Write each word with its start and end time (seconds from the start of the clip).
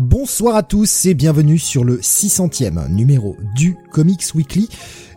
Bonsoir 0.00 0.56
à 0.56 0.64
tous 0.64 1.06
et 1.06 1.14
bienvenue 1.14 1.56
sur 1.56 1.84
le 1.84 1.98
600e 1.98 2.88
numéro 2.90 3.36
du 3.54 3.76
Comics 3.92 4.34
Weekly. 4.34 4.68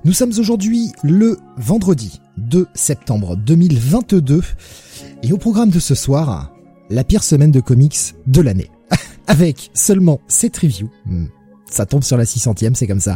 Nous 0.05 0.13
sommes 0.13 0.33
aujourd'hui 0.37 0.91
le 1.01 1.39
vendredi 1.57 2.21
2 2.37 2.67
septembre 2.75 3.35
2022 3.37 4.43
et 5.23 5.33
au 5.33 5.37
programme 5.39 5.71
de 5.71 5.79
ce 5.79 5.95
soir, 5.95 6.53
la 6.91 7.03
pire 7.03 7.23
semaine 7.23 7.49
de 7.49 7.59
comics 7.59 8.13
de 8.27 8.39
l'année. 8.39 8.69
Avec 9.27 9.71
seulement 9.73 10.21
7 10.27 10.57
reviews, 10.57 10.91
hmm, 11.07 11.25
ça 11.69 11.85
tombe 11.85 12.03
sur 12.03 12.17
la 12.17 12.23
600e, 12.23 12.73
c'est 12.75 12.87
comme 12.87 12.99
ça. 12.99 13.15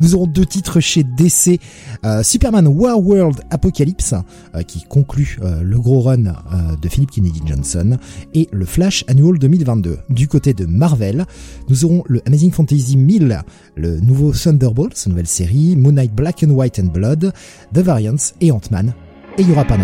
Nous 0.00 0.14
aurons 0.14 0.26
deux 0.26 0.46
titres 0.46 0.80
chez 0.80 1.04
DC, 1.04 1.60
euh, 2.04 2.22
Superman 2.22 2.66
War 2.68 3.00
World 3.00 3.40
Apocalypse, 3.50 4.14
euh, 4.54 4.62
qui 4.62 4.84
conclut 4.84 5.38
euh, 5.42 5.62
le 5.62 5.78
gros 5.78 6.00
run 6.00 6.34
de 6.80 6.88
Philip 6.88 7.10
Kennedy 7.10 7.42
Johnson, 7.44 7.98
et 8.34 8.48
le 8.52 8.64
Flash 8.64 9.04
Annual 9.08 9.38
2022. 9.38 9.98
Du 10.10 10.28
côté 10.28 10.54
de 10.54 10.66
Marvel, 10.66 11.24
nous 11.68 11.84
aurons 11.84 12.04
le 12.06 12.20
Amazing 12.26 12.52
Fantasy 12.52 12.96
1000, 12.96 13.42
le 13.76 14.00
nouveau 14.00 14.32
Thunderbolts, 14.32 15.06
nouvelle 15.06 15.26
série, 15.26 15.76
Moon 15.76 15.92
Knight 15.92 16.14
Black 16.14 16.42
and 16.42 16.50
White 16.50 16.78
and 16.78 16.92
Blood, 16.92 17.32
The 17.74 17.78
Variants 17.78 18.32
et 18.40 18.52
Ant-Man. 18.52 18.94
Et 19.38 19.42
il 19.42 19.48
y 19.48 19.52
aura 19.52 19.64
pas. 19.64 19.76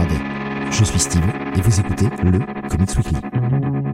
Je 0.71 0.85
suis 0.85 0.99
Steve, 0.99 1.23
et 1.55 1.61
vous 1.61 1.81
écoutez 1.81 2.07
le 2.25 2.39
Comics 2.69 2.97
Weekly. 2.97 3.92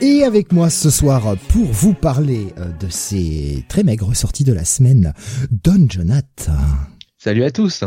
Et 0.00 0.22
avec 0.22 0.52
moi 0.52 0.70
ce 0.70 0.90
soir 0.90 1.36
pour 1.48 1.64
vous 1.64 1.92
parler 1.92 2.54
euh, 2.58 2.70
de 2.78 2.88
ces 2.88 3.64
très 3.68 3.82
maigres 3.82 4.14
sorties 4.14 4.44
de 4.44 4.52
la 4.52 4.64
semaine, 4.64 5.12
Don 5.50 5.88
Jonathan. 5.88 6.52
Salut 7.16 7.42
à 7.42 7.50
tous. 7.50 7.82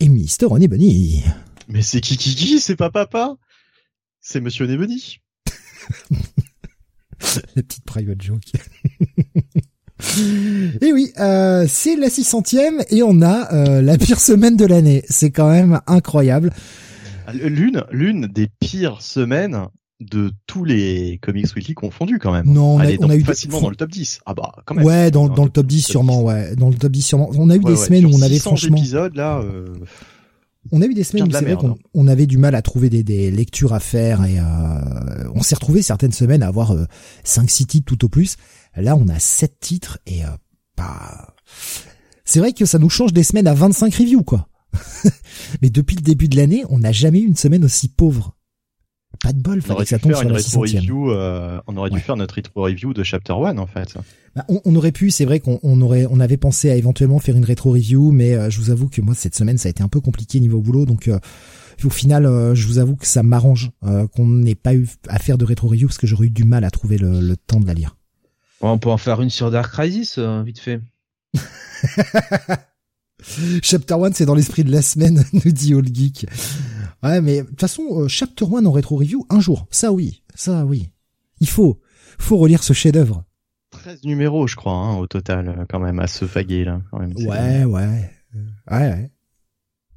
Et 0.00 0.10
Mister 0.10 0.44
René 0.44 0.68
Bunny. 0.68 1.24
Mais 1.68 1.80
c'est 1.80 2.02
qui 2.02 2.18
qui 2.18 2.34
qui? 2.34 2.60
C'est 2.60 2.76
pas 2.76 2.90
papa? 2.90 3.36
C'est 4.20 4.42
Monsieur 4.42 4.66
Nebunny. 4.66 5.20
la 7.56 7.62
petite 7.62 7.84
private 7.84 8.20
joke. 8.20 8.52
et 10.82 10.92
oui, 10.92 11.10
euh, 11.18 11.64
c'est 11.66 11.96
la 11.96 12.08
600e 12.08 12.84
et 12.90 13.02
on 13.02 13.22
a 13.22 13.54
euh, 13.54 13.80
la 13.80 13.96
pire 13.96 14.20
semaine 14.20 14.56
de 14.56 14.66
l'année. 14.66 15.04
C'est 15.08 15.30
quand 15.30 15.48
même 15.48 15.80
incroyable. 15.86 16.52
L'une, 17.32 17.82
l'une 17.90 18.26
des 18.26 18.48
pires 18.60 19.00
semaines 19.00 19.68
de 20.00 20.30
tous 20.46 20.64
les 20.64 21.18
comics 21.22 21.54
weekly 21.54 21.74
confondus 21.74 22.18
quand 22.18 22.32
même. 22.32 22.46
Non, 22.46 22.76
on 22.76 22.80
a, 22.80 22.86
on 23.00 23.08
a 23.08 23.16
eu 23.16 23.24
facilement 23.24 23.60
dans 23.60 23.70
le 23.70 23.76
top 23.76 23.90
10. 23.90 24.20
Ah 24.26 24.34
bah 24.34 24.52
quand 24.64 24.74
même. 24.74 24.84
Ouais, 24.84 25.10
dans, 25.10 25.28
dans, 25.28 25.44
le 25.44 25.50
top 25.50 25.66
10 25.66 25.82
sûrement, 25.82 26.22
ouais, 26.22 26.54
dans 26.56 26.68
le 26.68 26.74
top 26.74 26.92
10 26.92 27.02
sûrement. 27.02 27.30
On 27.34 27.48
a 27.50 27.56
eu 27.56 27.60
des 27.60 27.76
semaines 27.76 28.06
où 28.06 28.10
on 28.12 28.22
avait 28.22 28.38
franchement 28.38 28.76
épisodes 28.76 29.14
là 29.14 29.38
euh... 29.40 29.66
On 30.72 30.82
a 30.82 30.86
eu 30.86 30.94
des 30.94 31.04
semaines 31.04 31.28
où 31.28 31.30
c'est 31.30 31.44
vrai 31.44 31.56
qu'on 31.56 31.78
on 31.94 32.08
avait 32.08 32.26
du 32.26 32.38
mal 32.38 32.54
à 32.54 32.62
trouver 32.62 32.90
des, 32.90 33.04
des 33.04 33.30
lectures 33.30 33.72
à 33.72 33.80
faire 33.80 34.24
et 34.24 34.40
euh, 34.40 35.30
on 35.34 35.42
s'est 35.42 35.54
retrouvé 35.54 35.80
certaines 35.80 36.12
semaines 36.12 36.42
à 36.42 36.48
avoir 36.48 36.72
euh, 36.72 36.86
5 37.24 37.48
6 37.48 37.66
titres 37.66 37.86
tout 37.86 38.04
au 38.04 38.08
plus. 38.08 38.36
Là, 38.74 38.96
on 38.96 39.08
a 39.08 39.18
7 39.18 39.60
titres 39.60 39.98
et 40.06 40.24
euh, 40.24 40.28
bah 40.76 41.34
c'est 42.24 42.40
vrai 42.40 42.52
que 42.52 42.64
ça 42.64 42.78
nous 42.78 42.90
change 42.90 43.12
des 43.12 43.22
semaines 43.22 43.46
à 43.46 43.54
25 43.54 43.94
reviews 43.94 44.24
quoi. 44.24 44.48
Mais 45.62 45.70
depuis 45.70 45.96
le 45.96 46.02
début 46.02 46.28
de 46.28 46.36
l'année, 46.36 46.64
on 46.68 46.80
n'a 46.80 46.92
jamais 46.92 47.20
eu 47.20 47.26
une 47.26 47.36
semaine 47.36 47.64
aussi 47.64 47.88
pauvre. 47.88 48.36
Pas 49.26 49.32
de 49.32 49.40
bol, 49.40 49.60
fallait 49.60 49.82
que 49.82 49.88
ça 49.88 49.98
tombe 49.98 50.14
sur 50.14 50.28
la 50.28 50.38
review, 50.38 51.10
euh, 51.10 51.60
On 51.66 51.76
aurait 51.76 51.90
dû 51.90 51.98
faire 51.98 52.16
notre 52.16 52.36
rétro 52.36 52.62
review 52.62 52.94
de 52.94 53.02
Chapter 53.02 53.32
1 53.32 53.58
en 53.58 53.66
fait. 53.66 53.96
Bah, 54.36 54.44
on, 54.48 54.60
on, 54.64 54.76
aurait 54.76 54.92
pu, 54.92 55.10
c'est 55.10 55.24
vrai 55.24 55.40
qu'on 55.40 55.58
on 55.64 55.80
aurait, 55.80 56.06
on 56.08 56.20
avait 56.20 56.36
pensé 56.36 56.70
à 56.70 56.76
éventuellement 56.76 57.18
faire 57.18 57.34
une 57.34 57.44
rétro 57.44 57.72
review, 57.72 58.12
mais 58.12 58.34
euh, 58.34 58.50
je 58.50 58.60
vous 58.60 58.70
avoue 58.70 58.88
que 58.88 59.00
moi 59.00 59.14
cette 59.16 59.34
semaine 59.34 59.58
ça 59.58 59.66
a 59.68 59.70
été 59.70 59.82
un 59.82 59.88
peu 59.88 60.00
compliqué 60.00 60.38
niveau 60.38 60.60
boulot, 60.60 60.86
donc 60.86 61.08
euh, 61.08 61.18
au 61.82 61.90
final 61.90 62.24
euh, 62.24 62.54
je 62.54 62.68
vous 62.68 62.78
avoue 62.78 62.94
que 62.94 63.06
ça 63.06 63.24
m'arrange 63.24 63.72
qu'on 64.14 64.28
n'ait 64.28 64.54
pas 64.54 64.74
eu 64.74 64.86
à 65.08 65.18
faire 65.18 65.38
de 65.38 65.44
rétro 65.44 65.66
review 65.66 65.88
parce 65.88 65.98
que 65.98 66.06
j'aurais 66.06 66.26
eu 66.26 66.30
du 66.30 66.44
mal 66.44 66.62
à 66.62 66.70
trouver 66.70 66.98
le, 66.98 67.20
le 67.20 67.36
temps 67.36 67.58
de 67.58 67.66
la 67.66 67.74
lire. 67.74 67.96
Bon, 68.60 68.70
on 68.70 68.78
peut 68.78 68.90
en 68.90 68.96
faire 68.96 69.20
une 69.22 69.30
sur 69.30 69.50
Dark 69.50 69.72
Crisis, 69.72 70.20
vite 70.44 70.60
fait. 70.60 70.80
Chapter 73.62 73.94
1 73.94 74.12
c'est 74.12 74.26
dans 74.26 74.36
l'esprit 74.36 74.62
de 74.62 74.70
la 74.70 74.82
semaine, 74.82 75.24
nous 75.32 75.50
dit 75.50 75.74
Old 75.74 75.92
Geek. 75.92 76.26
Ouais, 77.02 77.20
mais 77.20 77.42
de 77.42 77.46
toute 77.48 77.60
façon, 77.60 77.82
euh, 78.02 78.08
Chapter 78.08 78.44
1 78.44 78.64
en 78.64 78.72
rétro 78.72 78.96
review, 78.96 79.26
un 79.30 79.40
jour. 79.40 79.66
Ça 79.70 79.92
oui, 79.92 80.22
ça 80.34 80.64
oui. 80.64 80.90
Il 81.40 81.48
faut, 81.48 81.80
faut 82.18 82.36
relire 82.38 82.62
ce 82.62 82.72
chef-d'œuvre. 82.72 83.24
13 83.70 84.04
numéros, 84.04 84.46
je 84.46 84.56
crois, 84.56 84.72
hein, 84.72 84.96
au 84.96 85.06
total, 85.06 85.48
euh, 85.48 85.64
quand 85.68 85.78
même, 85.78 85.98
à 85.98 86.06
se 86.06 86.24
faguer, 86.24 86.64
là. 86.64 86.80
Quand 86.90 86.98
même, 86.98 87.12
ouais, 87.16 87.64
ouais. 87.64 88.10
Ouais, 88.70 88.90
ouais. 88.90 89.10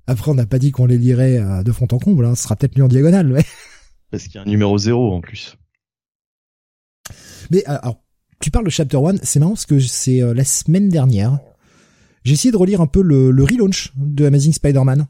Après, 0.08 0.32
on 0.32 0.36
n'a 0.36 0.46
pas 0.46 0.59
dit 0.59 0.72
qu'on 0.72 0.86
les 0.86 0.98
lirait 0.98 1.38
euh, 1.38 1.64
de 1.64 1.72
fond 1.72 1.88
en 1.92 2.00
comble, 2.00 2.26
hein. 2.26 2.36
Ce 2.36 2.44
sera 2.44 2.56
peut-être 2.56 2.76
lu 2.76 2.84
en 2.84 2.88
diagonale, 2.88 3.32
ouais. 3.32 3.46
Parce 4.12 4.24
qu'il 4.24 4.36
y 4.36 4.38
a 4.38 4.42
un 4.42 4.46
numéro 4.46 4.78
0 4.78 5.14
en 5.14 5.22
plus. 5.22 5.56
Mais, 7.52 7.64
alors, 7.66 8.04
tu 8.42 8.52
parles 8.52 8.66
de 8.66 8.70
Chapter 8.70 8.98
1, 8.98 9.18
c'est 9.24 9.40
marrant 9.40 9.52
parce 9.52 9.66
que 9.66 9.80
c'est 9.80 10.20
la 10.20 10.44
semaine 10.44 10.90
dernière. 10.90 11.40
J'ai 12.24 12.34
essayé 12.34 12.52
de 12.52 12.58
relire 12.58 12.82
un 12.82 12.88
peu 12.88 13.02
le, 13.02 13.32
le 13.32 13.44
relaunch 13.44 13.94
de 13.96 14.26
Amazing 14.26 14.54
Spider-Man. 14.54 15.08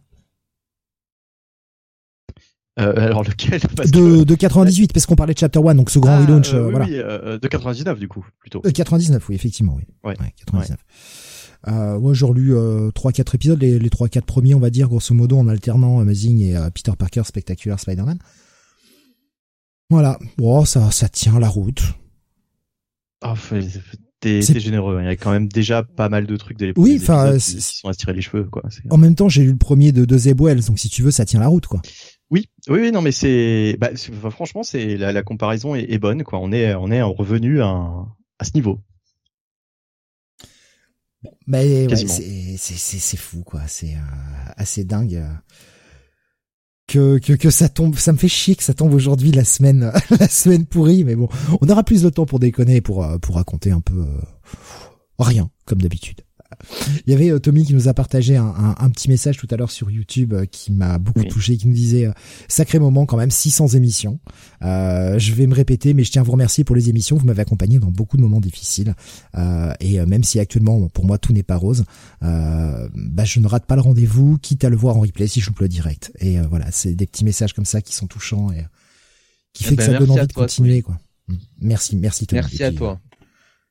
Euh, 2.80 2.94
alors 2.96 3.24
lequel 3.24 3.60
de, 3.92 4.24
de 4.24 4.36
98 4.36 4.94
parce 4.94 5.06
qu'on 5.06 5.16
parlait 5.16 5.34
de 5.34 5.40
Chapter 5.40 5.60
1 5.60 5.76
donc 5.76 5.90
ce 5.90 6.00
grand 6.00 6.14
ah, 6.14 6.22
relaunch 6.22 6.54
euh, 6.54 6.66
oui, 6.66 6.72
voilà. 6.72 6.86
Oui, 6.86 6.94
euh, 6.96 7.38
de 7.38 7.48
99 7.48 8.00
du 8.00 8.08
coup 8.08 8.26
plutôt. 8.40 8.62
99 8.62 9.28
oui 9.28 9.36
effectivement 9.36 9.76
oui. 9.76 9.84
Ouais. 10.04 10.18
ouais 10.20 10.34
99. 10.46 10.70
Ouais. 10.72 11.74
Euh, 11.74 12.00
moi 12.00 12.14
j'ai 12.14 12.26
relu 12.26 12.56
euh, 12.56 12.90
3-4 12.92 13.36
épisodes, 13.36 13.62
les, 13.62 13.80
les 13.80 13.90
3-4 13.90 14.22
premiers 14.22 14.56
on 14.56 14.60
va 14.60 14.70
dire 14.70 14.88
grosso 14.88 15.14
modo 15.14 15.38
en 15.38 15.48
alternant 15.48 16.00
Amazing 16.00 16.42
et 16.42 16.58
Peter 16.74 16.94
Parker 16.98 17.24
Spectacular 17.26 17.80
Spider-Man. 17.80 18.20
Voilà, 19.90 20.18
bon 20.38 20.64
ça 20.64 20.90
ça 20.92 21.10
tient 21.10 21.38
la 21.40 21.50
route. 21.50 21.82
Oh, 23.26 23.34
t'es 24.22 24.42
généreux, 24.42 24.98
hein. 24.98 25.02
il 25.02 25.06
y 25.06 25.10
a 25.10 25.18
quand 25.18 25.32
même 25.32 25.50
déjà 25.50 25.84
pas 25.84 26.08
mal 26.08 26.26
de 26.28 26.38
trucs 26.38 26.58
de 26.58 26.72
oui, 26.78 27.00
enfin 27.02 27.38
qui 27.38 27.60
sont 27.62 27.90
à 27.90 27.94
se 27.94 27.98
tirer 27.98 28.14
les 28.14 28.22
cheveux 28.22 28.46
quoi. 28.46 28.64
En 28.90 28.98
même 28.98 29.16
temps 29.16 29.28
j'ai 29.28 29.44
lu 29.44 29.52
le 29.52 29.58
premier 29.58 29.92
de, 29.92 30.06
de 30.06 30.18
Zeb 30.18 30.40
Wells 30.40 30.66
donc 30.66 30.80
si 30.80 30.90
tu 30.90 31.02
veux 31.02 31.12
ça 31.12 31.26
tient 31.26 31.42
la 31.42 31.48
route 31.48 31.68
quoi. 31.68 31.82
Oui, 32.32 32.48
oui, 32.68 32.80
oui, 32.82 32.92
non, 32.92 33.02
mais 33.02 33.12
c'est, 33.12 33.76
bah, 33.80 33.90
franchement, 34.30 34.62
c'est 34.62 34.98
la, 34.98 35.12
la, 35.12 35.24
comparaison 35.24 35.74
est, 35.74 35.92
est, 35.92 35.98
bonne, 35.98 36.24
quoi. 36.24 36.40
On 36.40 36.52
est, 36.52 36.76
on 36.76 36.92
est 36.92 37.02
revenu 37.02 37.62
à, 37.62 38.06
à 38.38 38.46
ce 38.46 38.52
niveau. 38.54 38.80
Mais 41.48 41.88
ouais, 41.88 41.96
c'est, 41.96 43.00
c'est, 43.00 43.18
fou, 43.18 43.44
quoi. 43.44 43.62
C'est 43.68 43.96
euh, 43.96 44.52
assez 44.56 44.84
dingue 44.84 45.16
euh, 45.16 45.34
que, 46.88 47.18
que 47.18 47.34
que 47.34 47.50
ça 47.50 47.68
tombe. 47.68 47.96
Ça 47.98 48.14
me 48.14 48.18
fait 48.18 48.28
chier 48.28 48.56
que 48.56 48.64
ça 48.64 48.76
tombe 48.76 48.94
aujourd'hui 48.94 49.32
la 49.32 49.44
semaine, 49.44 49.92
la 50.20 50.30
semaine 50.30 50.66
pourrie. 50.66 51.04
Mais 51.04 51.16
bon, 51.16 51.28
on 51.62 51.68
aura 51.68 51.84
plus 51.84 52.04
de 52.04 52.10
temps 52.10 52.28
pour 52.28 52.40
déconner, 52.40 52.82
pour 52.82 53.04
euh, 53.04 53.18
pour 53.18 53.36
raconter 53.36 53.72
un 53.72 53.82
peu 53.82 54.06
rien, 55.18 55.50
comme 55.66 55.82
d'habitude. 55.82 56.22
Il 57.06 57.12
y 57.12 57.14
avait 57.14 57.32
euh, 57.32 57.40
Tommy 57.40 57.64
qui 57.64 57.74
nous 57.74 57.88
a 57.88 57.94
partagé 57.94 58.36
un, 58.36 58.46
un, 58.46 58.76
un, 58.78 58.90
petit 58.90 59.08
message 59.08 59.38
tout 59.38 59.48
à 59.52 59.56
l'heure 59.56 59.72
sur 59.72 59.92
YouTube 59.92 60.34
euh, 60.34 60.46
qui 60.46 60.72
m'a 60.72 60.98
beaucoup 60.98 61.20
oui. 61.20 61.28
touché, 61.28 61.58
qui 61.58 61.68
nous 61.68 61.74
disait 61.76 62.08
euh, 62.08 62.12
sacré 62.48 62.80
moment 62.80 63.06
quand 63.06 63.18
même, 63.18 63.30
600 63.30 63.70
émissions. 63.70 64.20
Euh, 64.64 65.20
je 65.20 65.34
vais 65.34 65.46
me 65.46 65.54
répéter, 65.54 65.94
mais 65.94 66.04
je 66.04 66.12
tiens 66.12 66.22
à 66.22 66.26
vous 66.26 66.32
remercier 66.32 66.64
pour 66.64 66.76
les 66.76 66.90
émissions. 66.90 67.18
Vous 67.18 67.26
m'avez 67.26 67.42
accompagné 67.42 67.78
dans 67.80 67.92
beaucoup 67.92 68.18
de 68.18 68.22
moments 68.22 68.40
difficiles. 68.40 68.96
Euh, 69.38 69.74
et 69.80 70.04
même 70.06 70.24
si 70.24 70.40
actuellement 70.40 70.88
pour 70.90 71.06
moi 71.06 71.18
tout 71.18 71.34
n'est 71.34 71.44
pas 71.44 71.56
rose, 71.56 71.86
bah, 72.22 73.26
je 73.26 73.40
ne 73.40 73.48
rate 73.48 73.66
pas 73.66 73.76
le 73.76 73.82
rendez-vous, 73.82 74.38
quitte 74.38 74.64
à 74.64 74.70
le 74.70 74.76
voir 74.76 74.98
en 74.98 75.02
replay 75.02 75.28
si 75.28 75.42
je 75.42 75.48
loupe 75.48 75.60
le 75.60 75.68
direct. 75.68 76.12
Et 76.20 76.40
voilà, 76.42 76.72
c'est 76.72 76.94
des 76.94 77.06
petits 77.06 77.26
messages 77.26 77.54
comme 77.54 77.66
ça 77.66 77.82
qui 77.82 77.94
sont 77.94 78.08
touchants 78.08 78.52
et 78.52 78.66
qui 79.54 79.64
fait 79.64 79.74
eh 79.74 79.78
ben, 79.78 79.86
que 79.86 79.92
ça 79.92 80.00
donne 80.00 80.12
envie 80.12 80.28
de 80.28 80.34
continuer. 80.34 80.82
Quoi. 80.82 81.00
Merci, 81.62 81.96
merci 81.96 82.26
Tommy. 82.28 82.42
Merci 82.42 82.64
à 82.64 82.72
toi. 82.72 83.00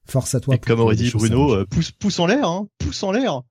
Force 0.09 0.35
à 0.35 0.41
toi. 0.41 0.55
Et 0.55 0.59
comme 0.59 0.81
aurait 0.81 0.97
dit 0.97 1.11
Bruno, 1.11 1.55
euh, 1.55 1.67
pouce 1.99 2.19
en 2.19 2.27
l'air, 2.27 2.49
hein, 2.49 2.67
pouce 2.79 3.03
en 3.03 3.13
l'air. 3.13 3.43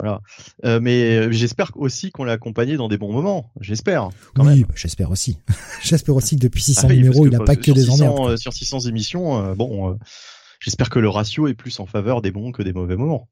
Voilà. 0.00 0.20
Euh, 0.64 0.80
mais 0.80 1.30
j'espère 1.30 1.72
aussi 1.74 2.10
qu'on 2.10 2.24
l'a 2.24 2.32
accompagné 2.32 2.78
dans 2.78 2.88
des 2.88 2.96
bons 2.96 3.12
moments. 3.12 3.50
J'espère. 3.60 4.08
Oui, 4.38 4.64
bah, 4.64 4.74
j'espère 4.74 5.10
aussi. 5.10 5.36
j'espère 5.82 6.16
aussi 6.16 6.36
que 6.36 6.40
depuis 6.40 6.62
600 6.62 6.86
Ah 6.88 6.94
numéros, 6.94 7.26
il 7.26 7.32
n'a 7.32 7.40
pas 7.40 7.52
euh, 7.52 7.56
que 7.56 7.70
des 7.70 7.82
600, 7.82 7.94
emmerdes. 7.94 8.30
euh, 8.30 8.36
Sur 8.38 8.54
600 8.54 8.80
émissions, 8.88 9.44
euh, 9.44 9.54
bon, 9.54 9.90
euh, 9.90 9.94
j'espère 10.58 10.88
que 10.88 10.98
le 10.98 11.10
ratio 11.10 11.48
est 11.48 11.54
plus 11.54 11.78
en 11.80 11.86
faveur 11.86 12.22
des 12.22 12.30
bons 12.30 12.50
que 12.50 12.62
des 12.62 12.72
mauvais 12.72 12.96
moments. 12.96 13.28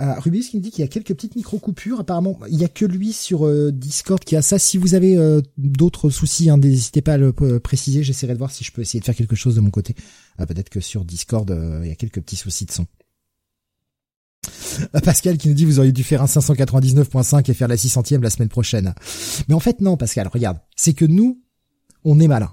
Rubis 0.00 0.48
qui 0.48 0.56
nous 0.56 0.62
dit 0.62 0.70
qu'il 0.72 0.80
y 0.80 0.84
a 0.84 0.88
quelques 0.88 1.14
petites 1.14 1.36
micro-coupures. 1.36 2.00
Apparemment, 2.00 2.38
il 2.50 2.58
y 2.58 2.64
a 2.64 2.68
que 2.68 2.84
lui 2.84 3.12
sur 3.12 3.46
euh, 3.46 3.70
Discord 3.70 4.22
qui 4.24 4.34
a 4.34 4.42
ça. 4.42 4.58
Si 4.58 4.76
vous 4.76 4.94
avez 4.94 5.16
euh, 5.16 5.40
d'autres 5.56 6.10
soucis, 6.10 6.50
hein, 6.50 6.56
n'hésitez 6.58 7.00
pas 7.00 7.12
à 7.14 7.16
le 7.16 7.32
euh, 7.42 7.60
préciser. 7.60 8.02
J'essaierai 8.02 8.32
de 8.32 8.38
voir 8.38 8.50
si 8.50 8.64
je 8.64 8.72
peux 8.72 8.82
essayer 8.82 8.98
de 8.98 9.04
faire 9.04 9.14
quelque 9.14 9.36
chose 9.36 9.54
de 9.54 9.60
mon 9.60 9.70
côté. 9.70 9.94
Ah, 10.36 10.46
Peut-être 10.46 10.68
que 10.68 10.80
sur 10.80 11.04
Discord, 11.04 11.48
il 11.82 11.88
y 11.88 11.92
a 11.92 11.94
quelques 11.94 12.20
petits 12.20 12.36
soucis 12.36 12.66
de 12.66 12.72
son. 12.72 12.86
Pascal 15.04 15.38
qui 15.38 15.48
nous 15.48 15.54
dit 15.54 15.64
vous 15.64 15.78
auriez 15.78 15.92
dû 15.92 16.02
faire 16.02 16.20
un 16.22 16.26
599.5 16.26 17.50
et 17.50 17.54
faire 17.54 17.68
la 17.68 17.76
600e 17.76 18.20
la 18.20 18.30
semaine 18.30 18.48
prochaine. 18.48 18.94
Mais 19.48 19.54
en 19.54 19.60
fait 19.60 19.80
non 19.80 19.96
Pascal, 19.96 20.28
regarde, 20.28 20.58
c'est 20.76 20.92
que 20.92 21.04
nous, 21.04 21.40
on 22.04 22.18
est 22.20 22.28
malin. 22.28 22.50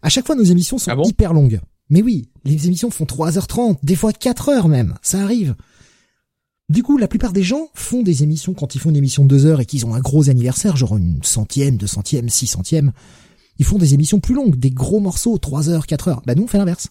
À 0.00 0.08
chaque 0.08 0.26
fois 0.26 0.34
nos 0.34 0.42
émissions 0.42 0.78
sont 0.78 0.90
Ah 0.90 0.96
bon? 0.96 1.02
hyper 1.04 1.32
longues. 1.32 1.60
Mais 1.90 2.02
oui, 2.02 2.30
les 2.44 2.66
émissions 2.66 2.90
font 2.90 3.04
3h30, 3.04 3.78
des 3.82 3.94
fois 3.96 4.12
4 4.12 4.48
heures 4.48 4.68
même, 4.68 4.94
ça 5.02 5.22
arrive. 5.22 5.54
Du 6.72 6.82
coup, 6.82 6.96
la 6.96 7.06
plupart 7.06 7.34
des 7.34 7.42
gens 7.42 7.68
font 7.74 8.02
des 8.02 8.22
émissions 8.22 8.54
quand 8.54 8.74
ils 8.74 8.78
font 8.80 8.88
une 8.88 8.96
émission 8.96 9.24
de 9.26 9.28
2 9.28 9.44
heures 9.44 9.60
et 9.60 9.66
qu'ils 9.66 9.84
ont 9.84 9.94
un 9.94 10.00
gros 10.00 10.30
anniversaire, 10.30 10.74
genre 10.74 10.96
une 10.96 11.22
centième, 11.22 11.76
deux 11.76 11.86
centièmes, 11.86 12.30
six 12.30 12.46
centièmes. 12.46 12.92
Ils 13.58 13.66
font 13.66 13.76
des 13.76 13.92
émissions 13.92 14.20
plus 14.20 14.34
longues, 14.34 14.56
des 14.56 14.70
gros 14.70 14.98
morceaux, 14.98 15.36
3 15.36 15.68
heures, 15.68 15.86
4 15.86 16.08
heures. 16.08 16.22
Bah 16.26 16.34
nous 16.34 16.44
on 16.44 16.46
fait 16.46 16.56
l'inverse. 16.56 16.88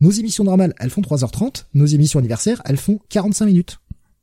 Nos 0.00 0.10
émissions 0.10 0.42
normales, 0.42 0.74
elles 0.80 0.90
font 0.90 1.02
3h30, 1.02 1.66
nos 1.74 1.86
émissions 1.86 2.18
anniversaires, 2.18 2.60
elles 2.64 2.78
font 2.78 2.98
45 3.08 3.46
minutes. 3.46 3.78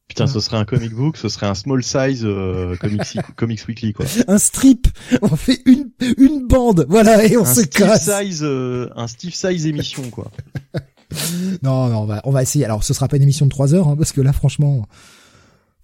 Putain, 0.10 0.28
ce 0.28 0.42
serait 0.42 0.58
un 0.58 0.66
comic 0.66 0.92
book, 0.94 1.16
ce 1.16 1.30
serait 1.30 1.48
un 1.48 1.56
small 1.56 1.82
size 1.82 2.26
euh, 2.26 2.76
comics, 2.76 3.18
comics 3.38 3.66
weekly 3.70 3.94
quoi. 3.94 4.06
Un 4.28 4.38
strip, 4.38 4.88
on 5.22 5.38
fait 5.38 5.62
une, 5.66 5.92
une 6.18 6.46
bande, 6.46 6.86
voilà, 6.90 7.24
et 7.26 7.38
on 7.38 7.44
un 7.44 7.46
se 7.46 7.62
Steve 7.64 7.88
casse. 7.88 8.12
size, 8.22 8.42
euh, 8.44 8.90
un 8.98 9.08
Steve 9.08 9.34
size 9.34 9.66
émission 9.66 10.04
quoi. 10.10 10.30
Non, 11.64 11.88
non, 11.90 12.00
on 12.02 12.06
va, 12.06 12.22
on 12.26 12.32
va 12.32 12.42
essayer. 12.42 12.66
Alors, 12.66 12.84
ce 12.84 12.94
sera 12.94 13.08
pas 13.08 13.18
une 13.18 13.24
émission 13.24 13.46
de 13.46 13.52
3 13.52 13.74
heures, 13.74 13.88
hein, 13.88 13.96
parce 13.98 14.12
que 14.12 14.22
là, 14.22 14.34
franchement, 14.34 14.86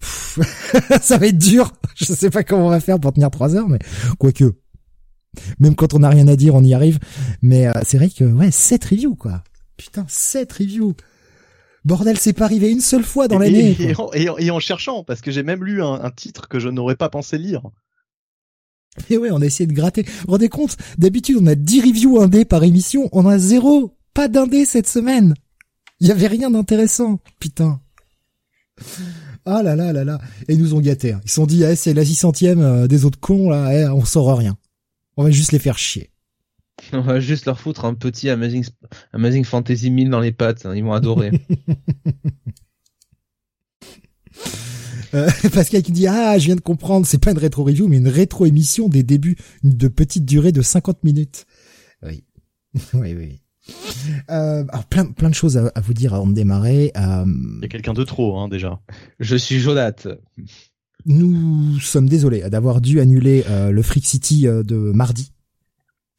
ça 1.02 1.18
va 1.18 1.26
être 1.26 1.38
dur. 1.38 1.72
Je 1.94 2.04
sais 2.06 2.30
pas 2.30 2.42
comment 2.44 2.66
on 2.66 2.70
va 2.70 2.80
faire 2.80 2.98
pour 3.00 3.12
tenir 3.12 3.30
3 3.30 3.56
heures, 3.56 3.68
mais 3.68 3.78
quoique. 4.18 4.54
Même 5.58 5.74
quand 5.76 5.94
on 5.94 6.00
n'a 6.00 6.08
rien 6.08 6.26
à 6.28 6.36
dire, 6.36 6.54
on 6.54 6.64
y 6.64 6.74
arrive. 6.74 6.98
Mais 7.42 7.66
euh, 7.68 7.72
c'est 7.84 7.98
vrai 7.98 8.10
que, 8.10 8.24
ouais, 8.24 8.50
7 8.50 8.84
reviews, 8.84 9.14
quoi. 9.14 9.42
Putain, 9.76 10.04
7 10.08 10.52
reviews. 10.52 10.94
Bordel, 11.84 12.18
c'est 12.18 12.32
pas 12.34 12.44
arrivé 12.44 12.70
une 12.70 12.80
seule 12.80 13.04
fois 13.04 13.26
dans 13.28 13.38
l'année. 13.38 13.76
et, 13.78 13.90
et 13.90 13.96
en, 13.96 14.10
et 14.12 14.28
en- 14.28 14.36
et 14.36 14.50
en 14.50 14.58
cherchant, 14.60 15.02
parce 15.04 15.20
que 15.22 15.30
j'ai 15.30 15.42
même 15.42 15.64
lu 15.64 15.82
un, 15.82 15.94
un 16.02 16.10
titre 16.10 16.48
que 16.48 16.58
je 16.58 16.68
n'aurais 16.68 16.96
pas 16.96 17.08
pensé 17.08 17.38
lire. 17.38 17.62
Et 19.08 19.16
ouais, 19.16 19.30
on 19.30 19.40
a 19.40 19.46
essayé 19.46 19.66
de 19.66 19.72
gratter. 19.72 20.02
Vous 20.02 20.10
vous 20.26 20.32
rendez 20.32 20.48
compte? 20.48 20.76
D'habitude, 20.98 21.38
on 21.40 21.46
a 21.46 21.54
10 21.54 21.80
reviews 21.82 22.20
indés 22.20 22.44
par 22.44 22.64
émission. 22.64 23.08
On 23.12 23.26
a 23.26 23.38
zéro. 23.38 23.96
Pas 24.20 24.28
d'indés 24.28 24.66
cette 24.66 24.86
semaine. 24.86 25.32
Il 25.98 26.08
y 26.08 26.10
avait 26.10 26.26
rien 26.26 26.50
d'intéressant. 26.50 27.20
Putain. 27.38 27.80
Ah 29.46 29.62
là 29.62 29.74
là 29.74 29.94
là 29.94 30.04
là. 30.04 30.20
Et 30.46 30.52
ils 30.52 30.60
nous 30.60 30.74
ont 30.74 30.80
gâtés. 30.82 31.14
hein. 31.14 31.22
Ils 31.24 31.30
se 31.30 31.36
sont 31.36 31.46
dit, 31.46 31.62
eh, 31.62 31.74
c'est 31.74 31.94
la 31.94 32.04
600ème 32.04 32.60
euh, 32.60 32.86
des 32.86 33.06
autres 33.06 33.18
cons, 33.18 33.48
là. 33.48 33.72
eh, 33.74 33.88
on 33.88 34.04
sort 34.04 34.36
rien. 34.36 34.58
On 35.16 35.24
va 35.24 35.30
juste 35.30 35.52
les 35.52 35.58
faire 35.58 35.78
chier. 35.78 36.10
On 36.92 37.00
va 37.00 37.18
juste 37.18 37.46
leur 37.46 37.58
foutre 37.58 37.86
un 37.86 37.94
petit 37.94 38.28
Amazing, 38.28 38.66
Amazing 39.14 39.44
Fantasy 39.44 39.88
1000 39.90 40.10
dans 40.10 40.20
les 40.20 40.32
pattes. 40.32 40.66
hein, 40.66 40.74
Ils 40.76 40.84
vont 40.84 40.92
adorer. 40.92 41.30
Euh, 45.14 45.28
Pascal 45.54 45.82
qui 45.82 45.90
dit, 45.92 46.06
ah, 46.06 46.38
je 46.38 46.44
viens 46.44 46.54
de 46.56 46.60
comprendre, 46.60 47.04
c'est 47.06 47.18
pas 47.18 47.30
une 47.32 47.38
rétro 47.38 47.64
review, 47.64 47.88
mais 47.88 47.96
une 47.96 48.06
rétro 48.06 48.44
émission 48.46 48.88
des 48.88 49.02
débuts 49.02 49.36
de 49.64 49.88
petite 49.88 50.24
durée 50.26 50.52
de 50.52 50.60
50 50.62 51.02
minutes. 51.04 51.46
Oui, 52.02 52.22
oui, 52.94 53.14
oui. 53.14 53.40
Euh, 54.30 54.64
alors 54.68 54.84
plein, 54.86 55.06
plein 55.06 55.28
de 55.28 55.34
choses 55.34 55.56
à, 55.56 55.70
à 55.74 55.80
vous 55.80 55.94
dire 55.94 56.14
avant 56.14 56.26
de 56.26 56.32
démarrer. 56.32 56.92
Euh, 56.96 57.24
Il 57.26 57.62
y 57.62 57.64
a 57.64 57.68
quelqu'un 57.68 57.94
de 57.94 58.04
trop, 58.04 58.38
hein, 58.38 58.48
déjà. 58.48 58.80
Je 59.18 59.36
suis 59.36 59.58
Jonathe. 59.60 60.08
Nous 61.06 61.78
sommes 61.80 62.08
désolés 62.08 62.48
d'avoir 62.50 62.80
dû 62.80 63.00
annuler 63.00 63.44
euh, 63.48 63.70
le 63.70 63.82
Freak 63.82 64.04
City 64.06 64.46
euh, 64.46 64.62
de 64.62 64.76
mardi. 64.76 65.32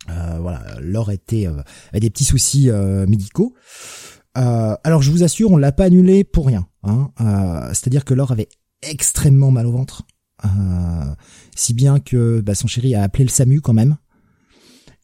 Euh, 0.10 0.40
voilà, 0.42 0.64
Laure 0.82 1.12
était 1.12 1.46
euh, 1.46 1.62
avait 1.92 2.00
des 2.00 2.10
petits 2.10 2.24
soucis 2.24 2.70
euh, 2.70 3.06
médicaux. 3.06 3.54
Euh, 4.38 4.76
alors 4.84 5.02
je 5.02 5.12
vous 5.12 5.24
assure, 5.24 5.52
on 5.52 5.58
l'a 5.58 5.72
pas 5.72 5.86
annulé 5.86 6.24
pour 6.24 6.48
rien. 6.48 6.66
Hein. 6.84 7.12
Euh, 7.22 7.68
C'est-à-dire 7.70 8.06
que 8.06 8.14
Laure 8.16 8.32
avait 8.32 8.50
extrêmement 8.82 9.52
mal 9.52 9.68
au 9.68 9.72
ventre, 9.72 10.02
euh, 10.44 10.48
si 11.56 11.76
bien 11.76 12.00
que 12.00 12.42
bah, 12.42 12.56
son 12.56 12.66
chéri 12.66 12.96
a 12.96 13.04
appelé 13.04 13.26
le 13.26 13.30
SAMU 13.30 13.62
quand 13.62 13.74
même. 13.74 13.98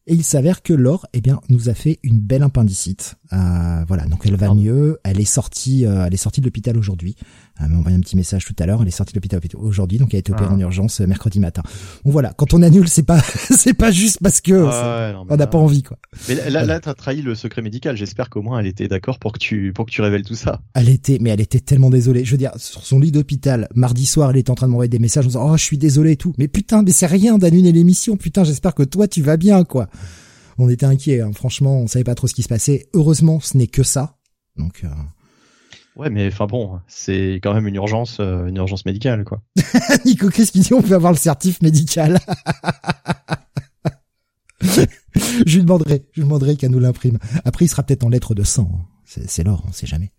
Et 0.09 0.13
il 0.13 0.23
s'avère 0.23 0.61
que 0.61 0.71
Laure, 0.71 1.05
eh 1.11 1.19
bien, 1.19 1.41
nous 1.49 1.67
a 1.67 1.73
fait 1.73 1.99
une 2.01 2.19
belle 2.19 2.43
appendicite. 2.43 3.15
Euh, 3.33 3.83
voilà, 3.89 4.05
donc 4.05 4.25
elle 4.25 4.37
va 4.37 4.53
mieux. 4.53 4.99
Elle 5.03 5.19
est 5.19 5.25
sortie, 5.25 5.85
euh, 5.85 6.05
elle 6.05 6.13
est 6.13 6.17
sortie 6.17 6.39
de 6.39 6.45
l'hôpital 6.45 6.77
aujourd'hui. 6.77 7.17
Elle 7.59 7.69
m'a 7.69 7.77
envoyé 7.77 7.97
un 7.97 8.01
petit 8.01 8.15
message 8.15 8.45
tout 8.45 8.55
à 8.59 8.65
l'heure. 8.65 8.81
Elle 8.81 8.87
est 8.87 8.91
sortie 8.91 9.13
de 9.13 9.17
l'hôpital 9.17 9.39
aujourd'hui, 9.55 9.97
donc 9.97 10.13
elle 10.13 10.17
a 10.17 10.19
été 10.19 10.31
opérée 10.31 10.49
Ah. 10.51 10.55
en 10.55 10.59
urgence 10.59 11.01
euh, 11.01 11.07
mercredi 11.07 11.39
matin. 11.39 11.63
Bon 12.05 12.11
voilà, 12.11 12.33
quand 12.37 12.53
on 12.53 12.61
annule, 12.61 12.87
c'est 12.87 13.03
pas, 13.03 13.19
c'est 13.49 13.73
pas 13.73 13.91
juste 13.91 14.19
parce 14.21 14.41
que 14.41 14.53
ouais, 14.53 15.13
non, 15.13 15.25
on 15.29 15.35
n'a 15.35 15.47
pas 15.47 15.57
envie 15.57 15.83
quoi. 15.83 15.97
Mais 16.29 16.35
là, 16.35 16.49
là, 16.49 16.65
là, 16.65 16.79
t'as 16.79 16.93
trahi 16.93 17.21
le 17.21 17.35
secret 17.35 17.61
médical. 17.61 17.97
J'espère 17.97 18.29
qu'au 18.29 18.41
moins 18.41 18.59
elle 18.59 18.67
était 18.67 18.87
d'accord 18.87 19.19
pour 19.19 19.31
que 19.31 19.39
tu, 19.39 19.73
pour 19.73 19.85
que 19.85 19.91
tu 19.91 20.01
révèles 20.01 20.23
tout 20.23 20.35
ça. 20.35 20.61
Elle 20.73 20.89
était, 20.89 21.17
mais 21.19 21.31
elle 21.31 21.41
était 21.41 21.59
tellement 21.59 21.89
désolée. 21.89 22.25
Je 22.25 22.31
veux 22.31 22.37
dire, 22.37 22.51
sur 22.57 22.85
son 22.85 22.99
lit 22.99 23.11
d'hôpital, 23.11 23.67
mardi 23.75 24.05
soir, 24.05 24.29
elle 24.29 24.37
était 24.37 24.51
en 24.51 24.55
train 24.55 24.67
de 24.67 24.71
m'envoyer 24.71 24.89
des 24.89 24.99
messages 24.99 25.25
en 25.25 25.29
disant, 25.29 25.51
oh, 25.51 25.57
je 25.57 25.63
suis 25.63 25.77
désolée 25.77 26.11
et 26.11 26.17
tout. 26.17 26.33
Mais 26.37 26.47
putain, 26.47 26.83
mais 26.83 26.91
c'est 26.91 27.07
rien 27.07 27.37
d'annuler 27.37 27.71
l'émission. 27.71 28.17
Putain, 28.17 28.43
j'espère 28.43 28.75
que 28.75 28.83
toi, 28.83 29.07
tu 29.07 29.21
vas 29.21 29.37
bien, 29.37 29.63
quoi. 29.63 29.87
On 30.57 30.69
était 30.69 30.85
inquiets, 30.85 31.21
hein. 31.21 31.31
franchement, 31.33 31.79
on 31.79 31.87
savait 31.87 32.03
pas 32.03 32.15
trop 32.15 32.27
ce 32.27 32.33
qui 32.33 32.43
se 32.43 32.47
passait. 32.47 32.87
Heureusement, 32.93 33.39
ce 33.39 33.57
n'est 33.57 33.67
que 33.67 33.83
ça. 33.83 34.17
Donc, 34.57 34.81
euh... 34.83 34.87
Ouais, 35.97 36.11
mais 36.11 36.27
enfin 36.27 36.45
bon, 36.45 36.79
c'est 36.87 37.39
quand 37.41 37.55
même 37.55 37.67
une 37.67 37.75
urgence, 37.75 38.19
euh, 38.19 38.45
une 38.45 38.57
urgence 38.57 38.85
médicale, 38.85 39.23
quoi. 39.23 39.41
Nico 40.05 40.29
Chris 40.29 40.47
qui 40.51 40.59
dit, 40.59 40.73
on 40.73 40.81
peut 40.83 40.93
avoir 40.93 41.11
le 41.11 41.17
certif 41.17 41.59
médical. 41.63 42.19
je 44.61 45.55
lui 45.55 45.63
demanderai, 45.63 46.05
je 46.11 46.21
lui 46.21 46.27
demanderai 46.27 46.55
qu'elle 46.55 46.69
nous 46.69 46.79
l'imprime. 46.79 47.17
Après, 47.45 47.65
il 47.65 47.67
sera 47.67 47.81
peut-être 47.81 48.03
en 48.03 48.09
lettres 48.09 48.35
de 48.35 48.43
sang. 48.43 48.69
hein. 48.73 48.85
C'est, 49.05 49.43
l'or, 49.43 49.63
on 49.67 49.71
sait 49.71 49.87
jamais. 49.87 50.11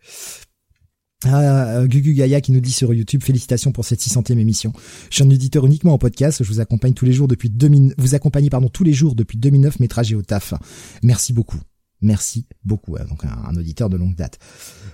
Ah, 1.24 1.76
euh, 1.76 1.86
Gugu 1.86 2.14
Gaia 2.14 2.40
qui 2.40 2.52
nous 2.52 2.60
dit 2.60 2.72
sur 2.72 2.92
YouTube, 2.94 3.22
félicitations 3.22 3.70
pour 3.70 3.84
cette 3.84 4.00
600e 4.00 4.38
émission. 4.38 4.72
Je 5.10 5.16
suis 5.16 5.24
un 5.24 5.30
auditeur 5.30 5.66
uniquement 5.66 5.92
en 5.92 5.98
podcast, 5.98 6.42
je 6.42 6.48
vous 6.48 6.60
accompagne 6.60 6.94
tous 6.94 7.04
les 7.04 7.12
jours 7.12 7.28
depuis 7.28 7.50
2000, 7.50 7.94
vous 7.98 8.14
accompagnez, 8.14 8.50
pardon, 8.50 8.68
tous 8.68 8.84
les 8.84 8.94
jours 8.94 9.14
depuis 9.14 9.36
2009 9.36 9.78
mes 9.78 9.88
trajets 9.88 10.14
au 10.14 10.22
taf. 10.22 10.54
Merci 11.02 11.32
beaucoup. 11.32 11.58
Merci 12.00 12.46
beaucoup. 12.64 12.96
hein, 12.96 13.04
Donc 13.08 13.24
un, 13.24 13.28
un 13.48 13.56
auditeur 13.56 13.88
de 13.90 13.96
longue 13.96 14.14
date. 14.14 14.38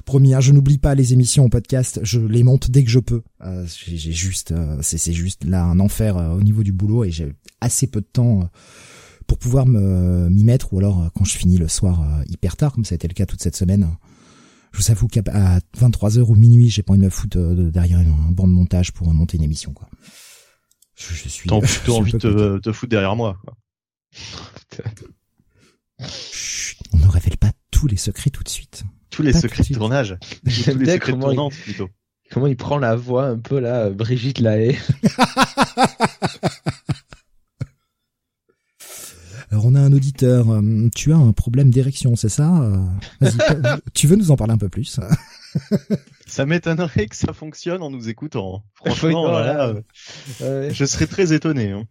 Promis, 0.07 0.35
hein, 0.35 0.41
je 0.41 0.53
n'oublie 0.53 0.79
pas 0.79 0.95
les 0.95 1.13
émissions 1.13 1.45
en 1.45 1.49
podcast, 1.49 2.01
je 2.03 2.19
les 2.21 2.43
monte 2.43 2.71
dès 2.71 2.83
que 2.85 2.91
je 2.91 2.99
peux. 3.01 3.23
Euh, 3.43 3.67
j'ai 3.67 3.97
j'ai 3.97 4.13
juste, 4.13 4.53
euh, 4.53 4.79
c'est 4.83 4.99
c'est 4.99 5.13
juste 5.13 5.45
là 5.45 5.65
un 5.65 5.81
enfer 5.81 6.17
euh, 6.17 6.31
au 6.35 6.43
niveau 6.43 6.63
du 6.63 6.73
boulot 6.73 7.05
et 7.05 7.11
j'ai 7.11 7.35
assez 7.61 7.87
peu 7.87 8.01
de 8.01 8.07
temps 8.07 8.41
euh, 8.43 8.45
pour 9.27 9.39
pouvoir 9.39 9.67
me 9.67 10.29
m'y 10.31 10.45
mettre 10.45 10.73
ou 10.73 10.79
alors 10.79 11.03
euh, 11.03 11.09
quand 11.15 11.25
je 11.25 11.37
finis 11.37 11.57
le 11.59 11.69
soir 11.69 12.01
euh, 12.03 12.23
hyper 12.29 12.57
tard, 12.57 12.73
comme 12.73 12.85
ça 12.85 12.95
a 12.95 12.97
été 12.97 13.09
le 13.09 13.15
cas 13.15 13.27
toute 13.27 13.43
cette 13.43 13.57
semaine. 13.57 13.89
Je 14.73 14.79
vous 14.83 14.91
avoue 14.91 15.07
qu'à 15.07 15.23
à 15.33 15.59
23h 15.79 16.21
ou 16.23 16.35
minuit, 16.35 16.69
j'ai 16.69 16.83
pas 16.83 16.93
envie 16.95 17.01
de 17.01 17.05
me 17.05 17.11
foutre 17.11 17.39
euh, 17.39 17.55
de- 17.55 17.71
derrière 17.71 17.99
un 18.01 18.33
banc 18.33 18.49
de 18.49 18.53
montage 18.53 18.93
pour 18.93 19.13
monter 19.15 19.37
une 19.37 19.45
émission, 19.45 19.73
quoi. 19.73 19.89
Je, 20.97 21.15
je 21.15 21.29
suis. 21.29 21.49
T'as 21.61 21.61
plutôt 21.61 21.97
envie 21.97 22.13
de 22.13 22.19
te, 22.19 22.59
te 22.59 22.73
foutre 22.73 22.91
derrière 22.91 23.15
moi, 23.17 23.39
quoi. 23.45 23.57
Chut, 26.01 26.79
on 26.93 26.99
ne 26.99 27.07
révèle 27.09 27.37
pas 27.37 27.53
tous 27.71 27.87
les 27.87 27.97
secrets 27.97 28.31
tout 28.31 28.43
de 28.43 28.49
suite. 28.49 28.85
Tous 29.11 29.23
les 29.23 29.33
Pas 29.33 29.41
secrets 29.41 29.63
tout 29.65 29.73
de 29.73 29.79
tournage. 29.79 30.17
J'aime 30.45 30.75
Tous 30.75 30.81
les 30.81 30.85
bien 30.87 30.95
secrets 30.95 31.13
de 31.13 31.19
il, 31.19 31.63
plutôt. 31.63 31.89
comment 32.31 32.47
il 32.47 32.57
prend 32.57 32.79
la 32.79 32.97
voix 32.97 33.27
un 33.27 33.39
peu 33.39 33.61
là, 33.61 33.91
Brigitte 33.91 34.41
Lahaye. 34.41 34.79
Alors 39.51 39.67
on 39.67 39.75
a 39.77 39.81
un 39.81 39.93
auditeur. 39.93 40.47
tu 40.97 41.13
as 41.13 41.17
un 41.17 41.33
problème 41.33 41.71
d'érection, 41.71 42.17
c'est 42.17 42.29
ça? 42.29 42.51
Vas-y, 43.21 43.37
tu 43.95 44.09
veux 44.09 44.17
nous 44.17 44.33
en 44.33 44.37
parler 44.37 44.53
un 44.55 44.59
peu 44.59 44.69
plus? 44.69 44.99
Ça 46.27 46.47
m'étonnerait 46.47 47.07
que 47.07 47.15
ça 47.15 47.33
fonctionne 47.33 47.81
en 47.83 47.91
nous 47.91 48.09
écoutant. 48.09 48.65
Oui, 48.85 48.91
Franchement, 48.91 49.29
non, 49.29 49.33
là, 49.39 49.55
là, 49.69 49.75
euh, 50.43 50.71
je 50.73 50.85
serais 50.85 51.07
très 51.07 51.33
étonné. 51.33 51.71
Hein. 51.71 51.85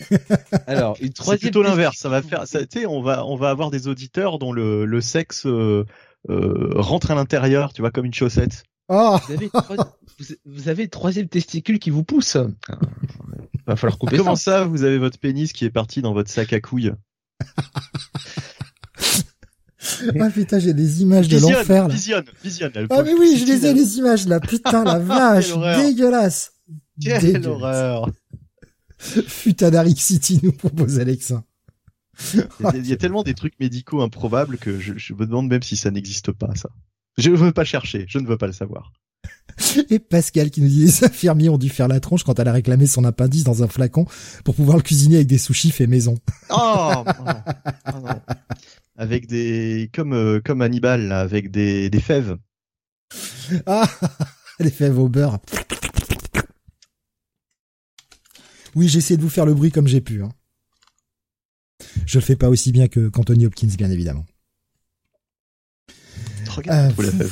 Alors, 0.66 0.96
une 1.00 1.08
C'est 1.08 1.14
troisième 1.14 1.50
plutôt 1.50 1.60
question. 1.60 1.76
l'inverse. 1.76 1.96
Ça 1.98 2.08
va 2.08 2.22
faire, 2.22 2.46
ça, 2.46 2.64
tu 2.66 2.80
sais, 2.80 2.86
on 2.86 3.02
va, 3.02 3.24
on 3.26 3.36
va 3.36 3.50
avoir 3.50 3.70
des 3.70 3.88
auditeurs 3.88 4.38
dont 4.38 4.52
le, 4.52 4.84
le 4.84 5.00
sexe 5.00 5.46
euh, 5.46 5.84
euh, 6.30 6.72
rentre 6.76 7.10
à 7.10 7.14
l'intérieur, 7.14 7.72
tu 7.72 7.82
vois, 7.82 7.90
comme 7.90 8.04
une 8.06 8.14
chaussette. 8.14 8.64
Oh 8.88 9.18
Vous 9.26 9.34
avez, 9.34 9.44
une 9.46 9.50
troi- 9.50 9.96
vous- 10.18 10.34
vous 10.46 10.68
avez 10.68 10.84
le 10.84 10.88
troisième 10.90 11.28
testicule 11.28 11.78
qui 11.78 11.90
vous 11.90 12.04
pousse. 12.04 12.36
Ah, 12.36 12.46
Va 13.66 13.76
falloir 13.76 13.98
couper 13.98 14.16
Comment 14.16 14.36
ça. 14.36 14.60
ça, 14.60 14.64
vous 14.64 14.82
avez 14.84 14.96
votre 14.98 15.18
pénis 15.18 15.52
qui 15.52 15.66
est 15.66 15.70
parti 15.70 16.00
dans 16.00 16.14
votre 16.14 16.30
sac 16.30 16.52
à 16.54 16.60
couilles 16.60 16.92
ah 20.20 20.30
putain, 20.30 20.58
j'ai 20.58 20.74
des 20.74 21.02
images 21.02 21.28
de 21.28 21.38
l'enfer 21.38 21.88
là. 21.88 21.94
Visionne, 21.94 22.24
visionne. 22.42 22.72
ah 22.90 23.02
mais 23.02 23.14
oui, 23.14 23.36
je 23.38 23.44
les 23.44 23.66
ai 23.66 23.74
les 23.74 23.98
images 23.98 24.26
là. 24.26 24.40
Putain, 24.40 24.84
la 24.84 24.98
vache, 24.98 25.52
dégueulasse. 25.76 26.52
Quelle 27.00 27.46
horreur. 27.46 28.10
Futanaric 28.98 30.00
City 30.00 30.40
nous 30.42 30.52
propose 30.52 30.98
Alexa. 30.98 31.44
Il 32.32 32.86
y, 32.86 32.92
a, 32.92 32.96
tellement 32.96 33.22
des 33.22 33.34
trucs 33.34 33.58
médicaux 33.60 34.02
improbables 34.02 34.58
que 34.58 34.80
je, 34.80 34.94
je 34.96 35.14
me 35.14 35.24
demande 35.24 35.48
même 35.48 35.62
si 35.62 35.76
ça 35.76 35.92
n'existe 35.92 36.32
pas, 36.32 36.52
ça. 36.56 36.68
Je 37.16 37.30
ne 37.30 37.36
veux 37.36 37.52
pas 37.52 37.64
chercher, 37.64 38.06
je 38.08 38.18
ne 38.18 38.26
veux 38.26 38.36
pas 38.36 38.48
le 38.48 38.52
savoir. 38.52 38.92
Et 39.90 39.98
Pascal 39.98 40.50
qui 40.50 40.60
nous 40.62 40.68
dit 40.68 40.84
les 40.84 41.04
infirmiers 41.04 41.48
ont 41.48 41.58
dû 41.58 41.68
faire 41.68 41.88
la 41.88 42.00
tronche 42.00 42.24
quand 42.24 42.38
elle 42.38 42.48
a 42.48 42.52
réclamé 42.52 42.86
son 42.86 43.04
appendice 43.04 43.44
dans 43.44 43.62
un 43.62 43.68
flacon 43.68 44.06
pour 44.44 44.54
pouvoir 44.54 44.76
le 44.76 44.82
cuisiner 44.82 45.16
avec 45.16 45.26
des 45.26 45.38
sushis 45.38 45.70
fait 45.70 45.86
maison. 45.86 46.18
Oh, 46.50 47.04
Avec 48.96 49.26
des 49.26 49.90
comme 49.94 50.12
euh, 50.12 50.40
comme 50.44 50.62
Hannibal 50.62 51.08
là, 51.08 51.20
avec 51.20 51.50
des 51.50 51.90
des 51.90 52.00
fèves. 52.00 52.36
Ah, 53.66 53.88
les 54.60 54.70
fèves 54.70 54.98
au 54.98 55.08
beurre. 55.08 55.38
Oui, 58.78 58.86
j'ai 58.86 58.98
essayé 58.98 59.16
de 59.16 59.22
vous 59.22 59.28
faire 59.28 59.44
le 59.44 59.54
bruit 59.54 59.72
comme 59.72 59.88
j'ai 59.88 60.00
pu. 60.00 60.22
Hein. 60.22 60.28
Je 62.06 62.18
le 62.18 62.24
fais 62.24 62.36
pas 62.36 62.48
aussi 62.48 62.70
bien 62.70 62.86
que 62.86 63.08
qu'Anthony 63.08 63.44
Hopkins, 63.44 63.74
bien 63.76 63.90
évidemment. 63.90 64.24
Regarde, 66.48 66.94
euh, 67.00 67.28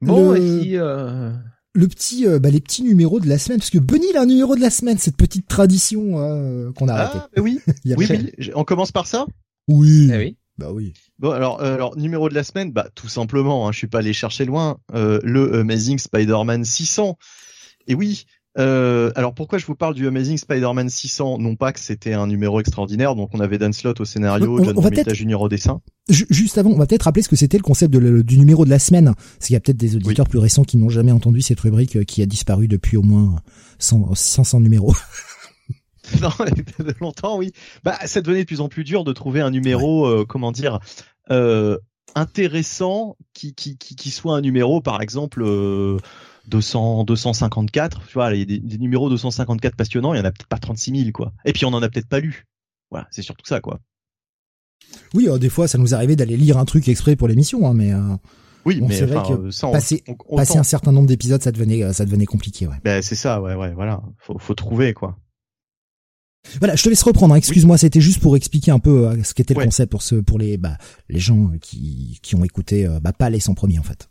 Bon, 0.00 0.32
le... 0.32 0.78
Euh, 0.78 1.34
le 1.74 1.86
petit, 1.86 2.26
euh, 2.26 2.38
bah, 2.38 2.48
les 2.48 2.62
petits 2.62 2.82
numéros 2.82 3.20
de 3.20 3.28
la 3.28 3.36
semaine, 3.36 3.58
parce 3.58 3.68
que 3.68 3.78
Bunny 3.78 4.06
il 4.08 4.16
a 4.16 4.22
un 4.22 4.26
numéro 4.26 4.56
de 4.56 4.60
la 4.62 4.70
semaine, 4.70 4.96
cette 4.96 5.18
petite 5.18 5.46
tradition 5.46 6.18
euh, 6.18 6.72
qu'on 6.72 6.88
a 6.88 6.94
ah, 6.94 7.02
arrêtée. 7.02 7.40
oui, 7.40 7.60
oui, 7.84 8.06
oui. 8.08 8.50
On 8.54 8.64
commence 8.64 8.90
par 8.90 9.06
ça? 9.06 9.26
Oui. 9.68 10.08
Eh 10.10 10.16
oui. 10.16 10.36
Bah 10.56 10.72
oui. 10.72 10.94
Bon 11.18 11.30
alors, 11.30 11.60
alors 11.60 11.94
numéro 11.98 12.30
de 12.30 12.34
la 12.34 12.42
semaine, 12.42 12.72
bah 12.72 12.88
tout 12.94 13.08
simplement, 13.08 13.68
hein, 13.68 13.72
je 13.72 13.78
suis 13.78 13.86
pas 13.86 13.98
allé 13.98 14.14
chercher 14.14 14.46
loin, 14.46 14.78
le 14.94 15.60
Amazing 15.60 15.98
Spider-Man 15.98 16.64
600. 16.64 17.18
Et 17.86 17.94
oui, 17.94 18.24
euh, 18.56 19.12
alors 19.14 19.34
pourquoi 19.34 19.58
je 19.58 19.66
vous 19.66 19.74
parle 19.74 19.94
du 19.94 20.06
Amazing 20.06 20.38
Spider-Man 20.38 20.88
600 20.88 21.38
Non 21.38 21.54
pas 21.54 21.72
que 21.72 21.80
c'était 21.80 22.14
un 22.14 22.26
numéro 22.26 22.60
extraordinaire, 22.60 23.14
donc 23.14 23.30
on 23.32 23.40
avait 23.40 23.58
Dan 23.58 23.72
Slott 23.72 24.00
au 24.00 24.04
scénario, 24.04 24.62
John 24.64 24.78
Romita 24.78 25.12
Jr. 25.12 25.42
au 25.42 25.48
dessin. 25.48 25.80
Juste 26.08 26.58
avant, 26.58 26.70
on 26.70 26.78
va 26.78 26.86
peut-être 26.86 27.02
rappeler 27.02 27.22
ce 27.22 27.28
que 27.28 27.36
c'était 27.36 27.58
le 27.58 27.62
concept 27.62 27.94
du 27.94 28.38
numéro 28.38 28.64
de 28.64 28.70
la 28.70 28.78
semaine. 28.78 29.14
Parce 29.14 29.46
qu'il 29.46 29.54
y 29.54 29.56
a 29.56 29.60
peut-être 29.60 29.76
des 29.76 29.94
auditeurs 29.94 30.26
plus 30.26 30.38
récents 30.38 30.64
qui 30.64 30.76
n'ont 30.76 30.88
jamais 30.88 31.12
entendu 31.12 31.42
cette 31.42 31.60
rubrique 31.60 31.96
euh, 31.96 32.04
qui 32.04 32.22
a 32.22 32.26
disparu 32.26 32.66
depuis 32.66 32.96
au 32.96 33.02
moins 33.02 33.36
100, 33.78 34.14
500 34.14 34.60
numéros. 34.60 34.94
non, 36.22 36.30
de 36.78 36.94
longtemps, 37.00 37.36
oui. 37.36 37.52
Bah, 37.84 37.98
ça 38.06 38.22
devenait 38.22 38.40
de 38.40 38.46
plus 38.46 38.60
en 38.60 38.68
plus 38.68 38.84
dur 38.84 39.04
de 39.04 39.12
trouver 39.12 39.40
un 39.40 39.50
numéro, 39.50 40.06
euh, 40.06 40.24
comment 40.26 40.52
dire, 40.52 40.78
euh, 41.30 41.76
intéressant 42.14 43.16
qui, 43.34 43.54
qui, 43.54 43.76
qui, 43.76 43.94
qui, 43.94 44.10
soit 44.10 44.34
un 44.34 44.40
numéro, 44.40 44.80
par 44.80 45.02
exemple. 45.02 45.44
200, 46.48 47.04
254, 47.04 48.06
tu 48.06 48.14
vois, 48.14 48.34
il 48.34 48.38
y 48.38 48.42
a 48.42 48.44
des, 48.44 48.58
des, 48.58 48.78
numéros 48.78 49.08
254 49.08 49.76
passionnants, 49.76 50.14
il 50.14 50.18
y 50.18 50.20
en 50.20 50.24
a 50.24 50.32
peut-être 50.32 50.48
pas 50.48 50.58
36 50.58 50.98
000, 50.98 51.12
quoi. 51.12 51.32
Et 51.44 51.52
puis 51.52 51.64
on 51.64 51.68
en 51.68 51.82
a 51.82 51.88
peut-être 51.88 52.08
pas 52.08 52.20
lu. 52.20 52.46
Voilà, 52.90 53.06
c'est 53.10 53.22
surtout 53.22 53.46
ça, 53.46 53.60
quoi. 53.60 53.80
Oui, 55.14 55.28
euh, 55.28 55.38
des 55.38 55.48
fois, 55.48 55.68
ça 55.68 55.78
nous 55.78 55.94
arrivait 55.94 56.16
d'aller 56.16 56.36
lire 56.36 56.58
un 56.58 56.64
truc 56.64 56.88
exprès 56.88 57.16
pour 57.16 57.28
l'émission, 57.28 57.68
hein, 57.68 57.74
mais. 57.74 57.92
Euh, 57.92 58.16
oui, 58.64 58.80
mais 58.80 59.02
enfin, 59.02 59.06
vrai 59.06 59.28
que 59.28 59.66
euh, 59.66 59.72
passer, 59.72 60.04
passer 60.34 60.58
un 60.58 60.62
certain 60.62 60.92
nombre 60.92 61.06
d'épisodes, 61.06 61.42
ça 61.42 61.52
devenait, 61.52 61.92
ça 61.92 62.04
devenait 62.04 62.26
compliqué, 62.26 62.66
ouais. 62.66 62.76
Ben 62.84 63.02
c'est 63.02 63.14
ça, 63.14 63.40
ouais, 63.40 63.54
ouais, 63.54 63.72
voilà. 63.72 64.02
Faut, 64.18 64.38
faut 64.38 64.54
trouver, 64.54 64.92
quoi. 64.92 65.18
Voilà, 66.60 66.76
je 66.76 66.82
te 66.82 66.88
laisse 66.88 67.02
reprendre. 67.02 67.34
Hein. 67.34 67.38
Excuse-moi, 67.38 67.78
c'était 67.78 68.00
juste 68.00 68.20
pour 68.20 68.36
expliquer 68.36 68.70
un 68.70 68.78
peu 68.78 69.22
ce 69.22 69.34
qu'était 69.34 69.54
le 69.54 69.64
concept 69.64 69.90
pour 69.90 70.02
ce, 70.02 70.16
pour 70.16 70.38
les, 70.38 70.56
bah, 70.56 70.76
les 71.08 71.18
gens 71.18 71.50
qui, 71.60 72.18
qui 72.22 72.36
ont 72.36 72.44
écouté, 72.44 72.88
bah, 73.02 73.12
pas 73.12 73.28
les 73.28 73.40
100 73.40 73.54
premiers 73.54 73.78
en 73.78 73.82
fait. 73.82 74.08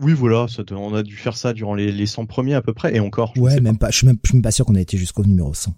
Oui, 0.00 0.12
voilà, 0.12 0.46
ça, 0.48 0.62
on 0.72 0.94
a 0.94 1.02
dû 1.02 1.16
faire 1.16 1.36
ça 1.36 1.52
durant 1.52 1.74
les, 1.74 1.92
les 1.92 2.06
100 2.06 2.26
premiers 2.26 2.54
à 2.54 2.62
peu 2.62 2.72
près, 2.72 2.94
et 2.96 3.00
encore. 3.00 3.32
ouais, 3.36 3.60
même 3.60 3.78
pas. 3.78 3.90
Je 3.90 3.98
suis 3.98 4.06
même, 4.06 4.18
je 4.22 4.28
suis 4.28 4.36
même 4.36 4.42
pas 4.42 4.50
sûr 4.50 4.64
qu'on 4.64 4.74
ait 4.74 4.82
été 4.82 4.96
jusqu'au 4.96 5.24
numéro 5.24 5.54
100. 5.54 5.72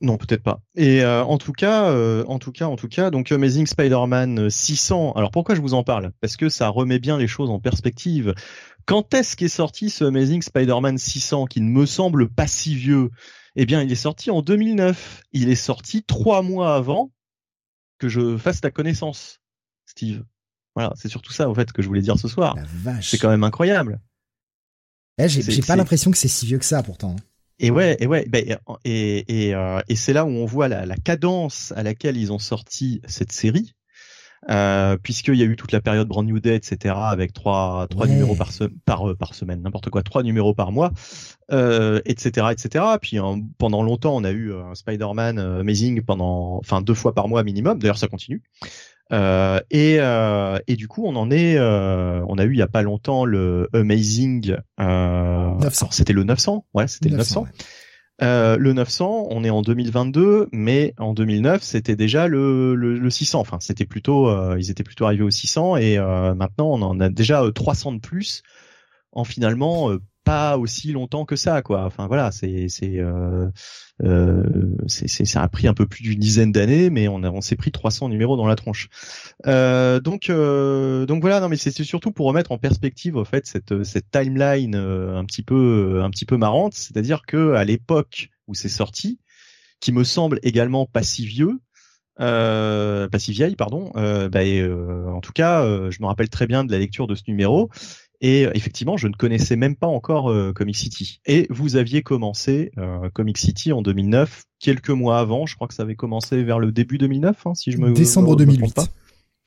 Non, 0.00 0.18
peut-être 0.18 0.42
pas. 0.42 0.60
Et 0.74 1.02
euh, 1.02 1.24
en 1.24 1.38
tout 1.38 1.52
cas, 1.52 1.90
euh, 1.90 2.24
en 2.26 2.38
tout 2.38 2.52
cas, 2.52 2.66
en 2.66 2.76
tout 2.76 2.88
cas, 2.88 3.10
donc 3.10 3.30
Amazing 3.30 3.66
Spider-Man 3.66 4.50
600. 4.50 5.12
Alors 5.12 5.30
pourquoi 5.30 5.54
je 5.54 5.60
vous 5.60 5.72
en 5.72 5.84
parle? 5.84 6.12
Parce 6.20 6.36
que 6.36 6.48
ça 6.48 6.68
remet 6.68 6.98
bien 6.98 7.16
les 7.16 7.28
choses 7.28 7.48
en 7.48 7.60
perspective. 7.60 8.34
Quand 8.86 9.14
est-ce 9.14 9.36
qu'est 9.36 9.48
sorti 9.48 9.88
ce 9.88 10.04
Amazing 10.04 10.42
Spider-Man 10.42 10.98
600 10.98 11.46
qui 11.46 11.60
ne 11.60 11.70
me 11.70 11.86
semble 11.86 12.28
pas 12.28 12.46
si 12.46 12.74
vieux? 12.74 13.10
Eh 13.56 13.66
bien, 13.66 13.82
il 13.82 13.90
est 13.90 13.94
sorti 13.94 14.30
en 14.30 14.42
2009. 14.42 15.22
Il 15.32 15.48
est 15.48 15.54
sorti 15.54 16.02
trois 16.02 16.42
mois 16.42 16.74
avant 16.74 17.12
que 17.98 18.08
je 18.08 18.36
fasse 18.36 18.60
ta 18.60 18.70
connaissance, 18.70 19.40
Steve. 19.86 20.24
Voilà, 20.74 20.92
c'est 20.96 21.08
surtout 21.08 21.32
ça 21.32 21.48
en 21.48 21.54
fait 21.54 21.72
que 21.72 21.82
je 21.82 21.88
voulais 21.88 22.02
dire 22.02 22.18
ce 22.18 22.28
soir. 22.28 22.56
C'est 23.00 23.18
quand 23.18 23.30
même 23.30 23.44
incroyable. 23.44 24.00
Eh, 25.18 25.28
j'ai 25.28 25.62
pas 25.62 25.76
l'impression 25.76 26.10
que 26.10 26.18
c'est 26.18 26.28
si 26.28 26.46
vieux 26.46 26.58
que 26.58 26.64
ça 26.64 26.82
pourtant. 26.82 27.16
Et 27.60 27.70
ouais, 27.70 27.96
et 28.00 28.06
ouais, 28.08 28.26
ben, 28.28 28.58
et 28.84 29.46
et, 29.46 29.54
euh, 29.54 29.80
et 29.88 29.94
c'est 29.94 30.12
là 30.12 30.24
où 30.24 30.28
on 30.28 30.44
voit 30.44 30.66
la, 30.66 30.86
la, 30.86 30.96
cadence 30.96 31.72
à 31.76 31.84
laquelle 31.84 32.16
ils 32.16 32.32
ont 32.32 32.40
sorti 32.40 33.00
cette 33.06 33.30
série, 33.30 33.74
euh, 34.50 34.96
puisqu'il 35.00 35.36
y 35.36 35.42
a 35.42 35.46
eu 35.46 35.54
toute 35.54 35.70
la 35.70 35.80
période 35.80 36.08
Brand 36.08 36.26
New 36.26 36.40
Day, 36.40 36.56
etc., 36.56 36.96
avec 36.98 37.32
trois 37.32 37.86
trois 37.88 38.08
numéros 38.08 38.34
par 38.34 38.50
par 38.84 39.08
euh, 39.08 39.14
par 39.14 39.34
semaine, 39.36 39.62
n'importe 39.62 39.88
quoi, 39.88 40.02
trois 40.02 40.24
numéros 40.24 40.52
par 40.52 40.72
mois, 40.72 40.90
euh, 41.52 42.00
etc., 42.06 42.48
etc. 42.50 42.84
Puis 43.00 43.18
hein, 43.18 43.40
pendant 43.58 43.84
longtemps, 43.84 44.16
on 44.16 44.24
a 44.24 44.32
eu 44.32 44.52
un 44.52 44.74
Spider-Man 44.74 45.38
Amazing 45.38 46.02
pendant, 46.02 46.56
enfin 46.58 46.82
deux 46.82 46.94
fois 46.94 47.14
par 47.14 47.28
mois 47.28 47.44
minimum. 47.44 47.78
D'ailleurs, 47.78 47.98
ça 47.98 48.08
continue. 48.08 48.42
Euh, 49.12 49.60
et, 49.70 49.96
euh, 50.00 50.58
et 50.66 50.76
du 50.76 50.88
coup, 50.88 51.04
on 51.06 51.16
en 51.16 51.30
est, 51.30 51.56
euh, 51.56 52.24
on 52.28 52.38
a 52.38 52.44
eu 52.44 52.52
il 52.52 52.58
y 52.58 52.62
a 52.62 52.68
pas 52.68 52.82
longtemps 52.82 53.24
le 53.24 53.68
Amazing. 53.72 54.56
900. 54.78 55.88
C'était 55.90 56.12
le 56.12 56.24
900, 56.24 56.64
ouais, 56.74 56.88
c'était 56.88 57.10
le 57.10 57.18
900. 57.18 57.46
Euh, 58.22 58.56
le 58.56 58.72
900, 58.72 59.26
on 59.30 59.42
est 59.42 59.50
en 59.50 59.62
2022, 59.62 60.48
mais 60.52 60.94
en 60.98 61.14
2009, 61.14 61.62
c'était 61.62 61.96
déjà 61.96 62.28
le, 62.28 62.74
le, 62.74 62.96
le, 62.96 63.10
600. 63.10 63.40
Enfin, 63.40 63.58
c'était 63.60 63.86
plutôt, 63.86 64.30
ils 64.56 64.70
étaient 64.70 64.84
plutôt 64.84 65.04
arrivés 65.04 65.24
au 65.24 65.30
600, 65.30 65.76
et 65.76 65.98
maintenant, 65.98 66.70
on 66.70 66.82
en 66.82 67.00
a 67.00 67.08
déjà 67.08 67.42
300 67.52 67.94
de 67.94 68.00
plus 68.00 68.42
en 69.12 69.24
finalement 69.24 69.90
pas 70.24 70.56
aussi 70.58 70.92
longtemps 70.92 71.24
que 71.24 71.36
ça, 71.36 71.62
quoi. 71.62 71.84
Enfin 71.84 72.06
voilà, 72.06 72.32
c'est 72.32 72.68
c'est 72.68 72.98
euh, 72.98 73.48
euh, 74.02 74.42
c'est 74.86 75.06
ça 75.24 75.42
a 75.42 75.48
pris 75.48 75.68
un 75.68 75.74
peu 75.74 75.86
plus 75.86 76.02
d'une 76.02 76.18
dizaine 76.18 76.50
d'années, 76.50 76.90
mais 76.90 77.08
on 77.08 77.22
a 77.22 77.30
on 77.30 77.40
s'est 77.40 77.56
pris 77.56 77.70
300 77.70 78.08
numéros 78.08 78.36
dans 78.36 78.46
la 78.46 78.56
tronche. 78.56 78.88
Euh, 79.46 80.00
donc 80.00 80.30
euh, 80.30 81.06
donc 81.06 81.20
voilà, 81.20 81.40
non 81.40 81.48
mais 81.48 81.56
c'est 81.56 81.70
surtout 81.84 82.10
pour 82.10 82.26
remettre 82.26 82.52
en 82.52 82.58
perspective 82.58 83.16
au 83.16 83.24
fait 83.24 83.46
cette 83.46 83.84
cette 83.84 84.10
timeline 84.10 84.74
euh, 84.74 85.16
un 85.16 85.24
petit 85.24 85.42
peu 85.42 86.00
un 86.02 86.10
petit 86.10 86.24
peu 86.26 86.36
marrante, 86.36 86.74
c'est-à-dire 86.74 87.22
que 87.26 87.52
à 87.52 87.64
l'époque 87.64 88.30
où 88.48 88.54
c'est 88.54 88.68
sorti, 88.68 89.20
qui 89.80 89.92
me 89.92 90.04
semble 90.04 90.40
également 90.42 90.86
pas 90.86 91.02
si 91.02 91.26
vieux, 91.26 91.60
euh, 92.20 93.08
pas 93.08 93.18
si 93.18 93.32
vieille, 93.32 93.56
pardon. 93.56 93.90
Euh, 93.96 94.28
bah, 94.28 94.40
euh, 94.40 95.06
en 95.08 95.20
tout 95.20 95.32
cas, 95.32 95.64
je 95.90 96.00
me 96.00 96.06
rappelle 96.06 96.28
très 96.28 96.46
bien 96.46 96.64
de 96.64 96.72
la 96.72 96.78
lecture 96.78 97.06
de 97.06 97.14
ce 97.14 97.22
numéro 97.28 97.70
et 98.24 98.46
euh, 98.46 98.50
effectivement, 98.54 98.96
je 98.96 99.06
ne 99.06 99.12
connaissais 99.12 99.54
même 99.54 99.76
pas 99.76 99.86
encore 99.86 100.30
euh, 100.30 100.54
Comic 100.54 100.76
City. 100.76 101.20
Et 101.26 101.46
vous 101.50 101.76
aviez 101.76 102.02
commencé 102.02 102.72
euh, 102.78 103.10
Comic 103.12 103.36
City 103.36 103.70
en 103.70 103.82
2009, 103.82 104.44
quelques 104.60 104.88
mois 104.88 105.18
avant. 105.18 105.44
Je 105.44 105.54
crois 105.54 105.68
que 105.68 105.74
ça 105.74 105.82
avait 105.82 105.94
commencé 105.94 106.42
vers 106.42 106.58
le 106.58 106.72
début 106.72 106.96
2009, 106.96 107.46
hein, 107.46 107.54
si 107.54 107.70
je 107.70 107.76
me 107.76 107.92
décembre 107.92 108.30
me, 108.30 108.36
2008. 108.36 108.74
pas. 108.74 108.86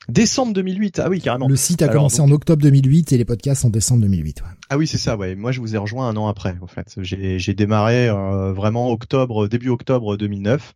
Décembre 0.08 0.52
2008, 0.52 1.00
ah 1.00 1.08
oui 1.10 1.20
carrément. 1.20 1.48
Le 1.48 1.56
site 1.56 1.82
a 1.82 1.88
commencé 1.88 2.20
en 2.20 2.30
octobre 2.30 2.62
2008 2.62 3.12
et 3.12 3.18
les 3.18 3.24
podcasts 3.24 3.64
en 3.64 3.68
décembre 3.68 4.02
2008. 4.02 4.42
Ouais. 4.42 4.46
Ah 4.70 4.78
oui 4.78 4.86
c'est 4.86 4.96
ça, 4.96 5.16
ouais. 5.16 5.34
Moi 5.34 5.50
je 5.50 5.60
vous 5.60 5.74
ai 5.74 5.78
rejoint 5.78 6.08
un 6.08 6.16
an 6.16 6.28
après 6.28 6.54
en 6.62 6.68
fait. 6.68 6.94
J'ai 7.02 7.54
démarré 7.54 8.08
euh, 8.08 8.52
vraiment 8.52 8.92
octobre, 8.92 9.48
début 9.48 9.70
octobre 9.70 10.16
2009. 10.16 10.74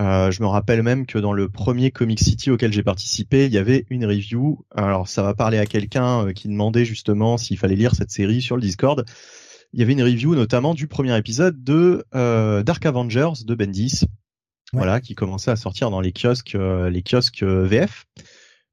Euh, 0.00 0.30
je 0.30 0.42
me 0.42 0.46
rappelle 0.46 0.82
même 0.82 1.04
que 1.06 1.18
dans 1.18 1.32
le 1.32 1.48
premier 1.48 1.90
Comic 1.90 2.18
City 2.18 2.50
auquel 2.50 2.72
j'ai 2.72 2.82
participé, 2.82 3.46
il 3.46 3.52
y 3.52 3.58
avait 3.58 3.84
une 3.90 4.06
review. 4.06 4.64
Alors 4.74 5.06
ça 5.06 5.22
va 5.22 5.34
parler 5.34 5.58
à 5.58 5.66
quelqu'un 5.66 6.28
euh, 6.28 6.32
qui 6.32 6.48
demandait 6.48 6.84
justement 6.84 7.36
s'il 7.36 7.58
fallait 7.58 7.76
lire 7.76 7.94
cette 7.94 8.10
série 8.10 8.40
sur 8.40 8.56
le 8.56 8.62
Discord. 8.62 9.04
Il 9.72 9.80
y 9.80 9.82
avait 9.82 9.92
une 9.92 10.02
review 10.02 10.34
notamment 10.34 10.74
du 10.74 10.86
premier 10.86 11.16
épisode 11.16 11.62
de 11.62 12.04
euh, 12.14 12.62
Dark 12.62 12.84
Avengers 12.86 13.44
de 13.44 13.54
Bendis, 13.54 14.02
voilà, 14.72 15.00
qui 15.00 15.14
commençait 15.14 15.50
à 15.50 15.56
sortir 15.56 15.90
dans 15.90 16.00
les 16.00 16.12
kiosques, 16.12 16.56
les 16.56 17.02
kiosques 17.02 17.42
VF, 17.42 18.06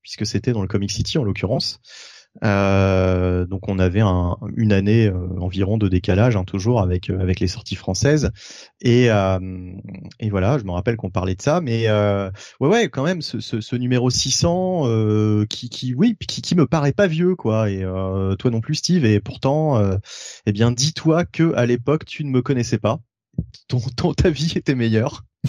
puisque 0.01 0.25
c'était 0.25 0.53
dans 0.53 0.61
le 0.61 0.67
Comic 0.67 0.91
City 0.91 1.17
en 1.17 1.23
l'occurrence. 1.23 1.81
Euh, 2.43 3.45
donc 3.45 3.67
on 3.67 3.79
avait 3.79 3.99
un, 3.99 4.37
une 4.55 4.71
année 4.71 5.07
euh, 5.07 5.39
environ 5.39 5.77
de 5.77 5.87
décalage, 5.87 6.35
hein, 6.35 6.43
toujours 6.45 6.81
avec 6.81 7.09
euh, 7.09 7.19
avec 7.19 7.39
les 7.39 7.47
sorties 7.47 7.75
françaises. 7.75 8.31
Et, 8.81 9.07
et 10.19 10.29
voilà, 10.29 10.57
je 10.57 10.63
me 10.63 10.71
rappelle 10.71 10.95
qu'on 10.95 11.09
parlait 11.09 11.35
de 11.35 11.41
ça, 11.41 11.61
mais 11.61 11.89
ouais 11.89 12.31
ouais, 12.59 12.89
quand 12.89 13.03
même 13.03 13.21
ce, 13.21 13.39
ce, 13.39 13.61
ce 13.61 13.75
numéro 13.75 14.09
600 14.09 14.85
qui 15.49 15.69
qui 15.69 15.93
oui 15.93 16.15
qui, 16.27 16.41
qui 16.41 16.55
me 16.55 16.65
paraît 16.65 16.93
pas 16.93 17.07
vieux 17.07 17.35
quoi. 17.35 17.69
Et 17.69 17.81
toi 17.81 18.51
non 18.51 18.61
plus 18.61 18.75
Steve. 18.75 19.05
Et 19.05 19.19
pourtant, 19.19 19.81
eh 20.45 20.51
bien 20.51 20.71
dis-toi 20.71 21.25
que 21.25 21.53
à 21.55 21.65
l'époque 21.65 22.05
tu 22.05 22.23
ne 22.23 22.29
me 22.29 22.41
connaissais 22.41 22.77
pas. 22.79 22.99
Ton, 23.67 23.79
ton 23.95 24.13
ta 24.13 24.29
vie 24.29 24.53
était 24.55 24.75
meilleure. 24.75 25.23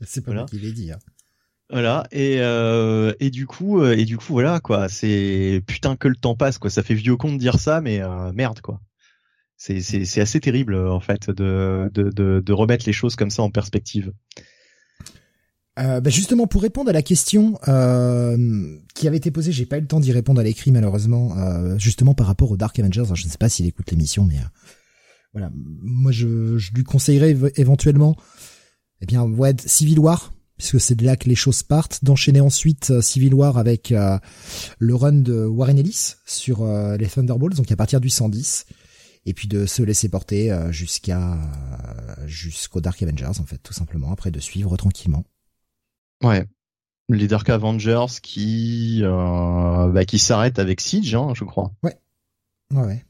C'est 0.00 0.20
pas 0.22 0.26
voilà. 0.26 0.40
moi 0.42 0.48
qui 0.48 0.58
l'ai 0.58 0.72
dit. 0.72 0.92
Hein. 0.92 0.98
Voilà 1.72 2.06
et 2.12 2.36
euh, 2.40 3.14
et 3.18 3.30
du 3.30 3.46
coup 3.46 3.80
euh, 3.80 3.96
et 3.96 4.04
du 4.04 4.18
coup 4.18 4.34
voilà 4.34 4.60
quoi. 4.60 4.90
C'est 4.90 5.62
putain 5.66 5.96
que 5.96 6.06
le 6.06 6.16
temps 6.16 6.36
passe 6.36 6.58
quoi. 6.58 6.68
Ça 6.68 6.82
fait 6.82 6.94
vieux 6.94 7.16
con 7.16 7.32
de 7.32 7.38
dire 7.38 7.58
ça 7.58 7.80
mais 7.80 8.02
euh, 8.02 8.30
merde 8.32 8.60
quoi. 8.60 8.78
C'est 9.56 9.80
c'est 9.80 10.04
c'est 10.04 10.20
assez 10.20 10.38
terrible 10.38 10.76
en 10.76 11.00
fait 11.00 11.30
de, 11.30 11.90
de 11.94 12.10
de 12.40 12.52
remettre 12.52 12.84
les 12.86 12.92
choses 12.92 13.16
comme 13.16 13.30
ça 13.30 13.42
en 13.42 13.50
perspective. 13.50 14.12
Bah 15.76 16.02
justement, 16.10 16.46
pour 16.46 16.60
répondre 16.60 16.90
à 16.90 16.92
la 16.92 17.00
question 17.00 17.54
qui 18.94 19.08
avait 19.08 19.16
été 19.16 19.30
posée, 19.30 19.52
j'ai 19.52 19.64
pas 19.64 19.78
eu 19.78 19.80
le 19.80 19.86
temps 19.86 20.00
d'y 20.00 20.12
répondre 20.12 20.40
à 20.40 20.44
l'écrit 20.44 20.72
malheureusement. 20.72 21.34
Justement 21.78 22.12
par 22.12 22.26
rapport 22.26 22.50
au 22.50 22.58
Dark 22.58 22.78
Avengers, 22.78 23.14
je 23.14 23.24
ne 23.24 23.30
sais 23.30 23.38
pas 23.38 23.48
s'il 23.48 23.64
écoute 23.66 23.90
l'émission, 23.90 24.26
mais 24.26 24.36
voilà, 25.32 25.50
moi 25.54 26.12
je, 26.12 26.58
je 26.58 26.74
lui 26.74 26.84
conseillerais 26.84 27.34
éventuellement, 27.56 28.16
eh 29.00 29.06
bien, 29.06 29.22
ouais, 29.22 29.54
Civil 29.64 29.98
War, 29.98 30.34
puisque 30.62 30.80
c'est 30.80 30.94
de 30.94 31.04
là 31.04 31.16
que 31.16 31.28
les 31.28 31.34
choses 31.34 31.64
partent, 31.64 32.04
d'enchaîner 32.04 32.40
ensuite 32.40 33.00
Civil 33.00 33.34
War 33.34 33.58
avec 33.58 33.92
le 34.78 34.94
run 34.94 35.12
de 35.12 35.44
Warren 35.44 35.76
Ellis 35.76 36.14
sur 36.24 36.64
les 36.64 37.08
Thunderbolts, 37.08 37.56
donc 37.56 37.72
à 37.72 37.76
partir 37.76 38.00
du 38.00 38.08
110 38.08 38.66
et 39.26 39.34
puis 39.34 39.48
de 39.48 39.66
se 39.66 39.82
laisser 39.82 40.08
porter 40.08 40.56
jusqu'à 40.70 41.36
jusqu'au 42.26 42.80
Dark 42.80 43.02
Avengers 43.02 43.40
en 43.40 43.44
fait 43.44 43.58
tout 43.58 43.72
simplement 43.72 44.12
après 44.12 44.30
de 44.30 44.38
suivre 44.38 44.76
tranquillement. 44.76 45.24
Ouais. 46.22 46.46
Les 47.08 47.26
Dark 47.26 47.50
Avengers 47.50 48.20
qui 48.22 49.00
euh, 49.02 49.88
bah, 49.88 50.04
qui 50.04 50.20
s'arrêtent 50.20 50.60
avec 50.60 50.80
Siege, 50.80 51.16
hein, 51.16 51.32
je 51.34 51.42
crois. 51.42 51.72
Ouais. 51.82 51.96
Ouais. 52.72 52.84
ouais. 52.84 53.04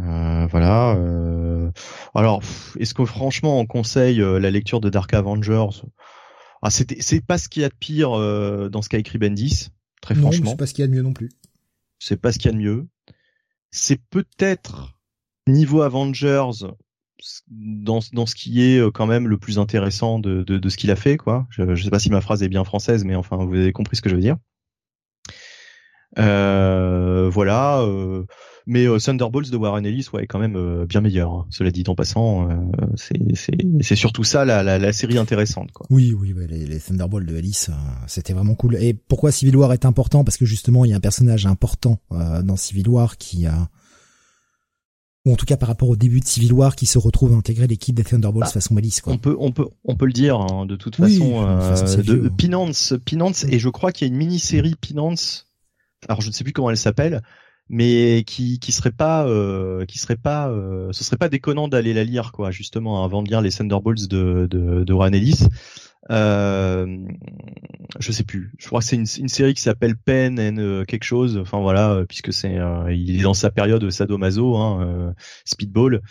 Euh, 0.00 0.46
voilà. 0.46 0.94
Euh... 0.96 1.70
Alors, 2.14 2.42
est-ce 2.78 2.94
que 2.94 3.04
franchement 3.04 3.60
on 3.60 3.66
conseille 3.66 4.22
euh, 4.22 4.38
la 4.38 4.50
lecture 4.50 4.80
de 4.80 4.88
Dark 4.88 5.12
Avengers? 5.14 5.82
Ah, 6.62 6.70
c'était, 6.70 6.96
c'est 7.00 7.24
pas 7.24 7.38
ce 7.38 7.48
qu'il 7.48 7.62
y 7.62 7.64
a 7.64 7.68
de 7.68 7.74
pire 7.74 8.18
euh, 8.18 8.68
dans 8.68 8.82
Skycree 8.82 9.18
Bendis, 9.18 9.68
très 10.00 10.14
non, 10.14 10.22
franchement. 10.22 10.50
C'est 10.50 10.56
pas 10.56 10.66
ce 10.66 10.74
qu'il 10.74 10.82
y 10.82 10.84
a 10.84 10.88
de 10.88 10.92
mieux 10.92 11.02
non 11.02 11.12
plus. 11.12 11.28
C'est 11.98 12.20
pas 12.20 12.32
ce 12.32 12.38
qu'il 12.38 12.50
y 12.50 12.54
a 12.54 12.56
de 12.56 12.62
mieux. 12.62 12.86
C'est 13.70 14.00
peut-être 14.10 14.98
niveau 15.46 15.82
Avengers 15.82 16.66
dans, 17.48 18.00
dans 18.12 18.26
ce 18.26 18.34
qui 18.34 18.62
est 18.62 18.92
quand 18.92 19.06
même 19.06 19.28
le 19.28 19.38
plus 19.38 19.58
intéressant 19.58 20.18
de, 20.18 20.42
de, 20.42 20.58
de 20.58 20.68
ce 20.68 20.76
qu'il 20.76 20.90
a 20.90 20.96
fait, 20.96 21.16
quoi. 21.16 21.46
Je, 21.50 21.74
je 21.74 21.84
sais 21.84 21.90
pas 21.90 21.98
si 21.98 22.10
ma 22.10 22.20
phrase 22.20 22.42
est 22.42 22.48
bien 22.48 22.64
française, 22.64 23.04
mais 23.04 23.14
enfin, 23.14 23.36
vous 23.44 23.54
avez 23.54 23.72
compris 23.72 23.96
ce 23.96 24.02
que 24.02 24.08
je 24.08 24.14
veux 24.14 24.20
dire. 24.20 24.36
Euh, 26.18 27.28
voilà. 27.30 27.80
Euh, 27.82 28.24
mais 28.66 28.86
euh, 28.86 28.98
Thunderbolts 28.98 29.50
de 29.50 29.56
Warren 29.56 29.84
Ellis, 29.84 30.06
ouais, 30.12 30.24
est 30.24 30.26
quand 30.26 30.38
même 30.38 30.56
euh, 30.56 30.86
bien 30.86 31.00
meilleur. 31.00 31.32
Hein. 31.32 31.46
Cela 31.50 31.70
dit 31.70 31.84
en 31.88 31.94
passant, 31.94 32.48
euh, 32.48 32.54
c'est 32.96 33.96
surtout 33.96 34.24
ça 34.24 34.44
la, 34.44 34.62
la, 34.62 34.78
la, 34.78 34.92
série 34.92 35.18
intéressante, 35.18 35.72
quoi. 35.72 35.86
Oui, 35.90 36.14
oui, 36.18 36.32
ouais, 36.32 36.46
les, 36.46 36.66
les, 36.66 36.78
Thunderbolts 36.78 37.26
de 37.26 37.36
Ellis, 37.36 37.66
c'était 38.06 38.32
vraiment 38.32 38.54
cool. 38.54 38.76
Et 38.76 38.94
pourquoi 38.94 39.32
Civil 39.32 39.56
War 39.56 39.72
est 39.72 39.84
important? 39.84 40.24
Parce 40.24 40.36
que 40.36 40.46
justement, 40.46 40.84
il 40.84 40.90
y 40.90 40.94
a 40.94 40.96
un 40.96 41.00
personnage 41.00 41.46
important 41.46 41.98
dans 42.10 42.56
Civil 42.56 42.88
War 42.88 43.16
qui 43.16 43.46
a 43.46 43.68
ou 45.24 45.32
en 45.32 45.36
tout 45.36 45.46
cas 45.46 45.56
par 45.56 45.68
rapport 45.68 45.88
au 45.88 45.94
début 45.94 46.18
de 46.18 46.26
Civil 46.26 46.52
War 46.52 46.74
qui 46.74 46.86
se 46.86 46.98
retrouve 46.98 47.32
à 47.32 47.36
intégrer 47.36 47.68
l'équipe 47.68 47.94
des 47.94 48.02
Thunderbolts 48.02 48.46
bah, 48.46 48.50
façon 48.50 48.74
Malice 48.74 49.00
quoi. 49.00 49.12
On 49.12 49.18
peut 49.18 49.36
on 49.38 49.52
peut 49.52 49.66
on 49.84 49.94
peut 49.94 50.06
le 50.06 50.12
dire 50.12 50.40
hein, 50.40 50.66
de 50.66 50.74
toute 50.74 50.96
façon, 50.96 51.46
euh, 51.46 52.02
de 52.02 52.28
Pinance 52.28 52.94
Pinance 53.04 53.44
et 53.44 53.60
je 53.60 53.68
crois 53.68 53.92
qu'il 53.92 54.08
y 54.08 54.10
a 54.10 54.12
une 54.12 54.18
mini-série 54.18 54.74
Pinance 54.74 55.46
alors 56.08 56.20
je 56.20 56.28
ne 56.28 56.32
sais 56.32 56.44
plus 56.44 56.52
comment 56.52 56.70
elle 56.70 56.76
s'appelle 56.76 57.22
mais 57.68 58.24
qui 58.26 58.58
qui 58.58 58.72
serait 58.72 58.90
pas 58.90 59.26
euh, 59.26 59.84
qui 59.86 59.98
serait 59.98 60.16
pas 60.16 60.48
euh, 60.48 60.88
ce 60.92 61.04
serait 61.04 61.16
pas 61.16 61.28
déconnant 61.28 61.68
d'aller 61.68 61.94
la 61.94 62.04
lire 62.04 62.32
quoi 62.32 62.50
justement 62.50 63.04
avant 63.04 63.22
de 63.22 63.28
lire 63.28 63.40
les 63.40 63.50
Thunderbolts 63.50 64.08
de 64.08 64.46
de, 64.50 64.84
de 64.84 64.92
Warren 64.92 65.14
Ellis 65.14 65.46
euh, 66.10 66.86
je 67.98 68.12
sais 68.12 68.24
plus. 68.24 68.52
Je 68.58 68.66
crois 68.66 68.80
que 68.80 68.86
c'est 68.86 68.96
une, 68.96 69.06
une, 69.18 69.28
série 69.28 69.54
qui 69.54 69.62
s'appelle 69.62 69.96
Pen 69.96 70.40
and 70.40 70.58
euh, 70.58 70.84
quelque 70.84 71.04
chose. 71.04 71.38
Enfin 71.38 71.60
voilà, 71.60 71.92
euh, 71.92 72.04
puisque 72.06 72.32
c'est 72.32 72.58
euh, 72.58 72.92
il 72.92 73.20
est 73.20 73.22
dans 73.22 73.34
sa 73.34 73.50
période 73.50 73.88
sadomaso, 73.90 74.56
hein, 74.56 75.14
Speedball, 75.44 76.02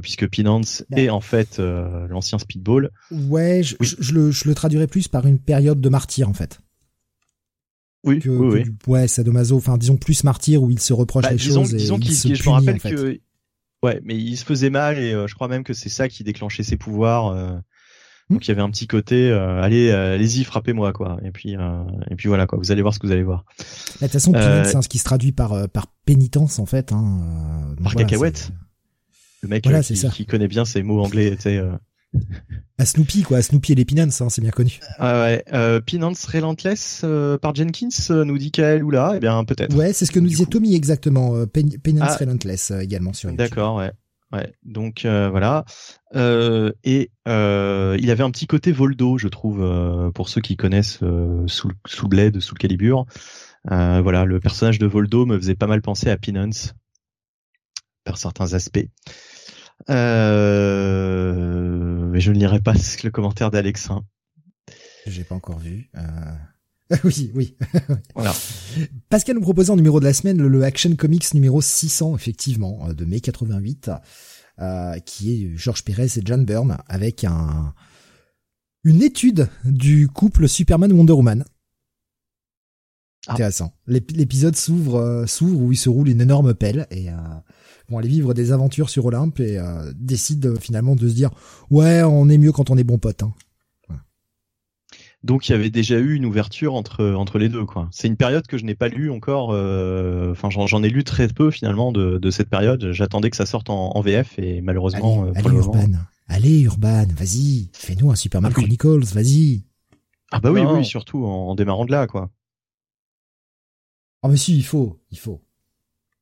puisque 0.00 0.28
Pinance 0.28 0.84
est 0.96 1.08
en 1.10 1.20
fait 1.20 1.58
l'ancien 1.58 2.38
Speedball. 2.38 2.90
Ouais, 3.10 3.62
je, 3.62 3.76
je, 3.80 4.12
le, 4.14 4.30
je 4.30 4.48
le 4.48 4.54
traduirais 4.54 4.86
plus 4.86 5.08
par 5.08 5.26
une 5.26 5.38
période 5.38 5.80
de 5.80 5.88
martyr 5.88 6.28
en 6.28 6.34
fait. 6.34 6.60
Oui, 8.04 8.18
que, 8.18 8.28
oui, 8.28 8.64
oui. 8.64 8.74
ouais, 8.88 9.08
sadomaso. 9.08 9.56
Enfin, 9.56 9.78
disons 9.78 9.96
plus 9.96 10.24
martyr 10.24 10.62
où 10.62 10.70
il 10.70 10.80
se 10.80 10.92
reproche 10.92 11.22
bah, 11.22 11.30
les 11.30 11.36
disons, 11.36 11.62
choses. 11.62 11.74
Disons 11.74 11.98
qu'il 11.98 12.14
se 12.14 12.34
je 12.34 12.42
me 12.48 12.50
rappelle 12.50 12.80
que 12.80 13.20
ouais, 13.82 14.00
mais 14.04 14.16
il 14.16 14.36
se 14.36 14.44
faisait 14.44 14.70
mal 14.70 14.98
et 14.98 15.12
je 15.12 15.34
crois 15.34 15.48
même 15.48 15.62
que 15.62 15.72
c'est 15.72 15.88
ça 15.88 16.08
qui 16.08 16.24
déclenchait 16.24 16.64
ses 16.64 16.76
pouvoirs. 16.76 17.62
Donc 18.32 18.46
il 18.46 18.48
y 18.48 18.52
avait 18.52 18.62
un 18.62 18.70
petit 18.70 18.86
côté, 18.86 19.30
euh, 19.30 19.60
allez, 19.62 19.90
euh, 19.90 20.14
allez-y, 20.14 20.44
frappez-moi 20.44 20.92
quoi. 20.92 21.18
Et 21.24 21.30
puis 21.30 21.56
euh, 21.56 21.82
et 22.10 22.14
puis 22.16 22.28
voilà 22.28 22.46
quoi. 22.46 22.58
Vous 22.58 22.72
allez 22.72 22.80
voir 22.80 22.94
ce 22.94 22.98
que 22.98 23.06
vous 23.06 23.12
allez 23.12 23.22
voir. 23.22 23.44
De 23.58 24.06
toute 24.06 24.12
façon, 24.12 24.32
c'est 24.32 24.80
ce 24.82 24.88
qui 24.88 24.98
se 24.98 25.04
traduit 25.04 25.32
par 25.32 25.68
par 25.68 25.86
pénitence 26.04 26.58
en 26.58 26.66
fait. 26.66 26.92
Hein. 26.92 27.74
par 27.82 27.94
cacahuète. 27.94 28.50
Le 29.42 29.48
mec 29.48 29.64
voilà, 29.64 29.82
qui, 29.82 29.94
qui, 29.94 30.24
connaît 30.24 30.46
bien 30.46 30.64
ces 30.64 30.84
mots 30.84 31.00
anglais, 31.00 31.36
sais. 31.38 31.60
À 32.78 32.84
Snoopy 32.84 33.22
quoi, 33.22 33.38
à 33.38 33.42
Snoopy 33.42 33.72
et 33.72 33.74
les 33.74 33.84
Pinance, 33.84 34.20
hein, 34.20 34.28
c'est 34.28 34.42
bien 34.42 34.50
connu. 34.50 34.80
Ah 34.98 35.22
ouais, 35.22 35.44
euh, 35.52 35.80
Pinance 35.80 36.24
Relentless 36.26 37.04
par 37.40 37.54
Jenkins 37.54 37.88
nous 38.24 38.38
dit 38.38 38.50
Kael 38.50 38.84
ou 38.84 38.90
là, 38.90 39.12
eh 39.16 39.20
bien 39.20 39.44
peut-être. 39.44 39.74
Ouais, 39.74 39.92
c'est 39.92 40.06
ce 40.06 40.12
que 40.12 40.20
nous 40.20 40.28
disait 40.28 40.46
Tommy 40.46 40.74
exactement. 40.74 41.46
Pinance 41.46 42.10
ah. 42.12 42.16
Relentless 42.16 42.70
également 42.72 43.12
sur 43.12 43.30
YouTube. 43.30 43.38
D'accord, 43.38 43.76
ouais. 43.76 43.92
Ouais, 44.32 44.50
donc 44.62 45.04
euh, 45.04 45.28
voilà. 45.28 45.64
Euh, 46.16 46.72
et 46.84 47.10
euh, 47.28 47.98
il 48.00 48.10
avait 48.10 48.22
un 48.22 48.30
petit 48.30 48.46
côté 48.46 48.72
Voldo, 48.72 49.18
je 49.18 49.28
trouve, 49.28 49.62
euh, 49.62 50.10
pour 50.10 50.30
ceux 50.30 50.40
qui 50.40 50.56
connaissent 50.56 51.00
euh, 51.02 51.46
sous, 51.48 51.68
le, 51.68 51.74
sous 51.86 52.06
le 52.06 52.08
bled, 52.08 52.40
sous 52.40 52.54
le 52.54 52.58
calibre. 52.58 53.06
voilà, 53.66 54.24
le 54.24 54.40
personnage 54.40 54.78
de 54.78 54.86
Voldo 54.86 55.26
me 55.26 55.38
faisait 55.38 55.54
pas 55.54 55.66
mal 55.66 55.82
penser 55.82 56.08
à 56.08 56.16
Pinance 56.16 56.72
par 58.04 58.16
certains 58.16 58.54
aspects. 58.54 58.88
Mais 59.88 59.94
je 62.20 62.30
ne 62.30 62.38
lirai 62.38 62.60
pas 62.60 62.74
le 63.04 63.10
commentaire 63.10 63.50
d'Alexin. 63.50 64.04
J'ai 65.06 65.24
pas 65.24 65.34
encore 65.34 65.58
vu. 65.58 65.90
oui, 67.04 67.30
oui. 67.34 67.56
voilà. 68.14 68.34
Pascal 69.08 69.36
nous 69.36 69.42
proposait 69.42 69.70
en 69.70 69.76
numéro 69.76 69.98
de 70.00 70.04
la 70.04 70.12
semaine 70.12 70.40
le, 70.42 70.64
Action 70.64 70.94
Comics 70.94 71.34
numéro 71.34 71.60
600, 71.60 72.14
effectivement, 72.14 72.86
euh, 72.88 72.92
de 72.92 73.04
mai 73.04 73.20
88, 73.20 73.90
euh, 74.60 74.98
qui 75.00 75.32
est 75.32 75.56
George 75.56 75.84
Pérez 75.84 76.06
et 76.16 76.22
John 76.24 76.44
Byrne, 76.44 76.78
avec 76.88 77.24
un 77.24 77.74
une 78.84 79.02
étude 79.02 79.48
du 79.64 80.08
couple 80.08 80.48
Superman-Wonder 80.48 81.12
Woman. 81.12 81.44
Ah. 83.28 83.34
Intéressant. 83.34 83.72
L'épisode 83.86 84.56
s'ouvre 84.56 84.96
euh, 84.96 85.26
s'ouvre 85.26 85.60
où 85.60 85.72
il 85.72 85.76
se 85.76 85.88
roule 85.88 86.08
une 86.08 86.20
énorme 86.20 86.54
pelle 86.54 86.88
et 86.90 87.10
euh, 87.10 87.14
vont 87.88 87.98
aller 87.98 88.08
vivre 88.08 88.34
des 88.34 88.52
aventures 88.52 88.90
sur 88.90 89.06
Olympe 89.06 89.40
et 89.40 89.58
euh, 89.58 89.92
décident 89.94 90.54
finalement 90.60 90.94
de 90.96 91.08
se 91.08 91.14
dire 91.14 91.30
ouais 91.70 92.02
on 92.02 92.28
est 92.28 92.38
mieux 92.38 92.52
quand 92.52 92.70
on 92.70 92.76
est 92.76 92.84
bon 92.84 92.98
pote. 92.98 93.22
Hein. 93.22 93.32
Donc 95.24 95.48
il 95.48 95.52
y 95.52 95.54
avait 95.54 95.70
déjà 95.70 95.98
eu 95.98 96.14
une 96.14 96.26
ouverture 96.26 96.74
entre 96.74 97.12
entre 97.12 97.38
les 97.38 97.48
deux 97.48 97.64
quoi. 97.64 97.88
C'est 97.92 98.08
une 98.08 98.16
période 98.16 98.46
que 98.46 98.58
je 98.58 98.64
n'ai 98.64 98.74
pas 98.74 98.88
lu 98.88 99.10
encore. 99.10 99.50
Euh, 99.52 100.32
enfin 100.32 100.50
j'en 100.50 100.82
ai 100.82 100.88
lu 100.88 101.04
très 101.04 101.28
peu 101.28 101.50
finalement 101.52 101.92
de, 101.92 102.18
de 102.18 102.30
cette 102.30 102.48
période. 102.48 102.90
J'attendais 102.90 103.30
que 103.30 103.36
ça 103.36 103.46
sorte 103.46 103.70
en, 103.70 103.92
en, 103.94 104.00
VF 104.00 104.38
et 104.38 104.60
malheureusement. 104.60 105.26
Allez, 105.34 105.48
euh, 105.48 105.52
Urban, 105.52 105.90
allez 106.26 106.60
Urban, 106.62 107.06
vas-y, 107.16 107.70
fais-nous 107.72 108.10
un 108.10 108.16
Superman 108.16 108.50
ah, 108.52 108.58
Chronicles, 108.58 109.04
vas-y. 109.14 109.62
Ah 110.32 110.40
bah 110.40 110.50
oui 110.50 110.62
oui 110.62 110.84
surtout 110.84 111.24
en, 111.24 111.50
en, 111.50 111.54
démarrant 111.54 111.84
de 111.84 111.92
là 111.92 112.08
quoi. 112.08 112.30
Ah 114.22 114.28
mais 114.28 114.36
si 114.36 114.56
il 114.56 114.64
faut 114.64 114.98
il 115.12 115.18
faut. 115.18 115.40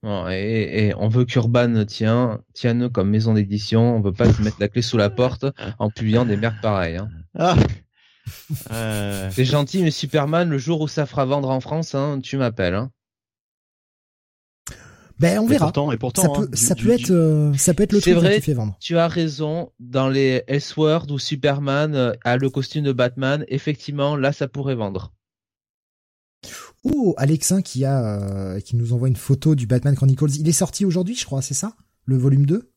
Et, 0.05 0.87
et, 0.87 0.95
on 0.97 1.09
veut 1.09 1.25
qu'Urban 1.25 1.85
tient, 1.85 2.41
tienne 2.55 2.89
comme 2.89 3.11
maison 3.11 3.35
d'édition. 3.35 3.97
On 3.97 4.01
veut 4.01 4.13
pas 4.13 4.33
se 4.33 4.43
mettre 4.43 4.57
la 4.61 4.69
clé 4.69 4.83
sous 4.83 4.97
la 4.97 5.11
porte 5.11 5.45
en 5.79 5.91
publiant 5.91 6.25
des 6.25 6.37
merdes 6.37 6.61
pareilles. 6.63 6.97
Hein. 6.97 7.09
Ah. 7.39 7.57
Euh... 8.71 9.29
C'est 9.33 9.47
gentil, 9.47 9.83
mais 9.83 9.91
Superman, 9.91 10.49
le 10.49 10.59
jour 10.59 10.83
où 10.83 10.89
ça 10.89 11.05
fera 11.05 11.25
vendre 11.25 11.51
en 11.51 11.59
France, 11.59 11.97
hein, 11.97 12.21
tu 12.23 12.37
m'appelles. 12.37 12.75
Hein. 12.75 12.93
Ben 15.21 15.39
on 15.39 15.47
verra. 15.47 15.65
Et 15.65 15.67
pourtant, 15.67 15.93
et 15.93 15.97
pourtant, 15.99 16.23
ça 16.23 16.29
peut, 16.29 16.49
ça 16.55 16.75
peut 16.75 16.91
être, 16.91 17.11
euh, 17.11 17.53
ça 17.55 17.75
peut 17.75 17.83
être 17.83 17.93
le 17.93 18.01
truc 18.01 18.15
vrai, 18.15 18.37
qui 18.37 18.41
fait 18.41 18.55
vendre. 18.55 18.77
Tu 18.81 18.97
as 18.97 19.07
raison. 19.07 19.71
Dans 19.79 20.09
les 20.09 20.45
S-Word 20.47 21.11
où 21.11 21.19
Superman 21.19 21.95
euh, 21.95 22.13
a 22.25 22.39
le 22.39 22.49
costume 22.49 22.85
de 22.85 22.93
Batman, 22.93 23.45
effectivement, 23.49 24.17
là, 24.17 24.33
ça 24.33 24.49
pourrait 24.49 24.77
vendre. 24.77 25.13
Oh, 26.83 27.15
Alexin 27.19 27.61
qui 27.61 27.85
a, 27.85 28.01
euh, 28.01 28.61
qui 28.61 28.77
nous 28.77 28.93
envoie 28.93 29.09
une 29.09 29.17
photo 29.17 29.55
du 29.55 29.67
Batman 29.67 29.95
Chronicles. 29.95 30.31
Il 30.39 30.49
est 30.49 30.53
sorti 30.53 30.85
aujourd'hui, 30.85 31.15
je 31.15 31.25
crois, 31.25 31.43
c'est 31.43 31.55
ça, 31.55 31.77
le 32.07 32.17
volume 32.17 32.47
2 32.47 32.71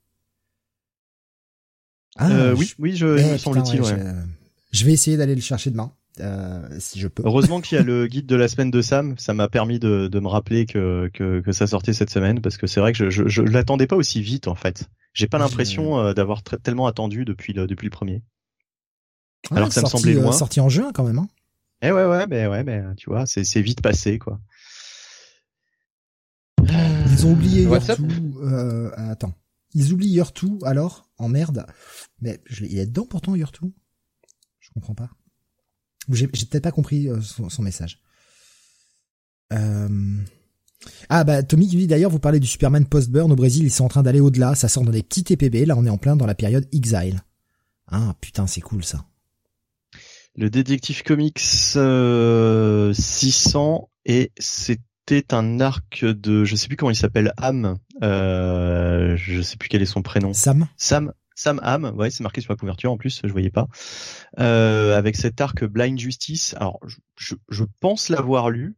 Ah, 2.18 2.30
euh, 2.30 2.56
oui, 2.56 2.74
oui, 2.80 2.96
je, 2.96 3.18
eh. 3.18 3.50
Ouais, 3.50 3.80
ouais. 3.80 4.14
Je 4.72 4.86
vais 4.86 4.92
essayer 4.92 5.16
d'aller 5.16 5.36
le 5.36 5.42
chercher 5.42 5.72
demain. 5.72 5.94
Euh, 6.20 6.68
si 6.80 7.00
je 7.00 7.08
peux. 7.08 7.24
Heureusement 7.26 7.62
qu'il 7.62 7.78
y 7.78 7.82
a 7.82 7.84
le 7.86 8.06
guide 8.06 8.26
de 8.26 8.36
la 8.36 8.48
semaine 8.48 8.72
de 8.72 8.82
Sam, 8.82 9.16
ça 9.18 9.34
m'a 9.34 9.48
permis 9.48 9.80
de, 9.80 10.08
de, 10.08 10.20
me 10.20 10.28
rappeler 10.28 10.66
que, 10.66 11.10
que, 11.14 11.40
que, 11.40 11.52
ça 11.52 11.66
sortait 11.66 11.94
cette 11.94 12.12
semaine 12.12 12.40
parce 12.42 12.58
que 12.58 12.68
c'est 12.68 12.82
vrai 12.82 12.92
que 12.92 12.98
je, 12.98 13.10
je, 13.10 13.28
je 13.28 13.42
l'attendais 13.42 13.88
pas 13.88 13.96
aussi 13.96 14.22
vite 14.22 14.48
en 14.48 14.54
fait. 14.54 14.90
J'ai 15.14 15.28
pas 15.28 15.40
l'impression 15.40 16.14
d'avoir 16.14 16.44
tellement 16.44 16.88
attendu 16.88 17.26
depuis 17.26 17.54
le 17.54 17.66
depuis 17.66 17.86
le 17.86 17.92
premier. 17.92 18.22
Alors 19.50 19.70
que 19.70 19.74
ça 19.74 19.82
me 19.82 19.88
semblait 19.88 20.14
loin. 20.14 20.32
Sorti 20.32 20.60
en 20.60 20.70
juin 20.70 20.92
quand 20.94 21.04
même. 21.04 21.20
Hein 21.20 21.28
Eh 21.86 21.92
ouais, 21.92 22.06
ouais, 22.06 22.28
mais 22.28 22.48
ouais, 22.48 22.64
mais 22.64 22.82
tu 22.96 23.10
vois, 23.10 23.26
c'est 23.26 23.44
c'est 23.44 23.62
vite 23.62 23.82
passé, 23.82 24.18
quoi. 24.18 24.40
Ils 26.62 27.26
ont 27.26 27.34
oublié 27.34 27.64
Yertou. 27.64 28.08
Euh, 28.42 28.90
attends, 28.96 29.34
ils 29.74 29.92
oublient 29.92 30.14
Yertou 30.14 30.60
alors? 30.64 31.10
En 31.18 31.28
merde. 31.28 31.66
Mais 32.22 32.42
je, 32.46 32.64
il 32.64 32.78
est 32.78 32.86
dedans 32.86 33.06
pourtant 33.06 33.36
Yertou. 33.36 33.74
Je 34.62 34.70
comprends 34.74 34.96
pas. 34.96 35.10
J'ai 36.10 36.28
peut-être 36.28 36.64
pas 36.64 36.72
compris 36.72 37.10
euh, 37.10 37.20
son, 37.22 37.62
message. 37.62 38.02
Euh... 39.52 40.18
Ah 41.10 41.24
bah 41.24 41.44
Tommy 41.44 41.68
dit 41.68 41.88
d'ailleurs 41.88 42.12
vous 42.12 42.20
parlez 42.20 42.40
du 42.40 42.48
Superman 42.48 42.86
post-burn 42.86 43.32
au 43.32 43.36
Brésil, 43.36 43.64
ils 43.64 43.72
sont 43.72 43.86
en 43.86 43.90
train 43.90 44.04
d'aller 44.04 44.20
au-delà, 44.20 44.56
ça 44.56 44.68
sort 44.68 44.84
dans 44.84 44.92
des 44.92 45.04
petits 45.04 45.24
TPB, 45.24 45.66
là 45.66 45.76
on 45.78 45.86
est 45.86 45.90
en 45.90 45.98
plein 45.98 46.18
dans 46.18 46.26
la 46.26 46.36
période 46.36 46.68
Exile. 46.74 47.24
Ah 47.88 48.16
putain 48.20 48.48
c'est 48.48 48.60
cool 48.60 48.84
ça. 48.84 49.06
Le 50.36 50.50
détective 50.50 51.04
comics 51.04 51.40
euh, 51.76 52.92
600 52.94 53.90
et 54.06 54.32
c'était 54.38 55.34
un 55.34 55.60
arc 55.60 56.04
de 56.04 56.44
je 56.44 56.56
sais 56.56 56.68
plus 56.68 56.76
comment 56.76 56.90
il 56.90 56.96
s'appelle 56.96 57.34
Ham, 57.38 57.78
euh, 58.02 59.16
je 59.16 59.42
sais 59.42 59.58
plus 59.58 59.70
quel 59.70 59.82
est 59.82 59.88
son 59.88 60.02
prénom. 60.02 60.34
Sam. 60.34 60.68
Sam. 60.78 61.14
Sam 61.36 61.60
Ham, 61.64 61.96
ouais, 61.98 62.12
c'est 62.12 62.22
marqué 62.22 62.42
sur 62.42 62.54
la 62.54 62.58
couverture 62.58 62.92
en 62.92 62.98
plus, 62.98 63.22
je 63.24 63.32
voyais 63.32 63.50
pas. 63.50 63.68
Euh, 64.40 64.96
avec 64.96 65.16
cet 65.16 65.42
arc 65.42 65.66
Blind 65.66 66.00
Justice. 66.00 66.54
Alors, 66.60 66.80
je, 67.18 67.36
je 67.50 67.64
pense 67.80 68.10
l'avoir 68.10 68.52
lu, 68.52 68.76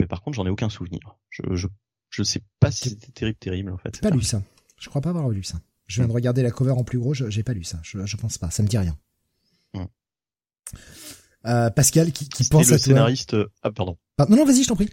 mais 0.00 0.06
par 0.06 0.20
contre, 0.20 0.36
j'en 0.36 0.46
ai 0.46 0.50
aucun 0.50 0.68
souvenir. 0.68 1.16
Je, 1.30 1.42
je, 1.54 1.68
je 2.10 2.22
sais 2.24 2.42
pas 2.58 2.72
si 2.72 2.88
c'était 2.90 3.12
terrible, 3.12 3.38
terrible 3.38 3.72
en 3.72 3.78
fait. 3.78 4.00
Pas 4.00 4.10
lu 4.10 4.22
ça. 4.22 4.42
Je 4.78 4.88
crois 4.88 5.00
pas 5.00 5.10
avoir 5.10 5.28
lu 5.30 5.44
ça. 5.44 5.60
Je 5.86 6.00
viens 6.00 6.08
de 6.08 6.12
regarder 6.12 6.42
la 6.42 6.50
cover 6.50 6.72
en 6.72 6.84
plus 6.84 6.98
gros, 6.98 7.14
j'ai 7.14 7.42
pas 7.42 7.52
lu 7.54 7.64
ça. 7.64 7.78
Je, 7.82 8.04
je 8.04 8.16
pense 8.16 8.38
pas. 8.38 8.50
Ça 8.50 8.62
me 8.62 8.68
dit 8.68 8.78
rien. 8.78 8.96
Euh, 11.46 11.70
Pascal 11.70 12.12
qui, 12.12 12.28
qui 12.28 12.44
pense 12.44 12.68
le 12.68 12.74
à 12.74 12.78
scénariste. 12.78 13.36
Ah 13.62 13.70
pardon. 13.70 13.96
Ah, 14.18 14.26
non 14.28 14.36
non 14.36 14.44
vas-y 14.44 14.62
je 14.62 14.68
t'en 14.68 14.76
prie. 14.76 14.88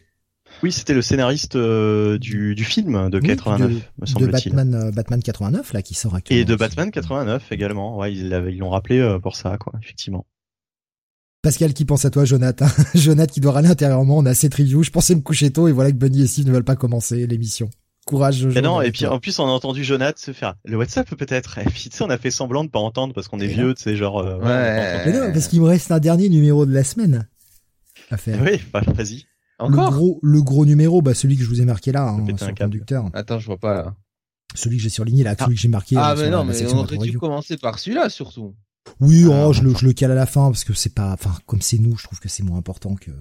Oui, 0.64 0.72
c'était 0.72 0.94
le 0.94 1.02
scénariste 1.02 1.56
euh, 1.56 2.18
du, 2.18 2.54
du 2.56 2.66
film 2.66 3.10
de 3.10 3.20
89, 3.20 3.72
me 3.72 4.06
semble-t-il. 4.06 4.26
De 4.28 4.32
Batman, 4.32 4.76
euh, 4.76 4.92
Batman 4.92 5.22
89 5.22 5.74
là 5.74 5.82
qui 5.82 5.94
sort 5.94 6.16
actuellement. 6.16 6.42
Et 6.42 6.46
de 6.46 6.56
Batman 6.56 6.92
89 6.92 7.52
également. 7.52 7.98
Ouais, 7.98 8.14
ils 8.14 8.58
l'ont 8.58 8.70
rappelé 8.70 9.00
euh, 9.00 9.20
pour 9.20 9.36
ça, 9.36 9.58
quoi, 9.58 9.74
effectivement. 9.82 10.26
Pascal 11.42 11.74
qui 11.74 11.86
pense 11.86 12.04
à 12.04 12.10
toi, 12.10 12.26
Jonathan. 12.26 12.68
Jonathan 12.96 13.32
qui 13.32 13.40
doit 13.40 13.54
râler 13.54 13.70
intérieurement. 13.70 14.18
On 14.18 14.26
a 14.26 14.34
cette 14.34 14.56
review. 14.56 14.84
Je 14.84 14.92
pensais 14.92 15.16
me 15.16 15.22
coucher 15.22 15.52
tôt 15.52 15.70
et 15.70 15.72
voilà 15.72 15.92
que 15.92 15.96
Bunny 15.96 16.24
et 16.24 16.28
Steve 16.28 16.48
ne 16.48 16.52
veulent 16.52 16.66
pas 16.66 16.76
commencer 16.76 17.26
l'émission. 17.26 17.70
Courage. 18.10 18.44
Et 18.56 18.62
non, 18.62 18.82
et 18.82 18.92
puis 18.92 19.06
en 19.06 19.20
plus 19.20 19.38
on 19.38 19.46
a 19.46 19.52
entendu 19.52 19.84
Jonathan 19.84 20.18
se 20.18 20.32
faire 20.34 20.56
le 20.66 20.78
WhatsApp 20.78 21.08
peut-être. 21.16 21.60
Et 21.60 21.66
puis 21.66 21.90
tu 21.90 21.96
sais 21.96 22.04
on 22.04 22.10
a 22.10 22.18
fait 22.18 22.32
semblant 22.32 22.64
de 22.64 22.70
pas 22.70 22.80
entendre 22.80 23.14
parce 23.14 23.28
qu'on 23.28 23.40
est 23.40 23.46
vieux, 23.46 23.76
tu 23.76 23.84
sais 23.84 23.96
genre. 23.96 24.18
Euh, 24.18 24.40
ouais. 24.40 25.06
Mais 25.06 25.14
non, 25.14 25.32
parce 25.32 25.48
qu'il 25.48 25.62
me 25.62 25.68
reste 25.68 25.92
un 25.92 26.00
dernier 26.00 26.28
numéro 26.28 26.66
de 26.66 26.74
la 26.74 26.84
semaine 26.84 27.28
à 28.10 28.18
faire. 28.18 28.42
Oui, 28.42 28.60
bah, 28.74 28.82
vas-y. 28.88 29.26
Encore 29.60 29.92
le 29.92 29.96
gros, 29.96 30.20
le 30.24 30.42
gros 30.42 30.66
numéro, 30.66 31.04
bah 31.04 31.14
celui 31.14 31.38
que 31.38 31.44
je 31.44 31.50
vous 31.50 31.62
ai 31.62 31.66
marqué 31.66 31.92
là, 31.92 32.08
hein, 32.08 32.26
sur 32.36 32.48
le 32.48 32.56
conducteur. 32.56 33.06
Attends, 33.14 33.38
je 33.38 33.46
vois 33.46 33.60
pas 33.60 33.76
là. 33.76 33.96
Celui 34.56 34.78
que 34.78 34.84
j'ai 34.84 34.90
surligné 34.90 35.24
là, 35.24 35.36
celui 35.38 35.54
que 35.54 35.62
j'ai 35.62 35.68
marqué. 35.68 35.96
Ah 35.96 36.16
mais 36.18 36.32
non, 36.32 36.44
mais 36.44 36.74
on 36.74 36.80
aurait 36.80 36.98
dû 36.98 37.20
commencer 37.20 37.58
par 37.58 37.78
celui-là 37.78 38.10
surtout. 38.10 38.56
Oui, 39.00 39.26
oh, 39.30 39.54
je, 39.54 39.62
le, 39.62 39.74
je 39.76 39.86
le 39.86 39.94
cale 39.94 40.12
à 40.12 40.16
la 40.16 40.26
fin 40.26 40.46
parce 40.46 40.64
que 40.64 40.74
c'est 40.74 40.94
pas, 40.94 41.12
enfin, 41.14 41.34
comme 41.46 41.62
c'est 41.62 41.78
nous, 41.78 41.98
je 41.98 42.04
trouve 42.04 42.20
que 42.20 42.28
c'est 42.28 42.44
moins 42.44 42.58
important 42.58 42.96
que 42.96 43.12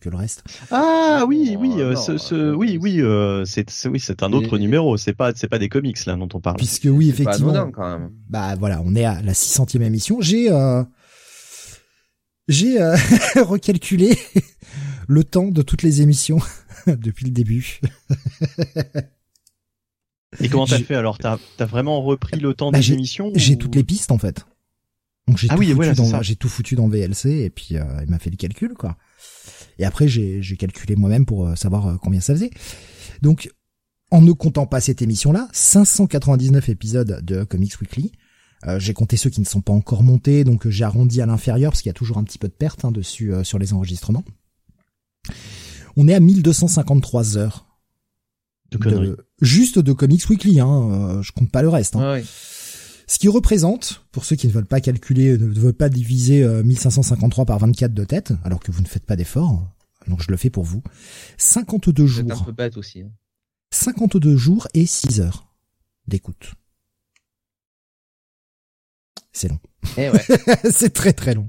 que 0.00 0.08
le 0.08 0.16
reste. 0.16 0.44
Ah 0.70 1.24
oui, 1.26 1.56
oui, 1.58 1.80
euh, 1.80 1.96
ce, 1.96 2.18
ce, 2.18 2.54
oui, 2.54 2.78
oui, 2.80 3.00
euh, 3.00 3.44
c'est, 3.44 3.66
oui, 3.86 4.00
c'est 4.00 4.22
un 4.22 4.32
autre 4.32 4.58
numéro. 4.58 4.96
C'est 4.96 5.12
pas, 5.12 5.32
c'est 5.34 5.48
pas 5.48 5.58
des 5.58 5.68
comics 5.68 6.04
là 6.06 6.16
dont 6.16 6.28
on 6.34 6.40
parle. 6.40 6.56
Puisque 6.56 6.88
oui, 6.90 7.10
effectivement. 7.10 7.70
quand 7.70 7.98
même. 7.98 8.10
Bah 8.28 8.54
voilà, 8.56 8.80
on 8.84 8.94
est 8.94 9.04
à 9.04 9.20
la 9.22 9.32
600e 9.32 9.82
émission. 9.82 10.20
J'ai, 10.20 10.50
euh, 10.50 10.82
j'ai 12.46 12.80
euh, 12.80 12.96
recalculé 13.36 14.16
le 15.08 15.24
temps 15.24 15.48
de 15.48 15.62
toutes 15.62 15.82
les 15.82 16.02
émissions 16.02 16.38
depuis 16.86 17.26
le 17.26 17.32
début. 17.32 17.80
Et 20.40 20.48
comment 20.48 20.66
t'as 20.66 20.78
fait 20.78 20.94
alors? 20.94 21.18
T'as 21.18 21.38
as 21.58 21.64
vraiment 21.64 22.02
repris 22.02 22.38
le 22.38 22.54
temps 22.54 22.70
bah, 22.70 22.78
des 22.78 22.92
émissions 22.92 23.32
J'ai 23.34 23.56
toutes 23.56 23.74
les 23.74 23.84
pistes 23.84 24.12
en 24.12 24.18
fait. 24.18 24.44
Donc 25.28 25.36
j'ai 25.36 25.48
ah 25.50 25.54
tout, 25.54 25.60
oui, 25.60 25.68
foutu 25.74 25.94
dans, 25.94 26.22
j'ai 26.22 26.36
tout 26.36 26.48
foutu 26.48 26.74
dans 26.74 26.88
VLC 26.88 27.26
et 27.26 27.50
puis 27.50 27.76
euh, 27.76 27.84
il 28.02 28.10
m'a 28.10 28.18
fait 28.18 28.30
le 28.30 28.36
calcul 28.36 28.72
quoi. 28.74 28.96
Et 29.78 29.84
après 29.84 30.08
j'ai 30.08 30.56
calculé 30.58 30.96
moi-même 30.96 31.26
pour 31.26 31.46
euh, 31.46 31.54
savoir 31.54 31.86
euh, 31.86 31.96
combien 32.00 32.20
ça 32.20 32.34
faisait. 32.34 32.50
Donc 33.20 33.52
en 34.10 34.22
ne 34.22 34.32
comptant 34.32 34.66
pas 34.66 34.80
cette 34.80 35.02
émission-là, 35.02 35.48
599 35.52 36.70
épisodes 36.70 37.20
de 37.22 37.44
Comics 37.44 37.78
Weekly. 37.78 38.12
j'ai 38.78 38.94
compté 38.94 39.18
ceux 39.18 39.28
qui 39.28 39.42
ne 39.42 39.46
sont 39.46 39.60
pas 39.60 39.74
encore 39.74 40.02
montés, 40.02 40.44
donc 40.44 40.66
j'ai 40.66 40.84
arrondi 40.84 41.20
à 41.20 41.26
l'inférieur 41.26 41.72
parce 41.72 41.82
qu'il 41.82 41.90
y 41.90 41.94
a 41.94 41.94
toujours 41.94 42.16
un 42.16 42.24
petit 42.24 42.38
peu 42.38 42.48
de 42.48 42.54
perte 42.54 42.86
hein, 42.86 42.90
dessus 42.90 43.34
sur 43.42 43.58
les 43.58 43.74
enregistrements. 43.74 44.24
On 45.98 46.08
est 46.08 46.14
à 46.14 46.20
1253 46.20 47.36
heures. 47.36 47.66
De, 48.70 49.26
juste 49.42 49.78
de 49.78 49.92
Comics 49.92 50.26
Weekly, 50.26 50.58
hein, 50.58 51.20
je 51.20 51.30
compte 51.32 51.50
pas 51.50 51.60
le 51.60 51.68
reste. 51.68 51.94
Hein. 51.94 52.22
Ce 53.08 53.18
qui 53.18 53.28
représente, 53.28 54.04
pour 54.12 54.26
ceux 54.26 54.36
qui 54.36 54.46
ne 54.48 54.52
veulent 54.52 54.66
pas 54.66 54.82
calculer, 54.82 55.38
ne 55.38 55.46
veulent 55.46 55.72
pas 55.72 55.88
diviser 55.88 56.46
1553 56.46 57.42
euh, 57.42 57.46
par 57.46 57.58
24 57.58 57.94
de 57.94 58.04
tête, 58.04 58.34
alors 58.44 58.60
que 58.60 58.70
vous 58.70 58.82
ne 58.82 58.86
faites 58.86 59.06
pas 59.06 59.16
d'effort, 59.16 59.66
donc 60.06 60.22
je 60.22 60.30
le 60.30 60.36
fais 60.36 60.50
pour 60.50 60.64
vous, 60.64 60.82
52 61.38 62.06
jours. 62.06 62.24
C'est 62.28 62.32
un 62.34 62.44
peu 62.44 62.52
bête 62.52 62.76
aussi. 62.76 63.04
52 63.70 64.34
hein. 64.34 64.36
jours 64.36 64.68
et 64.74 64.84
6 64.84 65.22
heures 65.22 65.48
d'écoute. 66.06 66.52
C'est 69.32 69.48
long. 69.48 69.58
Eh 69.96 70.10
ouais. 70.10 70.24
c'est 70.70 70.92
très 70.92 71.14
très 71.14 71.34
long. 71.34 71.48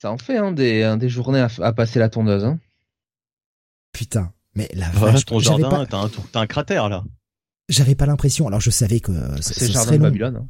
Ça 0.00 0.10
en 0.10 0.18
fait 0.18 0.38
hein, 0.38 0.52
des, 0.52 0.96
des 0.98 1.08
journées 1.10 1.46
à, 1.58 1.72
passer 1.74 1.98
la 1.98 2.08
tondeuse. 2.08 2.44
Hein. 2.44 2.58
Putain, 3.92 4.32
mais 4.54 4.70
la 4.72 4.88
vache, 4.88 5.26
ton 5.26 5.40
jardin, 5.40 5.84
t'as 5.84 6.04
un, 6.04 6.10
un 6.34 6.46
cratère 6.46 6.88
là. 6.88 7.04
J'avais 7.68 7.94
pas 7.94 8.06
l'impression. 8.06 8.46
Alors 8.46 8.60
je 8.60 8.70
savais 8.70 9.00
que 9.00 9.12
c'est 9.42 9.66
le 9.66 9.72
jardin 9.74 9.92
de 9.92 9.98
Babylone. 9.98 10.36
Hein 10.36 10.48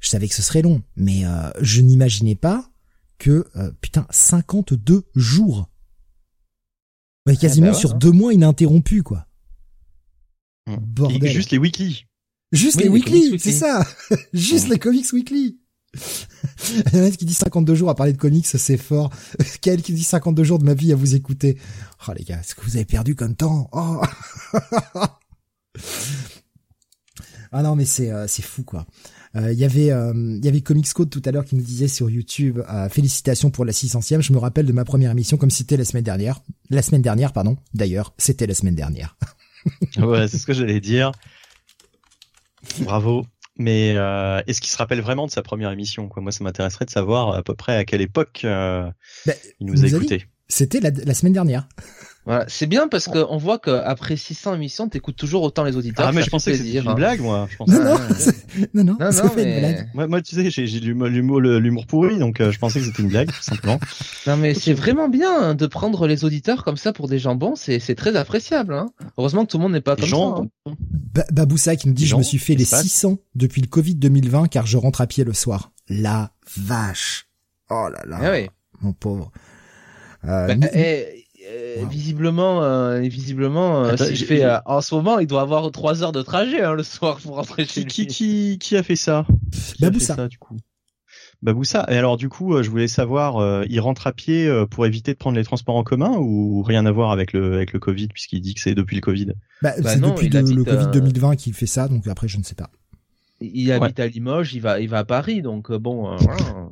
je 0.00 0.08
savais 0.08 0.28
que 0.28 0.34
ce 0.34 0.42
serait 0.42 0.62
long, 0.62 0.82
mais 0.96 1.24
euh, 1.24 1.50
je 1.60 1.80
n'imaginais 1.80 2.34
pas 2.34 2.70
que 3.18 3.46
euh, 3.56 3.70
putain 3.80 4.06
52 4.10 5.04
jours, 5.14 5.68
ouais, 7.26 7.36
quasiment 7.36 7.68
ah 7.68 7.72
bah 7.72 7.78
sur 7.78 7.94
deux 7.94 8.12
mois 8.12 8.32
ininterrompus 8.32 9.02
quoi. 9.02 9.26
Mmh. 10.66 10.76
Bordel. 10.80 11.30
juste 11.30 11.50
les 11.50 11.58
weekly. 11.58 12.06
Juste 12.52 12.80
les, 12.80 12.88
weekly, 12.88 13.38
c'est 13.38 13.52
ça. 13.52 13.86
juste 14.32 14.68
mmh. 14.68 14.70
les 14.70 14.78
comics 14.78 15.12
weekly. 15.12 15.58
Il 16.92 16.98
y 16.98 17.00
en 17.00 17.04
a 17.04 17.10
qui 17.10 17.24
dit 17.24 17.34
52 17.34 17.74
jours 17.74 17.90
à 17.90 17.94
parler 17.94 18.12
de 18.12 18.18
comics, 18.18 18.46
c'est 18.46 18.76
fort. 18.76 19.10
Quel 19.60 19.82
qui 19.82 19.92
dit 19.92 20.04
52 20.04 20.44
jours 20.44 20.58
de 20.58 20.64
ma 20.64 20.74
vie 20.74 20.92
à 20.92 20.96
vous 20.96 21.14
écouter. 21.14 21.58
Oh 22.06 22.12
les 22.16 22.24
gars, 22.24 22.40
est-ce 22.40 22.54
que 22.54 22.62
vous 22.62 22.76
avez 22.76 22.84
perdu 22.84 23.14
comme 23.14 23.34
temps? 23.34 23.68
Oh 23.72 24.02
Ah 27.50 27.62
non 27.62 27.76
mais 27.76 27.86
c'est 27.86 28.10
euh, 28.10 28.26
c'est 28.26 28.42
fou 28.42 28.62
quoi. 28.62 28.86
Euh, 29.36 29.52
il 29.52 29.58
y 29.58 29.64
avait 29.64 29.90
euh, 29.90 30.12
il 30.14 30.44
y 30.44 30.48
avait 30.48 30.60
Comics 30.60 30.92
Code 30.92 31.10
tout 31.10 31.22
à 31.24 31.30
l'heure 31.30 31.44
qui 31.44 31.54
nous 31.54 31.62
disait 31.62 31.88
sur 31.88 32.08
YouTube 32.08 32.60
euh, 32.70 32.88
félicitations 32.88 33.50
pour 33.50 33.64
la 33.64 33.72
600e. 33.72 34.22
Je 34.22 34.32
me 34.32 34.38
rappelle 34.38 34.66
de 34.66 34.72
ma 34.72 34.84
première 34.84 35.10
émission 35.10 35.36
comme 35.36 35.50
c'était 35.50 35.76
la 35.76 35.84
semaine 35.84 36.04
dernière. 36.04 36.40
La 36.70 36.82
semaine 36.82 37.02
dernière 37.02 37.32
pardon. 37.32 37.56
D'ailleurs, 37.74 38.14
c'était 38.18 38.46
la 38.46 38.54
semaine 38.54 38.74
dernière. 38.74 39.16
ouais, 39.98 40.28
c'est 40.28 40.38
ce 40.38 40.46
que 40.46 40.52
j'allais 40.52 40.80
dire. 40.80 41.12
Bravo. 42.80 43.24
Mais 43.58 43.94
euh, 43.96 44.40
est-ce 44.46 44.60
qu'il 44.60 44.70
se 44.70 44.76
rappelle 44.76 45.00
vraiment 45.00 45.26
de 45.26 45.32
sa 45.32 45.42
première 45.42 45.72
émission 45.72 46.08
quoi? 46.08 46.22
Moi, 46.22 46.30
ça 46.30 46.44
m'intéresserait 46.44 46.84
de 46.84 46.90
savoir 46.90 47.34
à 47.34 47.42
peu 47.42 47.54
près 47.54 47.76
à 47.76 47.84
quelle 47.84 48.00
époque 48.00 48.42
euh, 48.44 48.88
bah, 49.26 49.32
il 49.58 49.66
nous 49.66 49.84
a 49.84 49.88
écouté. 49.88 50.26
C'était 50.46 50.80
la, 50.80 50.90
la, 50.90 51.12
semaine 51.12 51.32
dernière. 51.32 51.68
Voilà, 52.28 52.44
c'est 52.46 52.66
bien 52.66 52.88
parce 52.88 53.06
qu'on 53.08 53.38
voit 53.38 53.58
qu'après 53.58 54.18
600 54.18 54.56
émissions, 54.56 54.86
t'écoutes 54.90 55.16
toujours 55.16 55.42
autant 55.42 55.64
les 55.64 55.78
auditeurs. 55.78 56.06
Ah 56.06 56.12
mais 56.12 56.22
je 56.22 56.28
pensais 56.28 56.52
que 56.52 56.58
c'était 56.58 56.78
une 56.78 56.92
blague, 56.92 57.20
moi. 57.20 57.48
Je 57.50 57.72
non, 57.72 57.82
non, 57.82 57.98
non, 58.74 58.84
non, 58.84 58.84
non, 58.84 59.10
non 59.10 59.30
mais... 59.34 59.42
une 59.44 59.58
blague. 59.60 59.90
Moi, 59.94 60.06
moi, 60.08 60.20
tu 60.20 60.36
sais, 60.36 60.50
j'ai 60.50 60.66
l'humour, 60.78 61.40
l'humour 61.40 61.86
pourri, 61.86 62.18
donc 62.18 62.42
euh, 62.42 62.52
je 62.52 62.58
pensais 62.58 62.80
que 62.80 62.84
c'était 62.84 63.02
une 63.02 63.08
blague, 63.08 63.32
tout 63.32 63.42
simplement. 63.42 63.80
Non, 64.26 64.36
mais 64.36 64.52
c'est 64.52 64.74
vraiment 64.74 65.08
bien 65.08 65.54
de 65.54 65.66
prendre 65.66 66.06
les 66.06 66.26
auditeurs 66.26 66.64
comme 66.64 66.76
ça 66.76 66.92
pour 66.92 67.08
des 67.08 67.18
jambons, 67.18 67.56
c'est 67.56 67.78
c'est 67.78 67.94
très 67.94 68.14
appréciable. 68.14 68.74
Hein. 68.74 68.90
Heureusement 69.16 69.46
que 69.46 69.50
tout 69.52 69.56
le 69.56 69.62
monde 69.62 69.72
n'est 69.72 69.80
pas 69.80 69.96
comme 69.96 70.08
ça. 70.10 70.16
Hein. 70.66 70.74
Baboussa 71.32 71.76
qui 71.76 71.88
nous 71.88 71.94
dit, 71.94 72.04
je 72.04 72.14
me 72.14 72.22
suis 72.22 72.38
fait 72.38 72.56
les 72.56 72.66
600 72.66 73.16
depuis 73.36 73.62
le 73.62 73.68
Covid 73.68 73.94
2020 73.94 74.48
car 74.48 74.66
je 74.66 74.76
rentre 74.76 75.00
à 75.00 75.06
pied 75.06 75.24
le 75.24 75.32
soir. 75.32 75.72
La 75.88 76.32
vache. 76.58 77.30
Oh 77.70 77.88
là 77.90 78.02
là. 78.06 78.18
Ah 78.20 78.30
oui. 78.32 78.50
Mon 78.82 78.92
pauvre. 78.92 79.32
Euh, 80.24 80.54
bah, 80.54 80.66
eh, 80.74 81.24
euh, 81.48 81.84
visiblement, 81.90 82.62
euh, 82.62 83.00
visiblement, 83.00 83.84
euh, 83.84 83.96
si 83.96 84.16
je 84.16 84.24
fais 84.24 84.44
en 84.66 84.80
ce 84.80 84.94
moment, 84.94 85.18
il 85.18 85.26
doit 85.26 85.40
avoir 85.40 85.70
trois 85.70 86.02
heures 86.02 86.12
de 86.12 86.22
trajet 86.22 86.62
hein, 86.62 86.74
le 86.74 86.82
soir 86.82 87.18
pour 87.18 87.36
rentrer 87.36 87.64
chez 87.64 87.84
qui, 87.84 88.02
lui. 88.02 88.06
Qui, 88.08 88.58
qui, 88.58 88.76
a 88.76 88.82
fait 88.82 88.96
ça 88.96 89.26
Baboussa. 89.80 90.16
Ça, 90.16 90.28
du 90.28 90.38
coup. 90.38 90.56
Baboussa. 91.40 91.86
Et 91.88 91.96
alors 91.96 92.16
du 92.16 92.28
coup, 92.28 92.60
je 92.62 92.68
voulais 92.68 92.88
savoir, 92.88 93.64
il 93.68 93.80
rentre 93.80 94.06
à 94.06 94.12
pied 94.12 94.50
pour 94.70 94.86
éviter 94.86 95.12
de 95.12 95.18
prendre 95.18 95.36
les 95.36 95.44
transports 95.44 95.76
en 95.76 95.84
commun 95.84 96.16
ou 96.18 96.62
rien 96.62 96.84
à 96.84 96.90
voir 96.90 97.12
avec 97.12 97.32
le 97.32 97.54
avec 97.54 97.72
le 97.72 97.78
Covid 97.78 98.08
puisqu'il 98.08 98.40
dit 98.40 98.54
que 98.54 98.60
c'est 98.60 98.74
depuis 98.74 98.96
le 98.96 99.02
Covid. 99.02 99.32
Bah, 99.62 99.72
bah 99.78 99.94
c'est 99.94 100.00
depuis 100.00 100.28
le 100.28 100.64
Covid 100.64 100.88
2020 100.92 101.36
qu'il 101.36 101.54
fait 101.54 101.66
ça, 101.66 101.88
donc 101.88 102.06
après 102.08 102.28
je 102.28 102.38
ne 102.38 102.42
sais 102.42 102.56
pas. 102.56 102.70
Il 103.40 103.70
habite 103.70 104.00
à 104.00 104.06
Limoges, 104.06 104.54
il 104.54 104.60
va, 104.60 104.80
il 104.80 104.88
va 104.88 104.98
à 104.98 105.04
Paris, 105.04 105.42
donc 105.42 105.70
euh, 105.70 105.78
bon, 105.78 106.12
euh, 106.12 106.16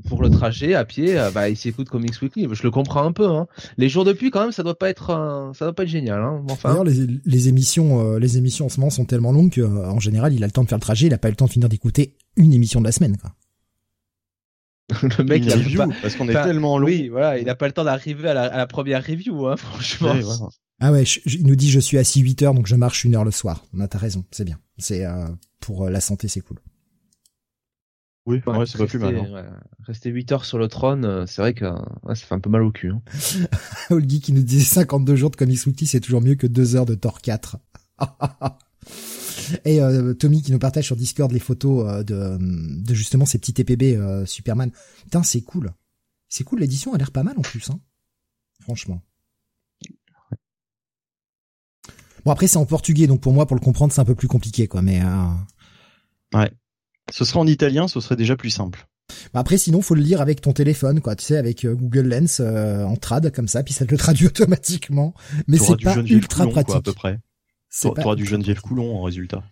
pour 0.08 0.22
le 0.22 0.30
trajet 0.30 0.74
à 0.74 0.84
pied, 0.84 1.18
euh, 1.18 1.30
bah, 1.30 1.48
il 1.48 1.56
s'écoute 1.56 1.88
Comics 1.88 2.20
Weekly. 2.20 2.48
Je 2.52 2.62
le 2.62 2.70
comprends 2.70 3.04
un 3.04 3.12
peu. 3.12 3.28
Hein. 3.28 3.46
Les 3.76 3.88
jours 3.88 4.04
depuis, 4.04 4.30
quand 4.30 4.40
même, 4.40 4.52
ça 4.52 4.62
doit 4.62 4.78
pas 4.78 4.90
être, 4.90 5.52
ça 5.54 5.64
doit 5.64 5.74
pas 5.74 5.84
être 5.84 5.88
génial. 5.88 6.20
Hein. 6.20 6.42
Enfin. 6.50 6.70
D'ailleurs, 6.70 6.84
les, 6.84 7.06
les, 7.24 7.48
émissions, 7.48 8.16
les 8.16 8.38
émissions 8.38 8.66
en 8.66 8.68
ce 8.68 8.80
moment 8.80 8.90
sont 8.90 9.04
tellement 9.04 9.32
longues 9.32 9.54
qu'en 9.54 10.00
général, 10.00 10.32
il 10.32 10.42
a 10.42 10.46
le 10.46 10.52
temps 10.52 10.64
de 10.64 10.68
faire 10.68 10.78
le 10.78 10.82
trajet, 10.82 11.06
il 11.06 11.14
a 11.14 11.18
pas 11.18 11.30
le 11.30 11.36
temps 11.36 11.46
de 11.46 11.52
finir 11.52 11.68
d'écouter 11.68 12.14
une 12.36 12.52
émission 12.52 12.80
de 12.80 12.86
la 12.86 12.92
semaine. 12.92 13.16
Quoi. 13.16 13.32
le 15.18 15.24
mec, 15.24 15.44
il 15.44 15.52
review, 15.52 15.78
pas... 15.78 15.88
parce 16.02 16.14
qu'on 16.14 16.28
est 16.28 16.32
tellement 16.32 16.78
long. 16.78 16.86
Oui, 16.86 17.08
voilà, 17.08 17.38
il 17.38 17.48
a 17.48 17.54
pas 17.54 17.66
le 17.66 17.72
temps 17.72 17.84
d'arriver 17.84 18.28
à, 18.28 18.42
à 18.42 18.56
la, 18.56 18.66
première 18.66 19.04
review, 19.04 19.46
hein, 19.46 19.56
franchement. 19.56 20.14
Ah 20.78 20.92
ouais, 20.92 21.04
il 21.04 21.46
nous 21.46 21.56
dit 21.56 21.70
je 21.70 21.80
suis 21.80 21.96
assis 21.96 22.20
8 22.20 22.42
heures 22.42 22.54
donc 22.54 22.66
je 22.66 22.76
marche 22.76 23.04
une 23.04 23.14
heure 23.14 23.24
le 23.24 23.30
soir. 23.30 23.64
On 23.76 23.86
t'as 23.86 23.98
raison, 23.98 24.24
c'est 24.30 24.44
bien. 24.44 24.58
C'est 24.78 25.06
euh, 25.06 25.26
pour 25.66 25.84
euh, 25.86 25.90
la 25.90 26.00
santé, 26.00 26.28
c'est 26.28 26.40
cool. 26.40 26.58
Oui, 28.24 28.40
ouais, 28.46 28.66
c'est 28.66 28.78
pas 28.78 28.86
plus 28.86 29.00
mal. 29.00 29.16
Hein. 29.16 29.60
Rester 29.80 30.10
8 30.10 30.32
heures 30.32 30.44
sur 30.44 30.58
le 30.58 30.68
trône, 30.68 31.04
euh, 31.04 31.26
c'est 31.26 31.42
vrai 31.42 31.54
que 31.54 31.64
ça 32.06 32.14
fait 32.14 32.34
un 32.34 32.40
peu 32.40 32.50
mal 32.50 32.62
au 32.62 32.70
cul. 32.70 32.92
Hein. 32.92 33.02
Olgi 33.90 34.20
qui 34.20 34.32
nous 34.32 34.42
disait 34.42 34.64
52 34.64 35.16
jours 35.16 35.30
de 35.30 35.36
Comics 35.36 35.66
Weekly, 35.66 35.88
c'est 35.88 36.00
toujours 36.00 36.22
mieux 36.22 36.36
que 36.36 36.46
2 36.46 36.76
heures 36.76 36.86
de 36.86 36.94
Thor 36.94 37.20
4. 37.20 37.58
Et 39.64 39.78
Tommy 40.18 40.42
qui 40.42 40.50
nous 40.50 40.58
partage 40.58 40.86
sur 40.86 40.96
Discord 40.96 41.30
les 41.30 41.38
photos 41.38 42.04
de, 42.04 42.36
de 42.40 42.94
justement 42.94 43.26
ces 43.26 43.38
petits 43.38 43.54
TPB 43.54 43.96
Superman. 44.26 44.72
Putain, 45.04 45.22
c'est 45.22 45.42
cool. 45.42 45.72
C'est 46.28 46.42
cool, 46.42 46.58
l'édition 46.58 46.94
a 46.94 46.98
l'air 46.98 47.12
pas 47.12 47.22
mal 47.22 47.38
en 47.38 47.42
plus. 47.42 47.70
Hein. 47.70 47.78
Franchement. 48.60 49.00
Bon 52.26 52.32
après 52.32 52.48
c'est 52.48 52.56
en 52.56 52.66
portugais 52.66 53.06
donc 53.06 53.20
pour 53.20 53.32
moi 53.32 53.46
pour 53.46 53.54
le 53.54 53.60
comprendre 53.60 53.92
c'est 53.92 54.00
un 54.00 54.04
peu 54.04 54.16
plus 54.16 54.26
compliqué 54.26 54.66
quoi 54.66 54.82
mais 54.82 55.00
euh... 55.00 55.28
ouais 56.34 56.50
ce 57.12 57.24
serait 57.24 57.38
en 57.38 57.46
italien 57.46 57.88
ce 57.88 58.00
serait 58.00 58.16
déjà 58.16 58.36
plus 58.36 58.50
simple. 58.50 58.86
Bah 59.32 59.40
après 59.40 59.58
sinon 59.58 59.82
faut 59.82 59.94
le 59.94 60.02
lire 60.02 60.20
avec 60.20 60.40
ton 60.40 60.52
téléphone 60.52 61.00
quoi 61.00 61.14
tu 61.14 61.24
sais 61.24 61.36
avec 61.36 61.64
euh, 61.64 61.74
Google 61.74 62.08
Lens 62.08 62.40
euh, 62.40 62.82
en 62.84 62.96
trad 62.96 63.30
comme 63.32 63.46
ça 63.46 63.62
puis 63.62 63.72
ça 63.72 63.86
te 63.86 63.92
le 63.92 63.98
traduit 63.98 64.26
automatiquement 64.26 65.14
mais 65.46 65.58
c'est 65.58 65.80
pas 65.80 65.96
ultra 65.98 66.46
pratique. 66.46 66.66
Quoi, 66.66 66.76
à 66.76 66.82
peu 66.82 66.92
près. 66.92 67.20
T'auras 67.80 68.16
du 68.16 68.24
Geneviève 68.24 68.60
Coulon 68.60 68.96
en 68.96 69.02
résultat. 69.02 69.44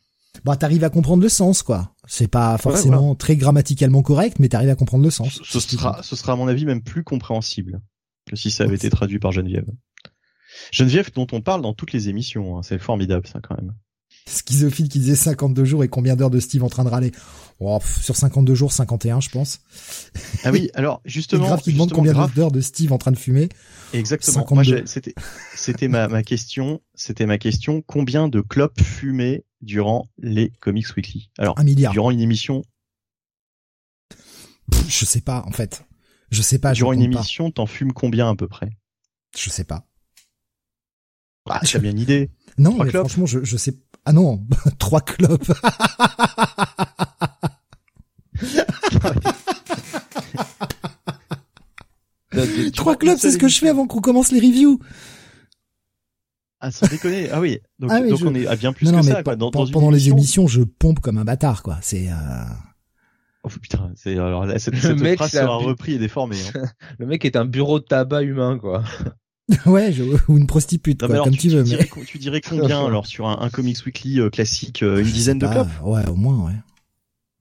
Bah 0.45 0.57
t'arrives 0.57 0.83
à 0.83 0.91
comprendre 0.91 1.23
le 1.23 1.29
sens 1.29 1.63
quoi. 1.63 1.95
C'est 2.07 2.27
pas 2.27 2.59
forcément 2.59 3.15
très 3.15 3.37
grammaticalement 3.37 4.03
correct 4.03 4.39
mais 4.41 4.49
t'arrives 4.49 4.71
à 4.71 4.77
comprendre 4.77 5.05
le 5.05 5.11
sens. 5.11 5.41
Ce, 5.45 5.61
sera 5.61 6.03
ce 6.03 6.17
sera 6.17 6.33
à 6.33 6.37
mon 6.37 6.49
avis 6.49 6.67
même 6.67 6.83
plus 6.83 7.05
compréhensible 7.05 7.81
que 8.27 8.35
si 8.35 8.51
ça 8.51 8.65
avait 8.65 8.77
été 8.77 8.91
traduit 8.91 9.21
par 9.21 9.31
Geneviève. 9.31 9.69
Geneviève 10.73 11.13
dont 11.13 11.27
on 11.33 11.41
parle 11.41 11.63
dans 11.63 11.75
toutes 11.75 11.93
les 11.93 12.09
émissions, 12.09 12.59
hein. 12.59 12.63
c'est 12.63 12.79
formidable 12.79 13.27
ça 13.27 13.41
quand 13.41 13.57
même. 13.57 13.75
Schizophile 14.27 14.89
qui 14.89 14.99
disait 14.99 15.17
52 15.17 15.65
jours 15.65 15.85
et 15.85 15.89
combien 15.89 16.17
d'heures 16.17 16.31
de 16.31 16.41
Steve 16.41 16.65
en 16.65 16.69
train 16.69 16.85
de 16.85 16.89
râler 16.89 17.13
oh, 17.61 17.79
Sur 18.01 18.17
52 18.17 18.55
jours, 18.55 18.73
51 18.73 19.21
je 19.21 19.29
pense. 19.29 19.61
Ah 20.45 20.51
oui, 20.51 20.71
alors 20.75 21.03
justement... 21.05 21.47
grave 21.47 21.61
qui 21.61 21.73
demande 21.73 21.93
combien 21.93 22.29
d'heures 22.29 22.51
de 22.51 22.61
Steve 22.61 22.93
en 22.93 22.99
train 22.99 23.13
de 23.13 23.19
fumer. 23.19 23.49
Exactement, 23.93 24.47
c'était 24.87 25.15
c'était 25.55 25.89
ma, 25.89 26.09
ma 26.09 26.23
question, 26.23 26.81
c'était 26.95 27.27
ma 27.27 27.39
question, 27.39 27.83
combien 27.83 28.29
de 28.29 28.41
clopes 28.41 28.81
fumées 28.81 29.45
durant 29.61 30.09
les 30.19 30.51
Comics 30.61 30.97
Weekly? 30.97 31.31
Alors, 31.39 31.59
un 31.59 31.65
milliard. 31.65 31.93
durant 31.93 32.11
une 32.11 32.21
émission? 32.21 32.65
Je 34.89 35.05
sais 35.05 35.21
pas 35.21 35.45
en 35.47 35.53
fait. 35.53 35.85
Je 36.31 36.43
sais 36.43 36.59
pas. 36.59 36.73
Durant 36.73 36.93
une 36.93 37.03
émission, 37.03 37.51
t'en 37.51 37.67
fumes 37.67 37.93
combien 37.93 38.31
à 38.31 38.35
peu 38.35 38.49
près? 38.49 38.71
Je 39.37 39.51
sais 39.51 39.65
pas. 39.65 39.87
Ah, 41.49 41.61
tu 41.65 41.77
as 41.77 41.81
bien 41.81 41.91
une 41.91 42.01
idée. 42.01 42.31
Non, 42.57 42.83
mais 42.83 42.91
franchement, 42.91 43.27
je, 43.27 43.45
je 43.45 43.57
sais. 43.57 43.75
Ah 44.05 44.12
non, 44.12 44.47
trois 44.79 45.01
clopes. 45.01 45.51
trois 52.75 52.97
clopes, 52.97 53.19
c'est 53.19 53.31
ce 53.31 53.38
que 53.38 53.49
je 53.49 53.59
fais 53.59 53.69
avant 53.69 53.87
qu'on 53.87 54.01
commence 54.01 54.31
les 54.33 54.40
reviews. 54.40 54.79
Ah, 56.61 56.71
sans 56.71 56.87
déconner. 56.87 57.29
Ah 57.31 57.40
oui. 57.40 57.59
Donc, 57.79 57.90
ah 57.93 58.01
donc 58.01 58.21
on 58.25 58.35
est 58.35 58.47
à 58.47 58.57
bien 58.57 58.73
plus 58.73 58.90
que 58.90 59.03
ça. 59.03 59.23
Quoi. 59.23 59.37
Dans, 59.37 59.51
pendant 59.51 59.90
les 59.90 60.09
émissions, 60.09 60.47
je 60.47 60.62
pompe 60.62 61.01
comme 61.01 61.19
un 61.19 61.25
bâtard, 61.25 61.62
quoi. 61.62 61.79
C'est. 61.83 62.11
Euh... 62.11 62.14
Oh 63.43 63.49
putain, 63.51 63.93
c'est 63.95 64.14
alors 64.14 64.47
cette, 64.59 64.75
cette 64.77 64.99
mec, 64.99 65.17
phrase 65.17 65.33
sera 65.33 65.57
repris 65.57 65.95
et 65.95 65.99
déformée. 65.99 66.38
Hein. 66.55 66.64
le 66.99 67.05
mec 67.05 67.27
est 67.27 67.37
un 67.37 67.45
bureau 67.45 67.81
de 67.81 67.85
tabac 67.85 68.23
humain, 68.23 68.59
quoi. 68.59 68.83
ouais, 69.66 69.92
je, 69.92 70.02
ou 70.28 70.38
une 70.38 70.46
prostitute, 70.46 71.07
quoi, 71.07 71.22
comme 71.22 71.37
tu, 71.37 71.50
veux. 71.50 71.62
Dirais, 71.62 71.88
Tu 72.07 72.18
dirais 72.18 72.40
combien 72.40 72.87
alors 72.87 73.07
sur 73.07 73.28
un, 73.28 73.40
un 73.40 73.50
Comics 73.50 73.85
Weekly 73.85 74.20
euh, 74.20 74.30
classique, 74.30 74.83
euh, 74.83 74.98
une 74.98 75.11
dizaine 75.11 75.38
de 75.38 75.46
clubs 75.46 75.68
Ouais, 75.83 76.07
au 76.09 76.14
moins, 76.14 76.46
ouais. 76.46 76.52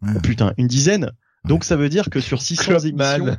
ouais. 0.01 0.13
Oh, 0.17 0.19
putain, 0.19 0.53
une 0.57 0.67
dizaine. 0.67 1.11
Donc 1.45 1.63
ça 1.63 1.75
veut 1.75 1.89
dire 1.89 2.09
que 2.09 2.19
sur 2.19 2.41
600 2.41 2.79
émissions. 2.79 3.37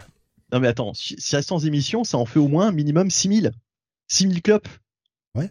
Non 0.52 0.60
mais 0.60 0.68
attends, 0.68 0.92
600 0.94 1.60
émissions, 1.60 2.04
ça 2.04 2.18
en 2.18 2.26
fait 2.26 2.38
au 2.38 2.48
moins 2.48 2.70
minimum 2.70 3.10
6000. 3.10 3.52
6000 4.08 4.42
clubs. 4.42 4.62
Ouais. 5.34 5.50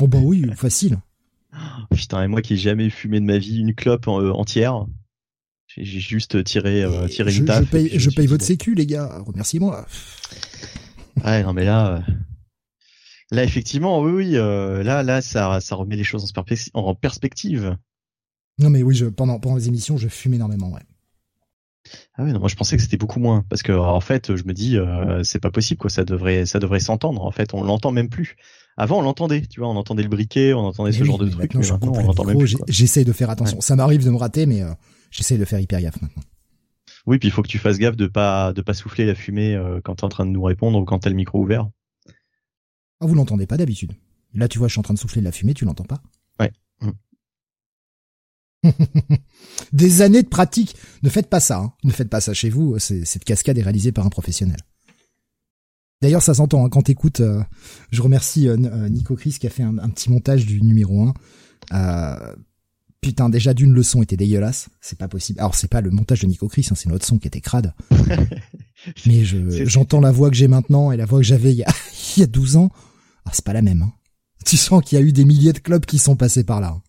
Oh 0.00 0.08
bah 0.08 0.18
oui, 0.20 0.44
facile. 0.56 0.98
Oh, 1.54 1.94
putain, 1.94 2.22
et 2.22 2.28
moi 2.28 2.42
qui 2.42 2.54
ai 2.54 2.56
jamais 2.56 2.90
fumé 2.90 3.20
de 3.20 3.24
ma 3.24 3.38
vie 3.38 3.60
une 3.60 3.74
clope 3.74 4.08
euh, 4.08 4.32
entière. 4.32 4.86
J'ai 5.68 6.00
juste 6.00 6.44
tiré, 6.44 6.82
euh, 6.82 7.08
tiré 7.08 7.34
une 7.34 7.46
taf. 7.46 7.64
Je 7.64 7.70
paye, 7.70 7.98
je 7.98 8.10
paye 8.10 8.26
votre 8.26 8.44
sécu, 8.44 8.74
les 8.74 8.84
gars. 8.84 9.22
Remerciez-moi. 9.24 9.86
Ouais, 11.24 11.42
non 11.42 11.52
mais 11.52 11.64
là, 11.64 11.96
euh, 11.96 12.12
là 13.30 13.44
effectivement, 13.44 14.00
oui, 14.00 14.12
oui, 14.12 14.36
euh, 14.36 14.82
là, 14.82 15.02
là, 15.02 15.20
ça, 15.20 15.60
ça 15.60 15.76
remet 15.76 15.96
les 15.96 16.04
choses 16.04 16.32
en, 16.74 16.94
perspective. 16.94 17.76
Non 18.58 18.70
mais 18.70 18.82
oui, 18.82 18.94
je, 18.94 19.06
pendant 19.06 19.38
pendant 19.38 19.56
les 19.56 19.68
émissions, 19.68 19.96
je 19.96 20.08
fume 20.08 20.34
énormément, 20.34 20.70
ouais. 20.70 20.82
Ah 22.16 22.22
oui, 22.22 22.32
non, 22.32 22.38
moi 22.38 22.48
je 22.48 22.54
pensais 22.54 22.76
que 22.76 22.82
c'était 22.82 22.96
beaucoup 22.96 23.18
moins 23.18 23.44
parce 23.48 23.62
que 23.62 23.72
en 23.72 24.00
fait, 24.00 24.36
je 24.36 24.44
me 24.44 24.52
dis, 24.52 24.76
euh, 24.78 25.22
c'est 25.24 25.40
pas 25.40 25.50
possible 25.50 25.78
quoi, 25.78 25.90
ça 25.90 26.04
devrait, 26.04 26.46
ça 26.46 26.58
devrait 26.58 26.80
s'entendre. 26.80 27.24
En 27.24 27.30
fait, 27.30 27.54
on 27.54 27.62
l'entend 27.62 27.90
même 27.90 28.08
plus. 28.08 28.36
Avant, 28.76 28.98
on 28.98 29.02
l'entendait, 29.02 29.42
tu 29.42 29.60
vois, 29.60 29.68
on 29.68 29.76
entendait 29.76 30.02
le 30.02 30.08
briquet, 30.08 30.54
on 30.54 30.60
entendait 30.60 30.92
ce 30.92 31.04
genre 31.04 31.18
de 31.18 31.28
truc. 31.28 31.54
Mais 31.54 31.60
maintenant, 31.68 31.92
on 31.94 32.06
l'entend 32.06 32.24
même 32.24 32.38
plus. 32.38 32.56
J'essaye 32.68 33.04
de 33.04 33.12
faire 33.12 33.30
attention. 33.30 33.60
Ça 33.60 33.76
m'arrive 33.76 34.04
de 34.04 34.10
me 34.10 34.16
rater, 34.16 34.46
mais 34.46 34.62
euh, 34.62 34.72
j'essaye 35.10 35.38
de 35.38 35.44
faire 35.44 35.60
hyper 35.60 35.80
gaffe 35.80 36.00
maintenant. 36.00 36.22
Oui, 37.06 37.18
puis 37.18 37.28
il 37.28 37.32
faut 37.32 37.42
que 37.42 37.48
tu 37.48 37.58
fasses 37.58 37.78
gaffe 37.78 37.96
de 37.96 38.06
pas 38.06 38.52
de 38.52 38.62
pas 38.62 38.74
souffler 38.74 39.06
la 39.06 39.14
fumée 39.14 39.54
euh, 39.54 39.80
quand 39.82 39.96
tu 39.96 40.00
es 40.02 40.04
en 40.04 40.08
train 40.08 40.26
de 40.26 40.30
nous 40.30 40.42
répondre 40.42 40.78
ou 40.78 40.84
quand 40.84 41.00
t'as 41.00 41.10
le 41.10 41.16
micro 41.16 41.40
ouvert. 41.40 41.68
Ah, 43.00 43.06
vous 43.06 43.14
l'entendez 43.14 43.46
pas 43.46 43.56
d'habitude. 43.56 43.92
Là, 44.34 44.48
tu 44.48 44.58
vois, 44.58 44.68
je 44.68 44.72
suis 44.72 44.80
en 44.80 44.84
train 44.84 44.94
de 44.94 44.98
souffler 44.98 45.20
de 45.20 45.26
la 45.26 45.32
fumée, 45.32 45.54
tu 45.54 45.64
l'entends 45.64 45.84
pas 45.84 46.00
Ouais. 46.38 46.52
Des 49.72 50.02
années 50.02 50.22
de 50.22 50.28
pratique. 50.28 50.76
Ne 51.02 51.08
faites 51.08 51.28
pas 51.28 51.40
ça. 51.40 51.58
Hein. 51.58 51.72
Ne 51.84 51.90
faites 51.90 52.08
pas 52.08 52.20
ça 52.20 52.32
chez 52.34 52.48
vous. 52.48 52.78
Cette 52.78 53.24
cascade 53.24 53.58
est 53.58 53.62
réalisée 53.62 53.92
par 53.92 54.06
un 54.06 54.10
professionnel. 54.10 54.58
D'ailleurs, 56.00 56.22
ça 56.22 56.34
s'entend 56.34 56.64
hein, 56.64 56.68
quand 56.68 56.82
t'écoutes. 56.82 57.20
Euh, 57.20 57.42
je 57.90 58.02
remercie 58.02 58.48
euh, 58.48 58.56
Nico 58.88 59.14
Chris 59.14 59.36
qui 59.38 59.46
a 59.46 59.50
fait 59.50 59.62
un, 59.62 59.78
un, 59.78 59.88
petit 59.88 60.10
montage 60.10 60.46
du 60.46 60.60
numéro 60.60 61.02
1. 61.02 61.14
Euh, 61.72 62.36
Putain, 63.02 63.28
déjà 63.28 63.52
d'une 63.52 63.72
leçon 63.74 64.00
était 64.00 64.16
dégueulasse. 64.16 64.68
C'est 64.80 64.96
pas 64.96 65.08
possible. 65.08 65.40
Alors 65.40 65.56
c'est 65.56 65.68
pas 65.68 65.80
le 65.80 65.90
montage 65.90 66.20
de 66.20 66.28
Nico 66.28 66.46
Chris, 66.48 66.68
hein, 66.70 66.76
c'est 66.76 66.88
notre 66.88 67.04
son 67.04 67.18
qui 67.18 67.26
était 67.26 67.40
crade. 67.40 67.74
Mais 69.06 69.24
je, 69.24 69.66
j'entends 69.66 70.00
la 70.00 70.12
voix 70.12 70.30
que 70.30 70.36
j'ai 70.36 70.46
maintenant 70.46 70.92
et 70.92 70.96
la 70.96 71.04
voix 71.04 71.18
que 71.18 71.24
j'avais 71.24 71.50
il 71.50 71.58
y 71.58 71.64
a, 71.64 71.72
il 72.16 72.20
y 72.20 72.22
a 72.22 72.26
12 72.26 72.56
ans. 72.56 72.70
Ah, 73.24 73.30
c'est 73.32 73.44
pas 73.44 73.52
la 73.52 73.62
même. 73.62 73.82
Hein. 73.82 73.92
Tu 74.46 74.56
sens 74.56 74.84
qu'il 74.84 74.98
y 74.98 75.02
a 75.02 75.04
eu 75.04 75.12
des 75.12 75.24
milliers 75.24 75.52
de 75.52 75.58
clubs 75.58 75.84
qui 75.84 75.98
sont 75.98 76.14
passés 76.14 76.44
par 76.44 76.60
là. 76.60 76.80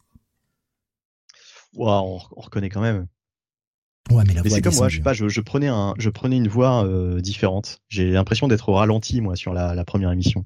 Waouh, 1.74 2.20
on, 2.36 2.42
reconnaît 2.42 2.70
quand 2.70 2.82
même. 2.82 3.08
Ouais, 4.12 4.24
mais 4.28 4.36
la 4.36 4.44
mais 4.44 4.50
c'est 4.52 4.62
comme 4.62 4.76
moi, 4.76 4.90
je 4.90 4.98
sais 4.98 5.04
pas, 5.04 5.14
je, 5.14 5.28
je, 5.28 5.42
prenais 5.42 5.68
un, 5.68 5.96
je 5.98 6.12
prenais 6.12 6.38
une 6.38 6.48
voix 6.48 6.86
euh, 6.86 7.22
différente. 7.22 7.82
J'ai 7.90 8.12
l'impression 8.12 8.48
d'être 8.48 8.70
au 8.70 8.74
ralenti 8.74 9.20
moi 9.20 9.36
sur 9.36 9.54
la, 9.54 9.74
la 9.74 9.86
première 9.86 10.12
émission. 10.12 10.46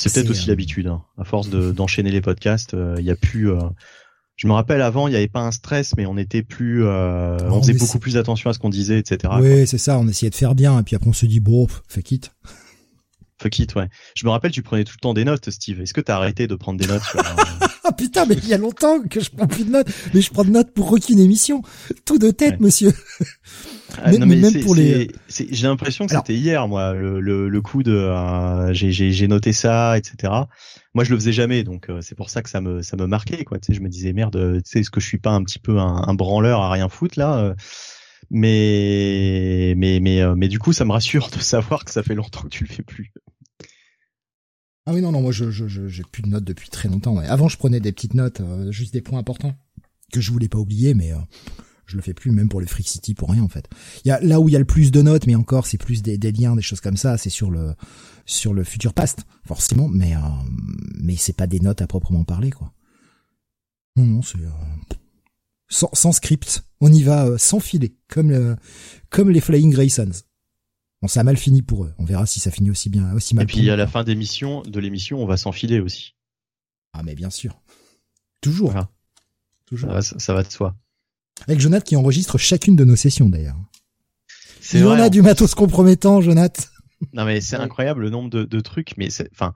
C'est 0.00 0.12
peut-être 0.12 0.30
aussi 0.30 0.48
euh, 0.48 0.52
l'habitude. 0.52 0.86
Hein. 0.86 1.02
À 1.18 1.24
force 1.24 1.48
d'enchaîner 1.50 2.10
les 2.10 2.20
podcasts, 2.20 2.74
euh, 2.74 2.96
il 2.98 3.04
y 3.04 3.10
a 3.10 3.16
plus. 3.16 3.50
Euh, 3.50 3.58
je 4.36 4.46
me 4.46 4.52
rappelle 4.52 4.80
avant, 4.80 5.06
il 5.06 5.10
n'y 5.10 5.16
avait 5.16 5.28
pas 5.28 5.40
un 5.40 5.50
stress, 5.50 5.94
mais 5.96 6.06
on 6.06 6.16
était 6.16 6.42
plus, 6.42 6.86
on 6.86 7.60
faisait 7.60 7.74
beaucoup 7.74 7.98
plus 7.98 8.16
attention 8.16 8.48
à 8.48 8.54
ce 8.54 8.58
qu'on 8.58 8.70
disait, 8.70 8.98
etc. 8.98 9.34
Oui, 9.38 9.66
c'est 9.66 9.76
ça. 9.76 9.98
On 9.98 10.08
essayait 10.08 10.30
de 10.30 10.34
faire 10.34 10.54
bien, 10.54 10.80
et 10.80 10.82
puis 10.82 10.96
après 10.96 11.10
on 11.10 11.12
se 11.12 11.26
dit 11.26 11.40
bon, 11.40 11.66
fuck 11.88 12.10
it. 12.10 12.32
Fuck 13.40 13.58
it, 13.58 13.74
ouais. 13.74 13.88
Je 14.14 14.24
me 14.24 14.30
rappelle, 14.30 14.50
tu 14.50 14.62
prenais 14.62 14.84
tout 14.84 14.94
le 14.96 15.00
temps 15.00 15.14
des 15.14 15.24
notes, 15.24 15.50
Steve. 15.50 15.80
Est-ce 15.80 15.92
que 15.92 16.00
t'as 16.00 16.16
arrêté 16.16 16.46
de 16.46 16.54
prendre 16.54 16.78
des 16.78 16.86
notes 16.86 17.02
sur, 17.02 17.20
Ah 17.84 17.92
putain, 17.92 18.26
mais 18.26 18.34
il 18.34 18.48
y 18.48 18.54
a 18.54 18.58
longtemps 18.58 19.00
que 19.02 19.20
je 19.20 19.30
prends 19.30 19.46
plus 19.46 19.64
de 19.64 19.70
notes. 19.70 19.88
Mais 20.12 20.20
je 20.20 20.30
prends 20.30 20.44
de 20.44 20.50
notes 20.50 20.72
pour 20.72 20.92
aucune 20.92 21.18
émission. 21.18 21.62
Tout 22.04 22.18
de 22.18 22.30
tête, 22.30 22.60
monsieur. 22.60 22.92
Ah, 24.02 24.10
mais, 24.12 24.36
même 24.36 24.60
pour 24.62 24.74
les. 24.74 25.10
J'ai 25.28 25.66
l'impression 25.66 26.06
que 26.06 26.12
c'était 26.12 26.34
hier, 26.34 26.68
moi, 26.68 26.92
le, 26.94 27.20
le, 27.20 27.48
le 27.48 27.62
coup 27.62 27.82
de. 27.82 27.92
Euh, 27.92 28.72
j'ai 28.72 29.28
noté 29.28 29.52
ça, 29.52 29.98
etc. 29.98 30.32
Moi, 30.94 31.04
je 31.04 31.10
le 31.10 31.16
faisais 31.16 31.32
jamais, 31.32 31.62
donc 31.62 31.88
euh, 31.88 32.00
c'est 32.00 32.14
pour 32.14 32.30
ça 32.30 32.42
que 32.42 32.50
ça 32.50 32.60
me 32.60 32.82
ça 32.82 32.96
me 32.96 33.06
marquait, 33.06 33.44
quoi. 33.44 33.58
Tu 33.58 33.66
sais, 33.66 33.74
je 33.74 33.82
me 33.82 33.88
disais 33.88 34.12
merde, 34.12 34.60
tu 34.64 34.70
sais, 34.70 34.80
est-ce 34.80 34.90
que 34.90 35.00
je 35.00 35.06
suis 35.06 35.18
pas 35.18 35.30
un 35.30 35.42
petit 35.44 35.58
peu 35.58 35.78
un, 35.78 36.04
un 36.06 36.14
branleur 36.14 36.60
à 36.60 36.70
rien 36.70 36.88
foutre 36.88 37.18
là 37.18 37.38
euh, 37.38 37.54
mais 38.30 39.74
mais 39.76 39.98
mais 40.00 40.22
mais 40.36 40.46
du 40.48 40.60
coup 40.60 40.72
ça 40.72 40.84
me 40.84 40.92
rassure 40.92 41.30
de 41.30 41.40
savoir 41.40 41.84
que 41.84 41.90
ça 41.90 42.04
fait 42.04 42.14
longtemps 42.14 42.42
que 42.42 42.48
tu 42.48 42.64
le 42.64 42.72
fais 42.72 42.82
plus 42.84 43.12
Ah 44.86 44.92
oui 44.92 45.02
non 45.02 45.10
non 45.10 45.20
moi 45.20 45.32
je 45.32 45.50
je 45.50 45.66
j'ai 45.66 46.02
plus 46.04 46.22
de 46.22 46.28
notes 46.28 46.44
depuis 46.44 46.68
très 46.70 46.88
longtemps. 46.88 47.16
Avant 47.18 47.48
je 47.48 47.56
prenais 47.56 47.80
des 47.80 47.90
petites 47.90 48.14
notes, 48.14 48.40
euh, 48.40 48.70
juste 48.70 48.92
des 48.92 49.00
points 49.00 49.18
importants 49.18 49.54
que 50.12 50.20
je 50.20 50.30
voulais 50.30 50.48
pas 50.48 50.58
oublier, 50.58 50.94
mais 50.94 51.12
euh, 51.12 51.16
je 51.90 51.96
le 51.96 52.02
fais 52.02 52.14
plus 52.14 52.30
même 52.30 52.48
pour 52.48 52.60
le 52.60 52.66
Freak 52.66 52.88
City 52.88 53.14
pour 53.14 53.30
rien 53.30 53.42
en 53.42 53.48
fait. 53.48 53.68
Il 54.04 54.08
y 54.08 54.10
a 54.10 54.20
là 54.20 54.40
où 54.40 54.48
il 54.48 54.52
y 54.52 54.56
a 54.56 54.58
le 54.58 54.64
plus 54.64 54.90
de 54.90 55.02
notes, 55.02 55.26
mais 55.26 55.34
encore 55.34 55.66
c'est 55.66 55.78
plus 55.78 56.02
des, 56.02 56.18
des, 56.18 56.32
liens, 56.32 56.56
des 56.56 56.62
choses 56.62 56.80
comme 56.80 56.96
ça. 56.96 57.18
C'est 57.18 57.30
sur 57.30 57.50
le 57.50 57.74
sur 58.26 58.54
le 58.54 58.64
futur 58.64 58.94
past 58.94 59.24
forcément, 59.46 59.88
mais 59.88 60.14
euh, 60.14 60.20
mais 61.00 61.16
c'est 61.16 61.36
pas 61.36 61.46
des 61.46 61.60
notes 61.60 61.82
à 61.82 61.86
proprement 61.86 62.24
parler 62.24 62.50
quoi. 62.50 62.72
Non 63.96 64.06
non 64.06 64.22
c'est 64.22 64.38
sans, 65.72 65.88
sans, 65.92 66.12
script, 66.12 66.64
on 66.80 66.92
y 66.92 67.02
va 67.02 67.38
sans 67.38 67.60
filet, 67.60 67.94
comme 68.08 68.30
le, 68.30 68.56
comme 69.08 69.30
les 69.30 69.40
Flying 69.40 69.70
Graysons. 69.70 70.10
Bon, 71.00 71.08
ça 71.08 71.20
a 71.20 71.22
mal 71.22 71.36
fini 71.36 71.62
pour 71.62 71.84
eux. 71.84 71.94
On 71.98 72.04
verra 72.04 72.26
si 72.26 72.40
ça 72.40 72.50
finit 72.50 72.70
aussi 72.70 72.90
bien, 72.90 73.14
aussi 73.14 73.34
mal. 73.34 73.44
Et 73.44 73.46
puis 73.46 73.70
à 73.70 73.76
la 73.76 73.86
fin 73.86 74.04
d'émission, 74.04 74.62
de 74.62 74.80
l'émission, 74.80 75.22
on 75.22 75.26
va 75.26 75.36
s'enfiler 75.36 75.80
aussi. 75.80 76.16
Ah 76.92 77.02
mais 77.02 77.14
bien 77.14 77.30
sûr. 77.30 77.62
Toujours. 78.40 78.74
Toujours. 79.64 80.02
Ça 80.02 80.34
va, 80.34 80.42
de 80.42 80.50
soi. 80.50 80.76
Avec 81.46 81.60
Jonathan 81.60 81.84
qui 81.84 81.96
enregistre 81.96 82.38
chacune 82.38 82.76
de 82.76 82.84
nos 82.84 82.96
sessions 82.96 83.28
d'ailleurs. 83.28 83.56
Il 84.72 84.86
en 84.86 84.92
a 84.92 85.08
du 85.08 85.22
matos 85.22 85.54
compromettant, 85.54 86.20
Jonathan. 86.20 86.62
Non 87.14 87.24
mais 87.24 87.40
c'est 87.40 87.56
incroyable 87.56 88.02
le 88.02 88.10
nombre 88.10 88.28
de, 88.28 88.44
de 88.44 88.60
trucs, 88.60 88.96
mais 88.98 89.08
c'est, 89.08 89.28
enfin, 89.32 89.54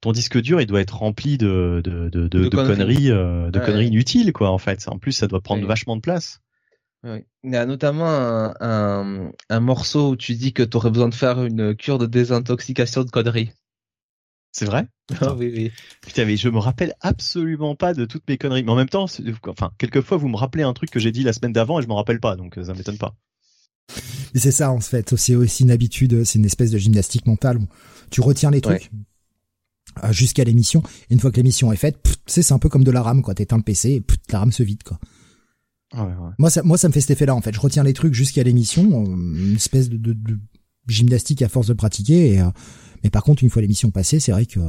ton 0.00 0.12
disque 0.12 0.40
dur 0.40 0.60
il 0.60 0.66
doit 0.66 0.80
être 0.80 0.96
rempli 0.96 1.38
de 1.38 1.80
de 1.84 2.08
de, 2.08 2.26
de, 2.26 2.48
conneries, 2.48 3.08
de 3.08 3.58
conneries 3.58 3.84
euh, 3.84 3.88
inutiles 3.88 4.32
quoi 4.32 4.50
en 4.50 4.58
fait. 4.58 4.86
En 4.88 4.98
plus 4.98 5.12
ça 5.12 5.28
doit 5.28 5.40
prendre 5.40 5.66
vachement 5.66 5.96
de 5.96 6.00
place. 6.00 6.40
Oui. 7.04 7.24
Il 7.42 7.52
y 7.52 7.56
a 7.56 7.66
notamment 7.66 8.08
un, 8.08 8.54
un, 8.60 9.30
un, 9.48 9.60
morceau 9.60 10.10
où 10.10 10.16
tu 10.16 10.34
dis 10.34 10.52
que 10.52 10.62
tu 10.62 10.76
aurais 10.76 10.90
besoin 10.90 11.08
de 11.08 11.14
faire 11.14 11.42
une 11.42 11.74
cure 11.74 11.98
de 11.98 12.06
désintoxication 12.06 13.02
de 13.02 13.10
conneries. 13.10 13.50
C'est 14.52 14.66
vrai? 14.66 14.86
Ah, 15.20 15.34
Oui, 15.34 15.50
oui. 15.54 15.72
Putain, 16.02 16.26
mais 16.26 16.36
je 16.36 16.48
me 16.48 16.58
rappelle 16.58 16.94
absolument 17.00 17.74
pas 17.74 17.94
de 17.94 18.04
toutes 18.04 18.28
mes 18.28 18.38
conneries. 18.38 18.62
Mais 18.62 18.70
en 18.70 18.76
même 18.76 18.88
temps, 18.88 19.06
enfin, 19.48 19.72
quelquefois, 19.78 20.18
vous 20.18 20.28
me 20.28 20.36
rappelez 20.36 20.62
un 20.62 20.74
truc 20.74 20.90
que 20.90 21.00
j'ai 21.00 21.10
dit 21.10 21.22
la 21.22 21.32
semaine 21.32 21.52
d'avant 21.52 21.80
et 21.80 21.82
je 21.82 21.88
m'en 21.88 21.96
rappelle 21.96 22.20
pas, 22.20 22.36
donc 22.36 22.58
euh, 22.58 22.64
ça 22.64 22.74
m'étonne 22.74 22.98
pas. 22.98 23.14
Et 24.34 24.38
c'est 24.38 24.52
ça, 24.52 24.70
en 24.70 24.80
fait. 24.80 25.16
C'est 25.16 25.34
aussi 25.34 25.64
une 25.64 25.70
habitude, 25.70 26.24
c'est 26.24 26.38
une 26.38 26.44
espèce 26.44 26.70
de 26.70 26.78
gymnastique 26.78 27.26
mentale 27.26 27.58
où 27.58 27.66
tu 28.10 28.20
retiens 28.20 28.50
les 28.50 28.60
trucs. 28.60 28.90
Euh, 30.02 30.12
jusqu'à 30.12 30.44
l'émission. 30.44 30.82
Et 31.10 31.14
une 31.14 31.20
fois 31.20 31.30
que 31.30 31.36
l'émission 31.36 31.70
est 31.70 31.76
faite, 31.76 31.98
c'est 32.26 32.52
un 32.52 32.58
peu 32.58 32.70
comme 32.70 32.84
de 32.84 32.90
la 32.90 33.02
rame, 33.02 33.20
quoi. 33.20 33.34
T'éteins 33.34 33.58
le 33.58 33.62
PC 33.62 33.90
et 33.90 34.02
la 34.30 34.38
rame 34.38 34.52
se 34.52 34.62
vide, 34.62 34.82
quoi. 34.82 34.98
Moi, 36.38 36.48
ça, 36.48 36.62
moi, 36.62 36.78
ça 36.78 36.88
me 36.88 36.94
fait 36.94 37.02
cet 37.02 37.10
effet-là, 37.10 37.34
en 37.34 37.42
fait. 37.42 37.54
Je 37.54 37.60
retiens 37.60 37.82
les 37.82 37.92
trucs 37.92 38.14
jusqu'à 38.14 38.42
l'émission, 38.42 39.04
une 39.04 39.56
espèce 39.56 39.90
de, 39.90 39.98
de, 39.98 40.14
de, 40.14 40.38
gymnastique 40.88 41.42
à 41.42 41.48
force 41.50 41.66
de 41.66 41.74
pratiquer. 41.74 42.32
Et, 42.32 42.40
euh, 42.40 42.48
mais 43.02 43.10
par 43.10 43.22
contre, 43.22 43.42
une 43.42 43.50
fois 43.50 43.62
l'émission 43.62 43.90
passée, 43.90 44.20
c'est 44.20 44.32
vrai 44.32 44.46
que 44.46 44.60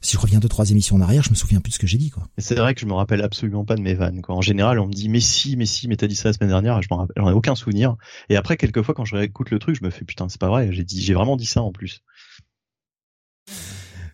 si 0.00 0.14
je 0.14 0.18
reviens 0.18 0.38
deux 0.38 0.48
trois 0.48 0.70
émissions 0.70 0.96
en 0.96 1.00
arrière, 1.00 1.22
je 1.22 1.30
me 1.30 1.34
souviens 1.34 1.60
plus 1.60 1.70
de 1.70 1.74
ce 1.74 1.78
que 1.78 1.86
j'ai 1.86 1.98
dit, 1.98 2.10
quoi. 2.10 2.28
C'est 2.38 2.54
vrai 2.54 2.74
que 2.74 2.80
je 2.80 2.86
me 2.86 2.92
rappelle 2.92 3.22
absolument 3.22 3.64
pas 3.64 3.74
de 3.74 3.82
mes 3.82 3.94
vannes, 3.94 4.22
quoi. 4.22 4.34
En 4.34 4.40
général, 4.40 4.78
on 4.78 4.86
me 4.86 4.92
dit 4.92 5.08
mais 5.08 5.20
si, 5.20 5.56
mais 5.56 5.66
si, 5.66 5.88
mais 5.88 5.96
t'as 5.96 6.06
dit 6.06 6.16
ça 6.16 6.28
la 6.28 6.32
semaine 6.32 6.50
dernière, 6.50 6.80
je 6.82 6.88
m'en 6.90 7.06
j'en 7.16 7.28
ai 7.28 7.32
aucun 7.32 7.54
souvenir. 7.54 7.96
Et 8.28 8.36
après, 8.36 8.56
quelquefois, 8.56 8.94
quand 8.94 9.04
je 9.04 9.16
réécoute 9.16 9.50
le 9.50 9.58
truc, 9.58 9.76
je 9.76 9.84
me 9.84 9.90
fais 9.90 10.04
putain, 10.04 10.28
c'est 10.28 10.40
pas 10.40 10.48
vrai, 10.48 10.72
j'ai 10.72 10.84
dit, 10.84 11.02
j'ai 11.02 11.14
vraiment 11.14 11.36
dit 11.36 11.46
ça 11.46 11.62
en 11.62 11.72
plus. 11.72 12.02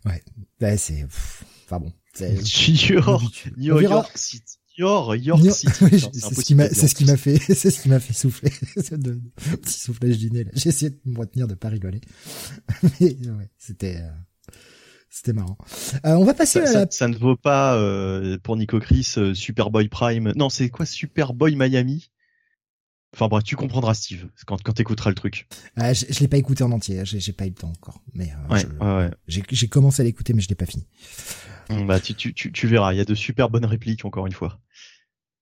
Ouais, 0.04 0.22
c'est, 0.76 1.04
enfin 1.64 1.80
bon. 1.80 1.92
New 3.56 3.80
York 3.80 4.12
City. 4.16 4.58
York, 4.76 5.18
York 5.20 5.42
City. 5.50 5.72
c'est 6.12 6.34
ce 6.34 6.44
qui 6.44 6.54
m'a, 6.54 6.68
c'est 6.68 6.88
ce 6.88 6.94
qui 6.94 7.04
m'a 7.04 7.16
fait, 7.16 7.38
c'est 7.54 7.70
ce 7.70 7.82
qui 7.82 7.88
m'a 7.88 8.00
fait 8.00 8.12
souffler. 8.12 8.50
de, 8.92 9.20
petit 9.56 9.78
soufflage 9.78 10.18
du 10.18 10.30
nez. 10.30 10.46
J'ai 10.54 10.70
essayé 10.70 10.90
de 10.90 10.98
me 11.04 11.18
retenir 11.18 11.46
de 11.46 11.54
pas 11.54 11.68
rigoler. 11.68 12.00
Mais, 13.00 13.16
ouais, 13.28 13.50
c'était, 13.58 13.96
euh, 13.96 14.54
c'était 15.14 15.34
marrant. 15.34 15.58
Euh, 16.06 16.14
on 16.14 16.24
va 16.24 16.32
passer 16.32 16.64
ça, 16.64 16.70
à 16.70 16.84
la... 16.84 16.90
ça, 16.90 17.06
ne 17.06 17.16
vaut 17.16 17.36
pas, 17.36 17.76
euh, 17.76 18.38
pour 18.42 18.56
Nico 18.56 18.80
Chris, 18.80 19.12
euh, 19.18 19.34
Superboy 19.34 19.88
Prime. 19.88 20.32
Non, 20.36 20.48
c'est 20.48 20.70
quoi 20.70 20.86
Superboy 20.86 21.54
Miami? 21.54 22.10
Enfin 23.14 23.28
bref, 23.28 23.44
tu 23.44 23.56
comprendras 23.56 23.94
Steve 23.94 24.28
quand 24.46 24.62
quand 24.62 24.72
t'écouteras 24.72 25.10
le 25.10 25.14
truc. 25.14 25.46
Ah, 25.76 25.92
je, 25.92 26.06
je 26.08 26.20
l'ai 26.20 26.28
pas 26.28 26.38
écouté 26.38 26.64
en 26.64 26.72
entier, 26.72 27.02
j'ai 27.04 27.32
pas 27.32 27.44
eu 27.44 27.50
le 27.50 27.54
temps 27.54 27.68
encore. 27.70 28.02
Mais 28.14 28.32
euh, 28.32 28.54
ouais, 28.54 29.04
ouais, 29.04 29.10
j'ai 29.28 29.68
commencé 29.68 30.00
à 30.00 30.04
l'écouter, 30.04 30.32
mais 30.32 30.40
je 30.40 30.48
l'ai 30.48 30.54
pas 30.54 30.66
fini. 30.66 30.86
Bah 31.86 32.00
tu, 32.00 32.14
tu, 32.14 32.34
tu, 32.34 32.52
tu, 32.52 32.66
verras, 32.66 32.92
il 32.92 32.98
y 32.98 33.00
a 33.00 33.04
de 33.04 33.14
super 33.14 33.48
bonnes 33.48 33.64
répliques 33.64 34.04
encore 34.04 34.26
une 34.26 34.32
fois, 34.32 34.60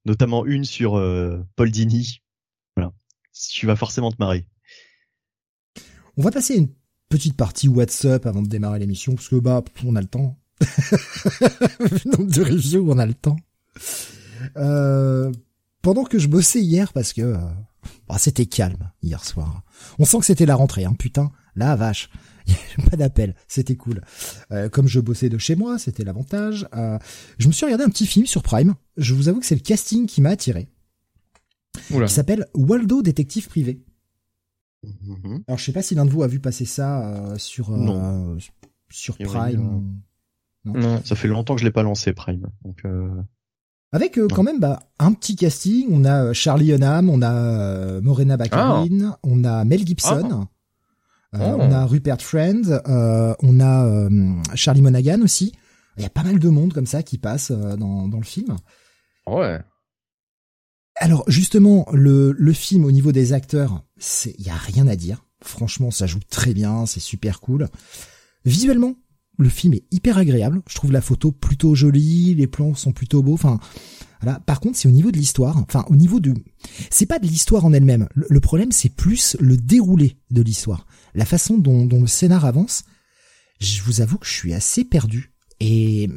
notamment 0.05 0.45
une 0.47 0.65
sur 0.65 0.99
euh, 0.99 1.45
Paul 1.57 1.71
Dini. 1.71 2.23
Voilà, 2.77 2.93
tu 3.51 3.67
vas 3.67 3.77
forcément 3.77 4.11
te 4.11 4.17
marrer. 4.19 4.47
On 6.17 6.23
va 6.23 6.31
passer 6.31 6.57
une 6.57 6.69
petite 7.09 7.37
partie 7.37 7.69
WhatsApp 7.69 8.27
avant 8.27 8.43
de 8.43 8.49
démarrer 8.49 8.81
l'émission 8.81 9.15
parce 9.15 9.29
que 9.29 9.37
bah 9.37 9.63
on 9.85 9.97
a 9.97 10.01
le 10.01 10.09
temps. 10.09 10.39
Nombre 12.05 12.31
de 12.31 12.43
reviews, 12.43 12.91
on 12.91 12.99
a 12.99 13.07
le 13.07 13.15
temps. 13.15 13.37
Euh, 14.57 15.33
pendant 15.83 16.05
que 16.05 16.19
je 16.19 16.29
bossais 16.29 16.61
hier 16.61 16.93
parce 16.93 17.13
que 17.13 17.23
euh, 17.23 17.39
bah, 18.09 18.17
c'était 18.19 18.47
calme 18.47 18.91
hier 19.03 19.25
soir. 19.25 19.63
On 19.99 20.05
sent 20.05 20.19
que 20.19 20.27
c'était 20.27 20.47
la 20.47 20.55
rentrée, 20.55 20.85
hein, 20.85 20.95
putain. 20.99 21.31
La 21.57 21.77
vache. 21.77 22.11
pas 22.91 22.97
d'appel, 22.97 23.35
c'était 23.49 23.77
cool. 23.77 24.03
Euh, 24.51 24.69
comme 24.69 24.87
je 24.87 25.01
bossais 25.01 25.29
de 25.29 25.39
chez 25.39 25.57
moi, 25.57 25.79
c'était 25.79 26.05
l'avantage. 26.05 26.67
Euh, 26.75 26.99
je 27.39 27.49
me 27.49 27.53
suis 27.53 27.65
regardé 27.65 27.85
un 27.85 27.91
petit 27.91 28.07
film 28.07 28.27
sur 28.27 28.43
Prime. 28.43 28.75
Je 28.97 29.15
vous 29.15 29.29
avoue 29.29 29.41
que 29.41 29.47
c'est 29.47 29.55
le 29.55 29.61
casting 29.61 30.07
qui 30.07 30.21
m'a 30.21 30.31
attiré. 30.31 30.69
Il 31.91 32.09
s'appelle 32.09 32.47
Waldo 32.55 33.03
détective 33.03 33.49
privé. 33.49 33.85
Mm-hmm. 34.85 35.43
Alors 35.47 35.59
je 35.59 35.65
sais 35.65 35.73
pas 35.73 35.83
si 35.83 35.95
l'un 35.95 36.05
de 36.05 36.11
vous 36.11 36.23
a 36.23 36.27
vu 36.27 36.41
passer 36.41 36.65
ça 36.65 37.35
sur 37.37 37.77
sur 38.89 39.17
Prime. 39.19 40.01
Non. 40.65 41.03
ça 41.05 41.15
fait 41.15 41.29
longtemps 41.29 41.55
que 41.55 41.61
je 41.61 41.67
l'ai 41.67 41.71
pas 41.71 41.83
lancé 41.83 42.13
Prime. 42.13 42.49
Donc 42.65 42.83
avec 43.93 44.19
euh, 44.19 44.29
quand 44.29 44.43
même 44.43 44.61
bah, 44.61 44.81
un 44.99 45.13
petit 45.13 45.37
casting, 45.37 45.89
on 45.91 46.05
a 46.05 46.27
euh, 46.27 46.33
Charlie 46.33 46.73
Hunnam, 46.73 47.11
on 47.11 47.23
a 47.23 47.33
euh, 47.33 48.01
Morena 48.01 48.37
Baccarin, 48.37 49.11
ah. 49.13 49.19
on 49.25 49.45
a 49.45 49.65
Mel 49.65 49.85
Gibson, 49.87 50.47
ah. 51.33 51.39
on 51.39 51.73
a 51.73 51.87
Rupert 51.87 52.21
Friend, 52.21 52.83
on 52.87 53.61
a 53.61 54.09
Charlie 54.55 54.83
Monaghan 54.83 55.23
aussi. 55.23 55.53
Il 55.97 56.03
y 56.03 56.07
a 56.07 56.11
pas 56.11 56.23
mal 56.23 56.39
de 56.39 56.49
monde 56.49 56.73
comme 56.73 56.87
ça 56.87 57.03
qui 57.03 57.19
passe 57.19 57.51
dans, 57.51 58.09
dans 58.09 58.19
le 58.19 58.25
film. 58.25 58.57
Ouais. 59.27 59.61
Alors 60.97 61.25
justement, 61.29 61.87
le, 61.93 62.33
le 62.33 62.53
film 62.53 62.85
au 62.85 62.91
niveau 62.91 63.13
des 63.13 63.33
acteurs, 63.33 63.83
il 64.25 64.45
y 64.45 64.51
a 64.51 64.55
rien 64.55 64.87
à 64.89 64.97
dire. 64.97 65.25
Franchement, 65.43 65.91
ça 65.91 66.07
joue 66.07 66.21
très 66.29 66.53
bien, 66.53 66.87
c'est 66.87 67.01
super 67.01 67.41
cool. 67.41 67.69
Visuellement, 68.45 68.95
le 69.41 69.49
film 69.49 69.75
est 69.75 69.85
hyper 69.91 70.19
agréable. 70.19 70.63
Je 70.69 70.75
trouve 70.75 70.93
la 70.93 71.01
photo 71.01 71.33
plutôt 71.33 71.75
jolie, 71.75 72.35
les 72.35 72.47
plans 72.47 72.75
sont 72.75 72.93
plutôt 72.93 73.23
beaux. 73.23 73.35
Enfin, 73.35 73.59
voilà. 74.21 74.41
Par 74.41 74.61
contre, 74.61 74.77
c'est 74.77 74.89
au 74.89 74.93
niveau 74.93 75.11
de 75.11 75.17
l'histoire. 75.17 75.57
Enfin, 75.57 75.85
au 75.89 75.97
niveau 75.97 76.21
de, 76.21 76.35
c'est 76.91 77.07
pas 77.07 77.19
de 77.19 77.27
l'histoire 77.27 77.65
en 77.65 77.73
elle-même. 77.73 78.09
Le, 78.15 78.41
problème, 78.41 78.73
c'est 78.73 78.95
plus 78.95 79.37
le 79.41 79.57
déroulé 79.57 80.17
de 80.31 80.43
l'histoire, 80.43 80.87
la 81.15 81.25
façon 81.25 81.59
dont, 81.59 81.87
le 81.87 82.07
scénar 82.07 82.45
avance. 82.45 82.85
Je 83.61 83.83
vous 83.83 84.01
avoue 84.01 84.19
que 84.19 84.27
je 84.27 84.33
suis 84.33 84.55
assez 84.55 84.85
perdu 84.85 85.33
et 85.61 86.09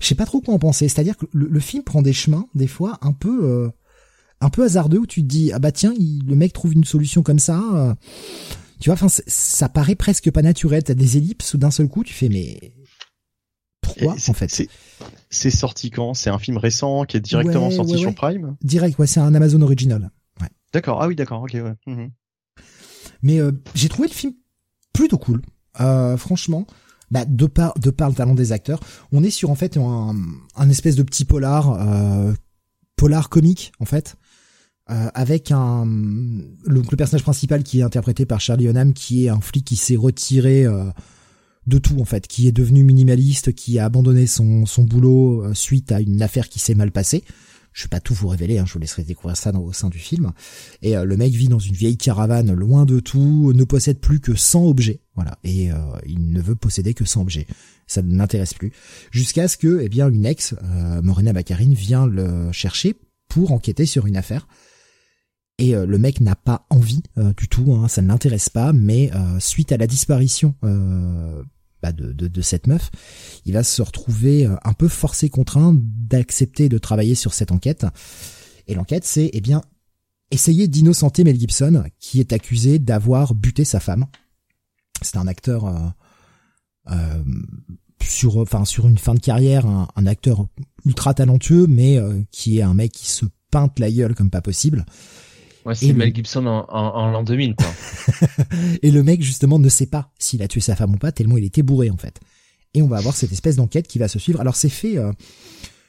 je 0.00 0.06
sais 0.06 0.14
pas 0.14 0.26
trop 0.26 0.40
quoi 0.40 0.54
en 0.54 0.58
penser. 0.58 0.88
C'est-à-dire 0.88 1.16
que 1.16 1.26
le, 1.32 1.60
film 1.60 1.82
prend 1.82 2.02
des 2.02 2.12
chemins 2.12 2.46
des 2.54 2.66
fois 2.66 2.98
un 3.00 3.12
peu, 3.12 3.44
euh, 3.44 3.70
un 4.40 4.50
peu 4.50 4.64
hasardeux 4.64 4.98
où 4.98 5.06
tu 5.06 5.22
te 5.22 5.26
dis 5.26 5.52
ah 5.52 5.58
bah 5.58 5.72
tiens, 5.72 5.94
le 5.98 6.34
mec 6.36 6.52
trouve 6.52 6.74
une 6.74 6.84
solution 6.84 7.22
comme 7.22 7.38
ça. 7.38 7.62
Euh, 7.74 7.94
tu 8.80 8.90
vois, 8.90 8.94
enfin, 8.94 9.08
ça 9.08 9.68
paraît 9.68 9.94
presque 9.94 10.30
pas 10.30 10.42
naturel. 10.42 10.82
T'as 10.82 10.94
des 10.94 11.16
ellipses 11.16 11.54
où 11.54 11.58
d'un 11.58 11.70
seul 11.70 11.88
coup, 11.88 12.04
tu 12.04 12.14
fais 12.14 12.28
mais 12.28 12.74
pourquoi 13.80 14.12
en 14.12 14.32
fait? 14.32 14.68
C'est 15.30 15.50
sorti 15.50 15.90
quand? 15.90 16.14
C'est 16.14 16.30
un 16.30 16.38
film 16.38 16.56
récent 16.56 17.04
qui 17.04 17.16
est 17.16 17.20
directement 17.20 17.70
sorti 17.70 17.98
sur 17.98 18.14
Prime? 18.14 18.56
Direct, 18.62 18.98
ouais, 18.98 19.06
c'est 19.06 19.20
un 19.20 19.34
Amazon 19.34 19.62
original. 19.62 20.10
D'accord. 20.72 21.00
Ah 21.00 21.06
oui, 21.06 21.14
d'accord. 21.14 21.42
Ok, 21.42 21.52
ouais. 21.54 21.74
Mhm. 21.86 22.10
Mais 23.22 23.38
euh, 23.38 23.52
j'ai 23.74 23.88
trouvé 23.88 24.08
le 24.08 24.14
film 24.14 24.32
plutôt 24.92 25.18
cool. 25.18 25.40
Euh, 25.80 26.16
franchement, 26.16 26.66
bah, 27.10 27.24
de 27.24 27.46
par 27.46 27.78
de 27.78 27.90
par 27.90 28.08
le 28.08 28.14
talent 28.14 28.34
des 28.34 28.52
acteurs, 28.52 28.80
on 29.12 29.22
est 29.22 29.30
sur 29.30 29.50
en 29.50 29.54
fait 29.54 29.76
un, 29.76 30.14
un 30.56 30.70
espèce 30.70 30.96
de 30.96 31.02
petit 31.02 31.24
polar, 31.24 31.70
euh, 31.80 32.32
polar 32.96 33.28
comique 33.28 33.72
en 33.78 33.84
fait. 33.84 34.16
Euh, 34.90 35.08
avec 35.14 35.50
un 35.50 35.86
le, 35.86 36.82
personnage 36.82 37.22
principal 37.22 37.62
qui 37.62 37.80
est 37.80 37.82
interprété 37.82 38.26
par 38.26 38.42
Charlie 38.42 38.68
Hunnam 38.68 38.92
qui 38.92 39.24
est 39.24 39.28
un 39.30 39.40
flic 39.40 39.64
qui 39.64 39.76
s'est 39.76 39.96
retiré 39.96 40.66
euh, 40.66 40.84
de 41.66 41.78
tout 41.78 41.98
en 42.00 42.04
fait, 42.04 42.26
qui 42.26 42.48
est 42.48 42.52
devenu 42.52 42.84
minimaliste, 42.84 43.54
qui 43.54 43.78
a 43.78 43.86
abandonné 43.86 44.26
son, 44.26 44.66
son 44.66 44.82
boulot 44.82 45.42
euh, 45.42 45.54
suite 45.54 45.90
à 45.90 46.02
une 46.02 46.20
affaire 46.20 46.50
qui 46.50 46.58
s'est 46.58 46.74
mal 46.74 46.92
passée. 46.92 47.24
Je 47.72 47.84
vais 47.84 47.88
pas 47.88 48.00
tout 48.00 48.12
vous 48.12 48.28
révéler, 48.28 48.58
hein, 48.58 48.66
je 48.66 48.74
vous 48.74 48.78
laisserai 48.78 49.04
découvrir 49.04 49.38
ça 49.38 49.52
dans, 49.52 49.62
au 49.62 49.72
sein 49.72 49.88
du 49.88 49.98
film. 49.98 50.32
Et 50.82 50.94
le 50.94 51.16
mec 51.16 51.32
vit 51.32 51.48
dans 51.48 51.58
une 51.58 51.74
vieille 51.74 51.96
caravane, 51.96 52.52
loin 52.52 52.84
de 52.84 53.00
tout, 53.00 53.52
ne 53.52 53.64
possède 53.64 53.98
plus 53.98 54.20
que 54.20 54.36
100 54.36 54.66
objets, 54.66 55.00
voilà, 55.16 55.38
et 55.42 55.70
il 56.06 56.30
ne 56.30 56.40
veut 56.40 56.54
posséder 56.54 56.94
que 56.94 57.04
100 57.04 57.22
objets. 57.22 57.48
Ça 57.88 58.00
ne 58.00 58.16
l'intéresse 58.16 58.54
plus. 58.54 58.70
Jusqu'à 59.10 59.48
ce 59.48 59.56
que, 59.56 59.80
eh 59.82 59.88
bien, 59.88 60.08
une 60.08 60.24
ex, 60.24 60.54
Morena 61.02 61.32
Baccarin, 61.32 61.72
vient 61.72 62.06
le 62.06 62.52
chercher 62.52 62.94
pour 63.28 63.50
enquêter 63.50 63.86
sur 63.86 64.06
une 64.06 64.16
affaire 64.16 64.46
et 65.58 65.74
euh, 65.74 65.86
le 65.86 65.98
mec 65.98 66.20
n'a 66.20 66.34
pas 66.34 66.66
envie 66.70 67.02
euh, 67.18 67.32
du 67.34 67.48
tout, 67.48 67.74
hein, 67.74 67.88
ça 67.88 68.02
ne 68.02 68.08
l'intéresse 68.08 68.48
pas, 68.48 68.72
mais 68.72 69.10
euh, 69.14 69.38
suite 69.38 69.70
à 69.72 69.76
la 69.76 69.86
disparition 69.86 70.54
bah, 71.82 71.92
de, 71.92 72.42
cette 72.42 72.66
meuf, 72.66 72.90
il 73.44 73.52
va 73.52 73.62
se 73.62 73.82
retrouver 73.82 74.46
un 74.64 74.72
peu 74.72 74.88
forcé 74.88 75.28
contraint 75.28 75.76
d'accepter 75.76 76.70
de 76.70 76.78
travailler 76.78 77.14
sur 77.14 77.34
cette 77.34 77.52
enquête. 77.52 77.86
Et 78.66 78.74
l'enquête, 78.74 79.04
c'est 79.04 79.28
eh 79.34 79.40
bien 79.42 79.60
essayer 80.30 80.66
d'innocenter 80.66 81.24
Mel 81.24 81.38
Gibson, 81.38 81.84
qui 82.00 82.20
est 82.20 82.32
accusé 82.32 82.78
d'avoir 82.78 83.34
buté 83.34 83.64
sa 83.64 83.80
femme. 83.80 84.06
C'est 85.02 85.18
un 85.18 85.26
acteur 85.26 85.94
sur, 88.02 88.38
enfin 88.38 88.64
sur 88.64 88.88
une 88.88 88.96
fin 88.96 89.12
de 89.12 89.20
carrière, 89.20 89.66
un, 89.66 90.06
acteur 90.06 90.46
ultra 90.86 91.12
talentueux, 91.12 91.66
mais 91.66 92.00
qui 92.30 92.60
est 92.60 92.62
un 92.62 92.72
mec 92.72 92.92
qui 92.92 93.10
se 93.10 93.26
peinte 93.50 93.78
la 93.78 93.90
gueule 93.90 94.14
comme 94.14 94.30
pas 94.30 94.40
possible. 94.40 94.86
Ouais, 95.64 95.74
c'est 95.74 95.92
Mel 95.92 96.14
Gibson 96.14 96.46
en, 96.46 96.66
en, 96.68 97.10
l'an 97.10 97.22
2000, 97.22 97.54
quoi. 97.56 97.66
et 98.82 98.90
le 98.90 99.02
mec, 99.02 99.22
justement, 99.22 99.58
ne 99.58 99.68
sait 99.68 99.86
pas 99.86 100.12
s'il 100.18 100.42
a 100.42 100.48
tué 100.48 100.60
sa 100.60 100.76
femme 100.76 100.94
ou 100.94 100.98
pas, 100.98 101.12
tellement 101.12 101.38
il 101.38 101.44
était 101.44 101.62
bourré, 101.62 101.90
en 101.90 101.96
fait. 101.96 102.20
Et 102.74 102.82
on 102.82 102.88
va 102.88 102.98
avoir 102.98 103.14
cette 103.14 103.32
espèce 103.32 103.56
d'enquête 103.56 103.88
qui 103.88 103.98
va 103.98 104.08
se 104.08 104.18
suivre. 104.18 104.40
Alors, 104.40 104.56
c'est 104.56 104.68
fait, 104.68 104.98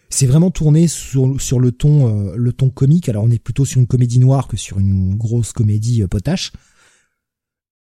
c'est 0.09 0.28
vraiment 0.28 0.51
tourné 0.51 0.88
sur, 0.88 1.39
sur 1.41 1.59
le 1.59 1.71
ton 1.71 2.30
euh, 2.30 2.36
le 2.36 2.53
ton 2.53 2.69
comique. 2.69 3.09
Alors 3.09 3.23
on 3.23 3.32
est 3.32 3.39
plutôt 3.39 3.65
sur 3.65 3.80
une 3.80 3.88
comédie 3.88 4.19
noire 4.19 4.47
que 4.47 4.57
sur 4.57 4.80
une 4.80 5.15
grosse 5.15 5.51
comédie 5.51 6.03
euh, 6.03 6.07
potache. 6.07 6.51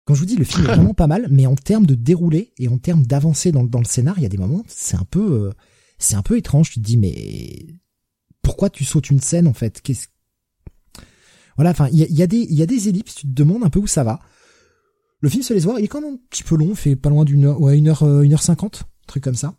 Quand 0.04 0.14
je 0.14 0.20
vous 0.20 0.26
dis 0.26 0.36
le 0.36 0.44
film 0.44 0.64
est 0.64 0.74
vraiment 0.74 0.94
pas 0.94 1.06
mal, 1.06 1.28
mais 1.30 1.46
en 1.46 1.54
termes 1.54 1.86
de 1.86 1.94
déroulé 1.94 2.52
et 2.58 2.68
en 2.68 2.78
termes 2.78 3.06
d'avancée 3.06 3.52
dans, 3.52 3.64
dans 3.64 3.78
le 3.78 3.84
scénar, 3.84 4.14
il 4.18 4.22
y 4.22 4.26
a 4.26 4.30
des 4.30 4.38
moments 4.38 4.64
c'est 4.66 4.96
un 4.96 5.04
peu 5.04 5.32
euh, 5.32 5.52
c'est 5.98 6.14
un 6.14 6.22
peu 6.22 6.36
étrange. 6.36 6.70
Tu 6.70 6.80
te 6.80 6.84
dis 6.84 6.96
mais 6.96 7.66
pourquoi 8.42 8.70
tu 8.70 8.84
sautes 8.84 9.10
une 9.10 9.20
scène 9.20 9.46
en 9.46 9.52
fait? 9.52 9.80
Qu'est-ce 9.82 10.08
voilà, 11.56 11.70
enfin 11.70 11.88
il 11.92 11.98
y 11.98 12.04
a, 12.04 12.06
y 12.08 12.22
a, 12.22 12.26
y 12.30 12.62
a 12.62 12.66
des 12.66 12.88
ellipses. 12.88 13.14
Tu 13.16 13.26
te 13.26 13.32
demandes 13.32 13.64
un 13.64 13.70
peu 13.70 13.80
où 13.80 13.86
ça 13.86 14.04
va. 14.04 14.20
Le 15.20 15.28
film 15.28 15.42
se 15.42 15.54
laisse 15.54 15.64
voir. 15.64 15.78
Il 15.78 15.84
est 15.84 15.88
quand 15.88 16.00
même 16.00 16.14
un 16.14 16.18
petit 16.30 16.42
peu 16.42 16.56
long. 16.56 16.74
Fait 16.74 16.96
pas 16.96 17.10
loin 17.10 17.24
d'une 17.24 17.44
heure, 17.44 17.60
ouais 17.60 17.78
une 17.78 17.88
heure 17.88 18.02
une 18.22 18.32
heure 18.32 18.42
cinquante, 18.42 18.84
truc 19.06 19.22
comme 19.22 19.34
ça. 19.34 19.54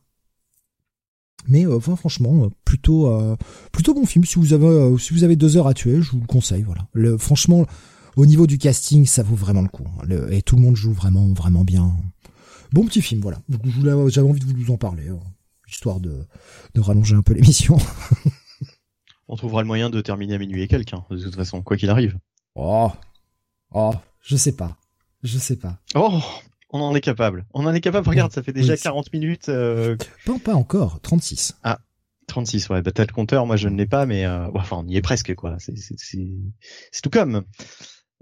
Mais 1.48 1.66
euh, 1.66 1.78
enfin, 1.78 1.96
franchement, 1.96 2.46
euh, 2.46 2.50
plutôt 2.66 3.08
euh, 3.08 3.36
plutôt 3.72 3.94
bon 3.94 4.06
film. 4.06 4.26
Si 4.26 4.40
vous 4.40 4.54
avez 4.54 4.98
si 4.98 5.14
vous 5.14 5.24
avez 5.24 5.36
deux 5.36 5.58
heures 5.58 5.68
à 5.68 5.74
tuer, 5.74 6.02
je 6.02 6.12
vous 6.12 6.20
le 6.20 6.26
conseille. 6.26 6.64
Voilà. 6.64 6.88
Le, 6.94 7.18
franchement, 7.18 7.66
au 8.16 8.26
niveau 8.26 8.48
du 8.48 8.58
casting, 8.58 9.06
ça 9.06 9.24
vaut 9.24 9.36
vraiment 9.36 9.62
le 9.62 9.68
coup. 9.68 9.86
Hein. 10.02 10.08
et 10.32 10.42
tout 10.42 10.56
le 10.56 10.62
monde 10.62 10.76
joue 10.76 10.94
vraiment 10.94 11.28
vraiment 11.34 11.64
bien. 11.64 11.96
Bon 12.72 12.86
petit 12.86 13.02
film, 13.02 13.22
voilà. 13.22 13.42
J'avais 14.08 14.28
envie 14.28 14.40
de 14.40 14.46
vous 14.46 14.74
en 14.74 14.78
parler, 14.78 15.04
histoire 15.68 16.00
de 16.00 16.26
de 16.76 16.82
rallonger 16.82 17.16
un 17.16 17.22
peu 17.22 17.34
l'émission. 17.34 17.78
On 19.34 19.36
trouvera 19.36 19.64
le 19.64 19.68
moyen 19.68 19.90
de 19.90 20.00
terminer 20.00 20.36
à 20.36 20.38
minuit 20.38 20.62
et 20.62 20.68
quelqu'un, 20.68 21.06
de 21.10 21.18
toute 21.18 21.36
façon, 21.36 21.64
quoi 21.64 21.76
qu'il 21.76 21.90
arrive. 21.90 22.20
Oh, 22.54 22.92
oh, 23.72 23.94
je 24.22 24.36
sais 24.36 24.56
pas, 24.56 24.78
je 25.24 25.40
sais 25.40 25.56
pas. 25.56 25.80
Oh, 25.96 26.22
on 26.70 26.80
en 26.80 26.94
est 26.94 27.02
capable. 27.02 27.44
On 27.52 27.66
en 27.66 27.74
est 27.74 27.82
capable. 27.82 28.08
Regarde, 28.08 28.32
ça 28.32 28.44
fait 28.44 28.54
déjà 28.54 28.78
40 28.78 29.12
minutes. 29.12 29.50
Euh... 29.50 29.98
Pas, 30.28 30.38
pas 30.38 30.54
encore. 30.54 31.02
36. 31.02 31.58
Ah, 31.64 31.80
36. 32.28 32.70
Ouais. 32.70 32.84
Bah 32.84 32.92
t'as 32.92 33.08
le 33.08 33.12
compteur. 33.12 33.48
Moi, 33.48 33.56
je 33.56 33.70
ne 33.70 33.76
l'ai 33.76 33.88
pas, 33.88 34.06
mais 34.06 34.24
euh... 34.24 34.52
enfin, 34.54 34.84
on 34.86 34.88
y 34.88 34.98
est 34.98 35.02
presque, 35.02 35.34
quoi. 35.34 35.56
C'est, 35.58 35.76
c'est, 35.80 35.96
c'est, 35.98 37.02
tout 37.02 37.10
comme. 37.10 37.44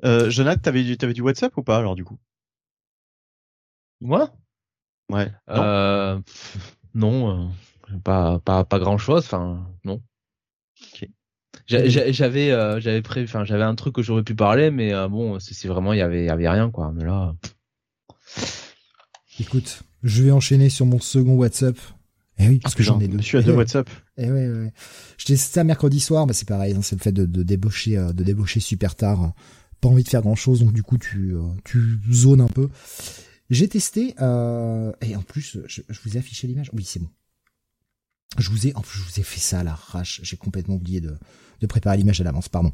Euh, 0.05 0.29
Jonathan, 0.29 0.61
t'avais 0.61 0.85
du, 0.85 0.95
t'avais 0.97 1.13
du 1.13 1.21
WhatsApp 1.21 1.57
ou 1.57 1.61
pas 1.61 1.77
alors 1.77 1.95
du 1.95 2.05
coup? 2.05 2.19
Moi? 3.99 4.31
Ouais. 5.09 5.29
Non. 5.49 5.61
Euh, 5.61 6.19
non, 6.93 7.49
euh, 7.91 7.97
pas, 8.01 8.39
pas, 8.39 8.63
pas 8.63 8.79
grand 8.79 8.97
chose. 8.97 9.25
Enfin, 9.25 9.67
non. 9.83 10.01
Ok. 10.81 11.09
J'avais, 11.67 12.51
euh, 12.51 12.79
j'avais 12.79 13.01
prévu, 13.01 13.25
enfin, 13.25 13.45
j'avais 13.45 13.63
un 13.63 13.75
truc 13.75 13.95
que 13.95 14.01
j'aurais 14.01 14.23
pu 14.23 14.35
parler, 14.35 14.71
mais 14.71 14.93
euh, 14.93 15.07
bon, 15.07 15.39
c'est 15.39 15.67
vraiment, 15.67 15.93
il 15.93 15.99
y 15.99 16.01
avait, 16.01 16.25
y 16.25 16.29
avait 16.29 16.49
rien, 16.49 16.69
quoi. 16.69 16.91
Mais 16.93 17.05
là. 17.05 17.35
Écoute, 19.39 19.83
je 20.03 20.23
vais 20.23 20.31
enchaîner 20.31 20.69
sur 20.69 20.85
mon 20.85 20.99
second 20.99 21.35
WhatsApp. 21.35 21.77
Eh 22.39 22.47
oui, 22.47 22.59
parce 22.59 22.75
que 22.75 22.83
j'en 22.83 22.99
ai 22.99 23.07
deux. 23.07 23.19
Je 23.19 23.23
suis 23.23 23.37
à 23.37 23.41
deux 23.41 23.53
WhatsApp. 23.53 23.89
Eh 24.17 24.31
ouais, 24.31 24.49
ouais. 24.49 24.73
Je 25.17 25.35
ça 25.35 25.63
mercredi 25.63 25.99
soir, 25.99 26.25
bah 26.25 26.33
c'est 26.33 26.47
pareil, 26.47 26.73
hein, 26.73 26.81
c'est 26.81 26.95
le 26.95 27.01
fait 27.01 27.11
de, 27.11 27.25
de 27.25 27.43
débaucher, 27.43 27.97
euh, 27.97 28.13
de 28.13 28.23
débaucher 28.23 28.59
super 28.59 28.95
tard. 28.95 29.33
Pas 29.79 29.89
envie 29.89 30.03
de 30.03 30.09
faire 30.09 30.21
grand 30.21 30.35
chose, 30.35 30.61
donc 30.61 30.73
du 30.73 30.83
coup 30.83 30.97
tu, 30.97 31.35
euh, 31.35 31.41
tu 31.63 31.99
zones 32.11 32.41
un 32.41 32.47
peu. 32.47 32.69
J'ai 33.49 33.67
testé, 33.67 34.15
euh, 34.21 34.91
et 35.01 35.15
en 35.15 35.21
plus, 35.21 35.59
je, 35.67 35.81
vous 36.03 36.15
ai 36.15 36.19
affiché 36.19 36.47
l'image. 36.47 36.69
Oui, 36.73 36.83
c'est 36.83 36.99
bon. 36.99 37.09
Je 38.37 38.49
vous 38.49 38.67
ai, 38.67 38.73
je 38.93 39.01
vous 39.01 39.19
ai 39.19 39.23
fait 39.23 39.39
ça 39.39 39.59
à 39.59 39.63
l'arrache. 39.63 40.21
J'ai 40.23 40.37
complètement 40.37 40.75
oublié 40.75 41.01
de, 41.01 41.17
de 41.59 41.67
préparer 41.67 41.97
l'image 41.97 42.21
à 42.21 42.23
l'avance, 42.23 42.49
pardon. 42.49 42.71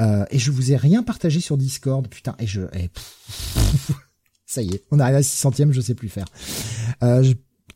Euh, 0.00 0.24
et 0.30 0.38
je 0.38 0.50
vous 0.50 0.72
ai 0.72 0.76
rien 0.76 1.02
partagé 1.02 1.40
sur 1.40 1.56
Discord, 1.56 2.06
putain. 2.08 2.34
Et 2.38 2.46
je, 2.46 2.62
ça 4.46 4.62
y 4.62 4.70
est, 4.70 4.84
on 4.90 4.98
arrive 4.98 5.16
à 5.16 5.20
600ème, 5.20 5.72
je 5.72 5.80
sais 5.80 5.94
plus 5.94 6.08
faire. 6.08 6.26
Euh, 7.02 7.22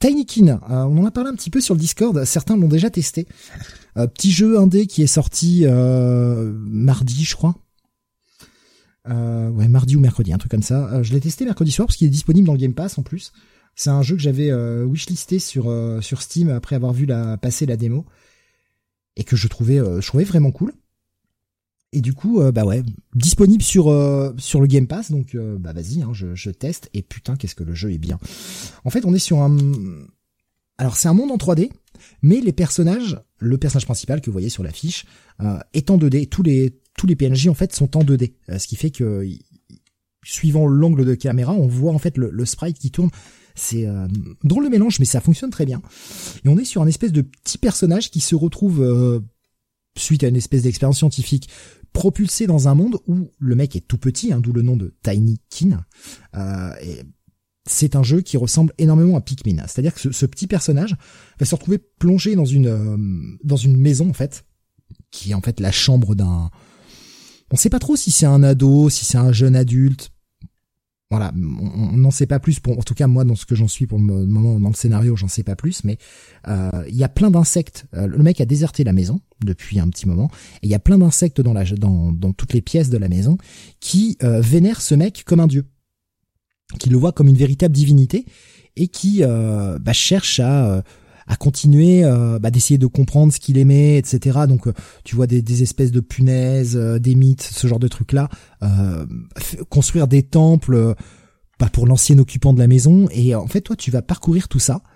Tinykin, 0.01 0.49
euh, 0.49 0.59
on 0.71 0.99
en 0.99 1.05
a 1.05 1.11
parlé 1.11 1.31
un 1.31 1.35
petit 1.35 1.51
peu 1.51 1.61
sur 1.61 1.75
le 1.75 1.81
Discord, 1.81 2.25
certains 2.25 2.57
l'ont 2.57 2.69
déjà 2.69 2.89
testé. 2.89 3.27
Euh, 3.99 4.07
petit 4.07 4.33
jeu 4.33 4.59
indé 4.59 4.87
qui 4.87 5.03
est 5.03 5.07
sorti 5.07 5.63
euh, 5.67 6.53
mardi, 6.57 7.25
je 7.25 7.37
crois. 7.37 7.55
Ouais, 9.09 9.67
mardi 9.67 9.97
ou 9.97 10.01
mercredi, 10.01 10.33
un 10.33 10.39
truc 10.39 10.53
comme 10.53 10.63
ça. 10.63 11.03
je 11.03 11.13
l'ai 11.13 11.21
testé 11.21 11.45
mercredi 11.45 11.73
soir 11.73 11.89
parce 11.89 11.97
qu'il 11.97 12.07
est 12.07 12.11
disponible 12.11 12.47
dans 12.47 12.55
Game 12.55 12.75
Pass 12.75 12.97
en 12.97 13.03
plus. 13.03 13.33
C'est 13.75 13.91
un 13.91 14.03
jeu 14.03 14.17
que 14.17 14.23
j'avais 14.23 14.53
wishlisté 14.83 15.39
sur 15.39 15.73
sur 16.03 16.23
Steam 16.23 16.51
après 16.51 16.77
avoir 16.77 16.93
vu 16.93 17.07
la 17.07 17.39
passer 17.39 17.65
la 17.67 17.77
démo 17.77 18.05
et 19.17 19.25
que 19.25 19.37
je 19.37 19.49
trouvais 19.49 19.79
je 19.79 20.07
trouvais 20.07 20.25
vraiment 20.25 20.51
cool. 20.51 20.73
Et 21.93 22.01
du 22.01 22.15
coup, 22.15 22.41
euh, 22.41 22.53
bah 22.53 22.65
ouais, 22.65 22.83
disponible 23.15 23.63
sur 23.63 23.89
euh, 23.89 24.33
sur 24.39 24.61
le 24.61 24.69
Game 24.69 24.87
Pass, 24.87 25.11
donc 25.11 25.35
euh, 25.35 25.59
bah 25.59 25.73
vas-y, 25.73 26.03
hein, 26.03 26.11
je, 26.13 26.35
je 26.37 26.51
teste. 26.51 26.89
Et 26.95 27.03
putain, 27.03 27.37
qu'est-ce 27.37 27.57
que 27.57 27.65
le 27.65 27.75
jeu 27.75 27.93
est 27.93 27.99
bien. 27.99 28.19
En 28.85 28.91
fait, 28.91 29.05
on 29.05 29.13
est 29.13 29.19
sur 29.19 29.41
un, 29.41 29.57
alors 30.79 30.97
c'est 30.97 31.09
un 31.09 31.15
monde 31.15 31.33
en 31.33 31.37
3D, 31.37 31.71
mais 32.23 32.41
les 32.41 32.53
personnages, 32.53 33.19
le 33.39 33.59
personnage 33.59 33.87
principal 33.87 34.21
que 34.21 34.27
vous 34.27 34.33
voyez 34.33 34.51
sur 34.51 34.63
l'affiche, 34.63 35.05
est 35.73 35.91
en 35.91 35.99
2D. 35.99 36.29
Tous 36.29 36.45
les 36.45 36.79
tous 36.97 37.07
les 37.09 37.17
PNJ 37.17 37.49
en 37.49 37.55
fait 37.55 37.75
sont 37.75 37.97
en 37.97 38.05
2D, 38.05 38.35
ce 38.57 38.67
qui 38.69 38.77
fait 38.77 38.91
que 38.91 39.27
suivant 40.23 40.69
l'angle 40.69 41.05
de 41.05 41.15
caméra, 41.15 41.55
on 41.55 41.67
voit 41.67 41.93
en 41.93 41.99
fait 41.99 42.17
le, 42.19 42.31
le 42.31 42.45
sprite 42.45 42.79
qui 42.79 42.91
tourne. 42.93 43.11
C'est 43.63 43.87
drôle 44.43 44.65
le 44.65 44.71
mélange, 44.71 44.99
mais 45.01 45.05
ça 45.05 45.21
fonctionne 45.21 45.51
très 45.51 45.67
bien. 45.67 45.83
Et 46.45 46.49
on 46.49 46.57
est 46.57 46.65
sur 46.65 46.81
un 46.81 46.87
espèce 46.87 47.13
de 47.13 47.21
petit 47.21 47.59
personnage 47.59 48.11
qui 48.11 48.21
se 48.21 48.35
retrouve 48.35 49.23
suite 49.99 50.25
à 50.25 50.29
une 50.29 50.37
espèce 50.37 50.63
d'expérience 50.63 50.99
scientifique 50.99 51.49
propulsé 51.93 52.47
dans 52.47 52.69
un 52.69 52.75
monde 52.75 52.99
où 53.07 53.31
le 53.39 53.55
mec 53.55 53.77
est 53.77 53.87
tout 53.87 53.99
petit, 53.99 54.33
hein, 54.33 54.41
d'où 54.41 54.53
le 54.53 54.63
nom 54.63 54.77
de 54.77 54.95
Tiny 55.03 55.39
Kin. 55.51 55.85
Euh, 56.37 56.73
et 56.83 57.03
c'est 57.67 57.97
un 57.97 58.03
jeu 58.03 58.21
qui 58.21 58.37
ressemble 58.37 58.73
énormément 58.79 59.17
à 59.17 59.21
Pikmin. 59.21 59.65
C'est-à-dire 59.67 59.95
que 59.95 60.13
ce, 60.13 60.27
petit 60.27 60.47
personnage 60.47 60.97
va 61.39 61.47
se 61.47 61.55
retrouver 61.55 61.79
plongé 61.79 62.37
dans 62.37 62.45
une 62.45 62.69
euh, 62.69 62.97
dans 63.45 63.57
une 63.57 63.77
maison 63.77 64.09
en 64.09 64.15
fait, 64.15 64.45
qui 65.11 65.33
est 65.33 65.35
en 65.35 65.41
fait 65.41 65.61
la 65.61 65.73
chambre 65.73 66.15
d'un. 66.15 66.51
On 67.53 67.57
sait 67.57 67.71
pas 67.71 67.81
trop 67.81 67.97
si 67.97 68.11
c'est 68.11 68.27
un 68.27 68.43
ado, 68.45 68.89
si 68.89 69.05
c'est 69.05 69.19
un 69.19 69.33
jeune 69.33 69.57
adulte 69.57 70.11
voilà, 71.11 71.33
on 71.37 71.97
n'en 71.97 72.13
sait 72.13 72.27
pas 72.27 72.39
plus. 72.39 72.61
Pour, 72.61 72.79
en 72.79 72.83
tout 72.83 72.95
cas, 72.95 73.09
moi, 73.09 73.25
dans 73.25 73.35
ce 73.35 73.45
que 73.45 73.57
j'en 73.57 73.67
suis 73.67 73.87
pour 73.89 73.99
le 73.99 74.05
moment 74.05 74.61
dans 74.61 74.69
le 74.69 74.75
scénario, 74.75 75.17
j'en 75.17 75.27
sais 75.27 75.43
pas 75.43 75.57
plus. 75.57 75.83
Mais 75.83 75.99
euh, 76.47 76.71
il 76.89 76.95
y 76.95 77.03
a 77.03 77.09
plein 77.09 77.33
d'insectes. 77.33 77.87
Euh, 77.95 78.07
le 78.07 78.19
mec 78.19 78.41
a 78.41 78.45
déserté 78.45 78.85
la 78.85 78.93
maison 78.93 79.21
depuis 79.45 79.81
un 79.81 79.89
petit 79.89 80.07
moment, 80.07 80.31
et 80.63 80.67
il 80.67 80.71
y 80.71 80.75
a 80.75 80.79
plein 80.79 80.99
d'insectes 80.99 81.41
dans, 81.41 81.55
dans, 81.55 82.13
dans 82.13 82.33
toutes 82.33 82.53
les 82.53 82.61
pièces 82.63 82.91
de 82.91 82.99
la 82.99 83.09
maison 83.09 83.39
qui 83.81 84.19
euh, 84.23 84.41
vénèrent 84.41 84.81
ce 84.81 84.95
mec 84.95 85.25
comme 85.27 85.41
un 85.41 85.49
dieu, 85.49 85.65
qui 86.79 86.91
le 86.91 86.97
voit 86.97 87.13
comme 87.13 87.27
une 87.27 87.37
véritable 87.37 87.75
divinité, 87.75 88.25
et 88.77 88.87
qui 88.87 89.25
euh, 89.25 89.81
bah, 89.81 89.93
cherche 89.93 90.39
à 90.39 90.85
à 91.31 91.37
continuer 91.37 92.03
euh, 92.03 92.41
bah, 92.41 92.51
d'essayer 92.51 92.77
de 92.77 92.89
comprendre 92.89 93.33
ce 93.33 93.39
qu'il 93.39 93.57
aimait, 93.57 93.97
etc. 93.97 94.41
Donc 94.49 94.67
euh, 94.67 94.73
tu 95.05 95.15
vois 95.15 95.29
des, 95.29 95.63
espèces 95.63 95.93
de 95.93 96.01
punaises, 96.01 96.77
euh, 96.77 96.99
des 96.99 97.15
mythes, 97.15 97.43
ce 97.43 97.69
genre 97.69 97.79
de 97.79 97.87
trucs 97.87 98.13
là, 98.13 98.29
construire 99.69 100.09
des 100.09 100.25
temples 100.25 100.95
bah, 101.61 101.69
pour 101.73 101.87
l'ancien 101.87 102.19
occupant 102.19 102.53
de 102.53 102.59
la 102.59 102.67
maison. 102.67 103.09
Et 103.13 103.37
en 103.37 103.47
fait 103.47 103.61
toi 103.61 103.77
tu 103.77 103.93
vas 103.93 104.03
parcourir 104.03 104.49
tout 104.49 104.59
ça 104.59 104.83
euh, 104.83 104.90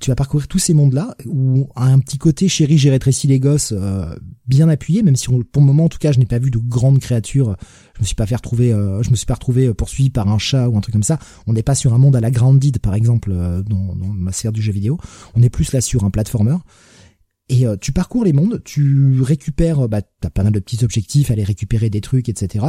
tu 0.00 0.10
vas 0.10 0.16
parcourir 0.16 0.48
tous 0.48 0.58
ces 0.58 0.74
mondes-là 0.74 1.14
où 1.26 1.68
un 1.76 1.98
petit 2.00 2.18
côté 2.18 2.48
chéri, 2.48 2.76
j'ai 2.76 2.90
rétréci 2.90 3.26
les 3.28 3.38
gosses 3.38 3.72
euh, 3.72 4.16
bien 4.46 4.68
appuyé, 4.68 5.02
même 5.02 5.14
si 5.14 5.28
pour 5.28 5.62
le 5.62 5.66
moment 5.66 5.84
en 5.84 5.88
tout 5.88 5.98
cas 5.98 6.10
je 6.10 6.18
n'ai 6.18 6.26
pas 6.26 6.38
vu 6.38 6.50
de 6.50 6.58
grandes 6.58 6.98
créatures. 6.98 7.56
Je 7.94 8.00
me 8.00 8.06
suis 8.06 8.16
pas 8.16 8.26
fait 8.26 8.36
retrouver, 8.36 8.72
euh, 8.72 9.02
je 9.02 9.10
me 9.10 9.16
suis 9.16 9.26
pas 9.26 9.34
retrouvé 9.34 9.72
poursuivi 9.72 10.10
par 10.10 10.28
un 10.28 10.38
chat 10.38 10.68
ou 10.68 10.76
un 10.76 10.80
truc 10.80 10.92
comme 10.92 11.02
ça. 11.02 11.18
On 11.46 11.52
n'est 11.52 11.62
pas 11.62 11.74
sur 11.74 11.94
un 11.94 11.98
monde 11.98 12.16
à 12.16 12.20
la 12.20 12.30
Grounded 12.30 12.80
par 12.80 12.94
exemple 12.94 13.30
dans, 13.30 13.94
dans 13.94 14.08
ma 14.08 14.32
sphère 14.32 14.52
du 14.52 14.60
jeu 14.60 14.72
vidéo. 14.72 14.98
On 15.34 15.42
est 15.42 15.50
plus 15.50 15.72
là 15.72 15.80
sur 15.80 16.04
un 16.04 16.10
platformer. 16.10 16.56
Et 17.48 17.64
tu 17.80 17.92
parcours 17.92 18.24
les 18.24 18.32
mondes, 18.32 18.60
tu 18.64 19.22
récupères, 19.22 19.88
bah, 19.88 20.02
t'as 20.20 20.30
pas 20.30 20.42
mal 20.42 20.52
de 20.52 20.58
petits 20.58 20.84
objectifs, 20.84 21.30
aller 21.30 21.44
récupérer 21.44 21.90
des 21.90 22.00
trucs, 22.00 22.28
etc. 22.28 22.66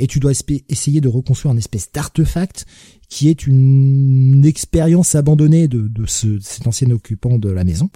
Et 0.00 0.08
tu 0.08 0.18
dois 0.18 0.32
essayer 0.68 1.00
de 1.00 1.08
reconstruire 1.08 1.52
un 1.54 1.56
espèce 1.56 1.92
d'artefact 1.92 2.66
qui 3.08 3.28
est 3.28 3.46
une 3.46 4.44
expérience 4.44 5.14
abandonnée 5.14 5.68
de, 5.68 5.86
de 5.86 6.06
ce, 6.06 6.40
cet 6.40 6.66
ancien 6.66 6.90
occupant 6.90 7.38
de 7.38 7.50
la 7.50 7.62
maison. 7.62 7.88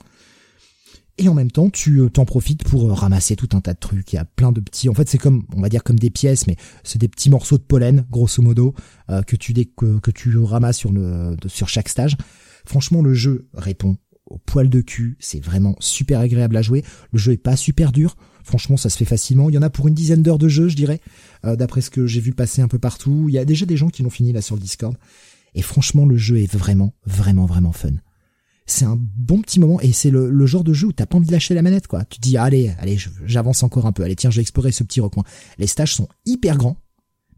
et 1.18 1.28
en 1.28 1.34
même 1.34 1.50
temps 1.50 1.68
tu 1.68 2.00
t'en 2.12 2.24
profites 2.24 2.62
pour 2.64 2.88
ramasser 2.96 3.34
tout 3.34 3.48
un 3.52 3.60
tas 3.60 3.74
de 3.74 3.78
trucs. 3.80 4.12
Il 4.12 4.16
y 4.16 4.18
a 4.20 4.24
plein 4.24 4.52
de 4.52 4.60
petits, 4.60 4.88
en 4.88 4.94
fait 4.94 5.08
c'est 5.08 5.18
comme, 5.18 5.44
on 5.54 5.60
va 5.60 5.68
dire 5.68 5.82
comme 5.82 5.98
des 5.98 6.10
pièces, 6.10 6.46
mais 6.46 6.56
c'est 6.84 7.00
des 7.00 7.08
petits 7.08 7.28
morceaux 7.30 7.58
de 7.58 7.62
pollen, 7.62 8.06
grosso 8.08 8.40
modo, 8.40 8.74
que 9.26 9.36
tu 9.36 9.52
que 9.52 10.10
tu 10.12 10.38
ramasses 10.38 10.78
sur 10.78 10.92
le 10.92 11.36
sur 11.48 11.68
chaque 11.68 11.88
stage. 11.88 12.16
Franchement, 12.64 13.02
le 13.02 13.14
jeu 13.14 13.48
répond 13.54 13.96
au 14.30 14.38
poil 14.38 14.68
de 14.68 14.80
cul. 14.80 15.16
C'est 15.20 15.44
vraiment 15.44 15.76
super 15.80 16.20
agréable 16.20 16.56
à 16.56 16.62
jouer. 16.62 16.84
Le 17.12 17.18
jeu 17.18 17.32
est 17.32 17.36
pas 17.36 17.56
super 17.56 17.92
dur. 17.92 18.16
Franchement, 18.42 18.76
ça 18.76 18.88
se 18.88 18.96
fait 18.96 19.04
facilement. 19.04 19.50
Il 19.50 19.54
y 19.54 19.58
en 19.58 19.62
a 19.62 19.70
pour 19.70 19.88
une 19.88 19.94
dizaine 19.94 20.22
d'heures 20.22 20.38
de 20.38 20.48
jeu, 20.48 20.68
je 20.68 20.76
dirais, 20.76 21.00
euh, 21.44 21.56
d'après 21.56 21.80
ce 21.80 21.90
que 21.90 22.06
j'ai 22.06 22.20
vu 22.20 22.32
passer 22.32 22.62
un 22.62 22.68
peu 22.68 22.78
partout. 22.78 23.26
Il 23.28 23.34
y 23.34 23.38
a 23.38 23.44
déjà 23.44 23.66
des 23.66 23.76
gens 23.76 23.90
qui 23.90 24.02
l'ont 24.02 24.10
fini 24.10 24.32
là 24.32 24.40
sur 24.40 24.56
le 24.56 24.60
Discord. 24.62 24.96
Et 25.54 25.62
franchement, 25.62 26.06
le 26.06 26.16
jeu 26.16 26.38
est 26.38 26.52
vraiment, 26.52 26.94
vraiment, 27.04 27.44
vraiment 27.44 27.72
fun. 27.72 27.90
C'est 28.66 28.84
un 28.84 28.96
bon 29.00 29.42
petit 29.42 29.58
moment 29.58 29.80
et 29.80 29.92
c'est 29.92 30.10
le, 30.10 30.46
genre 30.46 30.62
de 30.62 30.72
jeu 30.72 30.86
où 30.86 30.92
t'as 30.92 31.06
pas 31.06 31.16
envie 31.16 31.26
de 31.26 31.32
lâcher 31.32 31.54
la 31.54 31.62
manette, 31.62 31.88
quoi. 31.88 32.04
Tu 32.04 32.18
te 32.18 32.22
dis, 32.22 32.36
allez, 32.36 32.72
allez, 32.78 32.98
j'avance 33.26 33.64
encore 33.64 33.86
un 33.86 33.92
peu. 33.92 34.04
Allez, 34.04 34.14
tiens, 34.14 34.30
je 34.30 34.36
vais 34.36 34.42
explorer 34.42 34.70
ce 34.70 34.84
petit 34.84 35.00
recoin. 35.00 35.24
Les 35.58 35.66
stages 35.66 35.94
sont 35.94 36.08
hyper 36.24 36.56
grands 36.56 36.76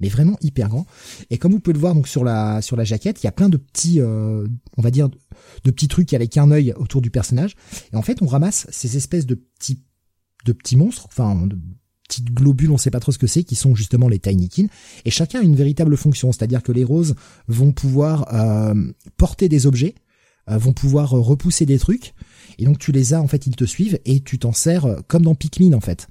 mais 0.02 0.08
vraiment 0.08 0.36
hyper 0.42 0.68
grands. 0.68 0.86
Et 1.30 1.38
comme 1.38 1.52
vous 1.52 1.60
pouvez 1.60 1.74
le 1.74 1.80
voir 1.80 1.94
donc 1.94 2.08
sur 2.08 2.24
la 2.24 2.60
sur 2.60 2.76
la 2.76 2.84
jaquette, 2.84 3.22
il 3.22 3.26
y 3.26 3.28
a 3.28 3.32
plein 3.32 3.48
de 3.48 3.56
petits, 3.56 4.00
euh, 4.00 4.46
on 4.76 4.82
va 4.82 4.90
dire, 4.90 5.08
de 5.08 5.70
petits 5.70 5.88
trucs 5.88 6.12
avec 6.12 6.36
un 6.36 6.50
œil 6.50 6.74
autour 6.76 7.00
du 7.00 7.10
personnage. 7.10 7.54
Et 7.92 7.96
en 7.96 8.02
fait, 8.02 8.20
on 8.20 8.26
ramasse 8.26 8.66
ces 8.70 8.96
espèces 8.96 9.24
de 9.24 9.36
petits 9.36 9.80
de 10.44 10.52
petits 10.52 10.76
monstres, 10.76 11.06
enfin 11.06 11.46
de 11.46 11.56
petites 12.08 12.34
globules, 12.34 12.70
on 12.70 12.76
sait 12.76 12.90
pas 12.90 13.00
trop 13.00 13.12
ce 13.12 13.18
que 13.18 13.28
c'est, 13.28 13.44
qui 13.44 13.54
sont 13.54 13.74
justement 13.74 14.08
les 14.08 14.18
Tinykin. 14.18 14.66
Et 15.04 15.10
chacun 15.10 15.40
a 15.40 15.42
une 15.42 15.56
véritable 15.56 15.96
fonction, 15.96 16.32
c'est-à-dire 16.32 16.62
que 16.62 16.72
les 16.72 16.84
roses 16.84 17.14
vont 17.46 17.72
pouvoir 17.72 18.26
euh, 18.34 18.74
porter 19.16 19.48
des 19.48 19.66
objets, 19.66 19.94
euh, 20.50 20.58
vont 20.58 20.72
pouvoir 20.72 21.10
repousser 21.10 21.64
des 21.64 21.78
trucs. 21.78 22.12
Et 22.58 22.64
donc 22.64 22.78
tu 22.78 22.92
les 22.92 23.14
as, 23.14 23.22
en 23.22 23.28
fait, 23.28 23.46
ils 23.46 23.56
te 23.56 23.64
suivent 23.64 23.98
et 24.04 24.20
tu 24.20 24.38
t'en 24.38 24.52
sers 24.52 24.84
euh, 24.84 25.00
comme 25.06 25.22
dans 25.22 25.36
Pikmin 25.36 25.72
en 25.72 25.80
fait. 25.80 26.08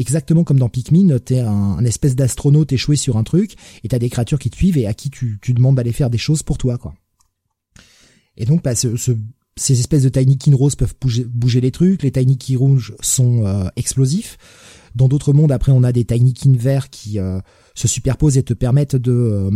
Exactement 0.00 0.44
comme 0.44 0.58
dans 0.58 0.70
Pikmin, 0.70 1.18
t'es 1.18 1.40
un, 1.40 1.50
un 1.50 1.84
espèce 1.84 2.16
d'astronaute 2.16 2.72
échoué 2.72 2.96
sur 2.96 3.18
un 3.18 3.22
truc 3.22 3.56
et 3.84 3.88
t'as 3.88 3.98
des 3.98 4.08
créatures 4.08 4.38
qui 4.38 4.48
te 4.48 4.56
suivent 4.56 4.78
et 4.78 4.86
à 4.86 4.94
qui 4.94 5.10
tu, 5.10 5.38
tu 5.42 5.52
demandes 5.52 5.76
d'aller 5.76 5.92
faire 5.92 6.08
des 6.08 6.16
choses 6.16 6.42
pour 6.42 6.56
toi, 6.56 6.78
quoi. 6.78 6.94
Et 8.38 8.46
donc, 8.46 8.64
bah, 8.64 8.74
ce, 8.74 8.96
ces 9.56 9.78
espèces 9.78 10.02
de 10.02 10.08
Tiny 10.08 10.38
Kin 10.38 10.56
roses 10.56 10.74
peuvent 10.74 10.94
bouger, 10.98 11.24
bouger 11.24 11.60
les 11.60 11.70
trucs. 11.70 12.02
Les 12.02 12.10
Tiny 12.10 12.38
Kin 12.38 12.56
rouges 12.56 12.94
sont 13.02 13.44
euh, 13.44 13.68
explosifs. 13.76 14.38
Dans 14.94 15.06
d'autres 15.06 15.34
mondes, 15.34 15.52
après, 15.52 15.70
on 15.70 15.82
a 15.82 15.92
des 15.92 16.06
Tiny 16.06 16.32
Kin 16.32 16.54
verts 16.56 16.88
qui 16.88 17.18
euh, 17.18 17.38
se 17.74 17.86
superposent 17.86 18.38
et 18.38 18.42
te 18.42 18.54
permettent 18.54 18.96
de 18.96 19.12
euh, 19.12 19.50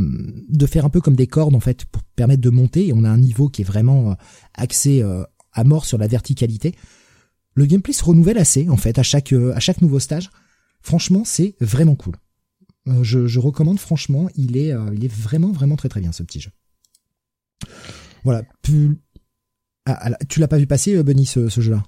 de 0.51 0.67
faire 0.67 0.85
un 0.85 0.91
peu 0.91 1.01
comme 1.01 1.17
des 1.17 1.27
cordes 1.27 1.55
en 1.55 1.61
fait 1.61 1.87
pour 1.87 2.03
permettre 2.17 2.43
de 2.43 2.51
monter. 2.51 2.89
Et 2.89 2.93
on 2.93 3.05
a 3.05 3.09
un 3.09 3.17
niveau 3.17 3.49
qui 3.49 3.63
est 3.63 3.65
vraiment 3.65 4.15
axé 4.53 5.03
à 5.53 5.65
mort 5.65 5.87
sur 5.87 5.97
la 5.97 6.07
verticalité. 6.07 6.75
Le 7.55 7.67
gameplay 7.67 7.93
se 7.93 8.05
renouvelle 8.05 8.39
assez 8.39 8.69
en 8.69 8.77
fait 8.77 8.99
à 8.99 9.03
chaque 9.03 9.33
à 9.33 9.61
chaque 9.61 9.81
nouveau 9.81 9.99
stage. 9.99 10.31
Franchement, 10.81 11.23
c'est 11.25 11.55
vraiment 11.61 11.95
cool. 11.95 12.15
Je, 13.03 13.27
je, 13.27 13.41
recommande 13.41 13.79
franchement, 13.79 14.29
il 14.37 14.59
est 14.59 14.75
il 14.95 15.05
est 15.05 15.13
vraiment 15.13 15.53
vraiment 15.53 15.77
très 15.77 15.89
très 15.89 16.01
bien 16.01 16.13
ce 16.13 16.23
petit 16.23 16.41
jeu. 16.41 16.51
Voilà. 18.25 18.43
Ah, 19.87 20.11
tu 20.29 20.41
l'as 20.41 20.49
pas 20.49 20.59
vu 20.59 20.67
passer, 20.67 20.97
euh, 20.97 21.03
Benny, 21.03 21.27
ce, 21.27 21.49
jeu-là? 21.49 21.83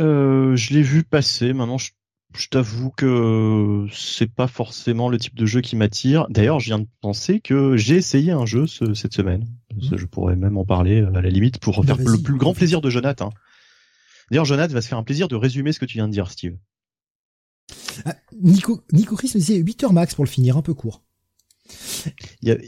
Euh, 0.00 0.56
Je 0.56 0.74
l'ai 0.74 0.82
vu 0.82 1.04
passer. 1.04 1.52
Maintenant, 1.52 1.78
je, 1.78 2.48
t'avoue 2.50 2.90
que 2.90 3.86
c'est 3.92 4.30
pas 4.30 4.48
forcément 4.48 5.08
le 5.08 5.18
type 5.18 5.36
de 5.36 5.46
jeu 5.46 5.60
qui 5.60 5.76
m'attire. 5.76 6.26
D'ailleurs, 6.30 6.58
je 6.58 6.66
viens 6.66 6.80
de 6.80 6.88
penser 7.00 7.40
que 7.40 7.76
j'ai 7.76 7.96
essayé 7.96 8.32
un 8.32 8.46
jeu 8.46 8.66
cette 8.66 9.14
semaine. 9.14 9.46
Mmh. 9.74 9.96
Je 9.96 10.06
pourrais 10.06 10.36
même 10.36 10.58
en 10.58 10.64
parler 10.64 11.00
euh, 11.00 11.14
à 11.14 11.22
la 11.22 11.30
limite 11.30 11.58
pour 11.58 11.84
bah, 11.84 11.94
faire 11.94 12.04
le 12.04 12.18
plus 12.18 12.36
grand 12.36 12.54
plaisir 12.54 12.80
de 12.80 12.90
Jonathan. 12.90 13.30
D'ailleurs, 14.32 14.46
Jonathan 14.46 14.72
va 14.72 14.80
se 14.80 14.88
faire 14.88 14.96
un 14.96 15.02
plaisir 15.02 15.28
de 15.28 15.36
résumer 15.36 15.72
ce 15.72 15.78
que 15.78 15.84
tu 15.84 15.98
viens 15.98 16.08
de 16.08 16.12
dire, 16.12 16.30
Steve. 16.30 16.56
Ah, 18.06 18.16
Nico, 18.40 18.82
Nico 18.90 19.14
Chris 19.14 19.30
me 19.34 19.38
disait 19.40 19.56
8 19.56 19.84
heures 19.84 19.92
max 19.92 20.14
pour 20.14 20.24
le 20.24 20.30
finir, 20.30 20.56
un 20.56 20.62
peu 20.62 20.72
court. 20.72 21.04
Il 22.40 22.58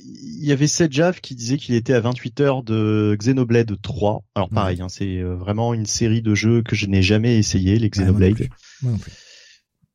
y, 0.42 0.52
avait 0.52 0.66
Sedjaf 0.66 1.22
qui 1.22 1.34
disait 1.34 1.56
qu'il 1.56 1.74
était 1.74 1.94
à 1.94 2.00
28 2.00 2.40
heures 2.42 2.62
de 2.62 3.16
Xenoblade 3.18 3.80
3. 3.80 4.24
Alors 4.34 4.50
pareil, 4.50 4.82
hein, 4.82 4.90
c'est 4.90 5.18
euh, 5.18 5.36
vraiment 5.36 5.72
une 5.72 5.86
série 5.86 6.20
de 6.20 6.34
jeux 6.34 6.62
que 6.62 6.76
je 6.76 6.84
n'ai 6.84 7.02
jamais 7.02 7.38
essayé, 7.38 7.78
les 7.78 7.88
Xenoblade. 7.88 8.46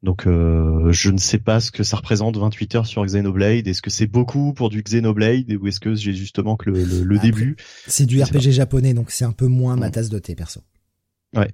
Donc 0.01 0.26
euh, 0.26 0.91
je 0.91 1.11
ne 1.11 1.17
sais 1.17 1.38
pas 1.38 1.59
ce 1.59 1.72
que 1.72 1.84
ça 1.84 1.97
représente 1.97 2.36
28 2.36 2.76
heures 2.76 2.88
sur 2.88 3.05
Xenoblade. 3.05 3.67
Est-ce 3.67 3.84
que 3.84 3.91
c'est 3.91 4.07
beaucoup 4.07 4.53
pour 4.53 4.70
du 4.70 4.82
Xenoblade 4.82 5.51
ou 5.53 5.67
est-ce 5.67 5.80
que 5.80 5.93
j'ai 5.93 6.13
justement 6.13 6.57
que 6.57 6.72
le, 6.72 7.20
début? 7.20 7.57
C'est 7.86 8.07
du 8.07 8.22
RPG 8.24 8.51
japonais, 8.51 8.95
donc 8.95 9.11
c'est 9.11 9.26
un 9.26 9.34
peu 9.34 9.47
moins 9.47 9.76
ma 9.76 9.91
tasse 9.91 10.09
de 10.09 10.17
thé 10.17 10.34
perso. 10.34 10.61
Ouais. 11.36 11.51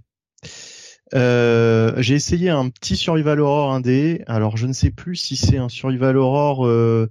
Euh, 1.14 1.93
j'ai 1.98 2.16
essayé 2.16 2.50
un 2.50 2.70
petit 2.70 2.98
Survival 2.98 3.39
Horror 3.39 3.74
indé. 3.74 4.24
Alors 4.28 4.58
je 4.58 4.68
ne 4.68 4.74
sais 4.74 4.91
plus 4.91 5.16
si 5.16 5.36
c'est 5.36 5.58
un 5.58 5.70
Survival 5.70 6.18
Horror. 6.18 6.66
Euh, 6.66 7.10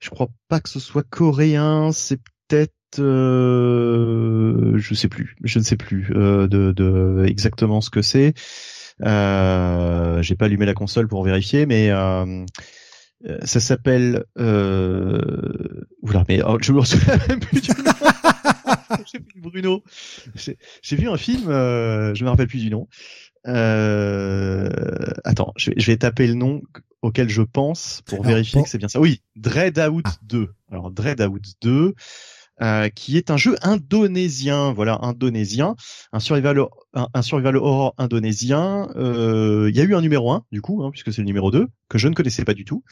je 0.00 0.10
crois 0.10 0.28
pas 0.48 0.60
que 0.60 0.68
ce 0.68 0.80
soit 0.80 1.04
coréen. 1.08 1.92
C'est 1.92 2.20
peut-être. 2.48 2.72
Euh, 2.98 4.76
je 4.76 4.94
sais 4.94 5.08
plus. 5.08 5.36
Je 5.44 5.58
ne 5.58 5.64
sais 5.64 5.76
plus 5.76 6.12
euh, 6.14 6.48
de, 6.48 7.24
exactement 7.26 7.80
ce 7.80 7.90
que 7.90 8.02
c'est. 8.02 8.34
Euh, 9.02 10.20
j'ai 10.20 10.34
pas 10.34 10.46
allumé 10.46 10.66
la 10.66 10.74
console 10.74 11.08
pour 11.08 11.24
vérifier, 11.24 11.66
mais 11.66 11.90
ça 13.44 13.60
s'appelle. 13.60 14.24
Oula, 14.36 16.24
mais 16.28 16.42
oh, 16.44 16.58
je 16.60 16.72
me 16.72 16.84
souviens 16.84 17.16
même 17.28 17.40
plus 17.40 17.60
du 17.60 17.70
Bruno. 19.36 19.82
J'ai 20.34 20.96
vu 20.96 21.08
un 21.08 21.16
film, 21.16 21.48
euh, 21.48 22.14
je 22.14 22.24
me 22.24 22.30
rappelle 22.30 22.48
plus 22.48 22.60
du 22.60 22.70
nom. 22.70 22.88
Euh, 23.46 24.68
attends, 25.24 25.52
je 25.56 25.70
vais, 25.72 25.96
taper 25.96 26.26
le 26.26 26.34
nom 26.34 26.62
auquel 27.02 27.28
je 27.28 27.42
pense 27.42 28.02
pour 28.06 28.22
vérifier 28.22 28.62
que 28.62 28.68
c'est 28.68 28.78
bien 28.78 28.88
ça. 28.88 29.00
Oui, 29.00 29.22
Dread 29.36 29.78
Out 29.78 30.04
2. 30.22 30.48
Ah. 30.50 30.72
Alors 30.72 30.90
Dread 30.90 31.20
Out 31.20 31.54
2. 31.62 31.94
Euh, 32.60 32.90
qui 32.90 33.16
est 33.16 33.30
un 33.30 33.36
jeu 33.36 33.56
indonésien, 33.62 34.72
voilà, 34.72 34.98
indonésien, 35.02 35.74
un 36.12 36.20
survival, 36.20 36.62
un, 36.92 37.22
survival 37.22 37.56
horror 37.56 37.94
indonésien. 37.98 38.88
Euh, 38.94 39.68
il 39.70 39.76
y 39.76 39.80
a 39.80 39.84
eu 39.84 39.96
un 39.96 40.00
numéro 40.00 40.30
1, 40.30 40.44
du 40.52 40.60
coup, 40.60 40.84
hein, 40.84 40.90
puisque 40.92 41.12
c'est 41.12 41.22
le 41.22 41.26
numéro 41.26 41.50
2, 41.50 41.66
que 41.88 41.98
je 41.98 42.06
ne 42.06 42.14
connaissais 42.14 42.44
pas 42.44 42.54
du 42.54 42.64
tout. 42.64 42.84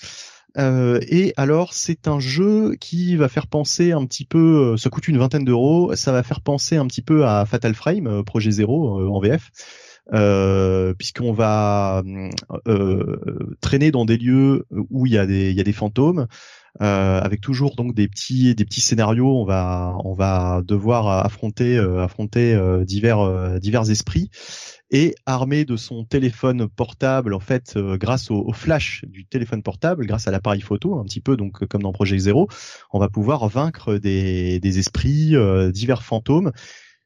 Euh, 0.58 1.00
et 1.08 1.32
alors, 1.36 1.74
c'est 1.74 2.08
un 2.08 2.20
jeu 2.20 2.74
qui 2.80 3.16
va 3.16 3.28
faire 3.28 3.46
penser 3.46 3.92
un 3.92 4.04
petit 4.06 4.24
peu, 4.24 4.72
euh, 4.72 4.76
ça 4.76 4.90
coûte 4.90 5.08
une 5.08 5.18
vingtaine 5.18 5.44
d'euros, 5.44 5.94
ça 5.94 6.12
va 6.12 6.22
faire 6.22 6.40
penser 6.40 6.76
un 6.76 6.86
petit 6.86 7.02
peu 7.02 7.26
à 7.26 7.44
Fatal 7.46 7.74
Frame, 7.74 8.06
euh, 8.06 8.22
Projet 8.22 8.50
Zéro 8.50 9.00
en 9.12 9.20
VF. 9.20 9.50
Puisqu'on 10.98 11.32
va 11.32 12.02
traîner 13.60 13.90
dans 13.92 14.04
des 14.04 14.16
lieux 14.16 14.66
où 14.90 15.06
il 15.06 15.12
y 15.12 15.18
a 15.18 15.24
des 15.26 15.72
fantômes 15.72 16.26
avec 16.78 17.40
toujours 17.40 17.74
donc 17.74 17.94
des 17.94 18.08
petits 18.08 18.54
des 18.54 18.64
petits 18.64 18.80
scénarios 18.80 19.40
on 19.40 19.44
va 19.44 19.96
on 20.04 20.14
va 20.14 20.62
devoir 20.64 21.08
affronter 21.24 21.78
affronter 21.78 22.58
divers 22.84 23.58
divers 23.60 23.90
esprits 23.90 24.30
et 24.90 25.14
armé 25.24 25.64
de 25.64 25.76
son 25.76 26.04
téléphone 26.04 26.68
portable, 26.68 27.34
en 27.34 27.40
fait, 27.40 27.74
euh, 27.76 27.96
grâce 27.96 28.30
au, 28.30 28.52
flash 28.52 29.04
du 29.06 29.24
téléphone 29.24 29.62
portable, 29.62 30.04
grâce 30.06 30.26
à 30.26 30.30
l'appareil 30.30 30.60
photo, 30.60 30.98
un 30.98 31.04
petit 31.04 31.20
peu 31.20 31.36
donc 31.36 31.64
comme 31.66 31.82
dans 31.82 31.92
Projet 31.92 32.18
Zéro, 32.18 32.48
on 32.92 32.98
va 32.98 33.08
pouvoir 33.08 33.48
vaincre 33.48 33.96
des, 33.98 34.58
des 34.58 34.78
esprits, 34.78 35.36
euh, 35.36 35.70
divers 35.70 36.02
fantômes. 36.02 36.50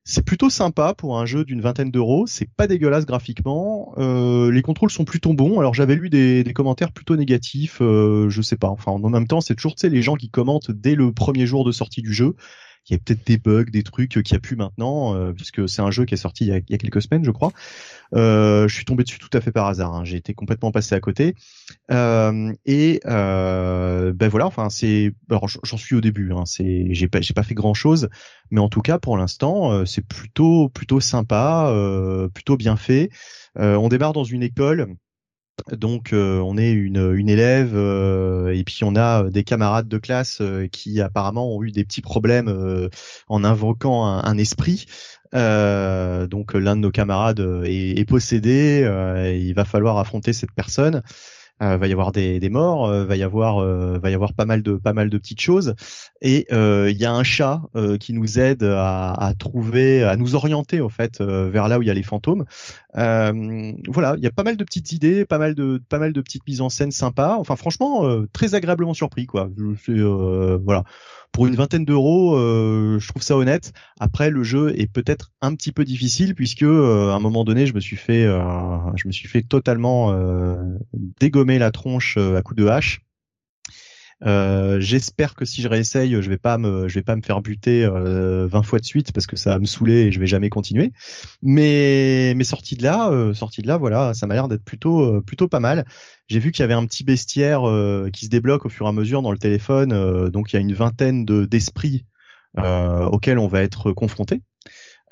C'est 0.07 0.25
plutôt 0.25 0.51
sympa 0.51 0.93
pour 0.93 1.19
un 1.19 1.25
jeu 1.25 1.45
d'une 1.45 1.63
vingtaine 1.63 1.91
d'euros. 1.91 2.27
C'est 2.27 2.49
pas 2.49 2.67
dégueulasse 2.67 3.07
graphiquement. 3.07 3.95
Euh, 3.97 4.51
les 4.51 4.61
contrôles 4.61 4.91
sont 4.91 5.07
plutôt 5.07 5.33
bons. 5.33 5.59
Alors 5.61 5.73
j'avais 5.73 5.95
lu 5.97 6.11
des, 6.11 6.45
commentaires 6.55 6.93
plutôt 6.93 7.17
négatifs. 7.17 7.79
je 7.81 8.41
sais 8.43 8.57
pas. 8.57 8.69
Enfin 8.69 8.93
en 8.93 9.09
même 9.09 9.27
temps, 9.27 9.41
c'est 9.41 9.55
toujours 9.55 9.75
les 9.83 10.03
gens 10.03 10.17
qui 10.17 10.29
commentent 10.29 10.71
dès 10.71 10.95
le 10.95 11.13
premier 11.13 11.47
jour 11.47 11.65
de 11.65 11.73
sortie 11.73 12.03
du 12.03 12.13
jeu 12.13 12.37
il 12.89 12.93
y 12.93 12.97
a 12.97 12.99
peut-être 12.99 13.27
des 13.27 13.39
bugs, 13.39 13.65
des 13.65 13.83
trucs 13.83 14.11
qu'il 14.11 14.23
n'y 14.31 14.37
a 14.37 14.41
plus 14.41 14.57
maintenant, 14.57 15.15
euh, 15.15 15.33
puisque 15.33 15.69
c'est 15.69 15.81
un 15.81 15.91
jeu 15.91 16.05
qui 16.05 16.15
est 16.15 16.19
sorti 16.19 16.45
il 16.45 16.49
y 16.49 16.53
a, 16.53 16.61
quelques 16.61 17.03
semaines, 17.03 17.25
je 17.25 17.31
crois. 17.31 17.53
Euh, 18.15 18.69
je 18.69 18.75
suis 18.75 18.85
tombé 18.85 19.05
dessus 19.05 19.19
tout 19.19 19.31
à 19.33 19.41
fait 19.41 19.53
par 19.53 19.67
hasard. 19.67 19.95
Hein. 19.95 20.05
J'ai 20.05 20.17
été 20.19 20.35
complètement 20.35 20.71
passé 20.71 20.95
à 20.95 21.01
côté. 21.01 21.35
Euh, 21.91 22.53
et 22.67 23.01
ben 23.05 24.29
voilà. 24.29 24.47
Enfin, 24.47 24.69
c'est. 24.69 25.13
Alors, 25.31 25.49
j'en 25.49 25.77
suis 25.77 25.97
au 25.97 26.01
début. 26.01 26.33
Hein. 26.33 26.45
C'est. 26.45 26.89
J'ai 26.91 27.09
pas. 27.09 27.21
J'ai 27.21 27.35
pas 27.35 27.43
fait 27.43 27.55
grand 27.55 27.75
chose, 27.75 28.09
mais 28.51 28.61
en 28.61 28.69
tout 28.69 28.83
cas, 28.83 28.99
pour 28.99 29.17
l'instant, 29.17 29.87
c'est 29.87 30.07
plutôt 30.07 30.69
plutôt 30.69 31.01
sympa, 31.01 31.73
plutôt 32.35 32.57
bien 32.57 32.77
fait. 32.77 33.11
on 33.57 33.89
démarre 33.89 34.13
dans 34.13 34.25
une 34.25 34.43
école 34.43 34.95
donc 35.73 36.13
euh, 36.13 36.41
on 36.41 36.59
est 36.59 36.73
une, 36.73 37.15
une 37.15 37.29
élève 37.29 37.73
euh, 37.75 38.53
et 38.55 38.65
puis 38.65 38.85
on 38.85 38.97
a 38.97 39.31
des 39.31 39.45
camarades 39.45 39.89
de 39.89 39.99
classe 39.99 40.41
euh, 40.41 40.67
qui 40.67 41.01
apparemment 41.01 41.55
ont 41.55 41.63
eu 41.63 41.71
des 41.71 41.85
petits 41.85 42.03
problèmes 42.03 42.53
en 43.29 43.45
invoquant 43.45 44.05
un, 44.05 44.39
esprit. 44.39 44.87
donc 45.33 46.55
l'un 46.55 46.77
de 46.77 46.81
nos 46.81 46.91
camarades 46.91 47.41
est, 47.65 47.99
est 47.99 48.05
possédé, 48.05 48.81
il 49.35 49.55
va 49.55 49.65
falloir 49.65 49.99
affronter 49.99 50.33
cette 50.33 50.53
personne. 50.53 51.03
Euh, 51.63 51.77
va 51.77 51.87
y 51.87 51.93
avoir 51.93 52.11
des, 52.11 52.41
des 52.41 52.49
morts, 52.49 52.87
euh, 52.87 53.05
va 53.05 53.17
y 53.17 53.23
avoir 53.23 53.59
euh, 53.59 53.97
va 54.03 54.11
y 54.11 54.15
avoir 54.15 54.33
pas 54.33 54.45
mal 54.45 54.63
de 54.63 54.75
pas 54.75 54.93
mal 54.93 55.09
de 55.09 55.19
petites 55.19 55.41
choses 55.41 55.77
et 56.21 56.47
il 56.51 56.97
y 56.97 57.05
a 57.05 57.13
un 57.13 57.23
chat 57.23 57.63
qui 58.01 58.13
nous 58.13 58.39
aide 58.39 58.65
à, 58.65 59.13
à, 59.13 59.35
trouver 59.35 60.03
à 60.03 60.17
nous 60.17 60.35
orienter 60.35 60.81
en 60.81 60.89
fait 60.89 61.21
vers 61.21 61.69
là 61.69 61.79
où 61.79 61.83
il 61.83 61.87
y 61.87 61.91
a 61.91 61.95
les 61.95 62.03
fantômes. 62.03 62.45
voilà, 62.95 64.15
il 64.17 64.23
y 64.23 64.27
a 64.27 64.33
pas 64.33 64.43
mal 64.43 64.57
de 64.57 64.65
petites 64.65 64.93
idées, 64.93 65.25
pas 65.25 65.39
mal 65.39 65.55
de 65.55 65.81
pas 65.89 65.99
mal 65.99 66.13
de 66.13 66.21
petites 66.21 66.47
mises 66.47 66.61
en 66.61 66.71
scène 66.71 66.91
sympas. 66.91 67.37
Enfin 67.39 67.57
franchement 67.57 68.05
très 68.33 68.55
agréablement 68.55 68.95
surpris 68.95 69.27
quoi. 69.27 69.49
Je 69.57 70.57
voilà 70.57 70.85
pour 71.35 71.49
une 71.49 71.57
vingtaine 71.57 71.85
d'euros, 71.85 72.37
euh, 72.37 73.01
je 73.01 73.09
trouve 73.09 73.21
ça 73.21 73.37
honnête. 73.37 73.73
Après, 73.99 74.31
le 74.31 74.45
jeu 74.45 74.73
est 74.79 74.87
peut-être 74.87 75.33
un 75.43 75.57
petit 75.57 75.73
peu 75.73 75.85
difficile 75.85 76.37
puisque 76.37 76.63
euh, 76.63 77.11
à 77.11 77.15
un 77.15 77.19
moment 77.19 77.43
donné, 77.43 77.67
je 77.67 77.75
me 77.75 77.81
suis 77.81 77.97
fait, 77.97 78.25
euh, 78.25 78.39
je 78.95 79.09
me 79.09 79.13
suis 79.13 79.29
fait 79.29 79.43
totalement 79.43 80.15
dégommer 81.19 81.44
la 81.45 81.71
tronche 81.71 82.17
à 82.17 82.43
coups 82.43 82.59
de 82.59 82.67
hache. 82.67 83.05
Euh, 84.25 84.81
j'espère 84.81 85.35
que 85.35 85.45
si 85.45 85.61
je 85.61 85.69
réessaye, 85.69 86.21
je 86.23 86.29
vais 86.29 86.39
pas 86.39 86.57
me, 86.57 86.89
je 86.89 86.95
vais 86.95 87.03
pas 87.03 87.17
me 87.17 87.23
faire 87.23 87.43
buter 87.43 87.85
euh, 87.85 88.47
20 88.47 88.63
fois 88.63 88.79
de 88.79 88.85
suite 88.85 89.13
parce 89.13 89.27
que 89.27 89.37
ça 89.37 89.51
va 89.51 89.59
me 89.59 89.67
saouler 89.67 90.03
et 90.03 90.13
je 90.13 90.21
vais 90.21 90.27
jamais 90.27 90.49
continuer. 90.51 90.93
Mais 91.43 92.33
mais 92.37 92.45
sorti 92.45 92.77
de 92.77 92.83
là, 92.83 93.11
euh, 93.11 93.35
sorti 93.35 93.63
de 93.63 93.67
là, 93.67 93.77
voilà, 93.77 94.15
ça 94.15 94.27
m'a 94.27 94.35
l'air 94.35 94.49
d'être 94.49 94.65
plutôt 94.65 95.17
euh, 95.17 95.21
plutôt 95.21 95.49
pas 95.49 95.61
mal. 95.61 95.85
J'ai 96.29 96.39
vu 96.39 96.53
qu'il 96.53 96.63
y 96.63 96.65
avait 96.65 96.75
un 96.75 96.87
petit 96.87 97.05
bestiaire 97.05 97.69
euh, 97.69 98.09
qui 98.13 98.27
se 98.27 98.31
débloque 98.31 98.65
au 98.67 98.69
fur 98.69 98.87
et 98.87 98.89
à 98.89 98.93
mesure 98.93 99.23
dans 99.23 99.33
le 99.33 99.39
téléphone, 99.39 100.31
donc 100.31 100.53
il 100.53 100.57
y 100.57 100.59
a 100.59 100.61
une 100.61 100.75
vingtaine 100.75 101.25
de 101.25 101.45
d'esprits 101.45 102.05
auxquels 102.57 103.39
on 103.39 103.49
va 103.49 103.63
être 103.63 103.93
confronté. 103.93 104.43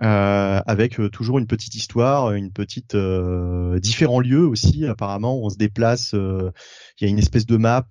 Euh, 0.02 0.60
avec 0.66 0.98
euh, 0.98 1.08
toujours 1.08 1.38
une 1.38 1.46
petite 1.46 1.76
histoire, 1.76 2.32
une 2.32 2.50
petite 2.50 2.96
euh, 2.96 3.78
différents 3.78 4.18
lieux 4.18 4.44
aussi. 4.44 4.84
Apparemment, 4.84 5.38
on 5.38 5.48
se 5.48 5.56
déplace. 5.56 6.12
Il 6.14 6.52
y 7.00 7.04
a 7.04 7.08
une 7.08 7.18
espèce 7.18 7.46
de 7.46 7.56
map. 7.56 7.86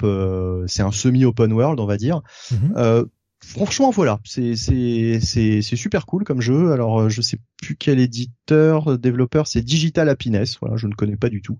c'est 0.67 0.83
un 0.83 0.91
semi 0.91 1.23
open 1.23 1.53
world, 1.53 1.79
on 1.79 1.85
va 1.85 1.97
dire. 1.97 2.21
Mhm. 2.51 3.05
franchement, 3.43 3.89
voilà, 3.91 4.19
c'est 4.23 4.55
c'est 4.55 5.19
c'est 5.21 5.61
c'est 5.61 5.75
super 5.75 6.05
cool 6.05 6.23
comme 6.23 6.41
jeu. 6.41 6.71
Alors, 6.71 7.09
je 7.09 7.21
sais 7.21 7.37
plus 7.61 7.75
quel 7.75 7.99
éditeur, 7.99 8.97
développeur, 8.97 9.47
c'est 9.47 9.61
Digital 9.61 10.09
Happiness. 10.09 10.57
Voilà, 10.59 10.75
je 10.75 10.87
ne 10.87 10.93
connais 10.93 11.17
pas 11.17 11.29
du 11.29 11.41
tout. 11.41 11.59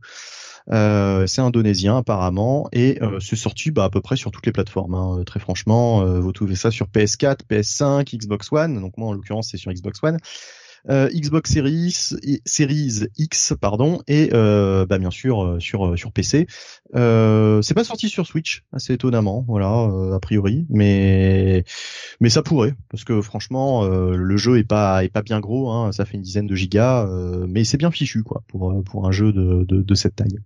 Euh, 0.70 1.26
c'est 1.28 1.42
indonésien 1.42 1.98
apparemment 1.98 2.68
et 2.72 3.02
euh, 3.02 3.20
c'est 3.20 3.36
sorti 3.36 3.72
bah, 3.72 3.86
à 3.86 3.90
peu 3.90 4.02
près 4.02 4.16
sur 4.16 4.32
toutes 4.32 4.46
les 4.46 4.52
plateformes. 4.52 4.94
Hein. 4.94 5.24
Très 5.26 5.40
franchement, 5.40 6.02
euh, 6.02 6.20
vous 6.20 6.32
trouvez 6.32 6.56
ça 6.56 6.72
sur 6.72 6.88
PS4, 6.88 7.40
PS5, 7.50 8.18
Xbox 8.18 8.52
One. 8.52 8.80
Donc 8.80 8.98
moi 8.98 9.10
en 9.10 9.14
l'occurrence 9.14 9.50
c'est 9.52 9.58
sur 9.58 9.72
Xbox 9.72 10.00
One. 10.04 10.18
Euh, 10.90 11.10
Xbox 11.10 11.52
Series, 11.54 11.96
Series 12.44 13.06
X 13.16 13.54
pardon 13.62 14.02
et 14.08 14.32
euh, 14.34 14.88
bah 14.88 14.98
bien 14.98 15.12
sûr 15.12 15.58
sur 15.60 15.96
sur 15.96 16.12
PC. 16.12 16.48
c'est 16.92 17.74
pas 17.76 17.84
sorti 17.84 18.10
sur 18.10 18.26
Switch 18.26 18.64
assez 18.74 18.94
étonnamment 18.94 19.46
voilà 19.48 19.92
a 20.16 20.20
priori 20.20 20.66
mais 20.72 21.66
mais 22.20 22.32
ça 22.32 22.42
pourrait 22.42 22.74
parce 22.90 23.04
que 23.04 23.22
franchement 23.22 23.86
le 23.86 24.38
jeu 24.38 24.58
est 24.58 24.64
pas 24.64 25.04
est 25.04 25.10
pas 25.10 25.22
bien 25.22 25.40
gros 25.40 25.70
hein, 25.70 25.92
ça 25.92 26.06
fait 26.06 26.18
une 26.18 26.24
dizaine 26.24 26.48
de 26.48 26.56
gigas 26.56 27.08
mais 27.48 27.64
c'est 27.64 27.78
bien 27.78 27.92
fichu 27.92 28.24
quoi 28.24 28.42
pour 28.48 28.84
pour 28.84 29.08
un 29.08 29.12
jeu 29.12 29.32
de, 29.32 29.64
de 29.70 29.94
cette 29.94 30.16
taille. 30.16 30.40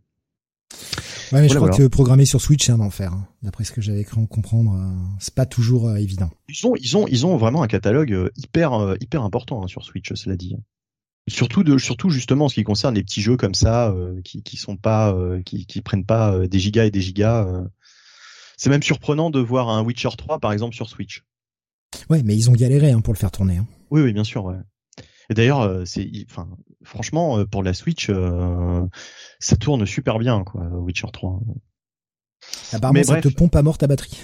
Ouais, 1.36 1.42
mais 1.42 1.50
je 1.50 1.56
crois 1.56 1.70
que 1.70 1.88
programmer 1.88 2.26
sur 2.26 2.40
Switch 2.40 2.66
c'est 2.66 2.72
un 2.72 2.80
enfer. 2.80 3.12
Hein. 3.12 3.28
D'après 3.44 3.66
ce 3.66 3.72
que 3.72 3.82
j'avais 3.82 4.04
cru 4.06 4.26
comprendre, 4.28 4.74
euh, 4.74 5.16
c'est 5.20 5.34
pas 5.34 5.46
toujours 5.46 5.90
euh, 5.90 5.96
évident. 5.96 6.30
Ils 6.48 6.66
ont, 6.66 6.76
ils 6.78 6.96
ont, 6.96 7.08
ils 7.08 7.26
ont 7.26 7.36
vraiment 7.36 7.62
un 7.62 7.68
catalogue 7.68 8.14
euh, 8.14 8.30
hyper, 8.38 8.96
hyper 9.02 9.22
important 9.24 9.64
hein, 9.64 9.68
sur 9.68 9.84
Switch, 9.84 10.14
cela 10.14 10.38
dit. 10.38 10.56
Surtout 11.28 11.64
de, 11.64 11.78
surtout 11.78 12.10
justement 12.10 12.46
en 12.46 12.50
ce 12.50 12.56
qui 12.56 12.64
concerne 12.64 12.96
les 12.96 13.04
petits 13.04 13.22
jeux 13.22 13.36
comme 13.36 13.56
ça, 13.56 13.94
qui, 14.24 14.44
qui 14.44 14.58
sont 14.58 14.78
pas, 14.78 15.18
qui, 15.44 15.66
qui 15.66 15.82
prennent 15.82 16.06
pas 16.06 16.48
des 16.48 16.60
gigas 16.60 16.86
et 16.86 16.92
des 16.92 17.02
gigas. 17.02 17.48
C'est 18.58 18.70
même 18.70 18.84
surprenant 18.84 19.32
de 19.32 19.40
voir 19.40 19.70
un 19.70 19.82
Witcher 19.82 20.10
3 20.16 20.40
par 20.40 20.52
exemple 20.52 20.76
sur 20.76 20.88
Switch. 20.88 21.24
Ouais, 22.12 22.22
mais 22.22 22.36
ils 22.36 22.52
ont 22.52 22.54
galéré 22.54 22.92
hein, 22.92 23.02
pour 23.02 23.12
le 23.12 23.18
faire 23.18 23.32
tourner. 23.32 23.58
Hein. 23.58 23.66
Oui, 23.90 24.02
oui, 24.02 24.14
bien 24.14 24.24
sûr. 24.24 24.46
Ouais. 24.46 24.58
Et 25.30 25.34
d'ailleurs, 25.34 25.62
euh, 25.62 25.86
c'est, 25.86 26.10
enfin, 26.30 26.48
franchement, 26.86 27.40
euh, 27.40 27.46
pour 27.46 27.64
la 27.64 27.74
Switch, 27.74 28.10
euh, 28.10 28.86
ça 29.40 29.56
tourne 29.56 29.86
super 29.86 30.20
bien, 30.20 30.44
quoi, 30.44 30.64
Witcher 30.64 31.08
3. 31.12 31.40
Apparemment, 32.74 32.94
Mais 32.94 33.04
ça 33.04 33.22
te 33.22 33.28
pompe 33.28 33.56
à 33.56 33.62
mort 33.62 33.78
ta 33.78 33.88
batterie. 33.88 34.18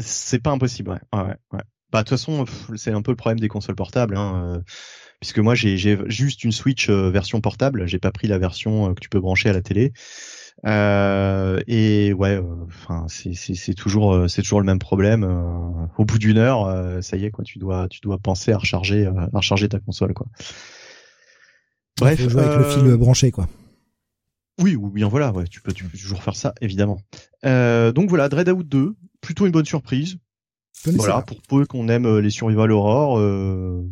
C'est 0.00 0.40
pas 0.40 0.50
impossible, 0.50 0.90
ouais. 0.90 1.20
ouais, 1.20 1.36
ouais. 1.52 1.62
Bah, 1.92 2.02
de 2.02 2.08
toute 2.08 2.18
façon, 2.18 2.44
c'est 2.74 2.90
un 2.90 3.02
peu 3.02 3.12
le 3.12 3.16
problème 3.16 3.38
des 3.38 3.48
consoles 3.48 3.76
portables, 3.76 4.16
hein, 4.16 4.62
puisque 5.20 5.38
moi, 5.38 5.54
j'ai 5.54 5.76
juste 5.76 6.42
une 6.42 6.50
Switch 6.50 6.90
version 6.90 7.40
portable. 7.40 7.86
J'ai 7.86 8.00
pas 8.00 8.10
pris 8.10 8.26
la 8.26 8.38
version 8.38 8.92
que 8.94 9.00
tu 9.00 9.08
peux 9.08 9.20
brancher 9.20 9.50
à 9.50 9.52
la 9.52 9.62
télé. 9.62 9.92
Euh, 10.66 11.60
et 11.66 12.12
ouais, 12.14 12.36
euh, 12.36 12.64
enfin 12.66 13.06
c'est 13.08 13.74
toujours 13.74 14.14
euh, 14.14 14.28
c'est 14.28 14.40
toujours 14.42 14.60
le 14.60 14.66
même 14.66 14.78
problème. 14.78 15.24
au 15.98 16.04
bout 16.04 16.18
d'une 16.18 16.38
heure, 16.38 17.02
ça 17.02 17.16
y 17.16 17.24
est 17.24 17.30
quoi, 17.30 17.44
tu 17.44 17.58
dois 17.58 17.88
tu 17.88 18.00
dois 18.00 18.18
penser 18.18 18.52
à 18.52 18.58
recharger 18.58 19.06
à 19.06 19.28
recharger 19.32 19.68
ta 19.68 19.80
console 19.80 20.14
quoi. 20.14 20.26
Bref, 21.98 22.20
faut 22.20 22.28
jouer 22.28 22.42
avec 22.42 22.58
le 22.58 22.64
fil 22.64 22.96
branché 22.96 23.30
quoi. 23.30 23.48
Oui, 24.60 24.76
ou 24.76 24.88
bien 24.88 25.08
voilà, 25.08 25.32
ouais, 25.32 25.46
tu 25.48 25.60
peux, 25.60 25.72
tu 25.72 25.84
peux 25.84 25.98
toujours 25.98 26.22
faire 26.22 26.36
ça, 26.36 26.54
évidemment. 26.60 27.00
Euh, 27.44 27.90
donc 27.90 28.08
voilà, 28.08 28.28
Dreadout 28.28 28.62
2, 28.62 28.94
plutôt 29.20 29.46
une 29.46 29.52
bonne 29.52 29.64
surprise. 29.64 30.18
Voilà, 30.86 31.22
pour 31.22 31.40
peu 31.42 31.66
qu'on 31.66 31.88
aime 31.88 32.18
les 32.18 32.30
survival 32.30 32.70
horror, 32.70 33.18
euh, 33.18 33.82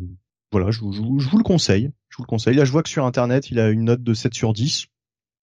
voilà, 0.51 0.71
je, 0.71 0.79
je, 0.79 1.01
je, 1.01 1.29
vous 1.29 1.37
le 1.37 1.43
conseille. 1.43 1.91
Je 2.09 2.17
vous 2.17 2.23
le 2.23 2.27
conseille. 2.27 2.55
Là, 2.55 2.63
je 2.63 2.71
vois 2.71 2.83
que 2.83 2.89
sur 2.89 3.05
Internet, 3.05 3.51
il 3.51 3.59
a 3.59 3.69
une 3.69 3.83
note 3.83 4.03
de 4.03 4.13
7 4.13 4.33
sur 4.33 4.53
10 4.53 4.87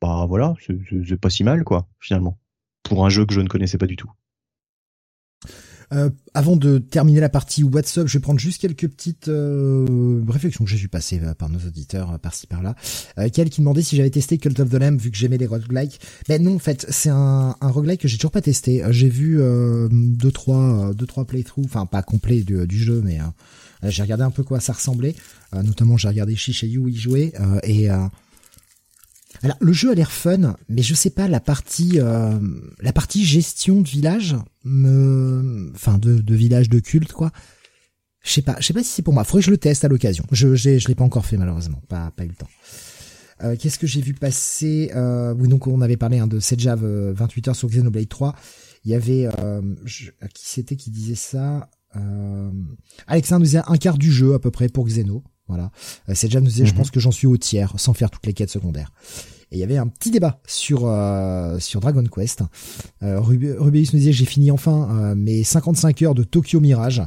bah 0.00 0.24
voilà, 0.26 0.54
c'est 0.66 1.20
pas 1.20 1.30
si 1.30 1.44
mal 1.44 1.62
quoi, 1.62 1.86
finalement, 2.00 2.38
pour 2.82 3.04
un 3.04 3.11
jeu 3.11 3.26
que 3.26 3.34
je 3.34 3.40
ne 3.40 3.48
connaissais 3.48 3.78
pas 3.78 3.86
du 3.86 3.96
tout. 3.96 4.11
Euh, 5.93 6.11
avant 6.34 6.57
de 6.57 6.78
terminer 6.78 7.18
la 7.20 7.28
partie 7.28 7.64
WhatsApp, 7.64 8.07
je 8.07 8.18
vais 8.18 8.22
prendre 8.22 8.38
juste 8.38 8.61
quelques 8.61 8.88
petites 8.88 9.26
euh, 9.28 10.22
réflexions 10.28 10.64
que 10.64 10.70
j'ai 10.70 10.76
vu 10.76 10.88
passer 10.88 11.20
euh, 11.22 11.34
par 11.34 11.49
nos 11.49 11.59
auditeurs 11.59 12.18
par-ci 12.20 12.47
par-là. 12.47 12.76
Euh, 13.18 13.28
Quel 13.32 13.51
qui 13.51 13.61
demandait 13.61 13.82
si 13.82 13.97
j'avais 13.97 14.11
testé 14.11 14.38
Cult 14.38 14.61
of 14.61 14.70
the 14.70 14.74
Lamb 14.74 15.01
vu 15.01 15.11
que 15.11 15.16
j'aimais 15.16 15.38
les 15.38 15.47
roguelikes. 15.47 16.01
Ben 16.28 16.43
non, 16.43 16.55
en 16.55 16.59
fait, 16.61 16.86
c'est 16.91 17.11
un, 17.11 17.57
un 17.61 17.68
roguelike 17.68 18.01
que 18.01 18.09
j'ai 18.09 18.18
toujours 18.18 18.30
pas 18.30 18.43
testé. 18.43 18.84
J'ai 18.91 19.09
vu 19.09 19.41
deux 19.91 20.30
trois 20.30 20.93
deux 20.95 21.07
trois 21.07 21.24
playthroughs, 21.24 21.64
enfin 21.64 21.86
pas 21.86 22.03
complet 22.03 22.43
du, 22.43 22.66
du 22.66 22.78
jeu, 22.78 23.03
mais 23.05 23.18
j'ai 23.82 24.03
regardé 24.03 24.24
un 24.24 24.30
peu 24.30 24.43
quoi 24.43 24.61
ça 24.61 24.72
ressemblait. 24.72 25.14
notamment, 25.53 25.97
j'ai 25.97 26.09
regardé 26.09 26.34
You 26.62 26.88
y 26.88 26.97
jouer 26.97 27.32
et 27.64 27.88
alors 29.43 29.57
le 29.61 29.72
jeu 29.72 29.91
a 29.91 29.95
l'air 29.95 30.12
fun, 30.12 30.57
mais 30.68 30.82
je 30.82 30.95
sais 30.95 31.11
pas 31.11 31.28
la 31.28 31.41
partie 31.41 31.99
euh, 31.99 32.38
la 32.80 32.93
partie 32.93 33.24
gestion 33.24 33.80
de 33.80 33.88
village, 33.88 34.36
me... 34.64 35.70
enfin 35.74 35.99
de, 35.99 36.18
de 36.18 36.34
village 36.34 36.68
de 36.68 36.78
culte 36.78 37.12
quoi. 37.12 37.30
Je 38.22 38.32
sais 38.32 38.43
pas, 38.43 38.57
je 38.61 38.66
sais 38.66 38.74
pas 38.74 38.82
si 38.82 38.91
c'est 38.91 39.03
pour 39.03 39.14
moi. 39.14 39.24
Faudrait 39.24 39.41
que 39.41 39.47
je 39.47 39.51
le 39.51 39.59
teste 39.59 39.84
à 39.84 39.88
l'occasion. 39.88 40.24
Je 40.30 40.55
j'ai 40.55 40.78
je 40.78 40.88
l'ai 40.88 40.95
pas 40.95 41.05
encore 41.05 41.24
fait 41.24 41.38
malheureusement, 41.38 41.82
pas 41.88 42.11
pas 42.11 42.24
eu 42.24 42.28
le 42.28 42.34
temps. 42.34 42.51
Euh, 43.43 43.57
Qu'est-ce 43.59 43.78
que 43.78 43.86
j'ai 43.86 44.03
vu 44.03 44.12
passer 44.12 44.91
euh, 44.95 45.34
Oui 45.38 45.49
donc 45.49 45.66
on 45.66 45.80
avait 45.80 45.97
parlé 45.97 46.18
hein, 46.18 46.26
de 46.26 46.38
Sejav 46.38 46.84
28 46.84 47.49
heures 47.49 47.57
sur 47.57 47.68
Xenoblade 47.68 48.09
3. 48.09 48.34
Il 48.84 48.91
y 48.91 48.95
avait 48.95 49.28
euh, 49.38 49.62
qui 50.34 50.49
c'était 50.49 50.76
qui 50.76 50.91
disait 50.91 51.14
ça 51.14 51.70
euh, 51.97 52.51
Alexandre 53.07 53.45
disait 53.45 53.62
un 53.66 53.76
quart 53.76 53.99
du 53.99 54.12
jeu 54.12 54.34
à 54.34 54.38
peu 54.38 54.51
près 54.51 54.68
pour 54.68 54.86
Xeno. 54.86 55.24
Voilà. 55.51 55.70
Euh, 56.09 56.12
c'est 56.14 56.28
déjà 56.28 56.40
nous 56.40 56.46
disait, 56.46 56.64
je 56.64 56.72
mhm. 56.72 56.78
pense 56.78 56.90
que 56.90 57.01
j'en 57.01 57.11
suis 57.11 57.26
au 57.26 57.36
tiers, 57.36 57.74
sans 57.76 57.92
faire 57.92 58.11
toutes 58.11 58.26
les 58.26 58.32
quêtes 58.32 58.51
secondaires. 58.51 58.90
Et 59.53 59.57
il 59.57 59.59
y 59.59 59.64
avait 59.64 59.78
un 59.78 59.88
petit 59.88 60.11
débat 60.11 60.40
sur 60.46 60.82
euh, 60.84 61.59
sur 61.59 61.80
Dragon 61.80 62.05
Quest. 62.05 62.42
Euh, 63.03 63.20
Rubius 63.20 63.92
nous 63.92 63.98
disait 63.98 64.12
j'ai 64.12 64.24
fini 64.24 64.51
enfin 64.51 64.88
euh, 64.90 65.14
mes 65.16 65.42
55 65.42 66.03
heures 66.03 66.14
de 66.14 66.22
Tokyo 66.22 66.61
Mirage 66.61 67.03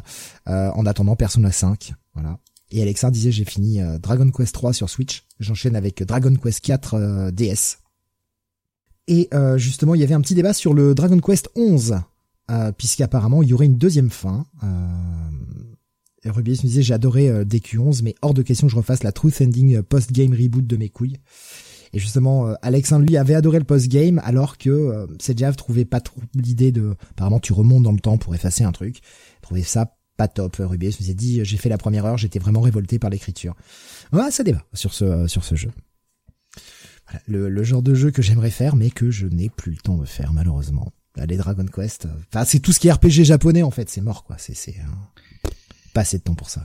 en 0.45 0.85
attendant 0.85 1.15
Persona 1.15 1.51
5. 1.51 1.93
Voilà. 2.13 2.39
Et 2.69 2.81
Alexa 2.81 3.11
disait 3.11 3.31
j'ai 3.31 3.45
fini 3.45 3.79
Dragon 4.01 4.29
Quest 4.29 4.53
3 4.53 4.73
sur 4.73 4.89
Switch. 4.89 5.25
J'enchaîne 5.39 5.75
avec 5.75 6.03
Dragon 6.03 6.33
Quest 6.35 6.59
4 6.61 7.31
DS. 7.31 7.77
Et 9.07 9.29
justement 9.55 9.95
il 9.95 10.01
y 10.01 10.03
avait 10.03 10.15
un 10.15 10.21
petit 10.21 10.35
débat 10.35 10.53
sur 10.53 10.73
le 10.73 10.93
Dragon 10.95 11.19
Quest 11.19 11.49
11 11.55 12.01
puisqu'apparemment 12.77 13.41
il 13.41 13.49
y 13.49 13.53
aurait 13.53 13.67
une 13.67 13.77
deuxième 13.77 14.09
fin. 14.09 14.45
Rubius 16.25 16.63
me 16.63 16.69
disait 16.69 16.81
j'ai 16.81 16.93
adoré 16.93 17.29
euh, 17.29 17.43
DQ11 17.43 18.01
mais 18.03 18.15
hors 18.21 18.33
de 18.33 18.41
question 18.41 18.67
que 18.67 18.71
je 18.71 18.77
refasse 18.77 19.03
la 19.03 19.11
Truth 19.11 19.41
Ending 19.41 19.77
euh, 19.77 19.83
post-game 19.83 20.33
reboot 20.33 20.65
de 20.65 20.77
mes 20.77 20.89
couilles. 20.89 21.17
Et 21.93 21.99
justement, 21.99 22.47
euh, 22.47 22.53
Alexin 22.61 22.99
lui 22.99 23.17
avait 23.17 23.35
adoré 23.35 23.59
le 23.59 23.65
post-game 23.65 24.19
alors 24.23 24.57
que 24.57 24.69
euh, 24.69 25.51
trouvait 25.55 25.85
pas 25.85 26.01
trop 26.01 26.21
l'idée 26.33 26.71
de 26.71 26.95
apparemment 27.11 27.39
tu 27.39 27.53
remontes 27.53 27.83
dans 27.83 27.91
le 27.91 27.99
temps 27.99 28.17
pour 28.17 28.33
effacer 28.33 28.63
un 28.63 28.71
truc. 28.71 29.01
Trouvait 29.41 29.61
ça 29.61 29.95
pas 30.17 30.27
top. 30.27 30.55
Rubius 30.59 30.99
me 30.99 31.13
dit 31.13 31.45
j'ai 31.45 31.57
fait 31.57 31.69
la 31.69 31.77
première 31.77 32.05
heure, 32.05 32.17
j'étais 32.17 32.39
vraiment 32.39 32.61
révolté 32.61 32.99
par 32.99 33.09
l'écriture. 33.09 33.55
Ouais, 34.11 34.31
ça 34.31 34.43
débat 34.43 34.65
sur 34.73 34.93
ce 34.93 35.27
sur 35.27 35.43
ce 35.43 35.55
jeu. 35.55 35.71
Voilà, 37.07 37.21
le, 37.27 37.49
le 37.49 37.63
genre 37.63 37.83
de 37.83 37.93
jeu 37.93 38.11
que 38.11 38.21
j'aimerais 38.21 38.49
faire 38.49 38.75
mais 38.75 38.89
que 38.89 39.11
je 39.11 39.27
n'ai 39.27 39.49
plus 39.49 39.71
le 39.71 39.77
temps 39.77 39.97
de 39.97 40.05
faire 40.05 40.33
malheureusement. 40.33 40.91
Les 41.27 41.37
Dragon 41.37 41.65
Quest, 41.65 42.07
enfin 42.33 42.43
c'est 42.43 42.59
tout 42.59 42.71
ce 42.71 42.79
qui 42.79 42.87
est 42.87 42.91
RPG 42.91 43.23
japonais 43.23 43.61
en 43.61 43.69
fait, 43.69 43.87
c'est 43.87 44.01
mort 44.01 44.23
quoi. 44.23 44.37
C'est 44.39 44.55
c'est 44.55 44.75
pas 45.93 46.01
assez 46.01 46.17
de 46.17 46.23
temps 46.23 46.35
pour 46.35 46.49
ça. 46.49 46.61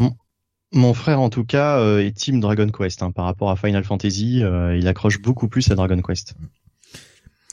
Mon 0.73 0.93
frère, 0.93 1.21
en 1.21 1.31
tout 1.31 1.45
cas, 1.45 1.79
euh, 1.79 2.05
est 2.05 2.13
team 2.13 2.41
Dragon 2.41 2.69
Quest 2.69 3.03
hein, 3.03 3.11
par 3.11 3.25
rapport 3.25 3.51
à 3.51 3.57
Final 3.57 3.85
Fantasy. 3.85 4.43
Euh, 4.43 4.77
il 4.77 4.87
accroche 4.87 5.21
beaucoup 5.21 5.49
plus 5.49 5.71
à 5.71 5.75
Dragon 5.75 6.01
Quest. 6.03 6.35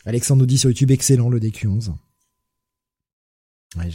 Alexandre 0.05 0.41
nous 0.41 0.45
dit 0.45 0.57
sur 0.57 0.69
YouTube 0.69 0.91
excellent 0.91 1.29
le 1.29 1.39
DQ11. 1.39 1.93
Ouais, 3.77 3.89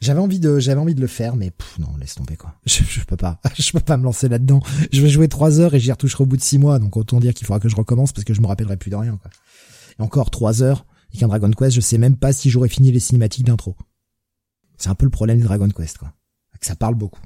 j'avais 0.00 0.20
envie 0.20 0.38
de, 0.38 0.58
j'avais 0.58 0.80
envie 0.80 0.94
de 0.94 1.00
le 1.00 1.06
faire, 1.06 1.36
mais 1.36 1.52
non, 1.78 1.96
laisse 1.98 2.14
tomber 2.14 2.36
quoi. 2.36 2.54
Je, 2.66 2.82
je 2.84 3.04
peux 3.04 3.16
pas, 3.16 3.40
je 3.58 3.72
peux 3.72 3.80
pas 3.80 3.96
me 3.96 4.04
lancer 4.04 4.28
là-dedans. 4.28 4.62
Je 4.92 5.02
vais 5.02 5.08
jouer 5.08 5.28
trois 5.28 5.60
heures 5.60 5.74
et 5.74 5.80
j'y 5.80 5.90
retoucherai 5.90 6.24
au 6.24 6.26
bout 6.26 6.36
de 6.36 6.42
six 6.42 6.58
mois, 6.58 6.78
donc 6.78 6.96
autant 6.96 7.20
dire 7.20 7.34
qu'il 7.34 7.46
faudra 7.46 7.60
que 7.60 7.68
je 7.68 7.76
recommence 7.76 8.12
parce 8.12 8.24
que 8.24 8.34
je 8.34 8.40
me 8.40 8.46
rappellerai 8.46 8.76
plus 8.76 8.90
de 8.90 8.96
rien 8.96 9.16
quoi. 9.16 9.30
Et 9.98 10.02
encore 10.02 10.30
trois 10.30 10.62
heures 10.62 10.86
et 11.12 11.18
qu'un 11.18 11.28
Dragon 11.28 11.50
Quest, 11.50 11.74
je 11.74 11.80
sais 11.80 11.98
même 11.98 12.16
pas 12.16 12.32
si 12.32 12.50
j'aurais 12.50 12.68
fini 12.68 12.90
les 12.90 13.00
cinématiques 13.00 13.46
d'intro. 13.46 13.76
C'est 14.78 14.88
un 14.88 14.94
peu 14.94 15.04
le 15.04 15.10
problème 15.10 15.38
du 15.38 15.44
Dragon 15.44 15.68
Quest 15.68 15.98
quoi, 15.98 16.12
ça 16.66 16.76
parle 16.76 16.96
beaucoup. 16.96 17.22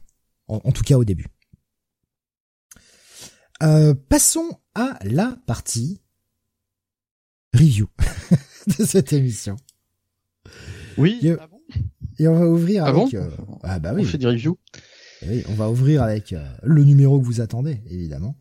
En, 0.49 0.72
tout 0.72 0.82
cas 0.82 0.97
au 0.97 1.05
début. 1.05 1.28
Euh, 3.62 3.95
passons 3.95 4.59
à 4.74 4.99
la 5.05 5.36
partie 5.47 6.01
review 7.55 7.88
de 8.78 8.84
cette 8.84 9.12
émission. 9.12 9.57
Oui. 10.99 11.20
Et 12.18 12.26
on 12.26 12.38
va 12.38 12.47
ouvrir 12.47 12.84
ah 12.84 12.88
avec. 12.88 13.14
Euh, 13.14 13.30
ah 13.62 13.78
bah 13.78 13.93
oui. 13.95 14.03
On 14.03 14.05
fait 14.05 14.18
des 14.18 14.26
reviews. 14.26 14.59
Oui, 15.26 15.45
on 15.49 15.55
va 15.55 15.70
ouvrir 15.70 16.03
avec 16.03 16.32
euh, 16.32 16.45
le 16.64 16.82
numéro 16.82 17.20
que 17.20 17.24
vous 17.24 17.41
attendez, 17.41 17.80
évidemment. 17.86 18.36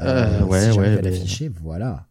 Euh, 0.00 0.42
ouais, 0.42 0.76
ouais. 0.76 1.00
l'afficher, 1.00 1.48
voilà. 1.48 2.08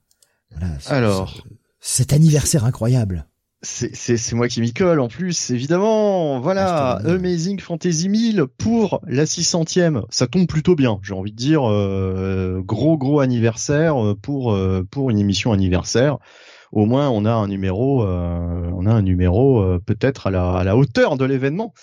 voilà. 0.52 0.78
Alors. 0.86 1.44
Cet 1.82 2.14
anniversaire 2.14 2.66
incroyable. 2.66 3.28
C'est, 3.62 4.34
moi 4.34 4.48
qui 4.48 4.62
m'y 4.62 4.74
colle 4.74 5.00
en 5.00 5.10
plus, 5.10 5.52
évidemment. 5.52 6.40
Voilà, 6.40 7.02
ah, 7.04 7.10
Amazing 7.10 7.60
Fantasy 7.60 8.08
1000 8.08 8.46
pour 8.58 9.02
la 9.06 9.26
600e. 9.26 10.04
Ça 10.10 10.28
tombe 10.28 10.48
plutôt 10.48 10.76
bien, 10.76 11.00
j'ai 11.04 11.14
envie 11.14 11.32
de 11.32 11.38
dire. 11.38 11.62
gros, 12.64 12.98
gros 12.98 13.20
anniversaire 13.20 13.96
pour, 14.22 14.58
pour 14.92 15.10
une 15.10 15.20
émission 15.20 15.52
anniversaire 15.52 16.20
au 16.72 16.86
moins 16.86 17.10
on 17.10 17.26
a 17.26 17.32
un 17.32 17.48
numéro, 17.48 18.04
euh, 18.04 18.72
on 18.76 18.86
a 18.86 18.92
un 18.92 19.02
numéro 19.02 19.62
euh, 19.62 19.80
peut-être 19.80 20.28
à 20.28 20.32
la, 20.32 20.52
à 20.54 20.64
la 20.64 20.78
hauteur 20.78 21.18
de 21.18 21.26
l'événement. 21.26 21.74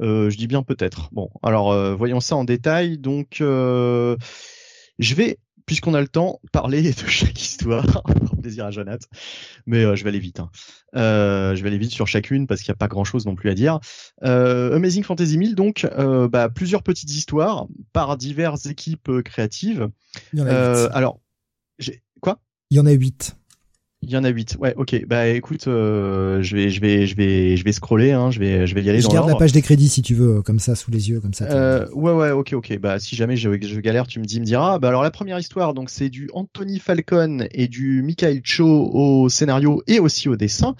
Euh, 0.00 0.30
je 0.30 0.36
dis 0.36 0.46
bien 0.46 0.62
peut-être. 0.62 1.08
Bon, 1.12 1.30
alors 1.42 1.96
voyons 1.96 2.20
ça 2.20 2.36
en 2.36 2.44
détail. 2.44 2.98
Donc, 2.98 3.36
je 3.40 4.16
vais 5.14 5.38
puisqu'on 5.66 5.94
a 5.94 6.00
le 6.00 6.08
temps, 6.08 6.40
parler 6.52 6.82
de 6.92 7.06
chaque 7.06 7.40
histoire. 7.40 8.02
plaisir 8.42 8.66
à 8.66 8.70
Jonathan. 8.70 9.06
Mais 9.66 9.82
je 9.96 10.02
vais 10.02 10.08
aller 10.08 10.18
vite. 10.18 10.40
Hein. 10.40 10.50
Euh, 10.96 11.54
je 11.54 11.62
vais 11.62 11.68
aller 11.68 11.78
vite 11.78 11.92
sur 11.92 12.06
chacune 12.06 12.46
parce 12.46 12.62
qu'il 12.62 12.70
n'y 12.70 12.76
a 12.76 12.78
pas 12.78 12.88
grand-chose 12.88 13.26
non 13.26 13.34
plus 13.34 13.50
à 13.50 13.54
dire. 13.54 13.80
Euh, 14.24 14.76
Amazing 14.76 15.04
Fantasy 15.04 15.38
1000, 15.38 15.54
donc, 15.54 15.86
bah, 16.30 16.48
plusieurs 16.48 16.82
petites 16.82 17.10
histoires 17.10 17.66
par 17.92 18.16
diverses 18.16 18.66
équipes 18.66 19.22
créatives. 19.24 19.88
Il 20.32 20.40
y 20.40 20.42
en 20.42 20.46
a 20.46 20.86
alors, 20.92 21.20
quoi? 22.20 22.40
Il 22.70 22.76
y 22.76 22.80
en 22.80 22.86
a 22.86 22.92
huit. 22.92 23.36
Il 24.02 24.10
y 24.10 24.16
en 24.16 24.24
a 24.24 24.28
8. 24.30 24.56
Ouais, 24.58 24.72
ok. 24.76 25.04
Bah 25.06 25.26
écoute, 25.28 25.68
euh, 25.68 26.40
je 26.42 26.56
vais, 26.56 26.70
je 26.70 26.80
vais, 26.80 27.06
je 27.06 27.14
vais, 27.14 27.58
je 27.58 27.64
vais 27.64 27.72
scroller. 27.72 28.12
Hein, 28.12 28.30
je 28.30 28.38
vais, 28.40 28.66
je 28.66 28.74
vais 28.74 28.82
y 28.82 28.88
aller. 28.88 29.00
Je 29.00 29.06
dans 29.06 29.12
garde 29.12 29.28
la 29.28 29.36
page 29.36 29.52
des 29.52 29.60
crédits 29.60 29.90
si 29.90 30.00
tu 30.00 30.14
veux, 30.14 30.40
comme 30.40 30.58
ça 30.58 30.74
sous 30.74 30.90
les 30.90 31.10
yeux, 31.10 31.20
comme 31.20 31.34
ça. 31.34 31.44
Euh, 31.44 31.86
ouais, 31.92 32.12
ouais, 32.12 32.30
ok, 32.30 32.54
ok. 32.54 32.78
Bah 32.78 32.98
si 32.98 33.14
jamais 33.14 33.36
je, 33.36 33.50
je 33.60 33.80
galère, 33.80 34.06
tu 34.06 34.18
me 34.18 34.24
dis, 34.24 34.40
me 34.40 34.46
diras. 34.46 34.78
Bah 34.78 34.88
alors 34.88 35.02
la 35.02 35.10
première 35.10 35.38
histoire, 35.38 35.74
donc 35.74 35.90
c'est 35.90 36.08
du 36.08 36.30
Anthony 36.32 36.78
Falcon 36.78 37.46
et 37.50 37.68
du 37.68 38.02
Michael 38.02 38.40
Cho 38.42 38.90
au 38.90 39.28
scénario 39.28 39.82
et 39.86 40.00
aussi 40.00 40.30
au 40.30 40.36
dessin. 40.36 40.76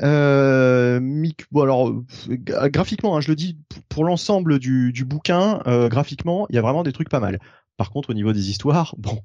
Euh, 0.00 1.00
Mick, 1.00 1.44
bon 1.52 1.62
alors 1.62 1.92
graphiquement, 2.28 3.16
hein, 3.16 3.20
je 3.20 3.28
le 3.28 3.36
dis 3.36 3.58
pour 3.90 4.04
l'ensemble 4.04 4.58
du, 4.58 4.92
du 4.92 5.04
bouquin, 5.04 5.60
euh, 5.66 5.90
graphiquement, 5.90 6.46
il 6.48 6.56
y 6.56 6.58
a 6.58 6.62
vraiment 6.62 6.82
des 6.82 6.92
trucs 6.92 7.10
pas 7.10 7.20
mal. 7.20 7.38
Par 7.76 7.90
contre, 7.90 8.10
au 8.10 8.14
niveau 8.14 8.32
des 8.32 8.50
histoires, 8.50 8.94
bon, 8.98 9.20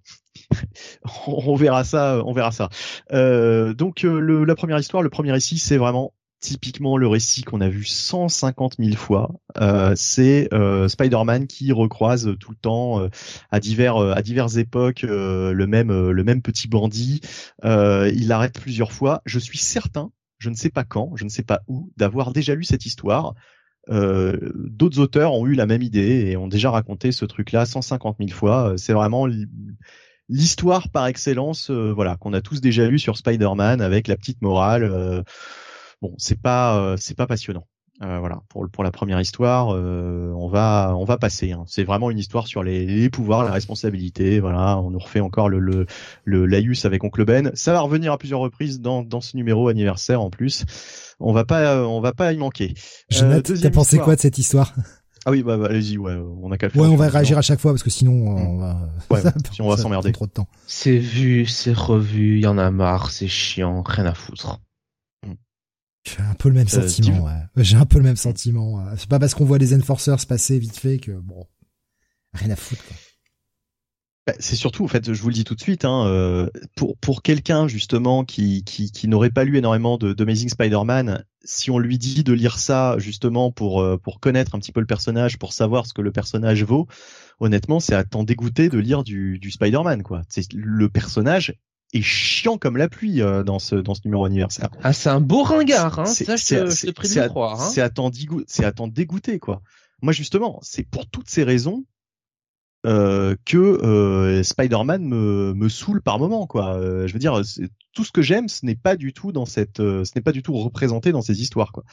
on 1.28 1.56
verra 1.56 1.84
ça, 1.84 2.22
on 2.26 2.34
verra 2.34 2.52
ça. 2.52 2.70
Euh, 3.14 3.74
donc 3.74 4.04
euh, 4.04 4.46
la 4.46 4.56
première 4.56 4.80
histoire, 4.80 5.04
le 5.04 5.10
premier 5.10 5.32
récit, 5.32 5.58
c'est 5.58 5.78
vraiment 5.78 6.14
typiquement 6.42 6.96
le 6.96 7.06
récit 7.06 7.44
qu'on 7.44 7.60
a 7.60 7.68
vu 7.68 7.84
150 7.84 8.76
000 8.80 8.96
fois. 8.96 9.30
Euh, 9.60 9.92
c'est 9.98 10.48
Spider-Man 10.88 11.48
qui 11.48 11.74
recroise 11.74 12.34
tout 12.40 12.52
le 12.52 12.58
temps 12.58 13.10
à 13.52 13.60
divers 13.60 13.98
à 13.98 14.22
diverses 14.22 14.56
époques 14.56 15.02
le 15.02 15.66
même 15.68 15.92
le 15.92 16.24
même 16.24 16.42
petit 16.42 16.70
bandit. 16.70 17.20
il 17.64 18.32
arrête 18.32 18.58
plusieurs 18.58 18.94
fois. 18.94 19.22
Je 19.26 19.38
suis 19.38 19.58
certain, 19.58 20.12
je 20.38 20.50
ne 20.50 20.56
sais 20.56 20.70
pas 20.70 20.86
quand, 20.86 21.12
je 21.16 21.26
ne 21.26 21.30
sais 21.30 21.44
pas 21.44 21.60
où, 21.68 21.92
d'avoir 21.98 22.32
déjà 22.32 22.56
lu 22.56 22.64
cette 22.64 22.86
histoire. 22.86 23.36
D'autres 23.88 25.00
auteurs 25.00 25.34
ont 25.34 25.48
eu 25.48 25.54
la 25.54 25.66
même 25.66 25.82
idée 25.82 26.28
et 26.28 26.38
ont 26.38 26.48
déjà 26.48 26.70
raconté 26.70 27.12
ce 27.12 27.26
truc-là 27.26 27.66
150 27.66 28.18
000 28.20 28.30
fois. 28.30 28.74
C'est 28.78 28.94
vraiment 28.94 29.28
l'histoire 30.30 30.90
par 30.90 31.08
excellence, 31.08 31.70
euh, 31.72 31.92
voilà, 31.92 32.16
qu'on 32.16 32.34
a 32.34 32.42
tous 32.42 32.62
déjà 32.62 32.88
lu 32.88 33.00
sur 33.00 33.18
Spider-Man 33.18 33.82
avec 33.82 34.08
la 34.08 34.16
petite 34.16 34.42
morale. 34.42 34.84
Euh, 34.84 35.24
bon, 36.02 36.14
c'est 36.18 36.40
pas, 36.42 36.80
euh, 36.80 36.98
c'est 36.98 37.18
pas 37.18 37.28
passionnant. 37.28 37.68
Voilà, 38.02 38.42
pour 38.50 38.70
pour 38.70 38.84
la 38.84 38.92
première 38.92 39.20
histoire, 39.20 39.68
on 39.70 40.48
va 40.48 40.96
on 40.98 41.04
va 41.04 41.18
passer. 41.18 41.52
Hein. 41.52 41.64
C'est 41.68 41.84
vraiment 41.84 42.12
une 42.12 42.20
histoire 42.20 42.48
sur 42.48 42.64
les, 42.64 42.86
les, 42.86 43.10
pouvoirs, 43.10 43.44
la 43.44 43.52
responsabilité. 43.52 44.40
Voilà, 44.40 44.80
on 44.80 44.92
nous 44.92 45.00
refait 45.00 45.20
encore 45.20 45.50
le 45.50 45.60
le, 45.60 45.86
le 46.24 46.46
laïus 46.46 46.86
avec 46.86 47.04
Oncle 47.04 47.26
Ben. 47.26 47.52
Ça 47.56 47.74
va 47.74 47.82
revenir 47.82 48.14
à 48.14 48.18
plusieurs 48.18 48.40
reprises 48.40 48.80
dans 48.80 49.04
dans 49.04 49.22
ce 49.22 49.36
numéro 49.36 49.68
anniversaire 49.68 50.22
en 50.22 50.30
plus. 50.30 50.66
On 51.20 51.34
va 51.34 51.44
pas 51.44 51.86
on 51.86 52.00
va 52.00 52.14
pas 52.14 52.32
y 52.32 52.38
manquer. 52.38 52.74
Jonathan, 53.10 53.54
t'as 53.62 53.70
pensé 53.70 54.00
quoi 54.00 54.16
de 54.16 54.22
cette 54.22 54.38
histoire? 54.38 54.74
Ah 55.26 55.32
oui, 55.32 55.44
bah, 55.44 55.58
bah, 55.58 55.68
allez-y, 55.70 55.98
ouais, 55.98 56.16
on 56.42 56.52
a 56.52 56.58
qu'à 56.58 56.68
Ouais, 56.68 56.88
on 56.88 56.96
va 56.96 57.10
réagir 57.10 57.38
à 57.38 57.42
chaque 57.42 57.60
fois 57.60 57.72
parce 57.72 57.84
que 57.84 57.90
sinon 57.90 58.14
on 58.14 58.56
mm. 58.56 58.60
va, 58.60 58.90
ouais, 59.10 59.22
si 59.52 59.62
on 59.62 59.68
va 59.68 59.78
s'emmerder. 59.78 60.12
Trop 60.12 60.26
de 60.28 60.32
temps. 60.32 60.48
C'est 60.66 60.98
vu, 60.98 61.46
c'est 61.46 61.74
revu, 61.74 62.38
il 62.38 62.44
y 62.44 62.48
en 62.48 62.58
a 62.58 62.72
marre, 62.72 63.12
c'est 63.12 63.28
chiant, 63.28 63.82
rien 63.82 64.06
à 64.06 64.14
foutre. 64.14 64.60
Mm. 66.06 66.12
J'ai 66.12 66.22
un 66.22 66.34
peu 66.34 66.50
le 66.50 66.56
même 66.56 66.68
euh, 66.68 66.82
sentiment, 66.82 67.26
ouais. 67.26 67.64
J'ai 67.64 67.78
un 67.78 67.86
peu 67.86 67.98
le 67.98 68.04
même 68.04 68.16
sentiment. 68.16 68.84
C'est 68.98 69.10
pas 69.10 69.20
parce 69.20 69.34
qu'on 69.34 69.46
voit 69.46 69.58
les 69.58 69.74
enforcers 69.74 70.20
se 70.20 70.28
passer 70.28 70.60
vite 70.60 70.78
fait 70.78 71.00
que 71.00 71.12
bon, 71.12 71.46
rien 72.34 72.52
à 72.52 72.56
foutre. 72.56 72.84
Quoi. 72.86 72.96
Bah, 74.30 74.36
c'est 74.40 74.56
surtout, 74.56 74.84
en 74.84 74.88
fait, 74.88 75.12
je 75.12 75.22
vous 75.24 75.30
le 75.30 75.34
dis 75.34 75.44
tout 75.44 75.56
de 75.56 75.60
suite, 75.60 75.86
hein, 75.86 76.06
euh, 76.06 76.48
pour 76.76 76.96
pour 77.00 77.24
quelqu'un 77.24 77.68
justement 77.68 78.24
qui 78.24 78.64
qui, 78.64 78.92
qui 78.92 79.08
n'aurait 79.08 79.32
pas 79.32 79.44
lu 79.44 79.58
énormément 79.58 79.98
de 79.98 80.14
d'Amazing 80.14 80.50
Spider-Man, 80.50 81.26
si 81.44 81.72
on 81.72 81.80
lui 81.80 81.98
dit 81.98 82.24
de 82.24 82.34
lire 82.34 82.60
ça 82.60 82.96
justement 83.00 83.52
pour 83.52 83.82
euh, 83.82 83.98
pour 83.98 84.20
connaître 84.20 84.54
un 84.54 84.60
petit 84.60 84.72
peu 84.72 84.82
le 84.82 84.86
personnage, 84.86 85.40
pour 85.40 85.52
savoir 85.52 85.88
ce 85.88 85.96
que 85.96 86.04
le 86.04 86.12
personnage 86.12 86.64
vaut, 86.64 86.88
honnêtement, 87.40 87.80
c'est 87.80 87.96
à 87.96 88.04
t'en 88.04 88.24
dégoûter 88.24 88.70
de 88.70 88.78
lire 88.78 89.04
du 89.04 89.40
du 89.40 89.50
Spider-Man, 89.50 90.04
quoi. 90.04 90.22
C'est 90.30 90.54
le 90.54 90.90
personnage 90.90 91.56
est 91.94 92.02
chiant 92.02 92.58
comme 92.58 92.78
la 92.78 92.90
pluie 92.90 93.22
euh, 93.22 93.44
dans 93.44 93.60
ce 93.60 93.76
dans 93.76 93.96
ce 93.96 94.02
numéro 94.06 94.26
anniversaire. 94.26 94.70
Ah, 94.84 94.94
c'est 94.94 95.10
un 95.10 95.22
beau 95.22 95.44
ringard, 95.44 96.00
hein. 96.00 96.06
Ça, 96.06 96.36
je, 96.36 96.70
je 96.70 96.92
prie 96.92 97.10
de 97.10 97.28
croire. 97.28 97.62
Hein. 97.62 97.70
C'est 97.72 97.82
à 98.64 98.72
t'en 98.72 98.88
dégoûter, 98.88 99.40
quoi. 99.40 99.62
Moi, 100.02 100.14
justement, 100.14 100.60
c'est 100.62 100.84
pour 100.84 101.10
toutes 101.10 101.30
ces 101.30 101.44
raisons 101.44 101.86
euh, 102.86 103.36
que 103.46 103.58
euh, 103.58 104.42
Spider-Man 104.42 105.04
me, 105.04 105.54
me 105.54 105.68
saoule 105.68 106.02
par 106.02 106.18
moment 106.18 106.48
quoi. 106.48 106.76
Euh, 106.76 107.08
je 107.08 107.14
veux 107.14 107.20
dire 107.20 107.42
tout 107.94 108.06
ce 108.06 108.12
que 108.14 108.22
j'aime 108.22 108.48
ce 108.48 108.66
n'est 108.66 108.76
pas 108.76 108.96
du 108.96 109.12
tout 109.12 109.34
dans 109.34 109.46
cette 109.46 109.82
euh, 109.82 110.06
ce 110.06 110.14
n'est 110.16 110.22
pas 110.22 110.32
du 110.32 110.44
tout 110.44 110.54
représenté 110.54 111.12
dans 111.12 111.22
ces 111.22 111.42
histoires 111.42 111.74
quoi. 111.74 111.84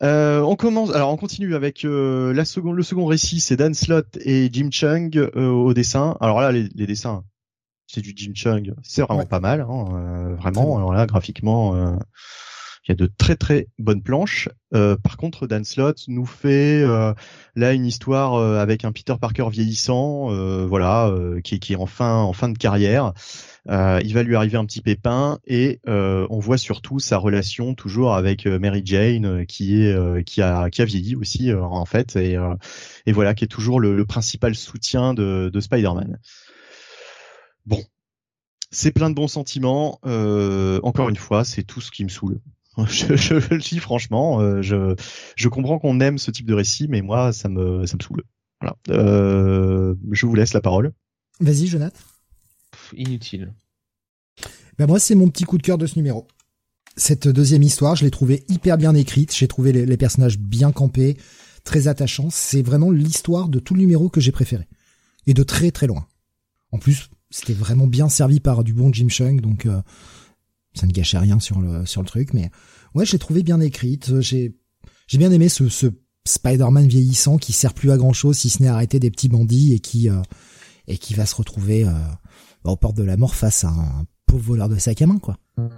on 0.00 0.56
commence 0.56 0.90
alors 0.94 1.12
on 1.12 1.18
continue 1.18 1.54
avec 1.54 1.82
la 1.82 2.44
seconde 2.46 2.76
le 2.76 2.82
second 2.82 3.04
récit 3.04 3.40
c'est 3.40 3.56
Dan 3.56 3.74
Slott 3.74 4.16
et 4.22 4.48
Jim 4.50 4.70
Chung 4.70 5.18
au 5.36 5.74
dessin. 5.74 6.16
Alors 6.20 6.40
là 6.40 6.50
les, 6.50 6.68
les 6.74 6.86
dessins 6.86 7.24
c'est 7.88 8.00
du 8.00 8.12
Jim 8.14 8.32
Chung, 8.34 8.74
c'est 8.82 9.02
vraiment 9.02 9.26
pas 9.26 9.40
mal 9.40 9.62
hein, 9.62 10.36
vraiment 10.38 10.76
alors 10.76 10.92
là 10.92 11.06
graphiquement 11.06 11.98
il 12.88 12.92
y 12.92 12.92
a 12.92 12.96
de 12.96 13.10
très 13.18 13.36
très 13.36 13.68
bonnes 13.78 14.02
planches. 14.02 14.48
Euh, 14.74 14.96
par 14.96 15.18
contre, 15.18 15.46
Dan 15.46 15.62
Slott 15.62 16.04
nous 16.08 16.24
fait 16.24 16.82
euh, 16.82 17.12
là 17.54 17.74
une 17.74 17.84
histoire 17.84 18.34
euh, 18.34 18.58
avec 18.58 18.84
un 18.86 18.92
Peter 18.92 19.14
Parker 19.20 19.46
vieillissant, 19.50 20.28
voilà, 20.66 21.12
qui, 21.44 21.60
qui, 21.60 21.74
est 21.74 21.76
en 21.76 21.86
fin 21.86 22.14
en 22.14 22.32
fin 22.32 22.48
de 22.48 22.56
carrière. 22.56 23.12
il 23.68 24.14
va 24.14 24.22
lui 24.22 24.36
arriver 24.36 24.56
un 24.56 24.64
petit 24.64 24.80
pépin 24.80 25.38
et 25.46 25.80
on 25.86 26.38
voit 26.38 26.58
surtout 26.58 26.98
sa 26.98 27.18
relation 27.18 27.74
toujours 27.74 28.14
avec 28.14 28.46
Mary 28.46 28.82
Jane, 28.84 29.44
qui 29.46 29.82
est 29.82 30.24
qui 30.24 30.40
a 30.40 30.70
qui 30.70 30.82
a 30.82 30.84
vieilli 30.84 31.14
aussi 31.14 31.52
en 31.52 31.84
fait 31.84 32.16
et, 32.16 32.36
et 33.06 33.12
voilà 33.12 33.34
qui 33.34 33.44
est 33.44 33.48
toujours 33.48 33.80
le, 33.80 33.94
le 33.94 34.04
principal 34.06 34.54
soutien 34.54 35.14
de, 35.14 35.50
de 35.52 35.60
Spider-Man. 35.60 36.18
C'est 38.70 38.92
plein 38.92 39.10
de 39.10 39.14
bons 39.14 39.28
sentiments. 39.28 39.98
encore 40.02 41.08
une 41.08 41.16
fois, 41.16 41.44
c'est 41.44 41.62
tout 41.62 41.80
ce 41.80 41.90
qui 41.90 42.04
me 42.04 42.08
saoule. 42.08 42.40
Je, 42.86 43.16
je, 43.16 43.34
le 43.34 43.58
dis 43.58 43.80
franchement, 43.80 44.40
euh, 44.40 44.62
je, 44.62 44.94
je 45.34 45.48
comprends 45.48 45.80
qu'on 45.80 45.98
aime 45.98 46.16
ce 46.16 46.30
type 46.30 46.46
de 46.46 46.54
récit, 46.54 46.86
mais 46.88 47.02
moi, 47.02 47.32
ça 47.32 47.48
me, 47.48 47.84
ça 47.86 47.96
me 47.96 48.02
saoule. 48.02 48.22
Voilà. 48.60 48.76
Euh, 48.90 49.94
je 50.12 50.26
vous 50.26 50.34
laisse 50.34 50.52
la 50.52 50.60
parole. 50.60 50.92
Vas-y, 51.40 51.66
Jonathan. 51.66 51.98
Inutile. 52.96 53.52
Ben 54.78 54.86
moi, 54.86 55.00
c'est 55.00 55.16
mon 55.16 55.28
petit 55.28 55.42
coup 55.42 55.58
de 55.58 55.62
cœur 55.62 55.76
de 55.76 55.86
ce 55.86 55.96
numéro. 55.96 56.28
Cette 56.96 57.26
deuxième 57.26 57.64
histoire, 57.64 57.96
je 57.96 58.04
l'ai 58.04 58.12
trouvée 58.12 58.44
hyper 58.48 58.78
bien 58.78 58.94
écrite. 58.94 59.34
J'ai 59.34 59.48
trouvé 59.48 59.72
les, 59.72 59.84
les, 59.84 59.96
personnages 59.96 60.38
bien 60.38 60.70
campés, 60.70 61.16
très 61.64 61.88
attachants. 61.88 62.30
C'est 62.30 62.62
vraiment 62.62 62.92
l'histoire 62.92 63.48
de 63.48 63.58
tout 63.58 63.74
le 63.74 63.80
numéro 63.80 64.08
que 64.08 64.20
j'ai 64.20 64.32
préféré. 64.32 64.68
Et 65.26 65.34
de 65.34 65.42
très 65.42 65.72
très 65.72 65.88
loin. 65.88 66.06
En 66.70 66.78
plus, 66.78 67.10
c'était 67.30 67.52
vraiment 67.54 67.86
bien 67.86 68.08
servi 68.08 68.40
par 68.40 68.64
du 68.64 68.72
bon 68.72 68.92
Jim 68.92 69.08
Chung, 69.08 69.40
donc 69.40 69.66
euh, 69.66 69.80
ça 70.74 70.86
ne 70.86 70.92
gâchait 70.92 71.18
rien 71.18 71.40
sur 71.40 71.60
le 71.60 71.84
sur 71.86 72.02
le 72.02 72.06
truc, 72.06 72.32
mais 72.34 72.50
ouais, 72.94 73.04
j'ai 73.06 73.18
trouvé 73.18 73.42
bien 73.42 73.60
écrite. 73.60 74.20
J'ai 74.20 74.56
j'ai 75.06 75.18
bien 75.18 75.30
aimé 75.30 75.48
ce, 75.48 75.68
ce 75.68 75.86
Spider-Man 76.26 76.86
vieillissant 76.88 77.38
qui 77.38 77.52
sert 77.52 77.74
plus 77.74 77.90
à 77.90 77.96
grand 77.96 78.12
chose 78.12 78.36
si 78.38 78.50
ce 78.50 78.62
n'est 78.62 78.68
arrêter 78.68 78.98
des 79.00 79.10
petits 79.10 79.28
bandits 79.28 79.72
et 79.74 79.80
qui 79.80 80.08
euh, 80.10 80.20
et 80.86 80.98
qui 80.98 81.14
va 81.14 81.26
se 81.26 81.34
retrouver 81.36 81.84
euh, 81.84 81.92
aux 82.64 82.76
portes 82.76 82.96
de 82.96 83.02
la 83.04 83.16
mort 83.16 83.34
face 83.34 83.64
à 83.64 83.68
un 83.68 84.06
pauvre 84.26 84.42
voleur 84.44 84.68
de 84.68 84.76
sac 84.78 85.00
à 85.02 85.06
main, 85.06 85.18
quoi. 85.18 85.38
Mm. 85.56 85.68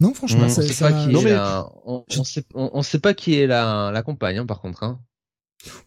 Non, 0.00 0.12
franchement, 0.14 0.44
on 0.46 0.48
ça, 0.48 0.62
sait 0.62 0.72
ça- 0.72 0.90
pas 0.90 1.04
qui 1.06 1.12
non, 1.12 1.20
est 1.20 1.24
mais- 1.24 1.30
la, 1.32 1.68
on, 1.84 2.04
on 2.18 2.24
sait, 2.24 2.44
on, 2.54 2.70
on 2.74 2.82
sait 2.82 2.98
pas 2.98 3.14
qui 3.14 3.34
est 3.34 3.46
la, 3.46 3.90
la 3.92 4.02
compagne, 4.02 4.38
hein, 4.38 4.46
par 4.46 4.60
contre. 4.60 4.82
Hein. 4.82 5.00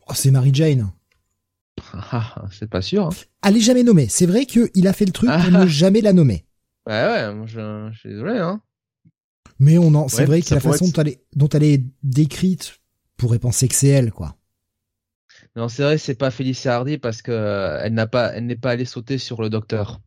Oh, 0.08 0.14
c'est 0.16 0.32
Mary 0.32 0.52
Jane. 0.54 0.90
Ah, 1.94 2.46
c'est 2.52 2.70
pas 2.70 2.82
sûr. 2.82 3.06
Hein. 3.08 3.10
Elle 3.46 3.58
est 3.58 3.62
jamais 3.62 3.84
nommée. 3.84 4.08
C'est 4.10 4.26
vrai 4.26 4.46
qu'il 4.46 4.88
a 4.88 4.94
fait 4.94 5.06
le 5.06 5.12
truc 5.12 5.30
pour 5.30 5.40
Ah. 5.56 5.64
ne 5.64 5.68
jamais 5.68 6.02
la 6.02 6.14
nommer. 6.14 6.46
Ouais, 6.88 6.94
ouais, 7.04 7.34
moi, 7.34 7.46
je, 7.46 7.90
je 7.94 8.00
suis 8.00 8.10
désolé. 8.10 8.38
Hein. 8.38 8.62
Mais 9.60 9.78
on 9.78 9.94
en, 9.96 10.08
c'est 10.08 10.20
Ouais, 10.22 10.26
vrai 10.26 10.42
que 10.42 10.54
la 10.54 10.60
façon 10.60 10.86
être- 10.86 10.94
dont 10.94 11.02
elle 11.02 11.08
est, 11.10 11.22
dont 11.36 11.50
elle 11.50 11.64
est 11.64 11.84
décrite 12.04 12.80
pourrait 13.18 13.40
penser 13.40 13.68
que 13.68 13.76
c'est 13.76 13.88
elle, 13.88 14.12
quoi. 14.12 14.36
Non, 15.56 15.68
c'est 15.70 15.82
vrai, 15.84 15.98
c'est 15.98 16.16
pas 16.16 16.30
Félicia 16.30 16.76
Hardy 16.76 16.98
parce 17.00 17.22
que 17.24 17.32
euh, 17.32 17.80
elle 17.84 17.94
n'a 17.94 18.06
pas, 18.06 18.28
elle 18.34 18.46
n'est 18.46 18.56
pas 18.56 18.72
allée 18.72 18.86
sauter 18.86 19.18
sur 19.18 19.42
le 19.42 19.50
docteur. 19.50 20.00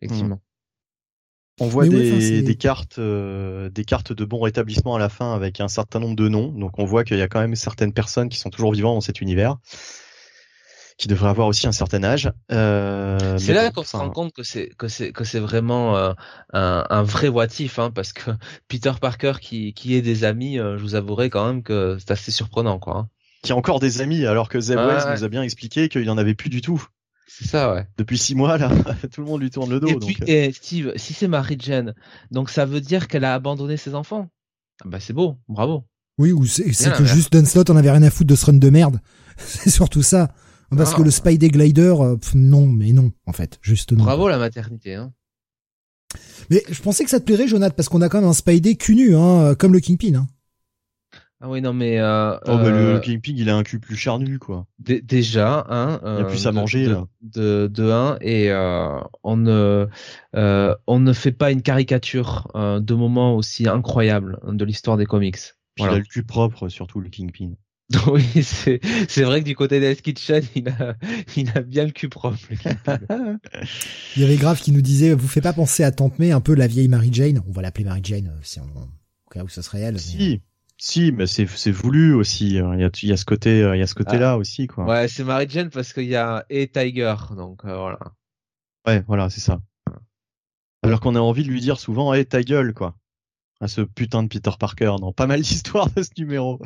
Effectivement. 0.00 0.40
On 1.60 1.66
voit 1.68 1.84
ouais, 1.86 2.12
enfin, 2.12 2.42
des 2.42 2.56
cartes, 2.56 2.98
euh, 2.98 3.68
des 3.68 3.84
cartes 3.84 4.12
de 4.14 4.24
bon 4.24 4.40
rétablissement 4.40 4.96
à 4.96 4.98
la 4.98 5.10
fin 5.10 5.34
avec 5.34 5.60
un 5.60 5.68
certain 5.68 6.00
nombre 6.00 6.16
de 6.16 6.28
noms. 6.28 6.48
Donc 6.48 6.78
on 6.78 6.86
voit 6.86 7.04
qu'il 7.04 7.18
y 7.18 7.22
a 7.22 7.28
quand 7.28 7.40
même 7.40 7.54
certaines 7.54 7.92
personnes 7.92 8.30
qui 8.30 8.38
sont 8.38 8.48
toujours 8.50 8.72
vivantes 8.72 8.96
dans 8.96 9.00
cet 9.02 9.20
univers, 9.20 9.58
qui 11.02 11.08
devraient 11.08 11.30
avoir 11.30 11.48
aussi 11.48 11.66
un 11.66 11.72
certain 11.72 12.04
âge. 12.04 12.30
Euh, 12.52 13.36
C'est 13.36 13.52
là 13.52 13.72
qu'on 13.72 13.82
se 13.82 13.96
rend 13.96 14.10
compte 14.10 14.32
que 14.32 14.44
c'est 14.44 14.68
que 14.78 14.86
c'est 14.86 15.10
que 15.10 15.24
c'est 15.24 15.40
vraiment 15.40 15.96
euh, 15.96 16.12
un, 16.52 16.84
un 16.88 17.02
vrai 17.02 17.26
what 17.26 17.48
if, 17.58 17.80
hein, 17.80 17.90
parce 17.90 18.12
que 18.12 18.30
Peter 18.68 18.92
Parker 19.00 19.32
qui 19.40 19.74
qui 19.74 19.96
est 19.96 20.00
des 20.00 20.22
amis, 20.22 20.60
euh, 20.60 20.78
je 20.78 20.82
vous 20.84 20.94
avouerai 20.94 21.28
quand 21.28 21.44
même 21.44 21.64
que 21.64 21.96
c'est 21.98 22.12
assez 22.12 22.30
surprenant, 22.30 22.78
quoi. 22.78 22.98
hein. 22.98 23.08
Qui 23.42 23.50
a 23.50 23.56
encore 23.56 23.80
des 23.80 24.00
amis, 24.00 24.24
alors 24.26 24.48
que 24.48 24.60
Zeb 24.60 24.78
ouais. 24.78 25.12
nous 25.12 25.24
a 25.24 25.28
bien 25.28 25.42
expliqué 25.42 25.88
qu'il 25.88 26.08
en 26.08 26.18
avait 26.18 26.34
plus 26.34 26.50
du 26.50 26.60
tout. 26.60 26.86
C'est 27.26 27.48
ça, 27.48 27.74
ouais. 27.74 27.84
Depuis 27.98 28.16
six 28.16 28.36
mois 28.36 28.56
là, 28.56 28.70
tout 29.12 29.22
le 29.22 29.26
monde 29.26 29.40
lui 29.40 29.50
tourne 29.50 29.70
le 29.70 29.80
dos. 29.80 29.88
Et 29.88 29.94
donc, 29.94 30.02
puis, 30.04 30.18
et 30.28 30.52
Steve, 30.52 30.92
si 30.94 31.14
c'est 31.14 31.26
Mary 31.26 31.56
Jane, 31.58 31.94
donc 32.30 32.48
ça 32.48 32.64
veut 32.64 32.80
dire 32.80 33.08
qu'elle 33.08 33.24
a 33.24 33.34
abandonné 33.34 33.76
ses 33.76 33.96
enfants? 33.96 34.28
Ah 34.84 34.88
bah 34.88 35.00
c'est 35.00 35.14
beau, 35.14 35.36
bravo. 35.48 35.82
Oui, 36.18 36.30
ou 36.30 36.46
c'est, 36.46 36.62
que 36.92 37.04
juste 37.04 37.32
Dunslot 37.32 37.68
en 37.70 37.74
avait 37.76 37.90
rien 37.90 38.04
à 38.04 38.10
foutre 38.10 38.28
de 38.28 38.36
ce 38.36 38.46
run 38.46 38.52
de 38.52 38.70
merde. 38.70 39.00
c'est 39.36 39.70
surtout 39.70 40.04
ça. 40.04 40.30
Parce 40.76 40.92
Ah. 40.94 40.96
que 40.96 41.02
le 41.02 41.10
Spidey 41.10 41.48
Glider, 41.48 41.94
euh, 42.00 42.16
pff, 42.16 42.34
non, 42.34 42.66
mais 42.66 42.92
non, 42.92 43.12
en 43.26 43.32
fait, 43.32 43.58
juste 43.62 43.92
non. 43.92 44.04
Bravo 44.04 44.28
la 44.28 44.38
maternité. 44.38 44.94
Hein. 44.94 45.12
Mais 46.50 46.62
je 46.70 46.80
pensais 46.82 47.04
que 47.04 47.10
ça 47.10 47.20
te 47.20 47.24
plairait, 47.24 47.48
Jonathan, 47.48 47.74
parce 47.76 47.88
qu'on 47.88 48.02
a 48.02 48.08
quand 48.08 48.20
même 48.20 48.28
un 48.28 48.32
Spidey 48.34 48.76
cul 48.76 48.94
nu, 48.94 49.14
hein, 49.16 49.40
euh, 49.40 49.54
comme 49.54 49.72
le 49.72 49.80
Kingpin. 49.80 50.14
Hein. 50.14 50.26
Ah 51.44 51.48
oui, 51.50 51.60
non 51.60 51.72
mais 51.72 51.98
euh, 51.98 52.36
Oh 52.46 52.56
bah 52.56 52.66
euh, 52.66 52.92
le 52.94 53.00
Kingpin 53.00 53.32
il 53.34 53.50
a 53.50 53.56
un 53.56 53.64
cul 53.64 53.80
plus 53.80 53.96
charnu 53.96 54.38
quoi. 54.38 54.68
dé- 54.78 55.00
déjà, 55.02 55.66
hein, 55.68 55.98
Il 56.02 56.06
a 56.06 56.10
euh, 56.10 56.24
plus 56.24 56.46
à 56.46 56.50
de- 56.50 56.54
manger, 56.54 56.86
de, 56.86 56.92
là. 56.92 57.08
de, 57.22 57.66
de 57.66 57.90
un 57.90 58.16
et 58.20 58.48
euh, 58.52 59.00
on 59.24 59.36
ne 59.38 59.88
euh, 60.36 60.74
on 60.86 61.00
ne 61.00 61.12
fait 61.12 61.32
pas 61.32 61.50
une 61.50 61.62
caricature 61.62 62.46
euh, 62.54 62.78
de 62.78 62.94
moments 62.94 63.34
aussi 63.34 63.66
incroyables 63.68 64.38
de 64.46 64.64
l'histoire 64.64 64.96
des 64.96 65.04
comics. 65.06 65.36
Puis 65.74 65.84
il 65.84 65.88
a 65.88 65.96
le 65.98 66.04
cul 66.04 66.22
propre 66.22 66.68
surtout 66.68 67.00
le 67.00 67.08
Kingpin. 67.08 67.54
oui, 68.06 68.42
c'est 68.42 68.80
c'est 69.08 69.22
vrai 69.22 69.40
que 69.40 69.44
du 69.46 69.54
côté 69.54 69.78
d'Ice 69.80 70.00
Kitchen, 70.00 70.42
il 70.54 70.68
a 70.68 70.96
il 71.36 71.50
a 71.54 71.60
bien 71.60 71.84
le 71.84 71.90
cul 71.90 72.08
propre. 72.08 72.38
Il 74.16 74.22
y 74.22 74.24
avait 74.24 74.36
Grave 74.36 74.60
qui 74.60 74.72
nous 74.72 74.80
disait, 74.80 75.12
vous 75.12 75.28
faites 75.28 75.42
pas 75.42 75.52
penser 75.52 75.84
à 75.84 75.90
Tante 75.92 76.18
May, 76.18 76.32
un 76.32 76.40
peu 76.40 76.54
la 76.54 76.66
vieille 76.66 76.88
Mary 76.88 77.10
Jane. 77.12 77.42
On 77.46 77.52
va 77.52 77.60
l'appeler 77.62 77.84
Mary 77.84 78.00
Jane, 78.02 78.28
euh, 78.28 78.40
si 78.42 78.60
on, 78.60 78.64
au 78.64 79.30
cas 79.30 79.42
où 79.44 79.48
ce 79.48 79.60
serait 79.62 79.80
elle. 79.80 79.94
mais- 79.94 80.00
Si, 80.00 80.40
si, 80.78 81.12
mais 81.12 81.26
c'est 81.26 81.46
c'est 81.46 81.70
voulu 81.70 82.14
aussi. 82.14 82.46
Il 82.46 82.52
y 82.54 82.58
a 82.60 82.74
il 83.02 83.08
y 83.08 83.12
a 83.12 83.16
ce 83.16 83.24
côté 83.24 83.62
euh, 83.62 83.76
il 83.76 83.80
y 83.80 83.82
a 83.82 83.86
ce 83.86 83.94
côté 83.94 84.16
là 84.18 84.36
aussi 84.38 84.66
quoi. 84.68 84.86
ouais, 84.86 85.08
c'est 85.08 85.24
Mary 85.24 85.46
Jane 85.48 85.70
parce 85.70 85.92
qu'il 85.92 86.04
y 86.08 86.16
a 86.16 86.46
et 86.50 86.68
Tiger, 86.68 87.14
donc 87.36 87.64
euh, 87.64 87.76
voilà. 87.76 87.98
Ouais, 88.86 89.04
voilà, 89.06 89.28
c'est 89.30 89.40
ça. 89.40 89.60
Alors 90.82 91.00
qu'on 91.00 91.14
a 91.14 91.20
envie 91.20 91.44
de 91.44 91.48
lui 91.48 91.60
dire 91.60 91.78
souvent, 91.78 92.12
hé, 92.14 92.24
ta 92.24 92.42
gueule, 92.42 92.74
quoi. 92.74 92.96
À 93.62 93.68
ce 93.68 93.80
putain 93.80 94.24
de 94.24 94.28
Peter 94.28 94.50
Parker. 94.58 94.92
Non, 95.00 95.12
pas 95.12 95.26
mal 95.28 95.40
d'histoires 95.40 95.88
de 95.96 96.02
ce 96.02 96.10
numéro. 96.18 96.58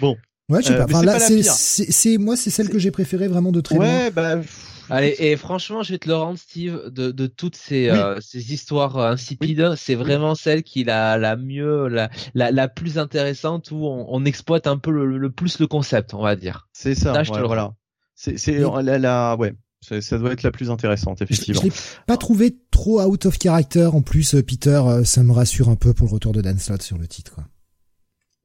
Bon. 0.00 0.16
Ouais, 0.48 0.62
je 0.62 0.68
sais 0.68 0.72
Euh, 0.74 0.78
pas. 0.78 0.84
Enfin, 0.84 1.00
c'est 1.00 2.16
là, 2.16 2.18
moi, 2.18 2.36
c'est 2.36 2.50
celle 2.50 2.68
que 2.70 2.78
j'ai 2.78 2.90
préférée 2.90 3.28
vraiment 3.28 3.52
de 3.52 3.60
très 3.60 3.76
loin. 3.76 3.84
ouais, 3.84 4.10
bah. 4.10 4.40
Allez, 4.88 5.16
et 5.18 5.36
franchement, 5.36 5.82
je 5.82 5.92
vais 5.92 5.98
te 5.98 6.06
le 6.08 6.14
rendre, 6.14 6.38
Steve, 6.38 6.80
de, 6.90 7.10
de 7.10 7.26
toutes 7.26 7.56
ces, 7.56 7.90
Oui. 7.90 7.98
euh, 7.98 8.20
ces 8.20 8.52
histoires 8.54 8.96
euh, 8.96 9.10
insipides, 9.10 9.74
c'est 9.76 9.96
vraiment 9.96 10.36
celle 10.36 10.62
qui 10.62 10.84
la, 10.84 11.18
la 11.18 11.34
mieux, 11.36 11.88
la, 11.88 12.08
la, 12.34 12.52
la 12.52 12.68
plus 12.68 12.96
intéressante 12.96 13.72
où 13.72 13.84
on, 13.84 14.06
on 14.08 14.24
exploite 14.24 14.68
un 14.68 14.78
peu 14.78 14.92
le, 14.92 15.18
le 15.18 15.30
plus 15.30 15.58
le 15.58 15.66
concept, 15.66 16.14
on 16.14 16.22
va 16.22 16.36
dire. 16.36 16.68
C'est 16.72 16.94
ça, 16.94 17.12
Ça, 17.12 17.22
je 17.24 17.30
te 17.30 17.34
ouais, 17.34 17.40
le 17.40 17.46
voilà. 17.48 17.74
C'est, 18.14 18.38
c'est, 18.38 18.64
Oui. 18.64 18.84
la, 18.84 18.98
la- 18.98 19.36
ouais. 19.36 19.52
Ça 19.82 20.18
doit 20.18 20.32
être 20.32 20.42
la 20.42 20.50
plus 20.50 20.70
intéressante, 20.70 21.18
Je, 21.18 21.24
effectivement. 21.24 21.60
je 21.60 21.66
l'ai 21.66 21.72
pas 22.06 22.16
trouvé 22.16 22.56
trop 22.70 23.00
out 23.02 23.26
of 23.26 23.36
character. 23.40 23.86
En 23.86 24.02
plus, 24.02 24.34
euh, 24.34 24.42
Peter, 24.42 24.82
euh, 24.86 25.04
ça 25.04 25.22
me 25.22 25.32
rassure 25.32 25.68
un 25.68 25.76
peu 25.76 25.94
pour 25.94 26.08
le 26.08 26.12
retour 26.14 26.32
de 26.32 26.40
Dan 26.40 26.58
Slott 26.58 26.82
sur 26.82 26.98
le 26.98 27.06
titre, 27.06 27.34
quoi. 27.34 27.44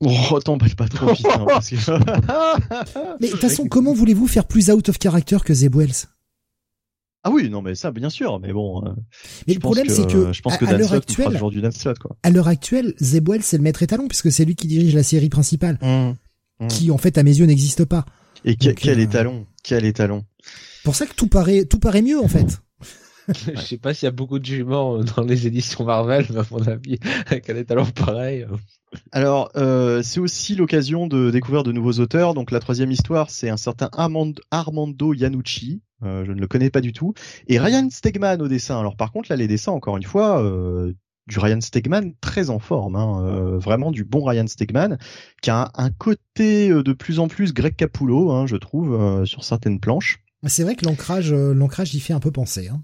Oh, 0.04 0.40
t'emballes 0.40 0.76
pas 0.76 0.88
trop, 0.88 1.08
parce 1.46 1.70
que... 1.70 1.76
Mais 3.22 3.28
de 3.28 3.32
toute 3.32 3.42
façon, 3.42 3.68
comment 3.68 3.94
voulez-vous 3.94 4.28
faire 4.28 4.46
plus 4.48 4.70
out 4.72 4.90
of 4.90 4.98
character 5.02 5.38
que 5.46 5.54
Zeb 5.54 5.76
Wells? 5.76 6.08
Ah 7.24 7.30
oui, 7.30 7.50
non, 7.52 7.62
mais 7.62 7.76
ça, 7.76 7.92
bien 7.92 8.10
sûr, 8.10 8.40
mais 8.40 8.52
bon. 8.52 8.84
euh, 8.84 8.90
Mais 9.48 9.54
je 9.54 9.60
le 9.60 9.60
problème, 9.60 9.88
c'est 9.90 10.08
que, 10.08 10.34
je 10.34 10.42
pense 10.42 10.54
à- 10.54 10.58
que 10.58 10.66
à 10.66 10.70
Dan 10.72 10.80
l'heure 10.80 10.94
actuelle, 10.94 11.32
toujours 11.34 11.52
du 11.52 11.62
Dan 11.62 11.72
Slott, 11.72 12.00
quoi. 12.00 12.18
à 12.24 12.32
l'heure 12.32 12.48
actuelle, 12.48 12.96
Zeb 13.00 13.30
Wells, 13.30 13.44
c'est 13.44 13.58
le 13.58 13.64
maître 13.64 13.84
étalon 13.84 14.08
puisque 14.08 14.32
c'est 14.32 14.44
lui 14.44 14.56
qui 14.56 14.66
dirige 14.66 14.96
la 14.96 15.04
série 15.04 15.30
principale, 15.30 15.78
Mmh. 15.84 16.16
Mmh. 16.62 16.68
qui 16.68 16.90
en 16.90 16.98
fait 16.98 17.20
à 17.20 17.24
mes 17.24 17.38
yeux 17.38 17.46
n'existe 17.46 17.86
pas. 17.86 18.06
Et 18.44 18.56
Donc, 18.56 18.74
quel 18.74 18.98
euh, 18.98 19.04
étalon, 19.04 19.46
quel 19.64 19.86
étalon. 19.86 20.26
Pour 20.84 20.96
ça 20.96 21.06
que 21.06 21.14
tout 21.14 21.28
paraît, 21.28 21.66
tout 21.66 21.80
paraît 21.80 22.02
mieux 22.02 22.20
en 22.20 22.28
fait. 22.28 22.62
Je 23.56 23.62
sais 23.62 23.78
pas 23.78 23.94
s'il 23.94 24.08
y 24.08 24.10
a 24.10 24.12
beaucoup 24.12 24.40
de 24.40 24.46
juments 24.46 24.98
euh, 24.98 25.04
dans 25.04 25.24
les 25.24 25.46
éditions 25.48 25.86
Marvel, 25.86 26.26
mais 26.32 26.40
à 26.40 26.46
mon 26.52 26.68
avis, 26.68 26.98
avec 27.28 27.50
un 27.50 27.56
étalon 27.56 27.86
pareil. 27.86 28.42
euh, 28.44 28.58
Alors, 29.12 29.52
euh, 29.56 30.02
c'est 30.04 30.20
aussi 30.20 30.56
l'occasion 30.56 31.08
de 31.08 31.30
découvrir 31.30 31.64
de 31.64 31.72
nouveaux 31.72 32.00
auteurs. 32.00 32.34
Donc, 32.34 32.50
la 32.52 32.60
troisième 32.60 32.92
histoire, 32.92 33.30
c'est 33.30 33.50
un 33.50 33.58
certain 33.58 33.90
Armand- 33.94 34.34
Armando 34.50 35.14
Iannucci. 35.14 35.82
Euh, 36.04 36.26
je 36.26 36.32
ne 36.32 36.42
le 36.42 36.48
connais 36.48 36.72
pas 36.72 36.82
du 36.82 36.94
tout. 36.94 37.14
Et 37.48 37.60
Ryan 37.60 37.88
Stegman 37.92 38.42
au 38.42 38.48
dessin. 38.48 38.80
Alors, 38.80 38.98
par 38.98 39.12
contre, 39.12 39.30
là, 39.30 39.36
les 39.36 39.48
dessins, 39.48 39.72
encore 39.72 39.98
une 39.98 40.04
fois, 40.04 40.44
euh, 40.44 40.92
du 41.28 41.38
Ryan 41.40 41.62
Stegman 41.62 42.14
très 42.22 42.50
en 42.50 42.58
forme. 42.60 42.96
Hein, 42.96 43.24
euh, 43.24 43.58
vraiment 43.60 43.92
du 43.92 44.04
bon 44.04 44.26
Ryan 44.26 44.48
Stegman, 44.48 44.98
qui 45.44 45.52
a 45.52 45.72
un, 45.76 45.86
un 45.86 45.90
côté 45.92 46.70
de 46.70 46.92
plus 46.94 47.20
en 47.20 47.28
plus 47.28 47.54
Greg 47.54 47.76
Capullo, 47.76 48.32
hein, 48.32 48.48
je 48.48 48.56
trouve, 48.56 48.96
euh, 49.00 49.26
sur 49.26 49.44
certaines 49.44 49.80
planches. 49.80 50.21
C'est 50.48 50.64
vrai 50.64 50.76
que 50.76 50.86
l'ancrage, 50.86 51.32
euh, 51.34 51.54
l'ancrage 51.54 51.94
y 51.94 52.00
fait 52.00 52.14
un 52.14 52.20
peu 52.20 52.32
penser. 52.32 52.68
Hein. 52.70 52.82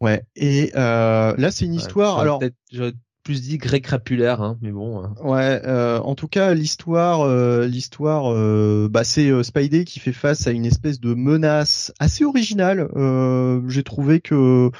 Ouais. 0.00 0.22
Et 0.36 0.70
euh, 0.76 1.34
là, 1.36 1.50
c'est 1.50 1.64
une 1.64 1.74
histoire. 1.74 2.12
j'aurais 2.12 2.22
alors, 2.22 2.38
peut-être- 2.38 2.54
J'aurais 2.72 2.92
plus 3.24 3.42
dit 3.42 3.58
grec 3.58 3.84
crapulaire, 3.84 4.40
hein, 4.40 4.56
mais 4.62 4.70
bon. 4.70 5.02
euh. 5.02 5.06
Ouais, 5.22 5.60
euh, 5.66 5.98
en 6.00 6.14
tout 6.14 6.28
cas, 6.28 6.54
l'histoire, 6.54 7.20
euh, 7.22 7.66
l'histoire, 7.66 8.32
euh, 8.32 8.88
bah, 8.90 9.04
c'est 9.04 9.28
euh, 9.28 9.42
Spidey 9.42 9.84
qui 9.84 9.98
fait 10.00 10.12
face 10.14 10.46
à 10.46 10.50
une 10.52 10.64
espèce 10.64 10.98
de 11.00 11.12
menace 11.14 11.92
assez 11.98 12.24
originale. 12.24 12.88
Euh, 12.96 13.60
J'ai 13.68 13.82
trouvé 13.82 14.20
que 14.20 14.70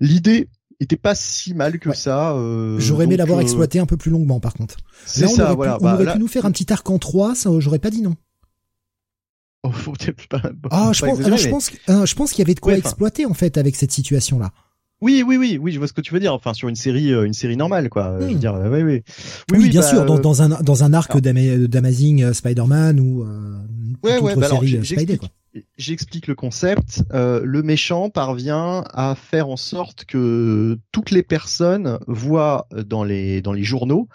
l'idée 0.00 0.48
était 0.80 0.96
pas 0.96 1.14
si 1.14 1.54
mal 1.54 1.78
que 1.78 1.90
Ouais. 1.90 1.94
ça. 1.94 2.32
euh, 2.32 2.78
J'aurais 2.80 3.04
aimé 3.04 3.16
l'avoir 3.16 3.38
euh, 3.38 3.42
exploité 3.42 3.78
un 3.78 3.86
peu 3.86 3.96
plus 3.96 4.10
longuement 4.10 4.40
par 4.40 4.54
contre. 4.54 4.76
C'est 5.06 5.22
Là, 5.22 5.28
on 5.30 5.34
ça, 5.34 5.44
aurait, 5.46 5.54
voilà. 5.56 5.72
pu, 5.78 5.78
on 5.82 5.84
Bah, 5.84 5.94
aurait 5.94 6.04
là- 6.06 6.12
pu 6.14 6.18
nous 6.18 6.28
faire 6.28 6.44
un 6.46 6.50
petit 6.50 6.70
arc 6.72 6.88
en 6.90 6.98
3, 6.98 7.34
ça, 7.34 7.50
j'aurais 7.60 7.78
pas 7.78 7.90
dit 7.90 8.02
non. 8.02 8.16
Oh, 9.64 9.70
pas- 10.28 10.40
Ah, 10.70 10.90
je 10.94 11.04
pense, 11.04 11.20
alors, 11.20 11.36
je 11.38 11.48
euh, 11.90 12.06
je 12.06 12.14
pense 12.14 12.30
qu'il 12.32 12.38
y 12.40 12.42
avait 12.46 12.54
de 12.54 12.60
quoi 12.60 12.72
Ouais, 12.72 12.78
exploiter 12.78 13.26
en 13.26 13.34
fait 13.34 13.58
avec 13.58 13.76
cette 13.76 13.92
situation-là. 13.92 14.52
Oui, 15.02 15.22
oui, 15.26 15.36
oui, 15.38 15.58
oui, 15.60 15.72
je 15.72 15.78
vois 15.78 15.88
ce 15.88 15.92
que 15.94 16.00
tu 16.02 16.12
veux 16.12 16.20
dire. 16.20 16.34
Enfin, 16.34 16.52
sur 16.54 16.68
une 16.68 16.76
série, 16.76 17.12
euh, 17.12 17.24
une 17.24 17.32
série 17.32 17.56
normale, 17.56 17.88
quoi. 17.88 18.06
Euh, 18.08 18.20
Je 18.20 18.26
veux 18.26 18.34
Hmm. 18.34 18.38
dire, 18.38 18.54
oui, 18.70 18.82
oui. 18.82 19.02
Oui, 19.52 19.68
bien 19.70 19.80
bah, 19.80 19.86
sûr, 19.86 20.04
dans, 20.04 20.18
dans 20.18 20.42
un 20.42 20.48
dans 20.62 20.84
un 20.84 20.92
arc 20.92 21.18
d'Amazing 21.20 22.32
Spider-Man 22.32 23.00
ou 23.00 23.22
euh, 23.22 23.58
Ouais, 24.02 24.16
toute 24.16 24.24
ouais, 24.24 24.32
autre 24.32 24.40
bah 24.40 24.48
série 24.48 24.68
Spidey. 24.68 24.84
j'explique. 24.84 25.18
Quoi. 25.20 25.28
J'explique 25.78 26.26
le 26.26 26.34
concept. 26.34 27.02
Euh, 27.12 27.40
le 27.44 27.62
méchant 27.62 28.08
parvient 28.08 28.84
à 28.92 29.14
faire 29.14 29.48
en 29.48 29.56
sorte 29.56 30.04
que 30.04 30.78
toutes 30.92 31.10
les 31.10 31.22
personnes 31.22 31.98
voient 32.06 32.66
dans 32.86 33.02
les 33.04 33.42
dans 33.42 33.52
les 33.52 33.64
journaux 33.64 34.08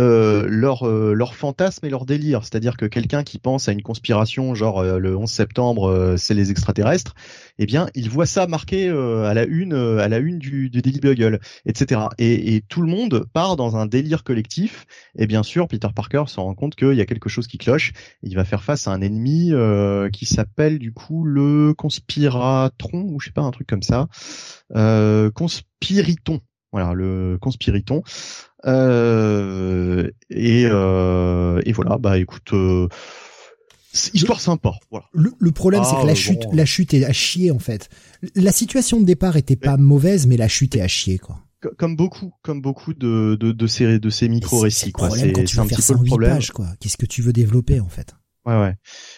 euh, 0.00 0.46
leur 0.48 0.88
euh, 0.88 1.14
fantasme 1.32 1.86
et 1.86 1.90
leur 1.90 2.06
délire. 2.06 2.42
C'est-à-dire 2.42 2.76
que 2.76 2.86
quelqu'un 2.86 3.22
qui 3.22 3.38
pense 3.38 3.68
à 3.68 3.72
une 3.72 3.82
conspiration, 3.82 4.54
genre 4.54 4.80
euh, 4.80 4.98
le 4.98 5.16
11 5.16 5.30
septembre, 5.30 5.88
euh, 5.88 6.16
c'est 6.16 6.34
les 6.34 6.50
extraterrestres, 6.50 7.14
eh 7.58 7.66
bien, 7.66 7.88
il 7.94 8.08
voit 8.08 8.26
ça 8.26 8.46
marqué 8.46 8.88
euh, 8.88 9.24
à 9.24 9.34
la 9.34 9.44
une 9.44 9.74
euh, 9.74 9.98
à 9.98 10.08
la 10.08 10.18
une 10.18 10.38
du, 10.38 10.70
Daily 10.70 11.00
Bugle, 11.00 11.40
etc. 11.66 12.02
Et, 12.18 12.56
et 12.56 12.62
tout 12.62 12.82
le 12.82 12.88
monde 12.88 13.26
part 13.32 13.56
dans 13.56 13.76
un 13.76 13.86
délire 13.86 14.24
collectif. 14.24 14.86
Et 15.18 15.26
bien 15.26 15.42
sûr, 15.42 15.68
Peter 15.68 15.88
Parker 15.94 16.24
se 16.26 16.40
rend 16.40 16.54
compte 16.54 16.74
qu'il 16.74 16.94
y 16.94 17.00
a 17.00 17.06
quelque 17.06 17.28
chose 17.28 17.46
qui 17.46 17.58
cloche 17.58 17.92
il 18.22 18.34
va 18.34 18.44
faire 18.44 18.62
face 18.62 18.86
à 18.86 18.92
un 18.92 19.00
ennemi 19.00 19.52
qui 20.12 20.26
s'appelle 20.26 20.78
du 20.78 20.92
coup 20.92 21.24
le 21.24 21.74
conspiratron 21.74 23.02
ou 23.02 23.20
je 23.20 23.26
sais 23.26 23.32
pas 23.32 23.42
un 23.42 23.50
truc 23.50 23.66
comme 23.66 23.82
ça 23.82 24.08
conspiriton 25.34 26.40
Voilà, 26.72 26.92
le 26.94 27.36
conspiriton. 27.40 28.02
Euh, 28.66 30.10
et, 30.28 30.66
euh, 30.66 31.60
et 31.64 31.72
voilà, 31.72 31.98
bah 31.98 32.18
écoute, 32.18 32.52
euh, 32.52 32.88
histoire 34.14 34.40
sympa. 34.40 34.72
Voilà. 34.90 35.06
Le, 35.12 35.50
problème, 35.50 35.82
c'est 35.84 36.00
que 36.00 36.06
la 36.06 36.12
ah, 36.12 36.14
chute, 36.14 36.44
la 36.52 36.64
chute 36.64 36.94
est 36.94 37.04
à 37.04 37.12
chier 37.12 37.50
en 37.50 37.58
fait. 37.58 37.88
La 38.34 38.52
situation 38.52 39.00
de 39.00 39.04
départ 39.04 39.36
était 39.36 39.56
pas 39.56 39.76
mauvaise, 39.76 40.26
mais 40.26 40.36
la 40.36 40.48
chute 40.48 40.76
est 40.76 40.82
à 40.82 40.88
chier 40.88 41.18
quoi. 41.18 41.38
Comme 41.76 41.94
beaucoup, 41.94 42.32
comme 42.42 42.62
beaucoup 42.62 42.94
de 42.94 43.36
de, 43.38 43.52
de 43.52 43.66
ces 43.66 43.98
de 43.98 44.10
ces 44.10 44.28
micro 44.28 44.60
récits 44.60 44.92
quoi. 44.92 45.10
C'est 45.10 45.58
un 45.58 45.66
petit 45.66 45.82
peu 45.82 45.98
le 45.98 46.04
problème. 46.04 46.38
quoi. 46.54 46.68
Qu'est-ce 46.80 46.96
que 46.96 47.06
tu 47.06 47.20
veux 47.20 47.32
développer 47.32 47.80
en 47.80 47.88
fait? 47.88 48.14
Ouais, 48.46 48.58
ouais, 48.58 48.74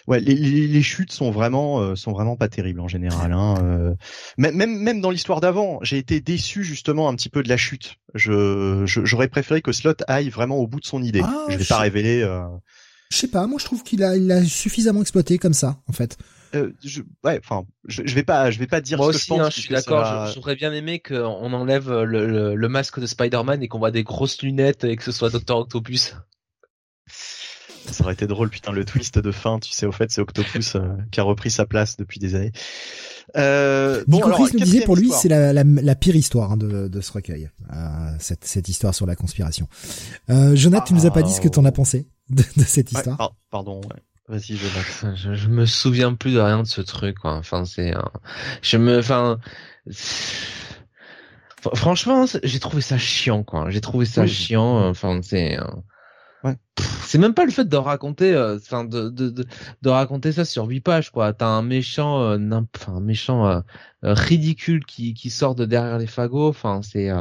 ouais. 0.07 0.19
Les, 0.19 0.35
les, 0.35 0.67
les, 0.67 0.81
chutes 0.81 1.13
sont 1.13 1.31
vraiment, 1.31 1.79
euh, 1.79 1.95
sont 1.95 2.11
vraiment 2.11 2.35
pas 2.35 2.49
terribles 2.49 2.81
en 2.81 2.89
général. 2.89 3.31
Hein, 3.31 3.55
euh. 3.63 3.95
même, 4.37 4.55
même 4.55 4.99
dans 4.99 5.11
l'histoire 5.11 5.39
d'avant, 5.39 5.79
j'ai 5.81 5.97
été 5.97 6.19
déçu 6.19 6.63
justement 6.65 7.07
un 7.07 7.15
petit 7.15 7.29
peu 7.29 7.41
de 7.41 7.47
la 7.47 7.55
chute. 7.55 7.95
Je, 8.13 8.83
j'aurais 8.85 9.29
préféré 9.29 9.61
que 9.61 9.71
Slot 9.71 9.95
aille 10.07 10.29
vraiment 10.29 10.57
au 10.57 10.67
bout 10.67 10.81
de 10.81 10.85
son 10.85 11.01
idée. 11.01 11.21
Ah, 11.23 11.45
je 11.47 11.57
vais 11.57 11.63
pas 11.63 11.77
révéler. 11.77 12.21
Euh... 12.21 12.41
Je 13.11 13.17
sais 13.17 13.29
pas. 13.29 13.47
Moi, 13.47 13.59
je 13.59 13.65
trouve 13.65 13.83
qu'il 13.83 14.03
a, 14.03 14.17
il 14.17 14.29
a 14.29 14.43
suffisamment 14.43 14.99
exploité 14.99 15.37
comme 15.37 15.53
ça, 15.53 15.81
en 15.87 15.93
fait. 15.93 16.17
Euh, 16.55 16.73
je, 16.83 17.01
ouais, 17.23 17.39
enfin, 17.43 17.65
je, 17.87 18.03
je, 18.05 18.13
vais 18.15 18.23
pas, 18.23 18.51
je 18.51 18.59
vais 18.59 18.67
pas 18.67 18.81
dire 18.81 18.97
Moi 18.97 19.13
ce 19.13 19.15
aussi, 19.15 19.29
que 19.29 19.35
je 19.35 19.39
pense. 19.39 19.47
Hein, 19.47 19.49
je 19.55 19.61
suis 19.61 19.73
d'accord. 19.73 20.27
J'aurais 20.35 20.55
bien 20.55 20.73
aimé 20.73 20.99
qu'on 20.99 21.53
enlève 21.53 21.89
le, 21.89 22.27
le, 22.27 22.55
le, 22.55 22.69
masque 22.69 22.99
de 22.99 23.05
Spider-Man 23.05 23.63
et 23.63 23.67
qu'on 23.69 23.79
voit 23.79 23.91
des 23.91 24.03
grosses 24.03 24.41
lunettes 24.41 24.83
et 24.83 24.97
que 24.97 25.03
ce 25.03 25.11
soit 25.13 25.29
Docteur 25.29 25.57
Octopus. 25.57 26.15
Ça 27.91 28.03
aurait 28.03 28.13
été 28.13 28.27
drôle, 28.27 28.49
putain, 28.49 28.71
le 28.71 28.85
twist 28.85 29.19
de 29.19 29.31
fin, 29.31 29.59
tu 29.59 29.71
sais, 29.71 29.85
au 29.85 29.91
fait, 29.91 30.11
c'est 30.11 30.21
Octopus 30.21 30.75
euh, 30.75 30.81
qui 31.11 31.19
a 31.19 31.23
repris 31.23 31.51
sa 31.51 31.65
place 31.65 31.97
depuis 31.97 32.19
des 32.19 32.35
années. 32.35 32.51
Euh, 33.35 34.03
bon, 34.07 34.23
alors, 34.23 34.39
nous 34.39 34.59
disait 34.59 34.81
pour 34.81 34.95
lui, 34.95 35.09
c'est 35.11 35.29
la, 35.29 35.53
la, 35.53 35.63
la, 35.63 35.95
pire 35.95 36.15
histoire 36.15 36.51
hein, 36.51 36.57
de, 36.57 36.87
de 36.87 37.01
ce 37.01 37.11
recueil, 37.11 37.49
euh, 37.71 37.75
cette, 38.19 38.45
cette 38.45 38.69
histoire 38.69 38.93
sur 38.93 39.05
la 39.05 39.15
conspiration. 39.15 39.67
Euh, 40.29 40.55
Jonathan, 40.55 40.85
tu 40.85 40.93
nous 40.93 41.05
as 41.05 41.11
pas 41.11 41.23
dit 41.23 41.33
ce 41.33 41.41
que 41.41 41.47
t'en 41.47 41.65
as 41.65 41.71
pensé 41.71 42.07
de, 42.29 42.43
de 42.57 42.63
cette 42.63 42.91
histoire? 42.91 43.19
ouais, 43.19 43.27
Pardon, 43.49 43.81
ouais. 43.81 44.01
Vas-y, 44.29 44.55
Jonathan. 44.55 45.15
Je, 45.15 45.33
je, 45.33 45.49
me 45.49 45.65
souviens 45.65 46.13
plus 46.13 46.33
de 46.33 46.39
rien 46.39 46.61
de 46.63 46.67
ce 46.67 46.81
truc, 46.81 47.19
quoi. 47.19 47.35
Enfin, 47.35 47.65
c'est, 47.65 47.93
je 48.61 48.77
me, 48.77 48.99
enfin, 48.99 49.37
franchement, 51.73 52.25
j'ai 52.43 52.59
trouvé 52.59 52.81
ça 52.81 52.97
chiant, 52.97 53.43
quoi. 53.43 53.69
J'ai 53.69 53.81
trouvé 53.81 54.05
ça 54.05 54.25
chiant. 54.25 54.87
Enfin, 54.87 55.19
c'est. 55.21 55.57
C'est 57.05 57.17
même 57.19 57.33
pas 57.33 57.45
le 57.45 57.51
fait 57.51 57.65
de 57.65 57.77
raconter, 57.77 58.33
euh, 58.33 58.57
enfin 58.57 58.85
de, 58.85 59.09
de, 59.09 59.29
de, 59.29 59.45
de, 59.81 59.89
raconter 59.89 60.31
ça 60.31 60.45
sur 60.45 60.65
huit 60.65 60.81
pages 60.81 61.11
quoi. 61.11 61.33
T'as 61.33 61.47
un 61.47 61.61
méchant, 61.61 62.21
euh, 62.21 62.37
un 62.87 62.99
méchant 63.01 63.47
euh, 63.47 63.61
ridicule 64.01 64.85
qui, 64.85 65.13
qui 65.13 65.29
sort 65.29 65.55
de 65.55 65.65
derrière 65.65 65.99
les 65.99 66.07
fagots. 66.07 66.49
Enfin 66.49 66.81
c'est 66.81 67.11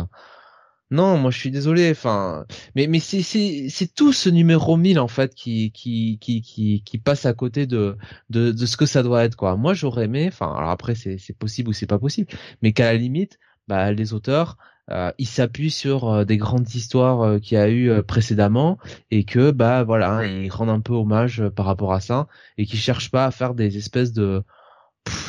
non, 0.93 1.17
moi 1.17 1.31
je 1.31 1.39
suis 1.39 1.51
désolé. 1.51 1.91
Enfin, 1.91 2.45
mais 2.77 2.87
mais 2.87 3.01
c'est 3.01 3.23
c'est 3.23 3.69
c'est 3.71 3.95
tout 3.95 4.13
ce 4.13 4.29
numéro 4.29 4.77
1000 4.77 5.01
en 5.01 5.09
fait 5.09 5.35
qui 5.35 5.73
qui 5.73 6.19
qui 6.21 6.43
qui 6.43 6.83
qui 6.85 6.99
passe 6.99 7.25
à 7.25 7.33
côté 7.33 7.67
de 7.67 7.97
de 8.29 8.53
de 8.53 8.67
ce 8.67 8.77
que 8.77 8.85
ça 8.87 9.03
doit 9.03 9.25
être 9.25 9.35
quoi. 9.37 9.57
Moi 9.57 9.73
j'aurais 9.73 10.05
aimé. 10.05 10.29
Enfin 10.29 10.55
alors 10.55 10.71
après 10.71 10.95
c'est 10.95 11.17
c'est 11.17 11.33
possible 11.33 11.71
ou 11.71 11.73
c'est 11.73 11.87
pas 11.87 11.99
possible, 11.99 12.31
mais 12.61 12.73
qu'à 12.75 12.93
la 12.93 12.99
limite, 12.99 13.39
bah 13.69 13.91
les 13.93 14.13
auteurs 14.13 14.59
euh, 14.93 15.13
il 15.19 15.27
s'appuie 15.27 15.71
sur 15.71 16.09
euh, 16.09 16.25
des 16.25 16.37
grandes 16.37 16.75
histoires 16.75 17.23
euh, 17.23 17.39
qu'il 17.39 17.57
y 17.57 17.61
a 17.61 17.71
eu 17.71 18.03
précédemment 18.03 18.79
et 19.11 19.25
que 19.25 19.51
bah 19.51 19.85
voilà, 19.85 20.27
il 20.27 20.51
rend 20.51 20.69
un 20.69 20.81
peu 20.81 20.93
hommage 20.93 21.43
par 21.57 21.67
rapport 21.67 21.93
à 21.93 22.01
ça 22.01 22.29
et 22.59 22.67
qu'il 22.67 22.79
cherche 22.79 23.11
pas 23.11 23.25
à 23.25 23.31
faire 23.31 23.55
des 23.55 23.77
espèces 23.79 24.13
de 24.13 24.45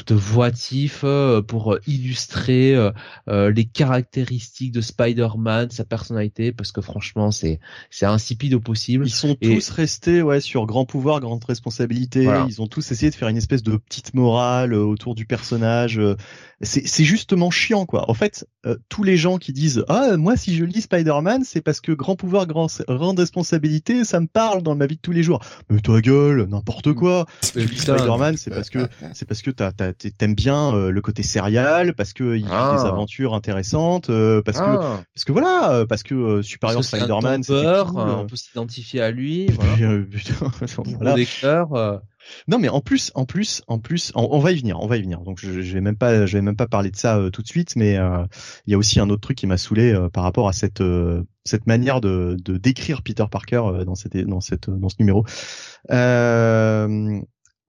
de 0.06 0.16
voitifs 0.16 1.02
euh, 1.04 1.42
pour 1.42 1.78
illustrer 1.88 2.76
euh, 2.76 2.92
euh, 3.28 3.52
les 3.52 3.66
caractéristiques 3.66 4.72
de 4.72 4.82
Spider-Man, 4.82 5.72
sa 5.72 5.86
personnalité, 5.86 6.52
parce 6.52 6.72
que 6.72 6.82
franchement 6.82 7.32
c'est 7.32 7.60
c'est 7.90 8.06
insipide 8.06 8.54
au 8.54 8.60
possible. 8.60 9.08
Ils 9.08 9.12
sont 9.12 9.36
tous 9.36 9.70
restés 9.70 10.22
ouais 10.22 10.42
sur 10.42 10.66
grand 10.66 10.86
pouvoir, 10.86 11.20
grande 11.22 11.44
responsabilité. 11.44 12.28
Ils 12.48 12.62
ont 12.62 12.68
tous 12.68 12.92
essayé 12.92 13.10
de 13.10 13.16
faire 13.16 13.30
une 13.30 13.38
espèce 13.38 13.64
de 13.64 13.78
petite 13.78 14.14
morale 14.14 14.74
autour 14.74 15.16
du 15.16 15.26
personnage. 15.26 16.00
C'est 16.64 16.88
c'est 16.88 17.04
justement 17.04 17.52
chiant 17.52 17.86
quoi. 17.86 18.10
En 18.10 18.14
fait, 18.14 18.48
tous 18.90 19.04
les 19.04 19.18
gens 19.18 19.38
qui 19.38 19.54
disent 19.54 19.84
ah 19.88 20.18
moi 20.18 20.38
si 20.38 20.56
je 20.56 20.64
lis 20.64 20.82
Spider-Man 20.82 21.44
c'est 21.44 21.62
parce 21.62 21.82
que 21.82 21.92
grand 21.92 22.16
pouvoir, 22.16 22.48
grand, 22.48 22.68
grande 22.88 23.20
responsabilité, 23.20 24.04
ça 24.04 24.20
me 24.20 24.28
parle 24.28 24.64
dans 24.64 24.76
ma 24.76 24.86
vie 24.86 24.96
de 24.96 25.02
tous 25.02 25.12
les 25.12 25.24
jours. 25.24 25.40
Mais 25.70 25.80
ta 25.80 26.00
gueule, 26.02 26.48
n'importe 26.50 26.88
mm. 26.88 26.96
quoi. 26.96 27.26
Tu 27.42 27.60
lis 27.60 27.78
Spider-Man 27.78 28.38
c'est 28.38 28.52
parce 28.52 28.70
que 28.70 28.88
c'est 29.14 29.28
parce 29.28 29.42
que 29.42 29.52
t'aimes 29.52 30.36
bien 30.36 30.74
euh, 30.74 30.92
le 30.92 31.02
côté 31.02 31.24
serial 31.24 31.94
parce 31.94 32.14
que 32.14 32.36
il 32.36 32.48
ah. 32.50 32.78
des 32.78 32.86
aventures 32.88 33.34
intéressantes 33.34 34.10
euh, 34.10 34.42
parce 34.42 34.60
que 34.60 34.64
ah. 34.64 35.04
parce 35.14 35.26
que 35.26 35.32
voilà 35.32 35.72
euh, 35.72 35.86
parce 35.86 36.04
que 36.04 36.42
Superior 36.42 36.84
Spider-Man 36.84 37.44
c'est 37.44 37.54
cool. 37.54 38.00
on 38.00 38.26
peut 38.28 38.36
s'identifier 38.36 39.02
à 39.02 39.12
lui 39.12 39.48
voilà. 39.48 41.16
voilà. 41.72 42.02
Non, 42.48 42.60
mais 42.60 42.70
en 42.70 42.82
plus, 42.82 43.12
en 43.16 43.26
plus, 43.26 43.62
en 43.68 43.80
plus, 43.80 44.12
on, 44.16 44.40
va 44.40 44.52
y 44.52 44.60
venir, 44.60 44.80
on 44.80 44.88
va 44.88 44.98
y 44.98 45.02
venir. 45.02 45.22
Donc, 45.22 45.40
je, 45.40 45.62
je 45.62 45.74
vais 45.74 45.82
même 45.82 45.98
pas, 45.98 46.26
je 46.26 46.38
vais 46.38 46.42
même 46.42 46.56
pas 46.56 46.68
parler 46.68 46.92
de 46.92 46.96
ça 46.96 47.20
tout 47.32 47.42
de 47.42 47.48
suite, 47.48 47.76
mais 47.76 47.94
il 47.96 48.72
y 48.72 48.74
a 48.74 48.78
aussi 48.78 49.00
un 49.00 49.10
autre 49.10 49.22
truc 49.22 49.38
qui 49.38 49.48
m'a 49.48 49.58
saoulé 49.58 49.98
par 50.14 50.24
rapport 50.24 50.48
à 50.48 50.54
cette 50.54 50.84
cette 51.46 51.68
manière 51.68 52.00
de, 52.00 52.38
de 52.44 52.58
décrire 52.58 53.02
Peter 53.02 53.26
Parker 53.30 53.62
dans 53.86 53.96
cette 53.96 54.18
dans 54.18 54.42
cette 54.42 54.70
dans 54.70 54.90
ce 54.90 54.96
numéro. 55.00 55.26
Euh, 55.92 57.20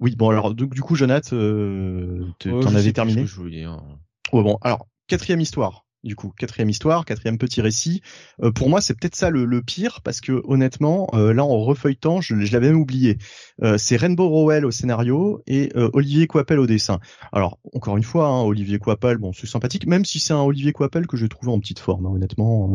oui, 0.01 0.17
bon 0.17 0.31
alors 0.31 0.55
du, 0.55 0.69
coup, 0.69 0.97
Jonathan, 0.97 1.37
euh, 1.37 2.27
t'en 2.39 2.75
avais 2.75 2.93
terminé. 2.93 3.27
je 3.27 3.35
voulais. 3.35 3.67
Ouais, 3.67 4.43
bon, 4.43 4.59
alors 4.63 4.87
quatrième 5.07 5.41
histoire. 5.41 5.84
Du 6.05 6.17
coup, 6.17 6.33
quatrième 6.37 6.71
histoire, 6.71 7.05
quatrième 7.05 7.39
petit 7.39 7.61
récit. 7.61 8.03
Euh, 8.43 8.53
pour 8.53 8.69
moi, 8.69 8.81
c'est 8.81 8.95
peut-être 8.95 9.17
ça 9.17 9.31
le, 9.31 9.63
pire 9.63 10.01
parce 10.03 10.21
que 10.21 10.43
honnêtement, 10.45 11.09
euh, 11.15 11.33
là 11.33 11.45
en 11.45 11.59
refeuilletant, 11.61 12.21
je, 12.21 12.39
je 12.39 12.53
l'avais 12.53 12.69
même 12.69 12.81
oublié. 12.81 13.19
Euh, 13.63 13.79
c'est 13.79 13.97
Rainbow 13.97 14.29
Rowell 14.29 14.67
au 14.67 14.71
scénario 14.71 15.43
et 15.47 15.71
Olivier 15.75 16.27
Coipel 16.27 16.59
au 16.59 16.67
dessin. 16.67 17.01
Alors 17.33 17.59
encore 17.73 17.97
une 17.97 18.03
fois, 18.03 18.29
hein, 18.29 18.43
Olivier 18.43 18.79
Coipel, 18.79 19.19
bon, 19.19 19.33
c'est 19.33 19.47
sympathique, 19.47 19.87
même 19.87 20.05
si 20.05 20.21
c'est 20.21 20.35
un 20.35 20.43
Olivier 20.43 20.73
Coipel 20.73 21.07
que 21.07 21.17
j'ai 21.17 21.29
trouvé 21.29 21.51
en 21.51 21.59
petite 21.59 21.79
forme, 21.79 22.07
hein, 22.07 22.11
honnêtement. 22.15 22.71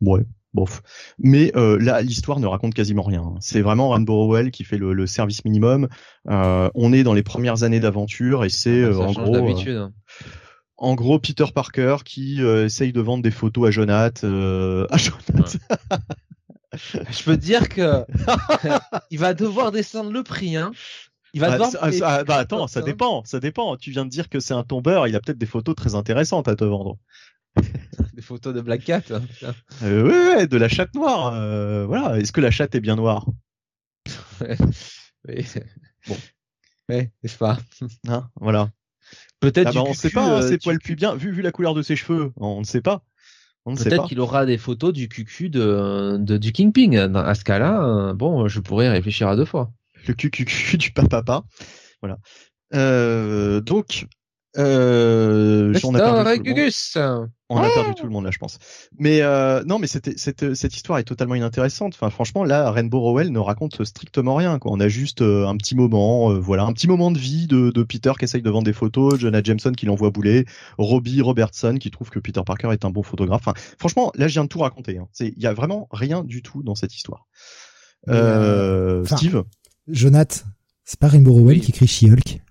ouais, 0.00 0.24
bof. 0.54 0.82
Mais 1.18 1.52
euh, 1.56 1.78
là, 1.80 2.00
l'histoire 2.02 2.40
ne 2.40 2.46
raconte 2.46 2.74
quasiment 2.74 3.02
rien. 3.02 3.34
C'est 3.40 3.60
vraiment 3.60 3.90
Rainbow 3.90 4.14
Rowell 4.14 4.50
qui 4.50 4.64
fait 4.64 4.78
le, 4.78 5.06
service 5.06 5.44
minimum. 5.44 5.88
Euh, 6.28 6.70
on 6.74 6.92
est 6.92 7.02
dans 7.02 7.14
les 7.14 7.22
premières 7.22 7.62
années 7.62 7.80
d'aventure 7.80 8.44
et 8.44 8.48
c'est 8.48 8.82
ah, 8.82 8.88
euh, 8.88 8.96
en 8.96 9.12
gros. 9.12 9.36
Hein. 9.36 9.92
En 10.78 10.94
gros, 10.94 11.18
Peter 11.18 11.46
Parker 11.52 11.96
qui 12.04 12.40
essaye 12.40 12.92
de 12.92 13.00
vendre 13.00 13.22
des 13.22 13.32
photos 13.32 13.68
à 13.68 13.70
Jonathan. 13.70 14.86
à 14.88 14.96
Jonathan. 14.96 15.58
Je 17.10 17.24
peux 17.24 17.36
te 17.36 17.42
dire 17.42 17.68
que 17.68 18.04
il 19.10 19.18
va 19.18 19.34
devoir 19.34 19.72
descendre 19.72 20.12
le 20.12 20.22
prix, 20.22 20.56
hein. 20.56 20.72
Il 21.34 21.40
va 21.40 21.56
bah, 21.56 21.66
devoir. 21.66 22.24
bah 22.24 22.36
attends, 22.36 22.66
ça 22.68 22.80
dépend, 22.80 23.24
ça 23.24 23.40
dépend. 23.40 23.76
Tu 23.76 23.90
viens 23.90 24.04
de 24.04 24.10
dire 24.10 24.28
que 24.28 24.40
c'est 24.40 24.54
un 24.54 24.64
tombeur, 24.64 25.06
il 25.06 25.14
a 25.14 25.20
peut-être 25.20 25.38
des 25.38 25.46
photos 25.46 25.74
très 25.74 25.94
intéressantes 25.94 26.48
à 26.48 26.56
te 26.56 26.64
vendre. 26.64 26.98
Des 28.14 28.22
photos 28.22 28.54
de 28.54 28.60
Black 28.60 28.84
Cat. 28.84 29.02
Hein, 29.10 29.54
euh, 29.82 30.36
ouais, 30.36 30.46
de 30.46 30.56
la 30.56 30.68
chatte 30.68 30.94
noire. 30.94 31.34
Euh, 31.34 31.86
voilà. 31.86 32.18
Est-ce 32.18 32.30
que 32.30 32.40
la 32.40 32.50
chatte 32.50 32.74
est 32.74 32.80
bien 32.80 32.94
noire? 32.94 33.26
Oui. 34.40 35.44
Bon. 36.06 36.16
Ouais, 36.88 37.12
n'est-ce 37.22 37.36
pas? 37.36 37.58
Hein, 38.06 38.30
Voilà. 38.36 38.70
Peut-être. 39.40 39.68
Ah 39.68 39.72
bah, 39.72 39.82
on 39.86 39.90
ne 39.90 39.94
sait 39.94 40.10
pas. 40.10 40.38
Euh, 40.38 40.48
c'est 40.48 40.58
poil 40.62 40.78
plus 40.78 40.96
bien. 40.96 41.14
Vu, 41.14 41.30
vu 41.30 41.42
la 41.42 41.52
couleur 41.52 41.74
de 41.74 41.82
ses 41.82 41.96
cheveux, 41.96 42.32
on 42.36 42.60
ne 42.60 42.64
sait 42.64 42.82
pas. 42.82 43.02
Peut-être 43.64 44.08
qu'il 44.08 44.20
aura 44.20 44.46
des 44.46 44.56
photos 44.56 44.92
du 44.92 45.08
cucu 45.08 45.50
de, 45.50 46.16
de 46.18 46.38
du 46.38 46.52
Kingpin. 46.52 47.14
À 47.14 47.34
ce 47.34 47.44
cas-là, 47.44 47.84
euh, 47.84 48.14
bon, 48.14 48.48
je 48.48 48.60
pourrais 48.60 48.88
réfléchir 48.88 49.28
à 49.28 49.36
deux 49.36 49.44
fois. 49.44 49.72
Le 50.06 50.14
cucu 50.14 50.46
du 50.78 50.90
papa. 50.92 51.44
Voilà. 52.00 52.18
Euh, 52.74 53.60
donc, 53.60 54.06
euh, 54.58 55.72
on 55.84 55.94
a 55.94 55.98
perdu 55.98 56.70
on 57.50 57.56
a 57.56 57.70
perdu 57.70 57.94
tout 57.94 58.04
le 58.04 58.10
monde 58.10 58.24
là, 58.24 58.30
je 58.30 58.38
pense. 58.38 58.58
Mais 58.98 59.22
euh, 59.22 59.62
non, 59.64 59.78
mais 59.78 59.86
cette, 59.86 60.18
cette, 60.18 60.54
cette 60.54 60.76
histoire 60.76 60.98
est 60.98 61.04
totalement 61.04 61.34
inintéressante. 61.34 61.94
Enfin, 61.94 62.10
franchement, 62.10 62.44
là, 62.44 62.70
Rainbow 62.70 63.00
Rowell 63.00 63.30
ne 63.30 63.38
raconte 63.38 63.84
strictement 63.84 64.34
rien. 64.34 64.58
Quoi. 64.58 64.72
On 64.72 64.80
a 64.80 64.88
juste 64.88 65.22
euh, 65.22 65.46
un 65.46 65.56
petit 65.56 65.74
moment, 65.74 66.30
euh, 66.30 66.38
voilà, 66.38 66.64
un 66.64 66.72
petit 66.72 66.88
moment 66.88 67.10
de 67.10 67.18
vie 67.18 67.46
de, 67.46 67.70
de 67.70 67.82
Peter 67.82 68.12
qui 68.18 68.24
essaye 68.24 68.42
de 68.42 68.50
vendre 68.50 68.66
des 68.66 68.72
photos, 68.72 69.18
Jonah 69.18 69.42
Jameson 69.42 69.72
qui 69.72 69.86
l'envoie 69.86 70.10
bouler, 70.10 70.44
Robbie 70.76 71.22
Robertson 71.22 71.76
qui 71.80 71.90
trouve 71.90 72.10
que 72.10 72.18
Peter 72.18 72.42
Parker 72.44 72.68
est 72.72 72.84
un 72.84 72.90
bon 72.90 73.02
photographe. 73.02 73.42
Enfin, 73.46 73.54
franchement, 73.78 74.12
là, 74.14 74.28
je 74.28 74.34
viens 74.34 74.44
de 74.44 74.48
tout 74.48 74.60
raconter. 74.60 74.98
Hein. 74.98 75.08
Il 75.20 75.42
y 75.42 75.46
a 75.46 75.54
vraiment 75.54 75.88
rien 75.90 76.24
du 76.24 76.42
tout 76.42 76.62
dans 76.62 76.74
cette 76.74 76.94
histoire. 76.94 77.26
Euh, 78.08 79.04
Steve, 79.04 79.44
Jonathan, 79.86 80.44
c'est 80.84 80.98
pas 81.00 81.08
Rainbow 81.08 81.32
Rowell 81.32 81.60
qui 81.60 81.70
écrit 81.70 81.86
She-Hulk? 81.86 82.42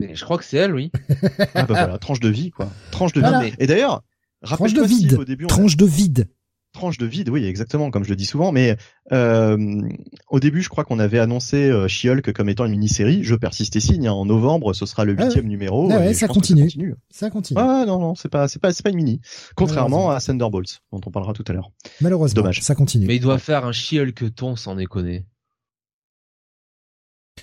Je 0.00 0.24
crois 0.24 0.38
que 0.38 0.44
c'est 0.44 0.56
elle, 0.56 0.74
oui. 0.74 0.90
ah 1.54 1.62
bah 1.62 1.74
voilà, 1.74 1.98
tranche 1.98 2.20
de 2.20 2.28
vie, 2.28 2.50
quoi. 2.50 2.68
Tranche 2.90 3.12
de 3.12 3.20
vie. 3.20 3.54
Et 3.58 3.66
d'ailleurs, 3.66 4.02
tranche 4.42 4.74
de 4.74 4.82
vide. 4.82 5.14
Au 5.14 5.24
début, 5.24 5.46
tranche 5.46 5.76
de 5.76 5.86
vide. 5.86 6.28
tranche 6.72 6.98
de 6.98 7.06
vide, 7.06 7.30
oui, 7.30 7.46
exactement, 7.46 7.90
comme 7.90 8.04
je 8.04 8.10
le 8.10 8.16
dis 8.16 8.26
souvent. 8.26 8.52
Mais 8.52 8.76
euh, 9.12 9.80
au 10.28 10.40
début, 10.40 10.60
je 10.62 10.68
crois 10.68 10.84
qu'on 10.84 10.98
avait 10.98 11.18
annoncé 11.18 11.70
euh, 11.70 11.88
She-Hulk 11.88 12.32
comme 12.32 12.48
étant 12.50 12.66
une 12.66 12.72
mini-série. 12.72 13.24
Je 13.24 13.34
persiste 13.34 13.74
et 13.76 13.80
signe. 13.80 14.06
Hein. 14.06 14.12
En 14.12 14.26
novembre, 14.26 14.74
ce 14.74 14.84
sera 14.84 15.04
le 15.04 15.14
huitième 15.14 15.46
numéro. 15.46 15.88
Ah 15.90 15.98
ouais, 15.98 16.14
ça, 16.14 16.28
continue. 16.28 16.68
ça, 16.68 16.76
continue. 16.76 16.94
ça 17.10 17.30
continue. 17.30 17.60
Ah 17.60 17.84
non, 17.86 17.98
non, 17.98 18.14
c'est 18.14 18.28
pas, 18.28 18.48
c'est 18.48 18.58
pas, 18.58 18.72
c'est 18.72 18.82
pas 18.82 18.90
une 18.90 18.96
mini. 18.96 19.20
Contrairement 19.54 20.10
à 20.10 20.20
Thunderbolts, 20.20 20.82
dont 20.92 21.00
on 21.06 21.10
parlera 21.10 21.32
tout 21.32 21.44
à 21.48 21.52
l'heure. 21.52 21.70
Malheureusement, 22.02 22.42
dommage. 22.42 22.60
Ça 22.60 22.74
continue. 22.74 23.06
Mais 23.06 23.16
il 23.16 23.20
doit 23.20 23.38
faire 23.38 23.64
un 23.64 23.72
She-Hulk 23.72 24.34
ton, 24.34 24.56
sans 24.56 24.74
déconner. 24.74 25.24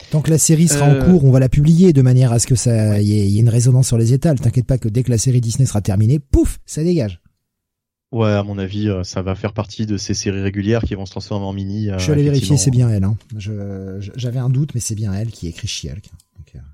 Tant 0.10 0.22
que 0.22 0.30
la 0.30 0.38
série 0.38 0.68
sera 0.68 0.86
en 0.86 0.96
euh. 0.96 1.06
cours, 1.06 1.26
on 1.26 1.32
va 1.32 1.40
la 1.40 1.50
publier 1.50 1.94
de 1.94 2.02
manière 2.02 2.32
à 2.32 2.40
ce 2.40 2.48
que 2.48 2.56
ça 2.56 3.02
y 3.02 3.14
ait, 3.14 3.40
une 3.40 3.50
résonance 3.50 3.88
sur 3.88 3.98
les 3.98 4.14
étals. 4.14 4.40
T'inquiète 4.40 4.66
pas 4.66 4.78
que 4.78 4.90
dès 4.90 5.04
que 5.04 5.12
la 5.12 5.18
série 5.18 5.42
Disney 5.42 5.66
sera 5.66 5.82
terminée, 5.82 6.20
pouf, 6.20 6.60
ça 6.66 6.84
dégage. 6.84 7.20
Ouais, 8.12 8.32
à 8.32 8.44
mon 8.44 8.60
avis, 8.60 8.90
euh, 8.90 9.04
ça 9.04 9.24
va 9.24 9.34
faire 9.34 9.54
partie 9.54 9.88
de 9.88 9.98
ces 9.98 10.14
séries 10.14 10.42
régulières 10.42 10.84
qui 10.84 10.94
vont 10.94 11.06
se 11.06 11.12
transformer 11.12 11.48
en 11.48 11.54
mini. 11.54 11.90
Euh, 11.90 11.98
je 11.98 12.04
suis 12.04 12.12
allé 12.12 12.24
vérifier, 12.24 12.58
c'est 12.58 12.70
bien 12.70 12.90
elle. 12.90 13.04
Hein. 13.04 13.18
J'avais 13.38 14.40
un 14.40 14.50
doute, 14.50 14.76
mais 14.76 14.82
c'est 14.82 14.96
bien 14.96 15.14
elle 15.14 15.32
qui 15.32 15.48
écrit 15.48 15.68
She-Hulk. 15.68 16.12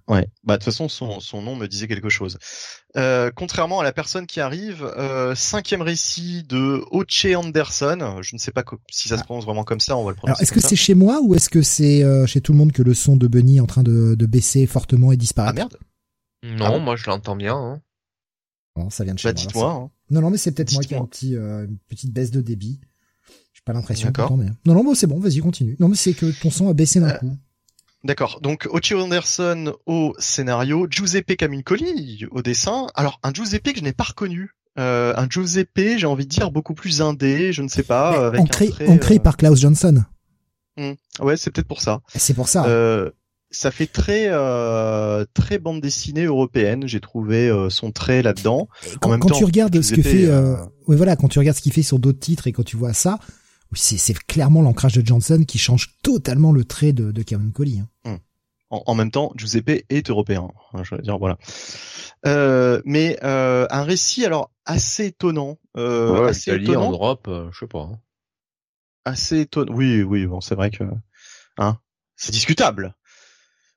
Ouais, 0.07 0.27
bah 0.43 0.57
de 0.57 0.63
toute 0.63 0.71
façon 0.71 0.89
son, 0.89 1.19
son 1.19 1.41
nom 1.41 1.55
me 1.55 1.67
disait 1.67 1.88
quelque 1.88 2.09
chose. 2.09 2.38
Euh, 2.97 3.32
contrairement 3.36 3.80
à 3.80 3.84
la 3.84 3.91
personne 3.91 4.25
qui 4.25 4.39
arrive, 4.39 4.84
euh, 4.84 5.36
cinquième 5.36 5.82
récit 5.82 6.43
de 6.43 6.84
Oche 6.91 7.25
Anderson. 7.25 8.19
Je 8.21 8.36
ne 8.36 8.39
sais 8.39 8.51
pas 8.51 8.63
si 8.89 9.07
ça 9.07 9.17
se 9.17 9.21
ah. 9.21 9.25
prononce 9.25 9.45
vraiment 9.45 9.63
comme 9.63 9.80
ça. 9.80 9.95
On 9.97 10.03
va 10.03 10.11
le 10.11 10.15
prononcer. 10.15 10.41
Est-ce 10.41 10.51
que 10.51 10.61
c'est 10.61 10.75
chez 10.75 10.95
moi 10.95 11.21
ou 11.21 11.36
est-ce 11.36 11.49
que 11.49 11.61
c'est 11.61 12.03
euh, 12.03 12.25
chez 12.25 12.41
tout 12.41 12.51
le 12.51 12.57
monde 12.57 12.71
que 12.71 12.82
le 12.82 12.93
son 12.93 13.15
de 13.15 13.27
Bunny 13.27 13.57
est 13.57 13.61
en 13.61 13.67
train 13.67 13.84
de, 13.84 14.15
de 14.15 14.25
baisser 14.25 14.65
fortement 14.65 15.11
et 15.11 15.17
disparaître? 15.17 15.55
Ah 15.57 15.59
merde. 15.59 15.77
Non, 16.57 16.75
ah 16.75 16.80
moi 16.80 16.95
je 16.95 17.05
l'entends 17.09 17.36
bien. 17.36 17.55
Hein. 17.55 17.82
Bon, 18.75 18.89
ça 18.89 19.03
vient 19.03 19.13
de 19.13 19.19
chez 19.19 19.34
bah, 19.34 19.41
moi. 19.55 19.71
Hein. 19.71 19.89
Non, 20.09 20.21
non, 20.21 20.30
mais 20.30 20.38
c'est 20.38 20.51
peut-être 20.51 20.73
moi 20.73 20.84
qui 20.84 20.93
ai 20.93 20.97
un 20.97 21.05
petit, 21.05 21.36
euh, 21.36 21.65
une 21.65 21.77
petite 21.88 22.13
baisse 22.13 22.32
de 22.32 22.41
débit. 22.41 22.80
J'ai 23.53 23.61
pas 23.65 23.73
l'impression. 23.73 24.07
D'accord. 24.07 24.38
Mais... 24.38 24.45
Non, 24.65 24.73
non, 24.73 24.84
bon, 24.84 24.95
c'est 24.95 25.05
bon. 25.05 25.19
Vas-y, 25.19 25.39
continue. 25.39 25.75
Non, 25.80 25.89
mais 25.89 25.95
c'est 25.95 26.13
que 26.13 26.32
ton 26.41 26.49
son 26.49 26.69
a 26.69 26.73
baissé 26.73 26.99
d'un 26.99 27.11
coup. 27.11 27.38
D'accord. 28.04 28.39
Donc 28.41 28.68
Ocho 28.72 29.00
Anderson 29.00 29.74
au 29.86 30.14
scénario, 30.20 30.88
Giuseppe 30.89 31.36
Camincoli 31.36 32.26
au 32.32 32.41
dessin. 32.41 32.88
Alors 32.95 33.20
un 33.24 33.34
Giuseppe 33.34 33.74
que 33.74 33.80
je 33.80 33.84
n'ai 33.84 33.93
pas 33.93 34.06
reconnu. 34.06 34.52
Euh, 34.78 35.14
un 35.18 35.28
Giuseppe, 35.30 35.97
j'ai 35.97 36.06
envie 36.06 36.26
de 36.26 36.30
dire 36.30 36.52
beaucoup 36.52 36.74
plus 36.74 37.02
indé, 37.02 37.52
je 37.52 37.62
ne 37.62 37.68
sais 37.68 37.84
pas. 37.84 38.28
Avec 38.28 38.39
ancré, 38.39 38.70
euh, 38.82 39.20
par 39.20 39.36
Klaus 39.36 39.60
Johnson. 39.60 40.04
Hmm. 40.78 40.93
Ouais, 41.20 41.36
c'est 41.36 41.52
peut-être 41.52 41.68
pour 41.68 41.82
ça. 41.82 42.00
C'est 42.16 42.34
pour 42.34 42.47
ça. 42.47 42.66
Euh, 42.66 43.10
ça 43.52 43.72
fait 43.72 43.88
très 43.88 44.28
euh, 44.28 45.26
très 45.34 45.58
bande 45.58 45.82
dessinée 45.82 46.26
européenne. 46.26 46.88
J'ai 46.88 47.00
trouvé 47.00 47.50
euh, 47.50 47.70
son 47.70 47.91
trait 47.91 48.22
là-dedans. 48.22 48.70
Quand, 49.02 49.18
quand 49.18 49.32
tu 49.32 49.43
regardes 49.43 49.82
ce 49.82 49.93
que 49.93 50.02
fait, 50.02 50.26
euh, 50.26 50.56
oui 50.88 50.95
voilà, 50.95 51.16
quand 51.16 51.28
tu 51.28 51.39
regardes 51.39 51.58
ce 51.58 51.62
qu'il 51.62 51.74
fait 51.74 51.82
sur 51.82 52.00
d'autres 52.00 52.20
titres 52.20 52.47
et 52.47 52.52
quand 52.52 52.64
tu 52.64 52.78
vois 52.78 52.93
ça, 52.93 53.20
c'est 53.74 54.17
clairement 54.26 54.61
l'ancrage 54.61 54.93
de 54.93 55.05
Johnson 55.05 55.43
qui 55.47 55.57
change 55.57 55.95
totalement 56.03 56.51
le 56.51 56.63
trait 56.63 56.93
de, 56.93 57.11
de 57.11 57.22
Kevin 57.24 57.51
Colley. 57.51 57.80
Hein. 57.80 57.88
Hmm. 58.05 58.17
En, 58.72 58.93
même 58.93 59.09
temps, 59.09 59.32
Giuseppe 59.36 59.84
est 59.89 60.09
européen. 60.09 60.47
Hein, 60.74 60.84
je 60.84 60.93
veux 60.93 61.01
dire, 61.01 61.17
voilà. 61.17 61.38
Euh, 62.28 62.82
mais 62.86 63.17
euh, 63.24 63.65
un 63.72 63.84
récit 63.84 64.26
alors 64.26 64.51
assez 64.65 65.07
étonnant. 65.07 65.57
Euh, 65.76 66.28
assez 66.28 66.53
étonnant. 66.53 66.88
en 66.88 66.91
Europe, 66.91 67.28
euh, 67.28 67.49
je 67.51 67.59
sais 67.59 67.67
pas. 67.67 67.89
Hein. 67.91 67.99
Assez 69.05 69.39
étonnant. 69.41 69.74
Oui, 69.74 70.03
oui, 70.03 70.28
bon, 70.28 70.39
c'est 70.39 70.53
vrai 70.53 70.70
que, 70.70 70.84
hein, 71.57 71.80
c'est 72.15 72.32
discutable. 72.32 72.95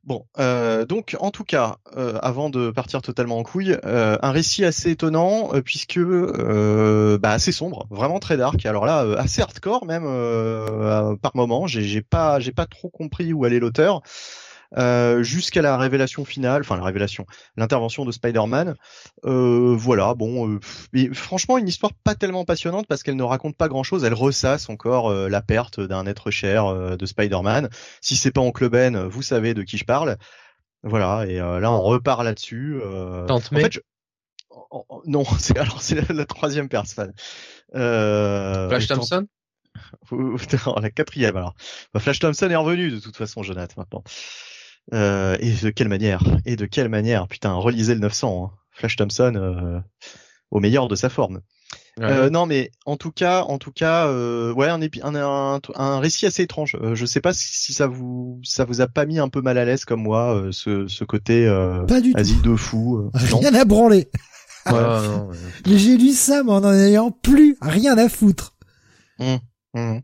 Bon, 0.04 0.26
euh, 0.40 0.84
donc 0.84 1.16
en 1.20 1.30
tout 1.30 1.44
cas, 1.44 1.76
euh, 1.96 2.18
avant 2.22 2.50
de 2.50 2.72
partir 2.72 3.02
totalement 3.02 3.38
en 3.38 3.44
couille, 3.44 3.78
euh, 3.84 4.18
un 4.20 4.32
récit 4.32 4.64
assez 4.64 4.90
étonnant 4.90 5.50
puisque 5.64 6.00
bah, 6.00 7.30
assez 7.30 7.52
sombre, 7.52 7.86
vraiment 7.88 8.18
très 8.18 8.36
dark. 8.36 8.66
Alors 8.66 8.84
là, 8.84 9.06
assez 9.16 9.42
hardcore 9.42 9.86
même 9.86 10.04
par 11.22 11.36
moment. 11.36 11.68
J'ai 11.68 12.02
pas, 12.02 12.40
j'ai 12.40 12.52
pas 12.52 12.66
trop 12.66 12.88
compris 12.90 13.32
où 13.32 13.44
allait 13.44 13.60
l'auteur. 13.60 14.02
Euh, 14.78 15.22
jusqu'à 15.22 15.60
la 15.60 15.76
révélation 15.76 16.24
finale, 16.24 16.62
enfin 16.62 16.76
la 16.76 16.84
révélation, 16.84 17.26
l'intervention 17.56 18.04
de 18.04 18.12
Spider-Man. 18.12 18.74
Euh, 19.24 19.74
voilà, 19.76 20.14
bon, 20.14 20.48
euh, 20.48 20.60
mais 20.92 21.12
franchement 21.12 21.58
une 21.58 21.68
histoire 21.68 21.92
pas 21.92 22.14
tellement 22.14 22.44
passionnante 22.44 22.86
parce 22.86 23.02
qu'elle 23.02 23.16
ne 23.16 23.22
raconte 23.22 23.56
pas 23.56 23.68
grand-chose. 23.68 24.04
Elle 24.04 24.14
ressasse 24.14 24.70
encore 24.70 25.12
la 25.12 25.42
perte 25.42 25.80
d'un 25.80 26.06
être 26.06 26.30
cher 26.30 26.96
de 26.96 27.06
Spider-Man. 27.06 27.68
Si 28.00 28.16
c'est 28.16 28.30
pas 28.30 28.40
Oncle 28.40 28.68
Ben, 28.68 29.06
vous 29.06 29.22
savez 29.22 29.54
de 29.54 29.62
qui 29.62 29.76
je 29.76 29.84
parle. 29.84 30.16
Voilà, 30.82 31.26
et 31.26 31.36
là 31.36 31.70
on 31.70 31.82
repart 31.82 32.24
là-dessus. 32.24 32.80
Tante 33.28 33.50
en 33.52 33.56
fait, 33.56 33.82
non, 35.06 35.24
c'est 35.38 35.58
alors 35.58 35.82
c'est 35.82 36.10
la, 36.10 36.24
troisième 36.24 36.68
personne. 36.68 37.12
Flash 37.72 38.86
Thompson? 38.88 39.26
la 40.80 40.90
quatrième 40.90 41.36
alors. 41.36 41.54
Bah, 41.92 42.00
Flash 42.00 42.18
Thompson 42.18 42.48
est 42.50 42.56
revenu 42.56 42.90
de 42.90 42.98
toute 42.98 43.16
façon, 43.16 43.42
Jonathan 43.42 43.74
maintenant. 43.76 44.02
Euh, 44.92 45.36
et 45.40 45.52
de 45.52 45.70
quelle 45.70 45.88
manière? 45.88 46.22
Et 46.44 46.56
de 46.56 46.66
quelle 46.66 46.88
manière? 46.88 47.28
Putain, 47.28 47.52
relisez 47.54 47.94
le 47.94 48.00
900. 48.00 48.44
Hein. 48.44 48.56
Flash 48.72 48.96
Thompson 48.96 49.34
euh, 49.36 49.80
au 50.50 50.60
meilleur 50.60 50.88
de 50.88 50.96
sa 50.96 51.08
forme. 51.08 51.40
Euh, 52.00 52.30
non, 52.30 52.46
mais 52.46 52.70
en 52.86 52.96
tout 52.96 53.10
cas, 53.10 53.42
en 53.42 53.58
tout 53.58 53.70
cas, 53.70 54.06
euh, 54.06 54.52
ouais, 54.54 54.68
un, 54.68 54.80
un, 55.02 55.60
un, 55.74 55.98
récit 56.00 56.24
assez 56.24 56.42
étrange. 56.42 56.76
Euh, 56.80 56.94
je 56.94 57.04
sais 57.04 57.20
pas 57.20 57.34
si, 57.34 57.74
ça 57.74 57.86
vous 57.86 58.40
ça 58.42 58.64
vous 58.64 58.80
a 58.80 58.86
pas 58.86 59.04
mis 59.04 59.18
un 59.18 59.28
peu 59.28 59.42
mal 59.42 59.58
à 59.58 59.64
l'aise 59.66 59.84
comme 59.84 60.02
moi, 60.02 60.34
euh, 60.34 60.52
ce, 60.52 60.86
ce 60.88 61.04
côté 61.04 61.46
pas 61.86 62.00
du 62.00 62.12
asile 62.14 62.40
de 62.40 62.56
fou. 62.56 63.10
rien 63.12 63.54
à 63.54 63.64
branler. 63.66 64.08
J'ai 65.66 65.98
lu 65.98 66.12
ça, 66.12 66.42
mais 66.42 66.52
en 66.52 66.64
en 66.64 66.72
ayant 66.72 67.10
plus 67.10 67.56
rien 67.60 67.98
à 67.98 68.08
foutre. 68.08 68.54
Mmh, 69.18 69.36
mmh. 69.74 69.98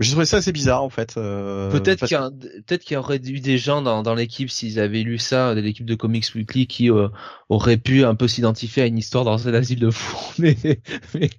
J'ai 0.00 0.12
trouvé 0.12 0.26
ça 0.26 0.36
assez 0.36 0.52
bizarre 0.52 0.84
en 0.84 0.90
fait. 0.90 1.16
Euh, 1.16 1.70
peut-être 1.72 2.06
qu'il 2.06 2.16
y, 2.16 2.62
peut 2.62 2.78
y 2.90 2.96
aurait 2.96 3.16
eu 3.16 3.40
des 3.40 3.58
gens 3.58 3.82
dans, 3.82 4.04
dans 4.04 4.14
l'équipe 4.14 4.48
s'ils 4.48 4.78
avaient 4.78 5.02
lu 5.02 5.18
ça, 5.18 5.56
de 5.56 5.60
l'équipe 5.60 5.86
de 5.86 5.96
Comics 5.96 6.32
Weekly, 6.36 6.68
qui 6.68 6.88
euh, 6.90 7.08
auraient 7.48 7.78
pu 7.78 8.04
un 8.04 8.14
peu 8.14 8.28
s'identifier 8.28 8.84
à 8.84 8.86
une 8.86 8.98
histoire 8.98 9.24
dans 9.24 9.48
un 9.48 9.54
asile 9.54 9.80
de 9.80 9.90
fous. 9.90 10.34
Mais, 10.38 10.56
mais... 11.14 11.30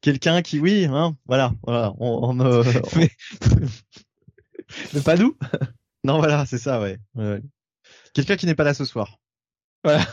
quelqu'un 0.00 0.42
qui, 0.42 0.60
oui, 0.60 0.84
hein, 0.84 1.16
voilà, 1.26 1.54
voilà, 1.64 1.92
on, 1.98 2.30
on, 2.30 2.34
mais... 2.96 3.10
mais... 4.94 5.00
pas 5.00 5.16
nous? 5.16 5.36
non, 6.04 6.18
voilà, 6.18 6.46
c'est 6.46 6.58
ça, 6.58 6.80
ouais. 6.80 6.98
ouais. 7.16 7.40
Quelqu'un 8.14 8.36
qui 8.36 8.46
n'est 8.46 8.54
pas 8.54 8.64
là 8.64 8.74
ce 8.74 8.84
soir. 8.84 9.18
Voilà. 9.82 10.06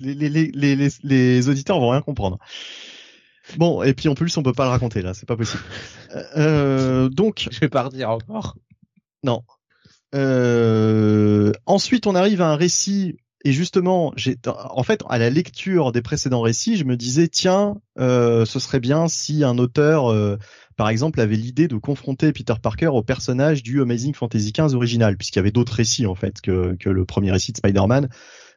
les, 0.00 0.14
les, 0.14 0.28
les, 0.28 0.76
les, 0.76 0.88
les 1.02 1.48
auditeurs 1.48 1.80
vont 1.80 1.90
rien 1.90 2.02
comprendre. 2.02 2.38
Bon, 3.56 3.82
et 3.82 3.94
puis 3.94 4.08
en 4.08 4.14
plus, 4.14 4.36
on 4.36 4.42
peut 4.42 4.52
pas 4.52 4.64
le 4.64 4.70
raconter 4.70 5.02
là, 5.02 5.14
c'est 5.14 5.26
pas 5.26 5.36
possible. 5.36 5.62
Euh, 6.36 7.08
donc, 7.08 7.48
je 7.50 7.60
vais 7.60 7.68
pas 7.68 7.82
redire 7.82 8.10
encore. 8.10 8.56
Non. 9.22 9.42
Euh, 10.14 11.52
ensuite, 11.66 12.06
on 12.06 12.14
arrive 12.14 12.40
à 12.40 12.48
un 12.48 12.56
récit 12.56 13.16
et 13.44 13.52
justement, 13.52 14.12
j'ai, 14.16 14.36
en 14.46 14.82
fait, 14.82 15.02
à 15.10 15.18
la 15.18 15.28
lecture 15.28 15.92
des 15.92 16.00
précédents 16.00 16.40
récits, 16.40 16.78
je 16.78 16.84
me 16.84 16.96
disais, 16.96 17.28
tiens, 17.28 17.76
euh, 17.98 18.46
ce 18.46 18.58
serait 18.58 18.80
bien 18.80 19.06
si 19.06 19.44
un 19.44 19.58
auteur, 19.58 20.10
euh, 20.10 20.38
par 20.76 20.88
exemple, 20.88 21.20
avait 21.20 21.36
l'idée 21.36 21.68
de 21.68 21.76
confronter 21.76 22.32
Peter 22.32 22.54
Parker 22.62 22.86
au 22.86 23.02
personnage 23.02 23.62
du 23.62 23.82
Amazing 23.82 24.14
Fantasy 24.14 24.52
XV 24.52 24.74
original, 24.74 25.18
puisqu'il 25.18 25.38
y 25.38 25.40
avait 25.40 25.50
d'autres 25.50 25.74
récits 25.74 26.06
en 26.06 26.14
fait 26.14 26.40
que, 26.40 26.74
que 26.80 26.88
le 26.88 27.04
premier 27.04 27.32
récit 27.32 27.52
de 27.52 27.58
Spider-Man 27.58 28.08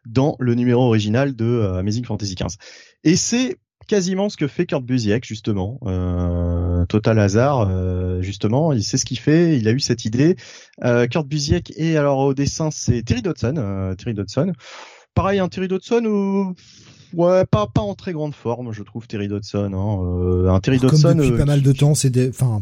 dans 0.05 0.37
le 0.39 0.55
numéro 0.55 0.83
original 0.83 1.35
de 1.35 1.45
euh, 1.45 1.79
Amazing 1.79 2.05
Fantasy 2.05 2.35
XV. 2.35 2.55
Et 3.03 3.17
c'est 3.17 3.57
quasiment 3.87 4.29
ce 4.29 4.37
que 4.37 4.47
fait 4.47 4.65
Kurt 4.65 4.83
Busiek 4.83 5.25
justement. 5.25 5.79
Euh, 5.85 6.85
total 6.85 7.19
hasard, 7.19 7.67
euh, 7.69 8.21
justement, 8.21 8.73
il 8.73 8.83
sait 8.83 8.97
ce 8.97 9.05
qu'il 9.05 9.19
fait, 9.19 9.57
il 9.57 9.67
a 9.67 9.71
eu 9.71 9.79
cette 9.79 10.05
idée. 10.05 10.35
Euh, 10.83 11.07
Kurt 11.07 11.27
Busiek 11.27 11.73
et 11.77 11.97
alors 11.97 12.19
au 12.19 12.33
dessin 12.33 12.69
c'est 12.71 13.01
Terry 13.03 13.21
Dodson. 13.21 13.55
Euh, 13.57 13.95
Terry 13.95 14.13
Dodson. 14.13 14.53
Pareil, 15.13 15.39
un 15.39 15.47
Terry 15.47 15.67
Dodson 15.67 16.03
ou 16.05 16.53
ouais, 17.13 17.45
pas 17.45 17.67
pas 17.67 17.81
en 17.81 17.95
très 17.95 18.13
grande 18.13 18.35
forme, 18.35 18.71
je 18.71 18.83
trouve 18.83 19.07
Terry 19.07 19.27
Dodson. 19.27 19.71
Hein. 19.73 20.53
un 20.53 20.59
Terry 20.59 20.77
Dodson. 20.77 21.15
Depuis 21.15 21.37
pas 21.37 21.45
mal 21.45 21.61
de 21.61 21.71
temps, 21.71 21.95
c'est 21.95 22.11
des, 22.11 22.29
enfin, 22.29 22.61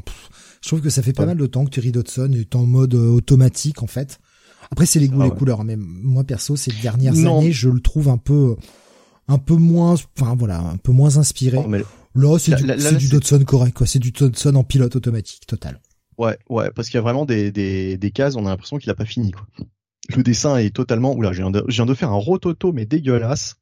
je 0.62 0.70
trouve 0.70 0.82
que 0.82 0.90
ça 0.90 1.02
fait 1.02 1.14
pas 1.14 1.26
mal 1.26 1.38
de 1.38 1.46
temps 1.46 1.66
que 1.66 1.72
Terry 1.72 1.92
Dodson 1.92 2.32
est 2.34 2.56
en 2.56 2.66
mode 2.66 2.94
automatique 2.94 3.84
en 3.84 3.88
fait. 3.88 4.20
Après, 4.72 4.86
c'est 4.86 5.00
les 5.00 5.08
goûts, 5.08 5.22
ah 5.22 5.26
les 5.26 5.32
couleurs. 5.32 5.64
Mais 5.64 5.76
moi, 5.78 6.24
perso, 6.24 6.56
ces 6.56 6.72
dernières 6.82 7.16
années, 7.16 7.52
je 7.52 7.70
le 7.70 7.80
trouve 7.80 8.10
un 8.10 8.18
peu, 8.18 8.56
un 9.28 9.38
peu 9.38 9.56
moins, 9.56 9.96
enfin 10.18 10.36
voilà, 10.36 10.60
un 10.60 10.78
peu 10.78 10.92
moins 10.92 11.18
inspiré. 11.18 11.58
Oh, 11.58 11.72
là, 12.16 12.40
c'est 12.40 12.56
du, 12.56 12.98
du 12.98 13.10
Dodson 13.10 13.44
correct, 13.46 13.76
quoi. 13.76 13.88
C'est 13.88 14.00
du 14.00 14.12
Dodson 14.12 14.56
en 14.56 14.64
pilote 14.64 14.96
automatique, 14.96 15.46
total. 15.48 15.82
Ouais, 16.18 16.38
ouais, 16.50 16.72
parce 16.72 16.88
qu'il 16.88 16.98
y 16.98 17.00
a 17.00 17.02
vraiment 17.02 17.26
des, 17.26 17.52
des, 17.52 17.98
des 17.98 18.12
cases, 18.12 18.36
on 18.36 18.46
a 18.46 18.50
l'impression 18.50 18.78
qu'il 18.78 18.90
a 18.90 18.96
pas 18.96 19.06
fini, 19.06 19.32
quoi. 19.32 19.46
Le 20.16 20.22
dessin 20.24 20.58
est 20.58 20.74
totalement, 20.74 21.14
oula, 21.16 21.34
je 21.34 21.42
viens 21.42 21.52
de, 21.52 21.64
je 21.68 21.76
viens 21.76 21.86
de 21.88 21.94
faire 21.94 22.12
un 22.12 22.18
rototo, 22.18 22.72
mais 22.72 22.86
dégueulasse. 22.86 23.56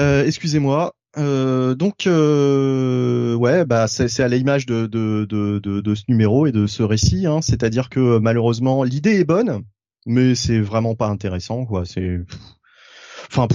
Euh, 0.00 0.24
excusez-moi. 0.26 0.94
Euh, 1.16 1.76
donc, 1.76 2.08
euh, 2.08 3.34
ouais, 3.34 3.64
bah 3.64 3.86
c'est 3.86 4.20
à 4.20 4.26
l'image 4.26 4.66
de, 4.66 4.86
de, 4.86 5.26
de, 5.28 5.60
de, 5.60 5.80
de 5.80 5.94
ce 5.94 6.02
numéro 6.08 6.46
et 6.46 6.52
de 6.52 6.66
ce 6.66 6.82
récit, 6.82 7.26
hein. 7.26 7.40
c'est-à-dire 7.40 7.88
que 7.88 8.18
malheureusement 8.18 8.82
l'idée 8.82 9.20
est 9.20 9.24
bonne, 9.24 9.62
mais 10.06 10.34
c'est 10.34 10.58
vraiment 10.58 10.96
pas 10.96 11.06
intéressant, 11.06 11.66
quoi. 11.66 11.84
C'est 11.84 12.18
Enfin, 13.34 13.48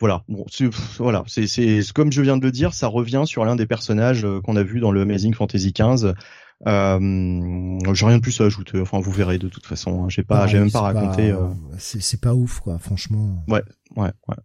voilà, 0.00 0.22
bon, 0.28 0.46
voilà, 0.98 1.24
c'est 1.26 1.46
c'est 1.46 1.80
comme 1.92 2.12
je 2.12 2.22
viens 2.22 2.36
de 2.36 2.44
le 2.44 2.52
dire, 2.52 2.72
ça 2.72 2.86
revient 2.86 3.24
sur 3.26 3.44
l'un 3.44 3.56
des 3.56 3.66
personnages 3.66 4.26
qu'on 4.44 4.56
a 4.56 4.62
vu 4.62 4.80
dans 4.80 4.92
le 4.92 5.00
Amazing 5.02 5.34
Fantasy 5.34 5.72
XV. 5.72 6.14
Euh, 6.66 7.78
j'ai 7.94 8.06
rien 8.06 8.16
de 8.16 8.22
plus 8.22 8.40
à 8.40 8.44
ajouter. 8.44 8.80
Enfin, 8.80 9.00
vous 9.00 9.12
verrez 9.12 9.38
de 9.38 9.48
toute 9.48 9.66
façon. 9.66 10.04
Hein. 10.04 10.08
J'ai 10.08 10.24
pas, 10.24 10.46
j'ai 10.46 10.58
même 10.58 10.70
pas 10.70 10.80
raconté. 10.80 11.30
Euh... 11.30 11.48
C'est 11.78 12.20
pas 12.20 12.34
ouf, 12.34 12.60
quoi. 12.60 12.78
Franchement. 12.78 13.44
Ouais, 13.48 13.62
ouais, 13.96 14.12
ouais. 14.28 14.36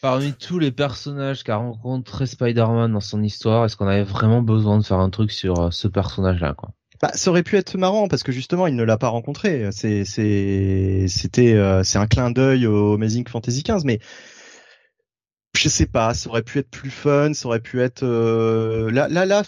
Parmi 0.00 0.32
tous 0.32 0.58
les 0.58 0.70
personnages 0.70 1.42
qu'a 1.42 1.56
rencontré 1.56 2.26
Spider-Man 2.26 2.92
dans 2.92 3.00
son 3.00 3.22
histoire, 3.22 3.64
est-ce 3.64 3.76
qu'on 3.76 3.88
avait 3.88 4.04
vraiment 4.04 4.42
besoin 4.42 4.78
de 4.78 4.84
faire 4.84 5.00
un 5.00 5.10
truc 5.10 5.32
sur 5.32 5.58
euh, 5.58 5.70
ce 5.72 5.88
personnage-là, 5.88 6.54
quoi? 6.54 6.70
Bah, 7.02 7.10
ça 7.14 7.30
aurait 7.30 7.42
pu 7.42 7.56
être 7.56 7.76
marrant 7.78 8.08
parce 8.08 8.22
que 8.22 8.32
justement 8.32 8.66
il 8.66 8.74
ne 8.76 8.82
l'a 8.84 8.98
pas 8.98 9.08
rencontré. 9.08 9.68
C'est 9.72 10.04
c'est 10.04 11.06
c'était 11.08 11.54
euh, 11.54 11.84
c'est 11.84 11.98
un 11.98 12.06
clin 12.06 12.30
d'œil 12.30 12.66
au 12.66 12.94
Amazing 12.94 13.26
Fantasy 13.28 13.62
XV, 13.62 13.84
mais 13.84 14.00
je 15.54 15.68
sais 15.68 15.86
pas, 15.86 16.14
ça 16.14 16.28
aurait 16.30 16.42
pu 16.42 16.58
être 16.58 16.70
plus 16.70 16.90
fun, 16.90 17.34
ça 17.34 17.46
aurait 17.48 17.60
pu 17.60 17.80
être 17.80 18.04
euh, 18.04 18.90
là 18.90 19.08
là 19.08 19.26
là 19.26 19.42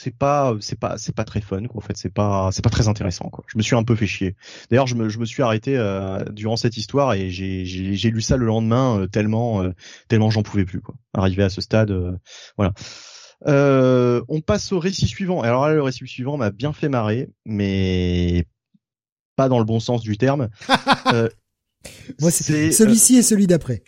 c'est 0.00 0.16
pas 0.16 0.56
c'est 0.60 0.78
pas 0.78 0.96
c'est 0.96 1.14
pas 1.14 1.24
très 1.24 1.40
fun 1.42 1.66
quoi. 1.66 1.82
En 1.82 1.86
fait, 1.86 1.96
c'est 1.96 2.12
pas 2.12 2.50
c'est 2.52 2.62
pas 2.64 2.70
très 2.70 2.88
intéressant 2.88 3.28
quoi. 3.28 3.44
Je 3.46 3.58
me 3.58 3.62
suis 3.62 3.76
un 3.76 3.84
peu 3.84 3.94
fait 3.94 4.06
chier. 4.06 4.34
D'ailleurs, 4.70 4.86
je 4.86 4.94
me 4.94 5.08
je 5.10 5.18
me 5.18 5.26
suis 5.26 5.42
arrêté 5.42 5.76
euh, 5.76 6.24
durant 6.30 6.56
cette 6.56 6.76
histoire 6.78 7.12
et 7.12 7.28
j'ai 7.28 7.66
j'ai 7.66 7.94
j'ai 7.94 8.10
lu 8.10 8.22
ça 8.22 8.36
le 8.38 8.46
lendemain 8.46 9.00
euh, 9.00 9.06
tellement 9.06 9.62
euh, 9.62 9.72
tellement 10.08 10.30
j'en 10.30 10.42
pouvais 10.42 10.64
plus 10.64 10.80
quoi. 10.80 10.94
Arrivé 11.12 11.42
à 11.42 11.50
ce 11.50 11.60
stade 11.60 11.92
voilà. 12.56 12.72
On 13.46 14.40
passe 14.44 14.72
au 14.72 14.78
récit 14.78 15.06
suivant. 15.06 15.40
Alors 15.40 15.66
là, 15.66 15.74
le 15.74 15.82
récit 15.82 16.06
suivant 16.06 16.36
m'a 16.36 16.50
bien 16.50 16.72
fait 16.72 16.88
marrer, 16.88 17.28
mais 17.44 18.46
pas 19.36 19.48
dans 19.48 19.58
le 19.58 19.64
bon 19.64 19.80
sens 19.80 20.02
du 20.02 20.18
terme. 20.18 20.48
Moi, 22.20 22.30
c'est 22.30 22.72
celui-ci 22.72 23.16
et 23.16 23.22
celui 23.22 23.46
d'après. 23.46 23.82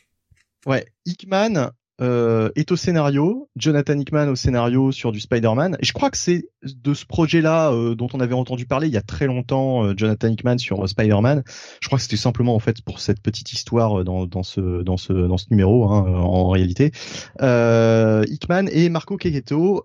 Ouais, 0.66 0.86
Hickman 1.04 1.72
euh, 2.01 2.51
est 2.56 2.73
au 2.73 2.77
scénario, 2.77 3.48
Jonathan 3.56 3.98
Hickman 3.98 4.28
au 4.28 4.35
scénario 4.35 4.93
sur 4.93 5.12
du 5.12 5.20
Spider-Man. 5.20 5.77
Et 5.81 5.85
je 5.85 5.93
crois 5.93 6.10
que 6.10 6.16
c'est 6.16 6.48
de 6.62 6.94
ce 6.94 7.05
projet-là 7.05 7.70
euh, 7.70 7.94
dont 7.94 8.09
on 8.14 8.20
avait 8.20 8.35
entendu 8.35 8.66
parler 8.66 8.89
il 8.89 8.94
y 8.94 8.97
a 8.97 9.02
très 9.02 9.27
longtemps, 9.27 9.85
euh, 9.85 9.94
Jonathan 9.97 10.28
Hickman 10.28 10.59
sur 10.59 10.89
Spider-Man. 10.89 11.43
Je 11.81 11.86
crois 11.86 11.98
que 11.98 12.02
c'était 12.02 12.16
simplement 12.16 12.55
en 12.55 12.60
fait 12.60 12.82
pour 12.82 13.01
cette 13.01 13.20
petite 13.20 13.52
histoire 13.52 14.05
dans, 14.05 14.27
dans 14.27 14.43
ce 14.43 14.82
dans 14.82 14.97
ce 14.97 15.12
dans 15.12 15.36
ce 15.36 15.47
numéro 15.51 15.90
hein, 15.90 16.05
en 16.06 16.48
réalité. 16.48 16.93
Hickman 17.40 18.66
et 18.73 18.89
Marco 18.89 19.16
Keketo. 19.16 19.85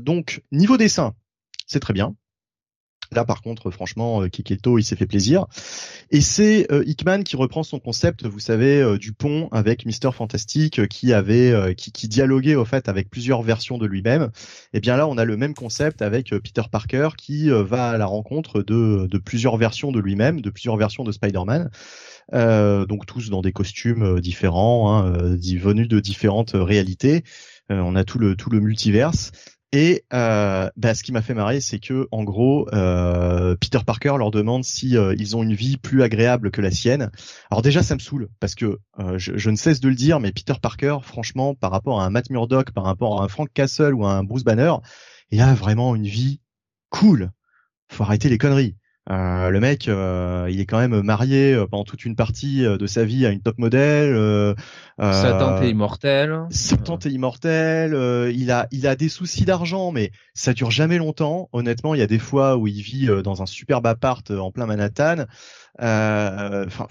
donc 0.00 0.42
niveau 0.52 0.76
dessin, 0.76 1.14
c'est 1.66 1.80
très 1.80 1.92
bien. 1.92 2.14
Là, 3.12 3.24
par 3.24 3.42
contre, 3.42 3.70
franchement, 3.70 4.22
euh, 4.22 4.28
Kiketo, 4.28 4.78
il 4.78 4.84
s'est 4.84 4.96
fait 4.96 5.06
plaisir. 5.06 5.46
Et 6.10 6.20
c'est 6.20 6.70
euh, 6.72 6.82
Hickman 6.86 7.22
qui 7.22 7.36
reprend 7.36 7.62
son 7.62 7.78
concept, 7.78 8.26
vous 8.26 8.38
savez, 8.38 8.80
euh, 8.80 8.96
du 8.96 9.12
pont 9.12 9.48
avec 9.52 9.84
Mister 9.84 10.10
Fantastic, 10.12 10.88
qui 10.88 11.12
avait, 11.12 11.74
qui, 11.76 12.08
dialoguait 12.08 12.54
au 12.54 12.64
fait 12.64 12.88
avec 12.88 13.10
plusieurs 13.10 13.42
versions 13.42 13.78
de 13.78 13.86
lui-même. 13.86 14.30
Et 14.72 14.80
bien 14.80 14.96
là, 14.96 15.06
on 15.06 15.18
a 15.18 15.24
le 15.24 15.36
même 15.36 15.54
concept 15.54 16.02
avec 16.02 16.30
Peter 16.30 16.62
Parker 16.70 17.10
qui 17.16 17.48
va 17.50 17.90
à 17.90 17.98
la 17.98 18.06
rencontre 18.06 18.62
de, 18.62 19.06
de 19.10 19.18
plusieurs 19.18 19.56
versions 19.56 19.92
de 19.92 20.00
lui-même, 20.00 20.40
de 20.40 20.50
plusieurs 20.50 20.76
versions 20.76 21.04
de 21.04 21.12
Spider-Man. 21.12 21.70
donc 22.32 23.06
tous 23.06 23.30
dans 23.30 23.42
des 23.42 23.52
costumes 23.52 24.20
différents, 24.20 24.94
hein, 24.94 25.36
venus 25.36 25.88
de 25.88 26.00
différentes 26.00 26.52
réalités. 26.54 27.24
on 27.68 27.94
a 27.94 28.04
tout 28.04 28.18
le 28.18 28.36
tout 28.36 28.50
le 28.50 28.60
multiverse 28.60 29.32
et 29.72 30.04
euh, 30.12 30.68
bah, 30.76 30.94
ce 30.94 31.02
qui 31.02 31.12
m'a 31.12 31.22
fait 31.22 31.32
marrer, 31.32 31.62
c'est 31.62 31.78
que 31.78 32.06
en 32.12 32.24
gros, 32.24 32.68
euh, 32.74 33.56
Peter 33.56 33.78
Parker 33.84 34.14
leur 34.18 34.30
demande 34.30 34.64
si 34.64 34.98
euh, 34.98 35.14
ils 35.18 35.34
ont 35.34 35.42
une 35.42 35.54
vie 35.54 35.78
plus 35.78 36.02
agréable 36.02 36.50
que 36.50 36.60
la 36.60 36.70
sienne. 36.70 37.10
Alors 37.50 37.62
déjà, 37.62 37.82
ça 37.82 37.94
me 37.94 37.98
saoule 38.00 38.28
parce 38.38 38.54
que 38.54 38.78
euh, 38.98 39.16
je, 39.16 39.48
ne 39.48 39.56
cesse 39.56 39.80
de 39.80 39.88
le 39.88 39.94
dire, 39.94 40.20
mais 40.20 40.30
Peter 40.30 40.52
Parker, 40.60 40.98
franchement, 41.02 41.54
par 41.54 41.70
rapport 41.70 42.02
à 42.02 42.04
un 42.04 42.10
Matt 42.10 42.28
Murdock, 42.28 42.72
par 42.72 42.84
rapport 42.84 43.22
à 43.22 43.24
un 43.24 43.28
Frank 43.28 43.48
Castle 43.54 43.94
ou 43.94 44.04
à 44.04 44.12
un 44.12 44.24
Bruce 44.24 44.44
Banner, 44.44 44.74
il 45.30 45.40
a 45.40 45.54
vraiment 45.54 45.96
une 45.96 46.06
vie 46.06 46.40
cool. 46.90 47.30
Faut 47.90 48.02
arrêter 48.02 48.28
les 48.28 48.38
conneries. 48.38 48.76
Euh, 49.10 49.50
le 49.50 49.58
mec, 49.58 49.88
euh, 49.88 50.46
il 50.48 50.60
est 50.60 50.66
quand 50.66 50.78
même 50.78 51.02
marié 51.02 51.54
euh, 51.54 51.66
pendant 51.66 51.82
toute 51.82 52.04
une 52.04 52.14
partie 52.14 52.62
de 52.62 52.86
sa 52.86 53.04
vie 53.04 53.26
à 53.26 53.30
une 53.30 53.40
top 53.40 53.58
modèle. 53.58 54.14
sa 54.98 55.32
tante 55.38 55.62
est 55.62 55.70
immortelle. 55.70 56.38
Sa 56.50 56.76
tante 56.76 57.06
est 57.06 57.10
immortelle. 57.10 57.94
il 58.32 58.50
a, 58.50 58.68
il 58.70 58.86
a 58.86 58.96
des 58.96 59.08
soucis 59.08 59.44
d'argent, 59.44 59.90
mais 59.92 60.12
ça 60.34 60.52
dure 60.52 60.70
jamais 60.70 60.98
longtemps. 60.98 61.48
Honnêtement, 61.52 61.94
il 61.94 61.98
y 61.98 62.02
a 62.02 62.06
des 62.06 62.18
fois 62.18 62.56
où 62.56 62.68
il 62.68 62.82
vit 62.82 63.08
dans 63.22 63.42
un 63.42 63.46
superbe 63.46 63.86
appart 63.86 64.30
en 64.30 64.50
plein 64.50 64.66
Manhattan. 64.66 65.24
Enfin, 65.78 66.86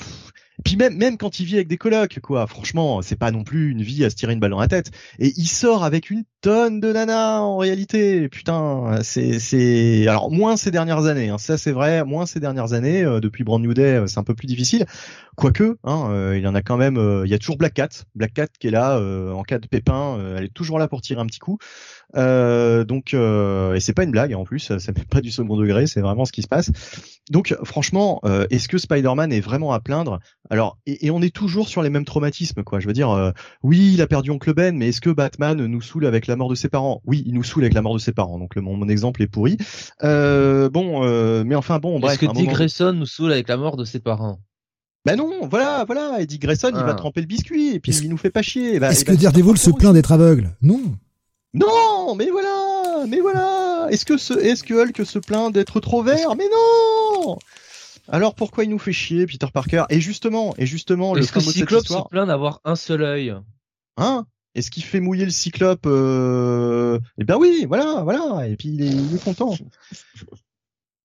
puis 0.63 0.75
même 0.75 0.95
même 0.95 1.17
quand 1.17 1.39
il 1.39 1.45
vit 1.45 1.55
avec 1.55 1.67
des 1.67 1.77
colocs, 1.77 2.19
quoi. 2.21 2.47
Franchement, 2.47 3.01
c'est 3.01 3.15
pas 3.17 3.31
non 3.31 3.43
plus 3.43 3.71
une 3.71 3.81
vie 3.81 4.03
à 4.05 4.09
se 4.09 4.15
tirer 4.15 4.33
une 4.33 4.39
balle 4.39 4.51
dans 4.51 4.59
la 4.59 4.67
tête. 4.67 4.91
Et 5.19 5.33
il 5.37 5.47
sort 5.47 5.83
avec 5.83 6.09
une 6.09 6.23
tonne 6.41 6.79
de 6.79 6.91
nanas 6.91 7.39
en 7.39 7.57
réalité. 7.57 8.29
Putain, 8.29 8.99
c'est 9.03 9.39
c'est 9.39 10.07
alors 10.07 10.31
moins 10.31 10.57
ces 10.57 10.71
dernières 10.71 11.05
années. 11.05 11.29
Hein. 11.29 11.37
Ça 11.37 11.57
c'est 11.57 11.71
vrai, 11.71 12.03
moins 12.03 12.25
ces 12.25 12.39
dernières 12.39 12.73
années. 12.73 13.03
Euh, 13.03 13.19
depuis 13.19 13.43
Brand 13.43 13.61
New 13.61 13.73
Day, 13.73 13.97
euh, 13.97 14.07
c'est 14.07 14.19
un 14.19 14.23
peu 14.23 14.35
plus 14.35 14.47
difficile. 14.47 14.85
Quoique, 15.35 15.77
hein, 15.83 16.09
euh, 16.11 16.37
il 16.37 16.43
y 16.43 16.47
en 16.47 16.55
a 16.55 16.61
quand 16.61 16.77
même. 16.77 16.97
il 17.25 17.31
y 17.31 17.33
a 17.33 17.39
toujours 17.39 17.57
Black 17.57 17.73
Cat, 17.73 17.89
Black 18.15 18.33
Cat 18.33 18.47
qui 18.59 18.67
est 18.67 18.71
là 18.71 18.99
en 19.33 19.43
cas 19.43 19.59
de 19.59 19.67
pépin. 19.67 20.17
elle 20.37 20.45
est 20.45 20.53
toujours 20.53 20.79
là 20.79 20.87
pour 20.87 21.01
tirer 21.01 21.21
un 21.21 21.25
petit 21.25 21.39
coup. 21.39 21.57
Euh, 22.15 22.83
donc, 22.83 23.13
euh, 23.13 23.73
et 23.73 23.79
c'est 23.79 23.93
pas 23.93 24.03
une 24.03 24.11
blague 24.11 24.33
en 24.33 24.43
plus, 24.43 24.59
ça 24.59 24.75
n'est 24.75 25.05
pas 25.05 25.21
du 25.21 25.31
second 25.31 25.57
degré, 25.57 25.87
c'est 25.87 26.01
vraiment 26.01 26.25
ce 26.25 26.31
qui 26.31 26.41
se 26.41 26.47
passe. 26.47 26.71
Donc, 27.29 27.55
franchement, 27.63 28.19
euh, 28.25 28.45
est-ce 28.49 28.67
que 28.67 28.77
Spider-Man 28.77 29.31
est 29.31 29.39
vraiment 29.39 29.71
à 29.71 29.79
plaindre? 29.79 30.19
Alors, 30.49 30.77
et, 30.85 31.11
on 31.11 31.21
est 31.21 31.33
toujours 31.33 31.67
sur 31.67 31.81
les 31.81 31.89
mêmes 31.89 32.05
traumatismes, 32.05 32.63
quoi. 32.63 32.79
Je 32.79 32.87
veux 32.87 32.93
dire, 32.93 33.33
oui, 33.63 33.91
il 33.93 34.01
a 34.01 34.07
perdu 34.07 34.31
Oncle 34.31 34.53
Ben, 34.53 34.75
mais 34.75 34.89
est-ce 34.89 35.01
que 35.01 35.09
Batman 35.09 35.65
nous 35.65 35.81
saoule 35.81 36.05
avec 36.05 36.27
la 36.27 36.35
mort 36.35 36.49
de 36.49 36.55
ses 36.55 36.69
parents? 36.69 37.01
Oui, 37.05 37.23
il 37.25 37.33
nous 37.33 37.43
saoule 37.43 37.63
avec 37.63 37.73
la 37.73 37.81
mort 37.81 37.93
de 37.93 37.99
ses 37.99 38.11
parents. 38.11 38.39
Donc, 38.39 38.55
mon, 38.55 38.75
mon 38.75 38.89
exemple 38.89 39.21
est 39.21 39.27
pourri. 39.27 39.57
bon, 40.01 41.43
mais 41.43 41.55
enfin, 41.55 41.79
bon, 41.79 41.99
bref. 41.99 42.21
Est-ce 42.21 42.29
que 42.29 42.35
Dick 42.35 42.49
Grayson 42.49 42.93
nous 42.93 43.05
saoule 43.05 43.31
avec 43.31 43.47
la 43.47 43.57
mort 43.57 43.77
de 43.77 43.85
ses 43.85 43.99
parents? 43.99 44.39
Ben 45.03 45.15
non, 45.15 45.47
voilà, 45.49 45.83
voilà. 45.85 46.21
Eddie 46.21 46.37
Grayson, 46.37 46.69
il 46.69 46.75
va 46.75 46.89
ah. 46.89 46.93
tremper 46.93 47.21
le 47.21 47.27
biscuit 47.27 47.73
et 47.73 47.79
puis 47.79 47.91
il 48.03 48.09
nous 48.09 48.17
fait 48.17 48.29
pas 48.29 48.43
chier. 48.43 48.79
Bah, 48.79 48.91
est-ce 48.91 49.03
que 49.03 49.13
Daredevil 49.13 49.57
se 49.57 49.71
plaint 49.71 49.93
d'être 49.93 50.11
aveugle? 50.11 50.51
Non. 50.61 50.81
Non, 51.53 52.15
mais 52.15 52.29
voilà, 52.29 53.05
mais 53.07 53.19
voilà. 53.19 53.87
Est-ce 53.89 54.05
que 54.05 54.17
ce, 54.17 54.33
est-ce 54.33 54.63
que 54.63 54.73
Hulk 54.73 55.05
se 55.05 55.19
plaint 55.19 55.53
d'être 55.53 55.79
trop 55.81 56.01
vert? 56.01 56.35
Mais 56.35 56.47
non. 56.49 57.37
Alors 58.07 58.35
pourquoi 58.35 58.63
il 58.63 58.69
nous 58.69 58.79
fait 58.79 58.93
chier, 58.93 59.25
Peter 59.25 59.47
Parker? 59.53 59.83
Et 59.89 59.99
justement, 59.99 60.53
et 60.57 60.65
justement, 60.65 61.15
est-ce 61.15 61.31
que 61.31 61.39
Cyclope 61.41 61.85
se 61.85 62.07
plaint 62.09 62.27
d'avoir 62.27 62.61
un 62.63 62.75
seul 62.75 63.03
œil? 63.03 63.35
Hein? 63.97 64.25
Est-ce 64.55 64.71
qu'il 64.71 64.83
fait 64.83 64.99
mouiller 64.99 65.25
le 65.25 65.31
Cyclope 65.31 65.85
euh... 65.85 66.99
Eh 67.17 67.23
bien 67.23 67.37
oui, 67.37 67.65
voilà, 67.67 68.01
voilà. 68.03 68.47
Et 68.47 68.55
puis 68.55 68.69
il 68.69 69.15
est, 69.15 69.23
content. 69.23 69.55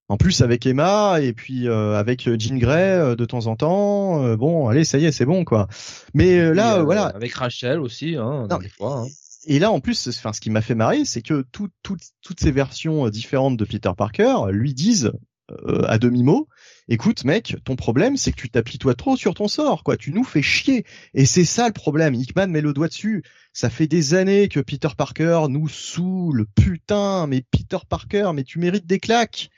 En 0.08 0.16
plus 0.16 0.40
avec 0.42 0.64
Emma 0.66 1.20
et 1.20 1.32
puis 1.32 1.68
euh, 1.68 1.96
avec 1.96 2.28
Jean 2.38 2.58
Grey 2.58 2.92
euh, 2.92 3.16
de 3.16 3.24
temps 3.24 3.46
en 3.48 3.56
temps. 3.56 4.36
bon, 4.36 4.68
allez, 4.68 4.84
ça 4.84 4.98
y 4.98 5.04
est, 5.06 5.12
c'est 5.12 5.26
bon 5.26 5.44
quoi. 5.44 5.66
Mais 6.14 6.54
là, 6.54 6.84
voilà. 6.84 7.06
Avec 7.06 7.34
Rachel 7.34 7.80
aussi, 7.80 8.16
hein, 8.16 8.46
des 8.60 8.68
fois. 8.68 9.00
Hein 9.00 9.06
et 9.46 9.58
là, 9.58 9.70
en 9.70 9.80
plus, 9.80 10.10
ce 10.10 10.40
qui 10.40 10.50
m'a 10.50 10.60
fait 10.60 10.74
marrer, 10.74 11.04
c'est 11.04 11.22
que 11.22 11.44
toutes 11.52 12.40
ces 12.40 12.50
versions 12.50 13.06
euh, 13.06 13.10
différentes 13.10 13.56
de 13.56 13.64
Peter 13.64 13.90
Parker 13.96 14.36
lui 14.50 14.74
disent 14.74 15.12
euh, 15.52 15.84
à 15.86 15.98
demi-mot, 15.98 16.48
écoute 16.88 17.24
mec, 17.24 17.56
ton 17.64 17.76
problème 17.76 18.16
c'est 18.16 18.32
que 18.32 18.40
tu 18.40 18.50
t'appuies 18.50 18.78
toi 18.78 18.96
trop 18.96 19.16
sur 19.16 19.34
ton 19.34 19.46
sort, 19.46 19.84
quoi. 19.84 19.96
Tu 19.96 20.12
nous 20.12 20.24
fais 20.24 20.42
chier. 20.42 20.84
Et 21.14 21.24
c'est 21.24 21.44
ça 21.44 21.68
le 21.68 21.72
problème. 21.72 22.14
Hickman 22.14 22.48
met 22.48 22.60
le 22.60 22.72
doigt 22.72 22.88
dessus. 22.88 23.22
Ça 23.52 23.70
fait 23.70 23.86
des 23.86 24.14
années 24.14 24.48
que 24.48 24.58
Peter 24.58 24.88
Parker 24.96 25.42
nous 25.48 25.68
saoule. 25.68 26.46
Putain, 26.56 27.28
mais 27.28 27.42
Peter 27.42 27.78
Parker, 27.88 28.32
mais 28.34 28.42
tu 28.42 28.58
mérites 28.58 28.86
des 28.86 28.98
claques. 28.98 29.50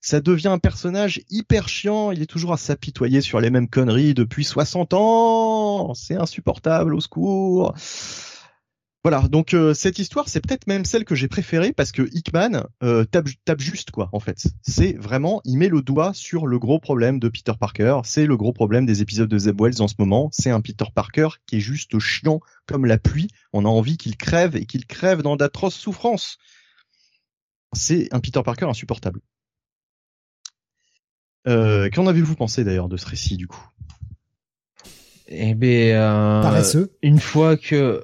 Ça 0.00 0.20
devient 0.20 0.48
un 0.48 0.58
personnage 0.58 1.20
hyper 1.28 1.68
chiant. 1.68 2.10
Il 2.10 2.22
est 2.22 2.26
toujours 2.26 2.54
à 2.54 2.58
s'apitoyer 2.58 3.20
sur 3.20 3.40
les 3.40 3.50
mêmes 3.50 3.68
conneries 3.68 4.14
depuis 4.14 4.44
60 4.44 4.94
ans. 4.94 5.92
C'est 5.92 6.16
insupportable. 6.16 6.94
Au 6.94 7.00
secours. 7.00 7.74
Voilà, 9.04 9.28
donc 9.28 9.52
euh, 9.52 9.74
cette 9.74 9.98
histoire, 9.98 10.30
c'est 10.30 10.40
peut-être 10.40 10.66
même 10.66 10.86
celle 10.86 11.04
que 11.04 11.14
j'ai 11.14 11.28
préférée 11.28 11.74
parce 11.74 11.92
que 11.92 12.08
Hickman 12.14 12.64
euh, 12.82 13.04
tape, 13.04 13.28
tape 13.44 13.60
juste 13.60 13.90
quoi, 13.90 14.08
en 14.12 14.18
fait. 14.18 14.46
C'est 14.62 14.94
vraiment, 14.94 15.42
il 15.44 15.58
met 15.58 15.68
le 15.68 15.82
doigt 15.82 16.14
sur 16.14 16.46
le 16.46 16.58
gros 16.58 16.78
problème 16.78 17.18
de 17.18 17.28
Peter 17.28 17.52
Parker. 17.60 18.00
C'est 18.04 18.24
le 18.24 18.38
gros 18.38 18.54
problème 18.54 18.86
des 18.86 19.02
épisodes 19.02 19.28
de 19.28 19.36
Zeb 19.36 19.60
Wells 19.60 19.82
en 19.82 19.88
ce 19.88 19.96
moment. 19.98 20.30
C'est 20.32 20.50
un 20.50 20.62
Peter 20.62 20.86
Parker 20.94 21.28
qui 21.44 21.56
est 21.56 21.60
juste 21.60 21.98
chiant 21.98 22.40
comme 22.64 22.86
la 22.86 22.96
pluie. 22.96 23.28
On 23.52 23.66
a 23.66 23.68
envie 23.68 23.98
qu'il 23.98 24.16
crève 24.16 24.56
et 24.56 24.64
qu'il 24.64 24.86
crève 24.86 25.20
dans 25.20 25.36
d'atroces 25.36 25.74
souffrances. 25.74 26.38
C'est 27.74 28.08
un 28.10 28.20
Peter 28.20 28.40
Parker 28.42 28.64
insupportable. 28.70 29.20
Euh, 31.46 31.90
Qu'en 31.90 32.06
avez-vous 32.06 32.36
pensé 32.36 32.64
d'ailleurs 32.64 32.88
de 32.88 32.96
ce 32.96 33.04
récit 33.04 33.36
du 33.36 33.48
coup? 33.48 33.68
Eh 35.28 35.52
bien, 35.52 36.42
euh, 36.42 36.86
une 37.02 37.20
fois 37.20 37.58
que 37.58 38.02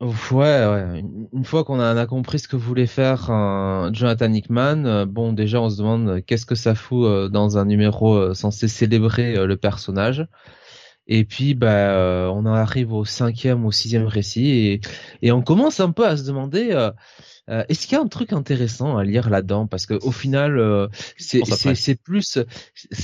Ouais, 0.00 0.64
ouais. 0.66 1.04
Une 1.34 1.44
fois 1.44 1.62
qu'on 1.62 1.78
a, 1.78 2.06
compris 2.06 2.38
ce 2.38 2.48
que 2.48 2.56
voulait 2.56 2.86
faire 2.86 3.26
Jonathan 3.92 4.32
Hickman, 4.32 4.86
euh, 4.86 5.04
bon, 5.04 5.34
déjà 5.34 5.60
on 5.60 5.68
se 5.68 5.76
demande 5.76 6.24
qu'est-ce 6.24 6.46
que 6.46 6.54
ça 6.54 6.74
fout 6.74 7.04
euh, 7.04 7.28
dans 7.28 7.58
un 7.58 7.66
numéro 7.66 8.14
euh, 8.14 8.32
censé 8.32 8.66
célébrer 8.66 9.46
le 9.46 9.56
personnage. 9.58 10.26
Et 11.06 11.24
puis, 11.24 11.54
bah, 11.54 12.30
on 12.32 12.46
arrive 12.46 12.92
au 12.94 13.04
cinquième, 13.04 13.66
au 13.66 13.72
sixième 13.72 14.06
récit, 14.06 14.48
et, 14.48 14.80
et 15.22 15.32
on 15.32 15.42
commence 15.42 15.80
un 15.80 15.90
peu 15.92 16.06
à 16.06 16.16
se 16.16 16.24
demander 16.24 16.72
euh, 17.50 17.64
est-ce 17.68 17.86
qu'il 17.86 17.96
y 17.96 18.00
a 18.00 18.02
un 18.02 18.08
truc 18.08 18.32
intéressant 18.32 18.96
à 18.96 19.04
lire 19.04 19.28
là-dedans? 19.28 19.66
Parce 19.66 19.86
que 19.86 19.94
au 19.94 20.12
final, 20.12 20.58
euh, 20.58 20.88
c'est 21.18 21.94
plus, 22.02 22.38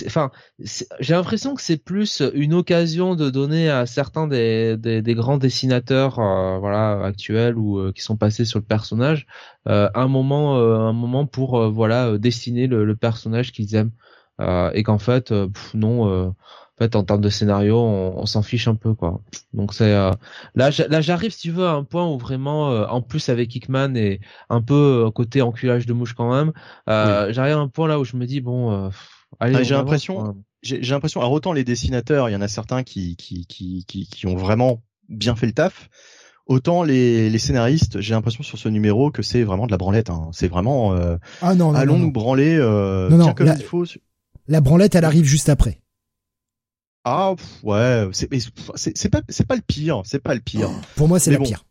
enfin, 0.06 0.30
j'ai 0.58 1.14
l'impression 1.14 1.54
que 1.54 1.62
c'est 1.62 1.76
plus 1.82 2.22
une 2.34 2.54
occasion 2.54 3.14
de 3.14 3.28
donner 3.30 3.68
à 3.68 3.86
certains 3.86 4.26
des 4.26 4.76
des, 4.76 5.02
des 5.02 5.14
grands 5.14 5.38
dessinateurs, 5.38 6.18
euh, 6.18 6.58
voilà, 6.58 7.04
actuels 7.04 7.58
ou 7.58 7.92
qui 7.92 8.02
sont 8.02 8.16
passés 8.16 8.44
sur 8.44 8.58
le 8.58 8.64
personnage, 8.64 9.26
un 9.66 10.08
moment, 10.08 10.56
un 10.56 10.92
moment 10.92 11.26
pour 11.26 11.70
voilà 11.70 12.18
dessiner 12.18 12.66
le, 12.66 12.84
le 12.84 12.96
personnage 12.96 13.52
qu'ils 13.52 13.74
aiment, 13.74 13.92
et 14.40 14.82
qu'en 14.82 14.98
fait, 14.98 15.32
non 15.74 16.34
en 16.76 16.84
fait 16.84 16.94
en 16.94 17.04
termes 17.04 17.20
de 17.22 17.28
scénario 17.30 17.78
on, 17.78 18.26
s'en 18.26 18.42
fiche 18.42 18.68
un 18.68 18.74
peu 18.74 18.94
quoi 18.94 19.20
donc 19.54 19.72
c'est 19.72 19.92
euh, 19.92 20.10
là 20.54 20.70
là 20.88 21.00
j'arrive 21.00 21.30
si 21.30 21.40
tu 21.40 21.50
veux 21.50 21.66
à 21.66 21.72
un 21.72 21.84
point 21.84 22.06
où 22.06 22.18
vraiment 22.18 22.70
euh, 22.70 22.86
en 22.86 23.00
plus 23.00 23.30
avec 23.30 23.54
Hickman 23.54 23.94
et 23.94 24.20
un 24.50 24.60
peu 24.60 25.06
euh, 25.06 25.10
côté 25.10 25.40
enculage 25.40 25.86
de 25.86 25.94
mouche 25.94 26.12
quand 26.12 26.30
même 26.30 26.52
j'arrive 26.86 27.56
à 27.56 27.58
un 27.58 27.68
point 27.68 27.88
là 27.88 27.98
où 27.98 28.04
je 28.04 28.16
me 28.16 28.26
dis 28.26 28.40
bon 28.40 28.90
allez 29.40 29.64
j'ai 29.64 29.74
l'impression 29.74 30.36
j'ai 30.62 30.80
l'impression 30.80 31.20
alors 31.20 31.32
autant 31.32 31.52
les 31.52 31.64
dessinateurs 31.64 32.28
il 32.28 32.32
y 32.32 32.36
en 32.36 32.42
a 32.42 32.48
certains 32.48 32.82
qui 32.82 33.16
qui 33.16 33.46
qui 33.46 33.84
qui, 33.86 34.06
qui 34.06 34.26
ont 34.26 34.36
vraiment 34.36 34.82
bien 35.08 35.34
fait 35.36 35.46
le 35.46 35.52
taf 35.52 35.88
Autant 36.48 36.84
les, 36.84 37.28
les 37.28 37.38
scénaristes, 37.40 38.00
j'ai 38.00 38.14
l'impression 38.14 38.44
sur 38.44 38.56
ce 38.56 38.68
numéro 38.68 39.10
que 39.10 39.20
c'est 39.20 39.42
vraiment 39.42 39.66
de 39.66 39.72
la 39.72 39.78
branlette. 39.78 40.10
Hein. 40.10 40.28
C'est 40.30 40.46
vraiment 40.46 40.94
ah 41.42 41.54
non, 41.56 41.74
allons 41.74 41.98
nous 41.98 42.12
branler 42.12 42.56
non, 42.56 43.16
non, 43.16 43.34
comme 43.34 43.46
la, 43.46 43.56
il 43.56 43.64
faut. 43.64 43.84
La 44.46 44.60
branlette, 44.60 44.94
elle 44.94 45.04
arrive 45.04 45.24
juste 45.24 45.48
après. 45.48 45.80
Ah 47.08 47.36
ouais, 47.62 48.08
c'est 48.10 48.28
c'est 48.74 49.08
pas 49.10 49.20
c'est 49.28 49.46
pas 49.46 49.54
le 49.54 49.62
pire, 49.62 50.02
c'est 50.04 50.18
pas 50.18 50.34
le 50.34 50.40
pire. 50.40 50.68
Pour 50.96 51.06
moi, 51.06 51.20
c'est 51.20 51.30
le 51.30 51.38
pire. 51.38 51.64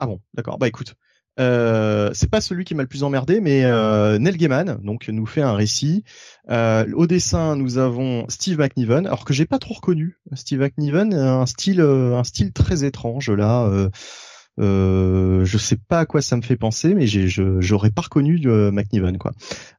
Ah 0.00 0.06
bon, 0.06 0.20
d'accord. 0.34 0.58
Bah 0.58 0.66
écoute, 0.66 0.96
euh, 1.38 2.10
c'est 2.12 2.28
pas 2.28 2.40
celui 2.40 2.64
qui 2.64 2.74
m'a 2.74 2.82
le 2.82 2.88
plus 2.88 3.04
emmerdé, 3.04 3.40
mais 3.40 3.64
euh, 3.64 4.18
Neil 4.18 4.36
Gaiman 4.36 4.80
donc 4.82 5.06
nous 5.08 5.26
fait 5.26 5.42
un 5.42 5.52
récit. 5.52 6.02
Euh, 6.50 6.84
au 6.94 7.06
dessin, 7.06 7.54
nous 7.54 7.78
avons 7.78 8.28
Steve 8.28 8.58
McNiven, 8.58 9.06
alors 9.06 9.24
que 9.24 9.32
j'ai 9.32 9.46
pas 9.46 9.60
trop 9.60 9.74
reconnu. 9.74 10.18
Steve 10.34 10.58
McNiven, 10.58 11.14
un 11.14 11.46
style 11.46 11.80
un 11.80 12.24
style 12.24 12.52
très 12.52 12.84
étrange 12.84 13.30
là. 13.30 13.70
Euh, 14.58 15.28
euh, 15.38 15.44
je 15.44 15.58
sais 15.58 15.76
pas 15.76 16.00
à 16.00 16.06
quoi 16.06 16.22
ça 16.22 16.36
me 16.36 16.42
fait 16.42 16.56
penser, 16.56 16.94
mais 16.94 17.06
j'aurais 17.06 17.90
pas 17.90 18.02
reconnu 18.02 18.40
euh, 18.46 18.70
McNiven 18.70 19.18
quoi. 19.18 19.32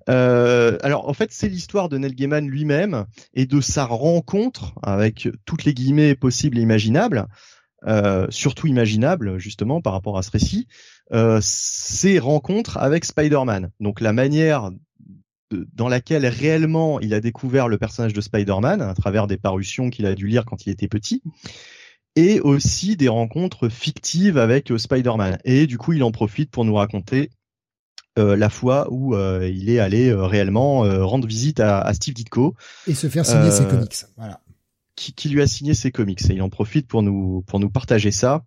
Euh, 0.10 0.78
alors 0.82 1.08
en 1.08 1.14
fait 1.14 1.32
c'est 1.32 1.50
l'histoire 1.50 1.90
de 1.90 1.98
Neil 1.98 2.16
Gaiman 2.16 2.48
lui-même 2.48 3.06
et 3.34 3.46
de 3.46 3.62
sa 3.62 3.86
rencontre 3.86 4.74
avec 4.82 5.30
toutes 5.46 5.66
les 5.66 5.74
guillemets 5.74 6.16
possibles 6.16 6.58
et 6.58 6.62
imaginables, 6.62 7.28
euh, 7.88 8.28
surtout 8.30 8.68
imaginables 8.68 9.38
justement 9.38 9.82
par 9.82 9.94
rapport 9.94 10.18
à 10.18 10.24
ce 10.24 10.32
récit, 10.32 10.68
euh, 11.14 11.40
ses 11.42 12.20
rencontres 12.20 12.78
avec 12.78 13.06
Spider-Man. 13.06 13.72
Donc 13.80 14.02
la 14.02 14.14
manière 14.14 14.72
dans 15.52 15.90
laquelle 15.90 16.28
réellement 16.28 17.00
il 17.00 17.14
a 17.14 17.22
découvert 17.22 17.68
le 17.68 17.80
personnage 17.80 18.14
de 18.14 18.22
Spider-Man 18.22 18.82
à 18.82 18.94
travers 18.94 19.26
des 19.26 19.38
parutions 19.38 19.90
qu'il 19.90 20.06
a 20.06 20.14
dû 20.14 20.28
lire 20.28 20.46
quand 20.46 20.66
il 20.66 20.70
était 20.70 20.88
petit 20.88 21.24
et 22.20 22.42
aussi 22.42 22.98
des 22.98 23.08
rencontres 23.08 23.70
fictives 23.70 24.38
avec 24.38 24.72
euh, 24.72 24.78
Spider-Man. 24.78 25.40
Et 25.46 25.68
du 25.68 25.78
coup, 25.78 25.94
il 25.94 26.04
en 26.04 26.12
profite 26.12 26.52
pour 26.52 26.66
nous 26.66 26.76
raconter 26.76 27.30
euh, 28.18 28.36
la 28.36 28.50
fois 28.50 28.88
où 28.92 29.16
euh, 29.16 29.50
il 29.50 29.70
est 29.70 29.80
allé 29.80 30.14
réellement 30.14 30.80
rendre 30.80 31.28
visite 31.28 31.62
à, 31.62 31.92
Steve 31.94 32.14
Ditko 32.14 32.56
et 32.88 32.94
se 32.94 33.08
faire 33.08 33.26
signer 33.26 33.52
ses 33.52 33.66
comics. 33.66 34.06
Voilà. 34.18 34.42
Qui, 34.96 35.14
qui, 35.14 35.30
lui 35.30 35.42
a 35.42 35.48
signé 35.48 35.74
ses 35.74 35.92
comics 35.92 36.30
et 36.30 36.34
il 36.34 36.42
en 36.42 36.50
profite 36.50 36.86
pour 36.88 37.04
nous 37.04 37.42
pour 37.48 37.62
nous 37.62 37.70
partager 37.70 38.12
ça. 38.12 38.44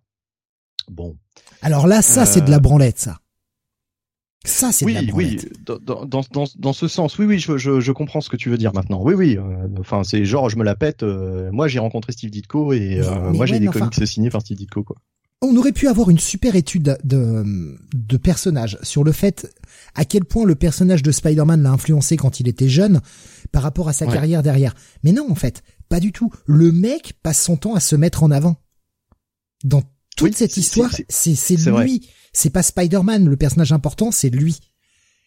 Bon. 0.87 1.17
Alors 1.63 1.87
là, 1.87 2.03
ça 2.03 2.27
c'est 2.27 2.41
de 2.41 2.51
la 2.51 2.59
branlette, 2.59 2.99
ça. 2.99 3.17
Ça, 4.45 4.73
c'est 4.73 4.83
oui, 4.83 5.09
oui, 5.13 5.37
dans, 5.65 5.77
dans, 5.79 6.05
dans, 6.05 6.45
dans, 6.57 6.73
ce 6.73 6.87
sens, 6.89 7.17
oui, 7.17 7.25
oui, 7.25 7.39
je, 7.39 7.57
je, 7.57 7.79
je, 7.79 7.91
comprends 7.93 8.19
ce 8.19 8.29
que 8.29 8.35
tu 8.35 8.49
veux 8.49 8.57
dire 8.57 8.73
maintenant. 8.73 9.01
Oui, 9.01 9.13
oui, 9.13 9.37
euh, 9.37 9.67
enfin, 9.79 10.03
c'est 10.03 10.25
genre, 10.25 10.49
je 10.49 10.57
me 10.57 10.65
la 10.65 10.75
pète. 10.75 11.03
Euh, 11.03 11.49
moi, 11.53 11.69
j'ai 11.69 11.79
rencontré 11.79 12.11
Steve 12.11 12.29
Ditko 12.29 12.73
et 12.73 12.99
euh, 12.99 13.31
moi, 13.31 13.45
j'ai 13.45 13.59
des 13.59 13.67
comics 13.67 14.05
signés 14.05 14.29
par 14.29 14.41
Steve 14.41 14.57
Ditko, 14.57 14.83
quoi. 14.83 14.97
On 15.41 15.55
aurait 15.55 15.71
pu 15.71 15.87
avoir 15.87 16.09
une 16.09 16.19
super 16.19 16.55
étude 16.55 16.97
de, 17.03 17.45
de 17.93 18.17
personnages 18.17 18.77
sur 18.81 19.03
le 19.03 19.11
fait 19.11 19.53
à 19.93 20.05
quel 20.05 20.23
point 20.23 20.45
le 20.45 20.55
personnage 20.55 21.03
de 21.03 21.11
Spider-Man 21.11 21.63
l'a 21.63 21.71
influencé 21.71 22.15
quand 22.15 22.39
il 22.39 22.47
était 22.47 22.69
jeune 22.69 23.01
par 23.51 23.61
rapport 23.61 23.89
à 23.89 23.93
sa 23.93 24.07
carrière 24.07 24.41
derrière. 24.41 24.73
Mais 25.03 25.11
non, 25.11 25.29
en 25.29 25.35
fait, 25.35 25.61
pas 25.89 25.99
du 25.99 26.13
tout. 26.13 26.31
Le 26.45 26.71
mec 26.71 27.13
passe 27.23 27.41
son 27.41 27.57
temps 27.57 27.75
à 27.75 27.81
se 27.81 27.97
mettre 27.97 28.23
en 28.23 28.31
avant. 28.31 28.55
Dans 29.65 29.83
toute 30.29 30.37
cette 30.37 30.57
histoire, 30.57 30.91
c'est 31.09 31.55
lui 31.57 32.09
c'est 32.33 32.49
pas 32.49 32.63
Spider-Man 32.63 33.29
le 33.29 33.37
personnage 33.37 33.71
important, 33.71 34.11
c'est 34.11 34.29
lui. 34.29 34.59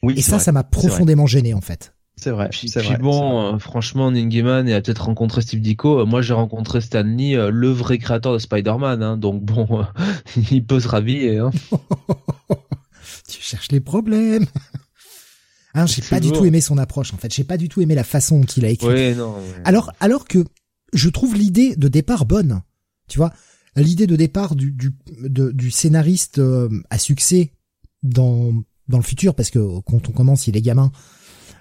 Oui, 0.02 0.14
et 0.16 0.23
ça, 0.23 0.39
ça 0.39 0.52
m'a 0.52 0.64
profondément 0.64 1.27
gêné 1.27 1.55
en 1.55 1.60
fait. 1.60 1.94
C'est 2.18 2.31
vrai. 2.31 2.48
Puis, 2.48 2.73
bon, 2.98 3.55
euh, 3.55 3.59
franchement, 3.59 4.10
Ningeman 4.10 4.66
a 4.70 4.81
peut-être 4.81 5.05
rencontré 5.05 5.43
Steve 5.43 5.60
Ditko. 5.60 6.01
Euh, 6.01 6.05
moi, 6.06 6.23
j'ai 6.23 6.32
rencontré 6.32 6.81
Stan 6.81 7.02
Lee, 7.02 7.36
euh, 7.36 7.51
le 7.51 7.68
vrai 7.68 7.98
créateur 7.98 8.32
de 8.32 8.39
Spider-Man. 8.39 9.02
Hein, 9.02 9.16
donc 9.18 9.43
bon, 9.43 9.85
il 10.51 10.64
peut 10.64 10.81
se 10.81 10.89
rhabiller. 10.89 11.39
Hein. 11.39 11.51
tu 13.28 13.43
cherches 13.43 13.70
les 13.70 13.81
problèmes. 13.81 14.47
Hein, 15.74 15.85
j'ai 15.85 16.01
pas 16.01 16.20
du 16.20 16.32
tout 16.32 16.47
aimé 16.47 16.62
son 16.62 16.78
approche. 16.78 17.12
En 17.12 17.18
fait, 17.18 17.35
j'ai 17.35 17.44
pas 17.44 17.59
du 17.59 17.68
tout 17.68 17.82
aimé 17.82 17.94
la 17.94 18.05
façon 18.05 18.40
dont 18.40 18.47
il 18.47 18.64
a 18.64 18.70
écrit. 18.70 18.89
Oui, 18.89 19.14
non, 19.14 19.35
Alors, 19.64 19.93
alors 20.01 20.24
que 20.24 20.43
je 20.94 21.10
trouve 21.10 21.35
l'idée 21.35 21.77
de 21.77 21.89
départ 21.89 22.24
bonne. 22.24 22.62
Tu 23.09 23.18
vois, 23.18 23.31
l'idée 23.82 24.07
de 24.07 24.16
départ 24.16 24.57
du, 24.57 24.73
du, 24.73 24.94
du 25.28 25.70
scénariste 25.70 26.39
euh, 26.39 26.69
à 26.90 26.98
succès 26.98 27.53
dans, 28.03 28.53
dans 28.89 28.98
le 28.98 29.05
futur, 29.05 29.35
parce 29.35 29.51
que 29.51 29.81
quand 29.81 30.09
on 30.09 30.12
commence, 30.12 30.47
il 30.47 30.57
est 30.57 30.62
gamin, 30.62 30.90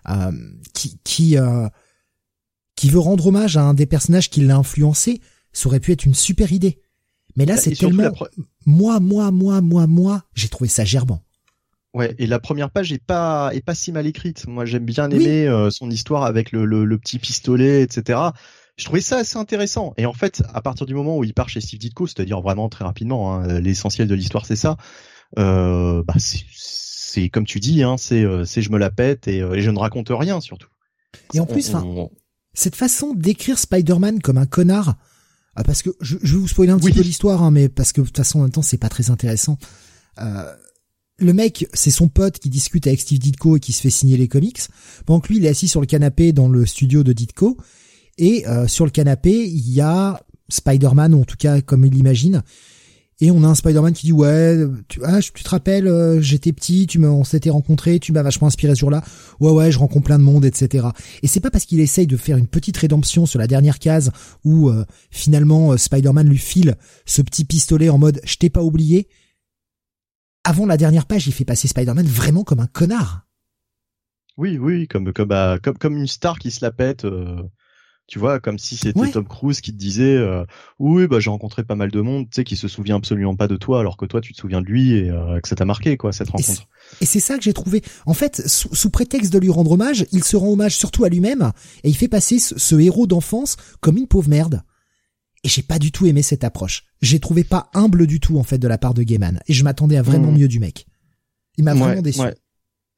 euh, 0.10 0.32
qui, 0.74 0.98
qui, 1.04 1.38
euh, 1.38 1.68
qui 2.76 2.90
veut 2.90 3.00
rendre 3.00 3.28
hommage 3.28 3.58
à 3.58 3.64
un 3.64 3.74
des 3.74 3.86
personnages 3.86 4.30
qui 4.30 4.42
l'a 4.42 4.56
influencé, 4.56 5.22
ça 5.52 5.68
aurait 5.68 5.80
pu 5.80 5.92
être 5.92 6.06
une 6.06 6.14
super 6.14 6.52
idée. 6.54 6.82
Mais 7.36 7.46
là, 7.46 7.56
bah, 7.56 7.62
c'est 7.62 7.76
tellement... 7.76 8.12
Moi, 8.66 9.00
moi, 9.00 9.32
moi, 9.32 9.62
moi, 9.62 9.88
moi, 9.88 10.24
j'ai 10.34 10.48
trouvé 10.48 10.70
ça 10.70 10.86
gerbant. 10.86 11.22
Ouais, 11.94 12.16
et 12.18 12.28
la 12.28 12.40
première 12.40 12.72
page 12.72 12.92
est 12.92 13.04
pas 13.04 13.52
est 13.54 13.62
pas 13.62 13.76
si 13.76 13.94
mal 13.94 14.06
écrite. 14.06 14.48
Moi, 14.48 14.66
j'aime 14.66 14.84
bien 14.84 15.10
aimer 15.10 15.48
son 15.72 15.90
histoire 15.90 16.24
avec 16.24 16.52
le, 16.52 16.66
le, 16.66 16.84
le, 16.84 16.98
petit 16.98 17.20
pistolet, 17.20 17.84
etc 17.84 18.32
je 18.78 18.86
trouvais 18.86 19.02
ça 19.02 19.18
assez 19.18 19.38
intéressant. 19.38 19.94
Et 19.98 20.06
en 20.06 20.14
fait, 20.14 20.44
à 20.54 20.62
partir 20.62 20.86
du 20.86 20.94
moment 20.94 21.18
où 21.18 21.24
il 21.24 21.34
part 21.34 21.50
chez 21.50 21.62
Steve 21.62 21.80
Ditko, 21.80 22.08
c'est-à-dire 22.08 22.42
vraiment 22.42 22.70
très 22.70 22.84
rapidement, 22.84 23.34
hein, 23.34 23.60
l'essentiel 23.60 24.08
de 24.08 24.16
l'histoire 24.16 24.46
c'est 24.46 24.56
ça. 24.56 24.78
Euh, 25.38 26.04
bah 26.04 26.16
c'est 26.20 27.30
comme 27.30 27.46
tu 27.46 27.60
dis, 27.60 27.84
hein, 27.84 27.96
c'est 27.98 28.24
euh, 28.24 28.46
c'est 28.46 28.62
je 28.62 28.72
me 28.72 28.78
la 28.78 28.92
pète 28.92 29.28
et, 29.28 29.42
euh, 29.42 29.54
et, 29.54 29.62
je 29.62 29.72
ne 29.72 29.80
raconte 29.80 30.10
rien 30.10 30.42
surtout. 30.42 30.70
Et 31.34 31.40
en 31.40 31.46
plus, 31.46 31.72
cette 32.54 32.76
façon 32.76 33.14
d'écrire 33.14 33.58
Spider-Man 33.58 34.22
comme 34.22 34.38
un 34.38 34.46
connard, 34.46 34.96
ah, 35.56 35.64
parce 35.64 35.82
que 35.82 35.92
je, 36.02 36.18
je 36.22 36.34
vais 36.34 36.40
vous 36.40 36.48
spoiler 36.48 36.72
un 36.72 36.80
petit 36.80 36.92
peu 36.92 37.02
l'histoire, 37.02 37.42
hein, 37.42 37.52
mais 37.52 37.70
parce 37.70 37.94
que 37.94 38.02
de 38.02 38.06
toute 38.06 38.18
façon 38.18 38.40
en 38.40 38.42
même 38.44 38.52
temps 38.52 38.62
c'est 38.62 38.78
pas 38.78 38.90
très 38.90 39.10
intéressant. 39.10 39.58
Euh, 40.20 40.54
le 41.18 41.32
mec, 41.32 41.66
c'est 41.74 41.92
son 41.92 42.10
pote 42.10 42.40
qui 42.40 42.50
discute 42.50 42.88
avec 42.88 43.00
Steve 43.00 43.20
Ditko 43.20 43.56
et 43.56 43.60
qui 43.62 43.72
se 43.72 43.82
fait 43.82 43.90
signer 43.90 44.18
les 44.18 44.28
comics. 44.28 44.60
Donc 45.08 45.30
lui, 45.30 45.38
il 45.38 45.46
est 45.46 45.50
assis 45.50 45.70
sur 45.70 45.80
le 45.80 45.88
canapé 45.88 46.34
dans 46.34 46.50
le 46.50 46.66
studio 46.66 47.04
de 47.04 47.14
Ditko 47.14 47.58
et 48.18 48.48
euh, 48.48 48.68
sur 48.68 48.86
le 48.86 48.92
canapé, 48.92 49.48
il 49.48 49.72
y 49.72 49.82
a 49.82 50.22
Spider-Man, 50.50 51.14
en 51.14 51.24
tout 51.24 51.38
cas 51.38 51.62
comme 51.62 51.86
il 51.86 51.94
l'imagine. 51.94 52.44
Et 53.22 53.32
on 53.32 53.44
a 53.44 53.48
un 53.48 53.56
Spider-Man 53.56 53.94
qui 53.94 54.08
dit 54.08 54.12
ouais, 54.12 54.66
tu, 54.90 55.00
ah, 55.04 55.22
tu 55.22 55.44
te 55.44 55.50
rappelles, 55.50 55.88
euh, 55.88 56.20
j'étais 56.20 56.52
petit, 56.52 56.86
tu 56.86 57.04
on 57.06 57.24
s'était 57.24 57.50
rencontrés, 57.50 58.00
tu 58.00 58.12
m'as 58.12 58.24
vachement 58.24 58.48
inspiré 58.48 58.76
ce 58.76 58.82
jour-là. 58.82 59.04
Ouais 59.40 59.52
ouais, 59.52 59.72
je 59.72 59.80
rencontre 59.80 60.08
plein 60.08 60.20
de 60.20 60.24
monde, 60.24 60.44
etc. 60.44 60.88
Et 61.24 61.28
c'est 61.28 61.40
pas 61.40 61.50
parce 61.50 61.66
qu'il 61.66 61.80
essaye 61.80 62.08
de 62.08 62.18
faire 62.18 62.36
une 62.36 62.48
petite 62.48 62.76
rédemption 62.76 63.26
sur 63.26 63.40
la 63.40 63.48
dernière 63.48 63.80
case 63.80 64.12
où 64.44 64.70
euh, 64.70 64.84
finalement 65.12 65.78
Spider-Man 65.78 66.28
lui 66.28 66.38
file 66.38 66.76
ce 67.06 67.22
petit 67.22 67.46
pistolet 67.46 67.90
en 67.90 67.98
mode 67.98 68.20
je 68.26 68.36
t'ai 68.36 68.50
pas 68.50 68.64
oublié. 68.64 69.08
Avant 70.44 70.66
la 70.66 70.78
dernière 70.78 71.06
page, 71.06 71.26
il 71.26 71.34
fait 71.34 71.46
passer 71.46 71.70
Spider-Man 71.70 72.06
vraiment 72.06 72.44
comme 72.44 72.60
un 72.60 72.68
connard. 72.68 73.26
Oui 74.38 74.58
oui, 74.58 74.90
comme 74.90 75.14
comme 75.14 75.30
bah, 75.30 75.58
comme 75.64 75.78
comme 75.78 75.98
une 75.98 76.08
star 76.08 76.38
qui 76.38 76.52
se 76.52 76.64
la 76.66 76.72
pète. 76.72 77.06
Tu 78.08 78.20
vois, 78.20 78.40
comme 78.40 78.60
si 78.60 78.78
c'était 78.78 79.12
Tom 79.12 79.28
Cruise 79.28 79.62
qui 79.62 79.72
te 79.72 79.78
disait 79.78 80.16
euh, 80.16 80.46
oui, 80.78 81.08
bah 81.08 81.20
j'ai 81.20 81.32
rencontré 81.32 81.64
pas 81.64 81.74
mal 81.74 81.90
de 81.90 82.02
monde, 82.02 82.26
tu 82.26 82.36
sais, 82.36 82.44
qui 82.44 82.56
se 82.56 82.68
souvient 82.68 82.98
absolument 82.98 83.36
pas 83.36 83.48
de 83.48 83.56
toi, 83.56 83.80
alors 83.80 83.98
que 83.98 84.06
toi 84.06 84.22
tu 84.22 84.34
te 84.34 84.38
souviens 84.38 84.62
de 84.62 84.68
lui 84.68 84.94
et 84.94 85.10
euh, 85.10 85.40
que 85.40 85.48
ça 85.48 85.56
t'a 85.56 85.66
marqué 85.66 85.98
quoi 85.98 86.12
cette 86.12 86.30
rencontre. 86.30 86.68
Et 87.02 87.06
c'est 87.06 87.20
ça 87.20 87.36
que 87.36 87.44
j'ai 87.44 87.54
trouvé. 87.54 87.82
En 88.06 88.14
fait, 88.14 88.48
sous, 88.48 88.90
prétexte 88.92 89.34
de 89.34 89.40
lui 89.40 89.50
rendre 89.50 89.72
hommage, 89.72 90.06
il 90.12 90.24
se 90.24 90.38
rend 90.38 90.50
hommage 90.50 90.76
surtout 90.76 91.04
à 91.04 91.10
lui-même 91.10 91.52
et 91.84 91.90
il 91.90 91.96
fait 91.96 92.08
passer 92.08 92.38
ce, 92.38 92.76
héros 92.76 93.08
d'enfance 93.08 93.58
comme 93.80 93.98
une 93.98 94.08
pauvre 94.08 94.30
merde. 94.30 94.62
Et 95.44 95.50
j'ai 95.50 95.64
pas 95.64 95.80
du 95.80 95.92
tout 95.92 96.06
aimé 96.06 96.22
cette 96.22 96.44
approche. 96.44 96.84
J'ai 97.02 97.20
trouvé 97.20 97.44
pas 97.44 97.70
humble 97.74 98.06
du 98.06 98.20
tout 98.20 98.38
en 98.38 98.44
fait 98.44 98.60
de 98.60 98.68
la 98.68 98.78
part 98.78 98.94
de 98.94 99.02
Gaiman 99.02 99.40
et 99.48 99.54
je 99.54 99.64
m'attendais 99.64 99.98
à 99.98 100.04
vraiment 100.04 100.32
mmh. 100.32 100.38
mieux 100.38 100.48
du 100.48 100.60
mec. 100.60 100.86
Il 101.58 101.64
m'a 101.64 101.74
vraiment 101.74 102.02
déçu. 102.02 102.22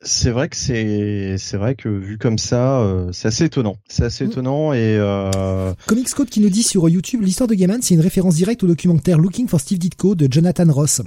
C'est 0.01 0.29
vrai 0.29 0.47
que 0.47 0.55
c'est 0.55 1.37
c'est 1.39 1.57
vrai 1.57 1.75
que 1.75 1.89
vu 1.89 2.17
comme 2.17 2.37
ça, 2.37 2.81
euh, 2.81 3.11
c'est 3.11 3.27
assez 3.27 3.45
étonnant. 3.45 3.77
C'est 3.87 4.03
assez 4.03 4.25
mm. 4.25 4.29
étonnant 4.31 4.73
et 4.73 4.97
euh... 4.99 5.73
Comics 5.87 6.09
Code 6.13 6.29
qui 6.29 6.39
nous 6.39 6.49
dit 6.49 6.63
sur 6.63 6.87
YouTube 6.87 7.21
l'histoire 7.21 7.47
de 7.47 7.55
Gaiman, 7.55 7.81
c'est 7.81 7.95
une 7.95 8.01
référence 8.01 8.35
directe 8.35 8.63
au 8.63 8.67
documentaire 8.67 9.17
Looking 9.17 9.47
for 9.47 9.59
Steve 9.59 9.79
Ditko 9.79 10.15
de 10.15 10.31
Jonathan 10.31 10.71
Ross. 10.71 11.01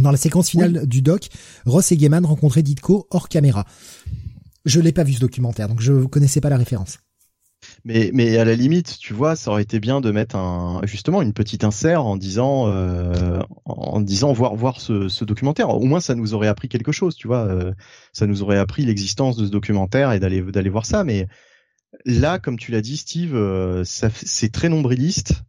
Dans 0.00 0.10
la 0.10 0.16
séquence 0.16 0.50
finale 0.50 0.86
du 0.86 1.02
doc, 1.02 1.28
Ross 1.66 1.92
et 1.92 1.96
Gaiman 1.96 2.24
rencontraient 2.24 2.62
Ditko 2.62 3.06
hors 3.10 3.28
caméra. 3.28 3.66
Je 4.64 4.80
l'ai 4.80 4.92
pas 4.92 5.04
vu 5.04 5.12
ce 5.12 5.20
documentaire, 5.20 5.68
donc 5.68 5.80
je 5.80 5.92
connaissais 6.06 6.40
pas 6.40 6.48
la 6.48 6.56
référence. 6.56 6.98
Mais, 7.86 8.10
mais 8.14 8.38
à 8.38 8.46
la 8.46 8.54
limite, 8.54 8.98
tu 8.98 9.12
vois, 9.12 9.36
ça 9.36 9.50
aurait 9.50 9.62
été 9.62 9.78
bien 9.78 10.00
de 10.00 10.10
mettre 10.10 10.36
un, 10.36 10.80
justement 10.84 11.20
une 11.20 11.34
petite 11.34 11.64
insert 11.64 12.06
en 12.06 12.16
disant, 12.16 12.66
euh, 12.68 13.40
en 13.66 14.00
disant 14.00 14.32
voir 14.32 14.54
voir 14.54 14.80
ce, 14.80 15.24
documentaire. 15.24 15.68
Au 15.68 15.84
moins, 15.84 16.00
ça 16.00 16.14
nous 16.14 16.32
aurait 16.32 16.48
appris 16.48 16.70
quelque 16.70 16.92
chose, 16.92 17.14
tu 17.14 17.26
vois. 17.26 17.44
Euh, 17.44 17.74
ça 18.14 18.26
nous 18.26 18.42
aurait 18.42 18.56
appris 18.56 18.86
l'existence 18.86 19.36
de 19.36 19.44
ce 19.44 19.50
documentaire 19.50 20.12
et 20.12 20.18
d'aller 20.18 20.40
d'aller 20.40 20.70
voir 20.70 20.86
ça. 20.86 21.04
Mais 21.04 21.26
là, 22.06 22.38
comme 22.38 22.58
tu 22.58 22.72
l'as 22.72 22.80
dit, 22.80 22.96
Steve, 22.96 23.34
euh, 23.34 23.84
c'est 23.84 24.50
très 24.50 24.70
nombriliste. 24.70 25.42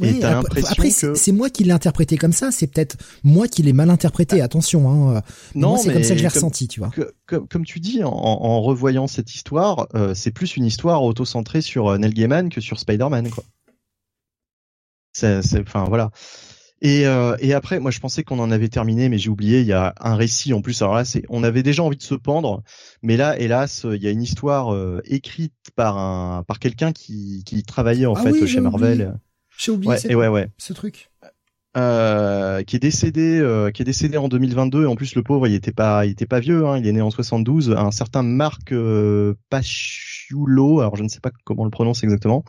Oui, 0.00 0.22
après, 0.22 0.90
c'est 0.90 1.32
moi 1.32 1.50
qui 1.50 1.64
l'ai 1.64 1.72
interprété 1.72 2.16
comme 2.16 2.32
ça. 2.32 2.50
C'est 2.52 2.68
peut-être 2.68 2.96
moi 3.24 3.48
qui 3.48 3.62
l'ai 3.62 3.72
mal 3.72 3.90
interprété. 3.90 4.40
Ah. 4.40 4.44
Attention, 4.44 4.90
hein. 4.90 5.22
Non, 5.54 5.76
c'est 5.76 5.92
comme 5.92 6.02
ça 6.02 6.10
que 6.10 6.18
je 6.18 6.22
l'ai 6.22 6.28
ressenti, 6.28 6.68
tu 6.68 6.80
vois. 6.80 6.90
comme, 7.26 7.64
tu 7.64 7.80
dis, 7.80 8.02
en, 8.04 8.62
revoyant 8.62 9.06
cette 9.06 9.34
histoire, 9.34 9.88
euh, 9.94 10.14
c'est 10.14 10.30
plus 10.30 10.56
une 10.56 10.64
histoire 10.64 11.02
auto-centrée 11.02 11.62
sur 11.62 11.88
euh, 11.88 11.98
Neil 11.98 12.12
Gaiman 12.12 12.48
que 12.48 12.60
sur 12.60 12.78
Spider-Man, 12.78 13.30
quoi. 13.30 13.44
C'est, 15.12 15.40
enfin 15.60 15.84
voilà. 15.84 16.10
Et, 16.80 17.06
euh, 17.06 17.36
et 17.40 17.52
après, 17.52 17.78
moi, 17.78 17.90
je 17.90 18.00
pensais 18.00 18.24
qu'on 18.24 18.38
en 18.38 18.50
avait 18.50 18.68
terminé, 18.68 19.08
mais 19.08 19.18
j'ai 19.18 19.30
oublié. 19.30 19.60
Il 19.60 19.66
y 19.66 19.72
a 19.72 19.94
un 20.00 20.14
récit 20.14 20.52
en 20.52 20.62
plus. 20.62 20.80
Alors 20.82 20.94
là, 20.94 21.04
c'est, 21.04 21.22
on 21.28 21.44
avait 21.44 21.62
déjà 21.62 21.82
envie 21.82 21.96
de 21.96 22.02
se 22.02 22.14
pendre, 22.14 22.62
mais 23.02 23.16
là, 23.16 23.38
hélas, 23.38 23.84
il 23.84 24.02
y 24.02 24.06
a 24.06 24.10
une 24.10 24.22
histoire 24.22 24.74
écrite 25.04 25.54
par 25.74 25.98
un, 25.98 26.44
par 26.44 26.58
quelqu'un 26.60 26.92
qui, 26.92 27.42
qui 27.44 27.62
travaillait 27.62 28.06
en 28.06 28.14
ah 28.14 28.22
fait 28.22 28.46
chez 28.46 28.60
Marvel. 28.60 29.14
J'ai 29.62 29.70
oublié 29.70 29.92
ouais, 29.92 30.14
ouais, 30.14 30.28
ouais. 30.28 30.48
ce 30.58 30.72
truc. 30.72 31.10
Euh, 31.74 32.62
qui 32.64 32.76
est 32.76 32.80
décédé, 32.80 33.38
euh, 33.40 33.70
qui 33.70 33.80
est 33.80 33.84
décédé 33.84 34.18
en 34.18 34.28
2022. 34.28 34.82
Et 34.82 34.86
en 34.86 34.96
plus, 34.96 35.14
le 35.14 35.22
pauvre, 35.22 35.46
il 35.46 35.54
était 35.54 35.72
pas, 35.72 36.04
il 36.04 36.10
était 36.10 36.26
pas 36.26 36.40
vieux. 36.40 36.66
Hein, 36.66 36.78
il 36.78 36.86
est 36.86 36.92
né 36.92 37.00
en 37.00 37.10
72. 37.10 37.70
Un 37.70 37.90
certain 37.92 38.22
Marc 38.22 38.72
euh, 38.72 39.34
alors 40.80 40.96
je 40.96 41.02
ne 41.02 41.08
sais 41.08 41.20
pas 41.20 41.30
comment 41.44 41.60
on 41.62 41.66
le 41.66 41.70
prononce 41.70 42.02
exactement, 42.04 42.42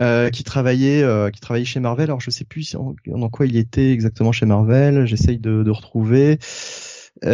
euh, 0.00 0.28
qui 0.28 0.44
travaillait, 0.44 1.02
qui 1.32 1.40
travaillait 1.40 1.64
chez 1.64 1.80
Marvel. 1.80 2.04
Alors 2.04 2.20
je 2.20 2.30
sais 2.30 2.44
plus 2.44 2.76
dans 3.06 3.30
quoi 3.30 3.46
il 3.46 3.56
était 3.56 3.90
exactement 3.90 4.32
chez 4.32 4.44
Marvel. 4.44 5.06
J'essaye 5.06 5.38
de, 5.38 5.62
de 5.62 5.70
retrouver. 5.70 6.38
Il 7.22 7.30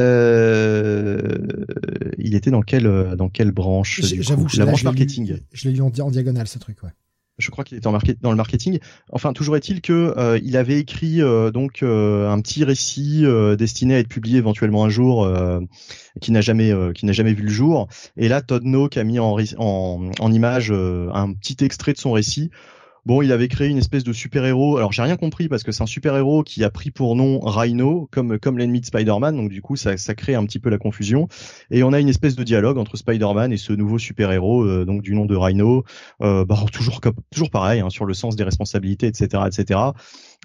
était 2.35 2.53
dans 2.53 2.63
quelle 2.63 3.17
dans 3.17 3.29
quelle 3.29 3.51
branche 3.51 4.01
J'avoue, 4.03 4.47
la 4.57 4.67
branche 4.67 4.85
marketing. 4.85 5.39
Je 5.53 5.69
l'ai 5.69 5.75
lu 5.75 5.83
en, 5.83 5.91
en 5.99 6.11
diagonale 6.13 6.47
ce 6.47 6.61
truc, 6.61 6.81
ouais 6.85 6.91
je 7.39 7.51
crois 7.51 7.65
qu'il 7.65 7.77
était 7.79 7.87
en 7.87 7.99
dans 8.21 8.31
le 8.31 8.37
marketing. 8.37 8.79
Enfin, 9.11 9.33
toujours 9.33 9.57
est-il 9.57 9.81
que 9.81 10.15
euh, 10.17 10.39
il 10.43 10.57
avait 10.57 10.79
écrit 10.79 11.23
euh, 11.23 11.51
donc 11.51 11.83
euh, 11.83 12.29
un 12.29 12.41
petit 12.41 12.65
récit 12.65 13.25
destiné 13.59 13.95
à 13.95 13.99
être 13.99 14.09
publié 14.09 14.39
éventuellement 14.39 14.85
un 14.85 14.89
jour, 14.89 15.29
qui 16.21 16.33
n'a 16.33 16.41
jamais 16.41 16.73
qui 16.95 17.07
n'a 17.07 17.13
jamais 17.13 17.33
vu 17.33 17.43
le 17.43 17.51
jour. 17.51 17.89
Et 18.17 18.29
là, 18.29 18.43
Todd 18.43 18.65
Nook 18.65 18.97
a 18.97 19.05
mis 19.05 19.19
en 19.19 20.33
image 20.33 20.73
un 20.73 21.33
petit 21.35 21.65
extrait 21.65 21.93
de 21.93 21.99
son 21.99 22.13
récit 22.13 22.51
Bon, 23.05 23.21
il 23.21 23.33
avait 23.33 23.49
créé 23.49 23.69
une 23.69 23.79
espèce 23.79 24.05
de 24.05 24.13
super-héros. 24.13 24.77
Alors, 24.77 24.93
j'ai 24.93 25.03
rien 25.03 25.17
compris 25.17 25.49
parce 25.49 25.65
que 25.65 25.73
c'est 25.73 25.83
un 25.83 25.87
super-héros 25.87 26.45
qui 26.45 26.63
a 26.63 26.71
pris 26.71 26.93
pour 26.93 27.17
nom 27.17 27.41
Rhino, 27.41 28.09
comme 28.13 28.39
comme 28.39 28.59
l'ennemi 28.59 28.81
de 28.81 28.87
Spider-Man. 28.87 29.37
Donc, 29.37 29.51
du 29.51 29.61
coup, 29.61 29.75
ça, 29.75 29.97
ça 29.97 30.15
crée 30.15 30.37
un 30.37 30.45
petit 30.45 30.61
peu 30.61 30.71
la 30.71 30.79
confusion. 30.79 31.27
Et 31.73 31.83
on 31.83 31.93
a 31.93 31.99
une 31.99 32.09
espèce 32.09 32.37
de 32.37 32.45
dialogue 32.45 32.79
entre 32.79 32.97
Spider-Man 32.97 33.53
et 33.53 33.57
ce 33.57 33.73
nouveau 33.73 33.99
super-héros, 33.99 34.63
euh, 34.63 34.85
donc 34.85 35.03
du 35.03 35.17
nom 35.17 35.27
de 35.27 35.35
Rhino. 35.35 35.83
Euh, 36.21 36.45
bah, 36.45 36.65
toujours 36.73 37.01
toujours 37.33 37.51
pareil 37.51 37.81
hein, 37.81 37.91
sur 37.91 38.05
le 38.05 38.15
sens 38.15 38.37
des 38.37 38.45
responsabilités, 38.45 39.09
etc., 39.09 39.43
etc. 39.49 39.81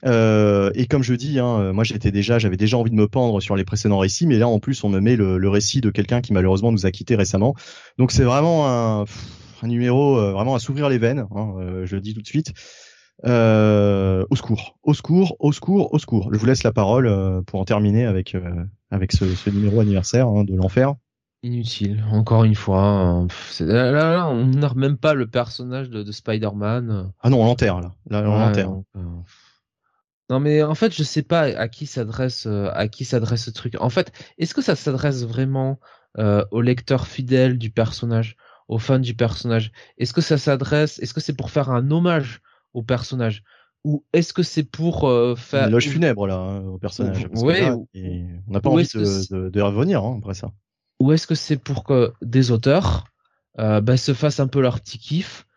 Euh, 0.06 0.72
et 0.74 0.88
comme 0.88 1.04
je 1.04 1.14
dis, 1.14 1.38
hein, 1.38 1.74
moi 1.74 1.84
j'étais 1.84 2.12
déjà, 2.12 2.40
j'avais 2.40 2.58
déjà 2.58 2.78
envie 2.78 2.92
de 2.92 2.96
me 2.96 3.08
pendre 3.08 3.40
sur 3.40 3.56
les 3.56 3.66
précédents 3.66 4.00
récits, 4.00 4.26
mais 4.26 4.38
là 4.38 4.48
en 4.48 4.60
plus 4.60 4.84
on 4.84 4.90
me 4.90 5.00
met 5.00 5.16
le, 5.16 5.38
le 5.38 5.50
récit 5.50 5.82
de 5.82 5.92
quelqu'un 5.92 6.22
qui 6.22 6.34
malheureusement 6.34 6.72
nous 6.72 6.88
a 6.88 6.92
quittés 6.92 7.16
récemment. 7.16 7.56
Donc 7.98 8.12
c'est 8.12 8.24
vraiment 8.24 8.68
un, 8.68 9.06
un 9.64 9.68
numéro 9.68 10.18
euh, 10.18 10.32
vraiment 10.32 10.56
à 10.56 10.60
s'ouvrir 10.60 10.90
les 10.90 10.98
veines, 10.98 11.26
hein, 11.36 11.54
euh, 11.60 11.86
je 11.86 11.96
le 11.96 12.02
dis 12.02 12.14
tout 12.14 12.22
de 12.22 12.28
suite. 12.28 12.54
Euh, 13.26 14.24
au 14.30 14.36
secours, 14.36 14.78
au 14.84 14.94
secours, 14.94 15.36
au 15.40 15.52
secours, 15.52 15.94
au 15.94 15.98
secours. 15.98 16.30
Je 16.32 16.38
vous 16.38 16.46
laisse 16.46 16.64
la 16.64 16.72
parole 16.72 17.44
pour 17.46 17.60
en 17.60 17.66
terminer 17.66 18.06
avec 18.06 18.38
avec 18.92 19.12
ce, 19.12 19.26
ce 19.34 19.50
numéro 19.50 19.80
anniversaire 19.80 20.28
hein, 20.28 20.44
de 20.44 20.56
l'enfer. 20.56 20.94
Inutile, 21.42 22.04
encore 22.12 22.44
une 22.44 22.54
fois. 22.54 23.26
Là, 23.60 23.92
là, 23.92 24.28
on 24.28 24.46
n'a 24.46 24.72
même 24.76 24.98
pas 24.98 25.16
le 25.16 25.26
personnage 25.28 25.90
de, 25.90 26.04
de 26.04 26.12
Spider-Man. 26.12 27.12
Ah 27.22 27.30
non, 27.30 27.42
on 27.42 27.46
l'enterre 27.46 27.80
là. 27.80 27.96
Là, 28.10 28.22
on 28.30 28.38
l'enterre. 28.38 28.72
Non 30.30 30.40
mais 30.40 30.62
en 30.62 30.76
fait, 30.76 30.94
je 30.94 31.04
sais 31.04 31.24
pas 31.24 31.42
à 31.42 31.68
qui 31.70 31.88
s'adresse 31.88 32.46
à 32.46 32.88
qui 32.88 33.04
s'adresse 33.04 33.46
ce 33.46 33.52
truc. 33.52 33.76
En 33.80 33.90
fait, 33.90 34.12
est-ce 34.38 34.54
que 34.54 34.62
ça 34.62 34.76
s'adresse 34.76 35.26
vraiment 35.26 35.80
au 36.52 36.62
lecteur 36.62 37.08
fidèle 37.08 37.58
du 37.58 37.72
personnage? 37.72 38.38
Aux 38.68 38.80
fans 38.80 39.00
du 39.00 39.14
personnage 39.14 39.72
Est-ce 39.98 40.14
que 40.14 40.22
ça 40.22 40.38
s'adresse 40.38 41.00
Est-ce 41.00 41.14
que 41.14 41.22
c'est 41.22 41.36
pour 41.36 41.52
faire 41.52 41.70
un 41.70 41.92
hommage 41.92 42.42
au 42.74 42.84
personnage 42.84 43.44
ou 43.84 44.04
est-ce 44.12 44.34
que 44.34 44.44
c'est 44.44 44.64
pour 44.64 45.08
euh, 45.08 45.36
faire 45.36 45.68
une 45.68 45.72
loge 45.72 45.88
funèbre 45.88 46.28
là 46.28 46.36
hein, 46.36 46.66
au 46.66 46.78
personnage 46.78 47.28
Oui. 47.36 47.62
on 47.64 48.52
n'a 48.52 48.60
pas 48.60 48.70
envie 48.70 48.84
de, 48.84 49.50
de, 49.50 49.62
revenir 49.62 50.04
hein, 50.04 50.18
après 50.20 50.34
ça. 50.34 50.52
Ou 51.00 51.14
est-ce 51.14 51.26
que 51.26 51.36
c'est 51.36 51.58
pour 51.58 51.86
que 51.86 52.12
des 52.22 52.52
auteurs 52.52 53.06
euh, 53.60 53.80
bah, 53.80 53.96
se 53.96 54.14
fassent 54.14 54.42
un 54.42 54.48
peu 54.48 54.62
leur 54.62 54.82
petit 54.82 54.98
kiff 54.98 55.48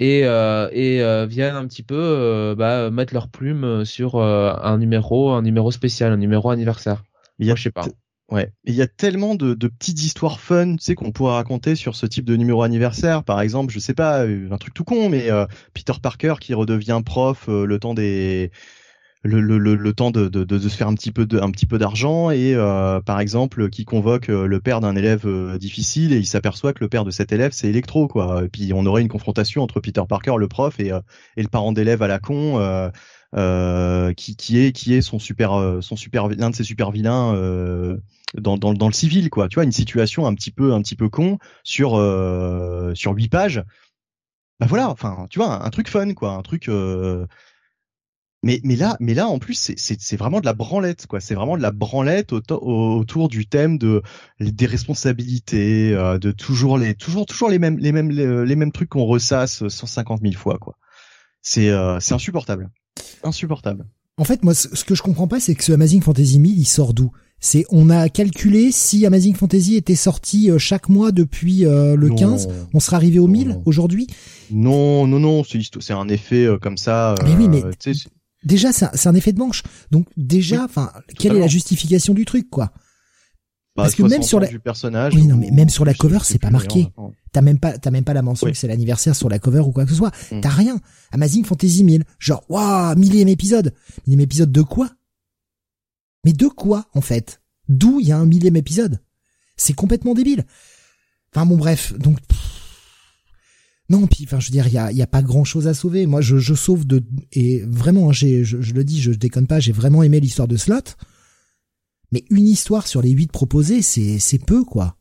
et, 0.00 0.24
euh, 0.24 0.68
et 0.72 1.02
euh, 1.02 1.26
viennent 1.26 1.54
un 1.54 1.66
petit 1.66 1.82
peu 1.82 1.94
euh, 1.98 2.54
bah, 2.54 2.90
mettre 2.90 3.12
leur 3.12 3.28
plume 3.28 3.84
sur 3.84 4.20
un 4.20 4.78
numéro, 4.78 5.30
un 5.30 5.42
numéro 5.42 5.70
spécial, 5.70 6.12
un 6.12 6.16
numéro 6.16 6.50
anniversaire. 6.50 7.02
Il 7.38 7.46
y 7.46 7.50
a, 7.50 7.54
je 7.54 7.62
sais 7.62 7.70
pas. 7.70 7.86
Ouais, 8.30 8.52
il 8.64 8.74
y 8.74 8.82
a 8.82 8.86
tellement 8.86 9.34
de, 9.34 9.54
petites 9.54 10.02
histoires 10.04 10.40
fun, 10.40 10.76
tu 10.76 10.84
sais, 10.84 10.94
qu'on 10.94 11.10
pourrait 11.10 11.34
raconter 11.34 11.74
sur 11.74 11.96
ce 11.96 12.06
type 12.06 12.24
de 12.24 12.36
numéro 12.36 12.62
anniversaire. 12.62 13.24
Par 13.24 13.40
exemple, 13.40 13.72
je 13.72 13.80
sais 13.80 13.94
pas, 13.94 14.24
euh, 14.24 14.48
un 14.52 14.56
truc 14.56 14.72
tout 14.72 14.84
con, 14.84 15.08
mais 15.08 15.30
euh, 15.30 15.46
Peter 15.74 15.94
Parker 16.00 16.34
qui 16.40 16.54
redevient 16.54 17.00
prof 17.04 17.48
euh, 17.48 17.64
le 17.66 17.78
temps 17.80 17.94
des 17.94 18.52
le, 19.22 19.40
le, 19.40 19.58
le, 19.58 19.92
temps 19.92 20.10
de, 20.12 20.28
de, 20.28 20.44
de, 20.44 20.58
se 20.60 20.74
faire 20.74 20.88
un 20.88 20.94
petit 20.94 21.10
peu 21.12 21.26
de, 21.26 21.38
petit 21.50 21.66
peu 21.66 21.76
d'argent 21.76 22.30
et 22.30 22.54
par 23.04 23.20
exemple 23.20 23.68
qui 23.68 23.84
convoque 23.84 24.28
le 24.28 24.60
père 24.60 24.80
d'un 24.80 24.96
élève 24.96 25.28
difficile 25.58 26.14
et 26.14 26.16
il 26.16 26.24
s'aperçoit 26.24 26.72
que 26.72 26.82
le 26.82 26.88
père 26.88 27.04
de 27.04 27.10
cet 27.10 27.30
élève 27.30 27.52
c'est 27.52 27.68
Electro 27.68 28.08
quoi. 28.08 28.44
Et 28.44 28.48
puis 28.48 28.72
on 28.74 28.86
aurait 28.86 29.02
une 29.02 29.08
confrontation 29.08 29.62
entre 29.62 29.78
Peter 29.80 30.00
Parker 30.08 30.36
le 30.38 30.48
prof 30.48 30.80
et, 30.80 30.88
et 31.36 31.42
le 31.42 31.48
parent 31.48 31.72
d'élève 31.72 32.00
à 32.00 32.08
la 32.08 32.18
con. 32.18 32.90
Qui, 33.34 34.36
qui 34.36 34.58
est 34.58 34.72
qui 34.72 34.94
est 34.94 35.02
son 35.02 35.18
super 35.18 35.78
son 35.80 35.96
super 35.96 36.28
l'un 36.28 36.50
de 36.50 36.54
ses 36.54 36.64
super 36.64 36.90
vilains 36.90 37.34
dans, 38.34 38.56
dans, 38.56 38.74
dans, 38.74 38.86
le 38.86 38.92
civil, 38.92 39.30
quoi. 39.30 39.48
Tu 39.48 39.56
vois, 39.56 39.64
une 39.64 39.72
situation 39.72 40.26
un 40.26 40.34
petit 40.34 40.50
peu, 40.50 40.72
un 40.72 40.82
petit 40.82 40.96
peu 40.96 41.08
con 41.08 41.38
sur 41.64 41.96
euh, 41.96 42.94
sur 42.94 43.12
huit 43.12 43.28
pages. 43.28 43.64
Bah 44.60 44.66
voilà, 44.68 44.90
enfin, 44.90 45.26
tu 45.30 45.38
vois, 45.38 45.64
un, 45.64 45.70
truc 45.70 45.88
fun, 45.88 46.12
quoi, 46.14 46.32
un 46.32 46.42
truc. 46.42 46.68
Euh... 46.68 47.26
Mais 48.42 48.60
mais 48.64 48.76
là, 48.76 48.96
mais 49.00 49.12
là, 49.14 49.26
en 49.28 49.38
plus, 49.38 49.72
c'est 49.76 50.16
vraiment 50.16 50.40
de 50.40 50.46
la 50.46 50.54
branlette, 50.54 51.06
quoi. 51.06 51.20
C'est 51.20 51.34
vraiment 51.34 51.58
de 51.58 51.62
la 51.62 51.72
branlette 51.72 52.32
autour 52.32 53.28
du 53.28 53.46
thème 53.46 53.76
de 53.78 54.02
des 54.40 54.66
responsabilités, 54.66 55.92
euh, 55.94 56.18
de 56.18 56.32
toujours 56.32 56.78
les 56.78 56.94
toujours 56.94 57.26
toujours 57.26 57.50
les 57.50 57.58
mêmes 57.58 57.78
les 57.78 57.92
mêmes 57.92 58.10
les, 58.10 58.56
mêmes 58.56 58.72
trucs 58.72 58.88
qu'on 58.90 59.04
ressasse 59.04 59.66
150 59.68 60.22
000 60.22 60.34
fois, 60.34 60.58
quoi. 60.58 60.78
C'est 61.42 61.68
euh, 61.70 62.00
c'est 62.00 62.14
insupportable, 62.14 62.70
insupportable. 63.22 63.86
En 64.16 64.24
fait, 64.24 64.42
moi, 64.44 64.54
ce 64.54 64.84
que 64.84 64.94
je 64.94 65.02
comprends 65.02 65.28
pas, 65.28 65.40
c'est 65.40 65.54
que 65.54 65.64
ce 65.64 65.72
Amazing 65.72 66.02
Fantasy 66.02 66.38
1000, 66.38 66.58
il 66.58 66.66
sort 66.66 66.92
d'où? 66.92 67.10
C'est 67.40 67.64
on 67.70 67.88
a 67.88 68.10
calculé 68.10 68.70
si 68.70 69.06
Amazing 69.06 69.34
Fantasy 69.34 69.76
était 69.76 69.94
sorti 69.94 70.50
euh, 70.50 70.58
chaque 70.58 70.90
mois 70.90 71.10
depuis 71.10 71.64
euh, 71.64 71.96
le 71.96 72.10
15, 72.10 72.48
on 72.74 72.80
serait 72.80 72.96
arrivé 72.96 73.18
au 73.18 73.26
1000 73.28 73.60
aujourd'hui? 73.64 74.06
Non, 74.50 75.06
non, 75.06 75.18
non, 75.18 75.42
c'est 75.42 75.92
un 75.94 76.08
effet 76.08 76.44
euh, 76.44 76.58
comme 76.58 76.76
ça. 76.76 77.14
mais 77.24 77.34
oui, 77.34 77.48
mais 77.48 77.62
déjà 78.44 78.72
c'est 78.72 79.06
un 79.06 79.14
effet 79.14 79.32
de 79.32 79.38
manche. 79.38 79.62
Donc 79.90 80.06
déjà, 80.18 80.64
enfin, 80.64 80.92
quelle 81.18 81.34
est 81.36 81.40
la 81.40 81.48
justification 81.48 82.12
du 82.12 82.26
truc, 82.26 82.50
quoi? 82.50 82.72
Parce 83.82 83.94
que 83.94 84.02
même 84.02 84.22
sur 84.22 84.40
la 84.40 84.48
personnage. 84.58 85.14
Oui, 85.14 85.26
non, 85.26 85.36
mais 85.36 85.50
même 85.50 85.68
sur 85.68 85.84
la 85.84 85.94
cover, 85.94 86.18
c'est 86.22 86.38
pas 86.38 86.50
marqué. 86.50 86.88
T'as 87.32 87.42
même 87.42 87.58
pas, 87.58 87.78
t'as 87.78 87.90
même 87.90 88.04
pas 88.04 88.14
la 88.14 88.22
mention 88.22 88.48
que 88.48 88.56
c'est 88.56 88.68
l'anniversaire 88.68 89.14
sur 89.14 89.28
la 89.28 89.38
cover 89.38 89.60
ou 89.60 89.72
quoi 89.72 89.84
que 89.84 89.90
ce 89.90 89.96
soit. 89.96 90.12
Mm. 90.32 90.40
T'as 90.40 90.48
rien. 90.48 90.80
Amazing 91.12 91.44
Fantasy 91.44 91.84
1000, 91.84 92.04
genre, 92.18 92.44
waouh, 92.48 92.96
millième 92.96 93.28
épisode. 93.28 93.72
Millième 94.06 94.22
épisode 94.22 94.50
de 94.50 94.62
quoi? 94.62 94.90
Mais 96.24 96.32
de 96.32 96.46
quoi, 96.46 96.86
en 96.94 97.00
fait? 97.00 97.40
D'où 97.68 98.00
il 98.00 98.08
y 98.08 98.12
a 98.12 98.18
un 98.18 98.26
millième 98.26 98.56
épisode? 98.56 99.00
C'est 99.56 99.74
complètement 99.74 100.14
débile. 100.14 100.44
Enfin 101.34 101.46
bon, 101.46 101.56
bref, 101.56 101.94
donc... 101.98 102.18
Non, 103.88 104.06
puis, 104.06 104.24
enfin, 104.24 104.38
je 104.38 104.46
veux 104.46 104.52
dire, 104.52 104.68
il 104.68 104.72
y 104.72 104.78
a, 104.78 104.92
y 104.92 105.02
a 105.02 105.06
pas 105.06 105.20
grand-chose 105.22 105.66
à 105.66 105.74
sauver. 105.74 106.06
Moi, 106.06 106.20
je, 106.20 106.38
je 106.38 106.54
sauve 106.54 106.86
de... 106.86 107.02
Et 107.32 107.62
vraiment, 107.66 108.10
hein, 108.10 108.12
j'ai, 108.12 108.44
je, 108.44 108.72
le 108.72 108.84
dis, 108.84 109.02
je 109.02 109.10
déconne 109.10 109.48
pas, 109.48 109.58
j'ai 109.58 109.72
vraiment 109.72 110.04
aimé 110.04 110.20
l'histoire 110.20 110.46
de 110.46 110.56
Slot. 110.56 110.94
Mais 112.12 112.24
une 112.30 112.48
histoire 112.48 112.86
sur 112.86 113.02
les 113.02 113.10
huit 113.10 113.30
proposées, 113.30 113.82
c'est, 113.82 114.18
c'est 114.18 114.44
peu, 114.44 114.64
quoi. 114.64 114.96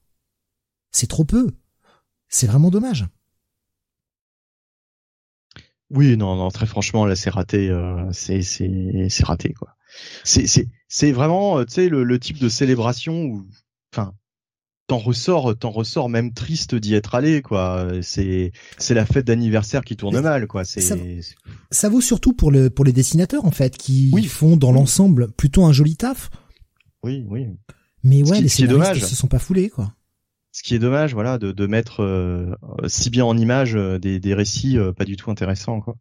C'est 0.91 1.07
trop 1.07 1.25
peu. 1.25 1.49
C'est 2.27 2.47
vraiment 2.47 2.69
dommage. 2.69 3.07
Oui, 5.91 6.15
non, 6.17 6.35
non, 6.35 6.49
très 6.49 6.67
franchement, 6.67 7.05
là, 7.05 7.15
c'est 7.15 7.31
raté. 7.31 7.69
Euh, 7.69 8.11
c'est, 8.11 8.43
c'est, 8.43 9.07
c'est 9.09 9.25
raté, 9.25 9.53
quoi. 9.53 9.75
C'est, 10.23 10.45
c'est, 10.45 10.67
c'est 10.87 11.11
vraiment, 11.11 11.65
tu 11.65 11.73
sais, 11.73 11.89
le, 11.89 12.03
le, 12.03 12.19
type 12.19 12.37
de 12.37 12.47
célébration 12.47 13.23
où, 13.23 13.47
enfin, 13.91 14.13
t'en 14.85 14.99
ressors, 14.99 15.57
t'en 15.57 15.71
ressors 15.71 16.09
même 16.09 16.31
triste 16.31 16.75
d'y 16.75 16.93
être 16.93 17.15
allé, 17.15 17.41
quoi. 17.41 17.87
C'est, 18.03 18.51
c'est 18.77 18.93
la 18.93 19.07
fête 19.07 19.25
d'anniversaire 19.25 19.83
qui 19.83 19.95
tourne 19.95 20.19
mal, 20.21 20.45
quoi. 20.45 20.63
C'est. 20.63 20.81
Ça, 20.81 20.95
ça, 21.71 21.89
vaut 21.89 22.01
surtout 22.01 22.33
pour 22.33 22.51
le, 22.51 22.69
pour 22.69 22.85
les 22.85 22.93
dessinateurs, 22.93 23.45
en 23.45 23.51
fait, 23.51 23.75
qui 23.75 24.11
font 24.27 24.57
dans 24.57 24.71
l'ensemble 24.71 25.31
plutôt 25.31 25.65
un 25.65 25.73
joli 25.73 25.95
taf. 25.95 26.29
Oui, 27.03 27.25
oui. 27.27 27.47
Mais 28.03 28.23
ouais, 28.23 28.41
les 28.41 28.49
scénaristes 28.49 29.05
se 29.05 29.15
sont 29.15 29.27
pas 29.27 29.39
foulés, 29.39 29.69
quoi 29.69 29.93
ce 30.51 30.63
qui 30.63 30.75
est 30.75 30.79
dommage, 30.79 31.13
voilà, 31.13 31.37
de, 31.37 31.51
de 31.51 31.67
mettre 31.67 32.01
euh, 32.03 32.53
si 32.87 33.09
bien 33.09 33.23
en 33.23 33.37
image 33.37 33.75
euh, 33.75 33.99
des, 33.99 34.19
des 34.19 34.33
récits 34.33 34.77
euh, 34.77 34.91
pas 34.91 35.05
du 35.05 35.15
tout 35.15 35.31
intéressants, 35.31 35.79
quoi. 35.79 35.95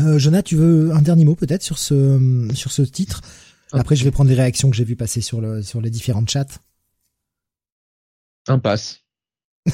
Euh, 0.00 0.18
Jonah, 0.18 0.42
tu 0.42 0.56
veux 0.56 0.92
un 0.92 1.02
dernier 1.02 1.24
mot 1.24 1.36
peut-être 1.36 1.62
sur 1.62 1.78
ce 1.78 2.48
sur 2.52 2.72
ce 2.72 2.82
titre? 2.82 3.20
Après, 3.72 3.94
je 3.94 4.02
vais 4.02 4.10
prendre 4.10 4.28
les 4.28 4.36
réactions 4.36 4.68
que 4.68 4.76
j'ai 4.76 4.84
vues 4.84 4.96
passer 4.96 5.20
sur 5.20 5.40
le 5.40 5.62
sur 5.62 5.80
les 5.80 5.90
différents 5.90 6.26
chats. 6.26 6.46
Un 8.48 8.58
passe. 8.58 9.02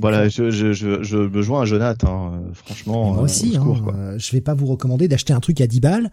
voilà, 0.00 0.28
je, 0.28 0.50
je, 0.50 0.72
je, 0.72 1.02
je 1.02 1.16
me 1.18 1.42
joins 1.42 1.62
à 1.62 1.64
Jonathan, 1.66 2.32
hein, 2.34 2.42
franchement. 2.54 3.12
Moi 3.12 3.22
aussi, 3.22 3.56
hein, 3.56 4.16
je 4.16 4.32
vais 4.32 4.40
pas 4.40 4.54
vous 4.54 4.66
recommander 4.66 5.06
d'acheter 5.06 5.34
un 5.34 5.40
truc 5.40 5.60
à 5.60 5.66
10 5.66 5.80
balles 5.80 6.10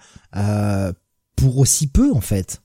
pour 1.36 1.58
aussi 1.58 1.88
peu 1.88 2.12
en 2.14 2.22
fait 2.22 2.64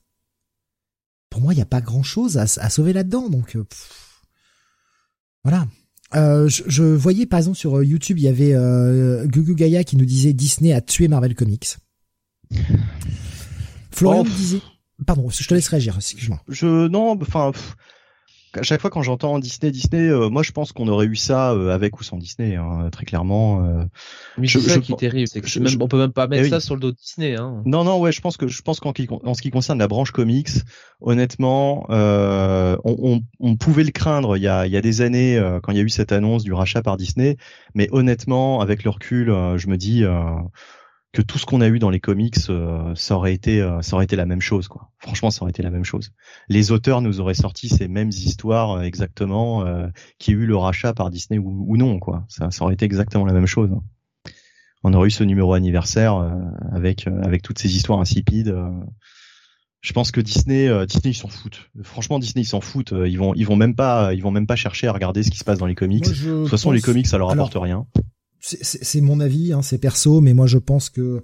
pour 1.30 1.40
moi, 1.42 1.52
il 1.52 1.56
n'y 1.56 1.62
a 1.62 1.66
pas 1.66 1.80
grand-chose 1.80 2.38
à, 2.38 2.46
sauver 2.46 2.92
là-dedans. 2.92 3.28
Donc, 3.28 3.56
euh, 3.56 3.64
voilà. 5.44 5.66
Euh, 6.14 6.48
je, 6.48 6.82
voyais 6.82 7.26
par 7.26 7.38
exemple 7.38 7.58
sur 7.58 7.78
euh, 7.78 7.84
YouTube, 7.84 8.18
il 8.18 8.24
y 8.24 8.28
avait 8.28 8.54
euh, 8.54 9.26
Gugu 9.26 9.54
Gaia 9.54 9.84
qui 9.84 9.98
nous 9.98 10.06
disait 10.06 10.32
Disney 10.32 10.72
a 10.72 10.80
tué 10.80 11.06
Marvel 11.06 11.34
Comics. 11.34 11.76
Florian 13.90 14.24
oh. 14.26 14.36
disait, 14.36 14.62
pardon, 15.06 15.28
je 15.28 15.46
te 15.46 15.54
laisse 15.54 15.68
réagir, 15.68 15.96
excuse-moi. 15.96 16.42
Je 16.48 16.88
non, 16.88 17.18
enfin, 17.20 17.52
à 18.54 18.62
chaque 18.62 18.80
fois 18.80 18.90
quand 18.90 19.02
j'entends 19.02 19.38
Disney, 19.38 19.70
Disney, 19.70 20.08
euh, 20.08 20.28
moi 20.28 20.42
je 20.42 20.52
pense 20.52 20.72
qu'on 20.72 20.88
aurait 20.88 21.06
eu 21.06 21.16
ça 21.16 21.52
euh, 21.52 21.70
avec 21.70 22.00
ou 22.00 22.02
sans 22.02 22.16
Disney, 22.16 22.56
hein, 22.56 22.88
très 22.90 23.04
clairement. 23.04 23.64
Euh, 23.64 23.84
c'est 24.44 24.60
ça 24.60 24.78
qui 24.78 24.92
est 24.92 24.96
terrible, 24.96 25.28
c'est 25.28 25.40
que 25.40 25.58
même, 25.58 25.80
on 25.80 25.88
peut 25.88 25.98
même 25.98 26.12
pas 26.12 26.26
mettre 26.26 26.44
eh 26.46 26.50
ça 26.50 26.60
sur 26.60 26.74
le 26.74 26.80
dos 26.80 26.90
de 26.90 26.96
Disney. 26.96 27.36
Hein. 27.36 27.62
Non, 27.66 27.84
non, 27.84 27.98
ouais, 28.00 28.12
je 28.12 28.20
pense 28.20 28.36
que 28.36 28.48
je 28.48 28.62
pense 28.62 28.80
qu'en 28.80 28.92
en 29.24 29.34
ce 29.34 29.42
qui 29.42 29.50
concerne 29.50 29.78
la 29.78 29.88
branche 29.88 30.10
comics, 30.10 30.50
honnêtement, 31.00 31.86
on, 31.88 32.78
on, 32.84 33.22
on, 33.40 33.56
pouvait 33.56 33.84
le 33.84 33.90
craindre 33.90 34.36
il 34.36 34.42
y 34.42 34.48
a, 34.48 34.66
il 34.66 34.72
y 34.72 34.76
a 34.76 34.80
des 34.80 35.00
années 35.00 35.40
quand 35.62 35.72
il 35.72 35.78
y 35.78 35.80
a 35.80 35.84
eu 35.84 35.90
cette 35.90 36.12
annonce 36.12 36.44
du 36.44 36.52
rachat 36.52 36.82
par 36.82 36.96
Disney, 36.96 37.36
mais 37.74 37.88
honnêtement, 37.92 38.60
avec 38.60 38.84
le 38.84 38.90
recul, 38.90 39.26
je 39.56 39.66
me 39.68 39.76
dis 39.76 40.04
que 41.12 41.22
tout 41.22 41.38
ce 41.38 41.46
qu'on 41.46 41.60
a 41.60 41.68
eu 41.68 41.78
dans 41.78 41.90
les 41.90 42.00
comics, 42.00 42.36
euh, 42.50 42.94
ça 42.94 43.16
aurait 43.16 43.32
été, 43.32 43.62
euh, 43.62 43.80
ça 43.80 43.96
aurait 43.96 44.04
été 44.04 44.16
la 44.16 44.26
même 44.26 44.42
chose, 44.42 44.68
quoi. 44.68 44.90
Franchement, 44.98 45.30
ça 45.30 45.42
aurait 45.42 45.50
été 45.50 45.62
la 45.62 45.70
même 45.70 45.84
chose. 45.84 46.12
Les 46.48 46.70
auteurs 46.70 47.00
nous 47.00 47.20
auraient 47.20 47.34
sorti 47.34 47.68
ces 47.68 47.88
mêmes 47.88 48.10
histoires 48.10 48.72
euh, 48.72 48.82
exactement, 48.82 49.64
qui 50.18 50.32
eu 50.32 50.46
le 50.46 50.56
rachat 50.56 50.92
par 50.92 51.10
Disney 51.10 51.38
ou, 51.38 51.76
non, 51.76 51.98
quoi. 51.98 52.24
Ça, 52.28 52.50
ça, 52.50 52.64
aurait 52.64 52.74
été 52.74 52.84
exactement 52.84 53.24
la 53.24 53.32
même 53.32 53.46
chose. 53.46 53.70
Hein. 53.72 53.82
On 54.84 54.92
aurait 54.94 55.08
eu 55.08 55.10
ce 55.10 55.24
numéro 55.24 55.54
anniversaire 55.54 56.14
avec 56.72 57.08
avec 57.08 57.42
toutes 57.42 57.58
ces 57.58 57.74
histoires 57.74 57.98
insipides. 57.98 58.54
je 59.80 59.92
pense 59.92 60.12
que 60.12 60.20
Disney, 60.20 60.68
Disney 60.86 61.10
ils 61.10 61.16
s'en 61.16 61.26
foutent. 61.26 61.68
Franchement, 61.82 62.20
Disney 62.20 62.42
ils 62.42 62.48
s'en 62.48 62.60
foutent. 62.60 62.94
Ils 63.06 63.18
vont, 63.18 63.34
ils 63.34 63.44
vont 63.44 63.56
même 63.56 63.74
pas, 63.74 64.14
ils 64.14 64.22
vont 64.22 64.30
même 64.30 64.46
pas 64.46 64.54
chercher 64.54 64.86
à 64.86 64.92
regarder 64.92 65.24
ce 65.24 65.30
qui 65.32 65.38
se 65.38 65.44
passe 65.44 65.58
dans 65.58 65.66
les 65.66 65.74
comics. 65.74 66.04
de 66.04 66.42
toute 66.42 66.48
façon, 66.48 66.70
les 66.70 66.80
comics 66.80 67.08
ça 67.08 67.18
leur 67.18 67.30
apporte 67.30 67.56
rien 67.56 67.86
c'est 68.40 69.00
mon 69.00 69.20
avis, 69.20 69.52
hein, 69.52 69.62
c'est 69.62 69.78
perso, 69.78 70.20
mais 70.20 70.32
moi 70.32 70.46
je 70.46 70.58
pense 70.58 70.90
que 70.90 71.22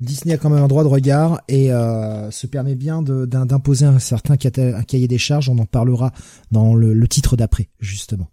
Disney 0.00 0.34
a 0.34 0.38
quand 0.38 0.50
même 0.50 0.62
un 0.62 0.68
droit 0.68 0.82
de 0.82 0.88
regard 0.88 1.40
et 1.48 1.72
euh, 1.72 2.30
se 2.30 2.46
permet 2.46 2.74
bien 2.74 3.02
d'imposer 3.02 3.86
un 3.86 3.98
certain 3.98 4.36
cahier 4.36 5.08
des 5.08 5.18
charges. 5.18 5.48
On 5.48 5.58
en 5.58 5.66
parlera 5.66 6.12
dans 6.50 6.74
le, 6.74 7.08
titre 7.08 7.36
d'après, 7.36 7.68
justement. 7.78 8.28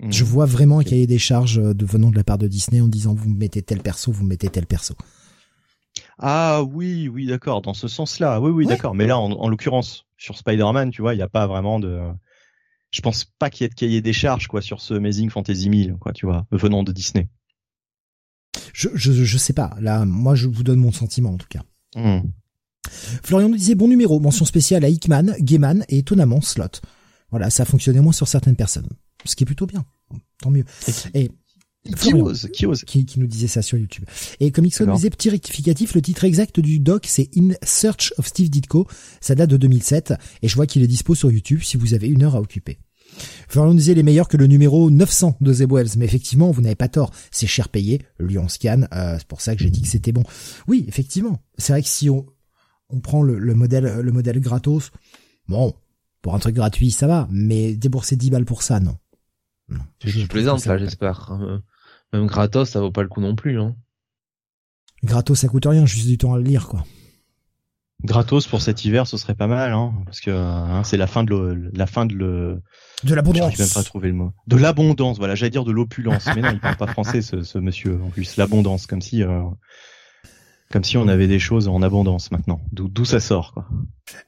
Hmm. 0.00 0.10
Je 0.10 0.24
vois 0.24 0.46
vraiment 0.46 0.78
un 0.78 0.84
cahier 0.84 1.06
des 1.06 1.18
charges 1.18 1.58
euh, 1.58 1.74
de 1.74 1.84
venant 1.84 2.10
de 2.10 2.16
la 2.16 2.24
part 2.24 2.38
de 2.38 2.46
Disney 2.46 2.80
en 2.80 2.88
disant 2.88 3.12
vous 3.12 3.28
mettez 3.28 3.62
tel 3.62 3.80
perso, 3.80 4.12
vous 4.12 4.24
mettez 4.24 4.48
tel 4.48 4.66
perso. 4.66 4.94
Ah 6.18 6.62
oui, 6.62 7.08
oui, 7.08 7.26
d'accord, 7.26 7.60
dans 7.60 7.74
ce 7.74 7.88
sens-là. 7.88 8.40
Oui, 8.40 8.50
oui, 8.50 8.66
d'accord. 8.66 8.94
Mais 8.94 9.06
là, 9.06 9.18
en, 9.18 9.32
en 9.32 9.48
l'occurrence, 9.48 10.06
sur 10.16 10.38
Spider-Man, 10.38 10.90
tu 10.90 11.02
vois, 11.02 11.14
il 11.14 11.16
n'y 11.16 11.22
a 11.22 11.28
pas 11.28 11.46
vraiment 11.46 11.80
de 11.80 12.00
je 12.90 13.00
pense 13.00 13.24
pas 13.24 13.50
qu'il 13.50 13.64
y 13.64 13.66
ait 13.66 13.68
de 13.68 13.74
cahier 13.74 14.00
des 14.00 14.12
charges 14.12 14.48
quoi 14.48 14.62
sur 14.62 14.80
ce 14.80 14.94
Amazing 14.94 15.30
Fantasy 15.30 15.68
1000 15.68 15.96
quoi 16.00 16.12
tu 16.12 16.26
vois 16.26 16.46
venant 16.50 16.82
de 16.82 16.92
Disney. 16.92 17.28
Je, 18.72 18.88
je 18.94 19.12
je 19.12 19.38
sais 19.38 19.52
pas 19.52 19.76
là 19.80 20.04
moi 20.04 20.34
je 20.34 20.48
vous 20.48 20.62
donne 20.62 20.80
mon 20.80 20.92
sentiment 20.92 21.30
en 21.30 21.38
tout 21.38 21.48
cas. 21.48 21.62
Hmm. 21.96 22.22
Florian 23.22 23.48
nous 23.48 23.56
disait 23.56 23.74
bon 23.74 23.88
numéro 23.88 24.20
mention 24.20 24.44
spéciale 24.44 24.84
à 24.84 24.88
Hickman, 24.88 25.34
Gaiman 25.40 25.84
et 25.88 25.98
étonnamment 25.98 26.40
Slot. 26.40 26.80
Voilà 27.30 27.50
ça 27.50 27.64
fonctionnait 27.64 28.00
moins 28.00 28.12
sur 28.12 28.28
certaines 28.28 28.56
personnes 28.56 28.88
ce 29.24 29.36
qui 29.36 29.44
est 29.44 29.46
plutôt 29.46 29.66
bien 29.66 29.84
tant 30.40 30.50
mieux. 30.50 30.64
Et, 31.14 31.30
qui 31.96 32.14
ose, 32.14 32.48
qui 32.52 32.66
ose. 32.66 32.84
Qui, 32.84 33.06
nous 33.16 33.26
disait 33.26 33.46
ça 33.46 33.62
sur 33.62 33.78
YouTube. 33.78 34.04
Et 34.38 34.50
comme 34.50 34.64
nous 34.64 34.94
disait, 34.94 35.10
petit 35.10 35.30
rectificatif, 35.30 35.94
le 35.94 36.02
titre 36.02 36.24
exact 36.24 36.60
du 36.60 36.78
doc, 36.78 37.06
c'est 37.06 37.30
In 37.36 37.50
Search 37.62 38.12
of 38.18 38.26
Steve 38.26 38.50
Ditko. 38.50 38.86
Ça 39.20 39.34
date 39.34 39.50
de 39.50 39.56
2007. 39.56 40.14
Et 40.42 40.48
je 40.48 40.54
vois 40.56 40.66
qu'il 40.66 40.82
est 40.82 40.86
dispo 40.86 41.14
sur 41.14 41.30
YouTube 41.30 41.60
si 41.62 41.76
vous 41.76 41.94
avez 41.94 42.08
une 42.08 42.22
heure 42.22 42.36
à 42.36 42.40
occuper. 42.40 42.78
Florian 43.48 43.74
disait 43.74 43.94
les 43.94 44.02
meilleurs 44.02 44.28
que 44.28 44.36
le 44.36 44.46
numéro 44.46 44.90
900 44.90 45.38
de 45.40 45.54
The 45.54 45.70
Wells. 45.70 45.96
Mais 45.96 46.04
effectivement, 46.04 46.50
vous 46.50 46.60
n'avez 46.60 46.74
pas 46.74 46.88
tort. 46.88 47.12
C'est 47.30 47.46
cher 47.46 47.68
payé. 47.68 48.02
Lui, 48.18 48.38
on 48.38 48.48
scanne. 48.48 48.86
Euh, 48.92 49.16
c'est 49.18 49.26
pour 49.26 49.40
ça 49.40 49.56
que 49.56 49.62
j'ai 49.62 49.70
dit 49.70 49.82
que 49.82 49.88
c'était 49.88 50.12
bon. 50.12 50.22
Oui, 50.68 50.84
effectivement. 50.86 51.40
C'est 51.56 51.72
vrai 51.72 51.82
que 51.82 51.88
si 51.88 52.10
on, 52.10 52.26
on 52.90 53.00
prend 53.00 53.22
le, 53.22 53.38
le 53.38 53.54
modèle, 53.54 54.00
le 54.00 54.12
modèle 54.12 54.38
gratos, 54.40 54.90
bon, 55.48 55.74
pour 56.20 56.34
un 56.34 56.38
truc 56.38 56.54
gratuit, 56.54 56.90
ça 56.90 57.06
va. 57.06 57.26
Mais 57.30 57.74
débourser 57.74 58.16
10 58.16 58.30
balles 58.30 58.44
pour 58.44 58.62
ça, 58.62 58.80
non. 58.80 58.98
non. 59.70 59.80
Je, 60.04 60.26
plaisante, 60.26 60.66
là, 60.66 60.76
j'espère. 60.76 61.38
Même 62.12 62.26
gratos, 62.26 62.70
ça 62.70 62.80
vaut 62.80 62.90
pas 62.90 63.02
le 63.02 63.08
coup 63.08 63.20
non 63.20 63.34
plus. 63.34 63.60
Hein. 63.60 63.76
Gratos, 65.04 65.38
ça 65.38 65.48
coûte 65.48 65.66
rien, 65.66 65.86
juste 65.86 66.06
du 66.06 66.18
temps 66.18 66.34
à 66.34 66.38
le 66.38 66.44
lire, 66.44 66.68
quoi. 66.68 66.84
Gratos 68.02 68.46
pour 68.46 68.62
cet 68.62 68.84
hiver, 68.84 69.06
ce 69.06 69.18
serait 69.18 69.34
pas 69.34 69.46
mal, 69.46 69.72
hein, 69.72 69.92
parce 70.06 70.20
que 70.20 70.30
hein, 70.30 70.82
c'est 70.84 70.96
la 70.96 71.06
fin 71.06 71.22
de 71.22 71.30
le, 71.30 71.70
la 71.74 71.86
fin 71.86 72.06
de 72.06 72.14
le. 72.14 72.62
De 73.04 73.14
l'abondance. 73.14 73.54
Je 73.54 73.62
même 73.62 73.70
pas 73.70 73.82
trouver 73.82 74.08
le 74.08 74.14
mot. 74.14 74.32
De 74.46 74.56
l'abondance, 74.56 75.18
voilà. 75.18 75.34
J'allais 75.34 75.50
dire 75.50 75.64
de 75.64 75.72
l'opulence, 75.72 76.26
mais 76.34 76.40
non, 76.40 76.50
il 76.50 76.60
parle 76.60 76.76
pas 76.76 76.86
français, 76.86 77.20
ce, 77.20 77.42
ce 77.42 77.58
monsieur. 77.58 78.00
En 78.02 78.08
plus, 78.08 78.36
l'abondance, 78.38 78.86
comme 78.86 79.02
si, 79.02 79.22
euh, 79.22 79.42
comme 80.70 80.82
si 80.82 80.96
on 80.96 81.08
avait 81.08 81.28
des 81.28 81.38
choses 81.38 81.68
en 81.68 81.82
abondance 81.82 82.30
maintenant. 82.30 82.62
D'où 82.72 83.04
ça 83.04 83.20
sort, 83.20 83.52
quoi. 83.52 83.68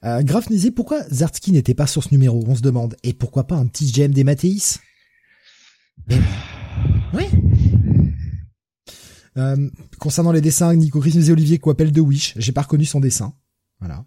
Euh, 0.03 0.21
Graf 0.21 0.47
disait 0.47 0.71
pourquoi 0.71 1.01
Zartsky 1.09 1.51
n'était 1.51 1.73
pas 1.73 1.87
sur 1.87 2.03
ce 2.03 2.09
numéro, 2.11 2.43
on 2.47 2.55
se 2.55 2.61
demande. 2.61 2.95
Et 3.03 3.13
pourquoi 3.13 3.45
pas 3.45 3.55
un 3.55 3.65
petit 3.65 3.91
GM 3.91 4.11
des 4.11 4.23
Mathéis? 4.23 4.79
Oui. 7.13 7.25
Euh, 9.37 9.69
concernant 9.99 10.31
les 10.31 10.41
dessins, 10.41 10.73
Nico 10.75 10.99
Chris 10.99 11.17
et 11.17 11.31
Olivier 11.31 11.57
Coppel 11.57 11.91
de 11.91 12.01
Wish. 12.01 12.33
J'ai 12.37 12.51
pas 12.51 12.61
reconnu 12.61 12.85
son 12.85 12.99
dessin. 12.99 13.33
Voilà. 13.79 14.05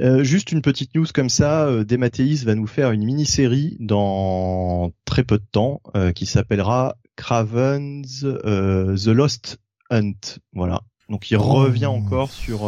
Euh, 0.00 0.24
juste 0.24 0.52
une 0.52 0.62
petite 0.62 0.94
news 0.94 1.06
comme 1.12 1.28
ça, 1.28 1.66
euh, 1.66 1.84
Dematteis 1.84 2.44
va 2.44 2.54
nous 2.54 2.66
faire 2.66 2.92
une 2.92 3.04
mini-série 3.04 3.76
dans 3.78 4.90
très 5.04 5.22
peu 5.22 5.38
de 5.38 5.44
temps 5.44 5.82
euh, 5.94 6.12
qui 6.12 6.24
s'appellera 6.24 6.96
Craven's 7.16 8.20
The 8.22 9.06
Lost 9.08 9.58
Hunt. 9.90 10.38
Voilà. 10.54 10.80
Donc 11.10 11.30
il 11.30 11.36
revient 11.36 11.86
oh. 11.86 11.96
encore 11.96 12.30
sur 12.30 12.60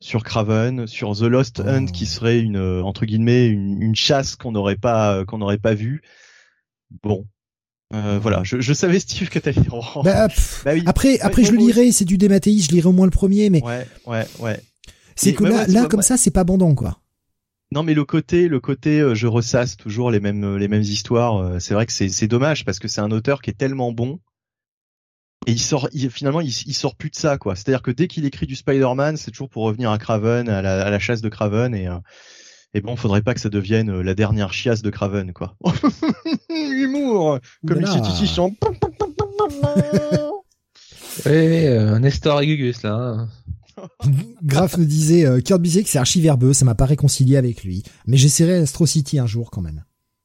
sur 0.00 0.24
Craven, 0.24 0.86
sur 0.86 1.16
The 1.16 1.22
Lost 1.22 1.60
Hunt 1.60 1.86
qui 1.86 2.04
oh. 2.04 2.08
serait 2.08 2.40
une 2.40 2.58
entre 2.58 3.06
guillemets 3.06 3.46
une, 3.46 3.80
une 3.80 3.94
chasse 3.94 4.34
qu'on 4.34 4.52
n'aurait 4.52 4.76
pas 4.76 5.24
qu'on 5.24 5.38
n'aurait 5.38 5.58
pas 5.58 5.74
vue. 5.74 6.02
Bon, 7.02 7.26
euh, 7.94 8.18
voilà, 8.20 8.42
je, 8.42 8.60
je, 8.60 8.72
savais 8.72 8.98
Steve 8.98 9.28
que 9.28 9.38
t'allais 9.38 9.60
bah, 10.02 10.28
bah 10.64 10.72
oui. 10.74 10.82
Après, 10.86 11.20
après 11.20 11.44
je 11.44 11.52
le 11.52 11.58
lirai, 11.58 11.92
c'est 11.92 12.04
du 12.04 12.18
Dématéis, 12.18 12.62
je 12.62 12.72
lirai 12.72 12.88
au 12.88 12.92
moins 12.92 13.06
le 13.06 13.12
premier, 13.12 13.48
mais 13.48 13.62
ouais, 13.62 13.86
ouais, 14.06 14.26
ouais. 14.40 14.60
C'est 15.14 15.32
que 15.32 15.44
là, 15.44 15.66
là 15.68 15.86
comme 15.86 16.02
ça, 16.02 16.16
c'est 16.16 16.32
pas 16.32 16.40
abondant, 16.40 16.74
quoi. 16.74 16.98
Non, 17.72 17.82
mais 17.82 17.94
le 17.94 18.04
côté, 18.04 18.48
le 18.48 18.60
côté, 18.60 19.00
euh, 19.00 19.14
je 19.14 19.26
ressasse 19.26 19.76
toujours 19.76 20.10
les 20.10 20.20
mêmes, 20.20 20.44
euh, 20.44 20.58
les 20.58 20.68
mêmes 20.68 20.82
histoires. 20.82 21.60
c'est 21.60 21.74
vrai 21.74 21.86
que 21.86 21.92
c'est, 21.92 22.08
c'est 22.08 22.28
dommage 22.28 22.64
parce 22.64 22.78
que 22.78 22.88
c'est 22.88 23.00
un 23.00 23.10
auteur 23.10 23.40
qui 23.40 23.50
est 23.50 23.58
tellement 23.58 23.92
bon 23.92 24.20
et 25.46 25.52
il 25.52 25.60
sort, 25.60 25.88
il, 25.92 26.10
finalement, 26.10 26.40
il, 26.40 26.48
il, 26.48 26.74
sort 26.74 26.96
plus 26.96 27.10
de 27.10 27.16
ça, 27.16 27.38
quoi. 27.38 27.54
C'est-à-dire 27.54 27.82
que 27.82 27.92
dès 27.92 28.08
qu'il 28.08 28.24
écrit 28.24 28.46
du 28.46 28.56
Spider-Man, 28.56 29.16
c'est 29.16 29.30
toujours 29.30 29.48
pour 29.48 29.62
revenir 29.62 29.90
à 29.90 29.98
Craven, 29.98 30.48
à 30.48 30.60
la, 30.60 30.84
à 30.84 30.90
la 30.90 30.98
chasse 30.98 31.20
de 31.20 31.28
Craven 31.28 31.74
et 31.74 31.88
et 32.74 32.80
bon, 32.80 32.96
faudrait 32.96 33.22
pas 33.22 33.34
que 33.34 33.40
ça 33.40 33.48
devienne 33.48 33.90
euh, 33.90 34.02
la 34.02 34.14
dernière 34.14 34.52
chiasse 34.52 34.82
de 34.82 34.90
Craven, 34.90 35.32
quoi. 35.32 35.56
Humour, 36.50 37.38
comme 37.66 37.80
il 37.80 37.86
s'est 37.86 38.00
Oui, 41.24 41.32
oui, 41.32 41.66
euh, 41.66 41.98
Nestor 41.98 42.42
et 42.42 42.46
Gugus 42.46 42.82
là. 42.82 42.94
Hein. 42.94 43.28
Graf 44.42 44.78
nous 44.78 44.84
disait 44.84 45.26
euh, 45.26 45.40
Kurt 45.40 45.60
Busiek 45.60 45.86
c'est 45.86 45.98
archi 45.98 46.20
verbeux, 46.20 46.52
ça 46.52 46.64
m'a 46.64 46.74
pas 46.74 46.86
réconcilié 46.86 47.36
avec 47.36 47.64
lui, 47.64 47.82
mais 48.06 48.16
j'essaierai 48.16 48.54
Astro 48.58 48.86
City 48.86 49.18
un 49.18 49.26
jour 49.26 49.50
quand 49.50 49.62
même. 49.62 49.84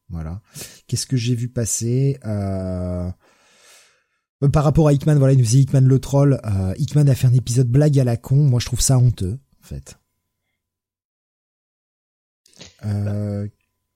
Voilà. 0.09 0.41
Qu'est-ce 0.87 1.05
que 1.05 1.17
j'ai 1.17 1.35
vu 1.35 1.47
passer 1.47 2.19
euh... 2.25 3.09
euh 4.43 4.49
par 4.49 4.63
rapport 4.63 4.87
à 4.87 4.93
Hickman, 4.93 5.15
voilà, 5.15 5.33
il 5.33 5.37
nous 5.37 5.45
disait 5.45 5.59
Hickman 5.59 5.81
le 5.81 5.99
troll. 5.99 6.39
Euh, 6.45 6.73
Hickman 6.77 7.07
a 7.07 7.15
fait 7.15 7.27
un 7.27 7.33
épisode 7.33 7.69
blague 7.69 7.97
à 7.97 8.03
la 8.03 8.17
con. 8.17 8.35
Moi, 8.35 8.59
je 8.59 8.65
trouve 8.65 8.81
ça 8.81 8.97
honteux, 8.97 9.39
en 9.63 9.65
fait. 9.65 9.97
Euh, 12.85 13.47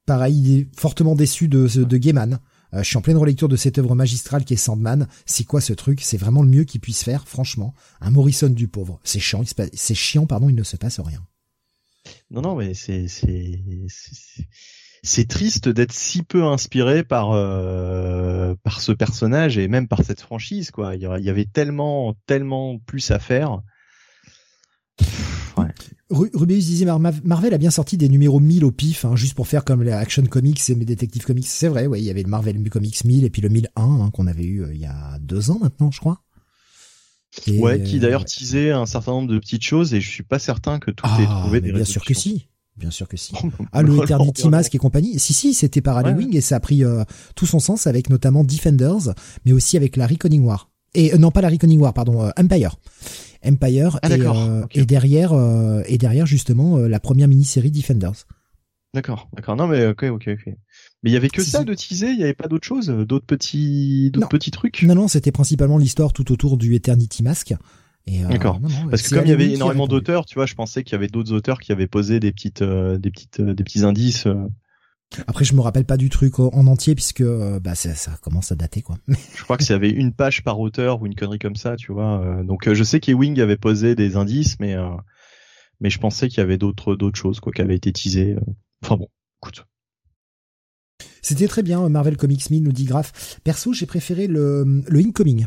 pareil, 0.06 0.38
il 0.38 0.60
est 0.60 0.80
fortement 0.80 1.16
déçu 1.16 1.48
de, 1.48 1.68
de 1.68 1.98
Gaiman. 1.98 2.40
Euh, 2.74 2.84
je 2.84 2.88
suis 2.88 2.98
en 2.98 3.02
pleine 3.02 3.18
relecture 3.18 3.48
de 3.48 3.56
cette 3.56 3.78
œuvre 3.78 3.96
magistrale 3.96 4.44
qui 4.44 4.54
est 4.54 4.58
Sandman. 4.58 5.08
C'est 5.26 5.44
quoi 5.44 5.62
ce 5.62 5.74
truc? 5.74 6.02
C'est 6.02 6.18
vraiment 6.18 6.42
le 6.42 6.50
mieux 6.50 6.64
qu'il 6.64 6.82
puisse 6.82 7.04
faire, 7.04 7.28
franchement. 7.28 7.74
Un 8.02 8.12
Morrison 8.12 8.50
du 8.50 8.68
pauvre. 8.68 9.00
C'est 9.04 9.20
chiant, 9.20 9.44
c'est 9.74 9.96
chiant, 9.96 10.26
pardon, 10.26 10.50
il 10.50 10.56
ne 10.56 10.64
se 10.64 10.78
passe 10.78 11.00
rien. 11.00 11.26
Non, 12.30 12.42
non, 12.42 12.56
mais 12.56 12.74
c'est 12.74 13.08
c'est 13.08 13.62
c'est 15.04 15.28
triste 15.28 15.70
d'être 15.70 15.94
si 15.94 16.24
peu 16.24 16.44
inspiré 16.44 17.04
par 17.04 17.32
euh, 17.32 18.56
par 18.64 18.82
ce 18.82 18.92
personnage 18.92 19.58
et 19.58 19.68
même 19.68 19.88
par 19.88 20.04
cette 20.04 20.22
franchise 20.22 20.72
quoi. 20.72 20.96
Il 20.96 21.02
y 21.02 21.30
avait 21.30 21.46
tellement 21.46 22.16
tellement 22.26 22.80
plus 22.80 23.12
à 23.12 23.20
faire. 23.20 23.62
Ouais. 25.58 25.74
Rubius 26.12 26.66
disait 26.66 26.86
Marvel 26.86 27.54
a 27.54 27.58
bien 27.58 27.72
sorti 27.72 27.98
des 27.98 28.10
numéros 28.10 28.40
1000 28.40 28.64
au 28.64 28.72
pif, 28.72 29.06
hein, 29.06 29.16
juste 29.16 29.34
pour 29.34 29.48
faire 29.48 29.66
comme 29.66 29.82
les 29.82 29.92
Action 29.92 30.24
Comics 30.24 30.70
et 30.70 30.76
mes 30.76 30.86
Detective 30.86 31.26
Comics. 31.26 31.48
C'est 31.48 31.68
vrai, 31.68 31.88
ouais, 31.88 32.00
il 32.00 32.06
y 32.06 32.12
avait 32.12 32.22
le 32.22 32.30
Marvel 32.30 32.62
Comics 32.70 33.04
1000 33.04 33.24
et 33.24 33.30
puis 33.32 33.42
le 33.42 33.50
1001 33.50 33.84
hein, 33.84 34.12
qu'on 34.12 34.28
avait 34.28 34.44
eu 34.44 34.64
euh, 34.64 34.74
il 34.74 34.80
y 34.80 34.86
a 34.86 35.18
deux 35.20 35.50
ans 35.50 35.58
maintenant, 35.60 35.90
je 35.90 36.00
crois. 36.00 36.22
ouais, 37.48 37.82
qui 37.82 38.00
d'ailleurs 38.00 38.22
euh, 38.22 38.26
teasait 38.26 38.72
un 38.72 38.86
certain 38.86 39.14
nombre 39.14 39.30
de 39.30 39.40
petites 39.40 39.64
choses 39.64 39.96
et 39.96 40.02
je 40.02 40.08
suis 40.08 40.24
pas 40.24 40.38
certain 40.38 40.78
que 40.78 40.92
tout 40.92 41.08
ait 41.08 41.26
ah, 41.28 41.42
trouvé 41.42 41.60
des 41.60 41.72
Bien 41.72 41.86
sûr 41.86 42.06
que 42.06 42.14
si. 42.14 42.50
Bien 42.78 42.92
sûr 42.92 43.08
que 43.08 43.18
si. 43.18 43.34
ah, 43.72 43.82
le 43.82 44.04
Eternity 44.04 44.48
Mask 44.48 44.76
et 44.76 44.78
compagnie. 44.78 45.18
Si, 45.18 45.34
si, 45.34 45.56
c'était 45.56 45.82
par 45.82 46.04
Wing 46.06 46.36
et 46.36 46.42
ça 46.42 46.58
a 46.58 46.60
pris 46.60 46.84
euh, 46.84 47.04
tout 47.36 47.48
son 47.48 47.60
sens 47.60 47.88
avec 47.88 48.12
notamment 48.12 48.44
Defenders, 48.44 49.16
mais 49.44 49.54
aussi 49.54 49.76
avec 49.76 49.98
la 49.98 50.06
Reckoning 50.06 50.44
War. 50.44 50.70
Et 50.94 51.18
non, 51.18 51.32
pas 51.32 51.42
la 51.42 51.50
Reckoning 51.50 51.80
War, 51.80 51.94
pardon, 51.94 52.30
Empire. 52.38 52.78
Empire 53.46 54.00
ah, 54.02 54.10
euh, 54.12 54.66
et, 54.72 54.86
derrière 54.86 55.34
euh, 55.34 55.82
et 55.88 55.98
derrière 55.98 56.26
justement 56.26 56.78
euh, 56.78 56.88
la 56.88 57.00
première 57.00 57.28
mini-série 57.28 57.72
Defenders. 57.72 58.26
D'accord, 58.94 59.30
d'accord. 59.34 59.56
Non 59.56 59.68
mais 59.68 59.88
ok, 59.88 60.04
ok, 60.04 60.30
ok. 60.30 60.54
Mais 61.04 61.10
il 61.10 61.14
y 61.14 61.18
avait 61.18 61.30
que 61.30 61.44
ça 61.44 61.64
de 61.64 61.74
teaser, 61.74 62.12
il 62.12 62.20
y 62.20 62.24
avait 62.24 62.34
pas 62.34 62.48
d'autres 62.48 62.66
choses, 62.66 62.88
d'autres 62.88 63.26
petits, 63.26 64.10
d'autres 64.12 64.30
petits 64.30 64.52
trucs? 64.52 64.84
Non, 64.84 64.96
non, 64.96 65.08
c'était 65.08 65.32
principalement 65.32 65.78
l'histoire 65.78 66.14
tout 66.14 66.32
autour 66.32 66.58
du 66.58 66.74
Eternity 66.76 67.22
Mask. 67.22 67.54
D'accord. 68.08 68.62
Parce 68.90 69.02
que 69.02 69.16
comme 69.16 69.26
il 69.26 69.30
y 69.30 69.34
avait 69.34 69.52
énormément 69.52 69.88
d'auteurs, 69.88 70.26
tu 70.26 70.36
vois, 70.36 70.46
je 70.46 70.54
pensais 70.54 70.84
qu'il 70.84 70.94
y 70.94 70.96
avait 70.96 71.08
d'autres 71.08 71.34
auteurs 71.34 71.60
qui 71.60 71.72
avaient 71.72 71.88
posé 71.88 72.20
des 72.20 72.32
petites, 72.32 72.64
des 72.64 73.12
petites, 73.12 73.42
des 73.42 73.64
petits 73.64 73.84
indices. 73.84 74.28
Après, 75.28 75.46
je 75.46 75.56
me 75.56 75.62
rappelle 75.62 75.86
pas 75.86 75.98
du 75.98 76.10
truc 76.10 76.40
en 76.40 76.68
entier 76.68 76.96
puisque 76.96 77.22
euh, 77.22 77.60
bah 77.60 77.76
ça, 77.76 77.96
ça, 77.96 78.18
commence 78.22 78.52
à 78.52 78.56
dater 78.56 78.82
quoi. 78.82 78.98
je 79.08 79.44
crois 79.44 79.58
que 79.58 79.64
s'il 79.64 79.74
y 79.74 79.76
avait 79.76 79.90
une 79.90 80.14
page 80.14 80.44
par 80.44 80.60
auteur 80.60 81.02
ou 81.02 81.06
une 81.06 81.16
connerie 81.16 81.40
comme 81.40 81.56
ça, 81.56 81.76
tu 81.76 81.92
vois. 81.92 82.22
Euh, 82.22 82.44
donc 82.44 82.68
euh, 82.68 82.74
je 82.74 82.84
sais 82.84 83.00
qu'Ewing 83.00 83.40
avait 83.40 83.58
posé 83.58 83.96
des 83.96 84.16
indices, 84.16 84.60
mais 84.60 84.76
mais 85.80 85.90
je 85.90 86.00
pensais 86.00 86.28
qu'il 86.28 86.40
y 86.40 86.42
avait 86.42 86.58
d'autres 86.58 86.96
d'autres 86.96 87.18
choses 87.18 87.40
quoi 87.40 87.54
qui 87.54 87.62
avaient 87.62 87.76
été 87.76 87.92
teasées. 87.92 88.36
Enfin 88.84 88.98
bon, 88.98 89.08
écoute. 89.42 89.66
C'était 91.22 91.48
très 91.48 91.64
bien 91.64 91.88
Marvel 91.90 92.18
Comics 92.18 92.50
1000 92.50 92.64
nous 92.64 92.72
dit 92.72 92.86
Graf. 92.86 93.40
Perso, 93.44 93.74
j'ai 93.74 93.86
préféré 93.86 94.28
le 94.28 94.84
le 94.88 95.00
incoming. 95.00 95.46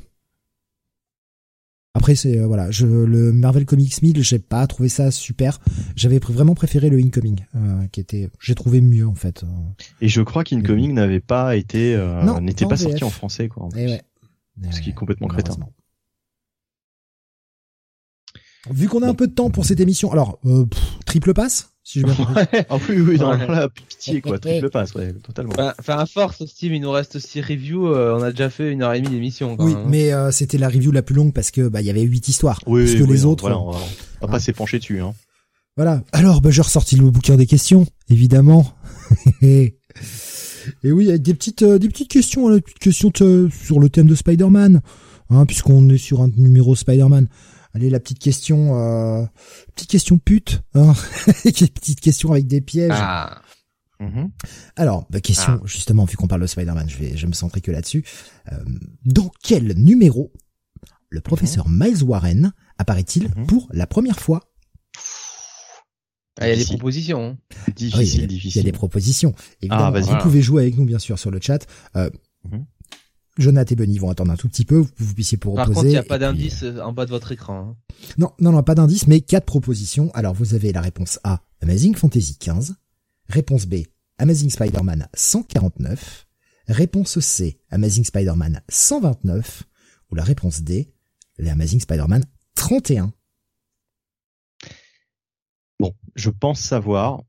Après 1.94 2.14
c'est 2.14 2.38
euh, 2.38 2.46
voilà, 2.46 2.70
je 2.70 2.86
le 2.86 3.32
Marvel 3.32 3.64
Comics 3.64 4.02
1000, 4.02 4.22
j'ai 4.22 4.38
pas 4.38 4.66
trouvé 4.66 4.88
ça 4.88 5.10
super. 5.10 5.58
J'avais 5.96 6.18
vraiment 6.18 6.54
préféré 6.54 6.90
le 6.90 6.98
Incoming 6.98 7.44
euh, 7.54 7.86
qui 7.90 8.00
était 8.00 8.28
j'ai 8.40 8.54
trouvé 8.54 8.80
mieux 8.80 9.06
en 9.06 9.14
fait. 9.14 9.44
Et 10.00 10.08
je 10.08 10.20
crois 10.22 10.44
qu'Incoming 10.44 10.92
n'avait 10.92 11.20
pas 11.20 11.56
été 11.56 11.94
euh, 11.94 12.40
n'était 12.40 12.66
pas 12.66 12.76
sorti 12.76 13.04
en 13.04 13.10
français 13.10 13.48
quoi. 13.48 13.64
En 13.64 13.70
eh 13.76 13.86
ouais. 13.86 14.02
Ce 14.70 14.80
qui 14.80 14.90
est 14.90 14.94
complètement 14.94 15.28
crétin. 15.28 15.56
Vu 18.70 18.88
qu'on 18.88 19.02
a 19.02 19.08
un 19.08 19.14
peu 19.14 19.26
de 19.26 19.32
temps 19.32 19.50
pour 19.50 19.64
cette 19.64 19.80
émission, 19.80 20.12
alors 20.12 20.40
triple 21.06 21.32
passe? 21.32 21.67
Si 21.88 22.00
je 22.00 22.06
ah 22.68 22.76
oui, 22.90 23.00
oui, 23.00 23.16
non, 23.18 23.30
là, 23.30 23.66
pitié, 23.70 24.20
quoi, 24.20 24.38
triple 24.38 24.68
passe, 24.68 24.94
ouais, 24.94 25.14
totalement. 25.22 25.54
Enfin, 25.78 25.96
à 25.96 26.04
force, 26.04 26.44
Steve, 26.44 26.74
il 26.74 26.82
nous 26.82 26.90
reste 26.90 27.18
6 27.18 27.40
reviews, 27.40 27.86
euh, 27.86 28.14
on 28.14 28.22
a 28.22 28.30
déjà 28.30 28.50
fait 28.50 28.70
une 28.70 28.82
heure 28.82 28.92
et 28.92 29.00
demie 29.00 29.14
d'émission. 29.14 29.56
Oui, 29.58 29.72
hein. 29.72 29.84
mais 29.88 30.12
euh, 30.12 30.30
c'était 30.30 30.58
la 30.58 30.68
review 30.68 30.92
la 30.92 31.00
plus 31.00 31.14
longue 31.14 31.32
parce 31.32 31.50
que 31.50 31.66
bah 31.66 31.80
il 31.80 31.86
y 31.86 31.90
avait 31.90 32.02
8 32.02 32.28
histoires. 32.28 32.60
Oui, 32.66 32.84
parce 32.84 32.94
que 32.94 33.10
les 33.10 33.24
autres. 33.24 33.40
Voilà, 33.40 33.58
on 33.58 33.70
va, 33.70 33.78
on 34.20 34.26
va 34.26 34.32
pas 34.32 34.38
s'épancher 34.38 34.78
dessus, 34.80 35.00
hein. 35.00 35.14
Voilà. 35.76 36.02
Alors, 36.12 36.42
bah, 36.42 36.50
j'ai 36.50 36.60
ressorti 36.60 36.96
le 36.96 37.10
bouquin 37.10 37.36
des 37.36 37.46
questions, 37.46 37.86
évidemment. 38.10 38.70
et 39.40 39.78
oui, 40.84 41.08
avec 41.08 41.22
des 41.22 41.32
petites, 41.32 41.62
euh, 41.62 41.78
des 41.78 41.88
petites 41.88 42.10
questions, 42.10 42.54
des 42.54 42.60
petites 42.60 42.80
questions 42.80 43.12
sur 43.50 43.80
le 43.80 43.88
thème 43.88 44.08
de 44.08 44.14
Spider-Man, 44.14 44.82
hein, 45.30 45.46
puisqu'on 45.46 45.88
est 45.88 45.96
sur 45.96 46.20
un 46.20 46.28
numéro 46.36 46.76
Spider-Man. 46.76 47.28
Allez, 47.74 47.90
la 47.90 48.00
petite 48.00 48.18
question, 48.18 48.78
euh, 48.78 49.24
petite 49.74 49.90
question 49.90 50.18
pute, 50.18 50.62
hein 50.74 50.94
petite 51.44 52.00
question 52.00 52.32
avec 52.32 52.46
des 52.46 52.60
pièges. 52.60 52.92
Ah. 52.94 53.42
Mhm. 54.00 54.30
Alors, 54.76 55.06
bah, 55.10 55.20
question, 55.20 55.60
ah. 55.60 55.66
justement, 55.66 56.04
vu 56.04 56.16
qu'on 56.16 56.28
parle 56.28 56.42
de 56.42 56.46
Spider-Man, 56.46 56.88
je 56.88 56.96
vais, 56.96 57.16
je 57.16 57.26
me 57.26 57.32
centrer 57.32 57.60
que 57.60 57.70
là-dessus. 57.70 58.04
Euh, 58.52 58.56
dans 59.04 59.30
quel 59.42 59.74
numéro 59.74 60.32
le 61.10 61.20
professeur 61.20 61.68
mhm. 61.68 61.84
Miles 61.84 62.04
Warren 62.04 62.52
apparaît-il 62.78 63.28
mhm. 63.36 63.46
pour 63.46 63.68
la 63.72 63.86
première 63.86 64.20
fois? 64.20 64.52
Ah, 66.40 66.46
il 66.46 66.50
y 66.50 66.52
a 66.52 66.56
des 66.56 66.64
propositions. 66.64 67.30
Hein. 67.30 67.72
Difficile, 67.74 68.26
difficile. 68.28 68.62
Il 68.62 68.64
y 68.64 68.68
a 68.68 68.70
des 68.70 68.76
propositions. 68.76 69.34
Évidemment, 69.60 69.92
ah, 69.94 70.00
vous 70.00 70.16
pouvez 70.18 70.40
jouer 70.40 70.62
avec 70.62 70.76
nous, 70.76 70.84
bien 70.84 71.00
sûr, 71.00 71.18
sur 71.18 71.32
le 71.32 71.40
chat. 71.40 71.66
Euh, 71.96 72.10
Jonathan 73.38 73.72
et 73.72 73.76
Benny 73.76 73.98
vont 73.98 74.10
attendre 74.10 74.32
un 74.32 74.36
tout 74.36 74.48
petit 74.48 74.64
peu, 74.64 74.76
vous, 74.76 74.88
vous 74.96 75.14
puissiez 75.14 75.38
pour 75.38 75.54
Par 75.54 75.68
contre, 75.68 75.84
il 75.84 75.90
n'y 75.90 75.96
a 75.96 76.02
pas 76.02 76.18
d'indice 76.18 76.64
euh, 76.64 76.80
en 76.80 76.92
bas 76.92 77.06
de 77.06 77.10
votre 77.10 77.30
écran. 77.32 77.70
Hein. 77.70 77.76
Non, 78.18 78.32
non, 78.40 78.52
non, 78.52 78.62
pas 78.62 78.74
d'indice, 78.74 79.06
mais 79.06 79.20
quatre 79.20 79.46
propositions. 79.46 80.10
Alors, 80.12 80.34
vous 80.34 80.54
avez 80.54 80.72
la 80.72 80.80
réponse 80.80 81.20
A, 81.22 81.40
Amazing 81.62 81.94
Fantasy 81.94 82.36
15. 82.36 82.74
Réponse 83.28 83.66
B, 83.66 83.76
Amazing 84.18 84.50
Spider-Man 84.50 85.08
149. 85.14 86.26
Réponse 86.66 87.20
C, 87.20 87.60
Amazing 87.70 88.04
Spider-Man 88.04 88.60
129. 88.68 89.62
Ou 90.10 90.14
la 90.14 90.24
réponse 90.24 90.62
D, 90.62 90.92
les 91.38 91.50
Amazing 91.50 91.80
Spider-Man 91.80 92.24
31. 92.56 93.12
Bon, 95.78 95.94
je 96.16 96.30
pense 96.30 96.60
savoir. 96.60 97.22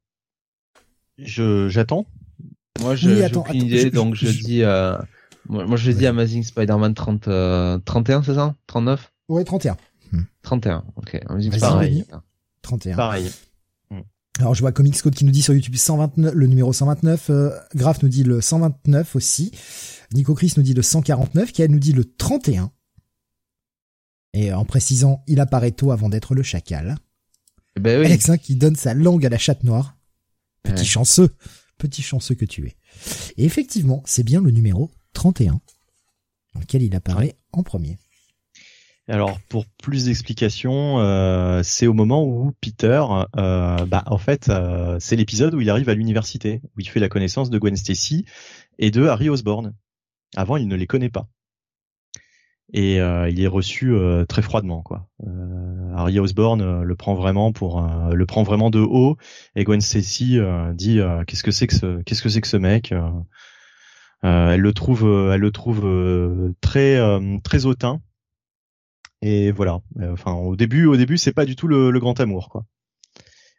Je 1.19 1.67
j'attends. 1.69 2.05
Moi, 2.79 2.95
je 2.95 3.09
oui, 3.09 3.35
aucune 3.35 3.63
idée, 3.63 3.91
donc 3.91 4.15
je, 4.15 4.29
dis. 4.29 4.63
Euh... 4.63 4.97
Moi, 5.47 5.77
je 5.77 5.91
dis 5.91 6.05
Amazing 6.05 6.43
Spider-Man 6.43 6.93
30, 6.93 7.83
31, 7.85 8.23
c'est 8.23 8.35
ça? 8.35 8.55
39 8.67 9.11
Ouais, 9.29 9.43
31. 9.43 9.77
31, 10.41 10.83
ok. 10.95 11.19
pareil. 11.59 12.05
31. 12.61 12.95
Pareil. 12.95 13.31
Hmm. 13.91 14.01
Alors 14.39 14.55
je 14.55 14.61
vois 14.61 14.71
Comics 14.71 15.01
Code 15.01 15.15
qui 15.15 15.25
nous 15.25 15.31
dit 15.31 15.41
sur 15.41 15.53
YouTube 15.53 15.75
129, 15.75 16.33
le 16.33 16.47
numéro 16.47 16.73
129, 16.73 17.29
euh, 17.29 17.51
Graf 17.75 18.01
nous 18.01 18.09
dit 18.09 18.23
le 18.23 18.41
129 18.41 19.15
aussi, 19.15 19.51
Nico 20.13 20.33
Chris 20.33 20.53
nous 20.57 20.63
dit 20.63 20.73
le 20.73 20.81
149, 20.81 21.51
qui 21.51 21.67
nous 21.69 21.79
dit 21.79 21.93
le 21.93 22.05
31. 22.05 22.71
Et 24.33 24.53
en 24.53 24.65
précisant, 24.65 25.23
il 25.27 25.39
apparaît 25.39 25.71
tôt 25.71 25.91
avant 25.91 26.09
d'être 26.09 26.35
le 26.35 26.43
chacal. 26.43 26.97
Eh 27.75 27.79
ben 27.79 27.99
oui. 27.99 28.05
Alex 28.05 28.31
qui 28.41 28.55
donne 28.55 28.75
sa 28.75 28.93
langue 28.93 29.25
à 29.25 29.29
la 29.29 29.37
chatte 29.37 29.63
noire. 29.63 29.95
Petit 30.63 30.85
chanceux, 30.85 31.29
petit 31.77 32.01
chanceux 32.01 32.35
que 32.35 32.45
tu 32.45 32.67
es. 32.67 32.75
Et 33.37 33.45
effectivement, 33.45 34.03
c'est 34.05 34.23
bien 34.23 34.41
le 34.41 34.51
numéro 34.51 34.91
31, 35.13 35.59
dans 36.53 36.59
lequel 36.59 36.83
il 36.83 36.95
apparaît 36.95 37.35
en 37.51 37.63
premier. 37.63 37.97
Alors 39.09 39.39
pour 39.49 39.65
plus 39.65 40.05
d'explications, 40.05 40.99
euh, 40.99 41.61
c'est 41.63 41.87
au 41.87 41.93
moment 41.93 42.23
où 42.23 42.53
Peter, 42.61 43.03
euh, 43.37 43.85
bah 43.85 44.03
en 44.05 44.19
fait, 44.19 44.49
euh, 44.49 44.97
c'est 44.99 45.15
l'épisode 45.15 45.55
où 45.55 45.61
il 45.61 45.69
arrive 45.71 45.89
à 45.89 45.95
l'université, 45.95 46.61
où 46.63 46.79
il 46.79 46.87
fait 46.87 46.99
la 46.99 47.09
connaissance 47.09 47.49
de 47.49 47.57
Gwen 47.57 47.75
Stacy 47.75 48.25
et 48.77 48.91
de 48.91 49.07
Harry 49.07 49.27
Osborn. 49.29 49.73
Avant, 50.35 50.57
il 50.57 50.67
ne 50.67 50.75
les 50.75 50.85
connaît 50.85 51.09
pas. 51.09 51.27
Et 52.71 52.97
il 52.97 53.41
est 53.41 53.47
reçu 53.47 53.95
très 54.27 54.43
froidement, 54.43 54.83
quoi. 54.83 55.09
Harry 55.95 56.19
Osborn 56.19 56.83
le 56.83 56.95
prend 56.95 57.15
vraiment 57.15 57.51
pour, 57.51 57.81
le 57.81 58.25
prend 58.27 58.43
vraiment 58.43 58.69
de 58.69 58.79
haut, 58.79 59.17
et 59.55 59.63
Gwen 59.63 59.81
Stacy 59.81 60.37
dit 60.75 60.99
qu'est-ce 61.25 61.41
que 61.41 61.49
c'est 61.49 61.65
que 61.65 61.73
ce, 61.73 62.03
qu'est-ce 62.03 62.21
que 62.21 62.29
c'est 62.29 62.41
que 62.41 62.47
ce 62.47 62.57
mec 62.57 62.93
elle 64.23 64.61
le 64.61 64.73
trouve, 64.73 65.05
euh, 65.05 65.33
elle 65.33 65.41
le 65.41 65.51
trouve 65.51 65.85
euh, 65.85 66.53
très 66.61 66.99
très 67.43 67.65
hautain. 67.65 68.01
Et 69.21 69.51
voilà. 69.51 69.81
Enfin, 70.01 70.33
au 70.33 70.55
début, 70.55 70.85
au 70.85 70.95
début, 70.95 71.17
c'est 71.17 71.33
pas 71.33 71.45
du 71.45 71.55
tout 71.55 71.67
le, 71.67 71.97
grand 71.99 72.19
amour, 72.19 72.49
quoi. 72.49 72.65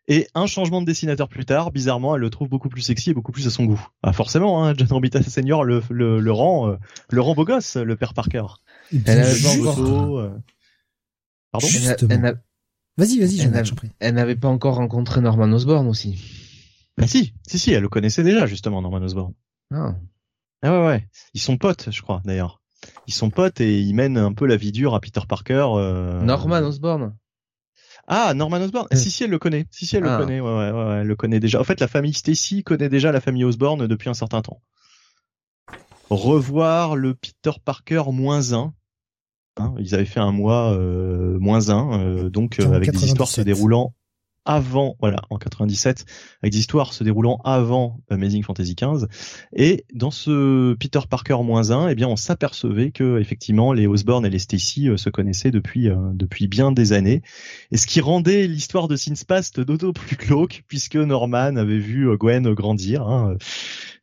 Et 0.08 0.26
un 0.34 0.46
changement 0.46 0.80
de 0.80 0.86
dessinateur 0.86 1.28
plus 1.28 1.44
tard, 1.44 1.70
bizarrement, 1.70 2.16
elle 2.16 2.22
le 2.22 2.30
trouve 2.30 2.48
beaucoup 2.48 2.68
plus 2.68 2.80
sexy 2.80 3.10
et 3.10 3.14
beaucoup 3.14 3.30
plus 3.30 3.46
à 3.46 3.50
son 3.50 3.64
goût. 3.64 3.86
Ah 4.02 4.12
forcément, 4.12 4.64
hein, 4.64 4.74
John 4.76 4.88
Romita 4.88 5.22
Senior 5.22 5.62
le, 5.62 5.82
le, 5.88 6.18
le 6.18 6.32
rend 6.32 6.76
le 7.10 7.20
rend 7.20 7.34
beau 7.34 7.44
gosse, 7.44 7.76
le 7.76 7.94
père 7.94 8.12
Parker. 8.12 8.42
Elle 9.06 9.20
a, 9.20 9.24
Pardon. 11.52 11.66
Justement. 11.66 12.32
Vas-y, 12.96 13.18
vas-y, 13.18 13.36
je 13.38 13.48
Elle, 13.48 13.90
elle 13.98 14.14
n'avait 14.14 14.36
pas 14.36 14.48
encore 14.48 14.76
rencontré 14.76 15.20
Norman 15.20 15.50
Osborn 15.52 15.86
aussi. 15.88 16.20
Bah 16.98 17.06
si, 17.06 17.32
si, 17.46 17.58
si, 17.58 17.72
elle 17.72 17.82
le 17.82 17.88
connaissait 17.88 18.22
déjà 18.22 18.46
justement, 18.46 18.82
Norman 18.82 18.98
Osborn. 18.98 19.32
Ah. 19.72 19.94
Ah 20.62 20.72
ouais, 20.72 20.86
ouais. 20.86 21.08
Ils 21.34 21.40
sont 21.40 21.56
potes, 21.56 21.88
je 21.90 22.02
crois, 22.02 22.20
d'ailleurs. 22.24 22.60
Ils 23.06 23.14
sont 23.14 23.30
potes 23.30 23.60
et 23.60 23.80
ils 23.80 23.94
mènent 23.94 24.18
un 24.18 24.32
peu 24.32 24.46
la 24.46 24.56
vie 24.56 24.72
dure 24.72 24.94
à 24.94 25.00
Peter 25.00 25.20
Parker. 25.28 25.66
Euh... 25.74 26.22
Norman 26.22 26.58
Osborn. 26.58 27.14
Ah, 28.06 28.34
Norman 28.34 28.58
Osborn. 28.58 28.86
Euh. 28.92 28.96
Si, 28.96 29.10
si, 29.10 29.24
elle 29.24 29.30
le 29.30 29.38
connaît. 29.38 29.66
Si, 29.70 29.86
si, 29.86 29.96
elle 29.96 30.04
Ah. 30.06 30.18
le 30.18 30.24
connaît. 30.24 30.40
Ouais, 30.40 30.48
ouais, 30.50 30.70
ouais, 30.70 30.88
ouais, 30.88 30.96
elle 31.00 31.06
le 31.06 31.16
connaît 31.16 31.40
déjà. 31.40 31.60
En 31.60 31.64
fait, 31.64 31.80
la 31.80 31.88
famille 31.88 32.12
Stacy 32.14 32.62
connaît 32.64 32.88
déjà 32.88 33.12
la 33.12 33.20
famille 33.20 33.44
Osborn 33.44 33.86
depuis 33.86 34.08
un 34.08 34.14
certain 34.14 34.42
temps. 34.42 34.60
Revoir 36.10 36.96
le 36.96 37.14
Peter 37.14 37.56
Parker 37.64 38.02
moins 38.12 38.52
un. 38.52 38.74
Hein, 39.56 39.74
ils 39.78 39.94
avaient 39.94 40.04
fait 40.06 40.20
un 40.20 40.32
mois 40.32 40.72
euh, 40.72 41.38
moins 41.38 41.70
un, 41.70 42.00
euh, 42.00 42.30
donc 42.30 42.60
euh, 42.60 42.72
avec 42.72 42.90
des 42.92 43.04
histoires 43.04 43.28
se 43.28 43.36
97. 43.40 43.44
déroulant 43.44 43.94
avant, 44.50 44.96
voilà, 45.00 45.22
en 45.30 45.38
97, 45.38 46.04
avec 46.42 46.52
des 46.52 46.58
histoires 46.58 46.92
se 46.92 47.04
déroulant 47.04 47.40
avant 47.44 48.00
Amazing 48.10 48.42
Fantasy 48.42 48.74
XV. 48.74 49.06
Et 49.54 49.84
dans 49.94 50.10
ce 50.10 50.74
Peter 50.74 51.00
Parker 51.08 51.38
moins 51.44 51.70
un, 51.70 51.88
eh 51.88 51.94
bien, 51.94 52.08
on 52.08 52.16
s'apercevait 52.16 52.90
que 52.90 53.20
effectivement 53.20 53.72
les 53.72 53.86
Osborn 53.86 54.26
et 54.26 54.30
les 54.30 54.40
Stacy 54.40 54.88
euh, 54.88 54.96
se 54.96 55.08
connaissaient 55.08 55.52
depuis 55.52 55.88
euh, 55.88 55.96
depuis 56.14 56.48
bien 56.48 56.72
des 56.72 56.92
années. 56.92 57.22
Et 57.70 57.76
ce 57.76 57.86
qui 57.86 58.00
rendait 58.00 58.48
l'histoire 58.48 58.88
de 58.88 58.96
Sinspast 58.96 59.60
d'autant 59.60 59.92
plus 59.92 60.16
glauque, 60.16 60.64
puisque 60.66 60.96
Norman 60.96 61.56
avait 61.56 61.78
vu 61.78 62.08
euh, 62.08 62.16
Gwen 62.16 62.52
grandir. 62.52 63.02
hein, 63.02 63.36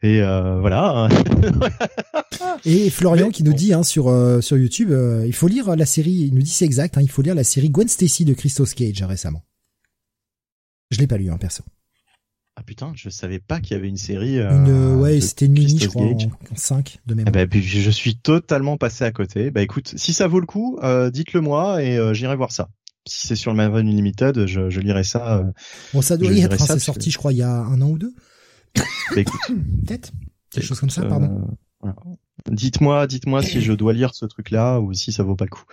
et 0.03 0.21
euh, 0.21 0.59
voilà. 0.59 1.09
Et 2.65 2.89
Florian 2.89 3.29
qui 3.29 3.43
nous 3.43 3.53
dit 3.53 3.73
hein, 3.73 3.83
sur 3.83 4.09
euh, 4.09 4.41
sur 4.41 4.57
YouTube, 4.57 4.91
euh, 4.91 5.23
il 5.25 5.33
faut 5.33 5.47
lire 5.47 5.75
la 5.75 5.85
série. 5.85 6.11
Il 6.11 6.35
nous 6.35 6.41
dit 6.41 6.49
c'est 6.49 6.65
exact. 6.65 6.97
Hein, 6.97 7.01
il 7.01 7.09
faut 7.09 7.21
lire 7.21 7.35
la 7.35 7.43
série 7.43 7.69
Gwen 7.69 7.87
Stacy 7.87 8.25
de 8.25 8.33
Christos 8.33 8.73
Cage 8.73 9.01
récemment. 9.03 9.43
Je 10.91 10.99
l'ai 10.99 11.07
pas 11.07 11.17
lu, 11.17 11.29
hein, 11.29 11.37
perso. 11.37 11.63
Ah 12.55 12.63
putain, 12.63 12.91
je 12.95 13.09
savais 13.09 13.39
pas 13.39 13.59
qu'il 13.59 13.75
y 13.75 13.79
avait 13.79 13.87
une 13.89 13.97
série. 13.97 14.39
euh, 14.39 14.49
Une, 14.51 14.69
euh, 14.69 14.95
ouais, 14.95 15.21
c'était 15.21 15.45
une 15.45 15.53
mini, 15.53 15.77
je 15.77 15.87
crois, 15.89 16.05
en, 16.07 16.13
en 16.15 16.55
5 16.55 16.99
de 17.05 17.13
Eh 17.13 17.15
mémoire. 17.15 17.31
ben, 17.31 17.47
puis 17.47 17.61
je 17.61 17.91
suis 17.91 18.15
totalement 18.17 18.77
passé 18.77 19.03
à 19.03 19.11
côté. 19.11 19.51
Bah 19.51 19.61
écoute, 19.61 19.93
si 19.95 20.11
ça 20.13 20.27
vaut 20.27 20.39
le 20.39 20.47
coup, 20.47 20.79
euh, 20.81 21.11
dites-le 21.11 21.41
moi 21.41 21.83
et 21.83 21.97
euh, 21.97 22.13
j'irai 22.15 22.35
voir 22.35 22.51
ça. 22.51 22.69
Si 23.07 23.27
c'est 23.27 23.35
sur 23.35 23.51
le 23.51 23.57
Marvel 23.57 23.85
Unlimited, 23.87 24.47
je, 24.47 24.69
je 24.71 24.79
lirai 24.79 25.03
ça. 25.03 25.43
bon, 25.93 26.01
ça 26.01 26.17
doit 26.17 26.31
y 26.31 26.39
être. 26.41 26.59
hein, 26.59 26.65
c'est 26.67 26.79
sorti, 26.79 27.09
que- 27.09 27.13
je 27.13 27.17
crois, 27.19 27.31
il 27.31 27.37
y 27.37 27.43
a 27.43 27.51
un 27.51 27.79
an 27.81 27.89
ou 27.91 27.97
deux, 27.99 28.13
bah, 28.75 28.83
écoute, 29.17 29.39
peut-être. 29.85 30.11
Quelque 30.49 30.65
chose 30.65 30.79
comme 30.79 30.89
ça, 30.89 31.05
pardon. 31.05 31.47
voilà. 31.79 31.95
Dites-moi, 32.49 33.05
dites-moi 33.07 33.43
si 33.43 33.61
je 33.61 33.73
dois 33.73 33.93
lire 33.93 34.15
ce 34.15 34.25
truc-là 34.25 34.79
ou 34.79 34.93
si 34.93 35.11
ça 35.11 35.21
vaut 35.21 35.35
pas 35.35 35.45
le 35.45 35.49
coup. 35.51 35.63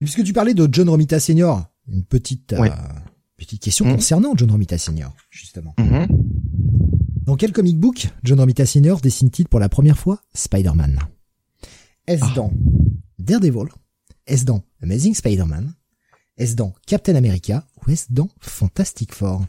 Puisque 0.00 0.22
tu 0.24 0.32
parlais 0.32 0.54
de 0.54 0.68
John 0.70 0.88
Romita 0.88 1.18
Senior, 1.20 1.64
une 1.88 2.04
petite 2.04 2.54
Ouais. 2.58 2.70
Petite 3.40 3.62
question 3.62 3.86
Mhm. 3.86 3.94
concernant 3.96 4.32
John 4.36 4.50
Romita 4.50 4.78
Senior, 4.78 5.14
justement. 5.30 5.74
Mhm. 5.78 6.06
Dans 7.24 7.36
quel 7.36 7.52
comic 7.52 7.78
book 7.78 8.08
John 8.22 8.38
Romita 8.40 8.66
Senior 8.66 9.00
dessine-t-il 9.00 9.48
pour 9.48 9.60
la 9.60 9.68
première 9.68 9.98
fois 9.98 10.20
Spider-Man? 10.34 10.98
Est-ce 12.06 12.24
Ah. 12.24 12.32
dans 12.36 12.52
Daredevil? 13.18 13.68
Est-ce 14.26 14.44
dans 14.44 14.62
Amazing 14.82 15.14
Spider-Man? 15.14 15.74
Est-ce 16.36 16.54
dans 16.54 16.72
Captain 16.86 17.14
America? 17.14 17.66
Ou 17.86 17.90
est-ce 17.90 18.06
dans 18.10 18.28
Fantastic 18.40 19.14
Four? 19.14 19.44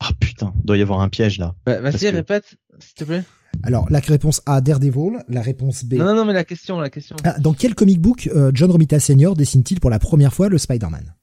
Ah 0.00 0.10
putain, 0.20 0.52
doit 0.64 0.76
y 0.76 0.82
avoir 0.82 1.00
un 1.00 1.08
piège 1.08 1.38
là. 1.38 1.54
Bah, 1.64 1.80
Vas-y, 1.80 1.98
que- 2.00 2.14
répète, 2.16 2.56
s'il 2.78 2.94
te 2.94 3.04
plaît. 3.04 3.24
Alors, 3.62 3.90
la 3.90 4.00
réponse 4.00 4.42
A, 4.44 4.60
Daredevil. 4.60 5.24
La 5.28 5.40
réponse 5.40 5.84
B... 5.84 5.94
Non, 5.94 6.04
non, 6.04 6.14
non, 6.16 6.24
mais 6.26 6.34
la 6.34 6.44
question, 6.44 6.78
la 6.78 6.90
question. 6.90 7.16
Ah, 7.24 7.38
dans 7.38 7.54
quel 7.54 7.74
comic 7.74 8.00
book 8.00 8.28
euh, 8.34 8.50
John 8.54 8.70
Romita 8.70 9.00
Senior 9.00 9.34
dessine-t-il 9.34 9.80
pour 9.80 9.88
la 9.90 9.98
première 9.98 10.34
fois 10.34 10.48
le 10.50 10.58
Spider-Man? 10.58 11.14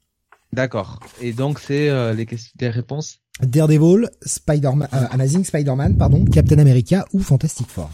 D'accord. 0.54 1.00
Et 1.20 1.34
donc, 1.34 1.60
c'est 1.60 1.90
euh, 1.90 2.14
les, 2.14 2.28
questions, 2.28 2.52
les 2.60 2.70
réponses 2.70 3.20
Daredevil, 3.42 4.10
Spider-Man, 4.22 4.88
euh, 4.94 5.06
Amazing 5.10 5.44
Spider-Man, 5.44 5.98
pardon, 5.98 6.24
Captain 6.26 6.60
America 6.60 7.06
ou 7.12 7.20
Fantastic 7.22 7.68
Four? 7.68 7.90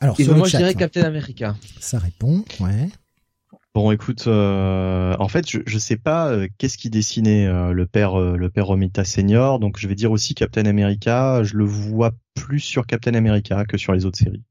Alors, 0.00 0.20
Et 0.20 0.24
sur 0.24 0.36
moi, 0.36 0.46
le 0.46 0.50
je 0.52 0.56
dirais 0.58 0.74
Captain 0.74 1.04
America. 1.04 1.56
ça 1.80 1.98
répond, 1.98 2.44
ouais. 2.60 2.88
Bon, 3.74 3.90
écoute, 3.90 4.26
euh, 4.26 5.14
en 5.18 5.28
fait, 5.28 5.48
je, 5.48 5.60
je 5.64 5.78
sais 5.78 5.96
pas 5.96 6.30
euh, 6.30 6.48
qu'est-ce 6.58 6.76
qui 6.76 6.90
dessinait 6.90 7.46
euh, 7.46 7.72
le 7.72 7.86
père 7.86 8.18
euh, 8.18 8.36
le 8.36 8.50
père 8.50 8.66
Romita 8.66 9.04
Senior, 9.04 9.60
donc 9.60 9.78
je 9.78 9.88
vais 9.88 9.94
dire 9.94 10.10
aussi 10.10 10.34
Captain 10.34 10.66
America. 10.66 11.42
Je 11.42 11.56
le 11.56 11.64
vois 11.64 12.12
plus 12.34 12.60
sur 12.60 12.86
Captain 12.86 13.14
America 13.14 13.64
que 13.64 13.78
sur 13.78 13.92
les 13.92 14.04
autres 14.04 14.18
séries. 14.18 14.42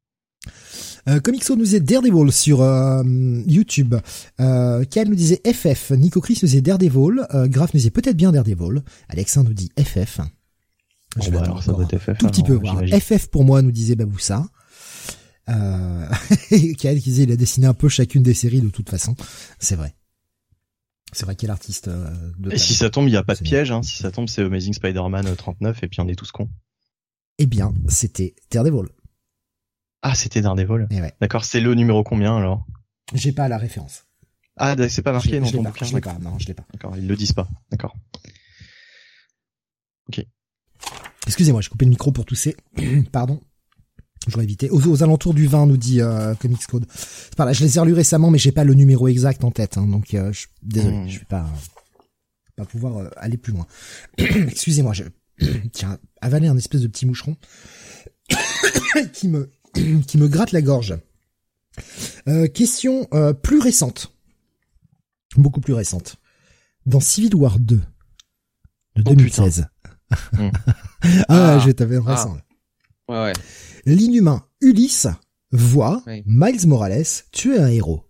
Euh, 1.07 1.19
Comixo 1.19 1.55
nous 1.55 1.63
disait 1.63 1.79
Daredevil 1.79 2.31
sur 2.31 2.61
euh, 2.61 3.03
YouTube. 3.47 3.95
Euh, 4.39 4.84
Cal 4.85 5.07
nous 5.07 5.15
disait 5.15 5.41
FF. 5.45 5.91
Nico 5.91 6.21
Chris 6.21 6.39
nous 6.41 6.47
disait 6.47 6.61
Daredevil. 6.61 7.25
Euh, 7.34 7.47
Graf 7.47 7.73
nous 7.73 7.79
disait 7.79 7.91
peut-être 7.91 8.17
bien 8.17 8.31
Daredevil. 8.31 8.84
Alexin 9.09 9.43
nous 9.43 9.53
dit 9.53 9.71
FF. 9.79 10.19
Bon, 10.19 11.23
Je 11.23 11.31
vais 11.31 11.38
bah, 11.38 11.43
attendre 11.43 11.51
alors 11.51 11.63
ça 11.63 11.71
doit 11.73 11.85
être 11.85 11.97
FF. 11.97 12.17
tout 12.17 12.27
petit 12.27 12.43
peu 12.43 12.59
alors, 12.59 12.84
voir. 12.84 12.99
FF 13.01 13.27
pour 13.27 13.45
moi 13.45 13.61
nous 13.61 13.71
disait 13.71 13.95
Baboussa. 13.95 14.45
Euh, 15.49 16.07
Kael 16.77 16.99
qui 16.99 17.09
disait 17.09 17.23
il 17.23 17.31
a 17.31 17.38
dessiné 17.38 17.67
un 17.67 17.73
peu 17.73 17.89
chacune 17.89 18.23
des 18.23 18.34
séries 18.34 18.61
de 18.61 18.69
toute 18.69 18.89
façon. 18.89 19.15
C'est 19.59 19.75
vrai. 19.75 19.95
C'est 21.13 21.25
vrai 21.25 21.35
quel 21.35 21.51
artiste 21.51 21.88
euh, 21.88 22.09
de 22.38 22.51
Et 22.51 22.57
si 22.57 22.73
ça 22.73 22.89
tombe, 22.89 23.07
il 23.07 23.11
n'y 23.11 23.17
a 23.17 23.23
pas 23.23 23.35
de 23.35 23.41
piège. 23.41 23.71
Hein. 23.71 23.81
Si 23.81 23.97
ça 23.97 24.11
tombe, 24.11 24.27
c'est 24.27 24.41
Amazing 24.41 24.73
Spider-Man 24.73 25.27
euh, 25.27 25.35
39 25.35 25.84
et 25.84 25.88
puis 25.88 26.01
on 26.01 26.07
est 26.07 26.15
tous 26.15 26.31
cons. 26.31 26.49
Eh 27.38 27.45
bien, 27.45 27.73
c'était 27.88 28.35
Daredevil. 28.51 28.88
Ah, 30.01 30.15
c'était 30.15 30.41
Daredevil. 30.41 30.87
Eh 30.91 31.01
ouais. 31.01 31.13
D'accord, 31.21 31.43
c'est 31.45 31.59
le 31.59 31.73
numéro 31.75 32.03
combien 32.03 32.37
alors? 32.37 32.65
J'ai 33.13 33.31
pas 33.31 33.47
la 33.47 33.57
référence. 33.57 34.03
Ah, 34.57 34.75
c'est 34.89 35.01
pas 35.01 35.11
marqué 35.11 35.39
dans 35.39 35.49
ton 35.51 35.63
bouquin. 35.63 35.85
je 35.85 35.93
l'ai 35.95 36.01
pas. 36.01 36.17
Non, 36.19 36.37
je 36.39 36.47
l'ai 36.47 36.53
pas. 36.53 36.65
D'accord, 36.73 36.95
ils 36.97 37.07
le 37.07 37.15
disent 37.15 37.33
pas. 37.33 37.47
D'accord. 37.71 37.95
Excusez-moi, 41.25 41.61
j'ai 41.61 41.69
coupé 41.69 41.83
le 41.85 41.89
micro 41.91 42.11
pour 42.11 42.25
tousser. 42.25 42.55
Pardon. 43.11 43.41
J'aurais 44.27 44.45
évité. 44.45 44.69
Aux, 44.69 44.81
aux 44.87 45.03
alentours 45.03 45.33
du 45.33 45.45
20, 45.45 45.65
nous 45.67 45.77
dit 45.77 46.01
euh, 46.01 46.33
Comics 46.35 46.65
Code. 46.67 46.85
Pas 47.35 47.43
là, 47.45 47.51
je 47.53 47.63
les 47.63 47.77
ai 47.77 47.79
relus 47.79 47.93
récemment, 47.93 48.31
mais 48.31 48.37
j'ai 48.37 48.51
pas 48.53 48.63
le 48.63 48.73
numéro 48.73 49.07
exact 49.09 49.43
en 49.43 49.51
tête. 49.51 49.77
hein, 49.77 49.87
donc, 49.87 50.13
euh, 50.13 50.31
je, 50.31 50.47
désolé, 50.63 50.95
Hmm. 50.97 51.07
je 51.09 51.19
vais 51.19 51.25
pas, 51.25 51.41
euh, 51.41 52.03
pas 52.55 52.65
pouvoir 52.65 52.97
euh, 52.97 53.09
aller 53.17 53.37
plus 53.37 53.51
loin. 53.53 53.67
Excusez-moi, 54.17 54.93
je 54.93 55.03
tiens, 55.73 55.97
avaler 56.21 56.47
un 56.47 56.57
espèce 56.57 56.81
de 56.81 56.87
petit 56.87 57.05
moucheron 57.05 57.35
qui 59.13 59.27
me 59.27 59.49
qui 60.07 60.18
me 60.18 60.27
gratte 60.27 60.52
la 60.52 60.61
gorge. 60.61 60.98
Euh, 62.27 62.48
question 62.48 63.07
euh, 63.14 63.34
plus 63.34 63.60
récente, 63.60 64.14
beaucoup 65.35 65.61
plus 65.61 65.73
récente. 65.73 66.18
Dans 66.85 66.99
Civil 66.99 67.35
War 67.35 67.60
2 67.60 67.76
de 67.77 67.84
Oh, 68.99 69.02
2016. 69.03 69.68
Hmm. 70.34 70.49
ah, 71.27 71.57
Ah. 71.57 71.60
je 71.60 71.72
t'avais 71.72 71.98
récent. 71.99 72.35
là. 72.35 72.44
Ouais, 73.10 73.31
ouais. 73.31 73.34
L'inhumain 73.85 74.48
Ulysse 74.61 75.07
voit 75.52 76.02
Oui. 76.07 76.23
Miles 76.26 76.68
Morales 76.68 77.03
tuer 77.31 77.60
un 77.60 77.68
héros. 77.68 78.03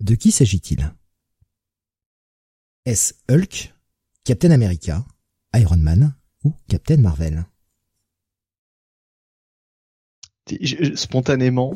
De 0.00 0.14
qui 0.14 0.30
s'agit-il? 0.30 0.92
Est-ce 2.84 3.14
Hulk, 3.30 3.74
Captain 4.24 4.50
America, 4.50 5.04
Iron 5.54 5.78
Man 5.78 6.14
ou 6.42 6.52
Captain 6.68 6.98
Marvel? 6.98 7.46
Spontanément, 10.94 11.74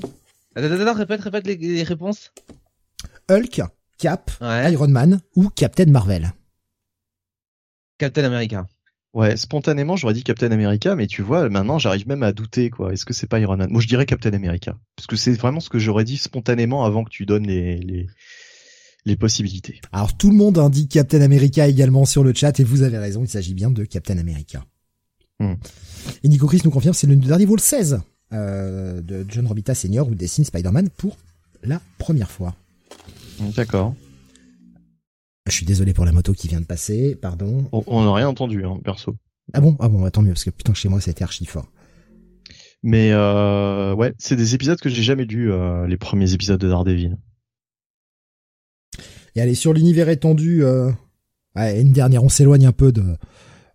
Attends, 0.54 0.66
attends, 0.72 0.82
attends, 0.82 0.94
répète, 0.94 1.20
répète 1.20 1.46
les, 1.46 1.56
les 1.56 1.82
réponses. 1.82 2.32
Hulk, 3.30 3.62
Cap, 3.98 4.30
Ouais. 4.40 4.72
Iron 4.72 4.88
Man 4.88 5.20
ou 5.36 5.48
Captain 5.50 5.86
Marvel? 5.86 6.32
Captain 7.98 8.24
America. 8.24 8.66
ouais, 9.14 9.36
spontanément, 9.36 9.96
j'aurais 9.96 10.14
dit 10.14 10.22
Captain 10.22 10.50
America, 10.52 10.94
mais 10.94 11.06
tu 11.06 11.22
vois, 11.22 11.48
maintenant, 11.48 11.78
j'arrive 11.78 12.06
même 12.08 12.22
à 12.22 12.32
douter, 12.32 12.70
quoi. 12.70 12.92
Est-ce 12.92 13.04
que 13.04 13.12
c'est 13.12 13.26
pas 13.26 13.40
Iron 13.40 13.56
Man? 13.56 13.70
Moi, 13.70 13.80
je 13.80 13.88
dirais 13.88 14.06
Captain 14.06 14.32
America, 14.32 14.76
parce 14.96 15.06
que 15.06 15.16
c'est 15.16 15.32
vraiment 15.32 15.60
ce 15.60 15.68
que 15.70 15.78
j'aurais 15.78 16.04
dit 16.04 16.16
spontanément 16.16 16.84
avant 16.84 17.04
que 17.04 17.10
tu 17.10 17.26
donnes 17.26 17.46
les 17.46 17.78
les, 17.78 18.06
les 19.04 19.16
possibilités. 19.16 19.80
Alors 19.92 20.16
tout 20.16 20.30
le 20.30 20.36
monde 20.36 20.58
indique 20.58 20.90
Captain 20.92 21.20
America 21.22 21.66
également 21.66 22.04
sur 22.04 22.22
le 22.24 22.32
chat 22.34 22.58
et 22.60 22.64
vous 22.64 22.82
avez 22.82 22.98
raison, 22.98 23.22
il 23.24 23.28
s'agit 23.28 23.54
bien 23.54 23.70
de 23.70 23.84
Captain 23.84 24.18
America. 24.18 24.64
Hmm. 25.40 25.54
Et 26.22 26.28
Nico 26.28 26.46
Chris 26.46 26.60
nous 26.64 26.70
confirme 26.70 26.94
c'est 26.94 27.06
le 27.06 27.16
Daredevil 27.16 27.58
16 27.60 28.00
euh, 28.32 29.00
de 29.00 29.24
John 29.28 29.46
Romita 29.46 29.74
Senior 29.74 30.08
où 30.08 30.14
dessine 30.14 30.44
Spider-Man 30.44 30.88
pour 30.90 31.16
la 31.62 31.80
première 31.98 32.30
fois. 32.30 32.54
D'accord. 33.56 33.94
Je 35.46 35.52
suis 35.52 35.66
désolé 35.66 35.94
pour 35.94 36.04
la 36.04 36.12
moto 36.12 36.32
qui 36.32 36.48
vient 36.48 36.60
de 36.60 36.66
passer, 36.66 37.16
pardon. 37.16 37.68
On 37.72 38.04
n'a 38.04 38.12
rien 38.12 38.28
entendu, 38.28 38.64
hein, 38.64 38.78
perso. 38.84 39.16
Ah 39.54 39.60
bon, 39.60 39.76
ah 39.80 39.88
bon, 39.88 40.02
bah, 40.02 40.10
tant 40.10 40.22
mieux 40.22 40.32
parce 40.32 40.44
que 40.44 40.50
putain 40.50 40.74
chez 40.74 40.88
moi 40.88 41.00
c'était 41.00 41.24
archi 41.24 41.46
fort. 41.46 41.70
Mais 42.82 43.10
euh, 43.12 43.94
ouais, 43.94 44.14
c'est 44.18 44.36
des 44.36 44.54
épisodes 44.54 44.78
que 44.78 44.88
j'ai 44.88 45.02
jamais 45.02 45.24
lus, 45.24 45.50
euh, 45.50 45.86
les 45.86 45.96
premiers 45.96 46.32
épisodes 46.32 46.60
de 46.60 46.68
Daredevil. 46.68 47.16
Et 49.34 49.40
allez 49.40 49.54
sur 49.54 49.72
l'univers 49.72 50.08
étendu, 50.08 50.64
euh, 50.64 50.90
ouais, 51.56 51.80
une 51.80 51.92
dernière, 51.92 52.22
on 52.22 52.28
s'éloigne 52.28 52.66
un 52.66 52.72
peu 52.72 52.92
de 52.92 53.16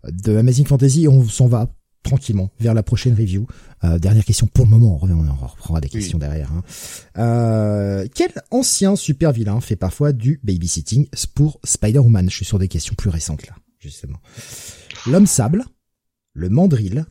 de 0.09 0.35
Amazing 0.35 0.65
Fantasy 0.65 1.05
et 1.05 1.07
on 1.07 1.23
s'en 1.23 1.47
va 1.47 1.73
tranquillement 2.03 2.51
vers 2.59 2.73
la 2.73 2.83
prochaine 2.83 3.13
review. 3.13 3.47
Euh, 3.83 3.97
dernière 3.97 4.25
question 4.25 4.47
pour 4.47 4.65
le 4.65 4.71
moment, 4.71 4.99
on, 5.01 5.09
on 5.09 5.47
reprendra 5.47 5.81
des 5.81 5.89
questions 5.89 6.17
derrière. 6.17 6.51
Hein. 6.51 6.61
Euh, 7.17 8.07
quel 8.13 8.31
ancien 8.51 8.95
super 8.95 9.31
vilain 9.31 9.59
fait 9.61 9.75
parfois 9.75 10.13
du 10.13 10.39
babysitting 10.43 11.07
pour 11.33 11.59
Spider-Woman? 11.63 12.29
Je 12.29 12.35
suis 12.35 12.45
sur 12.45 12.59
des 12.59 12.67
questions 12.67 12.95
plus 12.95 13.09
récentes 13.09 13.47
là, 13.47 13.55
justement. 13.79 14.19
L'homme 15.07 15.27
sable, 15.27 15.65
le 16.33 16.49
mandrill, 16.49 17.05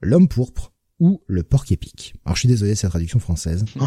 l'homme 0.00 0.28
pourpre 0.28 0.72
ou 1.00 1.22
le 1.26 1.42
porc 1.42 1.66
épique. 1.70 2.14
Alors 2.24 2.36
je 2.36 2.40
suis 2.40 2.48
désolé, 2.48 2.74
c'est 2.74 2.86
la 2.86 2.90
traduction 2.90 3.20
française. 3.20 3.64
Oh, 3.80 3.84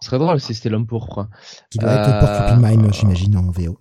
ce 0.00 0.06
serait 0.06 0.18
drôle 0.18 0.40
si 0.40 0.54
c'était 0.54 0.68
l'homme 0.68 0.86
pourpre. 0.86 1.28
Qui 1.70 1.78
doit 1.78 1.92
être 1.92 2.14
le 2.14 2.20
porcupine 2.20 2.60
mine, 2.82 2.92
j'imagine, 2.92 3.36
en 3.36 3.50
VO. 3.50 3.78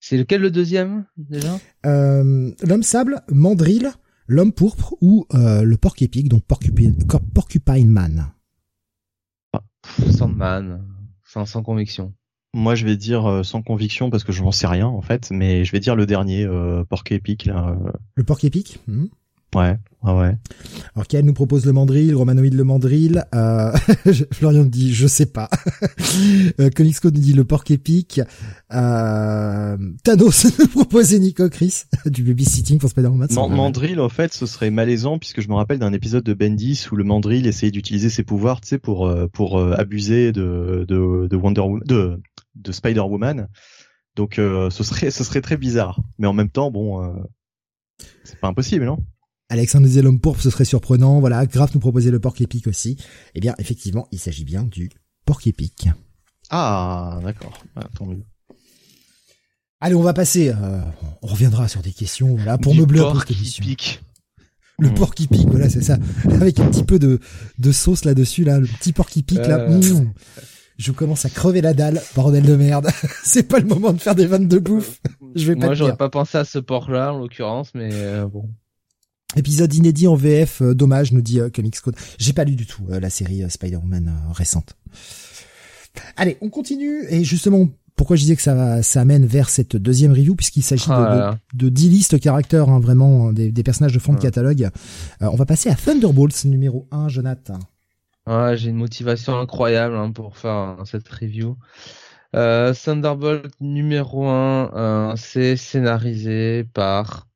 C'est 0.00 0.16
lequel 0.16 0.40
le 0.40 0.50
deuxième 0.50 1.06
déjà? 1.16 1.58
Euh, 1.84 2.52
L'homme 2.62 2.84
sable, 2.84 3.22
mandrill, 3.30 3.90
l'homme 4.28 4.52
pourpre 4.52 4.94
ou 5.00 5.26
euh, 5.34 5.62
le 5.62 5.76
porc 5.76 5.96
épique, 6.00 6.28
donc 6.28 6.44
porcupine, 6.44 6.96
porcupine 7.34 7.88
man? 7.88 8.32
Sandman, 10.10 10.84
sans, 11.24 11.46
sans 11.46 11.62
conviction. 11.62 12.14
Moi, 12.54 12.74
je 12.74 12.84
vais 12.84 12.96
dire 12.96 13.26
euh, 13.26 13.42
sans 13.42 13.62
conviction 13.62 14.10
parce 14.10 14.24
que 14.24 14.32
je 14.32 14.42
n'en 14.42 14.52
sais 14.52 14.66
rien 14.66 14.86
en 14.86 15.00
fait, 15.00 15.30
mais 15.30 15.64
je 15.64 15.72
vais 15.72 15.80
dire 15.80 15.96
le 15.96 16.06
dernier, 16.06 16.44
euh, 16.44 16.84
porc 16.84 17.04
épique 17.10 17.46
là. 17.46 17.76
Le 18.14 18.24
porc 18.24 18.44
épique. 18.44 18.78
Hmm. 18.86 19.06
Ouais, 19.54 19.78
ouais, 20.02 20.12
ouais. 20.12 20.36
Alors 20.94 21.06
Ken 21.06 21.24
nous 21.24 21.32
propose 21.32 21.64
le 21.64 21.72
mandrill, 21.72 22.14
Romanoïde 22.14 22.52
le 22.52 22.64
mandrill. 22.64 23.24
Euh, 23.34 23.72
Florian 24.32 24.64
me 24.64 24.68
dit 24.68 24.92
je 24.92 25.06
sais 25.06 25.24
pas. 25.24 25.48
euh, 26.60 26.68
nous 26.78 27.10
dit 27.12 27.32
le 27.32 27.44
porc 27.44 27.64
épique. 27.70 28.20
Euh, 28.72 29.76
Thanos 30.04 30.46
nous 30.58 30.68
proposait 30.68 31.18
Nico 31.18 31.48
Chris 31.48 31.84
du 32.04 32.22
babysitting 32.24 32.78
pour 32.78 32.90
Spider-Man. 32.90 33.28
mandrill 33.48 34.00
en 34.00 34.10
fait 34.10 34.34
ce 34.34 34.44
serait 34.44 34.70
malaisant 34.70 35.18
puisque 35.18 35.40
je 35.40 35.48
me 35.48 35.54
rappelle 35.54 35.78
d'un 35.78 35.94
épisode 35.94 36.24
de 36.24 36.34
Bendis 36.34 36.86
où 36.92 36.96
le 36.96 37.04
mandrill 37.04 37.46
essayait 37.46 37.72
d'utiliser 37.72 38.10
ses 38.10 38.24
pouvoirs, 38.24 38.60
tu 38.60 38.68
sais, 38.68 38.78
pour 38.78 39.06
euh, 39.06 39.28
pour 39.28 39.58
euh, 39.58 39.74
abuser 39.78 40.32
de 40.32 40.84
de, 40.86 41.26
de 41.26 41.36
Wonder 41.36 41.62
Woman, 41.62 41.82
de 41.86 42.20
de 42.54 42.72
Spider-Woman. 42.72 43.48
Donc 44.14 44.38
euh, 44.38 44.68
ce 44.68 44.84
serait 44.84 45.10
ce 45.10 45.24
serait 45.24 45.40
très 45.40 45.56
bizarre, 45.56 46.00
mais 46.18 46.26
en 46.26 46.34
même 46.34 46.50
temps 46.50 46.70
bon. 46.70 47.14
c'est 48.24 48.38
pas 48.40 48.48
impossible, 48.48 48.84
non? 48.84 48.98
Alexandre 49.50 49.86
disait 49.86 50.02
l'homme 50.02 50.20
pourpre, 50.20 50.42
ce 50.42 50.50
serait 50.50 50.64
surprenant. 50.64 51.20
Voilà, 51.20 51.46
Graf 51.46 51.74
nous 51.74 51.80
proposait 51.80 52.10
le 52.10 52.20
porc 52.20 52.34
épique 52.40 52.66
aussi. 52.66 52.96
Eh 53.34 53.40
bien, 53.40 53.54
effectivement, 53.58 54.06
il 54.12 54.18
s'agit 54.18 54.44
bien 54.44 54.64
du 54.64 54.90
porc 55.24 55.40
épique. 55.46 55.88
Ah, 56.50 57.18
d'accord. 57.22 57.62
Ah, 57.76 57.88
Allez, 59.80 59.94
on 59.94 60.02
va 60.02 60.12
passer. 60.12 60.50
Euh, 60.50 60.80
on 61.22 61.28
reviendra 61.28 61.68
sur 61.68 61.82
des 61.82 61.92
questions, 61.92 62.34
voilà, 62.34 62.58
pour 62.58 62.74
meubler. 62.74 62.98
Le 64.80 64.94
porc 64.94 65.14
qui 65.14 65.26
pique, 65.26 65.48
voilà, 65.48 65.68
c'est 65.68 65.82
ça. 65.82 65.98
Avec 66.24 66.60
un 66.60 66.68
petit 66.70 66.84
peu 66.84 66.98
de, 66.98 67.18
de 67.58 67.72
sauce 67.72 68.04
là-dessus, 68.04 68.44
là, 68.44 68.60
le 68.60 68.66
petit 68.66 68.92
porc 68.92 69.08
qui 69.08 69.22
pique, 69.22 69.38
là. 69.38 69.60
Euh. 69.60 69.78
Mmh. 69.78 70.12
Je 70.78 70.92
commence 70.92 71.24
à 71.24 71.30
crever 71.30 71.60
la 71.60 71.74
dalle, 71.74 72.00
bordel 72.14 72.44
de 72.44 72.54
merde. 72.54 72.88
c'est 73.24 73.42
pas 73.42 73.58
le 73.58 73.66
moment 73.66 73.92
de 73.92 73.98
faire 73.98 74.14
des 74.14 74.26
vannes 74.26 74.46
de 74.46 74.58
bouffe. 74.58 75.00
Je 75.34 75.46
vais 75.46 75.56
Moi, 75.56 75.74
j'aurais 75.74 75.96
pas 75.96 76.08
pensé 76.08 76.38
à 76.38 76.44
ce 76.44 76.60
porc-là, 76.60 77.12
en 77.12 77.18
l'occurrence, 77.18 77.72
mais 77.74 77.90
euh, 77.92 78.26
bon. 78.26 78.48
Épisode 79.38 79.72
inédit 79.72 80.08
en 80.08 80.16
VF, 80.16 80.62
euh, 80.62 80.74
dommage, 80.74 81.12
nous 81.12 81.20
dit 81.20 81.38
euh, 81.38 81.48
Comics 81.48 81.78
Code. 81.80 81.94
J'ai 82.18 82.32
pas 82.32 82.42
lu 82.42 82.56
du 82.56 82.66
tout 82.66 82.82
euh, 82.90 82.98
la 82.98 83.08
série 83.08 83.48
Spider-Man 83.48 84.12
récente. 84.32 84.74
Allez, 86.16 86.36
on 86.40 86.50
continue 86.50 87.04
et 87.08 87.22
justement, 87.22 87.68
pourquoi 87.94 88.16
je 88.16 88.22
disais 88.22 88.34
que 88.34 88.42
ça, 88.42 88.82
ça 88.82 89.00
amène 89.00 89.26
vers 89.26 89.48
cette 89.48 89.76
deuxième 89.76 90.10
review 90.10 90.34
puisqu'il 90.34 90.64
s'agit 90.64 90.88
de, 90.88 91.36
de, 91.54 91.68
10 91.68 91.88
listes 91.88 92.18
caractères, 92.20 92.68
hein, 92.68 92.80
vraiment 92.80 93.32
des, 93.32 93.52
des, 93.52 93.62
personnages 93.62 93.92
de 93.92 94.00
fond 94.00 94.12
de 94.12 94.18
catalogue. 94.18 94.70
on 95.20 95.36
va 95.36 95.46
passer 95.46 95.70
à 95.70 95.76
Thunderbolts 95.76 96.44
numéro 96.44 96.88
1, 96.90 97.08
Jonathan. 97.08 97.60
Ouais, 98.26 98.56
j'ai 98.56 98.70
une 98.70 98.76
motivation 98.76 99.38
incroyable 99.38 99.94
hein, 99.94 100.10
pour 100.10 100.36
faire 100.36 100.78
cette 100.84 101.08
review. 101.08 101.56
Thunderbolt 102.32 103.52
numéro 103.60 104.26
1, 104.26 105.14
c'est 105.16 105.56
scénarisé 105.56 106.64
par 106.74 107.27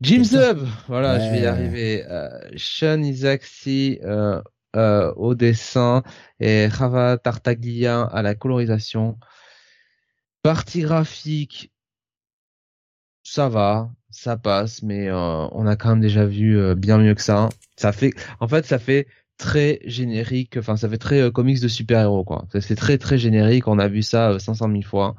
Jim 0.00 0.22
Zub, 0.22 0.60
voilà, 0.86 1.18
je 1.18 1.30
vais 1.32 1.40
y 1.42 1.46
arriver. 1.46 2.04
Euh, 2.08 2.28
Sean 2.56 3.02
Isaacsi 3.02 3.98
euh, 4.04 4.40
euh, 4.76 5.12
au 5.16 5.34
dessin 5.34 6.02
et 6.38 6.68
Rava 6.68 7.18
Tartaglia 7.18 8.02
à 8.02 8.22
la 8.22 8.34
colorisation. 8.36 9.18
Partie 10.42 10.82
graphique, 10.82 11.72
ça 13.24 13.48
va, 13.48 13.90
ça 14.10 14.36
passe, 14.36 14.82
mais 14.82 15.08
euh, 15.08 15.48
on 15.52 15.66
a 15.66 15.76
quand 15.76 15.90
même 15.90 16.00
déjà 16.00 16.26
vu 16.26 16.58
euh, 16.58 16.74
bien 16.74 16.98
mieux 16.98 17.14
que 17.14 17.22
ça. 17.22 17.48
Ça 17.76 17.92
fait, 17.92 18.12
en 18.40 18.46
fait, 18.46 18.66
ça 18.66 18.78
fait 18.78 19.08
très 19.36 19.80
générique, 19.84 20.56
enfin, 20.58 20.76
ça 20.76 20.88
fait 20.88 20.98
très 20.98 21.30
comics 21.32 21.60
de 21.60 21.68
super-héros, 21.68 22.24
quoi. 22.24 22.46
C'est 22.60 22.76
très 22.76 22.98
très 22.98 23.18
générique. 23.18 23.66
On 23.68 23.78
a 23.78 23.88
vu 23.88 24.02
ça 24.02 24.38
500 24.38 24.68
000 24.70 24.82
fois. 24.82 25.16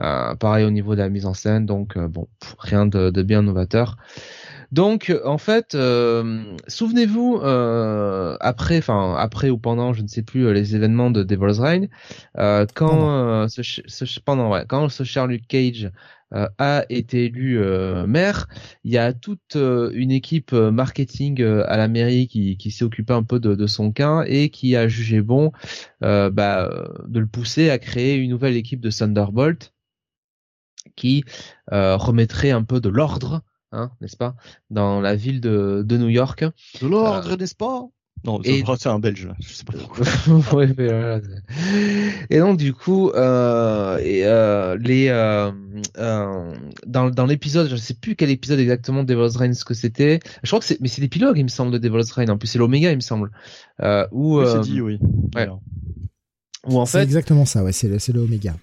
Euh, 0.00 0.34
pareil 0.34 0.64
au 0.64 0.70
niveau 0.70 0.96
de 0.96 1.00
la 1.00 1.08
mise 1.08 1.24
en 1.24 1.34
scène, 1.34 1.66
donc 1.66 1.96
euh, 1.96 2.08
bon, 2.08 2.26
rien 2.58 2.84
de, 2.84 3.10
de, 3.10 3.22
bien 3.22 3.42
novateur. 3.42 3.96
Donc 4.72 5.14
en 5.24 5.38
fait, 5.38 5.76
euh, 5.76 6.42
souvenez-vous 6.66 7.40
après, 8.40 8.78
enfin 8.78 9.14
après 9.16 9.50
ou 9.50 9.58
pendant, 9.58 9.92
je 9.92 10.02
ne 10.02 10.08
sais 10.08 10.22
plus 10.22 10.52
les 10.52 10.74
événements 10.74 11.12
de 11.12 11.22
Devil's 11.22 11.60
Reign, 11.60 11.88
quand 12.74 13.48
ce, 13.48 13.62
ce, 13.62 14.20
pendant 14.20 14.50
ouais, 14.50 14.64
quand 14.66 14.88
ce 14.88 15.04
cher 15.04 15.28
Luke 15.28 15.46
Cage 15.46 15.92
a 16.32 16.84
été 16.88 17.26
élu 17.26 17.60
maire, 18.08 18.48
il 18.82 18.92
y 18.92 18.98
a 18.98 19.12
toute 19.12 19.54
une 19.54 20.10
équipe 20.10 20.52
marketing 20.52 21.40
à 21.44 21.76
la 21.76 21.86
mairie 21.86 22.26
qui, 22.26 22.56
qui 22.56 22.72
s'est 22.72 22.84
occupée 22.84 23.12
un 23.12 23.22
peu 23.22 23.38
de, 23.38 23.54
de, 23.54 23.66
son 23.68 23.92
cas 23.92 24.24
et 24.26 24.48
qui 24.48 24.74
a 24.74 24.88
jugé 24.88 25.20
bon 25.20 25.52
bah, 26.00 26.88
de 27.06 27.20
le 27.20 27.26
pousser 27.28 27.70
à 27.70 27.78
créer 27.78 28.16
une 28.16 28.30
nouvelle 28.30 28.56
équipe 28.56 28.80
de 28.80 28.90
Thunderbolt 28.90 29.73
qui 30.96 31.24
euh, 31.72 31.96
remettrait 31.96 32.50
un 32.50 32.62
peu 32.62 32.80
de 32.80 32.88
l'ordre, 32.88 33.42
hein, 33.72 33.90
n'est-ce 34.00 34.16
pas, 34.16 34.36
dans 34.70 35.00
la 35.00 35.14
ville 35.14 35.40
de, 35.40 35.82
de 35.86 35.98
New 35.98 36.08
York. 36.08 36.44
De 36.80 36.86
l'ordre, 36.86 37.32
euh, 37.32 37.36
n'est-ce 37.36 37.54
pas? 37.54 37.88
Non, 38.24 38.40
c'est 38.42 38.86
un 38.86 38.98
Belge, 38.98 39.26
là. 39.26 39.34
je 39.38 39.52
sais 39.52 39.64
pas 39.64 39.74
pourquoi. 39.74 40.06
ouais, 40.54 40.72
mais 40.78 40.86
voilà. 40.86 41.20
Et 42.30 42.38
donc 42.38 42.56
du 42.56 42.72
coup, 42.72 43.10
euh, 43.10 43.98
et, 43.98 44.24
euh, 44.24 44.78
les 44.78 45.08
euh, 45.08 45.52
euh, 45.98 46.54
dans 46.86 47.10
dans 47.10 47.26
l'épisode, 47.26 47.68
je 47.68 47.76
sais 47.76 47.92
plus 47.92 48.16
quel 48.16 48.30
épisode 48.30 48.60
exactement 48.60 49.02
de 49.02 49.12
Devil's 49.12 49.36
Reign 49.36 49.52
ce 49.52 49.66
que 49.66 49.74
c'était. 49.74 50.20
Je 50.42 50.48
crois 50.48 50.60
que 50.60 50.64
c'est 50.64 50.80
mais 50.80 50.88
c'est 50.88 51.02
l'épilogue, 51.02 51.36
il 51.36 51.44
me 51.44 51.48
semble, 51.48 51.70
de 51.72 51.76
Devil's 51.78 52.10
Reign. 52.12 52.30
En 52.30 52.38
plus, 52.38 52.48
c'est 52.48 52.58
l'Oméga, 52.58 52.90
il 52.90 52.96
me 52.96 53.00
semble. 53.00 53.30
Euh, 53.82 54.06
où 54.10 54.40
oui, 54.40 54.46
c'est 54.50 54.60
dit, 54.60 54.80
oui. 54.80 54.98
Ouais. 55.34 55.48
Où 56.66 56.78
en 56.78 56.86
fait, 56.86 56.98
c'est 56.98 57.04
exactement 57.04 57.44
ça. 57.44 57.62
Ouais, 57.62 57.72
c'est 57.72 57.98
c'est 57.98 58.12
l'Oméga. 58.14 58.54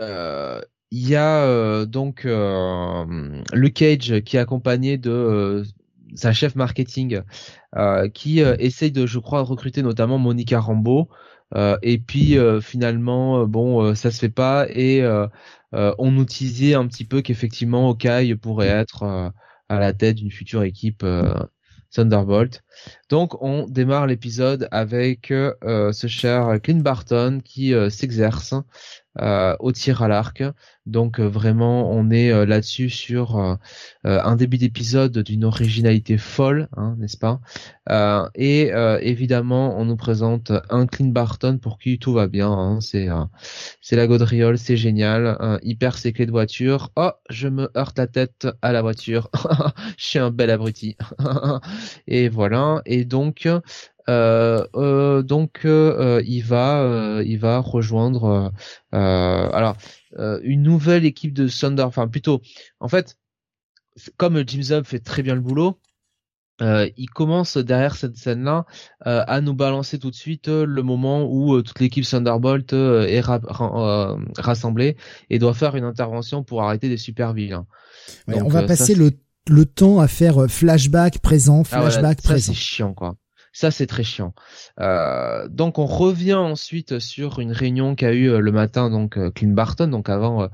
Euh, 0.00 0.62
il 0.90 1.08
y 1.08 1.16
a 1.16 1.42
euh, 1.44 1.86
donc 1.86 2.24
euh, 2.24 3.04
le 3.52 3.68
Cage 3.68 4.20
qui 4.20 4.36
est 4.36 4.40
accompagné 4.40 4.96
de 4.96 5.10
euh, 5.10 5.64
sa 6.14 6.32
chef 6.32 6.54
marketing 6.54 7.20
qui 8.14 8.40
essaye 8.40 8.90
de, 8.90 9.04
je 9.06 9.18
crois, 9.18 9.42
recruter 9.42 9.82
notamment 9.82 10.16
Monica 10.16 10.58
Rambeau. 10.58 11.10
et 11.82 11.98
puis 11.98 12.38
finalement, 12.62 13.46
bon, 13.46 13.94
ça 13.94 14.10
se 14.10 14.18
fait 14.18 14.30
pas 14.30 14.66
et 14.70 15.06
on 15.72 16.10
nous 16.10 16.22
un 16.22 16.86
petit 16.86 17.04
peu 17.04 17.20
qu'effectivement 17.20 17.90
Okai 17.90 18.34
pourrait 18.36 18.68
être 18.68 19.32
à 19.68 19.78
la 19.78 19.92
tête 19.92 20.16
d'une 20.16 20.30
future 20.30 20.62
équipe 20.62 21.04
Thunderbolt. 21.90 22.62
Donc 23.10 23.42
on 23.42 23.66
démarre 23.68 24.06
l'épisode 24.06 24.66
avec 24.70 25.26
ce 25.28 26.06
cher 26.06 26.58
Clint 26.62 26.80
Barton 26.80 27.40
qui 27.44 27.74
s'exerce 27.90 28.54
euh, 28.54 28.62
au 29.60 29.72
tir 29.72 30.02
à 30.02 30.08
l'arc. 30.08 30.42
Donc 30.86 31.20
euh, 31.20 31.28
vraiment, 31.28 31.90
on 31.90 32.10
est 32.10 32.32
euh, 32.32 32.46
là-dessus 32.46 32.88
sur 32.90 33.58
un 34.04 34.36
début 34.36 34.58
d'épisode 34.58 35.18
d'une 35.18 35.44
originalité 35.44 36.18
folle, 36.18 36.68
hein, 36.76 36.96
n'est-ce 36.98 37.16
pas? 37.16 37.40
Et 38.34 38.70
évidemment, 39.00 39.78
on 39.78 39.84
nous 39.84 39.96
présente 39.96 40.52
un 40.70 40.86
Clint 40.86 41.08
Barton 41.08 41.58
pour 41.58 41.78
qui 41.78 41.98
tout 41.98 42.12
va 42.12 42.26
bien. 42.26 42.50
Hein. 42.50 42.80
c'est 42.80 43.08
c'est 43.80 43.96
la 43.96 44.06
gaudriole, 44.06 44.58
c'est 44.58 44.76
génial. 44.76 45.58
il 45.62 45.76
perd 45.76 45.96
ses 45.96 46.12
de 46.12 46.30
voiture. 46.30 46.90
Oh, 46.96 47.10
je 47.30 47.48
me 47.48 47.70
heurte 47.76 47.98
la 47.98 48.06
tête 48.06 48.48
à 48.62 48.72
la 48.72 48.82
voiture. 48.82 49.30
je 49.96 50.04
suis 50.04 50.18
un 50.18 50.30
bel 50.30 50.50
abruti. 50.50 50.96
et 52.06 52.28
voilà. 52.28 52.82
Et 52.86 53.04
donc 53.04 53.46
euh, 53.46 53.60
euh, 53.60 53.97
donc 54.08 55.60
euh, 55.64 56.22
il 56.26 56.40
va 56.40 57.20
il 57.24 57.38
va 57.38 57.58
rejoindre 57.58 58.52
alors 58.92 59.76
une 60.42 60.62
nouvelle 60.62 61.04
équipe 61.04 61.34
de 61.34 61.48
Thunder 61.48 61.82
enfin 61.82 62.08
plutôt 62.08 62.40
en 62.80 62.88
fait 62.88 63.16
comme 64.16 64.42
Jim 64.46 64.62
Zub 64.62 64.84
fait 64.84 65.00
très 65.00 65.22
bien 65.22 65.34
le 65.34 65.40
boulot 65.40 65.78
il 66.60 67.10
commence 67.14 67.56
derrière 67.56 67.96
cette 67.96 68.16
scène-là 68.16 68.64
à 69.04 69.40
nous 69.40 69.54
balancer 69.54 69.98
tout 69.98 70.10
de 70.10 70.16
suite 70.16 70.48
le 70.48 70.82
moment 70.82 71.30
où 71.30 71.60
toute 71.62 71.78
l'équipe 71.78 72.04
Thunderbolt 72.04 72.72
est 72.72 73.22
rassemblée 74.38 74.96
et 75.30 75.38
doit 75.38 75.54
faire 75.54 75.76
une 75.76 75.84
intervention 75.84 76.42
pour 76.44 76.62
arrêter 76.62 76.88
des 76.88 76.96
super 76.96 77.34
vilains. 77.34 77.66
on 78.26 78.48
va 78.48 78.62
passer 78.62 78.94
le 78.94 79.12
le 79.48 79.64
temps 79.64 80.00
à 80.00 80.08
faire 80.08 80.42
euh, 80.42 80.48
flashback 80.48 81.18
présent, 81.18 81.62
Ah, 81.70 81.80
voilà, 81.80 81.90
flashback 81.90 82.20
ça 82.20 82.28
présent. 82.28 82.52
c'est 82.52 82.58
chiant 82.58 82.94
quoi. 82.94 83.16
Ça 83.58 83.72
c'est 83.72 83.88
très 83.88 84.04
chiant. 84.04 84.34
Euh, 84.78 85.48
donc 85.48 85.80
on 85.80 85.86
revient 85.86 86.34
ensuite 86.34 87.00
sur 87.00 87.40
une 87.40 87.50
réunion 87.50 87.96
qu'a 87.96 88.12
eu 88.12 88.30
euh, 88.30 88.38
le 88.38 88.52
matin 88.52 88.88
donc 88.88 89.18
euh, 89.18 89.32
Clint 89.32 89.50
Barton 89.50 89.88
donc 89.88 90.08
avant 90.08 90.48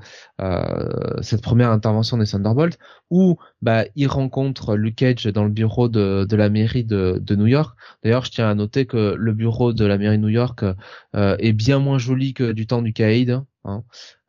cette 1.21 1.43
première 1.43 1.69
intervention 1.69 2.17
des 2.17 2.25
Thunderbolts 2.25 2.79
où 3.11 3.37
bah 3.61 3.83
il 3.95 4.07
rencontre 4.07 4.75
Luke 4.75 4.95
Cage 4.95 5.25
dans 5.25 5.43
le 5.43 5.51
bureau 5.51 5.87
de, 5.87 6.35
la 6.35 6.49
mairie 6.49 6.83
de, 6.83 7.21
New 7.35 7.45
York. 7.45 7.77
D'ailleurs 8.03 8.25
je 8.25 8.31
tiens 8.31 8.49
à 8.49 8.55
noter 8.55 8.87
que 8.87 9.13
le 9.15 9.33
bureau 9.33 9.71
de 9.71 9.85
la 9.85 9.99
mairie 9.99 10.17
de 10.17 10.23
New 10.23 10.29
York 10.29 10.65
est 11.13 11.53
bien 11.53 11.77
moins 11.77 11.99
joli 11.99 12.33
que 12.33 12.53
du 12.53 12.65
temps 12.65 12.81
du 12.81 12.91
Caïd. 12.91 13.39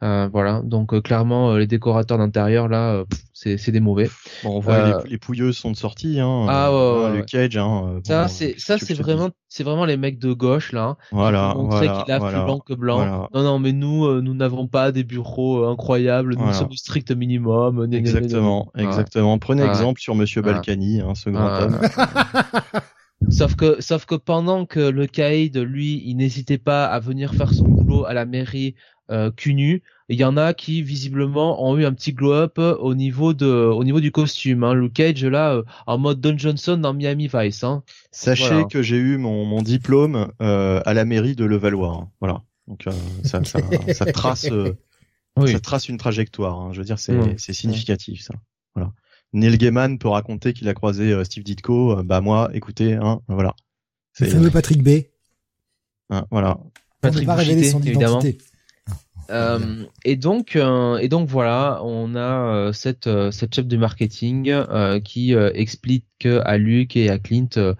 Euh, 0.03 0.29
voilà 0.31 0.61
donc 0.63 0.93
euh, 0.93 1.01
clairement 1.01 1.53
euh, 1.53 1.59
les 1.59 1.67
décorateurs 1.67 2.19
d'intérieur 2.19 2.69
là 2.69 2.93
euh, 2.93 3.05
c'est 3.33 3.57
c'est 3.57 3.73
des 3.73 3.81
mauvais. 3.81 4.11
Bon, 4.45 4.57
on 4.57 4.61
voit 4.61 4.75
Euh, 4.75 5.01
les, 5.05 5.11
les 5.13 5.19
pouilleuses 5.19 5.57
sont 5.57 5.71
de 5.71 5.77
sortie. 5.77 6.21
Hein, 6.21 6.45
Ah, 6.51 6.71
ouais, 6.71 7.05
ouais, 7.05 7.17
le 7.17 7.23
cage. 7.23 7.57
Hein, 7.57 8.01
Ça 8.07 8.23
bon, 8.25 8.29
c'est 8.29 8.55
ça 8.59 8.77
c'est 8.77 8.93
vraiment 8.93 9.31
c'est 9.49 9.65
vraiment 9.65 9.87
les 9.87 9.97
mecs 9.97 10.19
de 10.19 10.35
gauche 10.35 10.73
là. 10.73 10.85
hein. 10.85 10.97
Voilà, 11.13 11.55
montrer 11.55 11.87
voilà, 11.87 12.03
qu'il 12.03 12.13
a 12.13 12.19
voilà, 12.19 12.39
plus 12.41 12.45
blanc 12.45 12.59
que 12.59 12.75
blanc. 12.75 12.97
voilà. 12.97 13.29
Non, 13.33 13.43
non, 13.43 13.59
mais 13.59 13.73
nous, 13.73 14.05
euh, 14.05 14.21
nous 14.21 14.35
n'avons 14.35 14.67
pas 14.67 14.93
des 14.93 15.03
bureaux 15.03 15.65
incroyables. 15.65 16.35
Nous 16.37 16.53
sommes 16.53 16.69
au 16.71 16.77
strict 16.77 17.11
minimum. 17.13 17.89
Exactement, 17.91 18.71
exactement. 18.77 19.39
Prenez 19.39 19.63
exemple 19.65 19.99
sur 20.01 20.15
Monsieur. 20.15 20.43
Balkany, 20.43 21.01
hein, 21.01 21.15
ce 21.15 21.31
grand 21.31 21.63
homme. 21.63 21.81
Sauf 23.31 23.57
que, 23.57 23.81
sauf 23.81 24.05
que 24.05 24.15
pendant 24.15 24.67
que 24.67 24.81
le 24.81 25.07
Caïd, 25.07 25.57
lui, 25.57 26.03
il 26.05 26.17
n'hésitait 26.17 26.59
pas 26.59 26.87
à 26.87 27.01
venir 27.01 27.35
faire 27.35 27.53
son 27.53 27.65
boulot 27.65 28.05
à 28.05 28.15
la 28.15 28.27
mairie 28.27 28.75
euh, 29.11 29.31
il 30.09 30.17
y 30.17 30.25
en 30.25 30.37
a 30.37 30.55
qui 30.55 30.83
visiblement 30.83 31.65
ont 31.65 31.77
eu 31.79 31.85
un 31.85 31.93
petit 31.93 32.13
glow-up 32.13 32.59
au 32.59 32.95
niveau 32.95 33.35
de, 33.35 33.47
au 33.47 33.85
niveau 33.85 34.01
du 34.01 34.11
costume. 34.13 34.65
Hein. 34.65 34.75
Luke 34.75 34.95
Cage 34.95 35.25
là, 35.25 35.55
euh, 35.55 35.63
en 35.87 35.99
mode 35.99 36.21
Don 36.21 36.37
Johnson 36.37 36.77
dans 36.77 36.93
Miami 36.95 37.29
Vice. 37.33 37.65
Hein. 37.65 37.83
Sachez 38.11 38.49
Voilà. 38.49 38.65
que 38.65 38.83
j'ai 38.83 38.97
eu 38.97 39.17
mon, 39.17 39.45
mon 39.45 39.63
diplôme 39.63 40.29
euh, 40.43 40.81
à 40.85 40.95
la 40.95 41.05
mairie 41.05 41.35
de 41.37 41.45
Levallois. 41.45 41.93
hein. 42.03 42.09
Voilà. 42.21 42.43
Donc 42.69 42.87
euh, 42.87 42.93
ça, 43.23 43.43
ça, 43.45 43.59
ça 43.93 44.07
trace, 44.13 44.51
euh, 44.51 44.73
ça 45.47 45.61
trace 45.61 45.89
une 45.89 45.99
trajectoire. 45.99 46.59
hein. 46.61 46.73
Je 46.73 46.79
veux 46.79 46.85
dire, 46.85 46.99
c'est 46.99 47.13
Mm. 47.13 47.35
c'est 47.39 47.53
significatif 47.53 48.23
ça. 48.23 48.35
Voilà. 48.75 48.93
Neil 49.37 49.57
Gaiman 49.59 49.99
peut 49.99 50.09
raconter 50.09 50.53
qu'il 50.53 50.69
a 50.69 50.75
croisé 50.75 51.13
euh, 51.13 51.23
Steve 51.25 51.45
Ditko. 51.45 51.99
euh, 51.99 52.03
bah 52.03 52.21
moi, 52.21 52.51
écoutez, 52.55 52.95
hein, 52.95 53.21
voilà. 53.29 53.55
Le 54.19 54.27
C'est 54.27 54.33
fameux 54.33 54.51
Patrick 54.51 54.83
B. 54.83 54.89
hein, 56.11 56.25
voilà. 56.31 56.59
On 56.59 56.71
Patrick 57.03 57.27
pas 57.27 57.35
révéler 57.35 57.57
Bouchité, 57.57 57.71
son 57.71 57.83
évidemment. 57.83 58.21
identité. 58.21 58.39
Euh, 59.31 59.85
et 60.05 60.17
donc 60.17 60.57
euh, 60.57 60.99
et 60.99 61.09
donc 61.09 61.29
voilà, 61.29 61.81
on 61.83 62.15
a 62.15 62.55
euh, 62.69 62.73
cette 62.73 63.07
euh, 63.07 63.31
cette 63.31 63.55
chef 63.55 63.67
de 63.67 63.77
marketing 63.77 64.51
euh, 64.51 65.01
qui 65.01 65.35
euh, 65.35 65.51
explique 65.55 66.05
à 66.25 66.57
Luc 66.57 66.97
et 66.97 67.11
à 67.11 67.19
Clint 67.19 67.75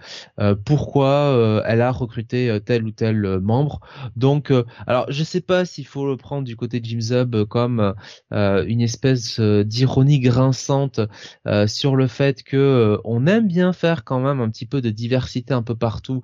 pourquoi 0.67 1.09
euh, 1.09 1.63
elle 1.65 1.81
a 1.81 1.91
recruté 1.91 2.59
tel 2.67 2.85
ou 2.85 2.91
tel 2.91 3.41
membre. 3.41 3.81
Donc 4.15 4.51
euh, 4.51 4.65
alors 4.87 5.07
je 5.09 5.25
sais 5.25 5.41
pas 5.41 5.65
s'il 5.65 5.87
faut 5.87 6.07
le 6.07 6.19
prendre 6.19 6.45
du 6.45 6.55
côté 6.55 6.81
de 6.81 6.85
Jim 6.85 7.01
Zub 7.01 7.45
comme 7.45 7.95
euh, 8.35 8.65
une 8.67 8.83
espèce 8.83 9.41
d'ironie 9.41 10.21
grinçante 10.21 11.01
euh, 11.47 11.67
sur 11.67 11.97
le 11.97 12.09
fait 12.09 12.43
que 12.43 12.57
euh, 12.57 12.99
on 13.05 13.27
aime 13.27 13.49
bien 13.49 13.73
faire 13.73 14.05
quand 14.05 14.21
même 14.21 14.43
un 14.43 14.51
petit 14.51 14.67
peu 14.67 14.83
de 14.83 14.91
diversité 14.91 15.55
un 15.55 15.63
peu 15.63 15.75
partout 15.75 16.21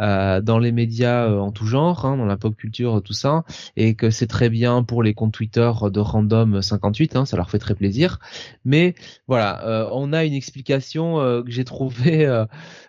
euh, 0.00 0.40
dans 0.40 0.60
les 0.60 0.70
médias 0.70 1.26
euh, 1.26 1.38
en 1.38 1.50
tout 1.50 1.66
genre, 1.66 2.04
hein, 2.06 2.16
dans 2.16 2.26
la 2.26 2.36
pop 2.36 2.54
culture 2.54 3.02
tout 3.02 3.12
ça 3.12 3.44
et 3.76 3.96
que 3.96 4.10
c'est 4.10 4.28
très 4.28 4.50
bien 4.50 4.65
pour 4.86 5.02
les 5.02 5.14
comptes 5.14 5.32
Twitter 5.32 5.70
de 5.90 6.00
Random 6.00 6.62
58, 6.62 7.16
hein, 7.16 7.26
ça 7.26 7.36
leur 7.36 7.50
fait 7.50 7.58
très 7.58 7.74
plaisir. 7.74 8.18
Mais 8.64 8.94
voilà, 9.26 9.64
euh, 9.66 9.88
on 9.92 10.12
a 10.12 10.24
une 10.24 10.34
explication 10.34 11.20
euh, 11.20 11.42
que 11.42 11.50
j'ai 11.50 11.64
trouvée 11.64 12.26
euh, 12.26 12.46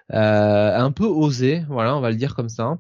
un 0.09 0.91
peu 0.91 1.05
osée, 1.05 1.63
voilà, 1.69 1.95
on 1.95 2.01
va 2.01 2.09
le 2.09 2.15
dire 2.15 2.35
comme 2.35 2.49
ça. 2.49 2.79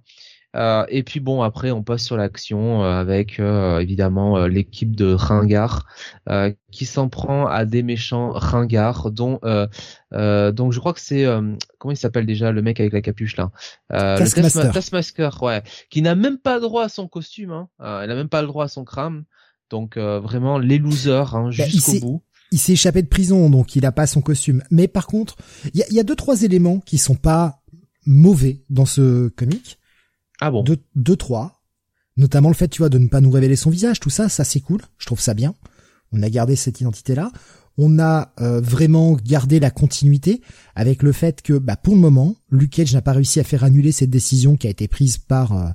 Euh, 0.55 0.85
et 0.89 1.03
puis 1.03 1.19
bon, 1.19 1.41
après 1.41 1.71
on 1.71 1.83
passe 1.83 2.03
sur 2.03 2.15
l'action 2.17 2.81
euh, 2.83 2.91
avec 2.99 3.39
euh, 3.39 3.79
évidemment 3.79 4.37
euh, 4.37 4.47
l'équipe 4.47 4.95
de 4.95 5.13
ringards 5.13 5.85
euh, 6.29 6.51
qui 6.71 6.85
s'en 6.85 7.09
prend 7.09 7.45
à 7.47 7.65
des 7.65 7.83
méchants 7.83 8.31
ringards, 8.31 9.11
dont 9.11 9.39
euh, 9.43 9.67
euh, 10.13 10.51
donc 10.53 10.71
je 10.71 10.79
crois 10.79 10.93
que 10.93 11.01
c'est 11.01 11.25
euh, 11.25 11.53
comment 11.77 11.91
il 11.91 11.97
s'appelle 11.97 12.25
déjà 12.25 12.51
le 12.51 12.61
mec 12.61 12.79
avec 12.79 12.93
la 12.93 13.01
capuche 13.01 13.35
là, 13.35 13.51
euh, 13.91 14.13
le 14.13 14.19
Taskmaster. 14.19 14.63
Taskma- 14.63 14.73
Taskmaster, 14.73 15.43
ouais, 15.43 15.63
qui 15.89 16.01
n'a 16.01 16.15
même 16.15 16.37
pas 16.37 16.59
droit 16.61 16.85
à 16.85 16.89
son 16.89 17.07
costume, 17.07 17.51
hein. 17.51 17.67
Euh, 17.81 18.03
il 18.05 18.09
a 18.09 18.15
même 18.15 18.29
pas 18.29 18.41
le 18.41 18.47
droit 18.47 18.65
à 18.65 18.69
son 18.69 18.85
crâne. 18.85 19.25
Donc 19.69 19.97
euh, 19.97 20.21
vraiment 20.21 20.59
les 20.59 20.77
losers 20.77 21.35
hein, 21.35 21.49
il 21.51 21.65
jusqu'au 21.65 21.91
bout. 21.99 22.23
Il 22.53 22.57
s'est 22.57 22.71
échappé 22.71 23.01
de 23.01 23.07
prison, 23.09 23.49
donc 23.49 23.75
il 23.75 23.85
a 23.85 23.91
pas 23.91 24.07
son 24.07 24.21
costume. 24.21 24.63
Mais 24.71 24.87
par 24.87 25.07
contre, 25.07 25.35
il 25.73 25.79
y 25.81 25.83
a, 25.83 25.85
il 25.89 25.95
y 25.95 25.99
a 25.99 26.03
deux 26.03 26.15
trois 26.15 26.43
éléments 26.43 26.79
qui 26.79 26.97
sont 26.97 27.15
pas 27.15 27.59
mauvais 28.05 28.63
dans 28.69 28.85
ce 28.85 29.27
comic. 29.27 29.77
Ah 30.39 30.51
bon. 30.51 30.63
Deux, 30.95 31.15
trois. 31.15 31.61
Notamment 32.15 32.49
le 32.49 32.55
fait, 32.55 32.67
tu 32.67 32.79
vois, 32.79 32.89
de 32.89 32.97
ne 32.97 33.07
pas 33.07 33.21
nous 33.21 33.31
révéler 33.31 33.55
son 33.55 33.69
visage, 33.69 33.99
tout 33.99 34.09
ça, 34.09 34.29
ça 34.29 34.43
c'est 34.43 34.59
cool. 34.59 34.81
Je 34.97 35.05
trouve 35.05 35.19
ça 35.19 35.33
bien. 35.33 35.53
On 36.11 36.23
a 36.23 36.29
gardé 36.29 36.55
cette 36.55 36.81
identité-là. 36.81 37.31
On 37.77 37.99
a 37.99 38.33
euh, 38.41 38.59
vraiment 38.59 39.13
gardé 39.13 39.59
la 39.59 39.69
continuité 39.69 40.41
avec 40.75 41.03
le 41.03 41.11
fait 41.11 41.43
que, 41.43 41.53
bah, 41.53 41.75
pour 41.75 41.93
le 41.93 42.01
moment, 42.01 42.35
Luke 42.49 42.71
Cage 42.71 42.93
n'a 42.93 43.03
pas 43.03 43.13
réussi 43.13 43.39
à 43.39 43.43
faire 43.43 43.63
annuler 43.63 43.91
cette 43.91 44.09
décision 44.09 44.57
qui 44.57 44.65
a 44.65 44.71
été 44.71 44.87
prise 44.87 45.17
par 45.17 45.53
euh, 45.55 45.69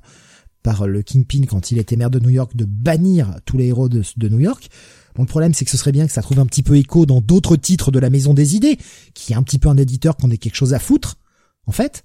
par 0.62 0.86
le 0.86 1.02
Kingpin 1.02 1.43
quand 1.48 1.70
il 1.70 1.78
était 1.78 1.97
maire 1.97 2.10
de 2.10 2.20
New 2.20 2.30
York 2.30 2.56
de 2.56 2.64
bannir 2.64 3.36
tous 3.44 3.56
les 3.56 3.66
héros 3.66 3.89
de, 3.89 4.02
de 4.16 4.28
New 4.28 4.40
York. 4.40 4.68
Bon, 5.14 5.22
le 5.22 5.28
problème, 5.28 5.55
c'est 5.55 5.64
que 5.64 5.70
ce 5.70 5.76
serait 5.76 5.93
bien 5.93 6.06
que 6.06 6.12
ça 6.12 6.22
trouve 6.22 6.39
un 6.39 6.47
petit 6.47 6.62
peu 6.62 6.76
écho 6.76 7.05
dans 7.05 7.20
d'autres 7.20 7.56
titres 7.56 7.90
de 7.90 7.98
la 7.98 8.10
Maison 8.10 8.32
des 8.32 8.56
Idées, 8.56 8.78
qui 9.14 9.32
est 9.32 9.36
un 9.36 9.43
petit 9.43 9.59
peu 9.59 9.68
un 9.68 9.76
éditeur 9.76 10.16
qu'on 10.16 10.30
ait 10.30 10.39
quelque 10.39 10.55
chose 10.55 10.72
à 10.72 10.78
foutre, 10.78 11.18
en 11.66 11.72
fait, 11.72 12.05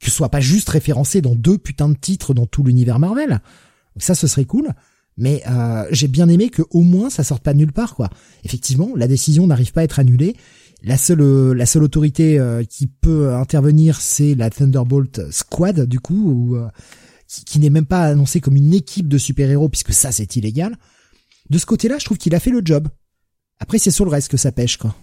que 0.00 0.10
soit 0.10 0.30
pas 0.30 0.40
juste 0.40 0.68
référencé 0.68 1.20
dans 1.20 1.34
deux 1.34 1.58
putains 1.58 1.88
de 1.88 1.96
titres 1.96 2.34
dans 2.34 2.46
tout 2.46 2.64
l'univers 2.64 2.98
Marvel. 2.98 3.40
Ça, 3.98 4.14
ce 4.14 4.26
serait 4.26 4.44
cool. 4.44 4.70
Mais 5.16 5.42
euh, 5.48 5.84
j'ai 5.90 6.08
bien 6.08 6.28
aimé 6.28 6.48
que 6.48 6.62
au 6.70 6.82
moins 6.82 7.10
ça 7.10 7.24
sorte 7.24 7.42
pas 7.42 7.52
de 7.52 7.58
nulle 7.58 7.72
part, 7.72 7.94
quoi. 7.94 8.08
Effectivement, 8.44 8.90
la 8.96 9.06
décision 9.06 9.46
n'arrive 9.46 9.72
pas 9.72 9.82
à 9.82 9.84
être 9.84 9.98
annulée. 9.98 10.34
La 10.82 10.96
seule, 10.96 11.20
euh, 11.20 11.52
la 11.52 11.66
seule 11.66 11.82
autorité 11.82 12.38
euh, 12.38 12.64
qui 12.64 12.86
peut 12.86 13.34
intervenir, 13.34 14.00
c'est 14.00 14.34
la 14.34 14.48
Thunderbolt 14.48 15.30
Squad, 15.30 15.82
du 15.86 16.00
coup, 16.00 16.30
ou, 16.30 16.56
euh, 16.56 16.68
qui, 17.28 17.44
qui 17.44 17.58
n'est 17.58 17.70
même 17.70 17.86
pas 17.86 18.04
annoncée 18.04 18.40
comme 18.40 18.56
une 18.56 18.72
équipe 18.72 19.08
de 19.08 19.18
super-héros, 19.18 19.68
puisque 19.68 19.92
ça, 19.92 20.10
c'est 20.10 20.36
illégal. 20.36 20.76
De 21.50 21.58
ce 21.58 21.66
côté-là, 21.66 21.98
je 21.98 22.06
trouve 22.06 22.16
qu'il 22.16 22.34
a 22.34 22.40
fait 22.40 22.50
le 22.50 22.62
job. 22.64 22.88
Après, 23.58 23.78
c'est 23.78 23.90
sur 23.90 24.06
le 24.06 24.10
reste 24.10 24.30
que 24.30 24.38
ça 24.38 24.52
pêche, 24.52 24.78
quoi. 24.78 24.94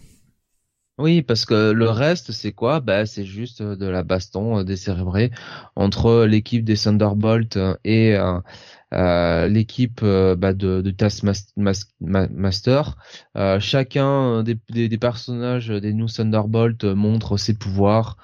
Oui, 0.98 1.22
parce 1.22 1.46
que 1.46 1.72
le 1.72 1.90
reste, 1.92 2.32
c'est 2.32 2.54
quoi? 2.54 2.80
Bah, 2.80 3.06
c'est 3.06 3.26
juste 3.26 3.62
euh, 3.62 3.76
de 3.76 3.86
la 3.86 4.02
baston 4.02 4.60
euh, 4.60 4.64
décérébrée 4.64 5.30
entre 5.76 6.26
l'équipe 6.26 6.66
des 6.66 6.76
Thunderbolts 6.76 7.60
et 7.84 8.18
l'équipe 8.92 10.04
de, 10.04 10.92
Taskmaster. 10.92 12.98
Chacun 13.60 14.44
des, 14.44 14.98
personnages 14.98 15.68
des 15.68 15.94
New 15.94 16.08
Thunderbolts 16.08 16.84
euh, 16.84 16.96
montre 16.96 17.38
ses 17.38 17.54
pouvoirs. 17.54 18.18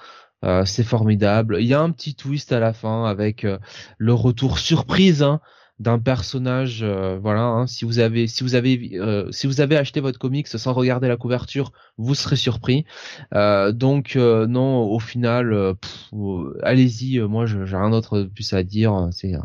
C'est 0.65 0.83
formidable. 0.83 1.57
Il 1.61 1.67
y 1.67 1.73
a 1.73 1.79
un 1.79 1.91
petit 1.91 2.15
twist 2.15 2.51
à 2.51 2.59
la 2.59 2.73
fin 2.73 3.05
avec 3.05 3.47
le 3.97 4.13
retour 4.13 4.59
surprise 4.59 5.23
hein, 5.23 5.39
d'un 5.83 5.99
personnage. 5.99 6.79
euh, 6.81 7.19
voilà, 7.21 7.43
hein, 7.43 7.67
si 7.67 7.85
vous 7.85 7.99
avez, 7.99 8.27
si 8.27 8.43
vous 8.43 8.55
avez, 8.55 8.91
euh, 8.95 9.31
si 9.31 9.45
vous 9.47 9.61
avez 9.61 9.77
acheté 9.77 9.99
votre 9.99 10.17
comics 10.17 10.47
sans 10.47 10.73
regarder 10.73 11.07
la 11.07 11.17
couverture, 11.17 11.71
vous 11.97 12.15
serez 12.15 12.35
surpris. 12.37 12.85
Euh, 13.35 13.71
donc 13.71 14.15
euh, 14.15 14.47
non, 14.47 14.83
au 14.83 14.99
final, 14.99 15.53
euh, 15.53 15.73
euh, 16.13 16.57
allez-y. 16.63 17.19
euh, 17.19 17.27
moi, 17.27 17.45
j'ai 17.45 17.57
rien 17.75 17.89
d'autre 17.89 18.19
de 18.19 18.23
plus 18.25 18.51
à 18.53 18.63
dire. 18.63 19.09
C'est 19.11 19.35
euh, 19.35 19.39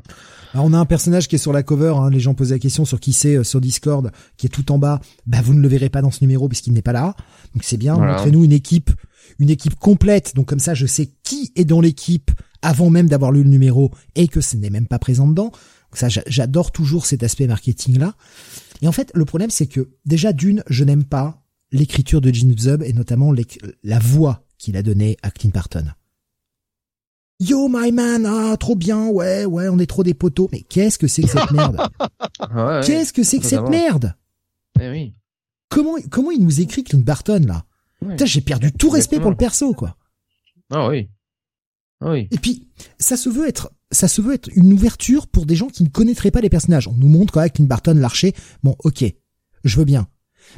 Alors, 0.55 0.65
on 0.67 0.73
a 0.73 0.79
un 0.79 0.87
personnage 0.87 1.29
qui 1.29 1.35
est 1.35 1.39
sur 1.39 1.53
la 1.53 1.63
cover, 1.63 1.95
hein, 1.97 2.09
les 2.11 2.21
gens 2.21 2.35
posent 2.35 2.53
la 2.53 2.59
question 2.59 2.85
sur 2.85 3.01
qui 3.01 3.13
c'est 3.13 3.37
euh, 3.37 3.45
sur 3.45 3.61
Discord, 3.61 4.11
qui 4.37 4.47
est 4.47 4.51
tout 4.51 4.71
en 4.73 4.79
bas. 4.79 5.01
Bah, 5.27 5.39
vous 5.43 5.53
ne 5.55 5.61
le 5.61 5.69
verrez 5.69 5.91
pas 5.91 6.01
dans 6.03 6.11
ce 6.11 6.23
numéro 6.23 6.49
puisqu'il 6.49 6.73
n'est 6.73 6.83
pas 6.83 6.93
là. 6.93 7.15
Donc 7.55 7.65
c'est 7.65 7.77
bien, 7.77 7.95
Voilà. 7.95 8.13
montrez-nous 8.15 8.45
une 8.45 8.53
équipe, 8.53 8.91
une 9.39 9.51
équipe 9.51 9.75
complète. 9.75 10.35
Donc 10.37 10.47
comme 10.47 10.59
ça, 10.61 10.75
je 10.75 10.87
sais 10.87 11.11
qui 11.25 11.53
est 11.57 11.65
dans 11.65 11.81
l'équipe 11.81 12.31
avant 12.63 12.91
même 12.91 13.09
d'avoir 13.09 13.33
lu 13.33 13.43
le 13.43 13.49
numéro 13.51 13.91
et 14.15 14.29
que 14.29 14.41
ce 14.41 14.57
n'est 14.57 14.71
même 14.71 14.87
pas 14.87 14.99
présent 14.99 15.27
dedans. 15.29 15.51
Donc 15.51 15.97
ça, 15.97 16.09
j'a- 16.09 16.23
j'adore 16.27 16.71
toujours 16.73 17.07
cet 17.07 17.23
aspect 17.23 17.47
marketing 17.47 17.99
là. 17.99 18.15
Et 18.83 18.89
en 18.89 18.93
fait, 18.93 19.11
le 19.15 19.25
problème 19.25 19.51
c'est 19.51 19.67
que 19.67 19.89
déjà 20.05 20.33
d'une, 20.33 20.63
je 20.69 20.85
n'aime 20.85 21.05
pas 21.05 21.43
l'écriture 21.73 22.21
de 22.21 22.33
Gene 22.33 22.57
Zub 22.59 22.83
et 22.83 22.93
notamment 22.93 23.33
la 23.85 23.99
voix 23.99 24.45
qu'il 24.59 24.77
a 24.77 24.83
donnée 24.83 25.17
à 25.23 25.31
Clint 25.31 25.51
Barton. 25.53 25.85
Yo 27.41 27.69
my 27.69 27.93
man, 27.93 28.27
ah 28.27 28.57
trop 28.59 28.75
bien, 28.75 29.07
ouais 29.07 29.45
ouais, 29.45 29.69
on 29.69 29.79
est 29.79 29.87
trop 29.87 30.03
des 30.03 30.15
poteaux. 30.15 30.49
Mais 30.51 30.63
qu'est-ce 30.63 30.99
que 30.99 31.07
c'est 31.07 31.23
que 31.23 31.29
cette 31.29 31.51
merde? 31.53 31.79
Ouais, 32.55 32.81
Qu'est-ce 32.85 33.13
que 33.13 33.23
c'est 33.23 33.39
que 33.39 33.47
cette 33.47 33.69
merde? 33.69 34.15
Eh 34.81 34.89
oui. 34.91 35.15
Comment 35.69 35.97
comment 36.11 36.31
il 36.31 36.43
nous 36.43 36.61
écrit 36.61 36.83
Clint 36.85 37.01
Barton 37.05 37.43
là? 37.47 37.65
Ouais. 38.03 38.11
Putain, 38.11 38.25
j'ai 38.27 38.41
perdu 38.41 38.73
tout 38.73 38.91
respect 38.91 39.21
pour 39.21 39.31
le 39.31 39.37
perso 39.37 39.73
quoi. 39.75 39.97
Ah 40.71 40.89
oui. 40.89 41.09
Oui. 42.01 42.29
Et 42.31 42.39
puis 42.39 42.69
ça 42.99 43.17
se 43.17 43.29
veut 43.29 43.49
être 43.49 43.73
ça 43.91 44.09
se 44.09 44.21
veut 44.21 44.35
être 44.35 44.49
une 44.55 44.73
ouverture 44.73 45.27
pour 45.27 45.47
des 45.47 45.57
gens 45.57 45.69
qui 45.69 45.83
ne 45.83 45.89
connaîtraient 45.89 46.31
pas 46.31 46.41
les 46.41 46.51
personnages. 46.51 46.89
On 46.89 46.95
nous 46.95 47.09
montre 47.09 47.33
quand 47.33 47.41
même 47.41 47.51
Clint 47.51 47.67
Barton 47.67 47.95
l'archer. 47.95 48.35
Bon, 48.63 48.77
OK. 48.85 49.05
Je 49.65 49.77
veux 49.77 49.85
bien. 49.85 50.09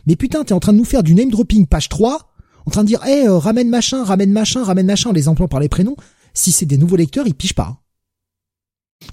Mais 0.07 0.17
putain, 0.17 0.45
t'es 0.45 0.53
en 0.53 0.61
train 0.61 0.73
de 0.73 0.79
nous 0.79 0.85
faire 0.85 1.03
du 1.03 1.15
name 1.15 1.31
dropping 1.31 1.67
page 1.67 1.89
3 1.89 2.31
en 2.67 2.71
train 2.71 2.83
de 2.83 2.89
dire, 2.89 3.05
hé, 3.07 3.27
ramène 3.27 3.71
machin, 3.71 4.05
ramène 4.05 4.33
machin, 4.33 4.63
ramène 4.63 4.87
machin, 4.87 5.13
les 5.13 5.29
emploie 5.29 5.49
par 5.49 5.61
les 5.61 5.69
prénoms. 5.69 5.97
Si 6.35 6.53
c'est 6.53 6.67
des 6.67 6.77
nouveaux 6.77 6.97
lecteurs, 6.97 7.27
ils 7.27 7.35
pigent 7.35 7.55
pas. 7.55 7.83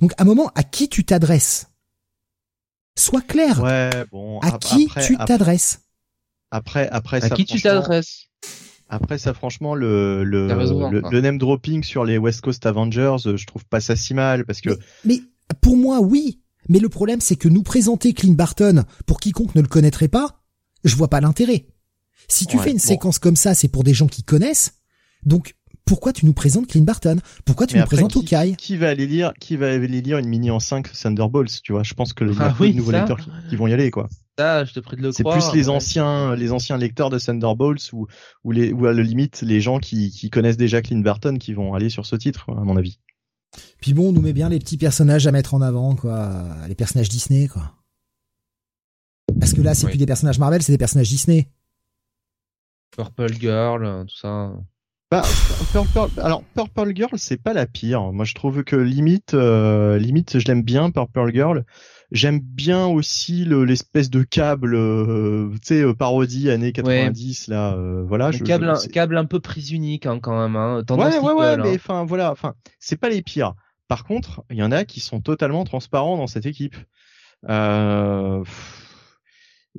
Donc, 0.01 0.11
à 0.17 0.23
un 0.23 0.25
moment, 0.25 0.51
à 0.53 0.63
qui 0.63 0.89
tu 0.89 1.05
t'adresses? 1.05 1.67
Sois 2.97 3.21
clair. 3.21 3.61
Ouais, 3.61 3.89
bon. 4.11 4.39
À 4.39 4.51
qui 4.57 4.89
tu 5.01 5.17
t'adresses? 5.17 5.79
Après, 6.51 6.89
après, 6.89 7.23
à 7.23 7.29
qui 7.29 7.45
tu 7.45 7.61
t'adresses? 7.61 8.27
Après 8.89 9.17
ça, 9.17 9.33
franchement, 9.33 9.75
le 9.75 10.23
le, 10.23 10.47
le, 10.47 11.21
name 11.21 11.37
dropping 11.37 11.83
sur 11.83 12.05
les 12.05 12.17
West 12.17 12.41
Coast 12.41 12.65
Avengers, 12.65 13.17
je 13.35 13.45
trouve 13.45 13.65
pas 13.65 13.79
ça 13.81 13.95
si 13.95 14.13
mal 14.13 14.45
parce 14.45 14.61
que. 14.61 14.77
Mais, 15.03 15.21
pour 15.61 15.77
moi, 15.77 15.99
oui. 15.99 16.39
Mais 16.69 16.79
le 16.79 16.89
problème, 16.89 17.21
c'est 17.21 17.35
que 17.35 17.47
nous 17.47 17.63
présenter 17.63 18.13
Clint 18.13 18.33
Barton 18.33 18.83
pour 19.05 19.19
quiconque 19.19 19.55
ne 19.55 19.61
le 19.61 19.67
connaîtrait 19.67 20.09
pas, 20.09 20.41
je 20.83 20.95
vois 20.95 21.09
pas 21.09 21.21
l'intérêt. 21.21 21.67
Si 22.27 22.45
tu 22.45 22.59
fais 22.59 22.71
une 22.71 22.79
séquence 22.79 23.19
comme 23.19 23.37
ça, 23.37 23.53
c'est 23.53 23.69
pour 23.69 23.83
des 23.83 23.93
gens 23.93 24.07
qui 24.07 24.23
connaissent. 24.23 24.73
Donc, 25.23 25.55
pourquoi 25.87 26.13
tu 26.13 26.25
nous 26.25 26.33
présentes 26.33 26.67
Clint 26.67 26.83
Barton? 26.83 27.17
Pourquoi 27.45 27.65
tu 27.65 27.77
nous 27.77 27.85
présentes 27.85 28.15
Hawkeye? 28.15 28.55
Qui 28.55 28.77
va 28.77 28.89
aller 28.89 29.07
lire 29.07 29.33
Qui 29.39 29.55
va 29.55 29.71
aller 29.71 29.87
lire 29.87 30.17
une 30.17 30.27
mini 30.27 30.51
en 30.51 30.59
5 30.59 30.91
Thunderbolts 30.91 31.61
Tu 31.63 31.71
vois, 31.71 31.83
je 31.83 31.93
pense 31.93 32.13
que 32.13 32.25
a 32.25 32.27
ah, 32.39 32.55
nouveaux 32.73 32.91
lecteurs 32.91 33.17
qui, 33.49 33.55
vont 33.55 33.67
y 33.67 33.73
aller, 33.73 33.89
quoi. 33.89 34.07
Ça, 34.37 34.65
je 34.65 34.73
te 34.73 34.79
prie 34.79 34.97
de 34.97 35.01
le 35.01 35.11
C'est 35.11 35.23
plus 35.23 35.51
les 35.53 35.69
anciens, 35.69 36.35
les 36.35 36.51
anciens 36.51 36.77
lecteurs 36.77 37.09
de 37.09 37.17
Thunderbolts 37.17 37.91
ou 37.93 38.05
ou 38.43 38.51
les 38.51 38.71
ou 38.71 38.85
à 38.85 38.93
la 38.93 39.01
limite 39.01 39.41
les 39.41 39.61
gens 39.61 39.79
qui, 39.79 40.11
qui 40.11 40.29
connaissent 40.29 40.57
déjà 40.57 40.81
Clint 40.81 40.99
Barton 40.99 41.37
qui 41.39 41.53
vont 41.53 41.73
aller 41.73 41.89
sur 41.89 42.05
ce 42.05 42.15
titre, 42.15 42.45
à 42.49 42.63
mon 42.63 42.77
avis. 42.77 42.99
Puis 43.81 43.93
bon, 43.93 44.09
on 44.09 44.11
nous 44.11 44.21
met 44.21 44.33
bien 44.33 44.49
les 44.49 44.59
petits 44.59 44.77
personnages 44.77 45.25
à 45.25 45.31
mettre 45.31 45.53
en 45.53 45.61
avant, 45.61 45.95
quoi, 45.95 46.45
les 46.67 46.75
personnages 46.75 47.09
Disney, 47.09 47.47
quoi. 47.47 47.73
Parce 49.39 49.53
que 49.53 49.61
là, 49.61 49.73
c'est 49.73 49.87
plus 49.87 49.97
des 49.97 50.05
personnages 50.05 50.39
Marvel, 50.39 50.61
c'est 50.61 50.71
des 50.71 50.77
personnages 50.77 51.09
Disney. 51.09 51.49
Purple 52.91 53.33
Girl, 53.33 54.05
tout 54.07 54.17
ça. 54.17 54.51
Bah, 55.09 55.23
Purple, 55.71 56.19
alors 56.19 56.43
Purple 56.53 56.93
Girl, 56.93 57.11
c'est 57.15 57.41
pas 57.41 57.53
la 57.53 57.65
pire. 57.65 58.11
Moi, 58.11 58.25
je 58.25 58.33
trouve 58.33 58.63
que 58.63 58.75
limite, 58.75 59.33
euh, 59.33 59.97
limite, 59.97 60.37
je 60.39 60.45
l'aime 60.45 60.63
bien 60.63 60.91
Purple 60.91 61.31
Girl. 61.33 61.63
J'aime 62.11 62.39
bien 62.39 62.87
aussi 62.87 63.45
l'espèce 63.45 64.09
de 64.09 64.23
câble, 64.23 64.75
euh, 64.75 65.49
tu 65.53 65.59
sais, 65.63 65.81
euh, 65.81 65.93
parodie 65.93 66.49
années 66.49 66.71
90 66.73 67.47
là. 67.47 67.77
voilà. 68.05 68.31
Je, 68.31 68.43
câble, 68.43 68.69
un, 68.69 68.77
câble 68.91 69.17
un 69.17 69.25
peu 69.25 69.39
prise 69.39 69.71
unique 69.71 70.05
hein, 70.05 70.19
quand 70.19 70.37
même. 70.37 70.55
Hein, 70.55 70.83
ouais, 70.89 71.19
ouais, 71.19 71.33
ouais, 71.33 71.57
mais 71.57 71.71
hein. 71.71 71.75
enfin 71.75 72.05
voilà, 72.05 72.31
enfin, 72.31 72.55
c'est 72.79 72.97
pas 72.97 73.09
les 73.09 73.21
pires. 73.21 73.53
Par 73.87 74.03
contre, 74.03 74.43
il 74.49 74.57
y 74.57 74.63
en 74.63 74.71
a 74.71 74.83
qui 74.83 74.99
sont 74.99 75.21
totalement 75.21 75.63
transparents 75.63 76.17
dans 76.17 76.27
cette 76.27 76.45
équipe. 76.45 76.75
Euh, 77.49 78.39
euh, 78.39 78.43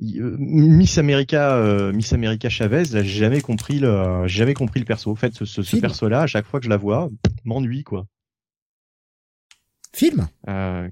Miss 0.01 0.97
America, 0.97 1.55
euh, 1.55 1.91
Miss 1.91 2.13
America 2.13 2.49
Chavez, 2.49 2.85
j'ai 2.85 3.03
jamais 3.03 3.41
compris 3.41 3.79
le, 3.79 4.27
j'ai 4.27 4.39
jamais 4.39 4.53
compris 4.53 4.79
le 4.79 4.85
perso. 4.85 5.11
En 5.11 5.15
fait, 5.15 5.33
ce, 5.33 5.45
ce, 5.45 5.77
perso-là, 5.77 6.21
à 6.21 6.27
chaque 6.27 6.45
fois 6.45 6.59
que 6.59 6.65
je 6.65 6.69
la 6.69 6.77
vois, 6.77 7.09
m'ennuie 7.43 7.83
quoi. 7.83 8.05
Film. 9.93 10.27
Euh... 10.47 10.87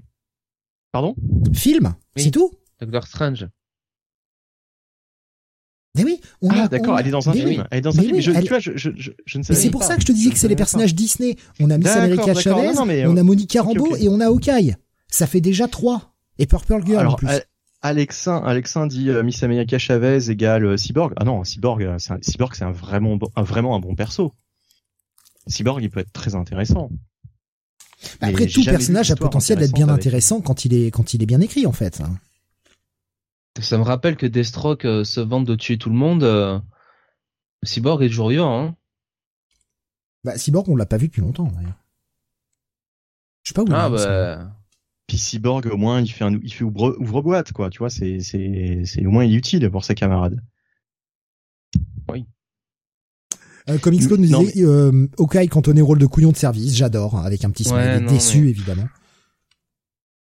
Pardon? 0.92 1.14
Film. 1.54 1.94
C'est 2.16 2.30
tout? 2.30 2.52
Doctor 2.80 3.06
Strange. 3.06 3.48
Mais 5.96 6.04
oui, 6.04 6.20
on 6.42 6.50
ah 6.50 6.68
d'accord, 6.68 6.98
elle 6.98 7.08
est 7.08 7.10
dans 7.10 7.28
un 7.28 7.32
film. 7.32 7.66
Elle 7.70 7.78
est 7.78 7.80
dans 7.80 7.98
un 7.98 8.02
film. 8.02 8.20
je, 8.20 8.30
Tu 8.30 8.48
vois, 8.48 8.58
je, 8.58 8.72
je, 8.76 8.90
je, 8.94 9.10
je 9.24 9.38
ne 9.38 9.42
sais 9.42 9.54
pas. 9.54 9.58
C'est 9.58 9.70
pour 9.70 9.82
ça 9.82 9.96
que 9.96 10.02
je 10.02 10.06
te 10.06 10.12
disais 10.12 10.30
que 10.30 10.38
c'est 10.38 10.48
les 10.48 10.56
personnages 10.56 10.94
Disney. 10.94 11.36
On 11.60 11.70
a 11.70 11.78
Miss 11.78 11.88
America 11.88 12.34
Chavez, 12.34 12.78
on 12.78 13.16
a 13.16 13.22
Monica 13.22 13.62
Rambeau 13.62 13.96
et 13.96 14.08
on 14.08 14.20
a 14.20 14.26
Hawkeye. 14.26 14.76
Ça 15.08 15.26
fait 15.26 15.40
déjà 15.40 15.66
trois. 15.66 16.14
Et 16.38 16.46
Purple 16.46 16.84
Girl 16.84 17.06
en 17.06 17.14
plus. 17.14 17.28
Alexin, 17.80 18.38
Alexin 18.38 18.86
dit 18.86 19.08
euh, 19.10 19.22
Miss 19.22 19.42
America 19.42 19.78
Chavez 19.78 20.30
égale 20.30 20.64
euh, 20.64 20.76
Cyborg. 20.76 21.14
Ah 21.16 21.24
non, 21.24 21.44
Cyborg, 21.44 21.82
euh, 21.82 21.98
c'est 21.98 22.12
un, 22.12 22.18
Cyborg, 22.22 22.54
c'est 22.54 22.64
un 22.64 22.72
vraiment, 22.72 23.16
bon, 23.16 23.30
un, 23.36 23.42
vraiment 23.42 23.76
un 23.76 23.80
bon 23.80 23.94
perso. 23.94 24.34
Cyborg, 25.46 25.82
il 25.82 25.90
peut 25.90 26.00
être 26.00 26.12
très 26.12 26.34
intéressant. 26.34 26.90
Bah, 28.20 28.28
après, 28.28 28.46
tout 28.46 28.64
personnage 28.64 29.10
a 29.10 29.16
potentiel 29.16 29.58
d'être 29.58 29.74
bien 29.74 29.88
intéressant 29.88 30.40
quand 30.40 30.64
il 30.64 30.74
est 30.74 30.90
quand 30.90 31.14
il 31.14 31.22
est 31.22 31.26
bien 31.26 31.40
écrit 31.40 31.66
en 31.66 31.72
fait. 31.72 32.00
Ça 33.60 33.76
me 33.76 33.82
rappelle 33.82 34.16
que 34.16 34.26
Deathstroke 34.26 34.82
se 34.82 35.20
vante 35.20 35.46
de 35.46 35.56
tuer 35.56 35.78
tout 35.78 35.90
le 35.90 35.96
monde. 35.96 36.62
Cyborg 37.64 38.02
est 38.02 38.08
toujours 38.08 38.28
vivant. 38.28 38.60
Hein. 38.60 38.76
Bah, 40.22 40.36
Cyborg, 40.38 40.68
on 40.68 40.76
l'a 40.76 40.86
pas 40.86 40.96
vu 40.96 41.08
depuis 41.08 41.22
longtemps 41.22 41.50
d'ailleurs. 41.56 41.82
Je 43.42 43.50
sais 43.50 43.54
pas 43.54 43.62
où. 43.62 43.66
Ah 43.72 43.88
bah. 43.88 44.57
Puis 45.08 45.16
Cyborg, 45.16 45.66
au 45.72 45.76
moins, 45.76 46.00
il 46.02 46.12
fait 46.12 46.24
un, 46.24 46.38
il 46.42 46.52
fait 46.52 46.64
ouvre, 46.64 46.94
ouvre 47.00 47.22
boîte, 47.22 47.52
quoi. 47.52 47.70
Tu 47.70 47.78
vois, 47.78 47.90
c'est, 47.90 48.20
c'est, 48.20 48.82
c'est 48.84 49.04
au 49.04 49.10
moins 49.10 49.24
il 49.24 49.32
est 49.32 49.36
utile 49.36 49.68
pour 49.70 49.82
ses 49.84 49.94
camarades. 49.94 50.40
Oui. 52.12 52.26
Euh, 53.68 53.78
Comics 53.78 54.06
Code 54.06 54.20
nous 54.20 54.26
disait, 54.26 54.64
euh, 54.64 55.08
Hawkeye 55.18 55.48
cantonné 55.48 55.82
au 55.82 55.86
rôle 55.86 55.98
de 55.98 56.06
couillon 56.06 56.30
de 56.30 56.36
service, 56.36 56.76
j'adore, 56.76 57.16
hein, 57.16 57.22
avec 57.24 57.44
un 57.44 57.50
petit 57.50 57.64
smiley 57.64 58.00
déçu, 58.02 58.48
évidemment. 58.48 58.86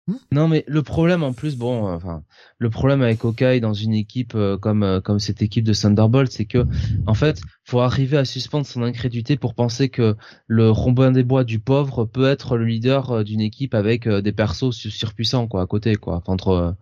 Hmm? 0.08 0.18
Non 0.32 0.48
mais 0.48 0.64
le 0.68 0.84
problème 0.84 1.24
en 1.24 1.34
plus 1.34 1.58
bon 1.58 1.92
enfin 1.92 2.24
le 2.60 2.70
problème 2.70 3.02
avec 3.02 3.26
Hawkeye 3.26 3.60
dans 3.60 3.74
une 3.74 3.96
équipe 3.96 4.36
euh, 4.36 4.56
comme 4.56 4.84
euh, 4.84 5.02
comme 5.02 5.18
cette 5.18 5.42
équipe 5.42 5.64
de 5.64 5.74
Thunderbolt 5.74 6.32
c'est 6.32 6.46
que 6.46 6.68
en 7.08 7.16
fait 7.16 7.42
faut 7.64 7.80
arriver 7.80 8.16
à 8.18 8.24
suspendre 8.24 8.68
son 8.68 8.84
incrédulité 8.84 9.36
pour 9.36 9.56
penser 9.56 9.90
que 9.90 10.16
le 10.46 10.70
Robin 10.70 11.12
des 11.12 11.24
Bois 11.24 11.44
du 11.44 11.60
pauvre 11.60 12.06
peut 12.06 12.30
être 12.30 12.56
le 12.56 12.66
leader 12.66 13.10
euh, 13.10 13.24
d'une 13.24 13.42
équipe 13.42 13.74
avec 13.74 14.08
des 14.08 14.32
persos 14.32 14.70
surpuissants 14.70 15.48
quoi 15.48 15.64
à 15.64 15.66
côté 15.66 15.96
quoi. 15.96 16.22
Entre 16.28 16.76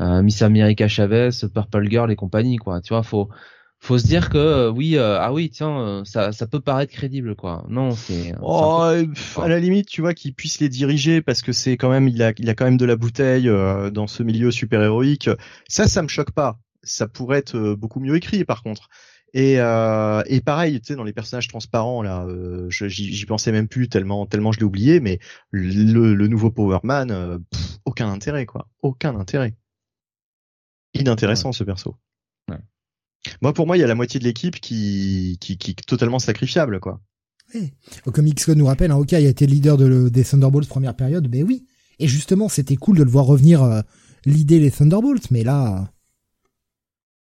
Miss 0.00 0.42
America 0.42 0.88
Chavez, 0.88 1.30
Purple 1.52 1.88
Girl 1.88 2.10
et 2.10 2.16
compagnie 2.16 2.56
quoi. 2.56 2.80
Tu 2.80 2.94
vois 2.94 3.02
faut 3.02 3.28
faut 3.84 3.98
se 3.98 4.06
dire 4.06 4.30
que 4.30 4.38
euh, 4.38 4.70
oui 4.70 4.96
euh, 4.96 5.18
ah 5.20 5.32
oui 5.32 5.50
tiens 5.50 5.78
euh, 5.78 6.04
ça 6.04 6.32
ça 6.32 6.46
peut 6.46 6.60
paraître 6.60 6.92
crédible 6.92 7.36
quoi. 7.36 7.66
Non 7.68 7.90
c'est 7.90 8.34
oh, 8.40 8.80
à 8.80 9.48
la 9.48 9.60
limite 9.60 9.88
tu 9.88 10.00
vois 10.00 10.14
qu'il 10.14 10.34
puisse 10.34 10.58
les 10.60 10.70
diriger 10.70 11.20
parce 11.20 11.42
que 11.42 11.52
c'est 11.52 11.76
quand 11.76 11.90
même 11.90 12.08
il 12.08 12.22
a 12.22 12.32
il 12.38 12.48
a 12.48 12.54
quand 12.54 12.64
même 12.64 12.78
de 12.78 12.86
la 12.86 12.96
bouteille 12.96 13.44
dans 13.92 14.06
ce 14.06 14.22
milieu 14.22 14.50
super 14.50 14.82
héroïque 14.82 15.28
ça 15.68 15.86
ça 15.86 16.02
me 16.02 16.08
choque 16.08 16.30
pas. 16.30 16.58
Ça 16.82 17.08
pourrait 17.08 17.38
être 17.38 17.74
beaucoup 17.74 18.00
mieux 18.00 18.16
écrit 18.16 18.44
par 18.44 18.62
contre. 18.62 18.88
Et 19.34 19.54
et 19.54 20.40
pareil 20.40 20.80
tu 20.80 20.86
sais 20.86 20.96
dans 20.96 21.04
les 21.04 21.12
personnages 21.12 21.48
transparents 21.48 22.02
là 22.02 22.26
j'y 22.70 23.26
pensais 23.26 23.52
même 23.52 23.68
plus 23.68 23.90
tellement 23.90 24.24
tellement 24.24 24.52
je 24.52 24.60
l'ai 24.60 24.64
oublié 24.64 25.00
mais 25.00 25.18
le, 25.50 26.14
le 26.14 26.28
nouveau 26.28 26.50
Power 26.50 26.78
Man 26.84 27.38
aucun 27.84 28.08
intérêt 28.10 28.46
quoi. 28.46 28.66
Aucun 28.80 29.14
intérêt. 29.16 29.54
Inintéressant 30.94 31.52
ce 31.52 31.64
perso 31.64 31.96
moi, 33.40 33.52
pour 33.52 33.66
moi, 33.66 33.76
il 33.76 33.80
y 33.80 33.84
a 33.84 33.86
la 33.86 33.94
moitié 33.94 34.20
de 34.20 34.24
l'équipe 34.24 34.60
qui, 34.60 35.38
qui, 35.40 35.52
est 35.52 35.86
totalement 35.86 36.18
sacrifiable, 36.18 36.80
quoi. 36.80 37.00
Oui. 37.54 37.72
Comme 38.12 38.26
X-Code 38.26 38.58
nous 38.58 38.66
rappelle, 38.66 38.90
hein, 38.90 38.96
OK, 38.96 39.12
il 39.12 39.16
a 39.16 39.20
été 39.20 39.46
leader 39.46 39.76
de, 39.76 40.08
des 40.08 40.24
Thunderbolts 40.24 40.68
première 40.68 40.94
période, 40.94 41.28
mais 41.30 41.42
oui. 41.42 41.66
Et 41.98 42.08
justement, 42.08 42.48
c'était 42.48 42.76
cool 42.76 42.98
de 42.98 43.04
le 43.04 43.10
voir 43.10 43.26
revenir 43.26 43.62
euh, 43.62 43.80
l'idée 44.24 44.58
les 44.58 44.70
Thunderbolts, 44.70 45.30
mais 45.30 45.44
là, 45.44 45.92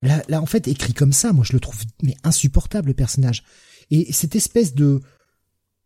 là, 0.03 0.23
là, 0.29 0.41
en 0.41 0.47
fait, 0.47 0.69
écrit 0.69 0.95
comme 0.95 1.13
ça, 1.13 1.33
moi, 1.33 1.45
je 1.47 1.53
le 1.53 1.61
trouve 1.61 1.77
insupportable 2.25 2.89
le 2.89 2.95
personnage. 2.95 3.43
Et 3.91 4.13
cette 4.13 4.37
espèce 4.37 4.75
de 4.75 5.01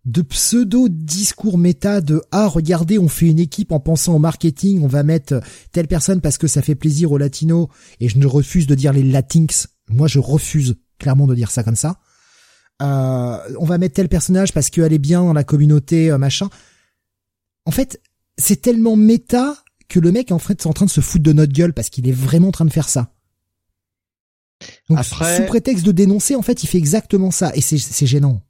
de 0.06 0.22
pseudo 0.22 0.88
discours 0.88 1.58
méta 1.58 2.00
de 2.00 2.22
ah 2.32 2.46
regardez 2.46 2.98
on 2.98 3.08
fait 3.08 3.26
une 3.26 3.38
équipe 3.38 3.72
en 3.72 3.80
pensant 3.80 4.14
au 4.14 4.18
marketing 4.18 4.80
on 4.82 4.86
va 4.86 5.02
mettre 5.02 5.40
telle 5.72 5.88
personne 5.88 6.20
parce 6.20 6.38
que 6.38 6.46
ça 6.46 6.62
fait 6.62 6.74
plaisir 6.74 7.12
aux 7.12 7.18
latinos 7.18 7.68
et 8.00 8.08
je 8.08 8.18
ne 8.18 8.26
refuse 8.26 8.66
de 8.66 8.74
dire 8.74 8.92
les 8.92 9.02
latinx 9.02 9.68
moi, 9.88 10.08
je 10.08 10.18
refuse 10.18 10.76
clairement 10.98 11.26
de 11.26 11.34
dire 11.34 11.50
ça 11.50 11.62
comme 11.62 11.76
ça. 11.76 11.98
Euh, 12.82 13.38
on 13.58 13.64
va 13.64 13.78
mettre 13.78 13.94
tel 13.94 14.08
personnage 14.08 14.52
parce 14.52 14.70
qu'elle 14.70 14.92
est 14.92 14.98
bien 14.98 15.22
dans 15.22 15.32
la 15.32 15.44
communauté, 15.44 16.10
euh, 16.10 16.18
machin. 16.18 16.48
En 17.64 17.70
fait, 17.70 18.00
c'est 18.36 18.60
tellement 18.60 18.96
méta 18.96 19.56
que 19.88 19.98
le 20.00 20.12
mec 20.12 20.32
en 20.32 20.38
fait 20.38 20.60
est 20.60 20.66
en 20.66 20.72
train 20.72 20.86
de 20.86 20.90
se 20.90 21.00
foutre 21.00 21.24
de 21.24 21.32
notre 21.32 21.52
gueule 21.52 21.72
parce 21.72 21.90
qu'il 21.90 22.08
est 22.08 22.12
vraiment 22.12 22.48
en 22.48 22.52
train 22.52 22.64
de 22.64 22.72
faire 22.72 22.88
ça. 22.88 23.12
Donc, 24.88 25.04
sous 25.04 25.44
prétexte 25.46 25.84
de 25.84 25.92
dénoncer, 25.92 26.34
en 26.34 26.42
fait, 26.42 26.62
il 26.62 26.66
fait 26.66 26.78
exactement 26.78 27.30
ça 27.30 27.52
et 27.54 27.60
c'est 27.60 28.06
gênant. 28.06 28.42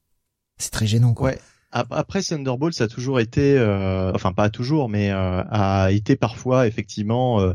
C'est 0.58 0.70
très 0.70 0.86
gênant, 0.86 1.14
quoi. 1.14 1.32
Après, 1.72 2.22
Thunderbolt, 2.22 2.74
ça 2.74 2.84
a 2.84 2.88
toujours 2.88 3.20
été, 3.20 3.58
euh, 3.58 4.10
enfin 4.14 4.32
pas 4.32 4.48
toujours, 4.48 4.88
mais 4.88 5.10
a 5.10 5.88
été 5.90 6.16
parfois 6.16 6.66
effectivement 6.66 7.54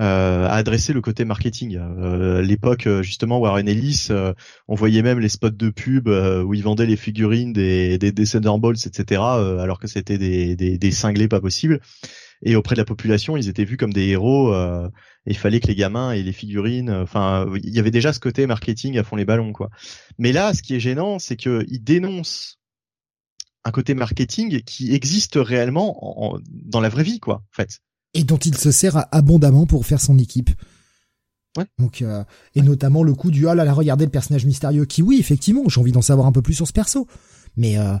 euh, 0.00 0.48
adresser 0.48 0.92
le 0.92 1.00
côté 1.00 1.24
marketing. 1.24 1.78
Euh, 1.78 2.42
l'époque 2.42 2.88
justement 3.02 3.38
Warren 3.38 3.68
Ellis, 3.68 4.08
euh, 4.10 4.32
on 4.68 4.74
voyait 4.74 5.02
même 5.02 5.20
les 5.20 5.28
spots 5.28 5.50
de 5.50 5.70
pub 5.70 6.08
euh, 6.08 6.42
où 6.42 6.54
ils 6.54 6.62
vendaient 6.62 6.86
les 6.86 6.96
figurines 6.96 7.52
des 7.52 7.98
des, 7.98 8.12
des 8.12 8.26
Thunderbolts, 8.26 8.86
etc. 8.86 9.20
alors 9.20 9.78
que 9.78 9.86
c'était 9.86 10.18
des, 10.18 10.56
des, 10.56 10.78
des 10.78 10.90
cinglés 10.90 11.28
pas 11.28 11.40
possibles. 11.40 11.80
Et 12.42 12.56
auprès 12.56 12.74
de 12.74 12.80
la 12.80 12.84
population, 12.84 13.36
ils 13.36 13.48
étaient 13.48 13.64
vus 13.64 13.76
comme 13.76 13.92
des 13.92 14.08
héros. 14.08 14.52
et 14.54 14.90
il 15.26 15.36
fallait 15.36 15.60
que 15.60 15.68
les 15.68 15.76
gamins 15.76 16.12
et 16.12 16.22
les 16.22 16.32
figurines. 16.32 16.90
Enfin, 16.90 17.46
il 17.62 17.74
y 17.74 17.78
avait 17.78 17.90
déjà 17.90 18.12
ce 18.12 18.20
côté 18.20 18.46
marketing 18.46 18.98
à 18.98 19.04
fond 19.04 19.16
les 19.16 19.24
ballons, 19.24 19.52
quoi. 19.52 19.70
Mais 20.18 20.32
là, 20.32 20.52
ce 20.52 20.62
qui 20.62 20.74
est 20.74 20.80
gênant, 20.80 21.18
c'est 21.18 21.36
que 21.36 21.64
ils 21.68 21.82
dénoncent 21.82 22.58
un 23.64 23.70
côté 23.70 23.94
marketing 23.94 24.62
qui 24.62 24.92
existe 24.92 25.36
réellement 25.36 26.32
en, 26.32 26.38
dans 26.50 26.80
la 26.80 26.88
vraie 26.88 27.04
vie, 27.04 27.20
quoi. 27.20 27.36
En 27.36 27.52
fait 27.52 27.80
et 28.14 28.24
dont 28.24 28.36
il 28.36 28.56
se 28.56 28.70
sert 28.70 29.06
abondamment 29.12 29.66
pour 29.66 29.86
faire 29.86 30.00
son 30.00 30.18
équipe. 30.18 30.50
Ouais. 31.56 31.66
Donc 31.78 32.00
euh, 32.00 32.24
et 32.54 32.62
notamment 32.62 33.02
le 33.02 33.14
coup 33.14 33.30
du 33.30 33.46
ah 33.46 33.54
là 33.54 33.64
là 33.64 33.74
regardez 33.74 34.06
le 34.06 34.10
personnage 34.10 34.46
mystérieux 34.46 34.86
qui 34.86 35.02
oui 35.02 35.18
effectivement 35.20 35.68
j'ai 35.68 35.80
envie 35.80 35.92
d'en 35.92 36.00
savoir 36.00 36.26
un 36.26 36.32
peu 36.32 36.40
plus 36.40 36.54
sur 36.54 36.66
ce 36.66 36.72
perso 36.72 37.06
mais 37.56 37.76
euh, 37.76 37.94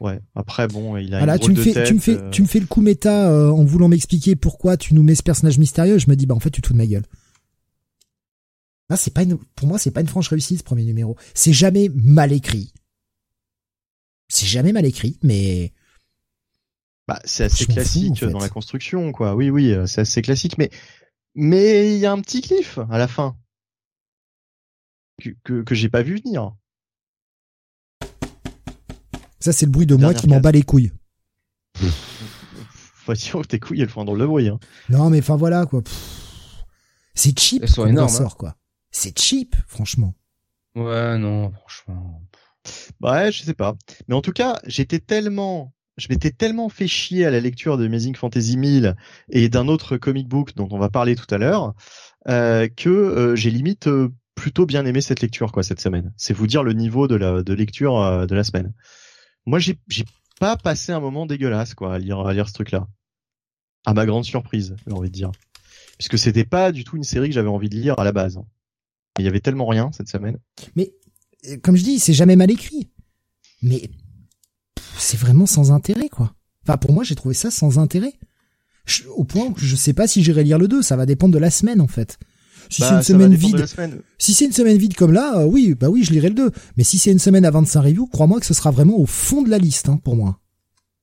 ouais. 0.00 0.20
Après 0.34 0.66
bon 0.68 0.96
il 0.96 1.14
a 1.14 1.18
voilà 1.18 1.34
une 1.36 1.40
tu 1.40 1.50
me 1.52 1.56
fais 1.56 1.72
tête, 1.72 1.86
tu 1.86 1.94
me 1.94 2.00
fais 2.00 2.16
euh, 2.16 2.30
tu 2.30 2.42
me 2.42 2.46
fais 2.46 2.60
le 2.60 2.66
coup 2.66 2.80
méta 2.80 3.30
euh, 3.30 3.50
en 3.50 3.64
voulant 3.64 3.88
m'expliquer 3.88 4.36
pourquoi 4.36 4.76
tu 4.76 4.94
nous 4.94 5.02
mets 5.02 5.14
ce 5.14 5.22
personnage 5.22 5.58
mystérieux 5.58 5.98
je 5.98 6.08
me 6.10 6.16
dis 6.16 6.26
bah 6.26 6.34
en 6.34 6.40
fait 6.40 6.50
tu 6.50 6.60
te 6.62 6.66
fous 6.66 6.72
de 6.72 6.78
ma 6.78 6.86
gueule. 6.86 7.04
Là 8.88 8.96
c'est 8.96 9.12
pas 9.14 9.22
une 9.22 9.38
pour 9.38 9.68
moi 9.68 9.78
c'est 9.78 9.90
pas 9.92 10.00
une 10.00 10.08
franche 10.08 10.28
réussite 10.28 10.58
ce 10.58 10.64
premier 10.64 10.84
numéro. 10.84 11.16
C'est 11.34 11.52
jamais 11.52 11.90
mal 11.94 12.32
écrit. 12.32 12.72
C'est 14.28 14.46
jamais 14.46 14.72
mal 14.72 14.86
écrit 14.86 15.18
mais 15.22 15.72
bah, 17.06 17.20
c'est 17.24 17.44
assez 17.44 17.64
Je 17.64 17.68
m'en 17.68 17.74
fous, 17.74 17.74
classique 17.74 18.12
en 18.12 18.14
fait. 18.14 18.30
dans 18.30 18.38
la 18.40 18.48
construction 18.48 19.12
quoi. 19.12 19.34
Oui 19.34 19.50
oui 19.50 19.72
euh, 19.72 19.86
c'est 19.86 20.00
assez 20.00 20.22
classique 20.22 20.58
mais 20.58 20.70
mais 21.34 21.94
il 21.94 21.98
y 21.98 22.06
a 22.06 22.12
un 22.12 22.20
petit 22.20 22.40
cliff 22.40 22.78
à 22.90 22.98
la 22.98 23.06
fin 23.06 23.36
que 25.22 25.30
que, 25.44 25.62
que 25.62 25.74
j'ai 25.74 25.88
pas 25.88 26.02
vu 26.02 26.16
venir 26.16 26.54
ça 29.40 29.52
c'est 29.52 29.66
le 29.66 29.72
bruit 29.72 29.86
de 29.86 29.96
moi 29.96 30.14
qui 30.14 30.28
m'en 30.28 30.40
bat 30.40 30.52
les 30.52 30.62
couilles 30.62 30.92
faut 31.80 33.14
dire 33.14 33.40
que 33.40 33.46
tes 33.46 33.58
couilles 33.58 33.80
elles 33.80 33.88
font 33.88 34.02
un 34.02 34.04
drôle 34.04 34.20
de 34.20 34.26
bruit 34.26 34.48
hein. 34.48 34.58
Non, 34.88 35.10
mais 35.10 35.20
enfin 35.20 35.36
voilà 35.36 35.66
quoi. 35.66 35.82
C'est 37.14 37.38
cheap 37.38 37.62
Elles 37.62 37.68
sont 37.68 37.82
ressort, 37.82 38.36
quoi. 38.36 38.56
C'est 38.90 39.18
cheap, 39.18 39.54
franchement. 39.66 40.14
Ouais, 40.74 41.18
non, 41.18 41.50
franchement. 41.50 42.22
Ouais, 43.00 43.32
je 43.32 43.42
sais 43.42 43.54
pas. 43.54 43.76
Mais 44.08 44.14
en 44.14 44.22
tout 44.22 44.32
cas, 44.32 44.58
j'étais 44.66 45.00
tellement, 45.00 45.74
je 45.96 46.06
m'étais 46.08 46.30
tellement 46.30 46.68
fait 46.68 46.86
chier 46.86 47.26
à 47.26 47.30
la 47.30 47.40
lecture 47.40 47.76
de 47.76 47.86
Amazing 47.86 48.16
Fantasy 48.16 48.56
1000 48.56 48.96
et 49.30 49.48
d'un 49.48 49.68
autre 49.68 49.96
comic 49.96 50.28
book 50.28 50.54
dont 50.56 50.68
on 50.70 50.78
va 50.78 50.88
parler 50.88 51.14
tout 51.14 51.32
à 51.32 51.38
l'heure, 51.38 51.74
euh, 52.28 52.68
que 52.74 52.88
euh, 52.88 53.36
j'ai 53.36 53.50
limite 53.50 53.86
euh, 53.88 54.08
plutôt 54.34 54.66
bien 54.66 54.86
aimé 54.86 55.00
cette 55.00 55.20
lecture 55.20 55.52
quoi 55.52 55.62
cette 55.62 55.80
semaine. 55.80 56.12
C'est 56.16 56.32
vous 56.34 56.46
dire 56.46 56.62
le 56.62 56.72
niveau 56.72 57.06
de 57.08 57.16
la 57.16 57.42
de 57.42 57.52
lecture 57.52 57.98
euh, 57.98 58.26
de 58.26 58.34
la 58.34 58.44
semaine. 58.44 58.72
Moi, 59.46 59.58
j'ai 59.58 59.76
pas 60.38 60.56
passé 60.56 60.92
un 60.92 61.00
moment 61.00 61.26
dégueulasse 61.26 61.74
quoi 61.74 61.94
à 61.94 61.98
lire 61.98 62.48
ce 62.48 62.54
truc-là. 62.54 62.86
À 63.86 63.94
ma 63.94 64.06
grande 64.06 64.24
surprise, 64.24 64.76
j'ai 64.86 64.92
envie 64.92 65.08
de 65.08 65.14
dire, 65.14 65.30
puisque 65.96 66.18
c'était 66.18 66.44
pas 66.44 66.72
du 66.72 66.84
tout 66.84 66.96
une 66.96 67.04
série 67.04 67.28
que 67.28 67.34
j'avais 67.34 67.48
envie 67.48 67.68
de 67.68 67.76
lire 67.76 67.98
à 67.98 68.04
la 68.04 68.12
base. 68.12 68.40
Il 69.18 69.24
y 69.24 69.28
avait 69.28 69.40
tellement 69.40 69.66
rien 69.66 69.90
cette 69.92 70.08
semaine. 70.08 70.38
Mais 70.76 70.92
euh, 71.48 71.56
comme 71.62 71.76
je 71.76 71.82
dis, 71.82 71.98
c'est 71.98 72.12
jamais 72.12 72.36
mal 72.36 72.50
écrit. 72.50 72.90
Mais 73.62 73.90
c'est 74.98 75.18
vraiment 75.18 75.46
sans 75.46 75.72
intérêt, 75.72 76.08
quoi. 76.08 76.34
Enfin, 76.62 76.76
pour 76.76 76.92
moi, 76.92 77.04
j'ai 77.04 77.14
trouvé 77.14 77.34
ça 77.34 77.50
sans 77.50 77.78
intérêt. 77.78 78.12
Au 79.16 79.24
point 79.24 79.46
où 79.46 79.54
je 79.56 79.76
sais 79.76 79.92
pas 79.92 80.06
si 80.06 80.22
j'irai 80.22 80.44
lire 80.44 80.58
le 80.58 80.68
2, 80.68 80.82
ça 80.82 80.96
va 80.96 81.06
dépendre 81.06 81.34
de 81.34 81.38
la 81.38 81.50
semaine 81.50 81.80
en 81.80 81.86
fait. 81.86 82.18
Si 82.68 82.82
Bah, 82.82 82.88
c'est 82.88 82.94
une 82.94 83.02
ça 83.02 83.12
va 83.12 83.18
semaine 83.24 83.34
vide, 83.34 83.66
semaine. 83.66 84.00
si 84.18 84.34
c'est 84.34 84.44
une 84.44 84.52
semaine 84.52 84.76
vide 84.78 84.94
comme 84.94 85.12
là, 85.12 85.38
euh, 85.40 85.44
oui, 85.44 85.74
bah 85.78 85.88
oui, 85.88 86.04
je 86.04 86.12
lirai 86.12 86.28
le 86.28 86.34
2. 86.34 86.50
Mais 86.76 86.84
si 86.84 86.98
c'est 86.98 87.10
une 87.12 87.18
semaine 87.18 87.44
à 87.44 87.50
25 87.50 87.80
reviews, 87.82 88.06
crois-moi 88.06 88.40
que 88.40 88.46
ce 88.46 88.54
sera 88.54 88.70
vraiment 88.70 88.96
au 88.98 89.06
fond 89.06 89.42
de 89.42 89.50
la 89.50 89.58
liste 89.58 89.88
hein, 89.88 89.98
pour 90.02 90.16
moi. 90.16 90.38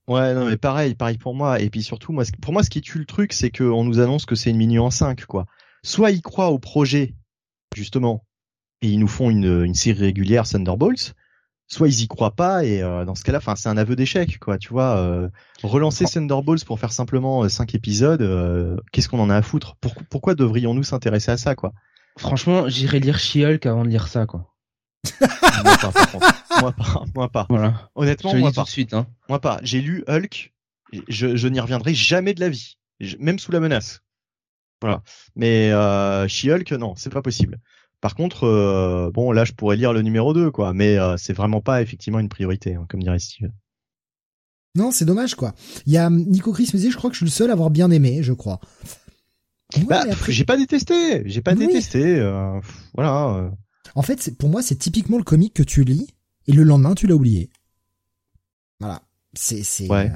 Ouais, 0.08 0.34
non, 0.34 0.46
mais 0.46 0.56
pareil, 0.56 0.94
pareil 0.94 1.18
pour 1.18 1.34
moi. 1.34 1.60
Et 1.60 1.68
puis 1.68 1.82
surtout, 1.82 2.12
moi, 2.12 2.24
pour 2.40 2.52
moi, 2.52 2.62
ce 2.62 2.70
qui 2.70 2.80
tue 2.80 2.98
le 2.98 3.04
truc, 3.04 3.32
c'est 3.34 3.50
qu'on 3.50 3.84
nous 3.84 4.00
annonce 4.00 4.24
que 4.24 4.34
c'est 4.34 4.50
une 4.50 4.56
mini 4.56 4.78
en 4.78 4.90
5, 4.90 5.26
quoi. 5.26 5.44
Soit 5.82 6.10
ils 6.12 6.22
croient 6.22 6.48
au 6.50 6.58
projet, 6.58 7.14
justement, 7.76 8.24
et 8.80 8.88
ils 8.88 8.98
nous 8.98 9.08
font 9.08 9.28
une, 9.30 9.64
une 9.64 9.74
série 9.74 10.00
régulière 10.00 10.48
Thunderbolts, 10.48 11.14
soit 11.68 11.86
ils 11.88 12.02
y 12.02 12.08
croient 12.08 12.34
pas, 12.34 12.64
et 12.64 12.82
euh, 12.82 13.04
dans 13.04 13.14
ce 13.14 13.22
cas-là, 13.24 13.38
enfin, 13.38 13.54
c'est 13.54 13.68
un 13.68 13.76
aveu 13.76 13.94
d'échec, 13.94 14.38
quoi. 14.38 14.58
Tu 14.58 14.70
vois, 14.70 14.96
euh, 14.96 15.28
relancer 15.62 16.04
Thunderbolts 16.06 16.64
pour 16.64 16.80
faire 16.80 16.92
simplement 16.92 17.48
5 17.48 17.74
épisodes, 17.74 18.22
euh, 18.22 18.76
qu'est-ce 18.92 19.08
qu'on 19.08 19.20
en 19.20 19.30
a 19.30 19.36
à 19.36 19.42
foutre? 19.42 19.76
Pourquoi, 19.80 20.02
pourquoi 20.10 20.34
devrions-nous 20.34 20.82
s'intéresser 20.82 21.30
à 21.30 21.36
ça, 21.36 21.54
quoi? 21.54 21.72
Franchement, 22.18 22.68
j'irai 22.68 22.98
lire 23.00 23.18
She-Hulk 23.18 23.64
avant 23.66 23.84
de 23.84 23.90
lire 23.90 24.08
ça, 24.08 24.26
quoi. 24.26 24.52
Moi 25.20 25.76
pas, 25.80 25.92
par 25.92 26.10
contre. 26.10 26.26
Moi 26.60 26.72
pas, 26.72 27.04
moi 27.14 27.28
pas. 27.28 27.46
Voilà. 27.48 27.88
Honnêtement, 27.94 28.34
moi 28.34 28.50
tout 28.50 28.56
pas. 28.56 28.64
de 28.64 28.68
suite, 28.68 28.94
hein. 28.94 29.06
Moi 29.28 29.40
pas. 29.40 29.60
J'ai 29.62 29.80
lu 29.80 30.02
Hulk. 30.08 30.52
Je, 31.08 31.36
je 31.36 31.48
n'y 31.48 31.60
reviendrai 31.60 31.94
jamais 31.94 32.34
de 32.34 32.40
la 32.40 32.48
vie, 32.48 32.78
Je- 32.98 33.16
même 33.20 33.38
sous 33.38 33.52
la 33.52 33.60
menace. 33.60 34.00
Voilà. 34.80 35.02
Mais 35.36 35.70
euh, 35.70 36.26
She-Hulk, 36.26 36.72
non, 36.72 36.94
c'est 36.96 37.12
pas 37.12 37.22
possible. 37.22 37.58
Par 38.00 38.14
contre, 38.14 38.44
euh, 38.44 39.10
bon, 39.12 39.32
là, 39.32 39.44
je 39.44 39.52
pourrais 39.52 39.76
lire 39.76 39.92
le 39.92 40.02
numéro 40.02 40.32
2, 40.32 40.50
quoi. 40.50 40.72
Mais 40.72 40.98
euh, 40.98 41.16
c'est 41.16 41.32
vraiment 41.32 41.60
pas 41.60 41.82
effectivement 41.82 42.20
une 42.20 42.28
priorité, 42.28 42.74
hein, 42.76 42.86
comme 42.88 43.02
dirait 43.02 43.18
Steve. 43.18 43.50
Non, 44.76 44.92
c'est 44.92 45.04
dommage 45.06 45.34
quoi. 45.34 45.54
Il 45.86 45.92
y 45.92 45.96
a 45.98 46.06
hum, 46.06 46.18
Nico 46.26 46.52
Chris 46.52 46.66
me 46.72 46.78
disait, 46.78 46.90
je 46.90 46.96
crois 46.96 47.10
que 47.10 47.14
je 47.14 47.18
suis 47.18 47.24
le 47.26 47.30
seul 47.30 47.50
à 47.50 47.54
avoir 47.54 47.70
bien 47.70 47.90
aimé, 47.90 48.22
je 48.22 48.32
crois. 48.32 48.60
Ouais, 49.76 49.84
bah, 49.88 50.04
après- 50.10 50.30
j'ai 50.32 50.44
pas 50.44 50.56
détesté. 50.56 51.22
J'ai 51.28 51.42
pas 51.42 51.54
Oui. 51.54 51.66
détesté. 51.66 52.18
euh, 52.20 52.60
voilà. 52.94 53.50
En 53.94 54.02
fait, 54.02 54.36
pour 54.38 54.48
moi, 54.50 54.62
c'est 54.62 54.76
typiquement 54.76 55.18
le 55.18 55.24
comic 55.24 55.52
que 55.54 55.62
tu 55.64 55.82
lis 55.82 56.06
et 56.46 56.52
le 56.52 56.62
lendemain 56.62 56.94
tu 56.94 57.06
l'as 57.08 57.14
oublié. 57.16 57.50
Voilà. 58.78 59.02
C'est, 59.34 59.62
c'est. 59.64 59.88
Ouais. 59.90 60.12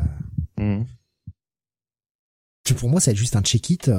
que 2.65 2.75
pour 2.75 2.89
moi, 2.89 3.01
c'est 3.01 3.15
juste 3.17 3.35
un 3.37 3.43
check-it 3.43 3.91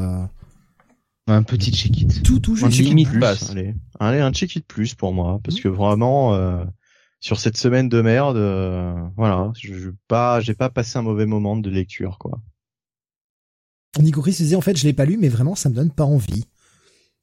Un 1.27 1.43
petit 1.43 1.71
check-it. 1.71 2.21
tout, 2.23 2.39
tout 2.39 2.51
Un 2.51 2.55
juste. 2.55 2.71
check-it 2.71 2.75
check-it 2.77 2.89
limite 2.89 3.09
plus. 3.09 3.19
basse. 3.19 3.49
Allez. 3.51 3.73
Allez, 3.99 4.19
un 4.19 4.31
check-it 4.31 4.65
plus 4.67 4.93
pour 4.93 5.13
moi, 5.13 5.39
parce 5.43 5.59
que 5.59 5.69
vraiment, 5.69 6.33
euh, 6.33 6.63
sur 7.21 7.39
cette 7.39 7.55
semaine 7.57 7.87
de 7.87 8.01
merde, 8.01 8.35
euh, 8.35 8.93
voilà, 9.15 9.51
je, 9.57 9.73
je 9.73 9.89
pas, 10.07 10.41
j'ai 10.41 10.53
pas 10.53 10.69
passé 10.69 10.97
un 10.97 11.01
mauvais 11.01 11.25
moment 11.25 11.55
de 11.55 11.69
lecture, 11.69 12.17
quoi. 12.17 12.41
Nico 13.99 14.21
Chris 14.21 14.31
disait, 14.31 14.55
en 14.55 14.61
fait, 14.61 14.75
je 14.75 14.83
l'ai 14.85 14.93
pas 14.93 15.05
lu, 15.05 15.17
mais 15.17 15.29
vraiment, 15.29 15.55
ça 15.55 15.69
me 15.69 15.75
donne 15.75 15.91
pas 15.91 16.03
envie. 16.03 16.45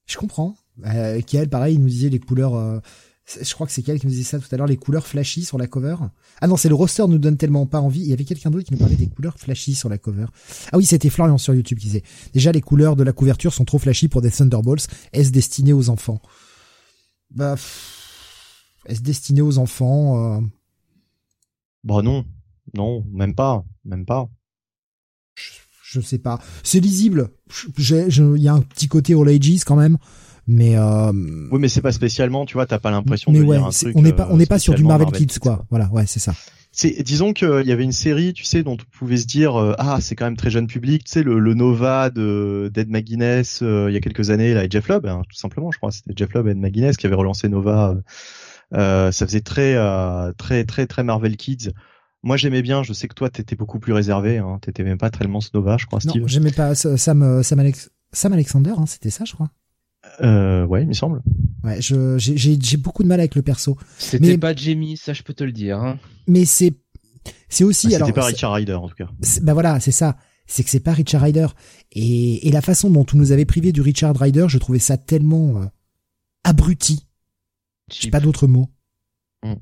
Je 0.06 0.16
comprends. 0.16 0.56
Euh, 0.86 1.20
Kiel, 1.20 1.48
pareil, 1.48 1.74
il 1.74 1.81
nous 1.81 1.89
disait 1.89 2.09
les 2.09 2.20
couleurs. 2.20 2.81
Je 3.40 3.55
crois 3.55 3.66
que 3.66 3.73
c'est 3.73 3.82
Kiel 3.82 4.01
qui 4.01 4.07
nous 4.07 4.12
disait 4.12 4.24
ça 4.24 4.39
tout 4.39 4.47
à 4.51 4.57
l'heure, 4.57 4.66
les 4.66 4.77
couleurs 4.77 5.07
flashy 5.07 5.44
sur 5.44 5.59
la 5.59 5.66
cover. 5.66 5.97
Ah 6.40 6.47
non, 6.47 6.57
c'est 6.57 6.69
le 6.69 6.74
roster 6.74 7.05
nous 7.07 7.19
donne 7.19 7.36
tellement 7.36 7.66
pas 7.66 7.81
envie. 7.81 8.01
Il 8.01 8.07
y 8.09 8.12
avait 8.12 8.24
quelqu'un 8.24 8.51
d'autre 8.51 8.65
qui 8.66 8.73
nous 8.73 8.78
parlait 8.78 8.97
des 8.97 9.09
couleurs 9.09 9.39
flashy 9.39 9.74
sur 9.74 9.89
la 9.89 9.98
cover. 9.98 10.27
Ah 10.73 10.78
oui, 10.78 10.85
c'était 10.85 11.11
Florian 11.11 11.39
sur 11.39 11.55
YouTube 11.55 11.78
qui 11.78 11.86
disait. 11.86 12.02
Déjà, 12.32 12.51
les 12.52 12.61
couleurs 12.61 12.97
de 12.97 13.02
la 13.05 13.12
couverture 13.12 13.52
sont 13.55 13.65
trop 13.65 13.78
flashy 13.78 14.09
pour 14.09 14.23
des 14.23 14.31
Thunderbolts. 14.31 14.86
Est-ce 15.12 15.31
destiné 15.31 15.73
aux 15.73 15.90
enfants? 15.90 16.20
Bah, 17.31 17.57
est-ce 18.86 19.02
destiné 19.02 19.40
aux 19.43 19.59
enfants 19.59 20.39
euh, 20.39 20.40
Bah 21.85 22.02
non, 22.02 22.24
non, 22.74 23.05
même 23.12 23.35
pas, 23.35 23.65
même 23.85 24.05
pas. 24.07 24.28
Je 25.82 26.01
sais 26.01 26.19
pas. 26.19 26.40
C'est 26.62 26.81
lisible. 26.81 27.31
J'ai- 27.77 28.11
je- 28.11 28.36
Il 28.36 28.43
y 28.43 28.48
a 28.48 28.55
un 28.55 28.61
petit 28.62 28.86
côté 28.89 29.15
All 29.15 29.28
Ages 29.28 29.65
quand 29.65 29.74
même, 29.77 29.98
mais 30.51 30.77
euh, 30.77 31.12
Oui, 31.51 31.59
mais 31.60 31.68
c'est 31.68 31.81
pas 31.81 31.93
spécialement, 31.93 32.44
tu 32.44 32.55
vois, 32.55 32.66
t'as 32.66 32.78
pas 32.78 32.90
l'impression 32.90 33.32
mais 33.32 33.39
de 33.39 33.44
ouais, 33.44 33.56
lire 33.56 33.66
un 33.66 33.70
truc. 33.70 33.97
on 33.97 34.02
n'est 34.02 34.12
pas 34.12 34.24
euh, 34.24 34.31
on 34.31 34.36
n'est 34.36 34.47
pas 34.47 34.59
sur 34.59 34.74
du 34.74 34.85
Marvel, 34.85 35.09
Kids 35.12 35.39
quoi. 35.40 35.64
Voilà, 35.70 35.89
ouais, 35.93 36.06
c'est 36.06 36.20
ça. 36.20 36.35
C'est, 36.72 37.02
disons 37.02 37.32
qu'il 37.32 37.66
y 37.66 37.72
avait 37.72 37.82
une 37.82 37.90
série, 37.93 38.32
tu 38.32 38.44
sais, 38.44 38.62
dont 38.62 38.74
on 38.74 38.98
pouvait 38.98 39.16
se 39.16 39.27
dire, 39.27 39.60
euh, 39.60 39.74
ah, 39.78 39.98
c'est 40.01 40.14
quand 40.14 40.27
même 40.27 40.36
très 40.36 40.51
jeune 40.51 40.68
public, 40.68 41.02
tu 41.05 41.10
sais, 41.12 41.22
le, 41.24 41.40
le 41.40 41.55
Nova 41.55 42.10
de 42.10 42.70
d'Ed 42.72 42.89
McGuinness 42.90 43.60
euh, 43.62 43.86
il 43.90 43.94
y 43.94 43.97
a 43.97 44.01
quelques 44.01 44.31
années, 44.31 44.55
là, 44.55 44.64
et 44.64 44.68
Jeff 44.70 44.86
Lubb, 44.89 45.06
hein, 45.06 45.22
tout 45.28 45.36
simplement, 45.36 45.72
je 45.72 45.78
crois, 45.78 45.90
c'était 45.90 46.12
Jeff 46.14 46.32
Lubb 46.32 46.47
et 46.47 46.51
Ed 46.52 46.59
McGuinness 46.59 46.97
qui 46.97 47.06
avait 47.06 47.16
relancé 47.16 47.48
Nova. 47.48 47.90
euh, 47.90 48.01
euh, 48.72 49.10
ça 49.10 49.27
faisait 49.27 49.40
très, 49.40 49.74
euh, 49.74 50.32
très, 50.39 50.64
très, 50.64 50.86
très 50.86 51.02
Marvel 51.02 51.36
Kids. 51.36 51.72
Moi, 52.22 52.36
j'aimais 52.36 52.62
bien. 52.62 52.82
Je 52.82 52.93
sais 52.93 53.09
que 53.09 53.14
toi, 53.14 53.31
t'étais 53.31 53.56
beaucoup 53.56 53.81
plus 53.81 53.93
réservé. 53.93 54.39
Hein, 54.39 54.59
t'étais 54.60 54.85
même 54.85 54.98
pas 54.98 55.10
tellement 55.10 55.40
ce 55.40 55.48
Nova, 55.55 55.77
je 55.77 55.86
crois, 55.86 56.01
Steve. 56.01 56.22
Non, 56.22 56.28
j'aimais 56.28 56.52
pas 56.52 56.74
Sam 56.74 57.22
euh, 57.22 57.43
Sam, 57.43 57.59
Alex, 57.59 57.90
Sam 58.12 58.32
Alexander, 58.32 58.74
hein, 58.77 58.86
c'était 58.86 59.10
ça, 59.10 59.24
je 59.24 59.32
crois. 59.32 59.51
Euh, 60.22 60.66
ouais, 60.66 60.82
il 60.82 60.88
me 60.88 60.92
semble. 60.92 61.22
Ouais, 61.64 61.80
je 61.80 62.18
j'ai 62.18 62.36
j'ai 62.36 62.59
j'ai 62.60 62.76
beaucoup 62.76 63.02
de 63.02 63.09
mal 63.09 63.20
avec 63.20 63.34
le 63.34 63.42
perso, 63.42 63.76
C'était 63.98 64.26
Mais- 64.28 64.38
pas 64.38 64.55
Jamie, 64.55 64.97
ça 64.97 65.12
je 65.12 65.22
peux 65.22 65.34
te 65.34 65.44
le 65.44 65.52
dire. 65.52 65.78
Hein. 65.78 65.98
mais 66.26 66.44
c'est 66.44 66.74
c'est 67.48 67.64
aussi 67.64 67.88
Ah, 67.92 67.97
alors 67.97 68.09
c'était 68.09 68.20
pas 68.20 68.26
Richard 68.26 68.52
Rider, 68.55 68.74
en 68.74 68.88
tout 68.88 68.94
cas. 68.94 69.09
bah 69.42 69.52
voilà, 69.55 69.78
c'est 69.80 69.92
ça. 69.92 70.16
C'est 70.47 70.64
que 70.64 70.70
c'est 70.70 70.80
pas 70.80 70.92
Richard 70.92 71.22
Rider 71.22 71.47
et 71.92 72.48
et 72.48 72.51
la 72.51 72.60
façon 72.62 72.90
dont 72.90 73.06
on 73.14 73.16
nous 73.16 73.30
avait 73.32 73.44
privé 73.44 73.72
du 73.72 73.80
Richard 73.82 74.16
Rider, 74.16 74.47
je 74.48 74.59
trouvais 74.59 74.78
ça 74.78 74.97
tellement 74.97 75.60
euh, 75.62 75.66
abruti. 76.44 77.06
J'ai 77.92 78.10
pas 78.10 78.20
d'autre 78.20 78.47
mot. 78.47 78.68
Mm. 79.44 79.55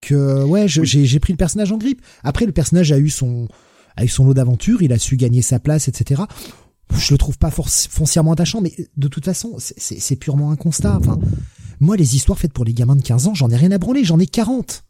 Que 0.00 0.44
ouais, 0.44 0.68
je- 0.68 0.80
Oui. 0.80 0.86
j'ai 0.86 1.04
j'ai 1.06 1.20
pris 1.20 1.32
le 1.32 1.36
personnage 1.36 1.72
en 1.72 1.78
grippe. 1.78 2.02
Après, 2.22 2.46
le 2.46 2.52
personnage 2.52 2.92
a 2.92 2.98
eu 2.98 3.08
son 3.10 3.48
a 3.96 4.04
eu 4.04 4.08
son 4.08 4.24
lot 4.24 4.34
d'aventures, 4.34 4.82
il 4.82 4.92
a 4.92 4.98
su 4.98 5.16
gagner 5.16 5.42
sa 5.42 5.58
place, 5.60 5.86
etc. 5.88 6.22
Je 6.94 7.12
le 7.14 7.18
trouve 7.18 7.38
pas 7.38 7.50
foncièrement 7.50 8.32
attachant, 8.32 8.60
mais 8.60 8.72
de 8.96 9.08
toute 9.08 9.24
façon, 9.24 9.56
c'est- 9.58 10.16
purement 10.16 10.50
un 10.50 10.56
constat. 10.56 10.96
Enfin, 10.98 11.18
moi, 11.80 11.96
les 11.96 12.16
histoires 12.16 12.38
faites 12.38 12.52
pour 12.52 12.64
les 12.64 12.74
gamins 12.74 12.96
de 12.96 13.02
15 13.02 13.26
ans, 13.28 13.34
j'en 13.34 13.48
ai 13.50 13.56
rien 13.56 13.70
à 13.72 13.78
branler, 13.78 14.04
j'en 14.04 14.18
ai 14.18 14.26
40. 14.26 14.84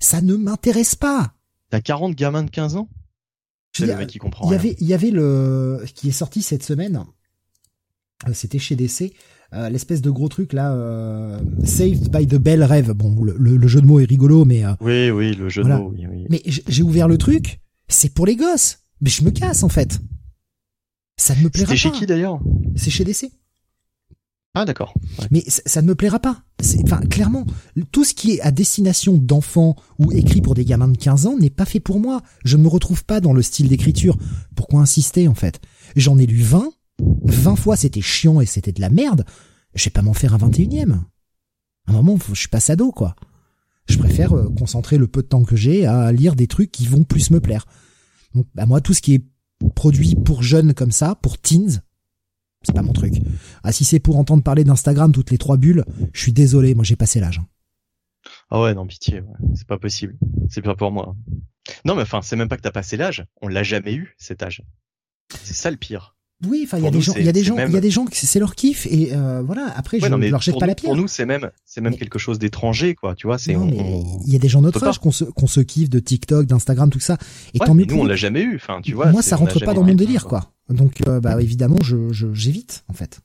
Ça 0.00 0.20
ne 0.20 0.36
m'intéresse 0.36 0.94
pas. 0.94 1.34
T'as 1.70 1.80
40 1.80 2.14
gamins 2.14 2.44
de 2.44 2.50
15 2.50 2.76
ans? 2.76 2.88
Je 3.74 3.84
C'est 3.84 3.92
le 3.92 3.98
mec 3.98 4.08
qui 4.08 4.18
comprend 4.18 4.48
il 4.48 4.52
y 4.52 4.54
avait, 4.54 4.76
il 4.80 4.86
y 4.86 4.94
avait 4.94 5.10
le 5.10 5.84
qui 5.94 6.08
est 6.08 6.12
sorti 6.12 6.40
cette 6.42 6.62
semaine. 6.62 7.04
Euh, 8.26 8.32
C'était 8.32 8.58
chez 8.58 8.76
DC, 8.76 9.12
euh, 9.52 9.68
l'espèce 9.68 10.00
de 10.00 10.10
gros 10.10 10.28
truc 10.28 10.52
là, 10.52 10.72
euh, 10.72 11.38
Saved 11.64 12.10
by 12.10 12.26
the 12.26 12.36
Bell 12.36 12.62
Rêve. 12.64 12.92
Bon, 12.92 13.22
le, 13.22 13.36
le- 13.38 13.56
le 13.56 13.68
jeu 13.68 13.80
de 13.80 13.86
mots 13.86 14.00
est 14.00 14.06
rigolo, 14.06 14.44
mais 14.44 14.64
euh, 14.64 14.72
Oui, 14.80 15.10
oui, 15.10 15.34
le 15.34 15.48
jeu 15.48 15.62
Voilà. 15.62 15.78
de 15.78 15.82
mots, 15.82 15.92
oui, 15.94 16.06
oui. 16.10 16.26
mais 16.30 16.42
j'ai 16.46 16.82
ouvert 16.82 17.08
le 17.08 17.18
truc, 17.18 17.60
c'est 17.88 18.12
pour 18.14 18.24
les 18.24 18.36
gosses. 18.36 18.78
Mais 19.00 19.10
je 19.10 19.22
me 19.22 19.30
casse 19.30 19.62
en 19.62 19.68
fait. 19.68 20.00
Ça 21.18 21.34
ne 21.34 21.42
me 21.42 21.50
plaira 21.50 21.68
C'était 21.68 21.78
chez 21.78 21.90
pas. 21.90 21.98
qui 21.98 22.06
d'ailleurs 22.06 22.40
C'est 22.76 22.90
chez 22.90 23.04
DC. 23.04 23.30
Ah 24.54 24.64
d'accord. 24.64 24.94
Mais 25.30 25.44
ça, 25.46 25.82
ne 25.82 25.88
me 25.88 25.94
plaira 25.94 26.18
pas. 26.18 26.42
Enfin, 26.82 27.00
clairement, 27.00 27.44
tout 27.92 28.04
ce 28.04 28.14
qui 28.14 28.32
est 28.32 28.40
à 28.40 28.50
destination 28.50 29.16
d'enfants 29.16 29.76
ou 29.98 30.10
écrit 30.12 30.40
pour 30.40 30.54
des 30.54 30.64
gamins 30.64 30.88
de 30.88 30.96
15 30.96 31.26
ans 31.26 31.36
n'est 31.38 31.50
pas 31.50 31.64
fait 31.64 31.80
pour 31.80 32.00
moi. 32.00 32.22
Je 32.44 32.56
ne 32.56 32.62
me 32.62 32.68
retrouve 32.68 33.04
pas 33.04 33.20
dans 33.20 33.32
le 33.32 33.42
style 33.42 33.68
d'écriture. 33.68 34.16
Pourquoi 34.56 34.80
insister 34.80 35.28
en 35.28 35.34
fait? 35.34 35.60
J'en 35.96 36.18
ai 36.18 36.26
lu 36.26 36.40
20. 36.40 36.72
20 37.24 37.56
fois 37.56 37.76
c'était 37.76 38.00
chiant 38.00 38.40
et 38.40 38.46
c'était 38.46 38.72
de 38.72 38.80
la 38.80 38.90
merde. 38.90 39.24
Je 39.74 39.84
vais 39.84 39.90
pas 39.90 40.02
m'en 40.02 40.14
faire 40.14 40.34
un 40.34 40.38
21 40.38 40.88
e 40.88 40.92
À 41.86 41.90
un 41.90 41.92
moment, 41.92 42.18
je 42.32 42.34
suis 42.34 42.48
pas 42.48 42.60
sado 42.60 42.90
quoi. 42.90 43.14
Je 43.88 43.98
préfère 43.98 44.32
euh, 44.32 44.48
concentrer 44.58 44.98
le 44.98 45.06
peu 45.06 45.22
de 45.22 45.28
temps 45.28 45.44
que 45.44 45.56
j'ai 45.56 45.86
à 45.86 46.10
lire 46.12 46.34
des 46.34 46.46
trucs 46.46 46.70
qui 46.70 46.86
vont 46.86 47.04
plus 47.04 47.30
me 47.30 47.40
plaire. 47.40 47.66
Donc, 48.34 48.46
bah 48.54 48.66
moi, 48.66 48.80
tout 48.80 48.92
ce 48.92 49.00
qui 49.00 49.14
est 49.14 49.24
produit 49.74 50.14
pour 50.14 50.42
jeunes 50.42 50.74
comme 50.74 50.92
ça, 50.92 51.14
pour 51.16 51.38
teens, 51.38 51.82
c'est 52.62 52.74
pas 52.74 52.82
mon 52.82 52.92
truc. 52.92 53.14
Ah, 53.62 53.72
si 53.72 53.84
c'est 53.84 54.00
pour 54.00 54.18
entendre 54.18 54.42
parler 54.42 54.64
d'Instagram 54.64 55.12
toutes 55.12 55.30
les 55.30 55.38
trois 55.38 55.56
bulles, 55.56 55.84
je 56.12 56.20
suis 56.20 56.32
désolé, 56.32 56.74
moi 56.74 56.84
j'ai 56.84 56.96
passé 56.96 57.20
l'âge. 57.20 57.38
Hein. 57.38 57.46
Ah 58.50 58.60
ouais, 58.60 58.74
non, 58.74 58.86
pitié, 58.86 59.22
c'est 59.54 59.66
pas 59.66 59.78
possible. 59.78 60.18
C'est 60.48 60.62
pas 60.62 60.74
pour 60.74 60.90
moi. 60.90 61.14
Non, 61.84 61.94
mais 61.94 62.02
enfin, 62.02 62.22
c'est 62.22 62.36
même 62.36 62.48
pas 62.48 62.56
que 62.56 62.62
t'as 62.62 62.70
passé 62.70 62.96
l'âge. 62.96 63.26
On 63.40 63.48
l'a 63.48 63.62
jamais 63.62 63.94
eu, 63.94 64.14
cet 64.18 64.42
âge. 64.42 64.62
C'est 65.42 65.54
ça 65.54 65.70
le 65.70 65.76
pire. 65.76 66.16
Oui, 66.46 66.62
enfin, 66.64 66.78
il 66.78 66.84
y 66.84 66.86
a 66.86 66.90
des 66.90 67.00
gens, 67.00 67.14
il 67.16 67.24
y 67.24 67.28
a 67.28 67.32
des 67.32 67.42
gens, 67.42 67.56
il 67.58 67.72
y 67.72 67.76
a 67.76 67.80
des 67.80 67.90
gens 67.90 68.04
que 68.04 68.14
c'est 68.14 68.38
leur 68.38 68.54
kiff 68.54 68.86
et 68.86 69.12
euh, 69.12 69.42
voilà. 69.44 69.72
Après, 69.76 69.98
je 69.98 70.06
ne 70.06 70.28
leur 70.28 70.40
jette 70.40 70.58
pas 70.58 70.66
la 70.66 70.76
pierre. 70.76 70.90
Pour 70.90 70.96
nous, 70.96 71.08
c'est 71.08 71.26
même, 71.26 71.50
c'est 71.64 71.80
même 71.80 71.96
quelque 71.96 72.18
chose 72.20 72.38
d'étranger, 72.38 72.94
quoi. 72.94 73.16
Tu 73.16 73.26
vois, 73.26 73.38
c'est. 73.38 73.54
il 73.54 74.32
y 74.32 74.36
a 74.36 74.38
des 74.38 74.48
gens 74.48 74.62
notre 74.62 74.86
âge 74.86 74.98
qu'on 75.00 75.10
se, 75.10 75.24
qu'on 75.24 75.48
se 75.48 75.60
kiffe 75.60 75.90
de 75.90 75.98
TikTok, 75.98 76.46
d'Instagram, 76.46 76.90
tout 76.90 77.00
ça. 77.00 77.18
Et 77.54 77.58
tant 77.58 77.74
mieux. 77.74 77.86
Nous, 77.86 77.98
on 77.98 78.04
l'a 78.04 78.16
jamais 78.16 78.42
eu. 78.42 78.56
Enfin, 78.56 78.80
tu 78.82 78.92
vois. 78.94 79.10
Moi, 79.10 79.22
ça 79.22 79.36
rentre 79.36 79.58
pas 79.64 79.74
dans 79.74 79.82
mon 79.82 79.94
délire, 79.94 80.26
quoi. 80.26 80.52
Donc, 80.68 81.00
euh, 81.08 81.18
bah 81.18 81.40
évidemment, 81.42 81.78
je, 81.82 82.12
j'évite 82.32 82.84
en 82.88 82.92
fait. 82.92 83.20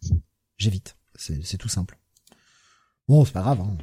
J'évite. 0.58 0.96
C'est, 1.16 1.46
c'est 1.46 1.58
tout 1.58 1.68
simple. 1.68 2.00
Bon, 3.08 3.26
c'est 3.26 3.34
pas 3.34 3.42
grave. 3.42 3.60
Hein. 3.62 3.78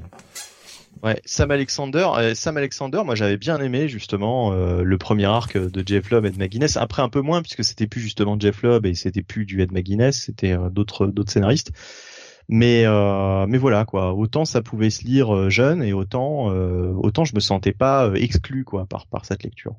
Ouais, 1.03 1.21
Sam 1.25 1.51
Alexander, 1.51 2.07
euh, 2.19 2.35
Sam 2.35 2.59
Alexander, 2.59 3.03
moi 3.07 3.15
j'avais 3.15 3.39
bien 3.39 3.59
aimé 3.59 3.89
justement 3.89 4.53
euh, 4.53 4.83
le 4.83 4.99
premier 4.99 5.25
arc 5.25 5.57
de 5.57 5.83
Jeff 5.87 6.11
Lobb 6.11 6.27
et 6.27 6.31
de 6.31 6.37
McGuinness. 6.37 6.77
Après 6.77 7.01
un 7.01 7.09
peu 7.09 7.23
moins 7.23 7.41
puisque 7.41 7.65
c'était 7.65 7.87
plus 7.87 8.03
justement 8.03 8.39
Jeff 8.39 8.63
Lobb 8.63 8.85
et 8.85 8.95
c'était 8.95 9.23
plus 9.23 9.47
du 9.47 9.63
Ed 9.63 9.73
McGuinness, 9.73 10.25
c'était 10.27 10.53
euh, 10.53 10.69
d'autres 10.69 11.07
d'autres 11.07 11.33
scénaristes. 11.33 11.73
Mais 12.51 12.85
mais 13.47 13.59
voilà 13.59 13.85
quoi, 13.85 14.13
autant 14.13 14.45
ça 14.45 14.61
pouvait 14.61 14.91
se 14.91 15.05
lire 15.05 15.51
jeune 15.51 15.85
et 15.85 15.93
autant 15.93 16.47
autant 16.47 17.25
je 17.25 17.37
me 17.37 17.39
sentais 17.39 17.71
pas 17.71 18.11
exclu 18.17 18.65
quoi 18.65 18.87
par 18.87 19.07
par 19.07 19.25
cette 19.25 19.45
lecture. 19.45 19.77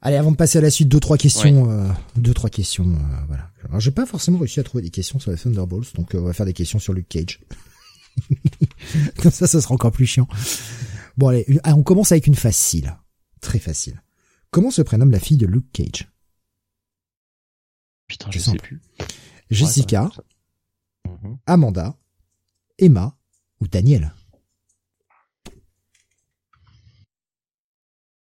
Allez, 0.00 0.14
avant 0.14 0.30
de 0.30 0.36
passer 0.36 0.58
à 0.58 0.60
la 0.60 0.70
suite, 0.70 0.88
deux 0.88 1.00
trois 1.00 1.16
questions, 1.16 1.90
deux 2.14 2.34
trois 2.34 2.50
questions, 2.50 2.86
voilà. 3.26 3.50
Alors 3.68 3.80
j'ai 3.80 3.90
pas 3.90 4.06
forcément 4.06 4.38
réussi 4.38 4.60
à 4.60 4.62
trouver 4.62 4.84
des 4.84 4.90
questions 4.90 5.18
sur 5.18 5.32
les 5.32 5.36
Thunderbolts, 5.36 5.96
donc 5.96 6.12
on 6.14 6.22
va 6.22 6.32
faire 6.32 6.46
des 6.46 6.52
questions 6.52 6.78
sur 6.78 6.92
Luke 6.92 7.08
Cage. 7.08 7.40
Comme 9.22 9.32
ça, 9.32 9.46
ça 9.46 9.60
sera 9.60 9.74
encore 9.74 9.92
plus 9.92 10.06
chiant. 10.06 10.28
Bon 11.16 11.28
allez, 11.28 11.46
on 11.64 11.82
commence 11.82 12.12
avec 12.12 12.26
une 12.26 12.34
facile. 12.34 12.96
Très 13.40 13.58
facile. 13.58 14.02
Comment 14.50 14.70
se 14.70 14.82
prénomme 14.82 15.10
la 15.10 15.20
fille 15.20 15.36
de 15.36 15.46
Luke 15.46 15.70
Cage? 15.72 16.08
Putain, 18.06 18.30
je 18.30 18.38
sais 18.38 18.56
plus. 18.56 18.80
Jessica, 19.50 20.10
mhm. 21.04 21.38
Amanda, 21.46 21.96
Emma 22.78 23.16
ou 23.60 23.68
Daniel? 23.68 24.12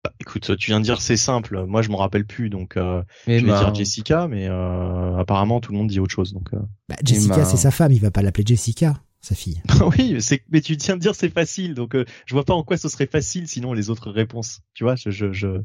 Bah, 0.05 0.12
Écoute, 0.20 0.57
tu 0.57 0.70
viens 0.70 0.81
de 0.81 0.85
dire 0.85 1.01
c'est 1.01 1.16
simple. 1.16 1.65
Moi, 1.66 1.82
je 1.82 1.90
m'en 1.90 1.98
rappelle 1.98 2.27
plus, 2.27 2.51
donc 2.51 2.77
euh, 2.77 3.03
je 3.27 3.32
vais 3.32 3.43
dire 3.43 3.74
Jessica, 3.74 4.28
mais 4.28 4.48
euh, 4.48 5.16
apparemment 5.16 5.61
tout 5.61 5.73
le 5.73 5.78
monde 5.78 5.89
dit 5.89 6.01
autre 6.01 6.15
chose. 6.15 6.32
Donc, 6.32 6.53
euh. 6.55 6.59
bah, 6.89 6.97
Jessica, 7.05 7.44
c'est 7.44 7.57
sa 7.57 7.70
femme. 7.70 7.93
Il 7.93 8.01
va 8.01 8.11
pas 8.11 8.23
l'appeler 8.23 8.44
Jessica 8.47 9.03
sa 9.20 9.34
fille. 9.34 9.60
oui, 9.98 10.20
c'est 10.20 10.43
mais 10.51 10.60
tu 10.60 10.76
tiens 10.76 10.97
de 10.97 11.01
dire 11.01 11.14
c'est 11.14 11.30
facile, 11.30 11.74
donc 11.74 11.94
euh, 11.94 12.05
je 12.26 12.34
vois 12.34 12.44
pas 12.44 12.55
en 12.55 12.62
quoi 12.62 12.76
ce 12.76 12.88
serait 12.88 13.06
facile 13.06 13.48
sinon 13.48 13.72
les 13.72 13.90
autres 13.90 14.10
réponses. 14.10 14.60
Tu 14.74 14.84
vois, 14.84 14.97
je 14.97 15.10
je 15.10 15.32
je, 15.32 15.62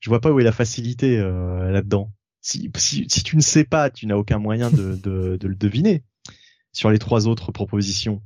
je 0.00 0.10
vois 0.10 0.20
pas 0.20 0.30
où 0.30 0.40
est 0.40 0.44
la 0.44 0.52
facilité 0.52 1.18
euh, 1.18 1.70
là-dedans. 1.70 2.12
Si, 2.40 2.70
si 2.76 3.06
si 3.08 3.22
tu 3.22 3.36
ne 3.36 3.40
sais 3.40 3.64
pas, 3.64 3.90
tu 3.90 4.06
n'as 4.06 4.16
aucun 4.16 4.38
moyen 4.38 4.70
de, 4.70 4.96
de 4.96 5.36
de 5.36 5.48
le 5.48 5.54
deviner 5.54 6.04
sur 6.72 6.90
les 6.90 6.98
trois 6.98 7.26
autres 7.26 7.52
propositions. 7.52 8.22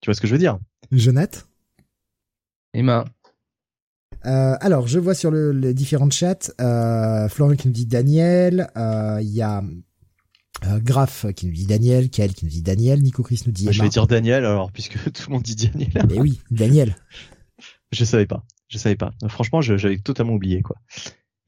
Tu 0.00 0.06
vois 0.08 0.14
ce 0.14 0.20
que 0.20 0.26
je 0.26 0.32
veux 0.32 0.38
dire? 0.38 0.58
Jeannette? 0.90 1.46
Emma. 2.74 3.04
Euh, 4.24 4.56
alors, 4.60 4.86
je 4.86 4.98
vois 4.98 5.14
sur 5.14 5.30
le, 5.30 5.52
les 5.52 5.74
différents 5.74 6.10
chats, 6.10 6.52
euh, 6.60 7.28
Florian 7.28 7.56
qui 7.56 7.68
nous 7.68 7.74
dit 7.74 7.86
Daniel, 7.86 8.70
euh, 8.76 9.18
il 9.20 9.30
y 9.30 9.42
a 9.42 9.62
euh, 10.66 10.80
Graf 10.80 11.26
qui 11.34 11.46
nous 11.46 11.52
dit 11.52 11.66
Daniel, 11.66 12.10
Kael 12.10 12.32
qui 12.32 12.44
nous 12.44 12.50
dit 12.50 12.62
Daniel, 12.62 13.02
Nico 13.02 13.22
Chris 13.22 13.42
nous 13.46 13.52
dit 13.52 13.64
Emma. 13.64 13.72
Je 13.72 13.82
vais 13.82 13.88
dire 13.88 14.06
Daniel 14.06 14.44
alors 14.44 14.72
puisque 14.72 14.94
tout 15.12 15.22
le 15.28 15.32
monde 15.34 15.42
dit 15.42 15.56
Daniel. 15.56 16.06
Mais 16.08 16.18
oui, 16.18 16.40
Daniel. 16.50 16.96
je 17.92 18.04
savais 18.04 18.26
pas, 18.26 18.44
je 18.68 18.78
savais 18.78 18.96
pas. 18.96 19.12
Franchement, 19.28 19.60
j'avais 19.60 19.98
totalement 19.98 20.34
oublié 20.34 20.62
quoi. 20.62 20.76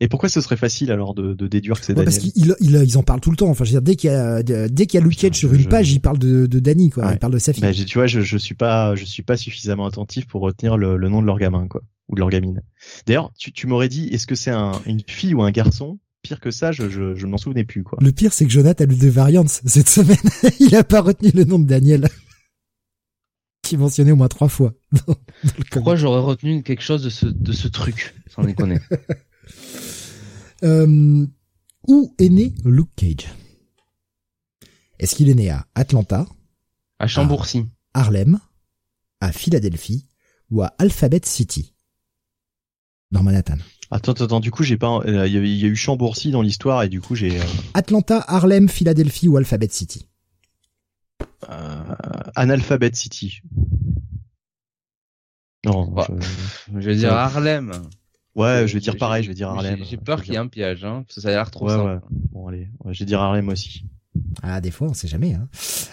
Et 0.01 0.09
pourquoi 0.09 0.29
ce 0.29 0.41
serait 0.41 0.57
facile 0.57 0.91
alors 0.91 1.15
de, 1.15 1.35
de 1.35 1.47
déduire 1.47 1.79
que 1.79 1.87
c'est 1.87 1.95
Daniel 1.95 2.13
Parce 2.13 2.19
qu'ils 2.19 2.55
ils, 2.61 2.99
en 2.99 3.03
parlent 3.03 3.21
tout 3.21 3.31
le 3.31 3.37
temps. 3.37 3.49
Enfin, 3.49 3.65
je 3.65 3.71
veux 3.71 3.81
dire, 3.81 3.83
dès 3.83 3.97
qu'il 3.97 4.11
y 4.11 4.13
a 4.13 4.43
dès 4.43 4.87
qu'il 4.87 4.99
y 4.99 5.03
a 5.03 5.07
Luke 5.07 5.17
Cage 5.17 5.37
sur 5.37 5.55
une 5.55 5.67
page, 5.67 5.93
il 5.93 6.01
parle 6.01 6.19
de, 6.19 6.47
de 6.47 6.59
Danny 6.59 6.91
quoi. 6.91 7.13
Il 7.13 7.19
parle 7.19 7.33
de 7.33 7.39
sa 7.39 7.53
fille. 7.53 7.63
Bah, 7.63 7.73
tu 7.73 7.99
vois, 7.99 8.07
je, 8.07 8.21
je 8.21 8.37
suis 8.37 8.55
pas 8.55 8.95
je 8.97 9.05
suis 9.05 9.23
pas 9.23 9.37
suffisamment 9.37 9.87
attentif 9.87 10.27
pour 10.27 10.43
retenir 10.43 10.77
le, 10.77 10.97
le 10.97 11.09
nom 11.09 11.23
de 11.23 11.27
leur 11.27 11.39
gamin 11.39 11.69
quoi 11.69 11.83
ou 12.09 12.15
de 12.15 12.21
leur 12.21 12.31
gamine. 12.31 12.63
D'ailleurs, 13.07 13.33
tu, 13.39 13.53
tu 13.53 13.67
m'aurais 13.67 13.89
dit, 13.89 14.09
est-ce 14.09 14.27
que 14.27 14.35
c'est 14.35 14.51
un, 14.51 14.73
une 14.87 15.01
fille 15.07 15.35
ou 15.35 15.43
un 15.43 15.51
garçon 15.51 15.99
pire 16.25 16.41
que 16.41 16.51
ça, 16.51 16.73
je, 16.73 16.89
je, 16.89 17.15
je 17.15 17.27
m'en 17.27 17.37
souvenais 17.37 17.65
plus, 17.65 17.85
quoi. 17.85 17.99
Le 18.01 18.11
pire, 18.11 18.33
c'est 18.33 18.47
que 18.47 18.51
Jonathan 18.51 18.85
a 18.85 18.87
lu 18.87 18.97
des 18.97 19.11
variantes 19.11 19.49
cette 19.49 19.89
semaine. 19.89 20.17
il 20.59 20.75
a 20.75 20.83
pas 20.83 21.03
retenu 21.03 21.31
le 21.33 21.45
nom 21.45 21.59
de 21.59 21.67
Daniel. 21.67 22.09
qui 23.63 23.77
mentionné 23.77 24.11
au 24.13 24.17
moins 24.17 24.29
trois 24.29 24.49
fois. 24.49 24.75
Pourquoi 25.71 25.97
j'aurais 25.97 26.21
retenu 26.21 26.63
quelque 26.63 26.83
chose 26.83 27.03
de 27.03 27.11
ce, 27.11 27.27
de 27.27 27.53
ce 27.53 27.69
truc, 27.69 28.15
sans 28.29 28.43
déconner. 28.43 28.79
euh, 30.65 31.27
où 31.87 32.15
est 32.19 32.29
né 32.29 32.55
Luke 32.65 32.91
Cage? 32.97 33.29
Est-ce 34.99 35.15
qu'il 35.15 35.29
est 35.29 35.35
né 35.35 35.51
à 35.51 35.67
Atlanta? 35.75 36.27
À 36.99 37.07
Chambourcy. 37.07 37.67
À 37.93 38.01
Harlem? 38.01 38.39
À 39.21 39.31
Philadelphie? 39.33 40.07
Ou 40.51 40.63
à 40.63 40.75
Alphabet 40.79 41.21
City? 41.25 41.75
Dans 43.11 43.23
Manhattan. 43.23 43.59
Attends, 43.95 44.13
attends, 44.13 44.41
du 44.41 44.51
coup, 44.51 44.65
j'ai 44.65 44.77
pas, 44.77 44.99
euh, 45.07 45.29
il 45.29 45.57
y, 45.57 45.65
a 45.65 45.69
eu 45.69 45.77
Chambourcy 45.77 46.33
dans 46.33 46.43
l'histoire 46.43 46.83
et 46.83 46.89
du 46.89 47.01
coup, 47.01 47.15
j'ai. 47.15 47.39
Euh, 47.39 47.45
Atlanta, 47.75 48.25
Harlem, 48.27 48.69
Philadelphie 48.69 49.29
ou 49.29 49.37
Alphabet 49.37 49.69
City? 49.71 50.09
Euh, 51.49 51.95
Analphabet 52.35 52.91
City. 52.95 53.41
Non, 55.65 55.87
bah, 55.87 56.09
je... 56.73 56.81
vais 56.81 56.97
dire 56.97 57.13
Harlem. 57.13 57.71
Ouais, 58.35 58.67
je 58.67 58.75
vais 58.75 58.81
dire 58.81 58.97
pareil, 58.97 59.23
je 59.23 59.29
vais 59.29 59.35
dire 59.35 59.51
Harlem. 59.51 59.79
J'ai 59.89 59.97
peur 59.97 60.25
qu'il 60.25 60.33
y 60.33 60.37
ait 60.37 60.41
un 60.41 60.49
piège, 60.49 60.85
hein, 60.85 61.05
parce 61.07 61.15
que 61.15 61.21
ça 61.21 61.29
a 61.29 61.31
l'air 61.31 61.53
trop 61.53 61.69
simple. 61.69 61.85
Ouais. 61.85 61.99
Bon, 62.33 62.49
allez, 62.49 62.69
je 62.91 62.99
vais 62.99 63.05
dire 63.05 63.21
Harlem 63.21 63.49
aussi. 63.49 63.85
Ah, 64.43 64.61
des 64.61 64.73
fois, 64.73 64.89
on 64.89 64.95
sait 64.95 65.07
jamais. 65.07 65.35
Hein. 65.35 65.49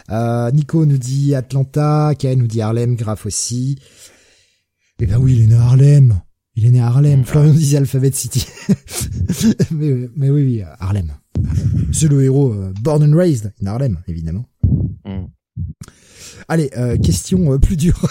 Euh, 0.09 0.49
Nico 0.49 0.87
nous 0.87 0.97
dit 0.97 1.35
Atlanta, 1.35 2.15
Ken 2.17 2.39
nous 2.39 2.47
dit 2.47 2.61
Harlem, 2.61 2.95
Graf 2.95 3.27
aussi. 3.27 3.77
Eh 4.97 5.05
ben 5.05 5.17
oui, 5.17 5.35
il 5.35 5.43
est 5.43 5.47
né 5.47 5.55
à 5.55 5.65
Harlem. 5.65 6.19
Il 6.55 6.65
est 6.65 6.71
né 6.71 6.81
à 6.81 6.87
Harlem. 6.87 7.23
Florian 7.23 7.53
disait 7.53 7.77
Alphabet 7.77 8.11
City. 8.11 8.45
mais, 9.71 10.09
mais 10.15 10.29
oui, 10.29 10.43
oui, 10.43 10.61
Harlem. 10.79 11.13
C'est 11.91 12.07
le 12.07 12.23
héros 12.23 12.53
euh, 12.53 12.73
born 12.81 13.03
and 13.03 13.15
raised 13.15 13.53
in 13.61 13.67
Harlem, 13.67 13.99
évidemment. 14.07 14.45
Mm. 15.05 15.25
Allez, 16.47 16.69
euh, 16.77 16.97
question 16.97 17.53
euh, 17.53 17.57
plus 17.57 17.77
dure 17.77 18.07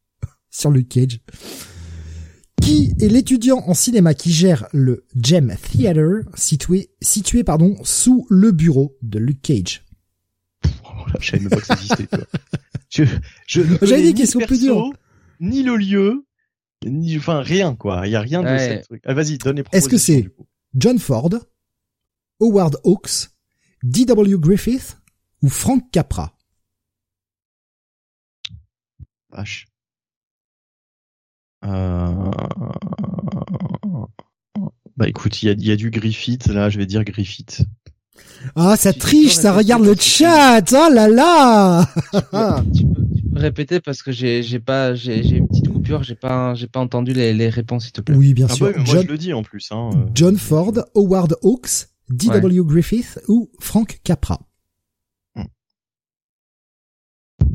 sur 0.50 0.70
Luke 0.70 0.88
Cage. 0.88 1.20
Qui 2.60 2.92
est 3.00 3.08
l'étudiant 3.08 3.62
en 3.66 3.74
cinéma 3.74 4.14
qui 4.14 4.32
gère 4.32 4.66
le 4.72 5.06
Gem 5.16 5.54
Theater 5.70 6.22
situé, 6.34 6.90
situé 7.00 7.44
pardon, 7.44 7.76
sous 7.84 8.26
le 8.28 8.52
bureau 8.52 8.96
de 9.00 9.18
Luke 9.18 9.40
Cage? 9.40 9.84
Oh, 10.84 10.88
Je 11.20 11.30
savais 11.30 11.42
même 11.42 11.50
pas 11.50 11.60
que 11.60 11.66
ça 11.66 11.74
existait. 11.74 12.08
J'avais 13.46 14.02
des 14.02 14.14
questions 14.14 14.40
plus 14.40 14.60
dures. 14.60 14.92
Ni 15.40 15.62
le 15.62 15.76
lieu, 15.76 16.26
enfin 17.16 17.40
rien 17.40 17.74
quoi. 17.74 18.06
Il 18.06 18.10
y 18.10 18.16
a 18.16 18.20
rien 18.20 18.42
de 18.42 18.48
ouais. 18.48 18.82
truc. 18.82 19.02
Ah, 19.06 19.14
vas-y, 19.14 19.38
donne 19.38 19.56
les 19.56 19.64
Est-ce 19.72 19.88
que 19.88 19.98
c'est 19.98 20.28
John 20.74 20.98
Ford, 20.98 21.30
Howard 22.40 22.78
Hawks, 22.84 23.30
D.W. 23.82 24.38
Griffith 24.38 24.98
ou 25.42 25.48
Frank 25.48 25.90
Capra? 25.90 26.34
Vache. 29.30 29.66
Euh... 31.64 32.30
Bah 34.96 35.08
écoute, 35.08 35.42
il 35.42 35.46
y 35.46 35.50
a, 35.50 35.54
y 35.54 35.70
a, 35.70 35.76
du 35.76 35.90
Griffith 35.90 36.46
là, 36.46 36.70
je 36.70 36.78
vais 36.78 36.86
dire 36.86 37.04
Griffith. 37.04 37.62
Ah, 38.56 38.76
ça 38.76 38.92
triche, 38.92 39.34
ça 39.34 39.52
regarde 39.52 39.84
le 39.84 39.94
chat. 39.94 40.64
Oh 40.72 40.92
là 40.92 41.08
là. 41.08 41.88
répéter 43.38 43.80
parce 43.80 44.02
que 44.02 44.12
j'ai 44.12 44.42
j'ai 44.42 44.60
pas 44.60 44.94
j'ai 44.94 45.22
j'ai 45.22 45.36
une 45.36 45.48
petite 45.48 45.68
coupure, 45.68 46.02
j'ai 46.02 46.14
pas 46.14 46.54
j'ai 46.54 46.66
pas 46.66 46.80
entendu 46.80 47.12
les, 47.12 47.32
les 47.32 47.48
réponses 47.48 47.84
s'il 47.84 47.92
te 47.92 48.00
plaît. 48.00 48.16
Oui, 48.16 48.34
bien 48.34 48.46
ah 48.50 48.54
sûr. 48.54 48.72
moi 48.76 49.02
je 49.02 49.06
le 49.06 49.18
dis 49.18 49.32
en 49.32 49.42
plus. 49.42 49.68
Hein. 49.70 49.90
John 50.14 50.36
Ford, 50.36 50.74
Howard 50.94 51.36
Hawks, 51.42 51.88
D.W. 52.10 52.64
Griffith 52.64 53.20
ou 53.28 53.50
Frank 53.60 54.00
Capra 54.04 54.40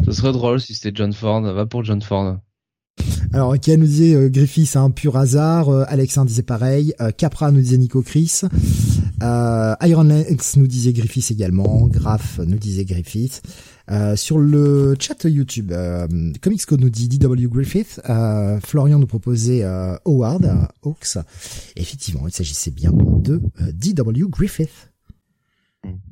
Ce 0.06 0.12
serait 0.12 0.32
drôle 0.32 0.60
si 0.60 0.74
c'était 0.74 0.92
John 0.94 1.14
Ford. 1.14 1.42
Va 1.42 1.66
pour 1.66 1.84
John 1.84 2.02
Ford. 2.02 2.38
Alors, 3.34 3.58
Ken 3.60 3.80
nous 3.80 3.88
disait 3.88 4.16
euh, 4.16 4.30
Griffith, 4.30 4.68
c'est 4.68 4.78
un 4.78 4.92
pur 4.92 5.18
hasard. 5.18 5.70
Euh, 5.70 5.86
Alexandre 5.88 6.28
disait 6.28 6.44
pareil. 6.44 6.94
Euh, 7.02 7.12
Capra 7.12 7.52
nous 7.52 7.62
disait 7.62 7.78
Nico 7.78 8.02
Chris. 8.02 8.42
Euh, 9.24 9.74
Iron 9.82 10.04
Legs 10.04 10.42
nous 10.58 10.68
disait 10.68 10.94
Griffith 10.94 11.32
également. 11.32 11.88
Graf 11.88 12.40
nous 12.40 12.58
disait 12.58 12.86
Griffith. 12.86 13.42
Euh, 13.92 14.16
sur 14.16 14.38
le 14.38 14.96
chat 15.00 15.26
YouTube, 15.26 15.72
euh, 15.72 16.08
Comics 16.42 16.66
Code 16.66 16.82
nous 16.82 16.90
dit 16.90 17.08
D.W. 17.10 17.48
Griffith. 17.48 18.02
Euh, 18.10 18.60
Florian 18.62 19.00
nous 19.00 19.08
proposait 19.08 19.64
Howard 20.06 20.70
Hawks. 20.84 21.18
Effectivement, 21.76 22.28
il 22.28 22.34
s'agissait 22.34 22.72
bien 22.72 22.92
de 22.94 23.42
D.W. 23.72 24.26
Griffith. 24.30 24.94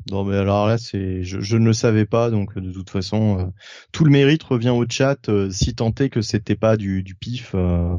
Non 0.10 0.26
mais 0.26 0.36
alors 0.36 0.68
là 0.68 0.78
c'est 0.78 1.24
je, 1.24 1.58
ne 1.58 1.66
le 1.66 1.74
savais 1.74 2.06
pas 2.06 2.30
donc 2.30 2.58
de 2.58 2.72
toute 2.72 2.90
façon 2.90 3.40
euh, 3.40 3.46
tout 3.92 4.04
le 4.04 4.12
mérite 4.12 4.44
revient 4.44 4.70
au 4.70 4.86
chat 4.90 5.30
euh, 5.30 5.50
si 5.50 5.76
tant 5.76 5.94
est 6.00 6.10
que 6.10 6.22
c'était 6.22 6.56
pas 6.56 6.76
du, 6.76 7.04
pif 7.20 7.52
euh, 7.56 7.96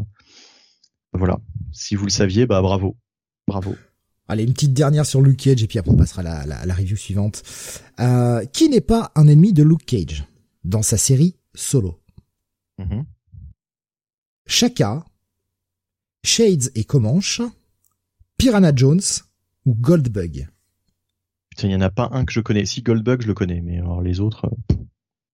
voilà 1.12 1.38
si 1.72 1.94
vous 1.94 2.04
le 2.04 2.10
saviez 2.10 2.46
bah 2.46 2.60
bravo 2.60 2.96
bravo 3.46 3.74
Allez, 4.32 4.44
une 4.44 4.54
petite 4.54 4.72
dernière 4.72 5.04
sur 5.04 5.20
Luke 5.20 5.36
Cage 5.36 5.62
et 5.62 5.66
puis 5.66 5.78
après 5.78 5.92
on 5.92 5.96
passera 5.96 6.22
à 6.22 6.24
la, 6.24 6.46
la, 6.46 6.64
la 6.64 6.74
review 6.74 6.96
suivante. 6.96 7.42
Euh, 8.00 8.46
qui 8.46 8.70
n'est 8.70 8.80
pas 8.80 9.12
un 9.14 9.28
ennemi 9.28 9.52
de 9.52 9.62
Luke 9.62 9.84
Cage 9.84 10.24
dans 10.64 10.80
sa 10.80 10.96
série 10.96 11.36
Solo? 11.54 12.00
Mm 12.78 13.02
Shaka, 14.46 15.04
Shades 16.24 16.70
et 16.74 16.84
Comanche, 16.84 17.42
Piranha 18.38 18.72
Jones 18.74 19.02
ou 19.66 19.74
Goldbug? 19.74 20.48
Putain, 21.50 21.68
il 21.68 21.72
y 21.72 21.76
en 21.76 21.82
a 21.82 21.90
pas 21.90 22.08
un 22.12 22.24
que 22.24 22.32
je 22.32 22.40
connais. 22.40 22.64
Si 22.64 22.80
Goldbug, 22.80 23.20
je 23.20 23.26
le 23.26 23.34
connais, 23.34 23.60
mais 23.60 23.80
alors 23.80 24.00
les 24.00 24.20
autres, 24.20 24.46
euh, 24.46 24.76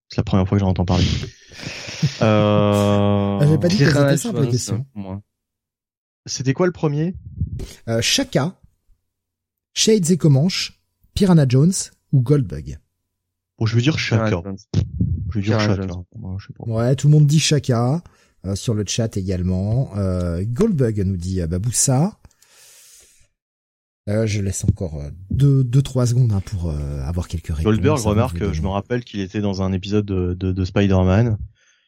c'est 0.09 0.17
la 0.17 0.25
première 0.25 0.49
fois 0.49 0.59
que 0.59 0.65
j'en 0.65 0.71
entends 0.71 0.85
parler. 0.85 1.07
euh... 2.23 3.39
J'avais 3.39 3.59
pas 3.59 3.69
dit 3.69 3.79
que 3.79 3.87
c'était 3.87 4.17
simple 4.17 4.41
la 4.41 4.47
question. 4.49 4.85
C'était 6.27 6.53
quoi 6.53 6.67
le 6.67 6.73
premier? 6.73 7.15
Euh, 7.89 8.03
Shaka, 8.03 8.61
Shades 9.79 10.11
et 10.11 10.17
Comanche, 10.17 10.81
Piranha 11.15 11.47
Jones 11.49 11.73
ou 12.11 12.21
Goldbug 12.21 12.81
Bon, 13.61 13.65
je 13.65 13.77
veux 13.77 13.81
dire 13.81 13.97
Shaka. 13.97 14.43
Je 15.31 15.39
veux 15.39 15.41
dire 15.41 15.61
Shaka. 15.61 15.87
Ouais, 16.67 16.97
tout 16.97 17.07
le 17.07 17.13
monde 17.13 17.29
dit 17.29 17.39
Shaka. 17.39 18.03
Euh, 18.45 18.57
sur 18.57 18.75
le 18.75 18.83
chat 18.85 19.17
également. 19.17 19.97
Euh, 19.97 20.45
Goldbug 20.45 20.99
nous 21.07 21.17
dit 21.17 21.41
euh, 21.41 21.47
Baboussa. 21.47 22.19
Euh, 24.09 24.27
je 24.27 24.43
laisse 24.43 24.65
encore 24.65 25.01
euh, 25.01 25.11
deux, 25.31 25.63
deux, 25.63 25.83
trois 25.83 26.07
secondes 26.09 26.33
hein, 26.33 26.43
pour 26.45 26.71
euh, 26.71 27.01
avoir 27.03 27.29
quelques 27.29 27.47
réponses. 27.47 27.63
Goldberg 27.63 28.01
remarque, 28.01 28.53
je 28.53 28.63
me 28.63 28.69
rappelle 28.69 29.05
qu'il 29.05 29.21
était 29.21 29.41
dans 29.41 29.63
un 29.63 29.73
épisode 29.73 30.07
de, 30.07 30.35
de, 30.35 30.51
de 30.51 30.65
Spider-Man. 30.65 31.39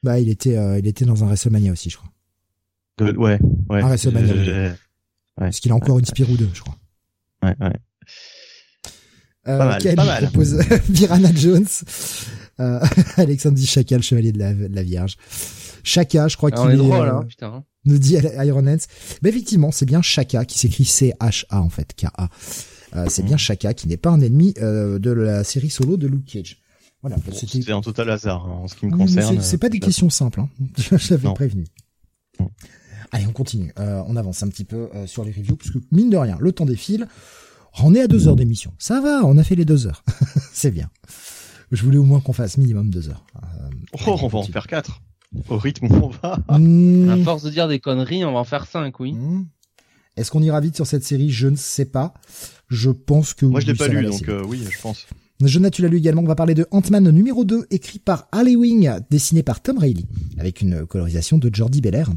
Bah, 0.05 0.21
il 0.21 0.29
était, 0.29 0.57
il 0.79 0.87
était 0.87 1.05
dans 1.07 1.25
un 1.25 1.27
WrestleMania 1.27 1.73
aussi, 1.73 1.91
je 1.91 1.97
crois. 1.97 2.11
ouais, 3.01 3.41
ouais. 3.69 3.83
Un 3.83 3.89
WrestleMania. 3.89 4.35
Ouais. 4.35 4.75
Parce 5.35 5.59
qu'il 5.59 5.73
a 5.73 5.75
encore 5.75 5.99
une 5.99 6.05
Spirou 6.05 6.37
2, 6.37 6.51
je 6.55 6.61
crois. 6.61 6.77
Ouais, 7.43 7.55
ouais. 7.61 7.73
Euh, 9.49 9.59
pas 9.59 9.67
mal, 9.67 9.95
pas 9.95 10.05
mal. 10.05 10.25
propose 10.25 10.59
Piranha 10.95 11.31
Jones. 11.35 11.67
Euh, 12.61 12.81
Alexandre 13.17 13.57
dit 13.57 13.67
Chaka, 13.67 13.97
le 13.97 14.03
chevalier 14.03 14.33
de 14.33 14.39
la, 14.39 14.53
de 14.53 14.75
la 14.75 14.83
Vierge. 14.83 15.17
Chaka, 15.83 16.29
je 16.29 16.37
crois 16.37 16.51
ah, 16.53 16.61
qu'il 16.61 16.71
est, 16.71 16.75
est 16.75 16.77
drôle, 16.77 17.09
hein, 17.09 17.25
putain 17.27 17.65
nous 17.85 17.99
dit 17.99 18.17
Iron 18.45 18.67
Hands. 18.67 18.87
Mais 19.23 19.31
effectivement, 19.31 19.71
c'est 19.71 19.87
bien 19.87 20.03
Shaka 20.03 20.45
qui 20.45 20.59
s'écrit 20.59 20.85
C-H-A 20.85 21.61
en 21.61 21.71
fait, 21.71 21.95
K-A. 21.95 22.29
Euh, 22.97 23.07
c'est 23.09 23.23
bien 23.23 23.37
Shaka 23.37 23.75
qui 23.75 23.89
n'est 23.89 23.97
pas 23.97 24.11
un 24.11 24.21
ennemi 24.21 24.55
euh, 24.61 24.99
de 24.99 25.11
la 25.11 25.45
série 25.45 25.71
solo 25.71 25.97
de 25.97 26.07
Luke 26.07 26.27
Cage. 26.27 26.59
Voilà, 27.03 27.17
bon, 27.17 27.33
c'était 27.33 27.73
un 27.73 27.81
total 27.81 28.11
hasard 28.11 28.47
hein, 28.47 28.61
en 28.65 28.69
ce 28.69 28.75
qui 28.75 28.87
me 28.87 28.97
concerne. 28.97 29.41
C'est 29.41 29.59
pas 29.59 29.71
des 29.71 29.81
questions 29.81 30.11
simples, 30.11 30.41
hein. 30.41 30.49
je 30.77 31.11
l'avais 31.11 31.33
prévenu. 31.33 31.65
Allez, 33.13 33.27
on 33.27 33.33
continue. 33.33 33.73
Euh, 33.79 34.03
on 34.07 34.17
avance 34.17 34.43
un 34.43 34.49
petit 34.49 34.65
peu 34.65 34.89
euh, 34.95 35.07
sur 35.07 35.25
les 35.25 35.33
reviews, 35.33 35.57
parce 35.57 35.71
que 35.71 35.79
mine 35.91 36.11
de 36.11 36.17
rien, 36.17 36.37
le 36.41 36.53
temps 36.53 36.67
défile. 36.67 37.09
On 37.83 37.95
est 37.95 38.01
à 38.01 38.09
deux 38.09 38.29
heures 38.29 38.37
d'émission. 38.37 38.73
Ça 38.79 39.01
va, 39.01 39.21
on 39.25 39.39
a 39.39 39.45
fait 39.45 39.55
les 39.55 39.65
deux 39.65 39.87
heures. 39.87 40.03
c'est 40.53 40.71
bien. 40.71 40.91
Je 41.71 41.85
voulais 41.85 41.99
au 41.99 42.05
moins 42.05 42.21
qu'on 42.21 42.33
fasse 42.33 42.59
minimum 42.59 42.91
deux 42.91 43.09
heures. 43.09 43.25
Euh, 43.37 43.69
oh, 44.07 44.19
on 44.23 44.29
va 44.29 44.39
en 44.39 44.43
faire 44.43 44.67
quatre. 44.67 45.01
Au 45.49 45.57
rythme 45.57 45.87
où 45.87 45.95
on 45.95 46.09
va. 46.09 46.41
Mmh. 46.59 47.09
À 47.09 47.17
force 47.25 47.45
de 47.45 47.51
dire 47.51 47.69
des 47.69 47.79
conneries, 47.79 48.25
on 48.25 48.33
va 48.33 48.41
en 48.41 48.45
faire 48.45 48.67
cinq, 48.67 48.99
oui. 48.99 49.13
Mmh. 49.13 49.47
Est-ce 50.17 50.31
qu'on 50.33 50.43
ira 50.43 50.61
vite 50.61 50.75
sur 50.75 50.87
cette 50.87 51.05
série? 51.05 51.31
Je 51.31 51.47
ne 51.47 51.57
sais 51.57 51.85
pas. 51.85 52.15
Je 52.69 52.91
pense 52.91 53.35
que 53.35 53.47
Moi, 53.47 53.61
je 53.61 53.67
l'ai 53.67 53.75
pas 53.75 53.89
lu, 53.89 54.05
donc 54.05 54.29
euh, 54.29 54.43
oui, 54.45 54.65
je 54.69 54.81
pense. 54.81 55.07
Jonathan, 55.41 55.77
tu 55.77 55.83
l'as 55.83 55.89
lu 55.89 55.99
également. 55.99 56.23
On 56.23 56.27
va 56.27 56.35
parler 56.35 56.55
de 56.55 56.67
Ant-Man 56.73 57.11
numéro 57.11 57.45
2, 57.45 57.69
écrit 57.71 58.01
par 58.01 58.29
Ali 58.33 58.57
Wing, 58.57 58.91
dessiné 59.11 59.43
par 59.43 59.63
Tom 59.63 59.79
Reilly, 59.79 60.07
avec 60.39 60.61
une 60.61 60.87
colorisation 60.87 61.39
de 61.39 61.51
Jordi 61.53 61.81
Belair. 61.81 62.11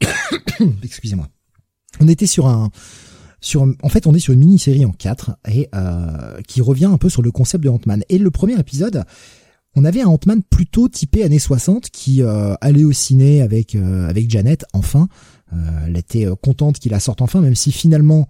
Excusez-moi. 0.82 1.28
On 2.00 2.08
était 2.08 2.26
sur 2.26 2.46
un, 2.46 2.70
sur, 3.40 3.62
en 3.82 3.88
fait, 3.88 4.06
on 4.06 4.14
est 4.14 4.18
sur 4.18 4.34
une 4.34 4.40
mini-série 4.40 4.84
en 4.84 4.92
4 4.92 5.36
et 5.50 5.68
euh, 5.74 6.40
qui 6.46 6.60
revient 6.60 6.86
un 6.86 6.98
peu 6.98 7.08
sur 7.08 7.22
le 7.22 7.30
concept 7.30 7.64
de 7.64 7.68
Ant-Man. 7.68 8.02
Et 8.08 8.18
le 8.18 8.30
premier 8.30 8.58
épisode 8.58 9.04
on 9.76 9.84
avait 9.84 10.00
un 10.00 10.08
Ant-Man 10.08 10.42
plutôt 10.42 10.88
typé 10.88 11.22
années 11.22 11.38
60 11.38 11.90
qui 11.90 12.22
euh, 12.22 12.54
allait 12.62 12.84
au 12.84 12.92
ciné 12.92 13.42
avec 13.42 13.74
euh, 13.74 14.08
avec 14.08 14.28
Janet 14.30 14.64
enfin. 14.72 15.08
Euh, 15.52 15.56
elle 15.86 15.96
était 15.96 16.26
contente 16.42 16.80
qu'il 16.80 16.90
la 16.90 16.98
sorte 16.98 17.22
enfin, 17.22 17.40
même 17.40 17.54
si 17.54 17.70
finalement, 17.70 18.26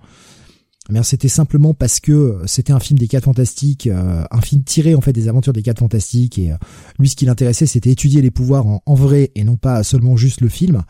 eh 0.92 1.02
c'était 1.02 1.28
simplement 1.28 1.72
parce 1.72 1.98
que 1.98 2.42
c'était 2.44 2.74
un 2.74 2.80
film 2.80 2.98
des 2.98 3.08
Quatre 3.08 3.24
Fantastiques, 3.24 3.88
un 3.88 4.40
film 4.42 4.64
tiré 4.64 4.94
en 4.94 5.00
fait 5.00 5.14
des 5.14 5.26
aventures 5.26 5.54
des 5.54 5.62
Quatre 5.62 5.78
Fantastiques, 5.78 6.38
et 6.38 6.52
lui 6.98 7.08
ce 7.08 7.16
qui 7.16 7.24
l'intéressait 7.24 7.64
c'était 7.64 7.90
étudier 7.90 8.20
les 8.20 8.30
pouvoirs 8.30 8.66
en, 8.66 8.94
vrai 8.94 9.32
et 9.34 9.44
non 9.44 9.56
pas 9.56 9.82
seulement 9.82 10.16
juste 10.16 10.42
le 10.42 10.50
film. 10.50 10.82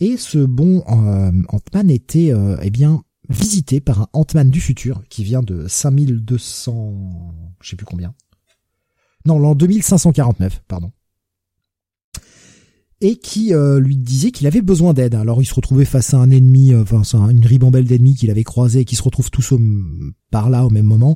Et 0.00 0.16
ce 0.16 0.38
bon 0.38 0.80
Ant-Man 0.86 1.90
était 1.90 2.32
eh 2.62 2.70
bien 2.70 3.02
visité 3.28 3.80
par 3.80 4.02
un 4.02 4.08
Ant-Man 4.12 4.50
du 4.50 4.60
futur 4.60 5.02
qui 5.08 5.24
vient 5.24 5.42
de 5.42 5.66
5200, 5.66 7.34
je 7.60 7.70
sais 7.70 7.76
plus 7.76 7.86
combien, 7.86 8.14
non, 9.26 9.40
l'an 9.40 9.56
2549, 9.56 10.62
pardon. 10.68 10.92
Et 13.00 13.16
qui 13.16 13.52
euh, 13.52 13.78
lui 13.78 13.96
disait 13.96 14.30
qu'il 14.30 14.46
avait 14.46 14.62
besoin 14.62 14.94
d'aide. 14.94 15.14
Alors 15.16 15.42
il 15.42 15.44
se 15.44 15.54
retrouvait 15.54 15.84
face 15.84 16.14
à 16.14 16.18
un 16.18 16.30
ennemi, 16.30 16.72
euh, 16.72 16.84
enfin 16.90 17.28
une 17.28 17.44
ribambelle 17.44 17.84
d'ennemis 17.84 18.14
qu'il 18.14 18.30
avait 18.30 18.44
croisé 18.44 18.80
et 18.80 18.84
qui 18.84 18.96
se 18.96 19.02
retrouvent 19.02 19.30
tous 19.30 19.52
par 20.30 20.48
là 20.48 20.64
au 20.64 20.70
même 20.70 20.86
moment. 20.86 21.14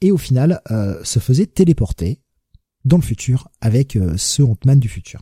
Et 0.00 0.10
au 0.10 0.16
final, 0.16 0.62
euh, 0.72 0.98
se 1.04 1.20
faisait 1.20 1.46
téléporter 1.46 2.20
dans 2.84 2.96
le 2.96 3.02
futur 3.02 3.48
avec 3.60 3.96
ce 4.16 4.42
Ant-Man 4.42 4.80
du 4.80 4.88
futur. 4.88 5.20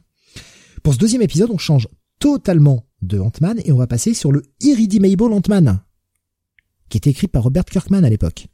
Pour 0.82 0.94
ce 0.94 0.98
deuxième 0.98 1.20
épisode, 1.20 1.50
on 1.52 1.58
change 1.58 1.88
totalement 2.18 2.86
de 3.02 3.18
Ant-Man 3.18 3.60
et 3.64 3.72
on 3.72 3.76
va 3.76 3.86
passer 3.86 4.14
sur 4.14 4.32
le 4.32 4.42
Irredeemable 4.60 5.32
Ant-Man, 5.32 5.80
qui 6.88 6.98
était 6.98 7.10
écrit 7.10 7.28
par 7.28 7.44
Robert 7.44 7.64
Kirkman 7.64 8.04
à 8.04 8.10
l'époque. 8.10 8.48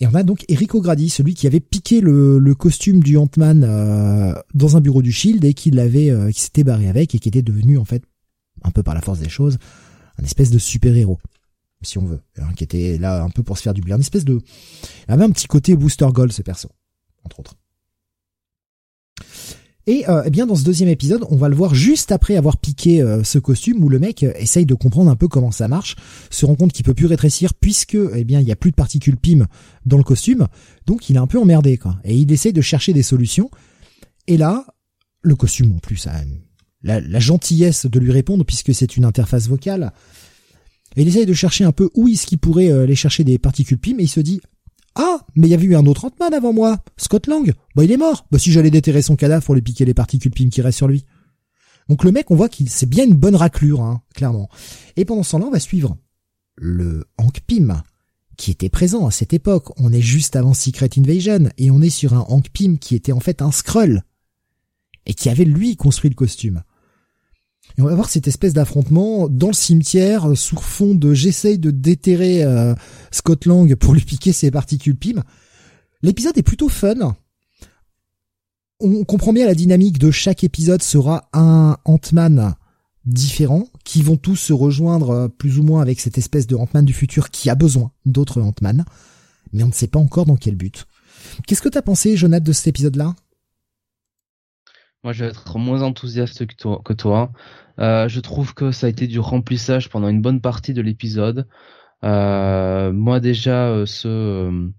Et 0.00 0.06
on 0.06 0.14
a 0.14 0.22
donc 0.22 0.44
Eric 0.48 0.74
O'Grady, 0.74 1.08
celui 1.08 1.34
qui 1.34 1.46
avait 1.46 1.60
piqué 1.60 2.00
le, 2.00 2.54
costume 2.54 3.02
du 3.02 3.16
Ant-Man 3.16 3.64
euh, 3.64 4.34
dans 4.52 4.76
un 4.76 4.80
bureau 4.80 5.02
du 5.02 5.12
Shield 5.12 5.44
et 5.44 5.54
qui 5.54 5.70
l'avait, 5.70 6.10
euh, 6.10 6.30
qui 6.30 6.40
s'était 6.40 6.64
barré 6.64 6.88
avec 6.88 7.14
et 7.14 7.18
qui 7.18 7.28
était 7.28 7.42
devenu 7.42 7.78
en 7.78 7.84
fait, 7.84 8.02
un 8.62 8.70
peu 8.70 8.82
par 8.82 8.94
la 8.94 9.00
force 9.00 9.20
des 9.20 9.28
choses, 9.28 9.58
un 10.18 10.24
espèce 10.24 10.50
de 10.50 10.58
super-héros, 10.58 11.18
si 11.82 11.98
on 11.98 12.04
veut, 12.04 12.20
hein, 12.38 12.52
qui 12.56 12.64
était 12.64 12.98
là 12.98 13.22
un 13.22 13.30
peu 13.30 13.42
pour 13.42 13.56
se 13.56 13.62
faire 13.62 13.74
du 13.74 13.82
bien, 13.82 13.96
une 13.96 14.00
espèce 14.00 14.24
de, 14.24 14.40
il 15.08 15.12
avait 15.12 15.24
un 15.24 15.30
petit 15.30 15.46
côté 15.46 15.76
Booster 15.76 16.08
Gold 16.12 16.32
ce 16.32 16.42
perso, 16.42 16.68
entre 17.24 17.40
autres. 17.40 17.56
Et 19.86 20.08
euh, 20.08 20.22
eh 20.24 20.30
bien 20.30 20.46
dans 20.46 20.54
ce 20.54 20.64
deuxième 20.64 20.88
épisode, 20.88 21.26
on 21.28 21.36
va 21.36 21.48
le 21.48 21.56
voir 21.56 21.74
juste 21.74 22.10
après 22.10 22.36
avoir 22.36 22.56
piqué 22.56 23.02
euh, 23.02 23.22
ce 23.22 23.38
costume 23.38 23.84
où 23.84 23.90
le 23.90 23.98
mec 23.98 24.22
euh, 24.22 24.32
essaye 24.36 24.64
de 24.64 24.74
comprendre 24.74 25.10
un 25.10 25.16
peu 25.16 25.28
comment 25.28 25.50
ça 25.50 25.68
marche, 25.68 25.96
se 26.30 26.46
rend 26.46 26.54
compte 26.54 26.72
qu'il 26.72 26.84
peut 26.84 26.94
plus 26.94 27.06
rétrécir 27.06 27.52
puisque 27.52 27.98
eh 28.14 28.24
bien 28.24 28.40
il 28.40 28.48
y 28.48 28.52
a 28.52 28.56
plus 28.56 28.70
de 28.70 28.76
particules 28.76 29.18
PIM 29.18 29.46
dans 29.84 29.98
le 29.98 30.02
costume, 30.02 30.48
donc 30.86 31.10
il 31.10 31.16
est 31.16 31.18
un 31.18 31.26
peu 31.26 31.38
emmerdé 31.38 31.76
quoi. 31.76 31.98
Et 32.04 32.16
il 32.16 32.32
essaye 32.32 32.54
de 32.54 32.62
chercher 32.62 32.94
des 32.94 33.02
solutions. 33.02 33.50
Et 34.26 34.38
là, 34.38 34.64
le 35.20 35.36
costume 35.36 35.72
en 35.72 35.78
plus 35.78 36.06
a 36.06 36.12
la, 36.82 37.20
gentillesse 37.20 37.84
de 37.84 37.98
lui 37.98 38.10
répondre 38.10 38.44
puisque 38.44 38.74
c'est 38.74 38.96
une 38.96 39.04
interface 39.04 39.48
vocale. 39.48 39.92
Il 40.96 41.08
essaye 41.08 41.26
de 41.26 41.34
chercher 41.34 41.64
un 41.64 41.72
peu 41.72 41.90
où 41.94 42.08
est-ce 42.08 42.26
qu'il 42.26 42.38
pourrait 42.38 42.70
aller 42.70 42.94
chercher 42.94 43.24
des 43.24 43.38
particules 43.38 43.78
PIM 43.78 43.98
et 43.98 44.04
il 44.04 44.08
se 44.08 44.20
dit 44.20 44.40
ah, 44.96 45.20
mais 45.34 45.48
il 45.48 45.50
y 45.50 45.54
avait 45.54 45.64
eu 45.64 45.76
un 45.76 45.86
autre 45.86 46.04
Ant-Man 46.04 46.34
avant 46.34 46.52
moi, 46.52 46.78
Scott 46.96 47.26
Lang. 47.26 47.52
Bah 47.74 47.84
il 47.84 47.90
est 47.90 47.96
mort. 47.96 48.26
Bah 48.30 48.38
si 48.38 48.52
j'allais 48.52 48.70
déterrer 48.70 49.02
son 49.02 49.16
cadavre 49.16 49.44
pour 49.44 49.54
lui 49.54 49.62
piquer 49.62 49.84
les 49.84 49.94
particules 49.94 50.30
PIM 50.30 50.50
qui 50.50 50.62
restent 50.62 50.78
sur 50.78 50.88
lui. 50.88 51.04
Donc 51.88 52.04
le 52.04 52.12
mec, 52.12 52.30
on 52.30 52.36
voit 52.36 52.48
qu'il 52.48 52.70
c'est 52.70 52.88
bien 52.88 53.04
une 53.04 53.14
bonne 53.14 53.36
raclure, 53.36 53.82
hein, 53.82 54.02
clairement. 54.14 54.48
Et 54.96 55.04
pendant 55.04 55.22
ce 55.22 55.32
temps-là, 55.32 55.46
on 55.46 55.50
va 55.50 55.60
suivre 55.60 55.96
le 56.56 57.04
Hank 57.18 57.40
Pym, 57.46 57.82
qui 58.36 58.52
était 58.52 58.68
présent 58.68 59.06
à 59.06 59.10
cette 59.10 59.32
époque. 59.32 59.72
On 59.78 59.92
est 59.92 60.00
juste 60.00 60.36
avant 60.36 60.54
Secret 60.54 60.90
Invasion, 60.96 61.50
et 61.58 61.70
on 61.70 61.82
est 61.82 61.90
sur 61.90 62.14
un 62.14 62.24
Hank 62.28 62.48
Pym 62.50 62.78
qui 62.78 62.94
était 62.94 63.12
en 63.12 63.20
fait 63.20 63.42
un 63.42 63.50
Skrull, 63.50 64.02
et 65.06 65.14
qui 65.14 65.28
avait 65.28 65.44
lui 65.44 65.76
construit 65.76 66.10
le 66.10 66.14
costume. 66.16 66.62
Et 67.76 67.82
on 67.82 67.86
va 67.86 67.94
voir 67.94 68.08
cette 68.08 68.28
espèce 68.28 68.52
d'affrontement 68.52 69.28
dans 69.28 69.48
le 69.48 69.52
cimetière 69.52 70.36
sous 70.36 70.56
fond 70.56 70.94
de 70.94 71.12
j'essaye 71.12 71.58
de 71.58 71.70
déterrer 71.70 72.44
Scott 73.10 73.46
Lang 73.46 73.74
pour 73.74 73.94
lui 73.94 74.02
piquer 74.02 74.32
ses 74.32 74.52
particules 74.52 74.96
PIM. 74.96 75.24
L'épisode 76.02 76.38
est 76.38 76.42
plutôt 76.42 76.68
fun. 76.68 77.16
On 78.80 79.04
comprend 79.04 79.32
bien 79.32 79.46
la 79.46 79.54
dynamique 79.54 79.98
de 79.98 80.10
chaque 80.10 80.44
épisode 80.44 80.82
sera 80.82 81.28
un 81.32 81.78
Ant-Man 81.84 82.54
différents 83.06 83.68
qui 83.84 84.02
vont 84.02 84.16
tous 84.16 84.36
se 84.36 84.52
rejoindre 84.52 85.10
euh, 85.10 85.28
plus 85.28 85.58
ou 85.58 85.62
moins 85.62 85.82
avec 85.82 86.00
cette 86.00 86.18
espèce 86.18 86.46
de 86.46 86.56
Ant-Man 86.56 86.84
du 86.84 86.92
futur 86.92 87.30
qui 87.30 87.50
a 87.50 87.54
besoin 87.54 87.92
d'autres 88.06 88.40
Ant-Man, 88.40 88.84
mais 89.52 89.62
on 89.62 89.68
ne 89.68 89.72
sait 89.72 89.86
pas 89.86 89.98
encore 89.98 90.26
dans 90.26 90.36
quel 90.36 90.56
but. 90.56 90.86
Qu'est-ce 91.46 91.62
que 91.62 91.68
t'as 91.68 91.82
pensé, 91.82 92.16
Jonathan, 92.16 92.44
de 92.44 92.52
cet 92.52 92.68
épisode-là? 92.68 93.14
Moi, 95.02 95.12
je 95.12 95.24
vais 95.24 95.30
être 95.30 95.58
moins 95.58 95.82
enthousiaste 95.82 96.46
que 96.46 96.92
toi. 96.92 97.32
Euh, 97.78 98.08
je 98.08 98.20
trouve 98.20 98.54
que 98.54 98.70
ça 98.70 98.86
a 98.86 98.90
été 98.90 99.06
du 99.06 99.18
remplissage 99.18 99.88
pendant 99.88 100.08
une 100.08 100.22
bonne 100.22 100.40
partie 100.40 100.74
de 100.74 100.82
l'épisode. 100.82 101.46
Euh, 102.04 102.92
moi, 102.92 103.20
déjà, 103.20 103.84
ce, 103.86 104.70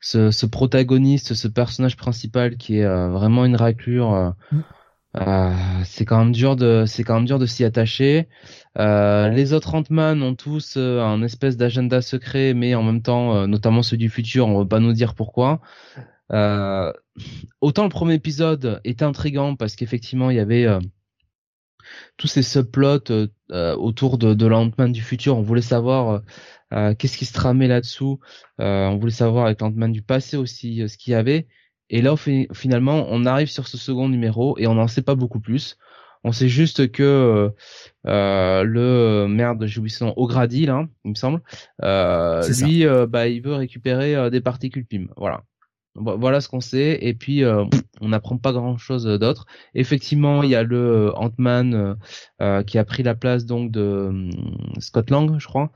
ce, 0.00 0.46
protagoniste, 0.46 1.34
ce 1.34 1.48
personnage 1.48 1.96
principal 1.96 2.56
qui 2.56 2.78
est 2.78 3.08
vraiment 3.08 3.44
une 3.44 3.56
raclure. 3.56 4.34
Mm. 4.50 4.60
Euh, 5.20 5.50
c'est 5.84 6.06
quand 6.06 6.18
même 6.18 6.32
dur 6.32 6.56
de 6.56 6.84
c'est 6.86 7.04
quand 7.04 7.16
même 7.16 7.26
dur 7.26 7.38
de 7.38 7.46
s'y 7.46 7.64
attacher. 7.64 8.28
Euh, 8.78 9.28
les 9.28 9.52
autres 9.52 9.74
Ant-Man 9.74 10.22
ont 10.22 10.34
tous 10.34 10.76
euh, 10.78 11.00
un 11.02 11.22
espèce 11.22 11.56
d'agenda 11.58 12.00
secret, 12.00 12.54
mais 12.54 12.74
en 12.74 12.82
même 12.82 13.02
temps, 13.02 13.36
euh, 13.36 13.46
notamment 13.46 13.82
ceux 13.82 13.98
du 13.98 14.08
futur, 14.08 14.48
on 14.48 14.58
va 14.58 14.64
pas 14.64 14.80
nous 14.80 14.92
dire 14.94 15.14
pourquoi. 15.14 15.60
autant 17.60 17.82
le 17.82 17.88
premier 17.90 18.14
épisode 18.14 18.80
est 18.84 19.02
intrigant 19.02 19.54
parce 19.54 19.76
qu'effectivement 19.76 20.30
il 20.30 20.36
y 20.36 20.40
avait 20.40 20.66
tous 22.16 22.26
ces 22.26 22.42
subplots 22.42 23.28
autour 23.50 24.18
de, 24.18 24.34
de 24.34 24.46
l'Ant-Man 24.46 24.92
du 24.92 25.02
futur. 25.02 25.36
On 25.36 25.42
voulait 25.42 25.62
savoir 25.62 26.22
qu'est-ce 26.70 27.18
qui 27.18 27.26
se 27.26 27.32
tramait 27.32 27.68
là-dessous. 27.68 28.20
on 28.58 28.96
voulait 28.98 29.12
savoir 29.12 29.46
avec 29.46 29.60
l'Ant-Man 29.60 29.92
du 29.92 30.02
passé 30.02 30.36
aussi 30.36 30.88
ce 30.88 30.96
qu'il 30.96 31.12
y 31.12 31.14
avait. 31.14 31.46
Et 31.90 32.00
là, 32.00 32.14
finalement, 32.16 33.06
on 33.10 33.26
arrive 33.26 33.50
sur 33.50 33.68
ce 33.68 33.76
second 33.76 34.08
numéro 34.08 34.58
et 34.58 34.66
on 34.66 34.74
n'en 34.74 34.88
sait 34.88 35.02
pas 35.02 35.14
beaucoup 35.14 35.40
plus. 35.40 35.76
On 36.24 36.32
sait 36.32 36.48
juste 36.48 36.90
que 36.92 37.50
euh, 38.06 38.62
le 38.62 39.26
merde, 39.28 39.66
j'ai 39.66 39.78
oublié 39.80 39.94
son 39.94 40.06
nom, 40.06 40.14
O'Grady 40.16 40.66
là, 40.66 40.86
il 41.04 41.10
me 41.10 41.14
semble. 41.14 41.42
Euh, 41.82 42.46
lui, 42.60 42.86
euh, 42.86 43.06
bah, 43.06 43.26
il 43.26 43.42
veut 43.42 43.54
récupérer 43.54 44.14
euh, 44.14 44.30
des 44.30 44.40
particules 44.40 44.86
PIM. 44.86 45.08
Voilà. 45.16 45.42
Voilà 45.94 46.40
ce 46.40 46.48
qu'on 46.48 46.60
sait. 46.60 46.98
Et 47.02 47.14
puis, 47.14 47.44
on 48.00 48.08
n'apprend 48.08 48.38
pas 48.38 48.52
grand-chose 48.52 49.04
d'autre. 49.04 49.46
Effectivement, 49.74 50.42
il 50.42 50.50
y 50.50 50.54
a 50.54 50.62
le 50.62 51.12
Ant-Man 51.16 51.96
qui 52.66 52.78
a 52.78 52.84
pris 52.84 53.02
la 53.02 53.14
place 53.14 53.44
donc 53.44 53.70
de 53.70 54.06
hum, 54.08 54.30
Scott 54.78 55.10
Lang, 55.10 55.38
je 55.38 55.46
crois, 55.46 55.70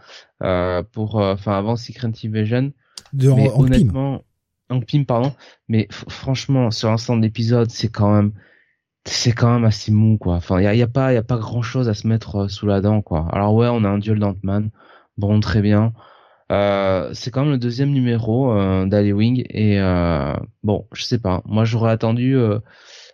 pour, 0.93 1.17
enfin, 1.17 1.59
avant 1.59 1.77
Secret 1.77 2.13
Invasion. 2.25 2.73
De 3.13 3.31
Mais 3.31 3.51
honnêtement, 3.55 4.23
en 4.71 4.81
Pim, 4.81 5.05
pardon. 5.05 5.33
Mais 5.69 5.89
franchement, 5.91 6.71
sur 6.71 6.91
l'ensemble 6.91 7.23
d'épisodes, 7.23 7.71
c'est 7.71 7.89
quand 7.89 8.13
même, 8.15 8.33
c'est 9.05 9.33
quand 9.33 9.53
même 9.53 9.65
assez 9.65 9.93
mou, 9.93 10.19
quoi. 10.19 10.35
Enfin, 10.35 10.61
il 10.61 10.79
y 10.79 10.83
a, 10.83 10.89
pas, 10.89 11.13
y 11.13 11.17
a 11.17 11.23
pas 11.23 11.39
grand 11.39 11.63
chose 11.63 11.89
à 11.89 11.95
se 11.95 12.07
mettre 12.07 12.37
euh, 12.37 12.49
sous 12.49 12.67
la 12.67 12.81
dent, 12.81 13.03
quoi. 13.03 13.29
Alors 13.33 13.55
ouais, 13.55 13.69
on 13.71 13.85
a 13.85 13.89
un 13.89 13.99
duel 13.99 14.19
d'Ant-Man. 14.19 14.71
Bon, 15.19 15.39
très 15.41 15.63
bien. 15.63 15.93
Euh, 16.53 17.13
c'est 17.13 17.31
quand 17.31 17.43
même 17.43 17.53
le 17.53 17.59
deuxième 17.59 17.91
numéro 17.91 18.53
euh, 18.53 18.87
d'Ali 18.87 19.45
et 19.51 19.81
euh, 19.81 20.35
bon, 20.63 20.87
je 20.93 21.03
sais 21.03 21.19
pas. 21.19 21.43
Moi, 21.45 21.65
j'aurais 21.65 21.91
attendu, 21.91 22.37
euh, 22.37 22.61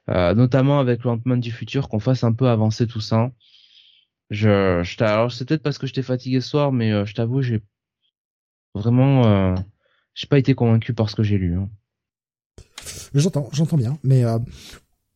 notamment 0.07 0.81
avec 0.81 1.05
l'Ant-Man 1.05 1.41
du 1.41 1.51
futur, 1.51 1.89
qu'on 1.89 2.01
fasse 2.01 2.25
un 2.25 2.33
peu 2.33 2.49
avancer 2.49 2.87
tout 2.87 3.01
ça. 3.01 3.31
Je, 4.31 4.83
je 4.83 5.05
alors 5.05 5.31
c'est 5.33 5.47
peut-être 5.47 5.63
parce 5.63 5.79
que 5.79 5.87
j'étais 5.87 6.03
fatigué 6.03 6.41
ce 6.41 6.49
soir, 6.49 6.73
mais 6.73 7.05
je 7.07 7.15
t'avoue, 7.15 7.43
j'ai 7.43 7.63
vraiment 8.75 9.55
j'ai 10.15 10.27
pas 10.27 10.39
été 10.39 10.55
convaincu 10.55 10.95
par 10.95 11.11
ce 11.11 11.17
que 11.17 11.23
j'ai 11.23 11.39
lu. 11.39 11.57
Hein. 11.57 11.69
J'entends, 13.15 13.49
j'entends 13.53 13.77
bien, 13.77 13.99
mais 14.03 14.25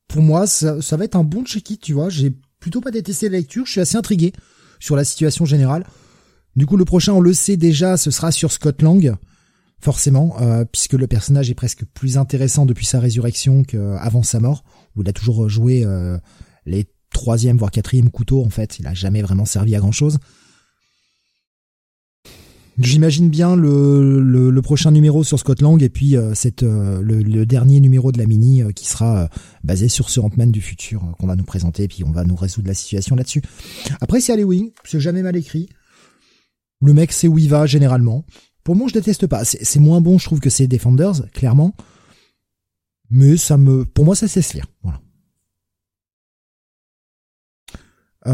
pour 0.09 0.22
moi, 0.22 0.47
ça, 0.47 0.82
ça, 0.82 0.97
va 0.97 1.05
être 1.05 1.16
un 1.16 1.24
bon 1.24 1.44
check-it, 1.44 1.80
tu 1.80 1.94
vois. 1.94 2.10
J'ai 2.10 2.34
plutôt 2.60 2.82
pas 2.82 2.90
détesté 2.90 3.28
la 3.28 3.38
lecture, 3.38 3.64
je 3.64 3.72
suis 3.72 3.80
assez 3.80 3.97
intrigué 3.97 4.32
sur 4.80 4.97
la 4.97 5.05
situation 5.05 5.44
générale. 5.47 5.84
Du 6.56 6.64
coup, 6.64 6.78
le 6.78 6.86
prochain, 6.86 7.12
on 7.12 7.20
le 7.20 7.34
sait 7.34 7.58
déjà, 7.58 7.98
ce 7.98 8.10
sera 8.10 8.32
sur 8.32 8.50
Scott 8.50 8.80
Lang, 8.80 9.14
forcément, 9.78 10.36
euh, 10.40 10.64
puisque 10.64 10.94
le 10.94 11.06
personnage 11.06 11.50
est 11.50 11.54
presque 11.54 11.84
plus 11.84 12.16
intéressant 12.16 12.64
depuis 12.64 12.86
sa 12.86 12.98
résurrection 12.98 13.62
qu'avant 13.62 14.22
sa 14.22 14.40
mort, 14.40 14.64
où 14.96 15.02
il 15.02 15.08
a 15.08 15.12
toujours 15.12 15.48
joué 15.50 15.84
euh, 15.84 16.18
les 16.64 16.86
troisième 17.12 17.56
voire 17.56 17.70
quatrième 17.70 18.10
couteaux 18.10 18.44
en 18.44 18.50
fait. 18.50 18.78
Il 18.78 18.86
a 18.86 18.92
jamais 18.92 19.22
vraiment 19.22 19.44
servi 19.46 19.74
à 19.74 19.78
grand 19.78 19.92
chose. 19.92 20.18
J'imagine 22.78 23.30
bien 23.30 23.56
le, 23.56 24.60
prochain 24.60 24.90
numéro 24.90 25.24
sur 25.24 25.38
Scott 25.38 25.62
Lang 25.62 25.82
et 25.82 25.88
puis 25.88 26.14
euh, 26.14 26.34
euh, 26.62 27.00
le, 27.00 27.46
dernier 27.46 27.80
numéro 27.80 28.12
de 28.12 28.18
la 28.18 28.26
mini 28.26 28.62
qui 28.74 28.86
sera 28.86 29.30
basé 29.64 29.88
sur 29.88 30.10
ce 30.10 30.20
Ant-Man 30.20 30.50
du 30.50 30.60
futur 30.60 31.02
qu'on 31.18 31.26
va 31.26 31.36
nous 31.36 31.44
présenter 31.44 31.84
et 31.84 31.88
puis 31.88 32.04
on 32.04 32.10
va 32.10 32.24
nous 32.24 32.36
résoudre 32.36 32.68
la 32.68 32.74
situation 32.74 33.16
là-dessus. 33.16 33.40
Après 34.00 34.20
c'est 34.20 34.32
Halloween, 34.32 34.70
c'est 34.84 35.00
jamais 35.00 35.22
mal 35.22 35.36
écrit. 35.36 35.70
Le 36.81 36.93
mec 36.93 37.12
sait 37.12 37.28
où 37.28 37.39
il 37.39 37.48
va 37.48 37.66
généralement. 37.66 38.24
Pour 38.65 38.77
moi 38.77 38.89
je 38.89 38.94
déteste 38.94 39.27
pas. 39.27 39.44
C'est 39.44 39.81
moins 39.81 40.01
bon 40.01 40.19
je 40.19 40.24
trouve 40.24 40.40
que 40.40 40.51
c'est 40.51 40.66
Defenders, 40.66 41.31
clairement. 41.32 41.74
Mais 43.11 43.36
ça 43.36 43.57
me, 43.57 43.85
pour 43.85 44.05
moi 44.05 44.16
ça 44.16 44.28
cesse 44.28 44.55
lire. 44.55 44.66
Voilà. 44.82 45.01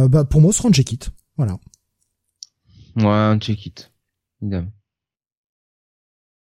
bah 0.09 0.25
pour 0.25 0.41
moi 0.41 0.53
ce 0.53 0.59
sera 0.59 0.71
check-it. 0.71 1.11
Voilà. 1.37 1.59
Ouais, 2.97 3.07
un 3.07 3.39
check-it. 3.39 3.93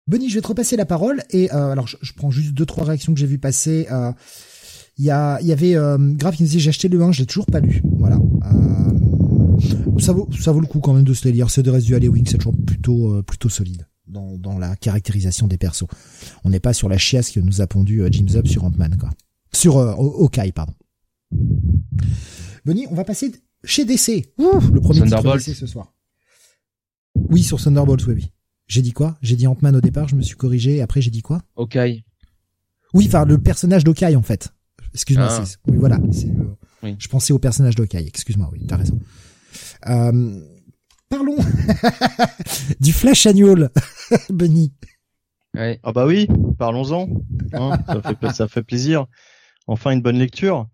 Benny, 0.07 0.29
je 0.29 0.35
vais 0.35 0.41
te 0.41 0.47
repasser 0.47 0.77
la 0.77 0.85
parole 0.85 1.23
et 1.31 1.51
euh, 1.53 1.71
alors 1.71 1.87
je, 1.87 2.13
prends 2.13 2.31
juste 2.31 2.53
deux 2.53 2.65
trois 2.65 2.85
réactions 2.85 3.13
que 3.13 3.19
j'ai 3.19 3.27
vu 3.27 3.37
passer. 3.37 3.87
Euh, 3.91 4.11
il 4.97 5.05
y 5.05 5.11
a, 5.11 5.39
il 5.41 5.47
y 5.47 5.51
avait 5.51 5.75
euh, 5.75 5.97
Grave 5.99 6.35
qui 6.35 6.43
me 6.43 6.47
disait 6.47 6.59
j'ai 6.59 6.69
acheté 6.69 6.87
le 6.87 7.01
1, 7.01 7.11
je 7.11 7.21
l'ai 7.21 7.25
toujours 7.25 7.45
pas 7.45 7.59
lu. 7.59 7.81
Voilà. 7.97 8.17
Ça 9.99 10.13
vaut, 10.13 10.29
ça 10.39 10.51
vaut 10.51 10.59
le 10.59 10.67
coup 10.67 10.79
quand 10.79 10.93
même 10.93 11.03
de 11.03 11.13
se 11.13 11.27
le 11.27 11.33
lire. 11.33 11.49
C'est 11.49 11.63
de 11.63 11.69
reste 11.69 11.85
du 11.85 11.95
Halloween, 11.95 12.25
c'est 12.25 12.37
toujours 12.37 12.55
plutôt, 12.65 13.21
plutôt 13.23 13.49
solide 13.49 13.87
dans, 14.07 14.37
dans 14.37 14.57
la 14.57 14.75
caractérisation 14.75 15.47
des 15.47 15.57
persos. 15.57 15.87
On 16.43 16.49
n'est 16.49 16.59
pas 16.59 16.73
sur 16.73 16.89
la 16.89 16.97
chiasse 16.97 17.31
que 17.31 17.39
nous 17.39 17.61
a 17.61 17.67
pondu 17.67 18.01
James 18.11 18.35
Up 18.35 18.47
sur 18.47 18.63
Ant-Man 18.63 18.97
quoi. 18.97 19.09
Sur 19.53 19.77
Hawkeye, 19.77 20.51
pardon. 20.51 20.73
Benny, 22.65 22.85
on 22.89 22.95
va 22.95 23.03
passer 23.03 23.31
chez 23.63 23.85
DC. 23.85 24.25
le 24.37 24.79
premier 24.79 25.03
titre 25.03 25.37
DC 25.37 25.55
ce 25.55 25.67
soir. 25.67 25.93
Oui, 27.29 27.43
sur 27.43 27.61
Thunderbolts, 27.61 28.05
oui, 28.07 28.13
oui. 28.15 28.31
J'ai 28.67 28.81
dit 28.81 28.91
quoi? 28.91 29.17
J'ai 29.21 29.35
dit 29.35 29.47
Ant-Man 29.47 29.75
au 29.75 29.81
départ, 29.81 30.07
je 30.07 30.15
me 30.15 30.21
suis 30.21 30.35
corrigé, 30.35 30.77
et 30.77 30.81
après 30.81 31.01
j'ai 31.01 31.11
dit 31.11 31.21
quoi? 31.21 31.41
Ok. 31.55 31.77
Oui, 32.93 33.05
enfin 33.07 33.25
le 33.25 33.37
personnage 33.37 33.83
d'Okai 33.83 34.15
en 34.15 34.21
fait. 34.21 34.53
Excuse-moi, 34.93 35.27
ah. 35.29 35.43
oui 35.67 35.77
voilà, 35.77 35.99
oui. 36.83 36.95
je 36.97 37.07
pensais 37.07 37.33
au 37.33 37.39
personnage 37.39 37.75
d'Okai, 37.75 38.05
excuse-moi, 38.07 38.49
oui, 38.51 38.65
t'as 38.67 38.77
raison. 38.77 38.99
Euh... 39.89 40.39
Parlons 41.09 41.37
du 42.79 42.91
Flash 42.91 43.25
Annual. 43.25 43.69
Ouais. 45.53 45.79
Ah 45.81 45.91
bah 45.91 46.05
oui, 46.05 46.27
parlons-en. 46.59 47.07
Hein, 47.53 47.79
ça, 47.87 48.01
fait, 48.01 48.31
ça 48.31 48.47
fait 48.47 48.61
plaisir. 48.61 49.07
Enfin 49.65 49.91
une 49.91 50.01
bonne 50.01 50.19
lecture. 50.19 50.67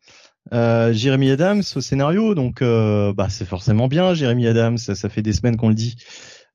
Euh, 0.52 0.92
Jérémy 0.92 1.32
Adams 1.32 1.64
au 1.76 1.82
scénario, 1.82 2.36
donc 2.36 2.62
euh, 2.62 3.14
bah 3.14 3.30
c'est 3.30 3.46
forcément 3.46 3.88
bien. 3.88 4.14
Jérémy 4.14 4.46
Adams, 4.48 4.78
ça, 4.78 4.94
ça 4.94 5.08
fait 5.08 5.22
des 5.22 5.32
semaines 5.32 5.56
qu'on 5.56 5.70
le 5.70 5.76
dit. 5.76 5.96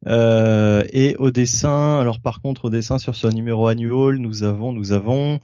Euh, 0.07 0.85
et 0.93 1.17
au 1.17 1.31
dessin, 1.31 1.99
alors 1.99 2.21
par 2.21 2.41
contre 2.41 2.67
au 2.67 2.71
dessin 2.71 2.99
sur 2.99 3.17
ce 3.17 3.27
numéro 3.29 3.67
annual, 3.67 4.19
nous 4.19 4.43
avons 4.43 4.73
nous 4.73 4.93
avons 4.93 5.41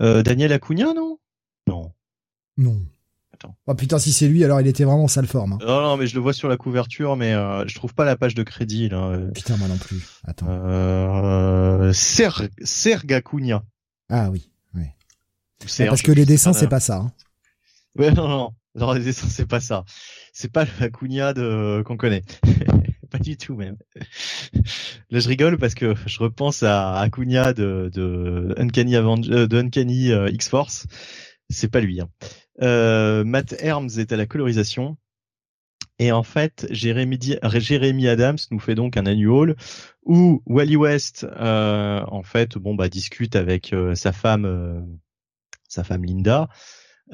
euh, 0.00 0.22
Daniel 0.22 0.52
Acuna, 0.52 0.94
non 0.94 1.18
Non? 1.66 1.92
Non. 2.56 2.76
Attends. 3.42 3.56
Oh 3.66 3.74
putain, 3.74 3.98
si 3.98 4.12
c'est 4.12 4.28
lui, 4.28 4.44
alors 4.44 4.60
il 4.60 4.66
était 4.66 4.84
vraiment 4.84 5.08
sale 5.08 5.26
forme. 5.26 5.54
Hein. 5.54 5.58
Non, 5.66 5.80
non, 5.80 5.96
mais 5.96 6.06
je 6.06 6.14
le 6.14 6.20
vois 6.20 6.34
sur 6.34 6.48
la 6.48 6.58
couverture, 6.58 7.16
mais 7.16 7.32
euh, 7.32 7.66
je 7.66 7.74
trouve 7.74 7.94
pas 7.94 8.04
la 8.04 8.16
page 8.16 8.34
de 8.34 8.42
crédit 8.42 8.90
là. 8.90 9.18
Putain, 9.34 9.56
moi 9.56 9.66
non 9.66 9.78
plus. 9.78 10.02
Attends. 10.24 10.46
Euh. 10.48 11.92
Ah 14.10 14.28
oui, 14.30 14.50
oui. 14.74 14.84
parce 15.58 16.02
que 16.02 16.12
les 16.12 16.26
dessins, 16.26 16.52
c'est 16.52 16.68
pas 16.68 16.80
ça. 16.80 16.98
Hein. 16.98 17.12
Ouais, 17.96 18.10
non, 18.12 18.28
non, 18.28 18.52
non, 18.74 18.92
les 18.92 19.04
dessins, 19.04 19.28
c'est 19.28 19.46
pas 19.46 19.60
ça. 19.60 19.84
C'est 20.32 20.52
pas 20.52 20.66
Acuna 20.80 21.32
de 21.32 21.82
qu'on 21.86 21.96
connaît. 21.96 22.22
pas 23.10 23.18
du 23.18 23.36
tout 23.36 23.56
même. 23.56 23.76
Là, 25.10 25.18
je 25.18 25.28
rigole 25.28 25.58
parce 25.58 25.74
que 25.74 25.94
je 26.06 26.18
repense 26.18 26.62
à 26.62 27.00
Acuna 27.00 27.52
de, 27.52 27.90
de 27.92 28.54
Uncanny, 28.56 28.96
euh, 28.96 29.46
de 29.46 29.58
Uncanny 29.58 30.12
euh, 30.12 30.30
X-Force. 30.30 30.86
C'est 31.48 31.68
pas 31.68 31.80
lui. 31.80 32.00
Hein. 32.00 32.08
Euh, 32.62 33.24
Matt 33.24 33.54
Herms 33.58 33.90
est 33.98 34.12
à 34.12 34.16
la 34.16 34.26
colorisation. 34.26 34.96
Et 35.98 36.12
en 36.12 36.22
fait, 36.22 36.66
Jérémy, 36.70 37.18
Jérémy 37.42 38.08
Adams 38.08 38.38
nous 38.50 38.58
fait 38.58 38.74
donc 38.74 38.96
un 38.96 39.04
annual 39.04 39.56
où 40.04 40.42
Wally 40.46 40.76
West, 40.76 41.26
euh, 41.38 42.02
en 42.08 42.22
fait, 42.22 42.56
bon 42.56 42.74
bah 42.74 42.88
discute 42.88 43.36
avec 43.36 43.74
sa 43.94 44.12
femme, 44.12 44.86
sa 45.68 45.84
femme 45.84 46.04
Linda, 46.04 46.48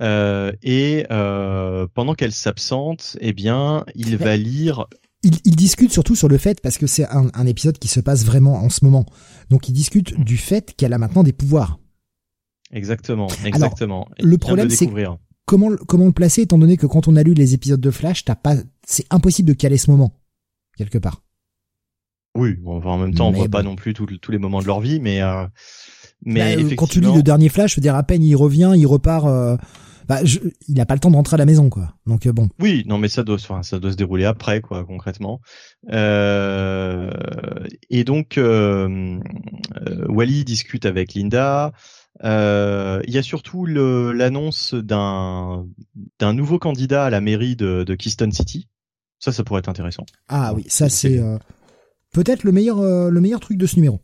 Euh, 0.01 0.53
et 0.63 1.07
euh, 1.11 1.87
pendant 1.95 2.15
qu'elle 2.15 2.33
s'absente, 2.33 3.17
eh 3.21 3.33
bien, 3.33 3.85
il 3.95 4.17
va 4.17 4.37
lire. 4.37 4.87
Il, 5.23 5.39
il, 5.45 5.57
discute 5.57 5.91
surtout 5.91 6.15
sur 6.15 6.29
le 6.29 6.37
fait 6.37 6.61
parce 6.61 6.77
que 6.79 6.87
c'est 6.87 7.07
un, 7.07 7.31
un, 7.33 7.47
épisode 7.47 7.79
qui 7.79 7.89
se 7.89 8.01
passe 8.01 8.25
vraiment 8.25 8.57
en 8.57 8.69
ce 8.69 8.85
moment. 8.85 9.07
Donc 9.49 9.69
il 9.69 9.73
discute 9.73 10.21
du 10.21 10.37
fait 10.37 10.75
qu'elle 10.77 10.93
a 10.93 10.99
maintenant 10.99 11.23
des 11.23 11.33
pouvoirs. 11.33 11.79
Exactement, 12.73 13.29
exactement. 13.45 14.05
Alors, 14.05 14.31
le 14.31 14.39
problème 14.39 14.71
c'est 14.71 14.87
comment 15.47 15.71
comment 15.89 16.07
le 16.07 16.13
placer 16.13 16.43
étant 16.43 16.59
donné 16.59 16.77
que 16.77 16.87
quand 16.87 17.09
on 17.09 17.17
a 17.17 17.23
lu 17.23 17.35
les 17.35 17.55
épisodes 17.55 17.81
de 17.81 17.91
Flash, 17.91 18.25
t'as 18.25 18.35
pas, 18.35 18.57
c'est 18.87 19.07
impossible 19.11 19.49
de 19.49 19.55
caler 19.55 19.79
ce 19.79 19.91
moment 19.91 20.13
quelque 20.77 20.99
part. 20.99 21.23
Oui, 22.37 22.55
bon, 22.61 22.83
en 22.83 22.99
même 22.99 23.15
temps, 23.15 23.29
on 23.29 23.33
voit 23.33 23.49
pas 23.49 23.63
non 23.63 23.77
plus 23.77 23.95
tous 23.95 24.31
les 24.31 24.39
moments 24.39 24.61
de 24.61 24.67
leur 24.67 24.81
vie, 24.81 25.01
mais 25.01 25.23
euh, 25.23 25.47
mais 26.25 26.57
bah, 26.57 26.75
quand 26.77 26.87
tu 26.87 27.01
lis 27.01 27.15
le 27.15 27.23
dernier 27.23 27.49
Flash, 27.49 27.73
je 27.73 27.77
veux 27.77 27.83
dire 27.83 27.95
à 27.95 28.03
peine 28.03 28.23
il 28.23 28.37
revient, 28.37 28.75
il 28.77 28.87
repart. 28.87 29.27
Euh, 29.27 29.57
bah, 30.09 30.25
je, 30.25 30.39
il 30.69 30.81
a 30.81 30.87
pas 30.87 30.95
le 30.95 31.01
temps 31.01 31.11
de 31.11 31.17
rentrer 31.17 31.35
à 31.35 31.39
la 31.39 31.47
maison, 31.47 31.69
quoi. 31.69 31.95
Donc 32.07 32.27
euh, 32.27 32.33
bon. 32.33 32.49
Oui, 32.61 32.85
non, 32.87 32.99
mais 32.99 33.09
ça 33.09 33.25
doit, 33.25 33.37
enfin, 33.37 33.63
ça 33.63 33.81
doit 33.81 33.91
se 33.91 33.97
dérouler 33.97 34.25
après, 34.25 34.61
quoi, 34.61 34.85
concrètement. 34.85 35.41
Euh, 35.91 37.11
et 37.91 38.05
donc, 38.05 38.39
euh, 38.39 39.19
Wally 40.09 40.45
discute 40.45 40.87
avec 40.87 41.15
Linda. 41.15 41.73
Euh, 42.25 43.03
il 43.07 43.15
y 43.15 43.19
a 43.19 43.23
surtout 43.23 43.67
l'annonce 43.67 44.75
d'un 44.75 45.67
nouveau 46.21 46.59
candidat 46.59 47.05
à 47.05 47.11
la 47.11 47.21
mairie 47.21 47.57
de, 47.57 47.85
de 47.85 47.95
Keystone 47.95 48.33
City. 48.33 48.69
Ça, 49.19 49.33
ça 49.33 49.45
pourrait 49.45 49.61
être 49.61 49.69
intéressant. 49.69 50.05
Ah 50.29 50.53
oui, 50.55 50.65
ça 50.69 50.89
c'est 50.89 51.19
euh, 51.19 51.39
peut-être 52.13 52.45
le 52.45 52.53
meilleur 52.53 52.81
euh, 52.81 53.11
le 53.11 53.21
meilleur 53.21 53.41
truc 53.41 53.59
de 53.59 53.67
ce 53.67 53.77
numéro. 53.77 54.01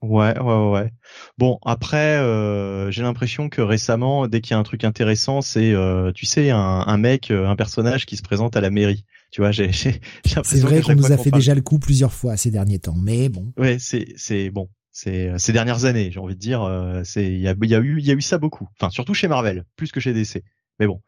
Ouais, 0.00 0.36
ouais, 0.36 0.70
ouais. 0.70 0.92
Bon, 1.38 1.58
après, 1.64 2.16
euh, 2.16 2.90
j'ai 2.90 3.02
l'impression 3.02 3.48
que 3.48 3.60
récemment, 3.60 4.26
dès 4.26 4.40
qu'il 4.40 4.50
y 4.50 4.54
a 4.54 4.58
un 4.58 4.64
truc 4.64 4.82
intéressant, 4.82 5.42
c'est, 5.42 5.72
tu 6.16 6.26
sais, 6.26 6.50
un, 6.50 6.58
un, 6.58 6.96
mec, 6.96 7.30
un 7.30 7.54
personnage 7.54 8.04
qui 8.04 8.16
se 8.16 8.22
présente 8.22 8.56
à 8.56 8.60
la 8.60 8.70
mairie. 8.70 9.04
Tu 9.30 9.42
vois, 9.42 9.52
j'ai, 9.52 9.70
j'ai, 9.72 10.00
C'est 10.24 10.58
vrai 10.58 10.82
qu'on 10.82 10.96
nous 10.96 11.12
a 11.12 11.16
fait 11.18 11.30
déjà 11.30 11.54
le 11.54 11.60
coup 11.60 11.78
plusieurs 11.78 12.12
fois 12.12 12.36
ces 12.36 12.50
derniers 12.50 12.80
temps, 12.80 12.96
mais 13.00 13.28
bon. 13.28 13.52
Ouais, 13.56 13.78
c'est, 13.78 14.12
c'est 14.16 14.50
bon 14.50 14.68
c'est 14.92 15.30
euh, 15.30 15.38
ces 15.38 15.52
dernières 15.52 15.86
années, 15.86 16.10
j'ai 16.12 16.20
envie 16.20 16.34
de 16.34 16.40
dire, 16.40 16.62
euh, 16.62 17.00
c'est 17.02 17.24
il 17.24 17.40
y 17.40 17.48
a, 17.48 17.54
y 17.60 17.74
a 17.74 17.78
eu 17.78 17.98
il 17.98 18.06
y 18.06 18.10
a 18.10 18.14
eu 18.14 18.20
ça 18.20 18.36
beaucoup. 18.38 18.68
Enfin, 18.78 18.90
surtout 18.90 19.14
chez 19.14 19.26
Marvel, 19.26 19.64
plus 19.74 19.90
que 19.90 20.00
chez 20.00 20.12
DC. 20.12 20.42
Mais 20.78 20.86
bon. 20.86 21.00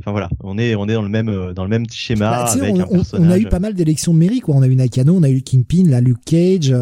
Enfin 0.00 0.12
voilà, 0.12 0.30
on 0.44 0.56
est 0.58 0.74
on 0.76 0.88
est 0.88 0.94
dans 0.94 1.02
le 1.02 1.08
même 1.08 1.28
euh, 1.28 1.52
dans 1.52 1.64
le 1.64 1.70
même 1.70 1.84
schéma 1.90 2.30
bah, 2.30 2.44
avec 2.44 2.74
on, 2.74 2.80
un 2.80 2.86
personnage. 2.86 3.28
On 3.28 3.30
a 3.30 3.38
eu 3.38 3.46
pas 3.46 3.58
mal 3.58 3.74
d'élections 3.74 4.14
de 4.14 4.18
mairie 4.18 4.40
quoi. 4.40 4.54
On 4.54 4.62
a 4.62 4.66
eu 4.66 4.76
Nakano, 4.76 5.14
on 5.14 5.22
a 5.24 5.28
eu 5.28 5.42
Kingpin, 5.42 5.84
la 5.88 6.00
Luke 6.00 6.24
Cage. 6.24 6.74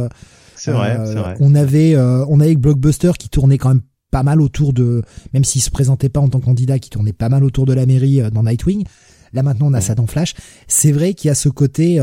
C'est 0.55 0.70
vrai, 0.70 0.98
c'est 1.05 1.14
vrai. 1.14 1.35
On 1.40 1.55
avait 1.55 1.97
on 1.97 2.40
avait 2.40 2.56
Blockbuster 2.56 3.12
qui 3.18 3.28
tournait 3.28 3.59
quand 3.59 3.70
même 3.70 3.82
pas 4.12 4.23
mal 4.23 4.40
autour 4.40 4.73
de 4.73 5.02
même 5.32 5.44
s'il 5.44 5.62
se 5.62 5.70
présentait 5.70 6.10
pas 6.10 6.20
en 6.20 6.28
tant 6.28 6.40
que 6.40 6.44
candidat, 6.44 6.78
qui 6.78 6.90
tournait 6.90 7.12
pas 7.14 7.28
mal 7.28 7.43
autour 7.43 7.66
de 7.66 7.73
la 7.73 7.86
mairie 7.86 8.20
dans 8.31 8.43
Nightwing. 8.43 8.85
Là 9.32 9.43
maintenant 9.43 9.68
on 9.68 9.74
a 9.74 9.81
ça 9.81 9.94
dans 9.94 10.06
Flash. 10.06 10.35
C'est 10.68 10.93
vrai 10.93 11.14
qu'il 11.14 11.28
y 11.28 11.31
a 11.31 11.35
ce 11.35 11.48
côté 11.48 11.98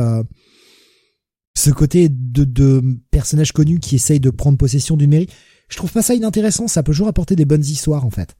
ce 1.55 1.69
côté 1.69 2.09
de, 2.09 2.43
de 2.43 2.81
personnages 3.11 3.51
connus 3.51 3.79
qui 3.79 3.95
essayent 3.95 4.19
de 4.19 4.29
prendre 4.29 4.57
possession 4.57 4.97
d'une 4.97 5.11
mairie, 5.11 5.29
je 5.69 5.77
trouve 5.77 5.91
pas 5.91 6.01
ça 6.01 6.13
inintéressant. 6.13 6.67
Ça 6.67 6.83
peut 6.83 6.91
toujours 6.91 7.07
apporter 7.07 7.35
des 7.35 7.45
bonnes 7.45 7.61
histoires 7.61 8.05
en 8.05 8.09
fait. 8.09 8.35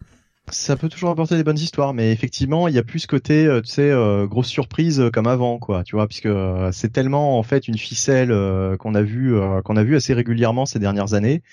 Ça 0.51 0.75
peut 0.75 0.89
toujours 0.89 1.09
apporter 1.09 1.37
des 1.37 1.43
bonnes 1.43 1.57
histoires, 1.57 1.93
mais 1.93 2.11
effectivement, 2.11 2.67
il 2.67 2.75
y 2.75 2.77
a 2.77 2.83
plus 2.83 2.99
ce 2.99 3.07
côté, 3.07 3.45
euh, 3.45 3.61
tu 3.61 3.69
sais, 3.69 3.89
euh, 3.89 4.27
grosse 4.27 4.49
surprise 4.49 4.99
euh, 4.99 5.09
comme 5.09 5.25
avant, 5.25 5.57
quoi. 5.57 5.85
Tu 5.85 5.95
vois, 5.95 6.05
puisque 6.05 6.27
c'est 6.73 6.91
tellement 6.91 7.39
en 7.39 7.43
fait 7.43 7.69
une 7.69 7.77
ficelle 7.77 8.29
qu'on 8.77 8.93
a 8.93 9.01
vu, 9.01 9.35
qu'on 9.63 9.77
a 9.77 9.83
vu 9.83 9.95
assez 9.95 10.13
régulièrement 10.13 10.65
ces 10.65 10.79
dernières 10.79 11.13
années 11.13 11.43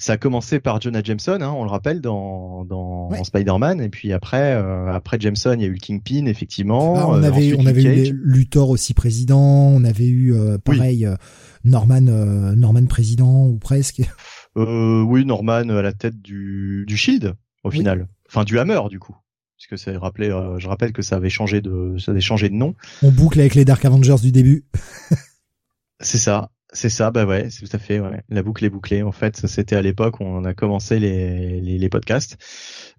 ça 0.00 0.14
a 0.14 0.16
commencé 0.16 0.60
par 0.60 0.80
Jonah 0.80 1.02
Jameson, 1.04 1.38
hein, 1.42 1.52
on 1.54 1.62
le 1.62 1.68
rappelle, 1.68 2.00
dans, 2.00 2.64
dans 2.64 3.10
Spider-Man, 3.22 3.82
et 3.82 3.90
puis 3.90 4.14
après, 4.14 4.54
euh, 4.54 4.90
après 4.90 5.20
Jameson, 5.20 5.52
il 5.52 5.60
y 5.60 5.64
a 5.64 5.68
eu 5.68 5.74
le 5.74 5.78
Kingpin, 5.78 6.24
effectivement. 6.24 6.94
Ah, 6.96 7.06
on 7.06 7.22
avait, 7.22 7.54
on 7.54 7.66
avait 7.66 8.08
eu 8.08 8.20
Luthor 8.24 8.70
aussi 8.70 8.94
président, 8.94 9.38
on 9.38 9.84
avait 9.84 10.06
eu 10.06 10.34
euh, 10.34 10.56
pareil 10.56 11.04
euh, 11.04 11.16
Norman, 11.64 12.00
Norman 12.00 12.86
président 12.86 13.46
ou 13.46 13.58
presque. 13.58 14.00
oui, 14.56 15.26
Norman 15.26 15.68
à 15.68 15.82
la 15.82 15.92
tête 15.92 16.18
du, 16.22 16.84
du 16.86 16.96
Shield 16.96 17.34
au 17.62 17.70
final, 17.70 18.08
enfin 18.26 18.44
du 18.44 18.58
Hammer 18.58 18.80
du 18.88 18.98
coup 18.98 19.14
puisque 19.58 19.76
ça 19.76 19.98
rappelé, 19.98 20.30
je 20.56 20.66
rappelle 20.66 20.94
que 20.94 21.02
ça 21.02 21.16
avait 21.16 21.28
changé 21.28 21.60
de, 21.60 21.96
ça 21.98 22.12
avait 22.12 22.22
changé 22.22 22.48
de 22.48 22.54
nom. 22.54 22.74
On 23.02 23.10
boucle 23.10 23.38
avec 23.38 23.54
les 23.54 23.66
Dark 23.66 23.84
Avengers 23.84 24.16
du 24.22 24.32
début. 24.32 24.64
c'est 26.00 26.16
ça. 26.16 26.50
C'est 26.72 26.88
ça, 26.88 27.10
bah 27.10 27.24
ouais, 27.24 27.48
c'est 27.50 27.66
tout 27.66 27.76
à 27.76 27.80
fait. 27.80 27.98
Ouais. 27.98 28.22
La 28.28 28.44
boucle 28.44 28.64
est 28.64 28.70
bouclée. 28.70 29.02
En 29.02 29.10
fait, 29.10 29.46
c'était 29.48 29.74
à 29.74 29.82
l'époque 29.82 30.20
où 30.20 30.24
on 30.24 30.44
a 30.44 30.54
commencé 30.54 31.00
les, 31.00 31.60
les, 31.60 31.78
les 31.78 31.88
podcasts. 31.88 32.38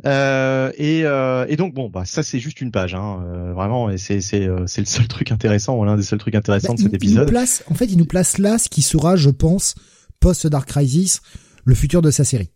Euh, 0.06 0.72
et, 0.78 1.04
euh, 1.06 1.46
et, 1.48 1.56
donc 1.56 1.74
bon, 1.74 1.90
bah 1.90 2.04
ça 2.04 2.22
c'est 2.22 2.40
juste 2.40 2.60
une 2.60 2.72
page, 2.72 2.96
hein, 2.96 3.24
euh, 3.24 3.54
vraiment. 3.54 3.90
Et 3.90 3.98
c'est 3.98 4.20
c'est 4.20 4.46
euh, 4.46 4.68
c'est 4.68 4.82
le 4.82 4.88
seul 4.88 5.08
truc 5.08 5.32
intéressant, 5.32 5.82
l'un 5.86 5.96
des 5.96 6.04
seuls 6.04 6.20
trucs 6.20 6.36
intéressants 6.36 6.74
bah, 6.74 6.78
de 6.78 6.82
cet 6.82 6.94
épisode. 6.94 7.28
Il 7.30 7.32
place, 7.32 7.64
en 7.70 7.74
fait, 7.74 7.86
il 7.86 7.98
nous 7.98 8.06
place 8.06 8.40
là 8.40 8.58
ce 8.58 8.68
qui 8.68 8.82
sera, 8.82 9.16
je 9.16 9.30
pense, 9.30 9.76
post 10.20 10.48
Dark 10.48 10.68
Crisis, 10.68 11.22
le 11.64 11.74
futur 11.74 12.02
de 12.02 12.12
sa 12.12 12.26
série. 12.26 12.52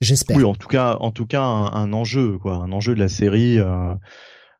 J'espère. 0.00 0.36
Oui, 0.36 0.44
en 0.44 0.54
tout 0.54 0.68
cas, 0.68 0.96
en 1.00 1.10
tout 1.10 1.26
cas, 1.26 1.42
un, 1.42 1.72
un 1.72 1.92
enjeu, 1.92 2.38
quoi, 2.38 2.56
un 2.56 2.70
enjeu 2.70 2.94
de 2.94 3.00
la 3.00 3.08
série. 3.08 3.58
Euh, 3.58 3.94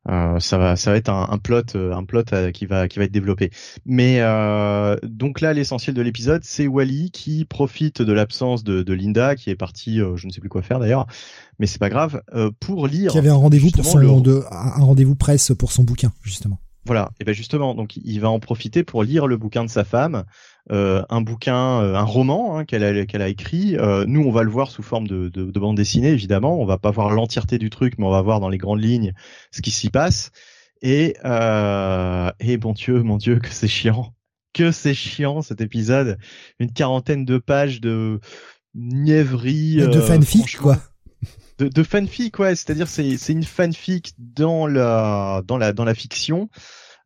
euh, 0.08 0.38
ça 0.38 0.58
va, 0.58 0.76
ça 0.76 0.90
va 0.90 0.96
être 0.96 1.08
un, 1.08 1.28
un 1.30 1.38
plot, 1.38 1.74
euh, 1.74 1.94
un 1.94 2.04
plot 2.04 2.24
euh, 2.32 2.50
qui 2.50 2.66
va, 2.66 2.88
qui 2.88 2.98
va 2.98 3.06
être 3.06 3.12
développé. 3.12 3.50
Mais 3.86 4.16
euh, 4.20 4.96
donc 5.02 5.40
là, 5.40 5.52
l'essentiel 5.52 5.94
de 5.94 6.02
l'épisode, 6.02 6.42
c'est 6.44 6.66
Wally 6.66 7.10
qui 7.10 7.44
profite 7.44 8.02
de 8.02 8.12
l'absence 8.12 8.64
de, 8.64 8.82
de, 8.82 8.92
Linda, 8.92 9.34
qui 9.34 9.50
est 9.50 9.56
partie, 9.56 9.98
je 9.98 10.26
ne 10.26 10.32
sais 10.32 10.40
plus 10.40 10.48
quoi 10.48 10.62
faire 10.62 10.78
d'ailleurs, 10.78 11.06
mais 11.58 11.66
c'est 11.66 11.78
pas 11.78 11.88
grave, 11.88 12.22
pour 12.60 12.86
lire. 12.86 13.12
Qui 13.12 13.18
avait 13.18 13.28
un 13.28 13.34
rendez-vous 13.34 13.70
pour 13.70 13.84
son, 13.84 14.20
de, 14.20 14.42
un 14.50 14.82
rendez-vous 14.82 15.14
presse 15.14 15.52
pour 15.58 15.72
son 15.72 15.82
bouquin 15.82 16.12
justement. 16.22 16.58
Voilà, 16.86 17.12
et 17.18 17.24
ben 17.24 17.34
justement, 17.34 17.74
donc 17.74 17.96
il 17.96 18.20
va 18.20 18.28
en 18.28 18.38
profiter 18.40 18.84
pour 18.84 19.02
lire 19.02 19.26
le 19.26 19.38
bouquin 19.38 19.64
de 19.64 19.70
sa 19.70 19.84
femme, 19.84 20.24
un 20.70 21.20
bouquin, 21.20 21.82
euh, 21.82 21.94
un 21.94 22.04
roman 22.04 22.58
hein, 22.58 22.64
qu'elle 22.64 22.84
a, 22.84 23.06
qu'elle 23.06 23.22
a 23.22 23.28
écrit. 23.28 23.76
Euh, 23.76 24.04
nous, 24.06 24.22
on 24.22 24.30
va 24.30 24.42
le 24.42 24.50
voir 24.50 24.70
sous 24.70 24.82
forme 24.82 25.06
de, 25.06 25.28
de, 25.28 25.50
de, 25.50 25.60
bande 25.60 25.76
dessinée, 25.76 26.10
évidemment. 26.10 26.60
On 26.60 26.64
va 26.64 26.78
pas 26.78 26.90
voir 26.90 27.10
l'entièreté 27.10 27.58
du 27.58 27.70
truc, 27.70 27.94
mais 27.98 28.06
on 28.06 28.10
va 28.10 28.22
voir 28.22 28.40
dans 28.40 28.48
les 28.48 28.58
grandes 28.58 28.82
lignes 28.82 29.12
ce 29.50 29.60
qui 29.60 29.70
s'y 29.70 29.90
passe. 29.90 30.30
Et, 30.82 31.16
et 31.24 32.56
bon 32.58 32.72
Dieu, 32.72 33.02
mon 33.02 33.16
Dieu, 33.16 33.38
que 33.38 33.48
c'est 33.48 33.68
chiant, 33.68 34.14
que 34.52 34.70
c'est 34.70 34.94
chiant 34.94 35.42
cet 35.42 35.60
épisode. 35.60 36.18
Une 36.58 36.72
quarantaine 36.72 37.24
de 37.24 37.38
pages 37.38 37.80
de 37.80 38.20
niaiverie, 38.74 39.76
de 39.76 40.00
fanfic 40.00 40.58
quoi 40.58 40.78
de, 41.58 41.68
de 41.68 41.82
fanfic, 41.82 42.38
ouais. 42.38 42.54
C'est-à-dire 42.56 42.88
c'est 42.88 43.16
c'est 43.16 43.32
une 43.32 43.44
fanfic 43.44 44.14
dans 44.18 44.66
la 44.66 45.42
dans 45.46 45.58
la 45.58 45.72
dans 45.72 45.84
la 45.84 45.94
fiction. 45.94 46.48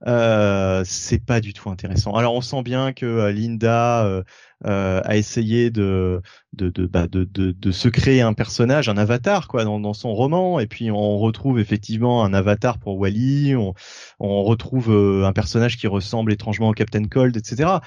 Euh, 0.06 0.82
c'est 0.84 1.24
pas 1.24 1.40
du 1.40 1.52
tout 1.52 1.70
intéressant. 1.70 2.14
Alors 2.14 2.34
on 2.34 2.40
sent 2.40 2.62
bien 2.62 2.92
que 2.92 3.04
euh, 3.04 3.32
Linda 3.32 4.06
euh, 4.06 4.22
euh, 4.64 5.00
a 5.04 5.16
essayé 5.16 5.70
de 5.70 6.22
de 6.52 6.68
de, 6.68 6.86
bah, 6.86 7.08
de 7.08 7.24
de, 7.24 7.50
de 7.50 7.72
se 7.72 7.88
créer 7.88 8.20
un 8.20 8.32
personnage, 8.32 8.88
un 8.88 8.96
avatar 8.96 9.48
quoi 9.48 9.64
dans, 9.64 9.80
dans 9.80 9.94
son 9.94 10.14
roman, 10.14 10.60
et 10.60 10.68
puis 10.68 10.92
on 10.92 11.18
retrouve 11.18 11.58
effectivement 11.58 12.24
un 12.24 12.32
avatar 12.32 12.78
pour 12.78 12.96
Wally, 12.96 13.56
on, 13.56 13.74
on 14.20 14.44
retrouve 14.44 14.92
euh, 14.92 15.26
un 15.26 15.32
personnage 15.32 15.76
qui 15.76 15.88
ressemble 15.88 16.32
étrangement 16.32 16.68
au 16.68 16.74
Captain 16.74 17.04
Cold, 17.04 17.36
etc. 17.36 17.78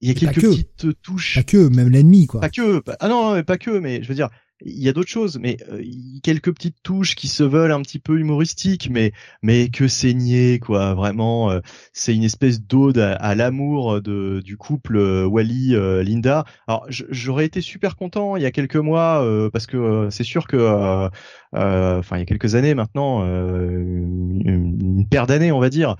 Il 0.00 0.08
y 0.08 0.10
a 0.10 0.14
quelques 0.14 0.42
petites 0.42 1.00
touches. 1.00 1.36
Pas 1.36 1.44
que, 1.44 1.68
même 1.68 1.90
l'ennemi 1.90 2.26
quoi. 2.26 2.40
Pas 2.40 2.50
que. 2.50 2.82
ah 2.98 3.08
non, 3.08 3.36
non, 3.36 3.42
pas 3.44 3.56
que, 3.56 3.70
mais 3.70 4.02
je 4.02 4.08
veux 4.08 4.16
dire, 4.16 4.30
il 4.64 4.82
y 4.82 4.88
a 4.88 4.92
d'autres 4.92 5.10
choses, 5.10 5.38
mais 5.38 5.58
euh, 5.70 5.82
quelques 6.22 6.52
petites 6.52 6.82
touches 6.82 7.14
qui 7.14 7.28
se 7.28 7.42
veulent 7.42 7.72
un 7.72 7.82
petit 7.82 7.98
peu 7.98 8.18
humoristiques, 8.18 8.88
mais 8.90 9.12
mais 9.42 9.68
que 9.68 9.88
c'est 9.88 10.14
nié 10.14 10.58
quoi. 10.58 10.94
Vraiment, 10.94 11.50
euh, 11.50 11.60
c'est 11.92 12.14
une 12.14 12.24
espèce 12.24 12.62
d'ode 12.62 12.98
à, 12.98 13.34
l'amour 13.34 14.00
de 14.00 14.40
du 14.44 14.56
couple 14.56 14.96
euh, 14.96 15.26
Wally 15.26 15.74
Linda. 16.02 16.44
Alors 16.66 16.86
j'aurais 16.88 17.44
été 17.44 17.60
super 17.60 17.96
content 17.96 18.36
il 18.36 18.42
y 18.42 18.46
a 18.46 18.50
quelques 18.50 18.76
mois 18.76 19.24
parce 19.52 19.66
que 19.66 20.08
c'est 20.10 20.24
sûr 20.24 20.46
que 20.46 21.10
enfin 21.52 22.16
il 22.16 22.20
y 22.20 22.22
a 22.22 22.26
quelques 22.26 22.54
années 22.54 22.74
maintenant, 22.74 23.24
une, 23.24 25.06
paire 25.10 25.26
d'années 25.26 25.52
on 25.52 25.60
va 25.60 25.70
dire, 25.70 25.96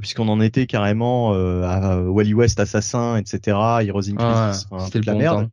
puisqu'on 0.00 0.28
en 0.28 0.40
était 0.40 0.66
carrément 0.66 1.32
à 1.32 2.00
Wally 2.00 2.34
West 2.34 2.60
assassin, 2.60 3.16
etc. 3.16 3.56
Heroes 3.82 4.10
in 4.10 4.16
Crisis, 4.16 4.66
c'était 4.86 5.00
la 5.06 5.14
merde. 5.14 5.50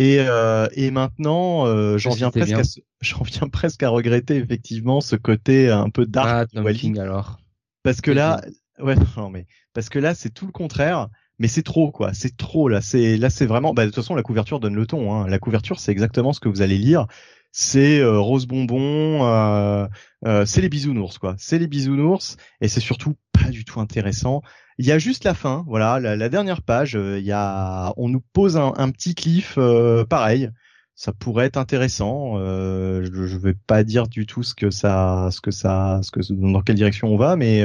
Et, 0.00 0.16
euh, 0.18 0.66
et 0.72 0.90
maintenant, 0.90 1.66
euh, 1.66 1.98
j'en 1.98 2.14
viens 2.14 2.30
presque, 2.30 2.54
à, 2.54 2.62
j'en 3.02 3.22
viens 3.22 3.48
presque 3.48 3.82
à 3.82 3.90
regretter 3.90 4.36
effectivement 4.36 5.02
ce 5.02 5.14
côté 5.14 5.70
un 5.70 5.90
peu 5.90 6.06
dark 6.06 6.48
ah, 6.56 6.72
King, 6.72 6.98
alors. 6.98 7.38
Parce 7.82 8.00
que 8.00 8.10
là, 8.10 8.40
ouais, 8.78 8.94
non 9.18 9.28
mais 9.28 9.46
parce 9.74 9.90
que 9.90 9.98
là 9.98 10.14
c'est 10.14 10.30
tout 10.30 10.46
le 10.46 10.52
contraire. 10.52 11.08
Mais 11.38 11.48
c'est 11.48 11.62
trop 11.62 11.90
quoi, 11.90 12.14
c'est 12.14 12.34
trop 12.34 12.70
là. 12.70 12.80
C'est 12.80 13.18
là 13.18 13.28
c'est 13.28 13.44
vraiment. 13.44 13.74
Bah, 13.74 13.84
de 13.84 13.88
toute 13.88 13.96
façon 13.96 14.14
la 14.14 14.22
couverture 14.22 14.58
donne 14.58 14.74
le 14.74 14.86
ton. 14.86 15.12
Hein. 15.12 15.28
La 15.28 15.38
couverture 15.38 15.78
c'est 15.78 15.92
exactement 15.92 16.32
ce 16.32 16.40
que 16.40 16.48
vous 16.48 16.62
allez 16.62 16.78
lire. 16.78 17.06
C'est 17.52 17.98
euh, 18.00 18.18
rose 18.18 18.46
bonbon, 18.46 19.26
euh, 19.26 19.86
euh, 20.24 20.46
c'est 20.46 20.62
les 20.62 20.70
bisounours 20.70 21.18
quoi. 21.18 21.34
C'est 21.36 21.58
les 21.58 21.66
bisounours 21.66 22.38
et 22.62 22.68
c'est 22.68 22.80
surtout 22.80 23.16
pas 23.32 23.50
du 23.50 23.66
tout 23.66 23.80
intéressant. 23.80 24.40
Il 24.80 24.86
y 24.86 24.92
a 24.92 24.98
juste 24.98 25.24
la 25.24 25.34
fin, 25.34 25.62
voilà, 25.66 26.00
la, 26.00 26.28
dernière 26.30 26.62
page. 26.62 26.96
Euh, 26.96 27.18
il 27.18 27.26
y 27.26 27.32
a, 27.32 27.92
on 27.98 28.08
nous 28.08 28.22
pose 28.32 28.56
un, 28.56 28.90
petit 28.90 29.14
cliff, 29.14 29.56
euh, 29.58 30.06
pareil, 30.06 30.48
ça 30.94 31.12
pourrait 31.12 31.44
être 31.44 31.58
intéressant. 31.58 32.38
Euh, 32.38 33.04
je, 33.04 33.26
je 33.26 33.36
vais 33.36 33.52
pas 33.52 33.84
dire 33.84 34.08
du 34.08 34.24
tout 34.24 34.42
ce 34.42 34.54
que 34.54 34.70
ça, 34.70 35.28
ce 35.32 35.42
que 35.42 35.50
ça, 35.50 36.00
ce 36.02 36.10
que 36.10 36.20
dans 36.32 36.62
quelle 36.62 36.76
direction 36.76 37.08
on 37.08 37.18
va, 37.18 37.36
mais 37.36 37.62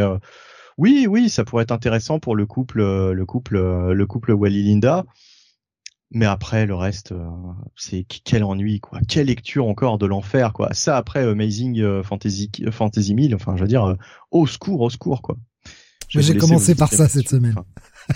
oui, 0.77 1.07
oui, 1.09 1.29
ça 1.29 1.45
pourrait 1.45 1.63
être 1.63 1.71
intéressant 1.71 2.19
pour 2.19 2.35
le 2.35 2.45
couple, 2.45 2.81
le 2.81 3.25
couple, 3.25 3.59
le 3.59 4.05
couple 4.05 4.33
Wally 4.33 4.63
Linda. 4.63 5.05
Mais 6.11 6.25
après, 6.25 6.65
le 6.65 6.75
reste, 6.75 7.13
c'est 7.77 8.03
quel 8.03 8.43
ennui, 8.43 8.81
quoi. 8.81 8.99
Quelle 9.07 9.27
lecture 9.27 9.67
encore 9.67 9.97
de 9.99 10.05
l'enfer, 10.05 10.51
quoi. 10.51 10.73
Ça, 10.73 10.97
après 10.97 11.21
Amazing 11.23 12.03
Fantasy, 12.03 12.51
Fantasy 12.71 13.15
1000, 13.15 13.35
enfin, 13.35 13.55
je 13.55 13.61
veux 13.61 13.69
dire, 13.69 13.95
au 14.31 14.45
secours, 14.47 14.81
au 14.81 14.89
secours, 14.89 15.21
quoi. 15.21 15.37
J'ai 16.21 16.37
commencé 16.37 16.75
par 16.75 16.91
ça 16.91 17.07
cette 17.07 17.29
semaine. 17.29 17.55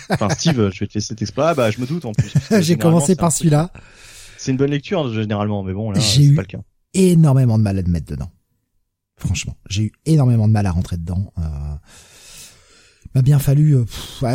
Enfin, 0.10 0.30
Steve, 0.30 0.70
je 0.74 0.80
vais 0.80 0.88
te 0.88 0.94
laisser 0.94 1.16
t'expliquer. 1.16 1.48
Ah, 1.48 1.54
bah, 1.54 1.72
je 1.72 1.80
me 1.80 1.86
doute, 1.88 2.06
en 2.06 2.12
plus. 2.12 2.32
J'ai 2.62 2.78
commencé 2.78 3.16
par 3.16 3.32
celui-là. 3.32 3.72
C'est 4.38 4.52
une 4.52 4.58
bonne 4.58 4.72
lecture, 4.72 5.12
généralement, 5.14 5.64
mais 5.64 5.74
bon, 5.74 5.92
là, 5.92 6.00
c'est 6.00 6.34
pas 6.34 6.42
le 6.42 6.48
cas. 6.48 6.60
énormément 6.94 7.58
de 7.58 7.64
mal 7.64 7.78
à 7.78 7.84
te 7.84 7.90
mettre 7.90 8.12
dedans. 8.12 8.32
Franchement, 9.18 9.58
j'ai 9.70 9.84
eu 9.84 9.92
énormément 10.06 10.48
de 10.48 10.54
mal 10.54 10.66
à 10.66 10.72
rentrer 10.72 10.96
dedans. 10.96 11.34
Euh, 11.38 11.42
m'a 13.16 13.22
bien 13.22 13.40
fallu 13.40 13.76
euh, 13.76 13.86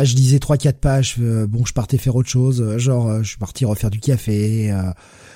je 0.03 0.15
lisais 0.15 0.39
trois 0.39 0.57
quatre 0.57 0.79
pages 0.79 1.15
euh, 1.19 1.47
bon 1.47 1.65
je 1.65 1.73
partais 1.73 1.97
faire 1.97 2.15
autre 2.15 2.29
chose 2.29 2.61
euh, 2.61 2.77
genre 2.77 3.23
je 3.23 3.29
suis 3.29 3.37
parti 3.37 3.65
refaire 3.65 3.89
du 3.89 3.99
café 3.99 4.73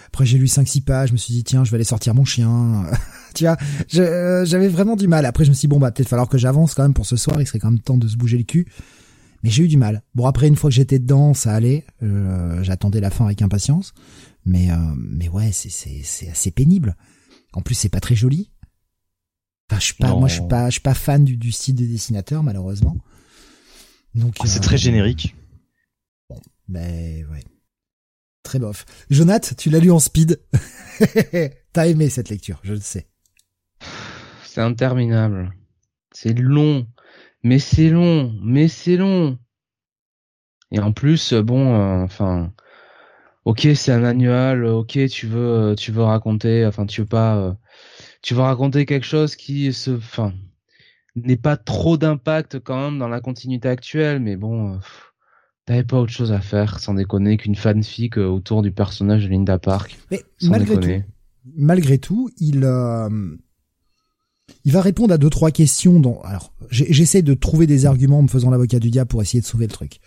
après 0.10 0.26
j'ai 0.26 0.38
lu 0.38 0.48
cinq 0.48 0.68
six 0.68 0.82
pages 0.82 1.10
je 1.10 1.14
me 1.14 1.18
suis 1.18 1.34
dit 1.34 1.44
tiens 1.44 1.64
je 1.64 1.72
vais 1.72 1.76
aller 1.76 1.84
sortir 1.84 2.14
mon 2.14 2.26
chien. 2.26 2.86
Tu 3.36 3.46
vois 3.46 3.58
j'avais 3.92 4.68
vraiment 4.68 4.96
du 4.96 5.08
mal. 5.08 5.26
Après 5.26 5.46
je 5.46 5.50
me 5.50 5.54
suis 5.54 5.68
dit 5.68 5.70
bon 5.70 5.80
bah 5.80 5.92
peut-être 5.92 6.10
falloir 6.10 6.28
que 6.28 6.40
j'avance 6.40 6.74
quand 6.74 6.82
même 6.82 6.96
pour 6.96 7.06
ce 7.06 7.16
soir. 7.16 7.40
Il 7.40 7.46
serait 7.46 7.60
quand 7.60 7.70
même 7.70 7.80
temps 7.80 7.98
de 7.98 8.08
se 8.08 8.18
bouger 8.18 8.38
le 8.38 8.44
cul. 8.44 8.68
Mais 9.44 9.52
j'ai 9.52 9.64
eu 9.64 9.68
du 9.68 9.78
mal. 9.78 10.02
Bon 10.16 10.26
après 10.26 10.48
une 10.48 10.56
fois 10.56 10.72
que 10.72 10.76
j'étais 10.76 10.98
dedans 10.98 11.36
ça 11.36 11.54
allait. 11.54 11.86
J'attendais 12.62 13.00
la 13.00 13.12
fin 13.12 13.26
avec 13.26 13.42
impatience. 13.44 13.94
Mais 14.46 14.70
mais 14.98 15.30
ouais 15.30 15.52
c'est 15.52 15.70
c'est 15.70 16.02
c'est 16.04 16.30
assez 16.30 16.50
pénible. 16.50 16.98
En 17.54 17.62
plus 17.62 17.76
c'est 17.76 17.90
pas 17.90 18.00
très 18.00 18.16
joli. 18.16 18.50
Enfin, 19.70 19.80
je 19.80 19.86
suis 19.86 19.94
pas, 19.94 20.16
moi, 20.16 20.28
je 20.28 20.34
suis 20.34 20.48
pas, 20.48 20.66
je 20.66 20.72
suis 20.72 20.82
pas 20.82 20.96
fan 20.96 21.24
du, 21.24 21.38
du 21.38 21.52
style 21.52 21.76
des 21.76 21.86
dessinateurs, 21.86 22.42
malheureusement. 22.42 22.98
Donc 24.16 24.36
ah, 24.40 24.48
c'est 24.48 24.60
très 24.60 24.76
euh, 24.76 24.80
générique. 24.80 25.36
Bon, 26.30 26.40
mais 26.68 27.24
ouais. 27.32 27.44
Très 28.50 28.58
bof. 28.58 28.84
Jonath, 29.12 29.56
tu 29.58 29.70
l'as 29.70 29.78
lu 29.78 29.92
en 29.92 30.00
speed. 30.00 30.42
T'as 31.72 31.86
aimé 31.86 32.10
cette 32.10 32.30
lecture, 32.30 32.60
je 32.64 32.74
le 32.74 32.80
sais. 32.80 33.08
C'est 34.44 34.62
interminable. 34.62 35.54
C'est 36.12 36.34
long. 36.34 36.88
Mais 37.44 37.60
c'est 37.60 37.92
long. 37.92 38.34
Mais 38.42 38.68
c'est 38.68 38.98
long. 38.98 39.38
Et 40.72 40.80
en 40.80 40.94
plus, 40.94 41.36
bon, 41.36 41.76
euh, 41.76 42.04
enfin, 42.04 42.52
ok, 43.46 43.68
c'est 43.76 43.92
un 43.92 44.04
annual. 44.04 44.66
Ok, 44.66 44.98
tu 45.12 45.28
veux, 45.28 45.76
tu 45.78 45.92
veux 45.92 46.02
raconter, 46.02 46.66
enfin, 46.66 46.88
tu 46.88 47.02
veux 47.02 47.08
pas, 47.08 47.36
euh, 47.38 47.54
tu 48.24 48.34
veux 48.34 48.42
raconter 48.42 48.88
quelque 48.88 49.06
chose 49.06 49.36
qui 49.36 49.72
se, 49.74 49.92
enfin, 49.92 50.34
n'est 51.16 51.38
pas 51.38 51.56
trop 51.56 51.98
d'impact 51.98 52.58
quand 52.62 52.82
même 52.82 52.98
dans 52.98 53.10
la 53.10 53.22
continuité 53.22 53.68
actuelle, 53.68 54.20
mais 54.20 54.38
bon, 54.38 54.74
euh, 54.74 54.78
t'avais 55.70 55.84
pas 55.84 56.00
autre 56.00 56.12
chose 56.12 56.32
à 56.32 56.42
faire, 56.42 56.80
sans 56.80 56.96
déconner, 56.96 57.38
qu'une 57.38 57.54
fanfic 57.54 58.18
euh, 58.18 58.26
autour 58.26 58.64
du 58.64 58.72
personnage 58.72 59.26
de 59.26 59.30
Linda 59.30 59.60
Park. 59.60 60.00
Mais 60.10 60.24
malgré 60.42 60.80
tout, 60.80 61.04
malgré 61.56 62.00
tout, 62.00 62.32
il 62.40 62.64
euh, 62.64 63.38
il 64.66 64.72
va 64.72 64.82
répondre 64.82 65.14
à 65.14 65.20
deux 65.20 65.30
trois 65.30 65.52
questions. 65.52 66.00
Dont, 66.00 66.22
alors, 66.22 66.54
j'essaie 66.72 67.22
de 67.22 67.36
trouver 67.36 67.68
des 67.68 67.86
arguments 67.86 68.18
en 68.18 68.24
me 68.24 68.28
faisant 68.28 68.50
l'avocat 68.50 68.80
du 68.80 68.90
diable 68.90 69.10
pour 69.10 69.22
essayer 69.22 69.42
de 69.42 69.46
sauver 69.46 69.68
le 69.68 69.72
truc. 69.72 70.00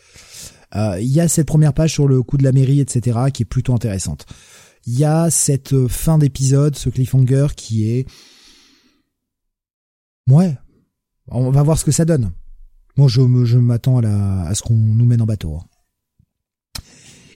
Il 0.74 1.12
y 1.12 1.20
a 1.20 1.28
cette 1.28 1.46
première 1.46 1.74
page 1.74 1.92
sur 1.92 2.08
le 2.08 2.22
coup 2.22 2.38
de 2.38 2.44
la 2.44 2.50
mairie, 2.50 2.80
etc., 2.80 3.20
qui 3.32 3.42
est 3.42 3.46
plutôt 3.46 3.74
intéressante. 3.74 4.26
Il 4.86 4.98
y 4.98 5.04
a 5.04 5.30
cette 5.30 5.86
fin 5.86 6.18
d'épisode, 6.18 6.74
ce 6.76 6.88
cliffhanger 6.88 7.48
qui 7.54 7.88
est 7.88 8.08
Ouais, 10.28 10.56
on 11.28 11.50
va 11.50 11.62
voir 11.62 11.78
ce 11.78 11.84
que 11.84 11.92
ça 11.92 12.04
donne. 12.04 12.32
Moi, 12.96 13.08
je, 13.08 13.56
m'attends 13.56 13.98
à, 13.98 14.54
ce 14.54 14.62
qu'on 14.62 14.74
nous 14.74 15.06
mène 15.06 15.22
en 15.22 15.26
bateau. 15.26 15.56
Hein. 15.56 15.64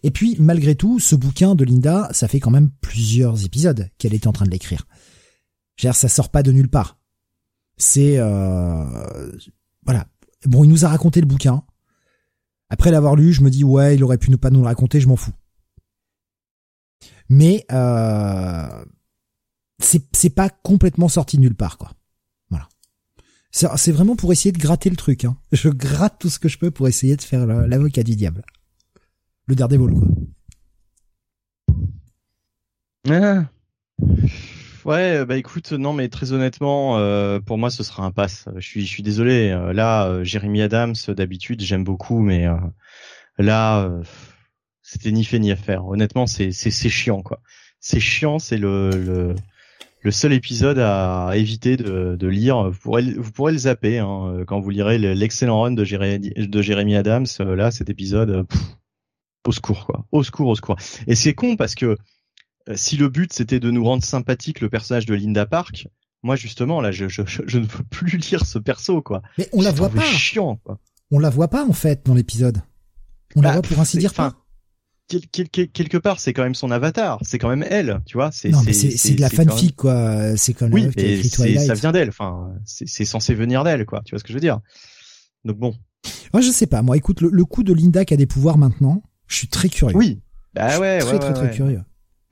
Et 0.03 0.11
puis, 0.11 0.37
malgré 0.39 0.75
tout, 0.75 1.01
ce 1.01 1.17
bouquin 1.17 1.55
de 1.55 1.65
Linda, 1.65 2.09
ça 2.13 2.29
fait 2.29 2.41
quand 2.41 2.51
même 2.51 2.71
plusieurs 2.81 3.45
épisodes 3.45 3.91
qu'elle 3.99 4.15
était 4.15 4.29
en 4.29 4.33
train 4.33 4.45
de 4.45 4.51
l'écrire. 4.51 4.87
Ça 5.79 6.09
sort 6.09 6.31
pas 6.31 6.43
de 6.43 6.53
nulle 6.53 6.71
part. 6.71 6.99
C'est 7.77 8.19
euh, 8.19 9.31
voilà. 9.85 10.07
Bon, 10.45 10.65
il 10.65 10.71
nous 10.71 10.85
a 10.85 10.89
raconté 10.89 11.21
le 11.21 11.27
bouquin. 11.27 11.65
Après 12.69 12.91
l'avoir 12.91 13.17
lu, 13.17 13.33
je 13.33 13.43
me 13.43 13.51
dis 13.51 13.65
ouais, 13.65 13.95
il 13.95 14.05
aurait 14.05 14.19
pu 14.19 14.31
ne 14.31 14.37
pas 14.37 14.51
nous 14.51 14.61
le 14.61 14.67
raconter, 14.67 15.01
je 15.01 15.09
m'en 15.09 15.17
fous. 15.17 15.35
Mais 17.29 17.65
euh, 17.73 18.85
c'est 19.81 20.31
pas 20.31 20.49
complètement 20.49 21.09
sorti 21.09 21.37
de 21.37 21.43
nulle 21.43 21.55
part 21.55 21.79
quoi. 21.79 21.93
C'est 23.57 23.93
vraiment 23.93 24.17
pour 24.17 24.33
essayer 24.33 24.53
de 24.53 24.59
gratter 24.59 24.91
le 24.91 24.97
truc. 24.97 25.25
Hein. 25.25 25.35
Je 25.51 25.71
gratte 25.71 26.17
tout 26.21 26.29
ce 26.29 26.39
que 26.39 26.47
je 26.47 26.59
peux 26.59 26.71
pour 26.71 26.89
essayer 26.89 27.17
de 27.17 27.23
faire 27.23 27.47
l'avocat 27.47 28.03
du 28.03 28.15
diable. 28.15 28.45
Le 29.47 29.55
Daredevil, 29.55 29.95
quoi. 29.95 30.09
Ah. 33.09 33.47
Ouais, 34.85 35.25
bah 35.25 35.39
écoute, 35.39 35.73
non, 35.73 35.95
mais 35.95 36.11
très 36.11 36.33
honnêtement, 36.33 36.99
euh, 36.99 37.41
pour 37.41 37.57
moi, 37.57 37.71
ce 37.71 37.83
sera 37.83 38.05
un 38.05 38.11
pass. 38.11 38.47
Je 38.57 38.81
suis, 38.85 39.03
désolé. 39.03 39.51
Euh, 39.51 39.73
là, 39.73 40.07
euh, 40.07 40.23
Jérémy 40.23 40.61
Adams, 40.61 40.95
d'habitude, 41.09 41.63
j'aime 41.63 41.83
beaucoup, 41.83 42.21
mais 42.21 42.47
là, 43.39 43.91
c'était 44.83 45.13
ni 45.13 45.25
fait 45.25 45.39
ni 45.39 45.51
à 45.51 45.57
faire. 45.57 45.87
Honnêtement, 45.87 46.27
c'est, 46.27 46.53
c'est, 46.53 46.91
chiant, 46.91 47.23
quoi. 47.23 47.41
C'est 47.81 48.01
chiant, 48.01 48.39
c'est 48.39 48.59
le, 48.59 48.91
le 48.91 49.35
le 50.03 50.11
seul 50.11 50.33
épisode 50.33 50.79
à 50.79 51.33
éviter 51.35 51.77
de, 51.77 52.27
lire. 52.27 52.71
Vous 52.71 52.79
pourrez, 52.79 53.03
vous 53.03 53.33
pourrez 53.33 53.53
le 53.53 53.59
zapper 53.59 53.99
hein, 53.99 54.45
quand 54.47 54.61
vous 54.61 54.71
lirez 54.71 54.99
l'excellent 54.99 55.63
run 55.63 55.73
de 55.73 55.85
Jérémy, 55.85 56.31
de 56.37 56.63
Jérémy 56.63 56.97
Adams. 56.97 57.27
Euh, 57.41 57.57
là, 57.57 57.71
cet 57.71 57.91
épisode, 57.91 58.31
euh, 58.31 58.45
au 59.47 59.53
secours 59.53 59.87
quoi, 59.87 60.07
au 60.13 60.23
secours, 60.23 60.49
au 60.49 60.55
secours. 60.55 60.77
Et 61.07 61.15
c'est 61.15 61.35
con 61.35 61.57
parce 61.57 61.75
que 61.75 61.97
euh, 62.69 62.77
si 62.77 62.97
le 62.97 63.09
but 63.09 63.33
c'était 63.33 63.61
de 63.61 63.71
nous 63.71 63.85
rendre 63.85 64.05
sympathique 64.05 64.61
le 64.61 64.69
personnage 64.69 65.07
de 65.07 65.15
Linda 65.15 65.47
Park, 65.47 65.89
moi 66.23 66.37
justement 66.37 66.81
là, 66.81 66.91
je, 66.91 67.09
je, 67.09 67.23
je, 67.27 67.59
ne 67.59 67.67
veux 67.67 67.85
plus 67.91 68.19
lire 68.31 68.45
ce 68.45 68.59
perso 68.59 69.03
quoi. 69.03 69.23
Mais 69.39 69.49
on 69.53 69.63
la 69.63 69.73
voit 69.73 69.89
pas. 69.89 70.03
Chiant 70.03 70.57
quoi. 70.57 70.79
On 71.11 71.19
la 71.19 71.31
voit 71.31 71.49
pas 71.49 71.65
en 71.65 71.73
fait 71.73 72.05
dans 72.05 72.15
l'épisode. 72.15 72.63
On 73.35 73.41
la 73.41 73.49
bah, 73.49 73.53
voit 73.55 73.63
pour 73.63 73.81
ainsi 73.81 73.99
dire 73.99 74.15
pas 74.15 74.35
quelque 75.09 75.99
part, 75.99 76.21
c'est 76.21 76.33
quand 76.33 76.43
même 76.43 76.55
son 76.55 76.71
avatar, 76.71 77.19
c'est 77.23 77.39
quand 77.39 77.49
même 77.49 77.65
elle, 77.69 78.01
tu 78.07 78.17
vois. 78.17 78.31
C'est, 78.33 78.53
c'est, 78.73 79.15
de 79.15 79.21
la 79.21 79.31
fanfic, 79.31 79.77
quoi. 79.77 80.37
C'est 80.37 80.53
comme 80.53 80.73
oui, 80.73 80.89
et 80.97 81.23
ça 81.23 81.75
vient 81.75 81.93
d'elle. 81.93 82.09
Enfin, 82.09 82.53
c'est, 82.65 83.05
censé 83.05 83.35
venir 83.35 83.65
d'elle, 83.65 83.87
quoi. 83.87 84.03
Tu 84.05 84.11
vois 84.11 84.19
ce 84.19 84.25
que 84.25 84.31
je 84.31 84.35
veux 84.35 84.41
dire? 84.41 84.61
Donc 85.45 85.59
bon. 85.59 85.75
Moi, 86.33 86.41
je 86.41 86.51
sais 86.51 86.67
pas. 86.67 86.83
Moi, 86.83 86.97
écoute, 86.97 87.21
le, 87.21 87.45
coup 87.45 87.63
de 87.63 87.73
Linda 87.73 88.05
qui 88.05 88.15
a 88.15 88.17
des 88.17 88.27
pouvoirs 88.27 88.59
maintenant, 88.59 89.03
je 89.27 89.37
suis 89.37 89.49
très 89.49 89.69
curieux. 89.69 89.97
Oui. 89.97 90.21
Bah 90.55 90.79
ouais, 90.79 90.99
très, 90.99 91.19
très, 91.19 91.33
très, 91.35 91.51
curieux. 91.51 91.83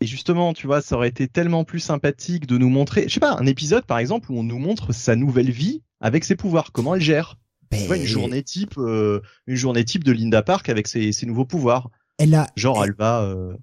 Et 0.00 0.06
justement, 0.06 0.52
tu 0.52 0.66
vois, 0.66 0.80
ça 0.82 0.96
aurait 0.96 1.08
été 1.08 1.28
tellement 1.28 1.64
plus 1.64 1.80
sympathique 1.80 2.46
de 2.46 2.58
nous 2.58 2.68
montrer, 2.68 3.04
je 3.08 3.14
sais 3.14 3.20
pas, 3.20 3.36
un 3.38 3.46
épisode 3.46 3.84
par 3.84 3.98
exemple 3.98 4.30
où 4.32 4.38
on 4.38 4.42
nous 4.42 4.58
montre 4.58 4.92
sa 4.92 5.14
nouvelle 5.14 5.50
vie 5.50 5.82
avec 6.00 6.24
ses 6.24 6.36
pouvoirs, 6.36 6.72
comment 6.72 6.94
elle 6.94 7.00
gère. 7.00 7.38
Tu 7.70 7.86
vois, 7.86 7.96
une 7.96 8.06
journée 8.06 8.42
type, 8.42 8.74
euh, 8.78 9.20
une 9.46 9.56
journée 9.56 9.84
type 9.84 10.04
de 10.04 10.12
Linda 10.12 10.42
Park 10.42 10.68
avec 10.68 10.86
ses, 10.86 11.12
ses 11.12 11.26
nouveaux 11.26 11.44
pouvoirs 11.44 11.90
elle 12.18 12.34
a 12.34 12.48
genre 12.56 12.84
elle 12.84 12.94
va 12.94 13.22
euh, 13.22 13.56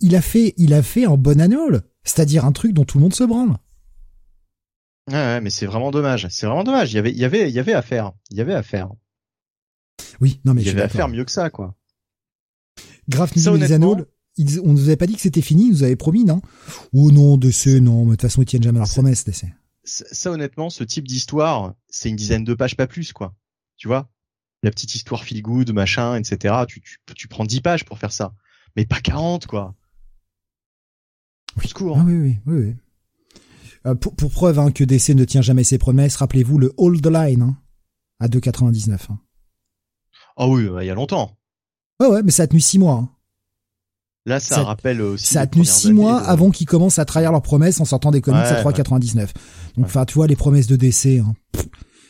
il 0.00 0.16
a 0.16 0.22
fait 0.22 0.54
il 0.56 0.74
a 0.74 0.82
fait 0.82 1.06
en 1.06 1.16
bon 1.16 1.40
annual 1.40 1.82
c'est-à-dire 2.04 2.44
un 2.44 2.52
truc 2.52 2.72
dont 2.72 2.84
tout 2.84 2.98
le 2.98 3.02
monde 3.02 3.14
se 3.14 3.24
branle. 3.24 3.56
Ouais, 5.10 5.40
mais 5.40 5.50
c'est 5.50 5.66
vraiment 5.66 5.90
dommage 5.90 6.28
c'est 6.30 6.46
vraiment 6.46 6.64
dommage. 6.64 6.92
Il 6.92 6.96
y 6.96 6.98
avait 6.98 7.10
il 7.10 7.18
y 7.18 7.24
avait 7.24 7.48
il 7.48 7.54
y 7.54 7.58
avait 7.58 7.74
à 7.74 7.82
faire 7.82 8.12
il 8.30 8.36
y 8.36 8.40
avait 8.40 8.54
à 8.54 8.62
faire. 8.62 8.90
Oui 10.20 10.40
non 10.44 10.54
mais 10.54 10.62
il 10.62 10.66
y 10.66 10.70
avait 10.70 10.82
à 10.82 10.88
faire 10.88 11.08
mieux 11.08 11.24
que 11.24 11.32
ça 11.32 11.50
quoi. 11.50 11.74
Graf 13.08 13.36
nous 13.36 13.56
les 13.56 13.72
annuals 13.72 14.06
on 14.62 14.72
nous 14.72 14.84
avait 14.84 14.96
pas 14.96 15.06
dit 15.06 15.14
que 15.14 15.20
c'était 15.20 15.42
fini, 15.42 15.66
ils 15.66 15.70
nous 15.70 15.82
avaient 15.84 15.96
promis, 15.96 16.24
non? 16.24 16.40
Oh 16.92 17.10
non, 17.12 17.36
DC, 17.36 17.66
non, 17.80 18.04
mais 18.04 18.10
de 18.10 18.10
toute 18.12 18.22
façon, 18.22 18.42
ils 18.42 18.46
tiennent 18.46 18.62
jamais 18.62 18.78
leur 18.78 18.88
promesse, 18.88 19.24
DC. 19.24 19.44
Ça, 19.84 20.30
honnêtement, 20.30 20.70
ce 20.70 20.82
type 20.82 21.06
d'histoire, 21.06 21.74
c'est 21.88 22.08
une 22.08 22.16
dizaine 22.16 22.44
de 22.44 22.54
pages, 22.54 22.76
pas 22.76 22.86
plus, 22.86 23.12
quoi. 23.12 23.34
Tu 23.76 23.86
vois? 23.88 24.10
La 24.64 24.70
petite 24.70 24.94
histoire 24.94 25.22
feel 25.22 25.42
good, 25.42 25.72
machin, 25.72 26.16
etc. 26.16 26.54
Tu, 26.66 26.80
tu, 26.80 26.98
tu 27.14 27.28
prends 27.28 27.44
10 27.44 27.60
pages 27.60 27.84
pour 27.84 27.98
faire 27.98 28.12
ça. 28.12 28.32
Mais 28.76 28.86
pas 28.86 29.00
40, 29.00 29.46
quoi. 29.46 29.74
Oui. 31.58 31.68
Secours. 31.68 31.98
Ah 32.00 32.04
oui, 32.04 32.14
oui, 32.14 32.38
oui, 32.46 32.58
oui. 32.58 32.74
Euh, 33.86 33.94
pour, 33.94 34.16
pour, 34.16 34.30
preuve 34.30 34.58
hein, 34.58 34.72
que 34.72 34.82
DC 34.82 35.10
ne 35.10 35.24
tient 35.24 35.42
jamais 35.42 35.62
ses 35.62 35.76
promesses, 35.76 36.16
rappelez-vous 36.16 36.58
le 36.58 36.72
Hold 36.78 37.02
the 37.02 37.10
Line 37.10 37.42
hein, 37.42 37.56
à 38.18 38.28
2,99. 38.28 38.92
Hein. 39.10 39.18
Ah 40.36 40.48
oui, 40.48 40.66
bah, 40.68 40.82
il 40.82 40.86
y 40.86 40.90
a 40.90 40.94
longtemps. 40.94 41.36
Ouais, 42.00 42.08
ouais, 42.08 42.22
mais 42.22 42.30
ça 42.30 42.44
a 42.44 42.46
tenu 42.46 42.60
6 42.60 42.78
mois. 42.78 43.08
Là, 44.26 44.40
ça, 44.40 44.62
rappelle 44.62 45.02
aussi. 45.02 45.26
Ça 45.26 45.42
a 45.42 45.46
tenu 45.46 45.66
6 45.66 45.92
mois 45.92 46.18
avant 46.22 46.50
qu'ils 46.50 46.66
commencent 46.66 46.98
à 46.98 47.04
trahir 47.04 47.30
leurs 47.30 47.42
promesses 47.42 47.78
en 47.80 47.84
sortant 47.84 48.10
des 48.10 48.22
comics 48.22 48.40
à 48.40 48.62
3,99. 48.62 49.28
Donc, 49.76 49.84
enfin, 49.84 50.06
tu 50.06 50.14
vois, 50.14 50.26
les 50.26 50.34
promesses 50.34 50.66
de 50.66 50.76
DC, 50.76 51.20
hein, 51.20 51.34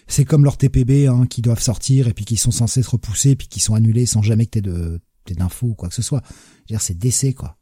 c'est 0.07 0.25
comme 0.25 0.45
leurs 0.45 0.57
TPB 0.57 1.07
hein, 1.07 1.27
qui 1.27 1.43
doivent 1.43 1.61
sortir 1.61 2.09
et 2.09 2.15
puis 2.15 2.25
qui 2.25 2.37
sont 2.37 2.51
censés 2.51 2.83
se 2.83 2.91
repousser 2.91 3.37
puis 3.37 3.49
qui 3.49 3.61
sont 3.61 3.75
annulés 3.75 4.07
sans 4.07 4.23
jamais 4.23 4.47
que 4.47 4.51
t'aies 4.51 4.63
de 4.63 5.01
d'infos 5.31 5.69
ou 5.69 5.75
quoi 5.75 5.89
que 5.89 5.95
ce 5.95 6.03
soit. 6.03 6.23
Dire, 6.69 6.81
c'est 6.83 6.99
DC 6.99 7.35
quoi. 7.35 7.57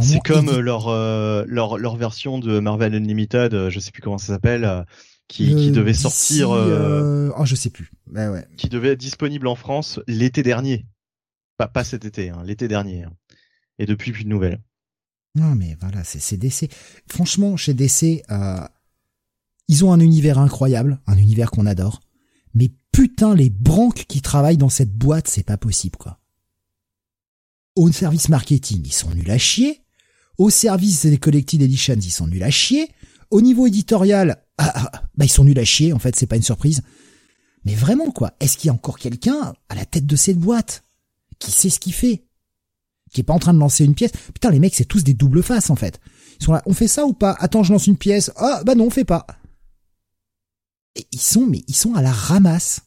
C'est 0.00 0.20
comme 0.20 0.58
leur, 0.60 0.88
leur 1.46 1.76
leur 1.76 1.96
version 1.96 2.38
de 2.38 2.58
Marvel 2.60 2.94
Unlimited, 2.94 3.68
je 3.68 3.80
sais 3.80 3.90
plus 3.90 4.00
comment 4.02 4.18
ça 4.18 4.28
s'appelle, 4.28 4.86
qui, 5.28 5.54
qui 5.54 5.70
devait 5.72 5.94
sortir. 5.94 6.50
Oh, 6.50 7.44
je 7.44 7.54
sais 7.54 7.70
plus. 7.70 7.90
Ouais, 8.12 8.28
ouais. 8.28 8.46
Qui 8.56 8.68
devait 8.68 8.90
être 8.90 9.00
disponible 9.00 9.46
en 9.46 9.56
France 9.56 10.00
l'été 10.06 10.42
dernier. 10.42 10.86
Pas 11.56 11.68
pas 11.68 11.84
cet 11.84 12.06
été, 12.06 12.30
hein, 12.30 12.42
l'été 12.44 12.68
dernier. 12.68 13.04
Hein. 13.04 13.12
Et 13.78 13.86
depuis 13.86 14.12
plus 14.12 14.24
de 14.24 14.28
nouvelles. 14.28 14.62
Non 15.34 15.54
mais 15.54 15.76
voilà, 15.80 16.02
c'est 16.04 16.36
DC. 16.36 16.70
Franchement, 17.06 17.56
chez 17.56 17.74
DC, 17.74 18.22
euh, 18.30 18.60
ils 19.70 19.84
ont 19.84 19.92
un 19.92 20.00
univers 20.00 20.40
incroyable, 20.40 21.00
un 21.06 21.16
univers 21.16 21.52
qu'on 21.52 21.64
adore. 21.64 22.00
Mais 22.54 22.72
putain, 22.90 23.36
les 23.36 23.50
branques 23.50 24.04
qui 24.08 24.20
travaillent 24.20 24.56
dans 24.56 24.68
cette 24.68 24.92
boîte, 24.92 25.28
c'est 25.28 25.44
pas 25.44 25.56
possible 25.56 25.96
quoi. 25.96 26.18
Au 27.76 27.90
service 27.92 28.28
marketing, 28.28 28.82
ils 28.84 28.92
sont 28.92 29.10
nuls 29.10 29.30
à 29.30 29.38
chier. 29.38 29.84
Au 30.38 30.50
service 30.50 31.06
des 31.06 31.18
collected 31.18 31.62
editions, 31.62 31.94
ils 31.94 32.10
sont 32.10 32.26
nuls 32.26 32.42
à 32.42 32.50
chier. 32.50 32.88
Au 33.30 33.40
niveau 33.40 33.68
éditorial, 33.68 34.42
ah, 34.58 34.72
ah, 34.74 35.02
bah 35.16 35.24
ils 35.24 35.30
sont 35.30 35.44
nuls 35.44 35.58
à 35.60 35.64
chier. 35.64 35.92
En 35.92 36.00
fait, 36.00 36.16
c'est 36.16 36.26
pas 36.26 36.34
une 36.34 36.42
surprise. 36.42 36.82
Mais 37.64 37.76
vraiment 37.76 38.10
quoi, 38.10 38.32
est-ce 38.40 38.58
qu'il 38.58 38.66
y 38.66 38.70
a 38.70 38.74
encore 38.74 38.98
quelqu'un 38.98 39.54
à 39.68 39.76
la 39.76 39.84
tête 39.84 40.06
de 40.06 40.16
cette 40.16 40.38
boîte 40.38 40.82
qui 41.38 41.52
sait 41.52 41.70
ce 41.70 41.78
qu'il 41.78 41.94
fait 41.94 42.24
qui 43.12 43.20
est 43.20 43.24
pas 43.24 43.34
en 43.34 43.38
train 43.38 43.54
de 43.54 43.58
lancer 43.60 43.84
une 43.84 43.94
pièce? 43.94 44.12
Putain, 44.34 44.50
les 44.50 44.58
mecs, 44.58 44.74
c'est 44.74 44.84
tous 44.84 45.04
des 45.04 45.14
doubles 45.14 45.44
faces, 45.44 45.70
en 45.70 45.76
fait. 45.76 46.00
Ils 46.40 46.44
sont 46.44 46.52
là, 46.52 46.62
on 46.66 46.74
fait 46.74 46.88
ça 46.88 47.06
ou 47.06 47.12
pas? 47.12 47.36
Attends, 47.38 47.62
je 47.62 47.72
lance 47.72 47.86
une 47.86 47.96
pièce. 47.96 48.32
Ah, 48.36 48.62
bah 48.64 48.74
non, 48.74 48.86
on 48.86 48.90
fait 48.90 49.04
pas. 49.04 49.26
Ils 51.12 51.20
sont, 51.20 51.46
mais 51.46 51.62
ils 51.68 51.76
sont 51.76 51.94
à 51.94 52.02
la 52.02 52.12
ramasse. 52.12 52.82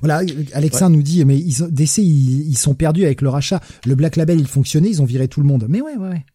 Voilà, 0.00 0.22
Alexa 0.52 0.88
nous 0.88 1.02
dit, 1.02 1.24
mais 1.24 1.38
ils, 1.38 1.66
DC, 1.70 1.98
ils, 1.98 2.56
sont 2.56 2.74
perdus 2.74 3.04
avec 3.04 3.22
le 3.22 3.28
rachat. 3.28 3.60
Le 3.86 3.94
Black 3.94 4.16
Label, 4.16 4.38
il 4.38 4.46
fonctionnait, 4.46 4.88
ils 4.88 5.00
ont 5.00 5.06
viré 5.06 5.28
tout 5.28 5.40
le 5.40 5.46
monde. 5.46 5.66
Mais 5.68 5.80
ouais, 5.80 5.96
ouais, 5.96 6.08
ouais. 6.08 6.26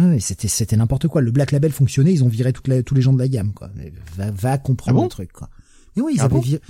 Ah 0.00 0.18
c'était, 0.20 0.48
c'était 0.48 0.76
n'importe 0.76 1.08
quoi. 1.08 1.20
Le 1.20 1.30
Black 1.30 1.50
Label 1.50 1.72
fonctionnait, 1.72 2.12
ils 2.12 2.22
ont 2.22 2.28
viré 2.28 2.52
toutes 2.52 2.68
les, 2.68 2.82
tous 2.84 2.94
les 2.94 3.02
gens 3.02 3.12
de 3.12 3.18
la 3.18 3.28
gamme, 3.28 3.52
quoi. 3.52 3.70
Va, 4.16 4.30
va 4.30 4.58
comprendre 4.58 5.00
ah 5.00 5.04
le 5.04 5.08
truc, 5.08 5.32
quoi. 5.32 5.48
Mais 5.96 6.02
oui, 6.02 6.12
ils 6.16 6.20
ah 6.20 6.24
avaient 6.24 6.40
viré 6.40 6.60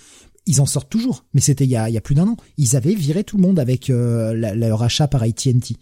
ils 0.48 0.62
en 0.62 0.66
sortent 0.66 0.88
toujours, 0.88 1.26
mais 1.34 1.42
c'était 1.42 1.64
il 1.64 1.70
y 1.70 1.76
a, 1.76 1.90
il 1.90 1.92
y 1.92 1.98
a 1.98 2.00
plus 2.00 2.14
d'un 2.14 2.26
an. 2.26 2.36
Ils 2.56 2.74
avaient 2.74 2.94
viré 2.94 3.22
tout 3.22 3.36
le 3.36 3.42
monde 3.42 3.58
avec 3.58 3.90
euh, 3.90 4.32
le 4.32 4.72
rachat 4.72 5.06
par 5.06 5.22
AT&T. 5.22 5.76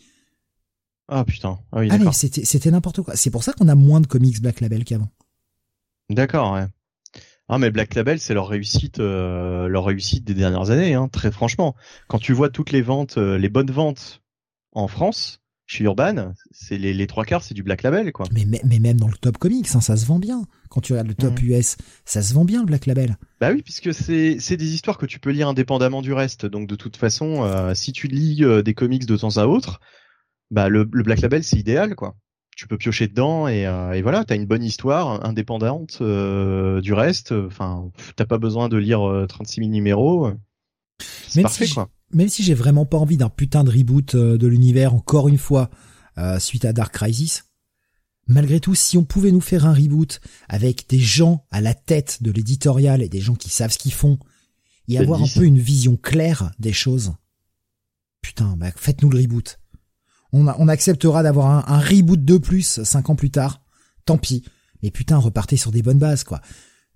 Ah 1.09 1.25
putain, 1.25 1.61
ah 1.71 1.79
oui, 1.79 1.89
ah 1.89 2.13
c'était 2.13 2.45
c'était 2.45 2.73
n'importe 2.73 3.01
quoi. 3.03 3.15
C'est 3.15 3.31
pour 3.31 3.45
ça 3.45 3.53
qu'on 3.53 3.69
a 3.69 3.77
moins 3.77 4.01
de 4.01 4.09
comics 4.09 4.43
Black 4.43 4.61
Label 4.61 4.85
qu'avant. 4.85 5.09
D'accord, 6.11 6.55
ouais. 6.55 6.67
Ah 7.49 7.59
mais 7.59 7.71
Black 7.71 7.95
Label 7.95 8.19
c'est 8.19 8.35
leur 8.35 8.49
réussite, 8.49 8.99
euh, 8.99 9.69
leur 9.69 9.85
réussite 9.85 10.25
des 10.25 10.35
dernières 10.35 10.71
années, 10.71 10.95
hein, 10.95 11.09
très 11.09 11.31
franchement. 11.31 11.75
Quand 12.09 12.19
tu 12.19 12.33
vois 12.33 12.51
toutes 12.51 12.73
les 12.73 12.83
ventes, 12.83 13.19
euh, 13.19 13.39
les 13.39 13.49
bonnes 13.49 13.71
ventes 13.71 14.23
en 14.73 14.89
France, 14.89 15.41
chez 15.67 15.85
Urban, 15.85 16.33
c'est 16.53 16.79
les, 16.79 16.95
les 16.95 17.07
trois 17.07 17.25
quarts, 17.25 17.43
c'est 17.43 17.55
du 17.55 17.65
Black 17.65 17.83
Label, 17.83 18.13
quoi. 18.13 18.27
Mais, 18.33 18.47
mais, 18.65 18.79
même 18.79 18.99
dans 18.99 19.09
le 19.09 19.17
top 19.17 19.37
comics, 19.37 19.67
hein, 19.75 19.81
ça 19.81 19.97
se 19.97 20.07
vend 20.07 20.21
bien. 20.21 20.43
Quand 20.71 20.81
tu 20.81 20.93
regardes 20.93 21.09
le 21.09 21.15
top 21.15 21.41
US, 21.43 21.77
ça 22.05 22.23
se 22.23 22.35
vend 22.35 22.45
bien 22.45 22.61
le 22.61 22.67
Black 22.67 22.87
Label. 22.87 23.17
Bah 23.41 23.51
oui, 23.53 23.63
puisque 23.63 23.93
c'est 23.93 24.37
c'est 24.39 24.57
des 24.57 24.75
histoires 24.75 24.97
que 24.97 25.07
tu 25.07 25.19
peux 25.19 25.31
lire 25.31 25.49
indépendamment 25.49 26.03
du 26.03 26.13
reste. 26.13 26.47
Donc 26.47 26.69
de 26.69 26.77
toute 26.77 26.97
façon, 26.97 27.43
euh, 27.45 27.75
si 27.75 27.93
tu 27.93 28.07
lis 28.07 28.45
euh, 28.45 28.63
des 28.63 28.75
comics 28.75 29.07
de 29.07 29.17
temps 29.17 29.37
à 29.39 29.47
autre, 29.47 29.81
bah 30.51 30.69
le, 30.69 30.89
le 30.91 31.03
Black 31.03 31.21
Label 31.21 31.43
c'est 31.43 31.59
idéal, 31.59 31.97
quoi. 31.97 32.17
Tu 32.57 32.67
peux 32.67 32.77
piocher 32.77 33.07
dedans 33.07 33.47
et, 33.47 33.67
euh, 33.67 33.93
et 33.93 34.03
voilà, 34.03 34.25
t'as 34.25 34.35
une 34.35 34.47
bonne 34.47 34.65
histoire 34.65 35.25
indépendante 35.25 36.03
du 36.03 36.93
reste. 36.93 37.33
Enfin, 37.33 37.91
t'as 38.17 38.27
pas 38.27 38.39
besoin 38.39 38.69
de 38.69 38.77
lire 38.77 39.27
36 39.29 39.61
000 39.61 39.71
numéros. 39.71 40.33
C'est 41.29 41.43
parfait, 41.43 41.69
quoi 41.69 41.89
même 42.13 42.29
si 42.29 42.43
j'ai 42.43 42.55
vraiment 42.55 42.87
pas 42.87 42.99
envie 42.99 43.17
d'un 43.17 43.29
putain 43.29 43.65
de 43.65 43.71
reboot 43.71 44.15
euh, 44.15 44.39
de 44.39 44.47
l'univers 44.47 44.95
encore 44.95 45.29
une 45.29 45.39
fois 45.39 45.71
euh, 46.19 46.39
suite 46.39 46.65
à 46.65 46.73
Dark 46.73 46.95
Crisis, 46.95 47.45
malgré 48.27 48.61
tout, 48.61 48.75
si 48.75 48.97
on 48.97 49.05
pouvait 49.05 49.33
nous 49.33 49.41
faire 49.41 49.67
un 49.67 49.75
reboot 49.75 50.21
avec 50.49 50.89
des 50.89 50.99
gens 50.99 51.45
à 51.51 51.61
la 51.61 51.75
tête 51.75 52.23
de 52.23 52.31
l'éditorial 52.31 53.03
et 53.03 53.09
des 53.09 53.21
gens 53.21 53.35
qui 53.35 53.51
savent 53.51 53.73
ce 53.73 53.79
qu'ils 53.79 53.93
font 53.93 54.19
et 54.89 54.99
avoir 54.99 55.21
un 55.21 55.27
peu 55.27 55.45
une 55.45 55.59
vision 55.59 55.97
claire 55.97 56.53
des 56.59 56.73
choses, 56.73 57.13
putain, 58.23 58.57
bah, 58.57 58.71
faites-nous 58.75 59.11
le 59.11 59.19
reboot. 59.19 59.59
On, 60.33 60.47
on 60.47 60.69
acceptera 60.69 61.23
d'avoir 61.23 61.71
un, 61.71 61.79
reboot 61.79 62.25
de 62.25 62.39
plus 62.39 62.83
cinq 62.83 63.11
ans 63.11 63.17
plus 63.17 63.31
tard. 63.31 63.61
Tant 64.05 64.19
pis. 64.19 64.45
Mais 64.83 64.91
putain, 64.91 65.17
repartez 65.17 65.57
sur 65.57 65.73
des 65.73 65.83
bonnes 65.83 65.99
bases, 65.99 66.25
quoi. 66.25 66.41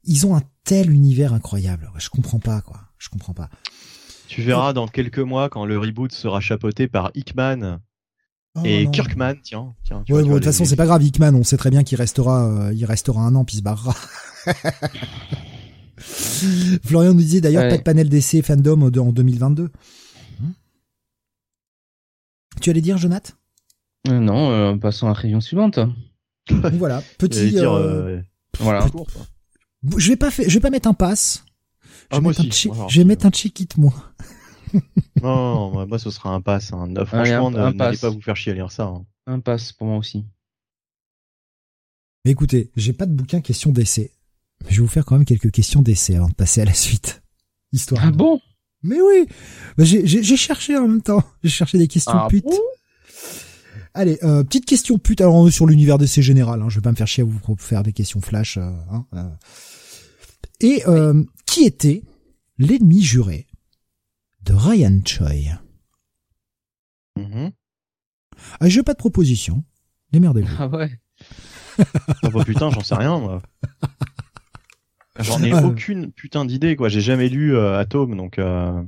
Ils 0.04 0.26
ont 0.26 0.36
un 0.36 0.42
tel 0.64 0.90
univers 0.90 1.34
incroyable. 1.34 1.90
Je 1.98 2.08
comprends 2.08 2.38
pas, 2.38 2.60
quoi. 2.60 2.80
Je 2.98 3.08
comprends 3.08 3.34
pas. 3.34 3.48
Tu 4.28 4.42
verras 4.42 4.72
dans 4.72 4.86
quelques 4.86 5.18
mois 5.18 5.48
quand 5.48 5.64
le 5.64 5.78
reboot 5.78 6.12
sera 6.12 6.40
chapeauté 6.40 6.86
par 6.86 7.10
Hickman 7.14 7.80
oh 8.54 8.62
et 8.64 8.88
Kirkman, 8.92 9.34
tiens. 9.42 9.74
tiens 9.84 10.04
ouais, 10.08 10.22
de 10.22 10.28
toute 10.28 10.44
façon, 10.44 10.64
c'est 10.64 10.76
pas 10.76 10.86
grave, 10.86 11.02
Hickman, 11.02 11.34
on 11.34 11.42
sait 11.42 11.56
très 11.56 11.70
bien 11.70 11.82
qu'il 11.82 11.98
restera, 11.98 12.46
euh, 12.46 12.72
il 12.72 12.84
restera 12.84 13.22
un 13.22 13.34
an 13.34 13.44
puis 13.44 13.56
il 13.56 13.58
se 13.58 13.64
barrera. 13.64 13.96
Florian 16.84 17.12
nous 17.12 17.20
disait 17.20 17.40
d'ailleurs 17.40 17.68
pas 17.68 17.76
de 17.76 17.82
panel 17.82 18.08
d'essai 18.08 18.42
fandom 18.42 18.82
en 18.82 19.12
2022. 19.12 19.70
Tu 22.60 22.70
allais 22.70 22.80
dire, 22.80 22.98
Jonath 22.98 23.36
euh, 24.08 24.18
Non, 24.18 24.50
euh, 24.50 24.76
passons 24.76 25.06
à 25.06 25.10
la 25.10 25.14
réunion 25.14 25.40
suivante. 25.40 25.78
voilà, 26.48 27.02
petit. 27.18 27.56
voilà. 28.58 28.86
Je 29.96 30.08
vais 30.10 30.16
pas, 30.16 30.30
je 30.30 30.54
vais 30.54 30.60
pas 30.60 30.70
mettre 30.70 30.88
un 30.88 30.94
pass. 30.94 31.44
Je 32.12 32.16
vais, 32.16 32.22
ah, 32.24 32.28
mettre, 32.28 32.40
un 32.40 32.88
je 32.88 32.98
vais 32.98 33.04
mettre 33.04 33.26
un 33.26 33.30
check 33.30 33.60
it 33.60 33.76
moi. 33.78 33.92
non, 35.22 35.86
moi 35.86 35.98
ce 35.98 36.10
sera 36.10 36.34
un 36.34 36.40
pass. 36.40 36.72
Hein. 36.72 36.92
franchement, 37.06 37.50
n'allez 37.50 37.98
pas 37.98 38.10
vous 38.10 38.20
faire 38.20 38.36
chier 38.36 38.52
à 38.52 38.54
lire 38.54 38.72
ça. 38.72 38.84
Hein. 38.84 39.06
Un 39.26 39.40
pass 39.40 39.72
pour 39.72 39.86
moi 39.86 39.96
aussi. 39.96 40.24
Mais 42.24 42.32
écoutez, 42.32 42.70
j'ai 42.76 42.92
pas 42.92 43.06
de 43.06 43.12
bouquin 43.12 43.40
question 43.40 43.70
d'essai. 43.70 44.12
Mais 44.64 44.70
je 44.70 44.76
vais 44.76 44.82
vous 44.82 44.92
faire 44.92 45.04
quand 45.04 45.16
même 45.16 45.24
quelques 45.24 45.50
questions 45.50 45.82
d'essai 45.82 46.16
avant 46.16 46.28
de 46.28 46.34
passer 46.34 46.60
à 46.60 46.64
la 46.64 46.74
suite. 46.74 47.22
Histoire. 47.72 48.02
Ah 48.04 48.10
bon? 48.10 48.40
Mais 48.82 49.00
oui 49.00 49.26
J'ai 49.78 50.36
cherché 50.36 50.76
en 50.76 50.88
même 50.88 51.02
temps. 51.02 51.22
J'ai 51.44 51.50
cherché 51.50 51.78
des 51.78 51.88
questions 51.88 52.12
ah 52.14 52.28
putes. 52.28 52.46
Allez, 53.92 54.18
euh, 54.22 54.44
petite 54.44 54.66
question 54.66 54.98
pute. 54.98 55.20
Alors 55.20 55.34
on 55.34 55.48
est 55.48 55.50
sur 55.50 55.66
l'univers 55.66 55.98
d'essai 55.98 56.22
général. 56.22 56.62
Hein. 56.62 56.68
Je 56.68 56.76
vais 56.76 56.82
pas 56.82 56.92
me 56.92 56.96
faire 56.96 57.08
chier 57.08 57.22
à 57.22 57.26
vous 57.26 57.56
faire 57.56 57.82
des 57.82 57.92
questions 57.92 58.20
flash. 58.20 58.56
Euh, 58.56 58.70
hein, 58.90 59.06
euh. 59.14 59.28
Et 60.60 60.82
euh, 60.86 61.24
qui 61.46 61.64
était 61.64 62.02
l'ennemi 62.58 63.02
juré 63.02 63.46
de 64.42 64.52
Ryan 64.52 65.00
Choi? 65.04 65.30
Mm 67.16 67.48
ah, 68.60 68.68
Je 68.68 68.80
pas 68.80 68.92
de 68.92 68.98
proposition. 68.98 69.64
Démerdez-vous. 70.12 70.54
Ah 70.58 70.68
ouais. 70.68 70.90
ah 72.22 72.30
bah 72.30 72.44
putain, 72.44 72.70
j'en 72.70 72.82
sais 72.82 72.94
rien 72.94 73.18
moi. 73.18 73.42
J'en 75.20 75.42
ai 75.42 75.52
aucune 75.64 76.12
putain 76.12 76.44
d'idée 76.44 76.76
quoi. 76.76 76.88
J'ai 76.88 77.00
jamais 77.00 77.28
lu 77.28 77.54
euh, 77.54 77.78
Atom 77.78 78.16
donc. 78.16 78.38
Euh... 78.38 78.82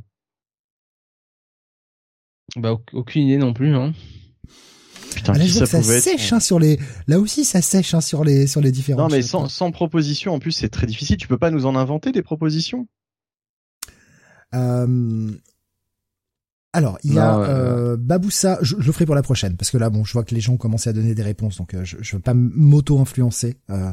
Bah 2.57 2.77
aucune 2.93 3.23
idée 3.23 3.39
non 3.39 3.55
plus 3.55 3.75
hein. 3.75 3.93
Putain, 5.15 5.35
ah, 5.37 5.47
ça, 5.47 5.67
ça 5.67 5.83
sèche 5.83 6.33
hein, 6.33 6.41
sur 6.41 6.59
les. 6.59 6.79
Là 7.07 7.21
aussi, 7.21 7.45
ça 7.45 7.61
sèche 7.61 7.95
hein, 7.95 8.01
sur 8.01 8.25
les 8.25 8.47
sur 8.47 8.61
les 8.61 8.73
différents. 8.73 9.03
Non, 9.03 9.09
mais 9.09 9.23
sans, 9.23 9.49
sans 9.49 9.71
proposition, 9.71 10.33
en 10.33 10.39
plus, 10.39 10.53
c'est 10.53 10.71
très 10.71 10.87
difficile. 10.87 11.17
Tu 11.17 11.29
peux 11.29 11.39
pas 11.39 11.51
nous 11.51 11.67
en 11.67 11.77
inventer 11.77 12.13
des 12.13 12.23
propositions? 12.23 12.89
Euh... 14.55 15.31
Alors, 16.75 16.99
il 17.05 17.13
y 17.13 17.19
a 17.19 17.39
euh, 17.39 17.99
Baboussa, 17.99 18.59
je, 18.63 18.77
le 18.77 18.93
ferai 18.93 19.05
pour 19.05 19.15
la 19.15 19.23
prochaine, 19.23 19.59
parce 19.59 19.71
que 19.71 19.77
là, 19.77 19.91
bon, 19.91 20.05
je 20.05 20.13
vois 20.15 20.25
que 20.25 20.35
les 20.35 20.41
gens 20.41 20.55
ont 20.55 20.59
commencé 20.59 20.89
à 20.89 20.95
donner 20.95 21.15
des 21.15 21.23
réponses, 21.23 21.59
donc 21.59 21.75
euh, 21.75 21.85
je, 21.85 21.99
je 22.01 22.17
veux 22.17 22.23
pas 22.23 22.33
m'auto-influencer. 22.33 23.59
Euh, 23.69 23.93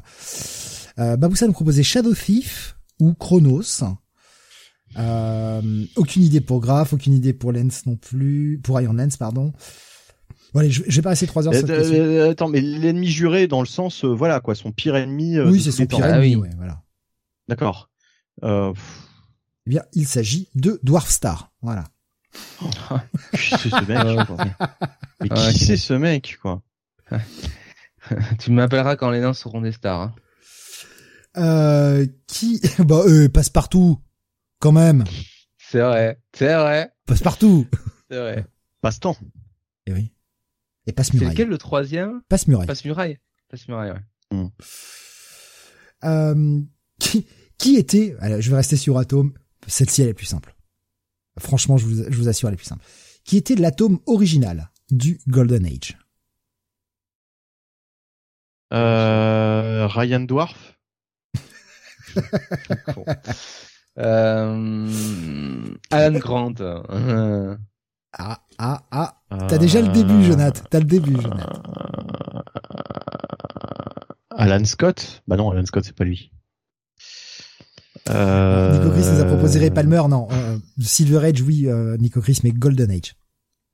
euh, 0.99 1.17
Baboussa 1.17 1.47
nous 1.47 1.53
proposait 1.53 1.83
Shadow 1.83 2.13
Thief 2.13 2.77
ou 2.99 3.13
Chronos. 3.13 3.83
Euh, 4.97 5.85
aucune 5.95 6.23
idée 6.23 6.41
pour 6.41 6.59
Graph, 6.59 6.93
aucune 6.93 7.13
idée 7.13 7.33
pour 7.33 7.51
Lens 7.51 7.85
non 7.85 7.95
plus, 7.95 8.59
pour 8.63 8.79
Iron 8.81 8.93
Lens, 8.93 9.17
pardon. 9.17 9.53
Bon, 10.53 10.61
allez, 10.61 10.71
je, 10.71 10.83
vais 10.83 11.01
pas 11.01 11.09
rester 11.09 11.27
trois 11.27 11.47
heures. 11.47 11.53
Sur 11.53 11.69
euh, 11.69 12.31
attends, 12.31 12.49
mais 12.49 12.61
l'ennemi 12.61 13.07
juré 13.07 13.47
dans 13.47 13.59
le 13.59 13.67
sens, 13.67 14.03
euh, 14.03 14.07
voilà 14.07 14.39
quoi, 14.39 14.55
son 14.55 14.71
pire 14.71 14.95
ennemi. 14.95 15.37
Euh, 15.37 15.49
oui, 15.49 15.61
c'est 15.61 15.71
son 15.71 15.85
pire 15.85 16.05
ennemi, 16.05 16.35
ah, 16.35 16.39
oui. 16.39 16.49
voilà. 16.57 16.81
D'accord. 17.47 17.89
Euh... 18.43 18.73
Eh 19.67 19.69
bien, 19.69 19.83
il 19.93 20.07
s'agit 20.07 20.49
de 20.55 20.79
Dwarf 20.81 21.09
Star, 21.09 21.51
voilà. 21.61 21.85
qui 23.33 23.57
c'est 23.57 23.69
ce 23.69 23.85
mec 23.85 24.27
quoi. 24.27 24.37
Mais 25.21 25.29
qui 25.53 25.59
c'est 25.59 25.77
ce 25.77 25.93
mec 25.93 26.37
quoi? 26.41 26.61
Tu 28.39 28.51
m'appelleras 28.51 28.95
quand 28.95 29.11
les 29.11 29.19
nains 29.19 29.33
seront 29.33 29.61
des 29.61 29.71
stars. 29.71 30.01
Hein. 30.01 30.15
Euh, 31.37 32.05
qui 32.27 32.61
Bah, 32.79 33.01
euh, 33.07 33.29
passe 33.29 33.49
partout, 33.49 33.99
quand 34.59 34.71
même. 34.71 35.03
C'est 35.57 35.81
vrai, 35.81 36.19
c'est 36.33 36.53
vrai. 36.55 36.91
Passe 37.05 37.21
partout. 37.21 37.67
C'est 38.09 38.17
vrai. 38.19 38.45
Passe-temps. 38.81 39.17
Eh 39.85 39.93
oui. 39.93 40.11
Et 40.87 40.93
Passe-Muraille. 40.93 41.27
C'est 41.29 41.33
lequel 41.33 41.49
le 41.49 41.57
troisième? 41.57 42.21
Passe-Muraille. 42.29 42.65
Passe-Muraille. 42.67 43.19
Passe-Muraille, 43.49 43.91
ouais. 43.91 44.37
Hmm. 44.37 44.47
Euh, 46.05 46.61
qui, 46.99 47.27
qui 47.57 47.75
était, 47.75 48.15
je 48.39 48.49
vais 48.49 48.55
rester 48.55 48.77
sur 48.77 48.97
Atom, 48.97 49.33
celle-ci 49.67 50.01
elle 50.01 50.09
est 50.09 50.13
plus 50.13 50.25
simple. 50.25 50.55
Franchement, 51.37 51.77
je 51.77 51.85
vous, 51.85 52.03
je 52.09 52.17
vous 52.17 52.29
assure, 52.29 52.47
elle 52.47 52.53
est 52.53 52.57
plus 52.57 52.65
simple. 52.65 52.85
Qui 53.23 53.37
était 53.37 53.55
l'atome 53.55 53.99
original 54.07 54.71
du 54.89 55.19
Golden 55.27 55.65
Age? 55.65 55.97
Euh, 58.73 59.87
Ryan 59.87 60.21
Dwarf? 60.21 60.78
Euh, 63.99 64.87
Alan 65.91 66.19
Grant. 66.19 66.55
ah, 68.13 68.39
ah, 68.57 68.81
ah. 68.91 69.15
T'as 69.47 69.57
déjà 69.57 69.81
le 69.81 69.89
début, 69.89 70.23
Jonathan. 70.23 70.63
T'as 70.69 70.79
le 70.79 70.85
début, 70.85 71.21
Jonathan. 71.21 71.61
Alan 74.31 74.63
Scott? 74.63 75.21
Bah 75.27 75.35
non, 75.35 75.51
Alan 75.51 75.65
Scott, 75.65 75.83
c'est 75.83 75.95
pas 75.95 76.05
lui. 76.05 76.31
Euh... 78.09 78.77
Nico 78.77 78.91
Chris 78.91 79.05
nous 79.11 79.19
a 79.19 79.25
proposé 79.25 79.59
Ray 79.59 79.71
Palmer, 79.71 80.03
non. 80.09 80.27
Euh, 80.31 80.57
Silver 80.79 81.25
Age, 81.27 81.41
oui, 81.41 81.67
euh, 81.67 81.97
Nico 81.97 82.21
Chris, 82.21 82.39
mais 82.43 82.51
Golden 82.51 82.89
Age. 82.89 83.15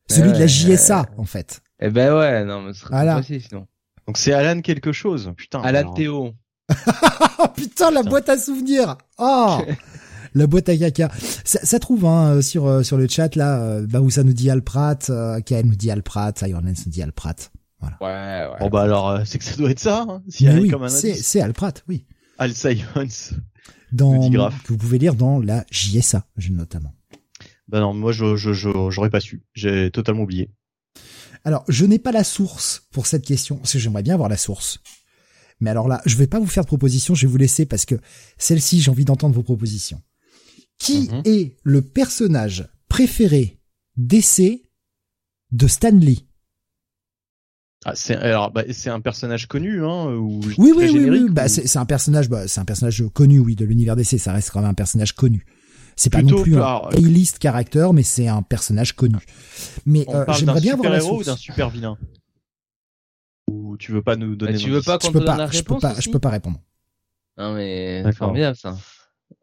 Celui 0.10 0.34
de 0.34 0.38
la 0.38 0.48
JSA, 0.48 1.06
en 1.18 1.26
fait. 1.26 1.62
Eh 1.80 1.90
ben 1.90 2.16
ouais, 2.16 2.44
non, 2.46 2.62
mais 2.62 2.74
ce 2.74 2.82
serait 2.82 2.92
voilà. 2.92 3.22
sinon. 3.24 3.68
Donc 4.08 4.18
c'est 4.18 4.34
Alan 4.34 4.62
quelque 4.62 4.92
chose, 4.92 5.34
putain. 5.36 5.62
Alan 5.62 5.80
alors... 5.80 5.94
Théo. 5.96 6.34
Oh, 7.38 7.48
putain, 7.54 7.92
la 7.92 8.02
boîte 8.02 8.30
à 8.30 8.38
souvenirs. 8.38 8.98
Oh. 9.18 9.58
la 10.36 10.48
boîte 10.48 10.70
à 10.70 10.78
caca. 10.78 11.12
Ça, 11.44 11.60
ça 11.64 11.80
trouve 11.80 12.06
hein, 12.06 12.42
sur 12.42 12.66
euh, 12.66 12.82
sur 12.82 12.98
le 12.98 13.10
chat 13.10 13.36
là, 13.36 13.60
euh, 13.60 13.86
bah 13.86 14.00
où 14.00 14.10
ça 14.10 14.24
nous 14.24 14.34
dit 14.34 14.50
Alprat, 14.50 15.00
euh, 15.10 15.42
KM 15.42 15.68
nous 15.68 15.76
dit 15.76 15.92
Alprat, 15.92 16.34
Iron 16.44 16.62
nous 16.62 16.74
dit 16.88 17.02
Alprat. 17.02 17.36
Voilà. 17.82 17.98
Ouais, 18.00 18.54
ouais. 18.54 18.60
Bon 18.62 18.70
bah 18.70 18.84
alors 18.84 19.10
euh, 19.10 19.22
c'est 19.26 19.38
que 19.38 19.44
ça 19.44 19.58
doit 19.58 19.70
être 19.70 19.82
ça. 19.82 20.06
Hein, 20.08 20.24
si 20.30 20.48
oui, 20.48 20.72
c'est 20.88 21.14
c'est 21.14 21.42
Alprat, 21.42 21.74
oui. 21.90 22.06
Al 22.38 22.54
Simons. 22.54 23.36
Dans 23.92 24.30
que 24.30 24.68
vous 24.70 24.78
pouvez 24.78 24.98
lire 24.98 25.16
dans 25.16 25.40
la 25.40 25.66
JSA 25.72 26.26
notamment. 26.52 26.94
Bah 27.68 27.82
non, 27.82 27.94
moi 27.94 28.14
je 28.14 28.38
je 28.38 28.54
j'aurais 28.54 29.10
pas 29.10 29.20
su. 29.20 29.44
J'ai 29.54 29.92
totalement 29.92 30.24
oublié. 30.24 30.50
Alors, 31.46 31.64
je 31.68 31.86
n'ai 31.86 32.00
pas 32.00 32.12
la 32.12 32.24
source 32.24 32.88
pour 32.92 33.06
cette 33.06 33.24
question, 33.24 33.58
parce 33.58 33.74
que 33.74 33.80
j'aimerais 33.80 34.02
bien 34.02 34.16
avoir 34.16 34.30
la 34.30 34.38
source. 34.38 34.80
Mais 35.60 35.70
alors 35.70 35.88
là, 35.88 36.02
je 36.06 36.16
vais 36.16 36.28
pas 36.28 36.40
vous 36.40 36.48
faire 36.48 36.64
de 36.64 36.68
proposition, 36.68 37.16
je 37.16 37.26
vais 37.26 37.32
vous 37.32 37.38
laisser 37.38 37.66
parce 37.66 37.86
que 37.86 37.96
celle-ci, 38.38 38.82
j'ai 38.82 38.92
envie 38.92 39.06
d'entendre 39.06 39.36
vos 39.36 39.44
propositions. 39.44 40.02
Qui 40.78 41.10
mhm. 41.10 41.22
est 41.26 41.56
le 41.64 41.82
personnage 41.82 42.68
préféré 42.90 43.60
d'essai 43.98 44.64
de 45.52 45.68
Stanley 45.68 46.18
ah, 47.88 47.94
c'est 47.94 48.16
alors 48.16 48.50
bah, 48.50 48.64
c'est 48.72 48.90
un 48.90 49.00
personnage 49.00 49.48
connu 49.48 49.86
hein 49.86 50.08
ou 50.16 50.42
oui 50.58 50.74
oui 50.76 50.90
oui, 50.92 51.08
oui. 51.08 51.28
Bah, 51.30 51.48
c'est 51.48 51.78
un 51.78 51.86
personnage 51.86 52.30
bah, 52.30 52.48
c'est 52.48 52.60
un 52.60 52.66
personnage 52.66 53.04
connu 53.14 53.38
oui 53.38 53.56
de 53.56 53.64
l'univers 53.64 53.96
d'essai 53.96 54.18
ça 54.18 54.34
reste 54.34 54.50
quand 54.50 54.62
même 54.62 54.72
un 54.72 54.74
personnage 54.74 55.14
connu 55.14 55.46
c'est 55.96 56.10
pas 56.10 56.24
non 56.24 56.42
plus 56.42 56.58
un 56.58 56.82
A-list 56.92 57.38
character 57.40 57.88
mais 57.94 58.02
c'est 58.02 58.28
un 58.28 58.42
personnage 58.42 58.94
connu 58.94 59.18
mais 59.86 60.04
euh, 60.10 60.26
j'aimerais 60.34 60.62
bien 60.62 60.76
voir 60.76 60.92
la 60.92 61.00
source. 61.00 61.22
ou 61.22 61.24
d'un 61.26 61.38
super 61.38 61.70
vilain 61.70 61.96
ou 63.48 63.78
tu 63.78 63.92
veux 63.92 64.02
pas 64.02 64.16
nous 64.16 64.36
donner 64.36 64.54
bah, 64.54 64.58
tu 64.58 64.70
veux 64.70 64.82
pas 64.82 64.98
qu'on 64.98 65.12
te 65.12 65.18
donne 65.18 65.26
la 65.26 65.46
réponse 65.46 65.58
je 65.58 65.64
peux 65.64 65.80
pas 65.80 66.00
je 66.00 66.10
peux 66.10 66.20
pas 66.20 66.30
répondre 66.30 66.60
non 67.38 67.54
mais 67.54 68.04
c'est 68.04 68.16
formidable 68.16 68.56
ça 68.56 68.76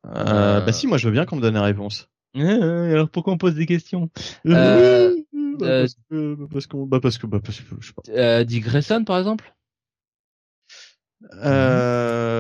euh, 0.06 0.60
bah 0.60 0.72
si, 0.72 0.86
moi 0.86 0.98
je 0.98 1.06
veux 1.06 1.12
bien 1.12 1.24
qu'on 1.24 1.36
me 1.36 1.40
donne 1.42 1.54
la 1.54 1.62
réponse. 1.62 2.08
alors 2.34 3.08
pourquoi 3.10 3.32
on 3.34 3.38
pose 3.38 3.54
des 3.54 3.66
questions 3.66 4.10
euh, 4.46 5.14
bah, 5.58 5.66
euh, 5.66 5.86
parce 5.86 5.94
que, 6.10 6.34
bah, 6.34 6.46
parce 6.50 6.66
que, 6.66 6.76
bah 6.76 6.98
parce 7.00 7.18
que, 7.18 7.26
bah 7.26 7.40
parce 7.44 7.60
que, 7.60 7.76
je 7.80 7.86
sais 7.86 7.92
pas. 7.92 8.02
Euh, 8.10 8.42
Dick 8.44 8.64
Grayson 8.64 9.04
par 9.04 9.18
exemple. 9.18 9.54
Euh... 11.44 12.34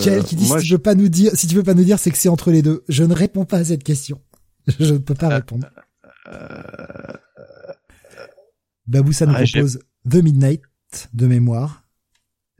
Quel 0.00 0.24
qui 0.24 0.34
dit 0.34 0.46
si 0.46 0.56
tu 0.58 0.72
veux 0.72 0.78
pas 0.78 0.96
nous 0.96 1.08
dire, 1.08 1.32
si 1.34 1.46
tu 1.46 1.54
veux 1.54 1.62
pas 1.62 1.74
nous 1.74 1.84
dire, 1.84 2.00
c'est 2.00 2.10
que 2.10 2.16
c'est 2.16 2.30
entre 2.30 2.50
les 2.50 2.62
deux. 2.62 2.82
Je 2.88 3.04
ne 3.04 3.14
réponds 3.14 3.44
pas 3.44 3.58
à 3.58 3.64
cette 3.64 3.84
question. 3.84 4.20
Je 4.80 4.94
ne 4.94 4.98
peux 4.98 5.14
pas 5.14 5.28
répondre. 5.28 5.68
Euh... 6.26 6.62
Baboussa 8.86 9.26
nous 9.26 9.34
ah, 9.36 9.44
propose 9.44 9.78
The 10.08 10.16
Midnight 10.16 10.62
de 11.12 11.26
mémoire. 11.26 11.86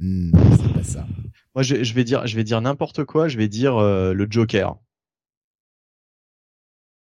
Hmm, 0.00 0.30
c'est 0.56 0.72
pas 0.72 0.82
ça. 0.82 1.06
Moi, 1.54 1.62
je, 1.62 1.84
je, 1.84 1.94
vais 1.94 2.04
dire, 2.04 2.26
je 2.26 2.36
vais 2.36 2.44
dire 2.44 2.60
n'importe 2.60 3.04
quoi. 3.04 3.28
Je 3.28 3.38
vais 3.38 3.48
dire 3.48 3.76
euh, 3.76 4.12
le 4.12 4.26
Joker. 4.28 4.76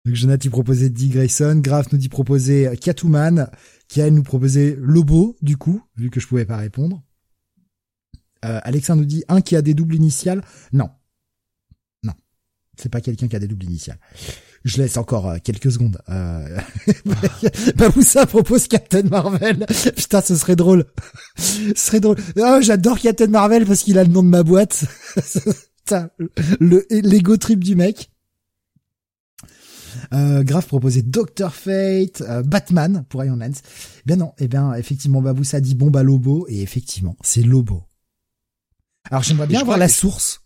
Donc 0.08 0.14
Jonathan 0.14 0.44
il 0.44 0.50
proposait 0.50 0.88
Dick 0.88 1.12
Grayson, 1.12 1.60
Graf 1.62 1.92
nous 1.92 1.98
dit 1.98 2.08
proposer 2.08 2.70
Catwoman, 2.80 3.50
Kian 3.88 4.10
nous 4.10 4.22
proposait 4.22 4.74
Lobo 4.78 5.36
du 5.42 5.58
coup, 5.58 5.82
vu 5.96 6.08
que 6.08 6.18
je 6.18 6.26
pouvais 6.26 6.46
pas 6.46 6.56
répondre. 6.56 7.02
Euh, 8.44 8.58
Alexandre 8.62 9.02
nous 9.02 9.06
dit 9.06 9.24
un 9.28 9.42
qui 9.42 9.54
a 9.54 9.60
des 9.60 9.74
doubles 9.74 9.96
initiales. 9.96 10.42
Non, 10.72 10.88
non, 12.04 12.14
c'est 12.78 12.88
pas 12.88 13.02
quelqu'un 13.02 13.28
qui 13.28 13.36
a 13.36 13.38
des 13.38 13.48
doubles 13.48 13.66
initiales. 13.66 13.98
Je 14.64 14.78
laisse 14.78 14.96
encore 14.96 15.28
euh, 15.28 15.36
quelques 15.42 15.72
secondes. 15.72 15.98
Euh... 16.08 16.58
ça 18.02 18.26
propose 18.26 18.68
Captain 18.68 19.02
Marvel. 19.02 19.66
Putain, 19.96 20.20
ce 20.20 20.36
serait 20.36 20.56
drôle. 20.56 20.84
ce 21.36 21.72
serait 21.74 22.00
drôle. 22.00 22.16
Oh, 22.36 22.58
j'adore 22.60 22.98
Captain 22.98 23.28
Marvel 23.28 23.66
parce 23.66 23.82
qu'il 23.82 23.98
a 23.98 24.04
le 24.04 24.10
nom 24.10 24.22
de 24.22 24.28
ma 24.28 24.42
boîte. 24.42 24.84
le 26.60 26.86
l'ego 26.90 27.36
trip 27.36 27.62
du 27.62 27.76
mec. 27.76 28.10
Euh, 30.12 30.42
Graf 30.42 30.66
proposait 30.66 31.02
Doctor 31.02 31.54
Fate, 31.54 32.22
euh, 32.22 32.42
Batman 32.42 33.04
pour 33.08 33.24
Iron 33.24 33.36
Lance. 33.36 33.62
Eh 33.98 34.02
bien 34.06 34.16
non, 34.16 34.32
eh 34.38 34.48
bien 34.48 34.74
effectivement 34.74 35.20
Baboussa 35.20 35.60
dit 35.60 35.74
bon 35.74 35.90
bah 35.90 36.02
Lobo 36.02 36.46
et 36.48 36.62
effectivement 36.62 37.16
c'est 37.22 37.42
Lobo. 37.42 37.82
Alors 39.10 39.22
j'aimerais 39.22 39.46
bien 39.46 39.64
voir 39.64 39.78
la 39.78 39.88
source. 39.88 40.42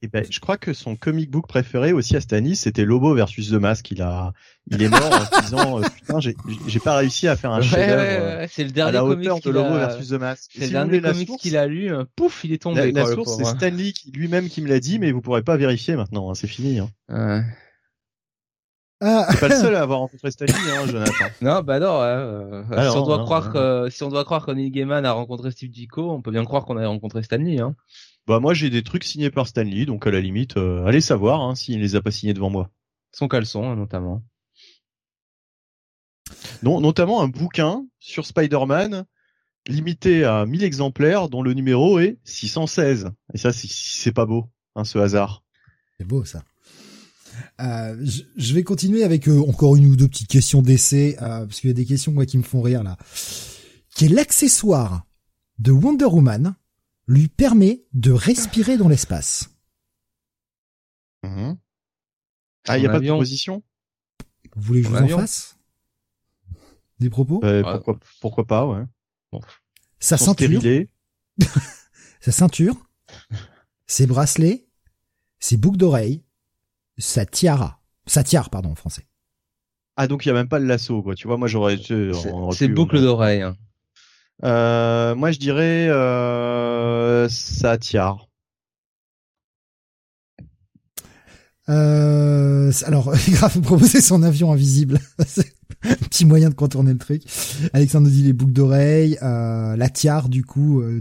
Et 0.00 0.06
eh 0.06 0.08
ben, 0.08 0.24
je 0.30 0.38
crois 0.38 0.58
que 0.58 0.74
son 0.74 0.94
comic 0.94 1.28
book 1.28 1.48
préféré 1.48 1.92
aussi 1.92 2.14
à 2.14 2.20
Stanis, 2.20 2.54
c'était 2.54 2.84
Lobo 2.84 3.14
versus 3.14 3.50
The 3.50 3.54
Mask. 3.54 3.90
Il 3.90 4.00
a, 4.00 4.32
il 4.70 4.80
est 4.80 4.88
mort 4.88 5.10
en 5.10 5.40
disant, 5.40 5.80
euh, 5.80 5.82
putain, 5.82 6.20
j'ai 6.20 6.78
pas 6.78 6.94
réussi 6.94 7.26
à 7.26 7.34
faire 7.34 7.50
un 7.50 7.60
chef 7.60 7.80
euh, 7.80 8.46
c'est 8.48 8.62
le 8.62 8.70
dernier 8.70 8.90
à 8.90 9.00
la 9.00 9.04
hauteur 9.04 9.40
de 9.40 9.50
Lobo 9.50 9.74
versus 9.74 10.10
The 10.10 10.12
Mask. 10.12 10.52
C'est 10.54 10.66
le 10.66 10.70
dernier 10.70 11.00
comic 11.00 11.30
qu'il 11.40 11.56
a 11.56 11.66
lu. 11.66 11.92
Euh, 11.92 12.04
pouf, 12.14 12.44
il 12.44 12.52
est 12.52 12.62
tombé. 12.62 12.92
La, 12.92 13.02
la 13.02 13.12
source, 13.12 13.38
c'est 13.38 13.44
Stanley 13.44 13.92
lui-même 14.14 14.48
qui 14.48 14.62
me 14.62 14.68
l'a 14.68 14.78
dit, 14.78 15.00
mais 15.00 15.10
vous 15.10 15.20
pourrez 15.20 15.42
pas 15.42 15.56
vérifier 15.56 15.96
maintenant. 15.96 16.30
Hein, 16.30 16.36
c'est 16.36 16.46
fini. 16.46 16.78
Hein. 16.78 16.90
Ouais. 17.08 17.42
Ah. 19.00 19.26
C'est 19.30 19.40
pas 19.40 19.48
le 19.48 19.56
seul 19.56 19.74
à 19.74 19.82
avoir 19.82 19.98
rencontré 20.02 20.30
Stanley, 20.30 20.52
hein, 20.76 20.86
Jonathan. 20.86 21.24
non, 21.40 21.60
bah 21.62 21.80
non. 21.80 22.00
Hein, 22.00 22.64
si 22.70 22.96
on 22.96 23.04
doit 23.04 23.24
croire 23.24 23.52
que 23.52 23.88
si 23.90 24.04
on 24.04 24.10
doit 24.10 24.24
croire 24.24 24.46
que 24.46 24.52
Neil 24.52 24.70
Gaiman 24.70 25.04
a 25.04 25.10
rencontré 25.10 25.50
Steve 25.50 25.70
Ditko, 25.70 26.08
on 26.12 26.22
peut 26.22 26.30
bien 26.30 26.44
croire 26.44 26.64
qu'on 26.66 26.76
a 26.76 26.86
rencontré 26.86 27.24
Stanley. 27.24 27.60
Hein. 27.60 27.74
Bah 28.28 28.40
moi 28.40 28.52
j'ai 28.52 28.68
des 28.68 28.82
trucs 28.82 29.04
signés 29.04 29.30
par 29.30 29.48
Stanley, 29.48 29.86
donc 29.86 30.06
à 30.06 30.10
la 30.10 30.20
limite, 30.20 30.58
euh, 30.58 30.84
allez 30.84 31.00
savoir 31.00 31.40
hein, 31.40 31.54
s'il 31.54 31.80
les 31.80 31.96
a 31.96 32.02
pas 32.02 32.10
signés 32.10 32.34
devant 32.34 32.50
moi. 32.50 32.70
Son 33.10 33.26
caleçon 33.26 33.70
hein, 33.70 33.74
notamment. 33.74 34.22
Non, 36.62 36.82
notamment 36.82 37.22
un 37.22 37.28
bouquin 37.28 37.86
sur 37.98 38.26
Spider-Man 38.26 39.06
limité 39.66 40.24
à 40.24 40.44
1000 40.44 40.62
exemplaires 40.62 41.30
dont 41.30 41.42
le 41.42 41.54
numéro 41.54 42.00
est 42.00 42.18
616. 42.24 43.12
Et 43.32 43.38
ça 43.38 43.50
c'est 43.50 44.12
pas 44.12 44.26
beau, 44.26 44.44
hein, 44.74 44.84
ce 44.84 44.98
hasard. 44.98 45.42
C'est 45.96 46.06
beau 46.06 46.26
ça. 46.26 46.44
Euh, 47.62 47.96
je, 48.36 48.52
vais 48.52 48.62
continuer 48.62 49.04
avec 49.04 49.26
euh, 49.26 49.40
encore 49.48 49.76
une 49.76 49.86
ou 49.86 49.96
deux 49.96 50.08
petites 50.08 50.28
questions 50.28 50.60
d'essai, 50.60 51.16
parce 51.18 51.60
qu'il 51.60 51.68
y 51.68 51.72
a 51.72 51.74
des 51.74 51.86
questions 51.86 52.12
moi 52.12 52.26
qui 52.26 52.36
me 52.36 52.42
font 52.42 52.60
rire 52.60 52.82
là. 52.82 52.98
Qui 53.94 54.04
est 54.04 54.08
l'accessoire 54.08 55.06
de 55.58 55.72
Wonder 55.72 56.04
Woman 56.04 56.54
lui 57.08 57.28
permet 57.28 57.82
de 57.94 58.12
respirer 58.12 58.76
dans 58.76 58.88
l'espace. 58.88 59.50
Mhm. 61.24 61.58
Ah, 62.68 62.76
il 62.76 62.82
n'y 62.82 62.86
a 62.86 62.90
pas 62.90 63.00
de 63.00 63.06
proposition? 63.06 63.62
Vous 64.54 64.62
voulez 64.62 64.82
que 64.82 64.88
je 64.88 64.92
vous 64.92 65.14
en 65.14 65.18
fasse? 65.18 65.58
Des 67.00 67.10
propos? 67.10 67.40
Euh, 67.44 67.62
pourquoi, 67.62 67.98
pourquoi 68.20 68.46
pas, 68.46 68.66
ouais. 68.66 68.84
Bon. 69.32 69.40
Sa 69.98 70.18
ceinture. 70.18 70.60
sa 72.20 72.32
ceinture. 72.32 72.76
ses 73.86 74.06
bracelets. 74.06 74.68
Ses 75.40 75.56
boucles 75.56 75.78
d'oreilles. 75.78 76.22
Sa 76.98 77.24
tiara. 77.24 77.80
Sa 78.06 78.22
tiare, 78.22 78.50
pardon, 78.50 78.70
en 78.70 78.74
français. 78.74 79.06
Ah, 79.96 80.06
donc 80.08 80.26
il 80.26 80.28
y 80.28 80.30
a 80.30 80.34
même 80.34 80.48
pas 80.48 80.58
le 80.58 80.66
lasso, 80.66 81.02
quoi. 81.02 81.14
Tu 81.14 81.26
vois, 81.26 81.38
moi 81.38 81.48
j'aurais... 81.48 81.78
C'est 81.78 82.68
boucles 82.68 83.00
d'oreilles. 83.00 83.42
Hein. 83.42 83.56
Euh, 84.44 85.14
moi, 85.14 85.30
je 85.32 85.38
dirais 85.38 85.88
euh, 85.88 86.67
Satiar. 87.28 88.28
Euh, 91.68 92.72
alors, 92.84 93.12
grave 93.28 93.60
proposer 93.60 94.00
son 94.00 94.22
avion 94.22 94.52
invisible. 94.52 95.00
un 95.84 95.94
petit 95.94 96.24
moyen 96.24 96.48
de 96.48 96.54
contourner 96.54 96.92
le 96.92 96.98
truc. 96.98 97.22
Alexandre 97.72 98.06
nous 98.06 98.12
dit 98.12 98.22
les 98.22 98.32
boucles 98.32 98.52
d'oreilles, 98.52 99.18
euh, 99.22 99.76
la 99.76 99.88
tiare 99.88 100.28
du 100.28 100.44
coup, 100.44 100.80
euh, 100.80 101.00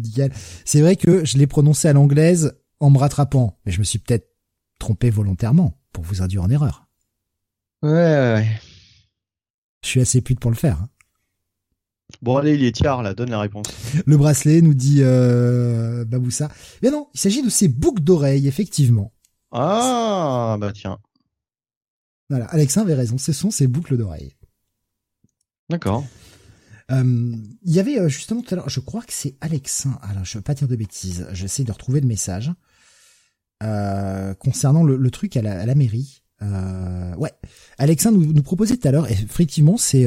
C'est 0.65 0.81
vrai 0.81 0.95
que 0.95 1.25
je 1.25 1.37
l'ai 1.37 1.47
prononcé 1.47 1.87
à 1.87 1.93
l'anglaise 1.93 2.53
en 2.79 2.89
me 2.89 2.97
rattrapant, 2.97 3.57
mais 3.65 3.71
je 3.71 3.79
me 3.79 3.83
suis 3.83 3.99
peut-être 3.99 4.27
trompé 4.79 5.09
volontairement 5.09 5.79
pour 5.93 6.03
vous 6.03 6.21
induire 6.21 6.43
en 6.43 6.49
erreur. 6.49 6.87
Ouais, 7.81 7.91
ouais, 7.91 8.33
ouais. 8.35 8.47
Je 9.83 9.89
suis 9.89 10.01
assez 10.01 10.21
pute 10.21 10.39
pour 10.39 10.51
le 10.51 10.57
faire. 10.57 10.81
Hein. 10.81 10.89
Bon 12.21 12.37
allez, 12.37 12.55
il 12.55 12.63
est 12.63 12.71
tiers 12.71 13.01
là, 13.01 13.13
donne 13.13 13.29
la 13.29 13.39
réponse. 13.39 13.67
Le 14.05 14.17
bracelet 14.17 14.61
nous 14.61 14.73
dit 14.73 14.99
euh, 15.01 16.05
Baboussa. 16.05 16.49
Mais 16.81 16.89
non, 16.89 17.09
il 17.13 17.19
s'agit 17.19 17.43
de 17.43 17.49
ces 17.49 17.67
boucles 17.67 18.03
d'oreilles, 18.03 18.47
effectivement. 18.47 19.13
Ah 19.51 20.57
bah 20.59 20.71
tiens. 20.73 20.97
Voilà, 22.29 22.45
Alexin 22.45 22.81
avait 22.81 22.93
raison, 22.93 23.17
ce 23.17 23.33
sont 23.33 23.51
ces 23.51 23.67
boucles 23.67 23.97
d'oreilles. 23.97 24.35
D'accord. 25.69 26.05
Il 26.89 27.51
y 27.65 27.79
avait 27.79 28.09
justement 28.09 28.41
tout 28.41 28.53
à 28.53 28.57
l'heure, 28.57 28.69
je 28.69 28.79
crois 28.79 29.01
que 29.01 29.11
c'est 29.11 29.35
Alexin. 29.41 29.99
Alors, 30.01 30.23
je 30.23 30.37
veux 30.37 30.43
pas 30.43 30.53
dire 30.53 30.69
de 30.69 30.75
bêtises. 30.75 31.27
J'essaie 31.33 31.65
de 31.65 31.71
retrouver 31.71 31.99
le 31.99 32.07
message 32.07 32.51
concernant 34.39 34.83
le, 34.83 35.11
truc 35.11 35.35
à 35.35 35.41
la, 35.41 35.75
mairie. 35.75 36.23
Ouais, 36.41 37.31
Alexin 37.77 38.11
nous, 38.11 38.33
nous 38.33 38.43
proposait 38.43 38.77
tout 38.77 38.87
à 38.87 38.91
l'heure. 38.91 39.09
Effectivement, 39.09 39.77
c'est 39.77 40.05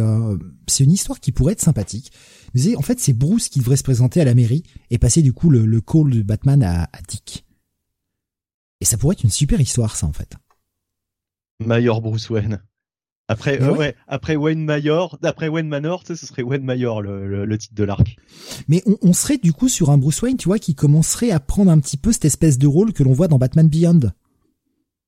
c'est 0.67 0.85
une 0.85 0.93
histoire 0.93 1.21
qui 1.21 1.33
pourrait 1.33 1.55
être 1.55 1.61
sympathique. 1.61 2.13
Mais 2.55 2.77
en 2.77 2.83
fait, 2.83 2.99
c'est 3.01 3.13
Bruce 3.13 3.49
qui 3.49 3.61
devrait 3.61 3.77
se 3.77 3.83
présenter 3.83 4.21
à 4.21 4.25
la 4.25 4.35
mairie 4.35 4.65
et 4.91 4.99
passer 4.99 5.23
du 5.23 5.33
coup 5.33 5.51
le, 5.51 5.81
call 5.81 6.11
de 6.11 6.23
Batman 6.23 6.63
à, 6.63 6.85
à 6.85 7.03
Dick. 7.07 7.45
Et 8.81 8.85
ça 8.85 8.97
pourrait 8.97 9.15
être 9.15 9.25
une 9.25 9.31
super 9.31 9.61
histoire, 9.61 9.97
ça, 9.97 10.07
en 10.07 10.13
fait. 10.13 10.35
Mayor 11.65 12.01
Bruce 12.01 12.31
Wayne. 12.31 12.63
Après, 13.29 13.63
euh, 13.63 13.77
ouais. 13.77 13.95
après 14.09 14.35
Wayne 14.35 14.65
Mayor, 14.65 15.17
d'après 15.23 15.47
Wayne 15.47 15.69
Manor, 15.69 16.03
tu 16.03 16.09
sais, 16.09 16.17
ce 16.17 16.27
serait 16.27 16.43
Wayne 16.43 16.65
Mayor 16.65 17.01
le, 17.01 17.45
le, 17.45 17.59
titre 17.59 17.75
de 17.77 17.85
l'arc. 17.85 18.17
Mais 18.67 18.83
on, 18.87 18.97
on, 19.03 19.13
serait 19.13 19.39
du 19.39 19.53
coup 19.53 19.69
sur 19.69 19.91
un 19.91 19.99
Bruce 19.99 20.21
Wayne, 20.23 20.37
tu 20.37 20.49
vois, 20.49 20.59
qui 20.59 20.75
commencerait 20.75 21.31
à 21.31 21.39
prendre 21.39 21.71
un 21.71 21.79
petit 21.79 21.97
peu 21.97 22.11
cette 22.11 22.25
espèce 22.25 22.59
de 22.59 22.67
rôle 22.67 22.93
que 22.93 23.05
l'on 23.05 23.13
voit 23.13 23.29
dans 23.29 23.39
Batman 23.39 23.69
Beyond. 23.69 24.11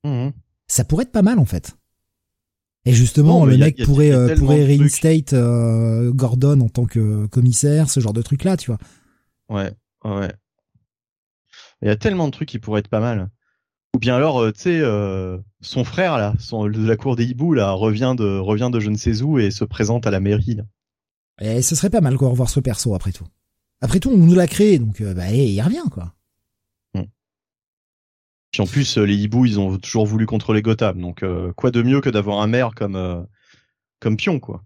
Mmh. 0.04 0.28
Ça 0.66 0.84
pourrait 0.84 1.04
être 1.04 1.12
pas 1.12 1.22
mal 1.22 1.38
en 1.38 1.44
fait. 1.44 1.76
Et 2.84 2.92
justement, 2.92 3.44
le 3.44 3.56
mec 3.56 3.84
pourrait 3.84 4.12
euh, 4.12 4.34
pourrait 4.36 4.64
reinstate 4.64 5.34
euh, 5.34 6.12
Gordon 6.12 6.60
en 6.60 6.68
tant 6.68 6.84
que 6.84 7.26
commissaire, 7.26 7.88
ce 7.88 8.00
genre 8.00 8.12
de 8.12 8.22
truc 8.22 8.42
là, 8.42 8.56
tu 8.56 8.66
vois. 8.72 8.78
Ouais, 9.48 9.72
ouais. 10.04 10.32
Il 11.80 11.88
y 11.88 11.90
a 11.90 11.96
tellement 11.96 12.26
de 12.26 12.32
trucs 12.32 12.48
qui 12.48 12.58
pourraient 12.58 12.80
être 12.80 12.88
pas 12.88 13.00
mal. 13.00 13.30
Ou 13.94 13.98
bien 13.98 14.16
alors, 14.16 14.40
euh, 14.40 14.52
tu 14.52 14.62
sais, 14.62 14.80
euh, 14.80 15.38
son 15.60 15.84
frère 15.84 16.16
là, 16.16 16.34
son, 16.40 16.66
de 16.66 16.86
la 16.86 16.96
cour 16.96 17.14
des 17.14 17.26
hiboux 17.26 17.52
là, 17.52 17.70
revient 17.72 18.14
de 18.16 18.38
revient 18.38 18.70
de 18.72 18.80
je 18.80 18.90
ne 18.90 18.96
sais 18.96 19.22
où 19.22 19.38
et 19.38 19.50
se 19.50 19.64
présente 19.64 20.06
à 20.06 20.10
la 20.10 20.18
mairie. 20.18 20.56
Là. 20.56 20.64
Et 21.40 21.62
ce 21.62 21.76
serait 21.76 21.90
pas 21.90 22.00
mal 22.00 22.16
quoi 22.16 22.30
revoir 22.30 22.50
ce 22.50 22.58
perso 22.58 22.94
après 22.94 23.12
tout. 23.12 23.26
Après 23.80 24.00
tout, 24.00 24.10
on 24.10 24.16
nous 24.16 24.34
l'a 24.34 24.46
créé, 24.46 24.78
donc 24.78 25.02
bah 25.02 25.30
il 25.30 25.60
revient 25.60 25.88
quoi. 25.90 26.14
Puis 28.52 28.62
en 28.62 28.66
plus, 28.66 28.98
les 28.98 29.16
hiboux, 29.16 29.46
ils 29.46 29.58
ont 29.58 29.78
toujours 29.78 30.06
voulu 30.06 30.26
contrôler 30.26 30.62
Gotham, 30.62 31.00
donc 31.00 31.24
quoi 31.56 31.70
de 31.70 31.82
mieux 31.82 32.00
que 32.00 32.10
d'avoir 32.10 32.40
un 32.40 32.46
maire 32.46 32.70
comme 32.76 33.26
comme 33.98 34.16
pion 34.16 34.40
quoi. 34.40 34.62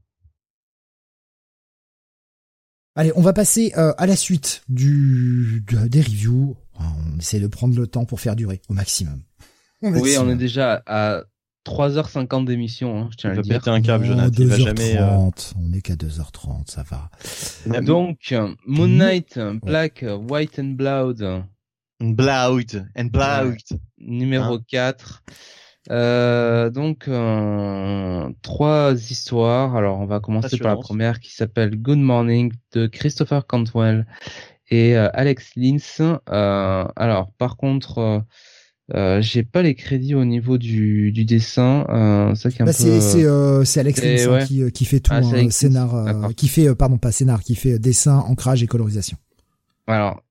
Allez, 2.97 3.13
on 3.15 3.21
va 3.21 3.33
passer 3.33 3.73
à 3.75 4.07
la 4.07 4.17
suite 4.17 4.63
du, 4.69 5.65
des 5.69 6.01
reviews. 6.01 6.57
On 6.79 7.19
essaie 7.19 7.41
de 7.41 7.47
prendre 7.47 7.77
le 7.77 7.87
temps 7.87 8.05
pour 8.07 8.21
faire 8.21 8.37
durer 8.37 8.61
au 8.69 8.75
maximum. 8.75 9.23
Oui, 9.83 10.17
on 10.19 10.31
est 10.31 10.37
déjà 10.37 10.83
à 10.87 11.25
3h50 11.67 12.47
d'émission, 12.47 12.99
hein, 12.99 13.09
je 13.11 13.17
tiens 13.17 13.31
à 13.31 13.35
le 13.35 13.43
dire. 13.43 13.61
un 13.67 13.83
câble, 13.83 14.07
Jonathan. 14.07 14.31
2h30, 14.31 14.65
jamais, 14.65 14.97
euh, 14.97 15.31
on 15.59 15.73
est 15.73 15.83
qu'à 15.83 15.95
2h30, 15.95 16.71
ça 16.71 16.85
va. 16.85 17.11
Donc, 17.83 18.35
Moon 18.67 18.89
Knight, 18.89 19.39
Black, 19.63 20.05
White 20.29 20.59
and 20.59 20.75
Blood. 20.77 21.45
Blood, 22.01 22.89
and 22.97 23.07
Blood. 23.07 23.57
numéro 23.99 24.59
4. 24.59 25.23
Hein 25.29 25.33
euh, 25.91 26.71
donc 26.71 27.07
euh, 27.09 28.29
trois 28.43 28.95
histoires. 28.95 29.77
Alors 29.77 30.01
on 30.01 30.07
va 30.07 30.21
commencer 30.21 30.59
par 30.59 30.75
la 30.75 30.81
première 30.81 31.21
qui 31.21 31.33
s'appelle 31.33 31.77
Good 31.77 31.99
Morning 31.99 32.53
de 32.73 32.87
Christopher 32.87 33.47
Cantwell 33.47 34.07
et 34.69 34.97
euh, 34.97 35.09
Alex 35.13 35.53
Lins. 35.57 36.19
Euh, 36.29 36.85
alors, 36.97 37.31
par 37.39 37.57
contre, 37.57 38.25
j'ai 39.21 39.43
pas 39.43 39.63
les 39.63 39.75
crédits 39.75 40.15
au 40.15 40.25
niveau 40.25 40.59
du, 40.59 41.13
du 41.13 41.25
dessin. 41.25 41.87
Euh, 41.89 42.35
ça 42.35 42.51
qui 42.51 42.59
est 42.59 42.63
un 42.63 42.67
bah, 42.67 42.73
peu. 42.73 43.01
C'est 43.01 43.65
c'est 43.65 43.81
Alex 43.81 44.03
Lins 44.03 44.35
hein, 44.35 44.45
qui, 44.45 44.73
qui 44.73 44.85
fait 44.85 45.01
tout, 45.01 45.13
ah, 45.15 45.21
hein, 45.23 45.51
scénar, 45.51 46.31
qui 46.37 46.49
fait 46.49 46.75
pardon 46.75 46.99
pas 46.99 47.13
scénar, 47.13 47.43
qui 47.43 47.55
fait 47.55 47.79
dessin, 47.79 48.19
ancrage 48.19 48.63
et 48.63 48.67
colorisation. 48.67 49.17
Alors 49.87 50.23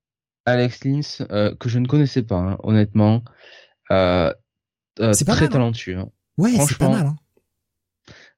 Alex 0.45 0.83
Lins 0.83 1.25
que 1.59 1.69
je 1.69 1.79
ne 1.79 1.87
connaissais 1.87 2.23
pas 2.23 2.37
hein, 2.37 2.57
honnêtement, 2.63 3.23
c'est 3.89 5.25
très 5.25 5.49
talentueux. 5.49 5.99
Ouais, 6.37 6.51
c'est 6.67 6.77
pas 6.77 6.89
mal. 6.89 7.13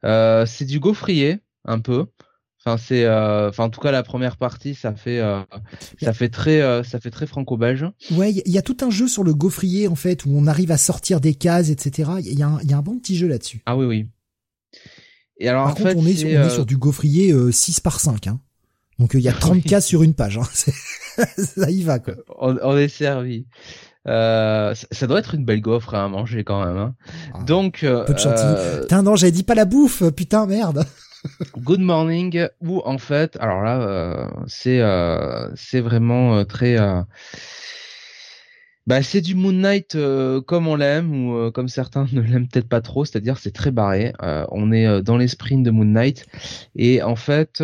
Euh, 0.06 0.46
c'est 0.46 0.66
du 0.66 0.80
gaufrier 0.80 1.40
un 1.66 1.80
peu. 1.80 2.06
Enfin, 2.66 2.78
c'est, 2.78 3.06
euh, 3.06 3.50
enfin, 3.50 3.66
en 3.66 3.70
tout 3.70 3.80
cas, 3.80 3.92
la 3.92 4.04
première 4.04 4.36
partie, 4.36 4.76
ça 4.76 4.94
fait, 4.94 5.20
euh, 5.20 5.42
ça 6.02 6.12
fait 6.12 6.30
très, 6.30 6.62
euh, 6.62 6.84
ça 6.84 7.00
fait 7.00 7.12
très 7.12 7.26
franco-belge. 7.26 7.86
Ouais, 8.12 8.34
il 8.34 8.52
y 8.52 8.58
a 8.58 8.62
tout 8.62 8.78
un 8.82 8.90
jeu 8.90 9.08
sur 9.08 9.24
le 9.24 9.34
gaufrier 9.34 9.88
en 9.88 9.96
fait 9.96 10.26
où 10.26 10.30
on 10.34 10.48
arrive 10.48 10.72
à 10.72 10.78
sortir 10.78 11.22
des 11.22 11.34
cases, 11.34 11.70
etc. 11.70 12.12
Il 12.20 12.38
y 12.38 12.44
a 12.44 12.48
un, 12.48 12.60
il 12.62 12.70
y 12.70 12.74
a 12.74 12.78
un 12.78 12.82
bon 12.82 12.98
petit 13.00 13.16
jeu 13.16 13.28
là-dessus. 13.28 13.62
Ah 13.66 13.78
oui, 13.78 13.86
oui. 13.86 14.08
Et 15.40 15.48
alors, 15.48 15.66
Par 15.66 15.76
contre, 15.76 15.96
on, 15.96 16.06
est, 16.06 16.16
sur, 16.16 16.28
on 16.28 16.44
est 16.44 16.50
sur 16.50 16.66
du 16.66 16.78
gaufrier 16.78 17.34
6 17.52 17.80
par 17.80 18.00
5. 18.00 18.28
Hein. 18.28 18.42
Donc 19.00 19.12
il 19.14 19.22
y 19.22 19.30
a 19.30 19.34
30 19.40 19.64
cases 19.64 19.86
sur 19.86 20.04
une 20.04 20.14
page. 20.14 20.38
Hein. 20.38 21.24
ça 21.38 21.70
y 21.70 21.84
va 21.84 22.00
quoi. 22.00 22.16
On, 22.40 22.78
est 22.78 22.88
servi. 22.88 23.48
Euh, 24.08 24.74
ça 24.92 25.08
doit 25.08 25.20
être 25.20 25.36
une 25.36 25.46
belle 25.46 25.62
gaufre 25.62 25.94
à 25.96 26.08
manger 26.08 26.44
quand 26.44 26.66
même. 26.66 26.78
Hein. 26.78 26.96
Ah, 27.34 27.44
Donc, 27.44 27.80
peu 27.82 28.14
de 28.14 28.20
chantilly. 28.20 28.82
Putain 28.82 29.04
non, 29.04 29.16
j'avais 29.16 29.32
dit 29.32 29.44
pas 29.44 29.56
la 29.56 29.66
bouffe. 29.66 30.04
Putain 30.12 30.46
merde. 30.46 30.86
Good 31.58 31.80
Morning 31.80 32.48
où 32.62 32.82
en 32.86 32.98
fait, 32.98 33.38
alors 33.40 33.62
là, 33.62 33.82
euh, 33.82 34.28
c'est 34.48 34.80
euh, 34.82 35.50
c'est 35.56 35.82
vraiment 35.82 36.38
euh, 36.38 36.44
très 36.44 36.78
bah 38.86 39.04
c'est 39.04 39.20
du 39.20 39.36
Moon 39.36 39.52
Knight 39.52 39.98
comme 40.46 40.68
on 40.68 40.76
l'aime 40.76 41.14
ou 41.14 41.52
comme 41.52 41.68
certains 41.68 42.08
ne 42.14 42.22
l'aiment 42.22 42.48
peut-être 42.48 42.70
pas 42.70 42.80
trop, 42.80 43.04
c'est-à-dire 43.04 43.38
c'est 43.38 43.52
très 43.52 43.72
barré. 43.72 44.14
on 44.22 44.72
est 44.72 45.02
dans 45.02 45.18
l'esprit 45.18 45.62
de 45.62 45.72
Moon 45.72 45.86
Knight 45.86 46.26
et 46.76 47.04
en 47.04 47.18
fait 47.18 47.62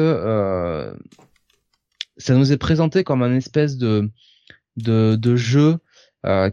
ça 2.18 2.36
nous 2.36 2.52
est 2.52 2.58
présenté 2.58 3.04
comme 3.04 3.24
un 3.24 3.36
espèce 3.36 3.78
de 3.78 4.10
de, 4.78 5.16
de 5.16 5.36
jeu 5.36 5.78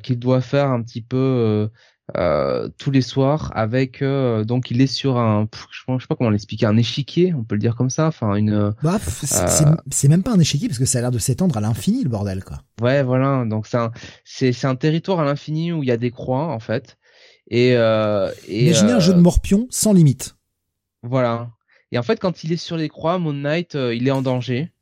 qu'il 0.03 0.19
doit 0.19 0.41
faire 0.41 0.71
un 0.71 0.83
petit 0.83 1.01
peu 1.01 1.71
euh, 2.17 2.69
tous 2.79 2.91
les 2.91 3.03
soirs 3.03 3.53
avec 3.55 4.03
euh, 4.03 4.45
donc 4.45 4.71
il 4.71 4.81
est 4.81 4.87
sur 4.89 5.19
un 5.19 5.47
je 5.53 5.99
sais 5.99 6.07
pas 6.09 6.17
comment 6.17 6.31
l'expliquer 6.31 6.67
un 6.67 6.77
échiquier 6.77 7.33
on 7.35 7.45
peut 7.45 7.55
le 7.55 7.61
dire 7.61 7.77
comme 7.77 7.91
ça 7.91 8.07
enfin 8.07 8.35
une 8.35 8.75
bah, 8.83 8.99
euh, 8.99 9.77
c'est 9.91 10.09
même 10.09 10.23
pas 10.23 10.33
un 10.33 10.41
échiquier 10.41 10.67
parce 10.67 10.79
que 10.79 10.87
ça 10.87 10.99
a 10.99 11.03
l'air 11.03 11.11
de 11.11 11.19
s'étendre 11.19 11.57
à 11.57 11.61
l'infini 11.61 12.03
le 12.03 12.09
bordel 12.09 12.43
quoi. 12.43 12.63
Ouais 12.81 13.03
voilà 13.03 13.45
donc 13.45 13.67
c'est 13.67 13.77
un 13.77 13.93
c'est 14.25 14.53
c'est 14.53 14.67
un 14.67 14.77
territoire 14.77 15.21
à 15.21 15.25
l'infini 15.25 15.73
où 15.73 15.83
il 15.83 15.89
y 15.89 15.93
a 15.93 15.97
des 15.97 16.11
croix 16.11 16.47
en 16.47 16.59
fait 16.59 16.97
et 17.49 17.77
euh, 17.77 18.33
et 18.49 18.67
imaginez 18.67 18.93
un 18.93 19.01
jeu 19.01 19.15
de 19.15 19.21
morpion 19.21 19.67
sans 19.71 19.93
limite. 19.93 20.37
voilà. 21.03 21.51
Et 21.93 21.99
en 21.99 22.03
fait 22.03 22.19
quand 22.19 22.43
il 22.43 22.53
est 22.53 22.57
sur 22.57 22.77
les 22.77 22.89
croix 22.89 23.19
Moon 23.19 23.35
Knight 23.35 23.75
il 23.75 24.09
est 24.09 24.13
en 24.13 24.23
danger 24.23 24.73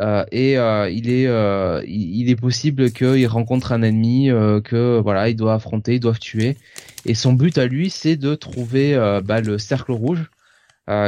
euh, 0.00 0.24
et 0.32 0.56
euh, 0.56 0.88
il 0.90 1.10
est 1.10 1.26
euh, 1.26 1.82
il, 1.86 2.30
est 2.30 2.36
possible 2.36 2.90
qu'il 2.90 3.26
rencontre 3.26 3.72
un 3.72 3.82
ennemi 3.82 4.28
que 4.64 4.98
voilà 5.00 5.28
il 5.28 5.36
doit 5.36 5.54
affronter, 5.54 5.96
il 5.96 6.00
doit 6.00 6.14
tuer. 6.14 6.56
Et 7.04 7.14
son 7.14 7.32
but 7.32 7.58
à 7.58 7.66
lui, 7.66 7.90
c'est 7.90 8.16
de 8.16 8.34
trouver 8.34 8.94
bah, 9.24 9.40
le 9.40 9.58
cercle 9.58 9.92
rouge 9.92 10.30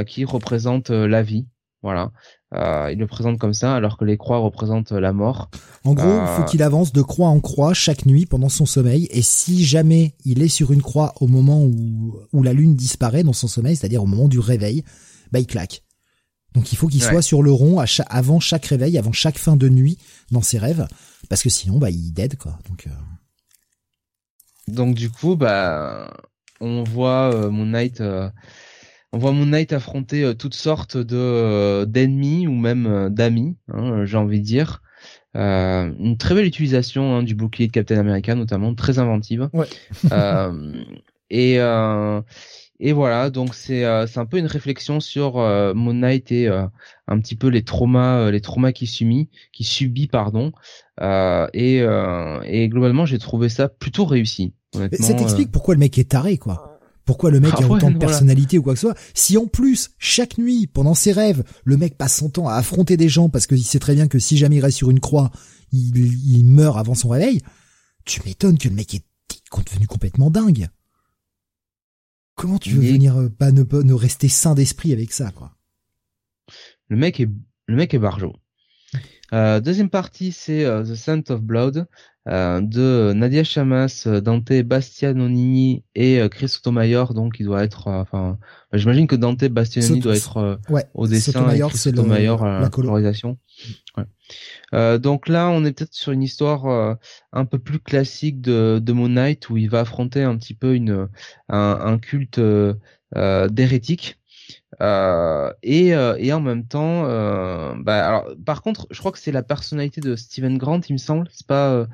qui 0.07 0.25
représente 0.25 0.91
la 0.91 1.23
vie. 1.23 1.47
Voilà. 1.83 2.13
il 2.53 2.99
le 2.99 3.07
présente 3.07 3.39
comme 3.39 3.55
ça, 3.55 3.75
alors 3.75 3.99
que 3.99 4.05
les 4.05 4.17
croix 4.17 4.39
représentent 4.39 4.93
la 4.93 5.13
mort. 5.13 5.51
En 5.85 5.95
gros, 5.95 6.21
il 6.21 6.27
faut 6.37 6.45
qu'il 6.45 6.63
avance 6.63 6.93
de 6.93 7.03
croix 7.03 7.29
en 7.29 7.41
croix 7.41 7.75
chaque 7.75 8.07
nuit 8.07 8.27
pendant 8.27 8.49
son 8.49 8.67
sommeil. 8.67 9.09
Et 9.11 9.23
si 9.23 9.65
jamais 9.65 10.15
il 10.25 10.43
est 10.43 10.49
sur 10.49 10.73
une 10.73 10.83
croix 10.83 11.15
au 11.21 11.27
moment 11.27 11.63
où, 11.63 12.21
où 12.33 12.43
la 12.43 12.53
lune 12.53 12.77
disparaît 12.77 13.25
dans 13.25 13.33
son 13.33 13.49
sommeil, 13.49 13.77
c'est-à-dire 13.77 14.03
au 14.03 14.07
moment 14.07 14.29
du 14.29 14.39
réveil, 14.39 14.85
bah 15.33 15.41
il 15.41 15.47
claque. 15.47 15.83
Donc 16.55 16.73
il 16.73 16.77
faut 16.77 16.89
qu'il 16.89 17.03
soit 17.03 17.23
sur 17.23 17.43
le 17.43 17.53
rond 17.53 17.81
à 17.81 17.87
avant 18.09 18.41
chaque 18.41 18.67
réveil, 18.67 18.99
avant 18.99 19.13
chaque 19.13 19.39
fin 19.39 19.57
de 19.57 19.69
nuit 19.69 19.99
dans 20.31 20.43
ses 20.43 20.59
rêves, 20.59 20.87
parce 21.29 21.43
que 21.43 21.49
sinon 21.49 21.79
bah 21.79 21.91
il 21.91 22.13
dead 22.13 22.37
quoi. 22.37 22.59
Donc 22.69 22.87
euh... 22.87 22.91
donc 24.69 24.95
du 24.95 25.11
coup 25.11 25.37
bah 25.37 26.13
on 26.61 26.85
voit 26.85 27.35
euh, 27.35 27.51
Moon 27.51 27.67
Knight, 27.67 28.01
euh, 28.01 28.31
on 29.13 29.19
voit 29.19 29.33
Moon 29.33 29.47
Knight 29.47 29.73
affronter 29.73 30.23
euh, 30.25 30.35
toutes 30.35 30.55
sortes 30.55 30.97
de 30.97 31.85
d'ennemis 31.85 32.47
ou 32.47 32.53
même 32.53 33.09
d'amis, 33.11 33.57
hein, 33.73 34.05
j'ai 34.05 34.17
envie 34.17 34.41
de 34.41 34.45
dire. 34.45 34.83
une 35.35 36.17
très 36.19 36.35
belle 36.35 36.47
utilisation 36.47 37.17
hein, 37.17 37.23
du 37.23 37.35
bouclier 37.35 37.67
de 37.67 37.73
Captain 37.73 37.99
America 37.99 38.35
notamment, 38.35 38.75
très 38.75 38.99
inventive. 38.99 39.49
Ouais. 39.53 39.67
et 41.31 41.59
et 42.85 42.93
voilà, 42.93 43.31
donc 43.31 43.55
c'est 43.55 43.85
euh, 43.85 44.09
c'est 44.09 44.19
un 44.19 44.27
peu 44.27 44.39
une 44.39 44.47
réflexion 44.47 44.99
sur 44.99 45.39
euh, 45.39 45.73
Moon 45.73 45.95
Knight 45.95 46.33
et 46.33 46.49
euh, 46.49 46.67
un 47.07 47.21
petit 47.21 47.37
peu 47.37 47.47
les 47.47 47.63
traumas 47.63 48.29
les 48.33 48.41
traumas 48.41 48.73
qu'il 48.73 48.89
subit, 48.89 49.31
qui 49.53 49.63
subit 49.63 50.09
pardon. 50.09 50.51
et 51.01 51.77
et 51.79 52.69
globalement, 52.69 53.07
j'ai 53.07 53.21
trouvé 53.21 53.49
ça 53.49 53.69
plutôt 53.69 54.05
réussi. 54.05 54.55
Ça 54.75 55.15
t'explique 55.15 55.53
pourquoi 55.53 55.75
le 55.75 55.79
mec 55.79 55.97
est 55.97 56.11
taré 56.11 56.39
quoi. 56.39 56.81
Pourquoi 57.05 57.31
le 57.31 57.39
mec 57.39 57.53
ah 57.57 57.63
a 57.63 57.69
autant 57.69 57.91
de 57.91 57.99
personnalité 57.99 58.59
ou 58.59 58.63
quoi 58.63 58.75
que 58.75 58.81
ce 58.81 58.89
soit 58.89 58.99
Si 59.15 59.39
en 59.39 59.47
plus, 59.47 59.91
chaque 59.99 60.39
nuit, 60.39 60.67
pendant 60.67 60.95
ses 60.95 61.13
rêves, 61.13 61.45
le 61.65 61.77
mec 61.77 61.97
passe 61.97 62.17
son 62.17 62.31
temps 62.31 62.49
à 62.49 62.55
affronter 62.55 62.97
des 62.97 63.09
gens 63.09 63.29
parce 63.29 63.47
qu'il 63.47 63.63
sait 63.63 63.81
très 63.81 63.95
bien 63.95 64.09
que 64.09 64.19
si 64.19 64.37
jamais 64.37 64.57
il 64.57 64.61
reste 64.61 64.79
sur 64.79 64.91
une 64.91 65.01
croix, 65.01 65.31
il, 65.73 65.97
il 65.97 66.45
meurt 66.45 66.79
avant 66.79 66.95
son 66.95 67.09
réveil, 67.09 67.41
tu 68.05 68.21
m'étonnes 68.25 68.59
que 68.59 68.69
le 68.69 68.75
mec 68.75 68.95
est 68.95 69.05
devenu 69.67 69.87
complètement 69.87 70.31
dingue. 70.31 70.69
Comment 72.35 72.59
tu 72.59 72.71
veux 72.71 72.93
venir 72.93 73.17
euh, 73.17 73.29
pas 73.29 73.53
ne, 73.53 73.63
ne 73.63 73.95
rester 73.95 74.29
sain 74.29 74.55
d'esprit 74.55 74.93
avec 74.93 75.13
ça, 75.13 75.31
quoi? 75.31 75.53
Le 76.89 76.97
mec 76.97 77.21
est 77.21 77.29
le 77.67 77.77
mec 77.77 77.95
est 77.95 77.99
barjo. 77.99 78.35
Euh, 79.33 79.61
deuxième 79.61 79.89
partie, 79.89 80.33
c'est 80.33 80.65
euh, 80.65 80.83
The 80.83 80.95
Scent 80.95 81.31
of 81.31 81.43
Blood 81.43 81.87
de 82.27 83.13
Nadia 83.15 83.43
Chamas, 83.43 84.07
Dante 84.07 84.53
Bastianoni 84.63 85.83
et 85.97 86.21
Chris 86.31 86.49
Sotomayor. 86.49 87.15
Donc, 87.15 87.41
il 87.41 87.47
doit 87.47 87.65
être, 87.65 87.89
enfin, 87.89 88.39
bah, 88.71 88.79
j'imagine 88.79 89.09
que 89.09 89.17
Dante 89.17 89.45
Bastianoni 89.47 89.99
doit 89.99 90.15
être 90.15 90.61
au 90.95 91.09
dessin 91.09 91.33
Sotomayor, 91.33 91.71
et 91.71 91.73
Chris 91.73 91.79
Sotomayor 91.79 92.45
la 92.45 92.69
colorisation. 92.69 93.39
Ouais. 93.97 94.05
Donc 94.73 95.29
là, 95.29 95.49
on 95.51 95.65
est 95.65 95.73
peut-être 95.73 95.95
sur 95.95 96.13
une 96.13 96.23
histoire 96.23 96.97
un 97.33 97.45
peu 97.45 97.59
plus 97.59 97.79
classique 97.79 98.41
de, 98.41 98.81
de 98.83 98.93
Moon 98.93 99.09
Knight 99.09 99.51
où 99.51 99.57
il 99.57 99.69
va 99.69 99.81
affronter 99.81 100.23
un 100.23 100.37
petit 100.37 100.55
peu 100.55 100.75
une 100.75 101.09
un, 101.49 101.79
un 101.81 101.99
culte 101.99 102.41
d'hérétique 103.15 104.19
euh, 104.81 105.53
et, 105.63 105.95
euh, 105.95 106.17
et 106.19 106.33
en 106.33 106.41
même 106.41 106.67
temps, 106.67 107.05
euh, 107.07 107.75
bah, 107.77 108.07
alors, 108.07 108.27
par 108.45 108.63
contre, 108.63 108.87
je 108.91 108.99
crois 108.99 109.13
que 109.13 109.19
c'est 109.19 109.33
la 109.33 109.43
personnalité 109.43 110.01
de 110.01 110.17
Steven 110.17 110.59
Grant, 110.59 110.81
il 110.89 110.95
me 110.95 110.99
semble. 110.99 111.29
C'est 111.33 111.47
pas 111.47 111.87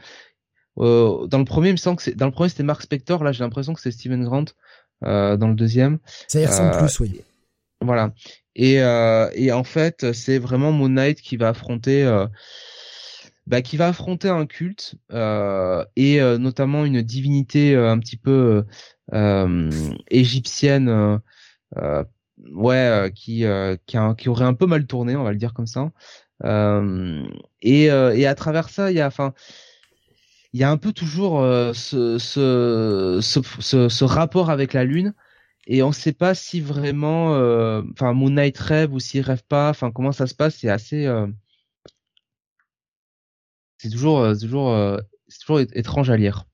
euh, 0.78 1.26
dans 1.26 1.39
le 1.39 1.44
premier, 1.44 1.68
il 1.68 1.73
me 1.73 1.76
semble 1.76 1.97
que 1.97 2.02
c'est 2.02 2.15
dans 2.15 2.26
le 2.26 2.32
premier 2.32 2.48
c'était 2.48 2.62
Mark 2.62 2.82
Spector. 2.82 3.24
Là, 3.24 3.32
j'ai 3.32 3.44
l'impression 3.44 3.74
que 3.74 3.81
c'est 3.81 3.90
Steven 3.90 4.24
Grant 4.24 4.47
dans 5.02 5.48
le 5.48 5.55
deuxième. 5.55 5.98
Ça 6.28 6.40
y 6.40 6.47
ressemble 6.47 6.76
plus, 6.76 7.00
oui. 7.00 7.20
Voilà. 7.81 8.12
Et, 8.58 8.74
et 9.34 9.52
en 9.52 9.64
fait, 9.64 10.12
c'est 10.12 10.38
vraiment 10.38 10.72
Moon 10.72 10.88
Knight 10.88 11.20
qui 11.20 11.36
va 11.36 11.50
affronter. 11.50 12.04
Bah, 13.46 13.62
qui 13.62 13.78
va 13.78 13.88
affronter 13.88 14.28
un 14.28 14.44
culte 14.44 14.96
et 15.10 16.20
notamment 16.20 16.84
une 16.84 17.00
divinité 17.02 17.74
un 17.76 17.98
petit 17.98 18.16
peu 18.18 18.64
égyptienne 20.10 21.20
ouais, 22.52 22.76
euh, 22.76 23.10
qui 23.10 23.44
euh, 23.44 23.76
qui, 23.86 23.96
qui, 24.16 24.28
aurait 24.28 24.44
un 24.44 24.54
peu 24.54 24.66
mal 24.66 24.86
tourné, 24.86 25.16
on 25.16 25.24
va 25.24 25.32
le 25.32 25.38
dire 25.38 25.54
comme 25.54 25.66
ça. 25.66 25.90
Euh, 26.44 27.26
et, 27.62 27.84
et 27.84 28.26
à 28.26 28.34
travers 28.34 28.68
ça, 28.68 28.90
il 28.90 28.96
y 28.96 29.00
a, 29.00 29.06
enfin, 29.06 29.34
il 30.52 30.60
y 30.60 30.64
a 30.64 30.70
un 30.70 30.76
peu 30.76 30.92
toujours 30.92 31.40
ce, 31.74 32.18
ce, 32.18 33.18
ce, 33.20 33.88
ce, 33.88 34.04
rapport 34.04 34.50
avec 34.50 34.72
la 34.72 34.84
lune 34.84 35.14
et 35.68 35.82
on 35.82 35.88
ne 35.88 35.92
sait 35.92 36.12
pas 36.12 36.34
si 36.34 36.60
vraiment 36.60 37.32
enfin 37.92 38.12
Moon 38.14 38.30
Knight 38.30 38.58
rêve 38.58 38.92
ou 38.92 39.00
s'il 39.00 39.22
rêve 39.22 39.42
pas 39.48 39.70
enfin 39.70 39.90
comment 39.92 40.12
ça 40.12 40.26
se 40.26 40.34
passe 40.34 40.56
c'est 40.56 40.68
assez 40.68 41.06
c'est 43.78 43.90
toujours 43.90 44.36
toujours 44.38 44.98
c'est 45.28 45.40
toujours 45.40 45.60
étrange 45.60 46.10
à 46.10 46.16
lire 46.16 46.48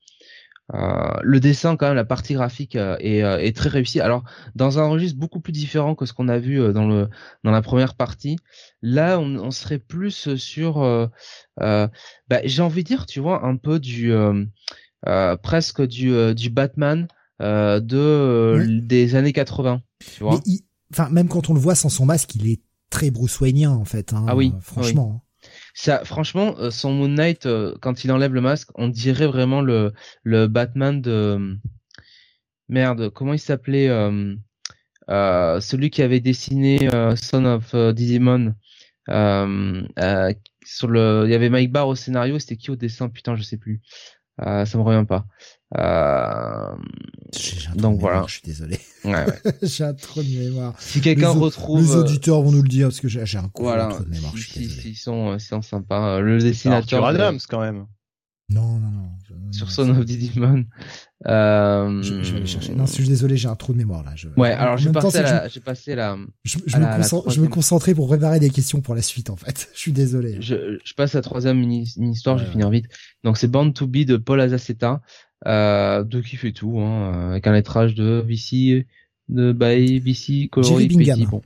euh, 0.73 1.13
le 1.23 1.41
dessin, 1.41 1.77
quand 1.77 1.87
même, 1.87 1.97
la 1.97 2.05
partie 2.05 2.35
graphique 2.35 2.77
euh, 2.77 2.97
est, 3.01 3.23
euh, 3.23 3.53
très 3.53 3.69
réussie. 3.69 4.01
Alors, 4.01 4.25
dans 4.55 4.79
un 4.79 4.89
registre 4.89 5.19
beaucoup 5.19 5.41
plus 5.41 5.53
différent 5.53 5.95
que 5.95 6.07
ce 6.07 6.15
qu'on 6.15 6.29
a 6.29 6.39
vu 6.39 6.73
dans 6.73 6.87
le 6.87 7.09
dans 7.45 7.51
la 7.51 7.61
première 7.63 7.95
partie, 7.95 8.39
là, 8.81 9.19
on, 9.19 9.37
on 9.37 9.51
serait 9.51 9.79
plus 9.79 10.35
sur, 10.37 11.11
bah, 11.59 11.91
j'ai 12.45 12.63
envie 12.63 12.83
de 12.83 12.89
dire, 12.89 13.07
tu 13.07 13.21
vois, 13.21 13.45
un 13.45 13.57
peu 13.57 13.79
du 13.79 14.13
presque 15.43 15.83
du 15.83 16.35
du 16.35 16.51
Batman 16.51 17.09
de 17.41 18.81
des 18.81 19.15
années 19.17 19.33
80. 19.33 19.83
Tu 19.99 20.23
vois. 20.23 20.41
enfin, 20.93 21.09
même 21.11 21.29
quand 21.29 21.51
on 21.51 21.55
le 21.55 21.61
voit 21.61 21.75
sans 21.75 21.89
son 21.89 22.07
masque, 22.07 22.35
il 22.37 22.49
est 22.49 22.61
très 22.91 23.11
Bruce 23.11 23.41
Wayneien 23.41 23.71
en 23.71 23.85
fait. 23.85 24.13
Hein, 24.13 24.25
ah 24.29 24.37
oui, 24.37 24.53
franchement. 24.61 25.17
Hein. 25.17 25.25
Ça, 25.75 26.05
franchement, 26.05 26.55
euh, 26.59 26.71
son 26.71 26.93
Moon 26.93 27.09
Knight, 27.09 27.47
euh, 27.47 27.75
quand 27.81 28.05
il 28.05 28.13
enlève 28.13 28.33
le 28.33 28.41
masque, 28.41 28.71
on 28.77 28.89
dirait 28.89 29.27
vraiment 29.27 29.61
le 29.61 29.93
le 30.23 30.47
Batman 30.47 31.01
de 31.01 31.59
merde. 32.69 33.11
Comment 33.11 33.35
il 33.35 33.39
s'appelait 33.39 33.89
euh, 33.89 34.35
euh, 35.11 35.61
celui 35.61 35.91
qui 35.91 36.03
avait 36.03 36.21
dessiné 36.21 36.89
Son 37.17 37.45
of 37.45 37.75
Digimon. 37.95 38.55
sur 40.67 40.89
le, 40.89 41.25
il 41.27 41.31
y 41.31 41.35
avait 41.35 41.51
Mike 41.51 41.73
Barr 41.73 41.89
au 41.89 41.95
scénario. 41.95 42.39
C'était 42.39 42.57
qui 42.57 42.71
au 42.71 42.77
dessin? 42.77 43.09
Putain, 43.09 43.37
je 43.37 43.43
sais 43.43 43.59
plus. 43.59 43.83
Ça 44.39 44.79
me 44.79 44.83
revient 44.83 45.07
pas. 45.07 45.27
Euh, 45.77 46.77
donc 47.75 48.01
voilà. 48.01 48.25
je 48.27 48.35
suis 48.35 48.43
désolé. 48.43 48.79
Ouais, 49.05 49.13
ouais. 49.13 49.53
j'ai 49.63 49.85
un 49.85 49.95
trop 49.95 50.23
de 50.23 50.29
mémoire. 50.29 50.75
Si 50.79 51.01
quelqu'un 51.01 51.31
retrouve, 51.31 51.81
les 51.81 51.97
auditeurs 51.97 52.43
vont 52.43 52.53
nous 52.53 52.63
le 52.63 52.69
dire 52.69 52.89
parce 52.89 53.01
que 53.01 53.09
j'ai 53.09 53.39
un 53.39 53.51
voilà. 53.57 53.99
de 53.99 54.09
mémoire. 54.09 54.33
Si, 54.37 54.69
si, 54.69 54.91
ils 54.91 54.95
sont, 54.95 55.35
ils 55.35 55.41
sont 55.41 55.63
sympas. 55.63 56.21
Le 56.21 56.39
dessinateur. 56.39 57.05
Adams 57.05 57.41
quand 57.49 57.61
même. 57.61 57.87
Non, 58.51 58.79
non, 58.79 58.91
non. 58.91 59.11
Sur 59.53 59.71
Son 59.71 59.89
of 59.91 60.05
Digimon. 60.05 60.65
Euh... 61.27 62.03
Je, 62.03 62.23
je, 62.23 62.33
vais 62.33 62.37
aller 62.39 62.47
chercher. 62.47 62.75
Non, 62.75 62.87
je 62.87 62.93
suis 62.93 63.09
désolé, 63.09 63.37
j'ai 63.37 63.49
un 63.49 63.55
trou 63.55 63.73
de 63.73 63.79
mémoire 63.79 64.05
là. 64.05 64.13
Je... 64.15 64.29
Ouais, 64.37 64.53
alors 64.53 64.77
j'ai 64.77 64.93
passé, 64.93 65.23
la, 65.23 65.49
j'ai 65.49 65.61
passé 65.61 65.95
la. 65.95 66.19
Je, 66.45 66.59
je, 66.67 66.77
me 66.77 66.97
concentre, 66.97 67.41
me 67.41 67.49
concentrais 67.49 67.95
pour 67.95 68.09
préparer 68.09 68.41
des 68.41 68.51
questions 68.51 68.81
pour 68.81 68.95
la 68.95 69.03
suite 69.03 69.31
en 69.31 69.37
fait. 69.37 69.71
Je 69.75 69.79
suis 69.79 69.93
désolé. 69.93 70.37
Je, 70.41 70.79
je 70.85 70.95
passe 70.95 71.15
à 71.15 71.19
la 71.19 71.23
troisième 71.23 71.59
mini, 71.59 71.93
mini 71.97 72.13
histoire, 72.13 72.39
je 72.39 72.45
vais 72.45 72.51
finir 72.51 72.69
vite. 72.71 72.87
Donc 73.23 73.39
c'est 73.39 73.49
Band 73.49 73.71
to 73.73 73.87
Be 73.87 74.05
de 74.05 74.17
Paul 74.17 74.41
Azaceta 74.41 75.01
euh, 75.47 76.05
de 76.05 76.21
qui 76.21 76.37
fait 76.37 76.53
tout, 76.53 76.81
hein, 76.81 77.31
avec 77.31 77.47
un 77.47 77.53
lettrage 77.53 77.95
de 77.95 78.25
VC, 78.27 78.87
de 79.29 79.53
by 79.53 79.99
VC, 79.99 80.49
Jerry 80.63 80.89
Bingham. 80.89 81.25
bon. 81.25 81.43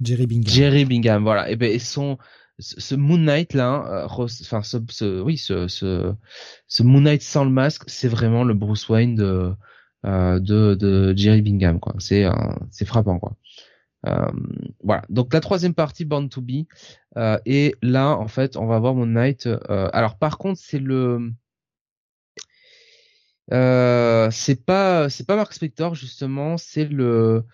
Jerry 0.00 0.26
Bingham. 0.26 0.52
Jerry 0.52 0.84
Bingham, 0.84 1.22
voilà. 1.22 1.50
Et 1.50 1.56
ben, 1.56 1.78
son, 1.78 2.18
ce 2.58 2.94
Moon 2.94 3.18
Knight 3.18 3.54
là, 3.54 4.04
euh, 4.04 4.06
enfin 4.06 4.62
ce, 4.62 5.20
oui, 5.20 5.36
ce, 5.36 6.82
Moon 6.82 7.00
Knight 7.00 7.22
sans 7.22 7.44
le 7.44 7.50
masque, 7.50 7.84
c'est 7.86 8.08
vraiment 8.08 8.44
le 8.44 8.54
Bruce 8.54 8.88
Wayne 8.88 9.14
de, 9.14 9.54
euh, 10.04 11.16
Jerry 11.16 11.42
Bingham, 11.42 11.80
quoi. 11.80 11.94
C'est, 11.98 12.26
c'est 12.70 12.86
frappant, 12.86 13.18
quoi. 13.18 13.36
Euh, 14.06 14.30
voilà. 14.82 15.02
Donc 15.08 15.34
la 15.34 15.40
troisième 15.40 15.74
partie, 15.74 16.04
Born 16.04 16.28
to 16.28 16.40
Be, 16.40 16.66
et 17.44 17.74
là, 17.82 18.16
en 18.16 18.28
fait, 18.28 18.56
on 18.56 18.66
va 18.66 18.78
voir 18.78 18.94
Moon 18.94 19.06
Knight. 19.06 19.48
alors 19.68 20.16
par 20.16 20.38
contre, 20.38 20.60
c'est 20.60 20.78
le 20.78 21.32
c'est 23.50 24.64
pas 24.64 25.08
c'est 25.10 25.26
pas 25.26 25.36
Mark 25.36 25.52
Spector 25.52 25.94
justement, 25.94 26.56
c'est 26.56 26.86
le 26.86 27.44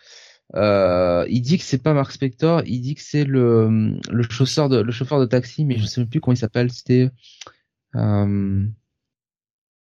euh, 0.55 1.24
il 1.28 1.40
dit 1.40 1.58
que 1.58 1.64
c'est 1.64 1.82
pas 1.82 1.94
Mark 1.94 2.12
Spector, 2.12 2.62
il 2.66 2.81
dit 2.81 2.94
que 2.94 3.02
c'est 3.02 3.24
le 3.24 3.97
le 4.10 4.22
chauffeur 4.24 4.68
de 4.68 4.81
le 4.81 4.92
chauffeur 4.92 5.20
de 5.20 5.26
taxi, 5.26 5.64
mais 5.64 5.78
je 5.78 5.86
sais 5.86 6.05
plus 6.05 6.20
comment 6.20 6.34
il 6.34 6.39
s'appelle. 6.39 6.70
C'était 6.70 7.10
euh, 7.97 8.66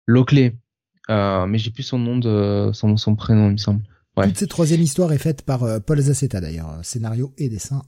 Lockley, 0.06 0.56
euh, 1.10 1.46
mais 1.46 1.58
j'ai 1.58 1.70
plus 1.70 1.82
son 1.82 1.98
nom 1.98 2.18
de 2.18 2.70
son 2.72 2.96
son 2.96 3.16
prénom, 3.16 3.48
il 3.48 3.52
me 3.52 3.56
semble. 3.56 3.82
Ouais. 4.16 4.26
Toute 4.26 4.38
cette 4.38 4.50
troisième 4.50 4.82
histoire 4.82 5.12
est 5.12 5.18
faite 5.18 5.42
par 5.42 5.62
euh, 5.62 5.80
Paul 5.80 6.00
Zaceta 6.00 6.40
d'ailleurs, 6.40 6.78
scénario 6.82 7.32
et 7.38 7.48
dessin 7.48 7.82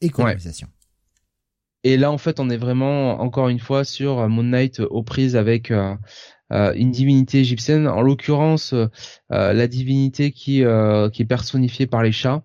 et 0.00 0.10
colorisation. 0.10 0.68
Et 1.84 1.96
là, 1.96 2.12
en 2.12 2.18
fait, 2.18 2.38
on 2.38 2.48
est 2.50 2.56
vraiment 2.56 3.20
encore 3.20 3.48
une 3.48 3.58
fois 3.58 3.82
sur 3.84 4.28
Moon 4.28 4.44
Knight 4.44 4.78
aux 4.78 5.02
prises 5.02 5.34
avec 5.34 5.72
euh, 5.72 5.96
une 6.74 6.90
divinité 6.90 7.40
égyptienne, 7.40 7.88
en 7.88 8.02
l'occurrence 8.02 8.72
euh, 8.72 8.86
euh, 9.32 9.52
la 9.52 9.66
divinité 9.66 10.32
qui 10.32 10.62
qui 11.12 11.22
est 11.22 11.28
personnifiée 11.28 11.86
par 11.86 12.02
les 12.02 12.12
chats. 12.12 12.42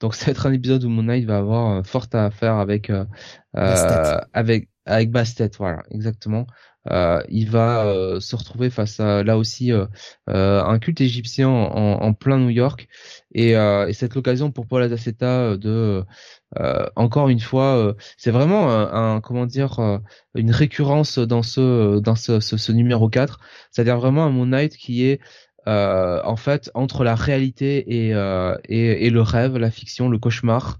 Donc 0.00 0.14
ça 0.14 0.26
va 0.26 0.32
être 0.32 0.46
un 0.46 0.52
épisode 0.52 0.84
où 0.84 0.88
Moon 0.88 1.04
Knight 1.04 1.24
va 1.24 1.38
avoir 1.38 1.86
fort 1.86 2.06
à 2.12 2.30
faire 2.30 2.56
avec 2.56 2.90
avec 3.54 4.68
avec 4.86 5.10
Bastet, 5.10 5.50
voilà, 5.58 5.82
exactement. 5.90 6.46
Euh, 6.90 7.22
il 7.30 7.48
va 7.48 8.20
se 8.20 8.36
retrouver 8.36 8.68
face 8.68 9.00
à 9.00 9.22
là 9.22 9.38
aussi 9.38 9.72
euh, 9.72 9.86
un 10.26 10.78
culte 10.78 11.00
égyptien 11.00 11.48
en, 11.48 12.02
en, 12.02 12.12
plein 12.12 12.36
New 12.36 12.50
York 12.50 12.88
et, 13.32 13.52
et 13.52 13.92
c'est 13.94 14.14
l'occasion 14.14 14.50
pour 14.50 14.66
Paul 14.66 14.82
Adaceta 14.82 15.56
de 15.56 16.04
euh, 16.58 16.86
encore 16.96 17.28
une 17.28 17.40
fois, 17.40 17.76
euh, 17.76 17.94
c'est 18.16 18.30
vraiment 18.30 18.70
un, 18.70 19.20
comment 19.20 19.46
dire 19.46 19.80
euh, 19.80 19.98
une 20.34 20.50
récurrence 20.50 21.18
dans 21.18 21.42
ce 21.42 21.98
dans 21.98 22.14
ce, 22.14 22.40
ce, 22.40 22.72
numéro 22.72 23.08
4, 23.08 23.40
c'est-à-dire 23.70 23.98
vraiment 23.98 24.24
un 24.24 24.30
Moon 24.30 24.46
Knight 24.46 24.76
qui 24.76 25.04
est 25.04 25.20
en 25.66 26.36
fait 26.36 26.70
entre 26.74 27.04
la 27.04 27.14
réalité 27.14 28.08
et, 28.08 28.10
et, 28.68 29.06
et 29.06 29.10
le 29.10 29.22
rêve, 29.22 29.56
la 29.56 29.70
fiction, 29.70 30.08
le 30.08 30.18
cauchemar. 30.18 30.78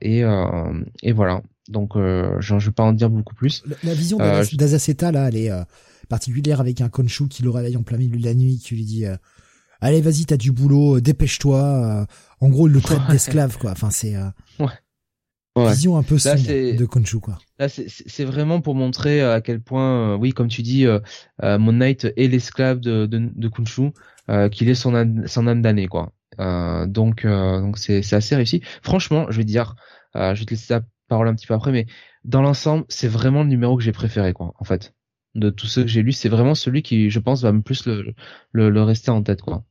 et, 0.00 0.22
et 1.02 1.12
voilà. 1.12 1.42
Donc, 1.68 1.92
je 1.96 2.54
ne 2.54 2.60
vais 2.60 2.70
pas 2.70 2.82
en 2.82 2.92
dire 2.92 3.10
beaucoup 3.10 3.34
plus. 3.34 3.62
La, 3.82 3.94
vision 3.94 4.18
d'Azaceta, 4.18 5.12
là, 5.12 5.28
elle 5.28 5.36
est 5.36 5.50
particulière 6.08 6.60
avec 6.60 6.80
un 6.80 6.88
Konshu 6.88 7.28
qui 7.28 7.42
le 7.42 7.50
réveille 7.50 7.76
en 7.76 7.82
plein 7.82 7.98
milieu 7.98 8.18
de 8.18 8.24
la 8.24 8.34
nuit, 8.34 8.58
qui 8.58 8.74
lui 8.74 8.84
dit 8.84 9.06
allez 9.84 10.00
vas-y 10.00 10.24
t'as 10.24 10.36
du 10.36 10.52
boulot, 10.52 11.00
dépêche-toi. 11.00 11.62
Euh, 11.62 12.06
en 12.40 12.48
gros, 12.48 12.68
il 12.68 12.74
le 12.74 12.80
traite 12.80 13.06
d'esclave 13.10 13.58
quoi. 13.58 13.72
Enfin 13.72 13.90
c'est 13.90 14.16
euh, 14.16 14.28
ouais. 14.58 15.70
vision 15.70 15.96
un 15.96 16.02
peu 16.02 16.18
sombre 16.18 16.42
de 16.42 16.84
Konshu 16.84 17.20
quoi. 17.20 17.38
Là 17.58 17.68
c'est 17.68 18.24
vraiment 18.24 18.60
pour 18.60 18.74
montrer 18.74 19.22
à 19.22 19.40
quel 19.40 19.60
point, 19.60 20.14
euh, 20.14 20.16
oui 20.16 20.32
comme 20.32 20.48
tu 20.48 20.62
dis, 20.62 20.86
euh, 20.86 20.98
Moon 21.42 21.72
Knight 21.72 22.06
est 22.16 22.28
l'esclave 22.28 22.80
de, 22.80 23.06
de, 23.06 23.30
de 23.34 23.48
Konshu, 23.48 23.90
qu'il 24.50 24.68
est 24.68 24.74
son 24.74 24.94
âme, 24.94 25.26
son 25.26 25.46
âme 25.46 25.62
damnée 25.62 25.86
quoi. 25.86 26.12
donc 26.38 27.26
donc 27.26 27.78
c'est 27.78 28.02
c'est 28.02 28.16
assez 28.16 28.34
réussi. 28.36 28.62
Franchement, 28.82 29.26
je 29.30 29.36
vais 29.36 29.44
dire, 29.44 29.76
je 30.14 30.38
vais 30.38 30.44
te 30.44 30.50
laisser 30.50 30.74
la 30.74 30.82
parole 31.08 31.28
un 31.28 31.34
petit 31.34 31.46
peu 31.46 31.54
après, 31.54 31.72
mais 31.72 31.86
dans 32.24 32.42
l'ensemble, 32.42 32.84
c'est 32.88 33.08
vraiment 33.08 33.42
le 33.42 33.48
numéro 33.48 33.76
que 33.76 33.82
j'ai 33.82 33.92
préféré 33.92 34.32
quoi 34.32 34.54
en 34.58 34.64
fait 34.64 34.94
de 35.34 35.50
tous 35.50 35.66
ceux 35.66 35.82
que 35.82 35.88
j'ai 35.88 36.02
lus, 36.02 36.12
c'est 36.12 36.28
vraiment 36.28 36.54
celui 36.54 36.82
qui, 36.82 37.10
je 37.10 37.18
pense, 37.18 37.42
va 37.42 37.52
me 37.52 37.62
plus 37.62 37.86
le, 37.86 38.14
le, 38.52 38.70
le 38.70 38.82
rester 38.82 39.10
en 39.10 39.22
tête, 39.22 39.42
quoi. 39.42 39.64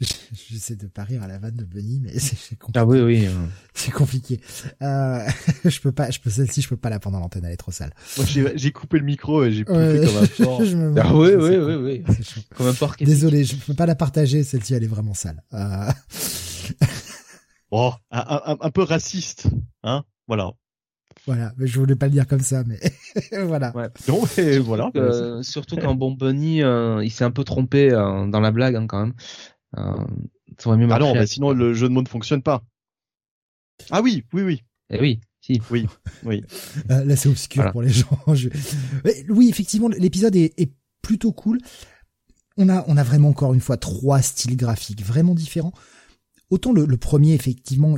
J'essaie 0.00 0.76
de 0.76 0.86
pas 0.86 1.02
rire 1.02 1.24
à 1.24 1.26
la 1.26 1.38
vanne 1.38 1.56
de 1.56 1.64
Bunny, 1.64 2.00
mais 2.00 2.16
c'est 2.18 2.56
compliqué. 2.56 2.78
Ah 2.78 2.86
oui, 2.86 3.00
oui. 3.00 3.28
C'est 3.74 3.90
compliqué. 3.90 4.40
Euh, 4.82 5.26
je 5.64 5.80
peux 5.80 5.90
pas, 5.90 6.10
je 6.10 6.20
peux 6.20 6.30
celle-ci, 6.30 6.62
je 6.62 6.68
peux 6.68 6.76
pas 6.76 6.90
la 6.90 7.00
prendre 7.00 7.16
à 7.16 7.20
l'antenne, 7.20 7.44
elle 7.44 7.52
est 7.52 7.56
trop 7.56 7.72
sale. 7.72 7.92
Moi, 8.16 8.26
j'ai 8.54 8.72
coupé 8.72 8.98
le 8.98 9.04
micro 9.04 9.44
et 9.44 9.50
j'ai 9.50 9.64
poussé 9.64 10.00
comme 10.04 10.16
un 10.16 10.26
fort. 10.26 10.62
ah 10.98 11.14
oui, 11.16 11.30
oui, 11.36 11.56
oui, 11.56 11.74
oui. 11.74 12.04
Comme 12.54 12.68
un 12.68 12.74
porc. 12.74 12.96
Désolé, 13.00 13.44
je 13.44 13.56
peux 13.56 13.74
pas 13.74 13.86
la 13.86 13.96
partager, 13.96 14.44
celle-ci, 14.44 14.74
elle 14.74 14.84
est 14.84 14.88
vraiment 14.88 15.14
sale. 15.14 15.42
Euh... 15.52 15.90
oh, 17.70 17.92
un, 18.10 18.56
un, 18.60 18.70
peu 18.70 18.82
raciste, 18.82 19.48
hein, 19.82 20.04
voilà. 20.26 20.52
Voilà, 21.26 21.52
mais 21.58 21.66
je 21.66 21.78
voulais 21.78 21.96
pas 21.96 22.06
le 22.06 22.12
dire 22.12 22.26
comme 22.26 22.40
ça, 22.40 22.64
mais 22.64 22.78
voilà. 23.44 23.74
Ouais. 23.76 23.88
Non, 24.08 24.22
mais 24.36 24.58
voilà. 24.58 24.90
Euh, 24.96 25.42
surtout 25.42 25.76
quand 25.76 25.94
Bon 25.94 26.12
Bunny, 26.12 26.62
euh, 26.62 27.04
il 27.04 27.10
s'est 27.10 27.24
un 27.24 27.30
peu 27.30 27.44
trompé 27.44 27.90
euh, 27.90 28.26
dans 28.26 28.40
la 28.40 28.50
blague 28.50 28.76
hein, 28.76 28.86
quand 28.86 29.00
même. 29.00 29.14
Euh, 29.76 30.06
ça 30.58 30.68
aurait 30.68 30.78
mieux 30.78 30.86
marché. 30.86 31.06
Ah 31.06 31.18
non, 31.20 31.26
sinon 31.26 31.52
le 31.52 31.74
jeu 31.74 31.88
de 31.88 31.92
mots 31.92 32.02
ne 32.02 32.08
fonctionne 32.08 32.42
pas. 32.42 32.62
Ah 33.90 34.00
oui, 34.00 34.24
oui, 34.32 34.42
oui. 34.42 34.62
Eh 34.90 35.00
oui, 35.00 35.20
si. 35.40 35.60
Oui, 35.70 35.86
oui. 36.24 36.44
Euh, 36.90 37.04
là, 37.04 37.16
c'est 37.16 37.28
obscur 37.28 37.70
pour 37.72 37.82
les 37.82 37.90
gens. 37.90 38.18
Oui, 39.28 39.48
effectivement, 39.48 39.88
l'épisode 39.88 40.34
est, 40.36 40.58
est, 40.58 40.72
plutôt 41.02 41.32
cool. 41.32 41.58
On 42.56 42.68
a, 42.68 42.84
on 42.88 42.96
a 42.96 43.02
vraiment 43.02 43.28
encore 43.28 43.54
une 43.54 43.60
fois 43.60 43.76
trois 43.76 44.20
styles 44.20 44.56
graphiques 44.56 45.02
vraiment 45.02 45.34
différents. 45.34 45.72
Autant 46.50 46.72
le, 46.72 46.86
le 46.86 46.96
premier, 46.96 47.34
effectivement, 47.34 47.96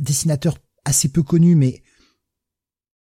dessinateur 0.00 0.58
assez 0.84 1.08
peu 1.08 1.22
connu, 1.22 1.54
mais 1.54 1.82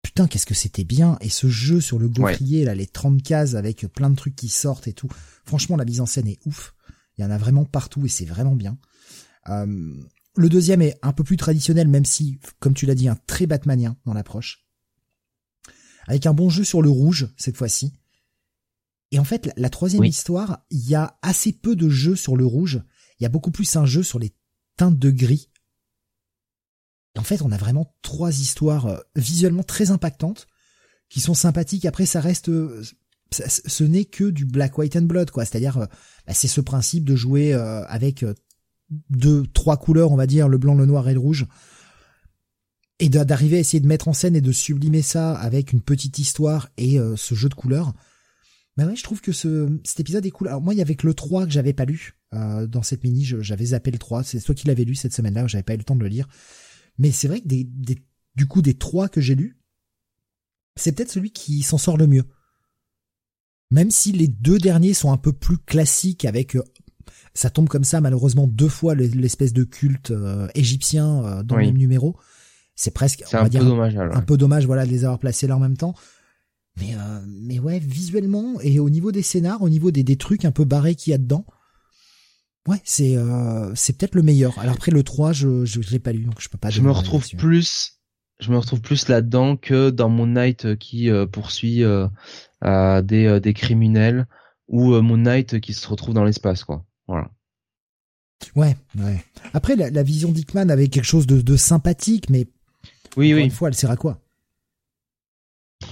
putain, 0.01 0.27
qu'est-ce 0.27 0.45
que 0.45 0.53
c'était 0.53 0.84
bien. 0.84 1.18
Et 1.22 1.30
ce 1.30 1.48
jeu 1.48 1.82
sur 1.82 2.00
le 2.00 2.09
gaufrier, 2.09 2.66
là, 2.66 2.76
les 2.76 2.88
30 2.88 3.22
cases 3.22 3.56
avec 3.56 3.85
plein 3.88 4.09
de 4.09 4.16
trucs 4.16 4.35
qui 4.35 4.50
sortent 4.50 4.88
et 4.88 4.93
tout. 4.93 5.09
Franchement, 5.45 5.77
la 5.77 5.85
mise 5.85 6.01
en 6.01 6.06
scène 6.06 6.27
est 6.27 6.40
ouf. 6.45 6.74
Il 7.18 7.22
y 7.22 7.26
en 7.26 7.32
a 7.32 7.38
vraiment 7.38 7.66
partout 7.66 8.06
et 8.06 8.09
c'est 8.09 8.26
vraiment 8.26 8.56
bien. 8.56 8.77
Euh, 9.50 9.93
le 10.35 10.50
deuxième 10.50 10.82
est 10.82 10.98
un 11.01 11.11
peu 11.11 11.24
plus 11.24 11.38
traditionnel, 11.38 11.88
même 11.88 12.06
si, 12.06 12.40
comme 12.59 12.74
tu 12.74 12.85
l'as 12.85 12.95
dit, 12.95 13.08
un 13.08 13.18
très 13.27 13.45
Batmanien 13.45 13.98
dans 14.06 14.14
l'approche. 14.14 14.66
Avec 16.08 16.26
un 16.26 16.34
bon 16.34 16.50
jeu 16.50 16.64
sur 16.64 16.82
le 16.82 16.90
rouge, 16.90 17.27
cette 17.38 17.58
fois-ci. 17.58 17.93
Et 19.11 19.19
en 19.19 19.24
fait, 19.24 19.51
la, 19.58 19.69
troisième 19.69 20.06
histoire, 20.06 20.66
il 20.69 20.88
y 20.88 20.95
a 20.95 21.18
assez 21.22 21.51
peu 21.51 21.76
de 21.76 21.90
jeux 21.90 22.16
sur 22.16 22.35
le 22.35 22.45
rouge. 22.45 22.82
Il 23.19 23.24
y 23.24 23.26
a 23.26 23.30
beaucoup 23.30 23.51
plus 23.51 23.76
un 23.76 23.85
jeu 23.85 24.03
sur 24.03 24.19
les 24.19 24.34
teintes 24.80 24.98
de 24.98 25.11
gris. 25.11 25.49
En 27.17 27.24
fait, 27.24 27.41
on 27.41 27.51
a 27.51 27.58
vraiment 27.58 27.93
trois 28.01 28.40
histoires 28.40 28.85
euh, 28.85 28.98
visuellement 29.16 29.64
très 29.64 29.91
impactantes, 29.91 30.48
qui 31.09 31.19
sont 31.19 31.33
sympathiques. 31.33 31.85
Après, 31.85 32.06
ça 32.06 32.22
reste, 32.22 32.48
euh, 32.48 32.82
ce 33.32 33.83
n'est 33.83 34.06
que 34.06 34.30
du 34.30 34.45
Black, 34.45 34.77
White 34.77 34.95
and 34.95 35.01
Blood, 35.01 35.32
quoi. 35.32 35.43
C'est-à-dire, 35.43 35.80
euh, 35.80 35.85
bah, 36.25 36.33
c'est 36.33 36.48
ce 36.48 36.61
principe 36.61 37.03
de 37.03 37.17
jouer 37.17 37.53
avec 37.53 38.25
deux, 39.09 39.45
trois 39.48 39.75
couleurs, 39.75 40.14
on 40.14 40.16
va 40.16 40.27
dire, 40.27 40.48
le 40.48 40.58
blanc, 40.58 40.75
le 40.75 40.85
noir 40.85 41.09
et 41.09 41.14
le 41.14 41.19
rouge, 41.19 41.45
et 42.99 43.09
d'arriver 43.09 43.58
à 43.58 43.59
essayer 43.59 43.82
de 43.82 43.88
mettre 43.88 44.08
en 44.08 44.14
scène 44.14 44.35
et 44.35 44.41
de 44.41 44.51
sublimer 44.53 45.01
ça 45.01 45.33
avec 45.33 45.74
une 45.74 45.82
petite 45.82 46.19
histoire 46.19 46.69
et 46.77 46.98
ce 47.16 47.35
jeu 47.35 47.49
de 47.49 47.53
couleurs. 47.53 47.93
Bah 48.80 48.85
ouais, 48.85 48.95
je 48.95 49.03
trouve 49.03 49.19
que 49.19 49.32
ce, 49.32 49.69
cet 49.83 49.99
épisode 49.99 50.25
est 50.25 50.32
cool. 50.32 50.48
Alors 50.48 50.61
moi, 50.61 50.74
il 50.74 50.77
y 50.77 50.82
avait 50.82 50.95
que 50.95 51.06
le 51.06 51.14
3 51.14 51.45
que 51.45 51.51
j'avais 51.51 51.74
pas 51.74 51.85
lu 51.85 52.16
dans 52.32 52.83
cette 52.83 53.03
mini, 53.03 53.25
j'avais 53.25 53.66
zappé 53.66 53.91
le 53.91 53.98
3. 53.98 54.24
C'est 54.24 54.40
toi 54.40 54.56
qui 54.56 54.67
l'avais 54.67 54.85
lu 54.85 54.95
cette 54.95 55.14
semaine-là, 55.14 55.48
j'avais 55.48 55.64
pas 55.64 55.74
eu 55.74 55.77
le 55.77 55.83
temps 55.83 55.95
de 55.95 56.01
le 56.03 56.08
lire. 56.08 56.27
Mais 56.98 57.11
c'est 57.11 57.27
vrai 57.27 57.41
que 57.41 57.48
des, 57.48 57.64
des, 57.64 57.98
du 58.35 58.45
coup, 58.45 58.61
des 58.61 58.75
3 58.75 59.09
que 59.09 59.19
j'ai 59.19 59.35
lus, 59.35 59.59
c'est 60.77 60.93
peut-être 60.93 61.11
celui 61.11 61.32
qui 61.32 61.61
s'en 61.61 61.77
sort 61.77 61.98
le 61.98 62.08
mieux. 62.08 62.24
Même 63.72 63.91
si 63.91 64.11
les 64.11 64.27
deux 64.27 64.58
derniers 64.58 64.93
sont 64.93 65.11
un 65.11 65.17
peu 65.17 65.32
plus 65.32 65.58
classiques 65.58 66.25
avec 66.25 66.56
euh, 66.56 66.64
ça 67.33 67.49
tombe 67.49 67.69
comme 67.69 67.83
ça 67.83 68.01
malheureusement 68.01 68.48
deux 68.48 68.69
fois 68.69 68.95
l'espèce 68.95 69.53
de 69.53 69.64
culte 69.64 70.11
euh, 70.11 70.48
égyptien 70.56 71.24
euh, 71.24 71.43
dans 71.43 71.58
le 71.58 71.66
même 71.66 71.77
numéro. 71.77 72.17
C'est 72.75 72.91
presque 72.91 73.24
on 73.33 73.38
un 73.38 73.43
va 73.43 73.49
dire, 73.49 73.59
peu 73.59 73.67
dommage 73.67 73.98
un 73.98 74.22
peu 74.22 74.38
dommage 74.38 74.66
voilà 74.66 74.85
de 74.85 74.90
les 74.90 75.03
avoir 75.03 75.19
placés 75.19 75.48
là 75.48 75.56
en 75.56 75.59
même 75.59 75.77
temps. 75.77 75.93
Mais 76.80 76.95
mais 77.27 77.59
ouais, 77.59 77.80
visuellement 77.80 78.59
et 78.61 78.80
au 78.80 78.90
niveau 78.90 79.11
des 79.11 79.22
scénars, 79.22 79.61
au 79.61 79.69
niveau 79.69 79.91
des, 79.91 80.03
des 80.03 80.17
trucs 80.17 80.45
un 80.45 80.51
peu 80.51 80.66
barrés 80.66 80.95
qu'il 80.95 81.11
y 81.11 81.14
a 81.14 81.17
dedans. 81.17 81.45
Ouais, 82.67 82.82
c'est 82.83 83.17
c'est 83.75 83.98
peut-être 83.98 84.16
le 84.16 84.22
meilleur. 84.22 84.58
Alors 84.59 84.75
après 84.75 84.91
le 84.91 85.03
3, 85.03 85.33
je 85.33 85.66
je, 85.66 85.80
l'ai 85.91 85.99
pas 85.99 86.11
lu 86.11 86.24
donc 86.24 86.40
je 86.40 86.49
peux 86.49 86.58
pas 86.58 86.69
Je 86.69 86.82
me 86.82 86.91
retrouve 86.91 87.27
plus 87.38 87.99
je 88.40 88.51
me 88.51 88.58
retrouve 88.58 88.82
plus 88.82 89.08
là-dedans 89.08 89.58
que 89.58 89.90
dans 89.90 90.09
Moon 90.09 90.27
Knight 90.27 90.77
qui 90.77 91.09
poursuit 91.32 91.83
des, 92.61 93.25
euh, 93.25 93.40
des 93.40 93.53
criminels 93.53 94.27
ou 94.67 94.93
euh, 94.93 95.01
Moon 95.01 95.17
Knight 95.17 95.59
qui 95.59 95.74
se 95.74 95.88
retrouve 95.88 96.14
dans 96.14 96.24
l'espace, 96.24 96.64
quoi. 96.64 96.85
Voilà. 97.08 97.32
Ouais, 98.56 98.77
ouais. 98.98 99.24
Après, 99.53 99.75
la, 99.75 99.90
la 99.90 100.03
vision 100.03 100.32
d'Hickman 100.32 100.69
avait 100.69 100.88
quelque 100.88 101.06
chose 101.06 101.27
de, 101.27 101.41
de 101.41 101.58
sympathique, 101.58 102.30
mais 102.30 102.48
oui, 103.17 103.33
oui. 103.33 103.43
une 103.43 103.51
fois, 103.51 103.67
elle 103.67 103.75
sert 103.75 103.91
à 103.91 103.98
quoi? 103.98 104.22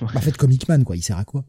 En 0.01 0.21
fait, 0.21 0.35
comme 0.37 0.51
Hickman, 0.51 0.83
quoi. 0.83 0.95
Il 0.95 1.01
sert 1.01 1.17
à 1.17 1.25
quoi 1.25 1.43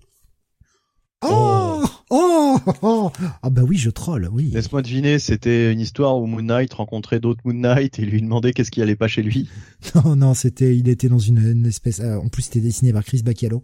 oh, 1.23 1.83
oh, 2.10 2.59
oh, 2.83 3.12
Ah 3.43 3.51
bah 3.51 3.62
oui, 3.62 3.77
je 3.77 3.91
troll, 3.91 4.28
oui. 4.33 4.51
Laisse-moi 4.51 4.83
deviner, 4.83 5.18
c'était 5.18 5.73
une 5.73 5.81
histoire 5.81 6.18
où 6.18 6.27
Moon 6.27 6.43
Knight 6.43 6.73
rencontrait 6.75 7.20
d'autres 7.20 7.41
Moon 7.44 7.55
Knight 7.55 7.99
et 7.99 8.05
lui 8.07 8.23
demandait 8.23 8.52
qu'est-ce 8.52 8.70
qui 8.70 8.83
allait 8.83 8.97
pas 8.97 9.09
chez 9.09 9.23
lui. 9.23 9.49
Non, 9.94 10.17
non, 10.17 10.35
c'était, 10.35 10.77
il 10.77 10.89
était 10.89 11.09
dans 11.09 11.18
une, 11.18 11.39
une 11.39 11.67
espèce. 11.67 12.01
Euh, 12.01 12.17
en 12.17 12.28
plus, 12.28 12.43
c'était 12.43 12.60
dessiné 12.60 12.93
par 12.93 13.05
Chris 13.05 13.23
Bacalo. 13.23 13.62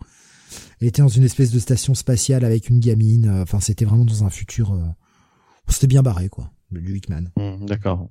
Elle 0.81 0.89
était 0.89 1.03
dans 1.03 1.09
une 1.09 1.25
espèce 1.25 1.51
de 1.51 1.59
station 1.59 1.95
spatiale 1.95 2.45
avec 2.45 2.69
une 2.69 2.81
gamine. 2.81 3.29
Euh, 3.29 3.43
enfin, 3.43 3.61
c'était 3.61 3.85
vraiment 3.85 4.05
dans 4.05 4.25
un 4.25 4.31
futur. 4.31 4.73
Euh, 4.73 4.83
c'était 5.69 5.87
bien 5.87 6.03
barré, 6.03 6.29
quoi. 6.29 6.51
Du 6.71 6.97
Hickman. 6.97 7.31
Mmh, 7.37 7.67
d'accord. 7.67 8.09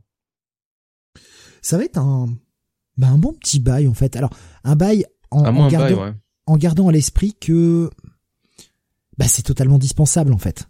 Ça 1.62 1.78
va 1.78 1.86
être 1.86 1.98
un, 1.98 2.28
bah, 2.98 3.08
un 3.08 3.18
bon 3.18 3.34
petit 3.34 3.60
bail 3.60 3.88
en 3.88 3.94
fait. 3.94 4.16
Alors, 4.16 4.32
un 4.64 4.76
bail 4.76 5.06
en, 5.32 5.46
en 5.46 5.68
gardant, 5.68 6.14
en 6.46 6.58
gardant 6.58 6.88
à 6.88 6.92
l'esprit 6.92 7.34
que, 7.34 7.90
bah, 9.18 9.28
c'est 9.28 9.44
totalement 9.44 9.78
dispensable 9.78 10.34
en 10.34 10.38
fait. 10.38 10.68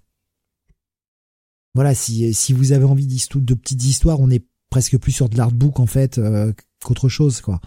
Voilà, 1.76 1.96
si 1.96 2.34
si 2.34 2.54
vous 2.54 2.72
avez 2.72 2.86
envie 2.86 3.08
de 3.08 3.54
petites 3.56 3.84
histoires, 3.84 4.20
on 4.20 4.30
est 4.30 4.46
presque 4.70 4.98
plus 4.98 5.12
sur 5.12 5.30
de 5.30 5.38
l'artbook 5.38 5.80
en 5.80 5.88
fait 5.88 6.18
euh, 6.18 6.54
qu'autre 6.84 7.10
chose 7.10 7.42
quoi. 7.42 7.60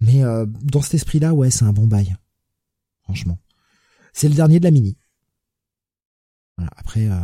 Mais 0.00 0.22
dans 0.62 0.80
cet 0.80 0.94
esprit-là, 0.94 1.34
ouais, 1.34 1.50
c'est 1.50 1.64
un 1.64 1.72
bon 1.72 1.88
bail 1.88 2.16
franchement. 3.08 3.38
C'est 4.12 4.28
le 4.28 4.34
dernier 4.34 4.58
de 4.58 4.64
la 4.64 4.70
mini. 4.70 4.96
Après, 6.76 7.08
euh, 7.08 7.14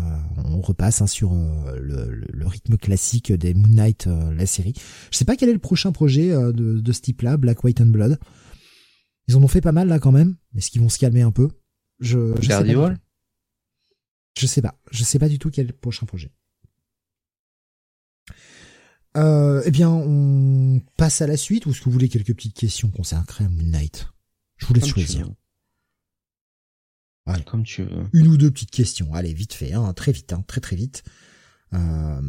on 0.44 0.60
repasse 0.60 1.02
hein, 1.02 1.06
sur 1.06 1.32
euh, 1.34 1.76
le, 1.78 2.46
rythme 2.46 2.76
classique 2.76 3.32
des 3.32 3.52
Moon 3.52 3.68
Knight, 3.68 4.06
euh, 4.06 4.32
la 4.32 4.46
série. 4.46 4.74
Je 5.10 5.18
sais 5.18 5.24
pas 5.24 5.36
quel 5.36 5.48
est 5.48 5.54
le 5.54 5.58
prochain 5.58 5.92
projet 5.92 6.30
de, 6.30 6.80
de 6.80 6.92
ce 6.92 7.00
type-là, 7.00 7.36
Black, 7.36 7.64
White 7.64 7.80
and 7.80 7.86
Blood. 7.86 8.18
Ils 9.28 9.36
en 9.36 9.42
ont 9.42 9.48
fait 9.48 9.60
pas 9.60 9.72
mal 9.72 9.88
là 9.88 9.98
quand 9.98 10.12
même. 10.12 10.36
Est-ce 10.56 10.70
qu'ils 10.70 10.80
vont 10.80 10.88
se 10.88 10.98
calmer 10.98 11.22
un 11.22 11.32
peu? 11.32 11.48
Je, 12.00 12.34
je 12.40 12.48
sais 12.48 12.74
pas. 12.74 12.94
Je 14.36 14.46
sais 14.46 14.62
pas. 14.62 14.80
Je 14.90 15.04
sais 15.04 15.18
pas 15.18 15.28
du 15.28 15.38
tout 15.38 15.50
quel 15.50 15.72
prochain 15.72 16.06
projet. 16.06 16.32
eh 19.16 19.70
bien, 19.70 19.90
on 19.90 20.80
passe 20.96 21.22
à 21.22 21.26
la 21.26 21.36
suite 21.36 21.66
ou 21.66 21.70
est-ce 21.70 21.80
que 21.80 21.84
vous 21.84 21.92
voulez 21.92 22.08
quelques 22.08 22.34
petites 22.34 22.56
questions 22.56 22.90
consacrées 22.90 23.44
à 23.44 23.48
Moon 23.48 23.70
Knight? 23.70 24.08
Je 24.56 24.66
vous 24.66 24.74
laisse 24.74 24.86
choisir. 24.86 25.28
Comme 27.46 27.64
tu 27.64 27.82
veux. 27.82 28.04
Une 28.12 28.28
ou 28.28 28.36
deux 28.36 28.50
petites 28.50 28.70
questions. 28.70 29.14
Allez, 29.14 29.32
vite 29.32 29.54
fait, 29.54 29.72
hein, 29.72 29.92
très 29.94 30.12
vite, 30.12 30.32
hein, 30.32 30.44
très 30.46 30.60
très 30.60 30.76
vite. 30.76 31.04
Euh... 31.72 32.20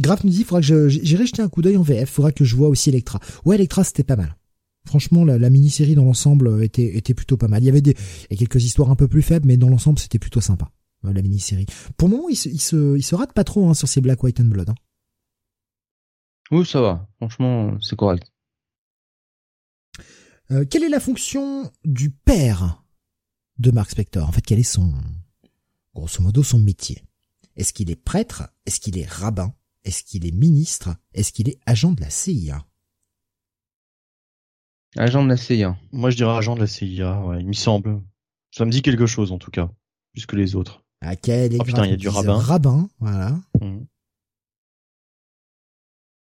Graf 0.00 0.24
nous 0.24 0.30
dit, 0.30 0.42
faudra 0.44 0.60
que 0.60 0.88
j'irai 0.88 1.26
jeter 1.26 1.42
un 1.42 1.48
coup 1.48 1.62
d'œil 1.62 1.76
en 1.76 1.82
VF. 1.82 2.10
Faudra 2.10 2.32
que 2.32 2.44
je 2.44 2.56
vois 2.56 2.68
aussi 2.68 2.88
Electra. 2.88 3.20
Ouais, 3.44 3.56
Electra, 3.56 3.84
c'était 3.84 4.02
pas 4.02 4.16
mal. 4.16 4.36
Franchement, 4.86 5.24
la, 5.24 5.50
mini-série 5.50 5.94
dans 5.94 6.04
l'ensemble 6.04 6.62
était 6.62 6.96
était 6.96 7.14
plutôt 7.14 7.36
pas 7.36 7.48
mal. 7.48 7.62
Il 7.62 7.66
y 7.66 7.70
avait 7.70 7.80
des 7.80 7.96
il 8.30 8.32
y 8.32 8.34
a 8.34 8.36
quelques 8.36 8.62
histoires 8.64 8.90
un 8.90 8.96
peu 8.96 9.08
plus 9.08 9.22
faibles, 9.22 9.46
mais 9.46 9.56
dans 9.56 9.68
l'ensemble, 9.68 9.98
c'était 9.98 10.18
plutôt 10.18 10.40
sympa. 10.40 10.70
Euh, 11.04 11.12
la 11.12 11.22
mini-série. 11.22 11.66
Pour 11.96 12.08
le 12.08 12.16
moment, 12.16 12.28
il 12.28 12.36
se 12.36 12.48
il 12.48 12.60
se, 12.60 12.96
il 12.96 13.02
se 13.02 13.14
rate 13.14 13.32
pas 13.32 13.44
trop 13.44 13.68
hein, 13.68 13.74
sur 13.74 13.88
ces 13.88 14.00
Black, 14.00 14.22
White 14.22 14.40
and 14.40 14.44
Blood. 14.44 14.70
Hein. 14.70 14.74
Oui, 16.50 16.66
ça 16.66 16.80
va. 16.80 17.08
Franchement, 17.16 17.76
c'est 17.80 17.96
correct. 17.96 18.30
Euh, 20.50 20.64
quelle 20.68 20.84
est 20.84 20.90
la 20.90 21.00
fonction 21.00 21.70
du 21.84 22.10
père 22.10 22.84
de 23.58 23.70
Mark 23.70 23.90
Spector? 23.90 24.28
En 24.28 24.32
fait, 24.32 24.42
quel 24.42 24.58
est 24.58 24.62
son, 24.62 24.92
grosso 25.94 26.22
modo, 26.22 26.42
son 26.42 26.58
métier? 26.58 27.02
Est-ce 27.56 27.72
qu'il 27.72 27.90
est 27.90 27.96
prêtre? 27.96 28.50
Est-ce 28.66 28.80
qu'il 28.80 28.98
est 28.98 29.08
rabbin? 29.08 29.54
Est-ce 29.84 30.02
qu'il 30.02 30.26
est 30.26 30.32
ministre? 30.32 30.94
Est-ce 31.14 31.32
qu'il 31.32 31.48
est 31.48 31.58
agent 31.66 31.92
de 31.92 32.02
la 32.02 32.10
CIA 32.10 32.66
Agent 34.96 35.24
de 35.24 35.28
la 35.28 35.36
CIA. 35.36 35.76
Moi, 35.92 36.10
je 36.10 36.16
dirais 36.16 36.36
agent 36.36 36.54
de 36.54 36.60
la 36.60 36.66
CIA, 36.66 37.24
ouais, 37.24 37.40
il 37.40 37.46
me 37.46 37.52
semble. 37.52 38.00
Ça 38.50 38.64
me 38.64 38.70
dit 38.70 38.82
quelque 38.82 39.06
chose, 39.06 39.32
en 39.32 39.38
tout 39.38 39.50
cas, 39.50 39.70
plus 40.12 40.26
que 40.26 40.36
les 40.36 40.54
autres. 40.54 40.84
Ah, 41.00 41.16
quel 41.16 41.56
oh 41.60 41.64
putain, 41.64 41.84
il 41.84 41.90
y 41.90 41.94
a 41.94 41.96
du 41.96 42.08
rabbin. 42.08 42.38
Rabbin, 42.38 42.88
voilà. 42.98 43.38
Mmh. 43.60 43.80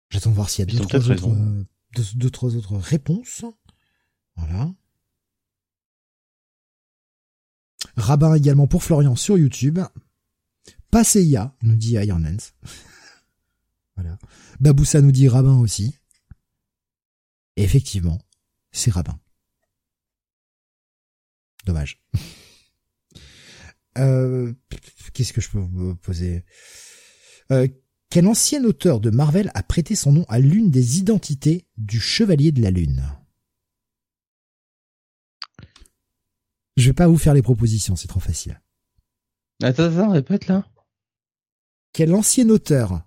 J'attends 0.09 0.31
de 0.31 0.35
voir 0.35 0.49
s'il 0.49 0.69
y 0.69 0.75
a 0.75 0.79
d'autres 0.79 1.11
autres, 1.11 2.15
d'autres 2.15 2.55
autres 2.55 2.75
réponses. 2.77 3.45
Voilà. 4.35 4.71
Rabbin 7.95 8.33
également 8.35 8.67
pour 8.67 8.83
Florian 8.83 9.15
sur 9.15 9.37
YouTube. 9.37 9.79
Pas 10.91 11.03
CIA, 11.03 11.55
nous 11.61 11.75
dit 11.75 11.93
Iron 11.93 12.23
Voilà. 13.95 14.17
Baboussa 14.59 15.01
nous 15.01 15.11
dit 15.11 15.27
rabbin 15.27 15.59
aussi. 15.59 15.95
effectivement, 17.55 18.19
c'est 18.71 18.91
rabbin. 18.91 19.19
Dommage. 21.65 22.01
Euh, 23.97 24.53
Qu'est-ce 25.11 25.33
que 25.33 25.41
je 25.41 25.49
peux 25.49 25.57
vous 25.57 25.95
poser? 25.95 26.45
Euh, 27.51 27.67
Quel 28.11 28.27
ancien 28.27 28.63
auteur 28.63 28.99
de 28.99 29.09
Marvel 29.09 29.49
a 29.55 29.63
prêté 29.63 29.95
son 29.95 30.11
nom 30.11 30.25
à 30.29 30.37
l'une 30.37 30.69
des 30.69 30.99
identités 30.99 31.65
du 31.77 31.99
Chevalier 31.99 32.51
de 32.51 32.61
la 32.61 32.69
Lune? 32.69 33.03
Je 36.75 36.85
vais 36.85 36.93
pas 36.93 37.07
vous 37.07 37.17
faire 37.17 37.33
les 37.33 37.41
propositions, 37.41 37.95
c'est 37.95 38.07
trop 38.07 38.19
facile. 38.19 38.61
Attends, 39.63 39.85
attends, 39.85 40.11
répète 40.11 40.45
là. 40.45 40.69
Quel 41.91 42.13
ancien 42.13 42.47
auteur 42.49 43.01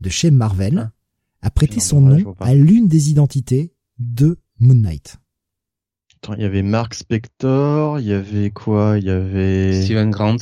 de 0.00 0.08
chez 0.08 0.32
Marvel 0.32 0.78
ah. 0.78 1.46
a 1.46 1.50
prêté 1.50 1.78
son 1.78 2.00
nom 2.00 2.34
à 2.40 2.54
l'une 2.54 2.88
des 2.88 3.10
identités 3.10 3.72
de 3.98 4.40
Moon 4.60 4.74
Knight 4.74 5.18
il 6.32 6.42
y 6.42 6.44
avait 6.44 6.62
Mark 6.62 6.94
Spector, 6.94 8.00
il 8.00 8.06
y 8.06 8.12
avait 8.12 8.50
quoi? 8.50 8.96
Il 8.98 9.04
y 9.04 9.10
avait 9.10 9.82
Steven 9.82 10.10
Grant. 10.10 10.36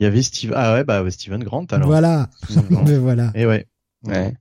Il 0.00 0.04
y 0.04 0.06
avait 0.06 0.22
Steve. 0.22 0.52
Ah 0.54 0.74
ouais, 0.74 0.84
bah 0.84 1.04
Steven 1.10 1.42
Grant 1.42 1.66
alors. 1.70 1.88
Voilà. 1.88 2.28
Mais 2.86 2.98
voilà. 2.98 3.32
Et 3.34 3.46
ouais. 3.46 3.66
Ouais. 4.06 4.34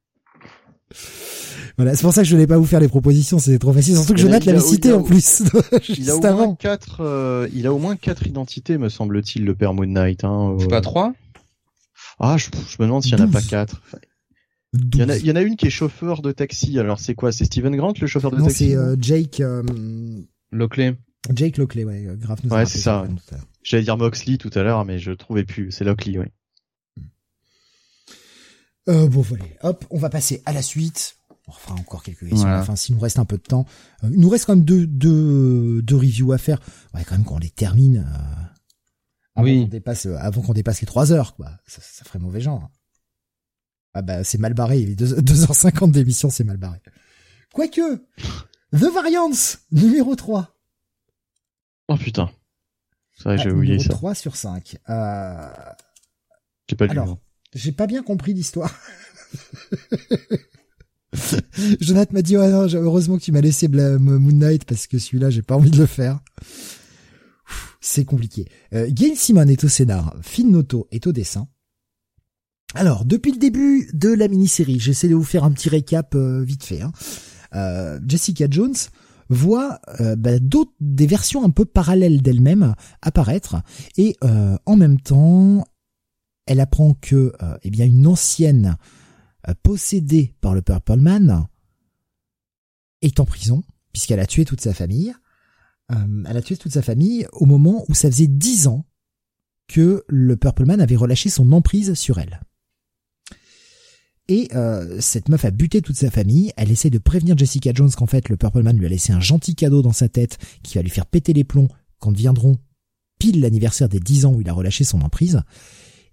Voilà, 1.77 1.95
c'est 1.95 2.03
pour 2.03 2.13
ça 2.13 2.21
que 2.21 2.27
je 2.27 2.35
voulais 2.35 2.45
pas 2.45 2.57
vous 2.57 2.65
faire 2.65 2.79
les 2.79 2.87
propositions, 2.87 3.39
c'est 3.39 3.57
trop 3.57 3.73
facile. 3.73 3.95
Surtout 3.95 4.13
que 4.13 4.19
Jonathan 4.19 4.51
l'avait 4.51 4.59
cité 4.59 4.93
en 4.93 5.01
plus. 5.01 5.41
il 5.89 6.09
a 6.09 6.15
au 6.17 6.21
moins 6.21 6.55
quatre. 6.55 7.01
Euh, 7.01 7.47
il 7.53 7.65
a 7.65 7.73
au 7.73 7.79
moins 7.79 7.95
quatre 7.95 8.27
identités, 8.27 8.77
me 8.77 8.89
semble-t-il, 8.89 9.43
le 9.43 9.55
père 9.55 9.73
Moon 9.73 9.87
Knight. 9.87 10.23
Hein, 10.23 10.55
C'est 10.59 10.67
pas 10.67 10.81
trois? 10.81 11.13
Ah, 12.19 12.37
je, 12.37 12.49
me 12.79 12.85
demande 12.85 13.01
s'il 13.01 13.17
y 13.17 13.21
en 13.21 13.25
a 13.25 13.27
pas 13.27 13.41
quatre. 13.41 13.81
Il 14.73 14.97
y, 14.97 15.03
en 15.03 15.09
a, 15.09 15.17
il 15.17 15.25
y 15.25 15.31
en 15.31 15.35
a 15.35 15.41
une 15.41 15.55
qui 15.55 15.67
est 15.67 15.71
chauffeur 15.71 16.21
de 16.21 16.31
taxi. 16.31 16.79
Alors 16.79 16.99
c'est 16.99 17.13
quoi? 17.13 17.31
C'est 17.31 17.45
Steven 17.45 17.75
Grant 17.75 17.93
le 17.99 18.07
chauffeur 18.07 18.31
de 18.31 18.37
taxi? 18.37 18.69
Non, 18.69 18.71
c'est 18.71 18.75
euh, 18.75 18.95
Jake. 18.99 19.39
Euh, 19.39 19.61
Lockley. 20.51 20.95
Jake 21.33 21.57
Lockley, 21.57 21.83
ouais, 21.83 22.07
grave. 22.17 22.39
ouais, 22.49 22.65
c'est 22.65 22.79
ça. 22.79 23.05
J'allais 23.63 23.83
dire 23.83 23.97
Moxley 23.97 24.37
tout 24.37 24.49
à 24.55 24.63
l'heure, 24.63 24.83
mais 24.83 24.99
je 24.99 25.11
trouvais 25.11 25.45
plus. 25.45 25.71
C'est 25.71 25.85
Lockley, 25.85 26.17
oui. 26.17 26.25
Euh, 28.89 29.07
bon, 29.07 29.21
voilà. 29.21 29.45
Hop, 29.61 29.85
on 29.89 29.97
va 29.97 30.09
passer 30.09 30.41
à 30.45 30.53
la 30.53 30.61
suite. 30.61 31.17
On 31.47 31.51
fera 31.51 31.75
encore 31.75 32.03
quelques 32.03 32.27
questions. 32.27 32.49
Enfin, 32.49 32.75
s'il 32.75 32.95
nous 32.95 33.01
reste 33.01 33.19
un 33.19 33.25
peu 33.25 33.37
de 33.37 33.43
temps, 33.43 33.65
euh, 34.03 34.09
il 34.11 34.19
nous 34.19 34.29
reste 34.29 34.45
quand 34.45 34.55
même 34.55 34.65
deux, 34.65 34.87
deux, 34.87 35.81
deux 35.81 35.95
reviews 35.95 36.31
à 36.31 36.37
faire. 36.37 36.59
Ouais, 36.93 37.03
quand 37.05 37.15
même 37.15 37.25
qu'on 37.25 37.37
les 37.37 37.49
termine. 37.49 37.97
Euh, 37.97 38.43
avant 39.35 39.45
oui. 39.45 39.61
qu'on 39.61 39.67
dépasse, 39.67 40.05
euh, 40.05 40.17
avant 40.19 40.41
qu'on 40.41 40.53
dépasse 40.53 40.81
les 40.81 40.87
trois 40.87 41.11
heures, 41.11 41.35
quoi. 41.35 41.51
Ça, 41.65 41.81
ça, 41.81 42.05
ferait 42.05 42.19
mauvais 42.19 42.41
genre. 42.41 42.69
Ah 43.93 44.01
bah, 44.01 44.23
c'est 44.23 44.37
mal 44.39 44.53
barré. 44.53 44.79
Les 44.79 44.95
2h50 44.95 45.91
d'émission, 45.91 46.29
c'est 46.29 46.43
mal 46.43 46.57
barré. 46.57 46.79
Quoique, 47.53 48.03
The 48.71 48.91
Variance, 48.91 49.59
numéro 49.71 50.15
3. 50.15 50.55
Oh 51.89 51.97
putain. 51.97 52.31
C'est 53.15 53.23
vrai, 53.25 53.37
j'ai 53.37 53.49
ah, 53.49 53.53
oublié 53.53 53.79
ça. 53.79 53.89
3 53.89 54.15
sur 54.15 54.35
5. 54.35 54.77
Euh... 54.89 55.49
J'ai 56.67 56.75
pas 56.75 56.87
lu. 56.87 56.91
Alors, 56.91 57.19
j'ai 57.53 57.71
pas 57.71 57.85
bien 57.85 58.01
compris 58.01 58.33
l'histoire. 58.33 58.73
Jonathan 61.79 62.13
m'a 62.13 62.21
dit, 62.23 62.35
non, 62.35 62.67
heureusement 62.73 63.17
que 63.17 63.23
tu 63.23 63.31
m'as 63.31 63.41
laissé 63.41 63.67
Moon 63.67 64.19
Knight 64.31 64.65
parce 64.65 64.87
que 64.87 64.97
celui-là, 64.97 65.29
j'ai 65.29 65.43
pas 65.43 65.55
envie 65.55 65.69
de 65.69 65.77
le 65.77 65.85
faire. 65.85 66.19
C'est 67.81 68.05
compliqué. 68.05 68.47
Euh, 68.73 68.87
Gail 68.89 69.15
Simon 69.15 69.47
est 69.47 69.63
au 69.63 69.67
scénar, 69.67 70.15
Finn 70.21 70.49
Noto 70.51 70.87
est 70.91 71.05
au 71.05 71.11
dessin. 71.11 71.47
Alors, 72.75 73.05
depuis 73.05 73.31
le 73.31 73.37
début 73.37 73.89
de 73.93 74.09
la 74.09 74.27
mini-série, 74.27 74.79
j'essaie 74.79 75.07
de 75.07 75.15
vous 75.15 75.23
faire 75.23 75.43
un 75.43 75.51
petit 75.51 75.69
récap 75.69 76.15
euh, 76.15 76.43
vite 76.43 76.63
fait. 76.63 76.81
Hein. 76.81 76.91
Euh, 77.53 77.99
Jessica 78.07 78.47
Jones 78.49 78.75
voit 79.29 79.79
euh, 80.01 80.15
bah, 80.15 80.31
des 80.79 81.07
versions 81.07 81.45
un 81.45 81.51
peu 81.51 81.65
parallèles 81.65 82.21
d'elle-même 82.21 82.73
apparaître 83.01 83.61
et 83.97 84.17
en 84.21 84.75
même 84.75 84.99
temps 84.99 85.63
elle 86.45 86.59
apprend 86.59 86.93
que 86.95 87.31
eh 87.61 87.69
bien 87.69 87.85
une 87.85 88.05
ancienne 88.05 88.75
possédée 89.63 90.35
par 90.41 90.53
le 90.53 90.61
Purple 90.61 90.99
Man 90.99 91.47
est 93.01 93.19
en 93.19 93.25
prison 93.25 93.63
puisqu'elle 93.93 94.19
a 94.19 94.25
tué 94.25 94.45
toute 94.45 94.61
sa 94.61 94.73
famille. 94.73 95.13
elle 95.89 96.37
a 96.37 96.41
tué 96.41 96.57
toute 96.57 96.73
sa 96.73 96.81
famille 96.81 97.25
au 97.31 97.45
moment 97.45 97.85
où 97.87 97.93
ça 97.93 98.11
faisait 98.11 98.27
dix 98.27 98.67
ans 98.67 98.85
que 99.67 100.03
le 100.07 100.35
Purple 100.35 100.65
Man 100.65 100.81
avait 100.81 100.97
relâché 100.97 101.29
son 101.29 101.51
emprise 101.53 101.93
sur 101.93 102.19
elle. 102.19 102.41
Et 104.29 104.47
euh, 104.55 105.01
cette 105.01 105.27
meuf 105.27 105.43
a 105.43 105.51
buté 105.51 105.81
toute 105.81 105.97
sa 105.97 106.09
famille. 106.09 106.53
Elle 106.55 106.71
essaie 106.71 106.89
de 106.89 106.97
prévenir 106.97 107.37
Jessica 107.37 107.71
Jones 107.73 107.91
qu'en 107.91 108.07
fait 108.07 108.29
le 108.29 108.37
Purple 108.37 108.63
Man 108.63 108.77
lui 108.77 108.85
a 108.85 108.89
laissé 108.89 109.11
un 109.11 109.19
gentil 109.19 109.55
cadeau 109.55 109.81
dans 109.81 109.91
sa 109.91 110.07
tête 110.07 110.37
qui 110.63 110.75
va 110.77 110.81
lui 110.81 110.89
faire 110.89 111.05
péter 111.05 111.33
les 111.33 111.43
plombs 111.43 111.67
quand 111.99 112.15
viendront 112.15 112.57
pile 113.19 113.41
l'anniversaire 113.41 113.89
des 113.89 113.99
10 113.99 114.25
ans 114.25 114.33
où 114.33 114.41
il 114.41 114.49
a 114.49 114.53
relâché 114.53 114.83
son 114.83 115.01
emprise. 115.01 115.41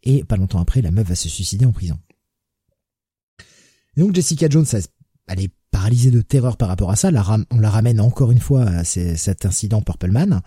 Et 0.03 0.25
pas 0.25 0.37
longtemps 0.37 0.61
après, 0.61 0.83
la 0.83 0.91
meuf 0.91 1.09
va 1.09 1.15
se 1.15 1.29
suicider 1.29 1.67
en 1.67 1.73
prison. 1.73 1.99
Et 3.97 4.01
donc 4.01 4.15
Jessica 4.15 4.49
Jones, 4.49 4.67
elle 5.29 5.41
est 5.41 5.53
paralysée 5.71 6.11
de 6.11 6.21
terreur 6.21 6.57
par 6.57 6.69
rapport 6.69 6.91
à 6.91 6.97
ça. 6.97 7.11
on 7.51 7.59
la 7.59 7.71
ramène 7.71 8.01
encore 8.01 8.33
une 8.33 8.41
fois 8.41 8.65
à 8.65 8.85
cet 8.85 9.47
incident 9.47 9.83
Purple 9.83 10.11
Man. 10.11 10.41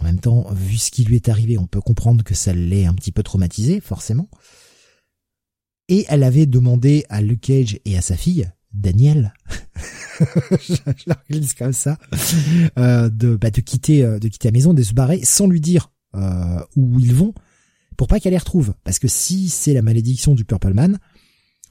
En 0.00 0.04
même 0.04 0.18
temps, 0.18 0.50
vu 0.52 0.76
ce 0.76 0.90
qui 0.90 1.04
lui 1.04 1.16
est 1.16 1.28
arrivé, 1.28 1.56
on 1.56 1.66
peut 1.66 1.80
comprendre 1.80 2.24
que 2.24 2.34
ça 2.34 2.52
l'est 2.52 2.86
un 2.86 2.94
petit 2.94 3.12
peu 3.12 3.22
traumatisé, 3.22 3.80
forcément 3.80 4.28
et 5.88 6.06
elle 6.08 6.22
avait 6.22 6.46
demandé 6.46 7.04
à 7.08 7.20
Luke 7.20 7.50
et 7.50 7.96
à 7.96 8.00
sa 8.00 8.16
fille, 8.16 8.50
Daniel, 8.72 9.32
je, 10.20 10.74
la 11.06 11.16
glisse 11.30 11.54
comme 11.54 11.72
ça, 11.72 11.98
euh, 12.78 13.08
de, 13.08 13.36
bah, 13.36 13.50
de 13.50 13.60
quitter, 13.60 14.04
euh, 14.04 14.18
de 14.18 14.28
quitter 14.28 14.48
la 14.48 14.52
maison, 14.52 14.74
de 14.74 14.82
se 14.82 14.94
barrer 14.94 15.20
sans 15.24 15.46
lui 15.46 15.60
dire 15.60 15.90
euh, 16.14 16.60
où 16.76 16.98
ils 16.98 17.14
vont, 17.14 17.34
pour 17.96 18.08
pas 18.08 18.18
qu'elle 18.18 18.32
les 18.32 18.38
retrouve. 18.38 18.74
Parce 18.84 18.98
que 18.98 19.08
si 19.08 19.48
c'est 19.48 19.74
la 19.74 19.82
malédiction 19.82 20.34
du 20.34 20.44
Purple 20.44 20.74
Man, 20.74 20.98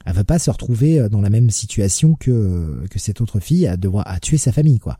elle 0.06 0.14
va 0.14 0.24
pas 0.24 0.38
se 0.38 0.50
retrouver 0.50 1.08
dans 1.08 1.20
la 1.20 1.30
même 1.30 1.50
situation 1.50 2.14
que 2.14 2.84
que 2.90 2.98
cette 2.98 3.20
autre 3.20 3.40
fille 3.40 3.66
à 3.66 3.76
devoir 3.76 4.06
à 4.06 4.20
tuer 4.20 4.38
sa 4.38 4.52
famille, 4.52 4.78
quoi. 4.78 4.98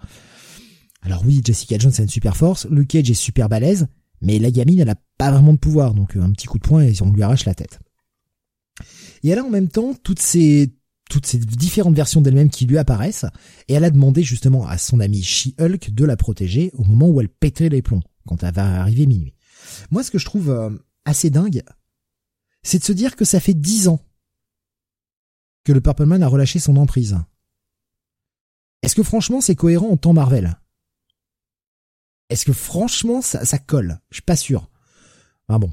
Alors 1.03 1.23
oui, 1.27 1.43
Jessica 1.45 1.77
Jones 1.79 1.93
a 1.99 2.03
une 2.03 2.09
super 2.09 2.37
force, 2.37 2.67
Luke 2.71 2.89
Cage 2.89 3.11
est 3.11 3.15
super 3.15 3.51
balèze, 3.51 3.87
mais 4.23 4.39
la 4.39 4.51
gamine 4.51 4.81
elle 4.81 4.89
a 4.89 4.97
pas 5.19 5.31
vraiment 5.31 5.53
de 5.53 5.59
pouvoir, 5.59 5.93
donc 5.93 6.17
un 6.17 6.31
petit 6.31 6.47
coup 6.47 6.59
de 6.59 6.67
poing 6.67 6.83
et 6.83 6.95
on 7.03 7.13
lui 7.13 7.23
arrache 7.23 7.45
la 7.45 7.55
tête. 7.55 7.81
Et 9.25 9.31
elle 9.31 9.41
a 9.41 9.45
en 9.45 9.51
même 9.51 9.69
temps 9.69 9.95
toutes 9.95 10.21
ces 10.21 10.71
différentes 11.11 11.97
versions 11.97 12.21
d'elle-même 12.21 12.51
qui 12.51 12.67
lui 12.67 12.79
apparaissent, 12.79 13.27
et 13.67 13.75
elle 13.75 13.85
a 13.85 13.91
demandé 13.91 14.23
justement 14.23 14.67
à 14.69 14.79
son 14.79 15.01
ami 15.01 15.23
She-Hulk 15.23 15.91
de 15.91 16.05
la 16.05 16.17
protéger 16.17 16.71
au 16.75 16.85
moment 16.85 17.09
où 17.09 17.21
elle 17.21 17.29
pèterait 17.29 17.71
les 17.71 17.83
plombs, 17.83 18.03
quand 18.29 18.43
elle 18.45 18.55
va 18.55 18.81
arriver 18.81 19.07
minuit. 19.07 19.35
Moi, 19.91 20.05
ce 20.05 20.11
que 20.11 20.19
je 20.19 20.27
trouve 20.27 20.51
euh, 20.51 20.71
assez 21.05 21.31
dingue, 21.31 21.63
c'est 22.63 22.79
de 22.79 22.85
se 22.85 22.93
dire 22.93 23.17
que 23.17 23.25
ça 23.25 23.41
fait 23.41 23.55
dix 23.55 23.89
ans 23.89 24.01
que 25.65 25.73
le 25.73 25.81
Purple 25.81 26.05
Man 26.05 26.23
a 26.23 26.29
relâché 26.29 26.59
son 26.59 26.77
emprise. 26.77 27.19
Est-ce 28.83 28.95
que 28.95 29.03
franchement 29.03 29.41
c'est 29.41 29.57
cohérent 29.57 29.89
en 29.89 29.97
temps 29.97 30.13
Marvel? 30.13 30.59
Est-ce 32.29 32.45
que 32.45 32.53
franchement 32.53 33.23
ça, 33.23 33.47
ça 33.47 33.59
colle? 33.59 33.99
Je 34.11 34.17
suis 34.17 34.23
pas 34.23 34.37
sûr. 34.37 34.71
Ah 35.49 35.59
bon. 35.59 35.73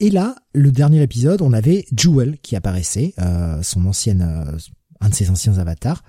Et 0.00 0.10
là, 0.10 0.34
le 0.52 0.72
dernier 0.72 1.02
épisode, 1.02 1.40
on 1.42 1.52
avait 1.52 1.86
Jewel 1.96 2.38
qui 2.38 2.56
apparaissait, 2.56 3.14
euh, 3.20 3.62
son 3.62 3.86
ancienne, 3.86 4.22
euh, 4.22 4.58
un 5.00 5.08
de 5.08 5.14
ses 5.14 5.30
anciens 5.30 5.58
avatars, 5.58 6.02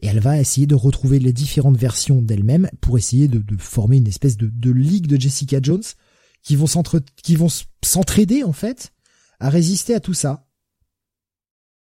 et 0.00 0.06
elle 0.06 0.20
va 0.20 0.40
essayer 0.40 0.66
de 0.66 0.74
retrouver 0.74 1.18
les 1.18 1.32
différentes 1.32 1.76
versions 1.76 2.22
d'elle-même 2.22 2.68
pour 2.80 2.98
essayer 2.98 3.28
de, 3.28 3.42
former 3.58 3.98
une 3.98 4.08
espèce 4.08 4.36
de, 4.36 4.70
ligue 4.70 5.06
de 5.06 5.20
Jessica 5.20 5.58
Jones 5.62 5.82
qui 6.42 6.56
vont 6.56 6.66
s'entre, 6.66 7.00
qui 7.22 7.36
vont 7.36 7.48
s'entraider 7.82 8.42
en 8.42 8.52
fait 8.52 8.92
à 9.40 9.50
résister 9.50 9.94
à 9.94 10.00
tout 10.00 10.14
ça. 10.14 10.48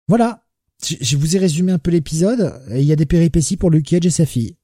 Voilà, 0.08 0.46
je 0.82 1.16
vous 1.16 1.36
ai 1.36 1.38
résumé 1.38 1.72
un 1.72 1.78
peu 1.78 1.90
l'épisode. 1.90 2.60
Il 2.70 2.82
y 2.82 2.92
a 2.92 2.96
des 2.96 3.06
péripéties 3.06 3.56
pour 3.56 3.70
Luke 3.70 3.86
Cage 3.86 4.06
et 4.06 4.10
sa 4.10 4.26
fille. 4.26 4.56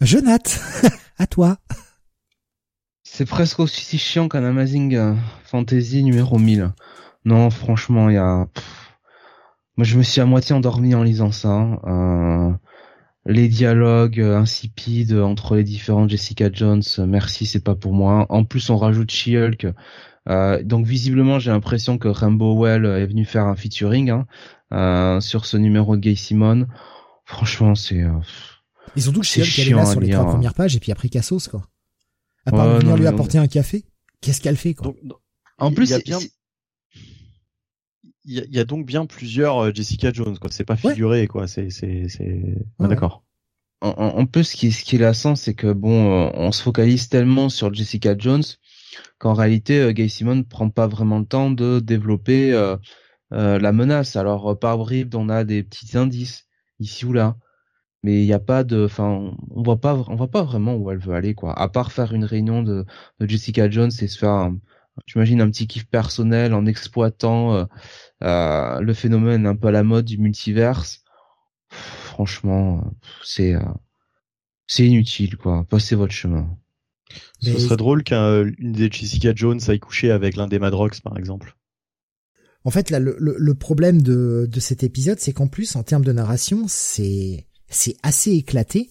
Jonath, 0.00 0.60
à 1.18 1.26
toi. 1.26 1.58
C'est 3.16 3.26
presque 3.26 3.60
aussi 3.60 3.96
chiant 3.96 4.26
qu'un 4.26 4.42
Amazing 4.42 4.96
euh, 4.96 5.14
Fantasy 5.44 6.02
numéro 6.02 6.36
1000. 6.36 6.72
Non, 7.24 7.48
franchement, 7.48 8.10
il 8.10 8.14
y 8.14 8.18
a... 8.18 8.48
Moi, 9.76 9.84
je 9.84 9.96
me 9.96 10.02
suis 10.02 10.20
à 10.20 10.26
moitié 10.26 10.52
endormi 10.52 10.96
en 10.96 11.04
lisant 11.04 11.30
ça. 11.30 11.78
Euh... 11.86 12.50
Les 13.24 13.46
dialogues 13.46 14.18
euh, 14.18 14.36
insipides 14.36 15.12
entre 15.12 15.54
les 15.54 15.62
différentes 15.62 16.10
Jessica 16.10 16.50
Jones, 16.52 16.82
merci, 17.06 17.46
c'est 17.46 17.62
pas 17.62 17.76
pour 17.76 17.92
moi. 17.92 18.26
En 18.30 18.42
plus, 18.42 18.68
on 18.68 18.76
rajoute 18.76 19.12
She-Hulk. 19.12 19.68
Euh, 20.28 20.64
donc 20.64 20.84
visiblement, 20.84 21.38
j'ai 21.38 21.52
l'impression 21.52 21.98
que 21.98 22.08
Rainbow 22.08 22.60
Well 22.60 22.84
est 22.84 23.06
venu 23.06 23.24
faire 23.24 23.44
un 23.44 23.54
featuring 23.54 24.10
hein, 24.10 24.26
euh, 24.72 25.20
sur 25.20 25.46
ce 25.46 25.56
numéro 25.56 25.94
de 25.94 26.00
Gay 26.00 26.16
Simone. 26.16 26.66
Franchement, 27.26 27.76
c'est. 27.76 28.02
Euh, 28.02 28.10
et 28.96 29.00
surtout 29.00 29.20
que 29.20 29.26
She-Hulk 29.26 29.58
elle 29.60 29.68
est 29.68 29.74
là 29.76 29.86
sur 29.86 30.00
les 30.00 30.10
trois 30.10 30.26
premières 30.26 30.54
pages 30.54 30.74
et 30.74 30.80
puis 30.80 30.90
après 30.90 31.08
Cassos 31.08 31.46
quoi. 31.48 31.62
À 32.46 32.50
part 32.50 32.78
venir 32.78 32.96
lui 32.96 33.06
apporter 33.06 33.38
un 33.38 33.46
café, 33.46 33.84
qu'est-ce 34.20 34.40
qu'elle 34.40 34.56
fait 34.56 34.74
quoi? 34.74 34.94
En 35.58 35.72
plus, 35.72 35.94
il 38.26 38.46
y, 38.50 38.58
a 38.58 38.64
donc 38.64 38.86
bien 38.86 39.04
plusieurs 39.04 39.74
Jessica 39.74 40.10
Jones, 40.12 40.38
quoi. 40.38 40.50
C'est 40.50 40.64
pas 40.64 40.76
figuré, 40.76 41.26
quoi. 41.26 41.46
C'est, 41.46 41.70
c'est, 41.70 42.08
c'est. 42.08 42.56
D'accord. 42.80 43.22
En, 43.82 44.24
plus, 44.24 44.44
ce 44.44 44.56
qui, 44.56 44.72
ce 44.72 44.82
qui 44.82 44.96
est 44.96 44.98
lassant, 44.98 45.36
c'est 45.36 45.52
que 45.52 45.70
bon, 45.70 46.30
on 46.32 46.50
se 46.52 46.62
focalise 46.62 47.10
tellement 47.10 47.50
sur 47.50 47.72
Jessica 47.72 48.16
Jones 48.16 48.42
qu'en 49.18 49.34
réalité, 49.34 49.92
Gay 49.92 50.08
Simon 50.08 50.42
prend 50.42 50.70
pas 50.70 50.86
vraiment 50.86 51.18
le 51.18 51.26
temps 51.26 51.50
de 51.50 51.80
développer 51.80 52.52
la 53.30 53.72
menace. 53.72 54.16
Alors 54.16 54.58
par 54.58 54.78
bribes, 54.78 55.14
on 55.14 55.28
a 55.28 55.44
des 55.44 55.62
petits 55.62 55.98
indices 55.98 56.46
ici 56.80 57.04
ou 57.04 57.12
là 57.12 57.36
mais 58.04 58.22
il 58.22 58.26
n'y 58.26 58.34
a 58.34 58.38
pas 58.38 58.64
de 58.64 58.84
enfin 58.84 59.34
on 59.50 59.62
voit 59.62 59.80
pas 59.80 59.94
on 60.08 60.14
voit 60.14 60.30
pas 60.30 60.42
vraiment 60.42 60.76
où 60.76 60.90
elle 60.90 60.98
veut 60.98 61.14
aller 61.14 61.34
quoi. 61.34 61.58
À 61.58 61.68
part 61.70 61.90
faire 61.90 62.12
une 62.12 62.26
réunion 62.26 62.62
de, 62.62 62.84
de 63.18 63.26
Jessica 63.26 63.70
Jones 63.70 63.90
et 64.02 64.08
se 64.08 64.18
faire 64.18 64.52
j'imagine 65.06 65.40
un 65.40 65.50
petit 65.50 65.66
kiff 65.66 65.86
personnel 65.86 66.52
en 66.52 66.66
exploitant 66.66 67.54
euh, 67.54 67.64
euh, 68.22 68.80
le 68.80 68.92
phénomène 68.92 69.46
un 69.46 69.56
peu 69.56 69.68
à 69.68 69.70
la 69.70 69.82
mode 69.82 70.04
du 70.04 70.18
multiverse. 70.18 71.02
Franchement 71.70 72.92
c'est 73.24 73.54
euh, 73.54 73.62
c'est 74.66 74.86
inutile 74.86 75.38
quoi. 75.38 75.64
Passez 75.70 75.94
votre 75.94 76.12
chemin. 76.12 76.46
Ce 77.40 77.58
serait 77.58 77.76
drôle 77.76 78.04
qu'une 78.04 78.54
des 78.58 78.90
Jessica 78.90 79.32
Jones 79.34 79.60
aille 79.68 79.80
coucher 79.80 80.10
avec 80.10 80.36
l'un 80.36 80.46
des 80.46 80.58
Madrox 80.58 81.00
par 81.00 81.16
exemple. 81.16 81.56
En 82.66 82.70
fait, 82.70 82.88
là, 82.88 82.98
le, 82.98 83.16
le 83.18 83.54
problème 83.54 84.00
de, 84.00 84.48
de 84.50 84.60
cet 84.60 84.82
épisode, 84.82 85.20
c'est 85.20 85.34
qu'en 85.34 85.48
plus, 85.48 85.76
en 85.76 85.82
termes 85.82 86.04
de 86.04 86.12
narration, 86.12 86.64
c'est 86.66 87.46
c'est 87.68 87.96
assez 88.02 88.32
éclaté 88.32 88.90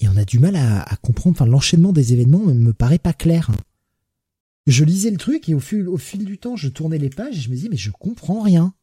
et 0.00 0.08
on 0.08 0.16
a 0.16 0.24
du 0.24 0.38
mal 0.38 0.56
à, 0.56 0.96
comprendre. 1.00 1.36
Enfin, 1.36 1.46
l'enchaînement 1.46 1.92
des 1.92 2.12
événements 2.12 2.44
ne 2.44 2.54
me 2.54 2.72
paraît 2.72 2.98
pas 2.98 3.12
clair. 3.12 3.50
Je 4.66 4.84
lisais 4.84 5.10
le 5.10 5.16
truc 5.16 5.48
et 5.48 5.54
au 5.54 5.60
fil, 5.60 5.88
au 5.88 5.96
fil 5.96 6.24
du 6.24 6.38
temps, 6.38 6.56
je 6.56 6.68
tournais 6.68 6.98
les 6.98 7.10
pages 7.10 7.36
et 7.36 7.40
je 7.40 7.50
me 7.50 7.54
disais 7.54 7.68
mais 7.68 7.76
je 7.76 7.90
comprends 7.90 8.42
rien. 8.42 8.74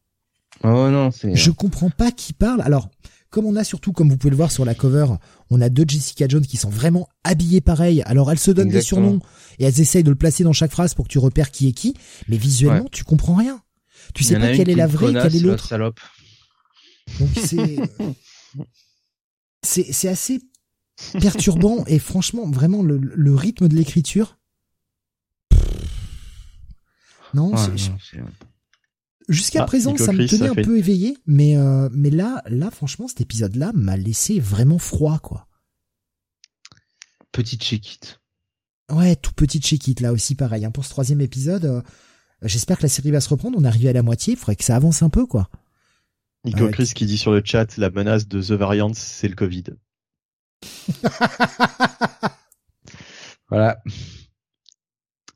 Oh 0.63 0.89
non, 0.89 1.11
c'est. 1.11 1.35
Je 1.35 1.51
comprends 1.51 1.89
pas 1.89 2.11
qui 2.11 2.33
parle. 2.33 2.61
Alors, 2.61 2.89
comme 3.29 3.45
on 3.45 3.55
a 3.55 3.63
surtout, 3.63 3.91
comme 3.91 4.09
vous 4.09 4.17
pouvez 4.17 4.31
le 4.31 4.37
voir 4.37 4.51
sur 4.51 4.65
la 4.65 4.73
cover, 4.73 5.05
on 5.49 5.61
a 5.61 5.69
deux 5.69 5.85
Jessica 5.87 6.27
Jones 6.27 6.45
qui 6.45 6.57
sont 6.57 6.69
vraiment 6.69 7.07
habillées 7.23 7.61
pareil. 7.61 8.01
Alors 8.05 8.31
elles 8.31 8.39
se 8.39 8.51
donnent 8.51 8.69
des 8.69 8.81
surnoms 8.81 9.19
et 9.59 9.65
elles 9.65 9.81
essayent 9.81 10.03
de 10.03 10.09
le 10.09 10.15
placer 10.15 10.43
dans 10.43 10.53
chaque 10.53 10.71
phrase 10.71 10.93
pour 10.93 11.05
que 11.05 11.11
tu 11.11 11.19
repères 11.19 11.51
qui 11.51 11.67
est 11.67 11.73
qui. 11.73 11.93
Mais 12.27 12.37
visuellement, 12.37 12.87
tu 12.91 13.03
comprends 13.03 13.35
rien. 13.35 13.61
Tu 14.15 14.23
sais 14.23 14.39
pas 14.39 14.55
quelle 14.55 14.69
est 14.69 14.75
la 14.75 14.87
vraie, 14.87 15.13
quelle 15.13 15.35
est 15.35 15.39
l'autre. 15.39 15.77
Donc 17.19 17.29
c'est 17.35 17.77
c'est 19.63 19.91
c'est 19.91 20.09
assez 20.09 20.41
perturbant 21.21 21.85
et 21.85 21.99
franchement 21.99 22.49
vraiment 22.49 22.83
le, 22.83 22.97
le 22.97 23.35
rythme 23.35 23.67
de 23.67 23.75
l'écriture 23.75 24.37
non, 27.33 27.53
jusqu'à 29.27 29.61
ah, 29.61 29.65
présent 29.65 29.95
ça 29.95 30.11
me 30.11 30.27
tenait 30.27 30.49
un 30.49 30.55
peu 30.55 30.77
éveillé 30.77 31.17
mais 31.27 31.55
euh, 31.57 31.87
mais 31.91 32.09
là 32.09 32.41
là 32.47 32.71
franchement 32.71 33.07
cet 33.07 33.21
épisode 33.21 33.55
là 33.55 33.71
m'a 33.73 33.97
laissé 33.97 34.39
vraiment 34.39 34.79
froid 34.79 35.19
quoi. 35.19 35.47
Petite 37.31 37.63
chéquite 37.63 38.19
ouais 38.91 39.15
tout 39.15 39.31
petite 39.33 39.65
chéquite 39.65 39.99
là 39.99 40.11
aussi 40.11 40.33
pareil 40.33 40.65
hein, 40.65 40.71
pour 40.71 40.83
ce 40.83 40.89
troisième 40.89 41.21
épisode 41.21 41.65
euh, 41.65 41.81
j'espère 42.41 42.77
que 42.77 42.83
la 42.83 42.89
série 42.89 43.11
va 43.11 43.21
se 43.21 43.29
reprendre 43.29 43.57
on 43.59 43.63
est 43.63 43.67
arrivé 43.67 43.89
à 43.89 43.93
la 43.93 44.01
moitié 44.01 44.33
il 44.33 44.37
faudrait 44.37 44.55
que 44.55 44.63
ça 44.63 44.75
avance 44.75 45.03
un 45.03 45.09
peu 45.09 45.27
quoi 45.27 45.49
Nico 46.45 46.69
Chris 46.69 46.91
qui 46.95 47.05
dit 47.05 47.17
sur 47.17 47.31
le 47.31 47.41
chat 47.43 47.77
la 47.77 47.89
menace 47.89 48.27
de 48.27 48.41
The 48.41 48.51
Variants, 48.51 48.93
c'est 48.93 49.27
le 49.27 49.35
Covid. 49.35 49.65
voilà. 53.49 53.81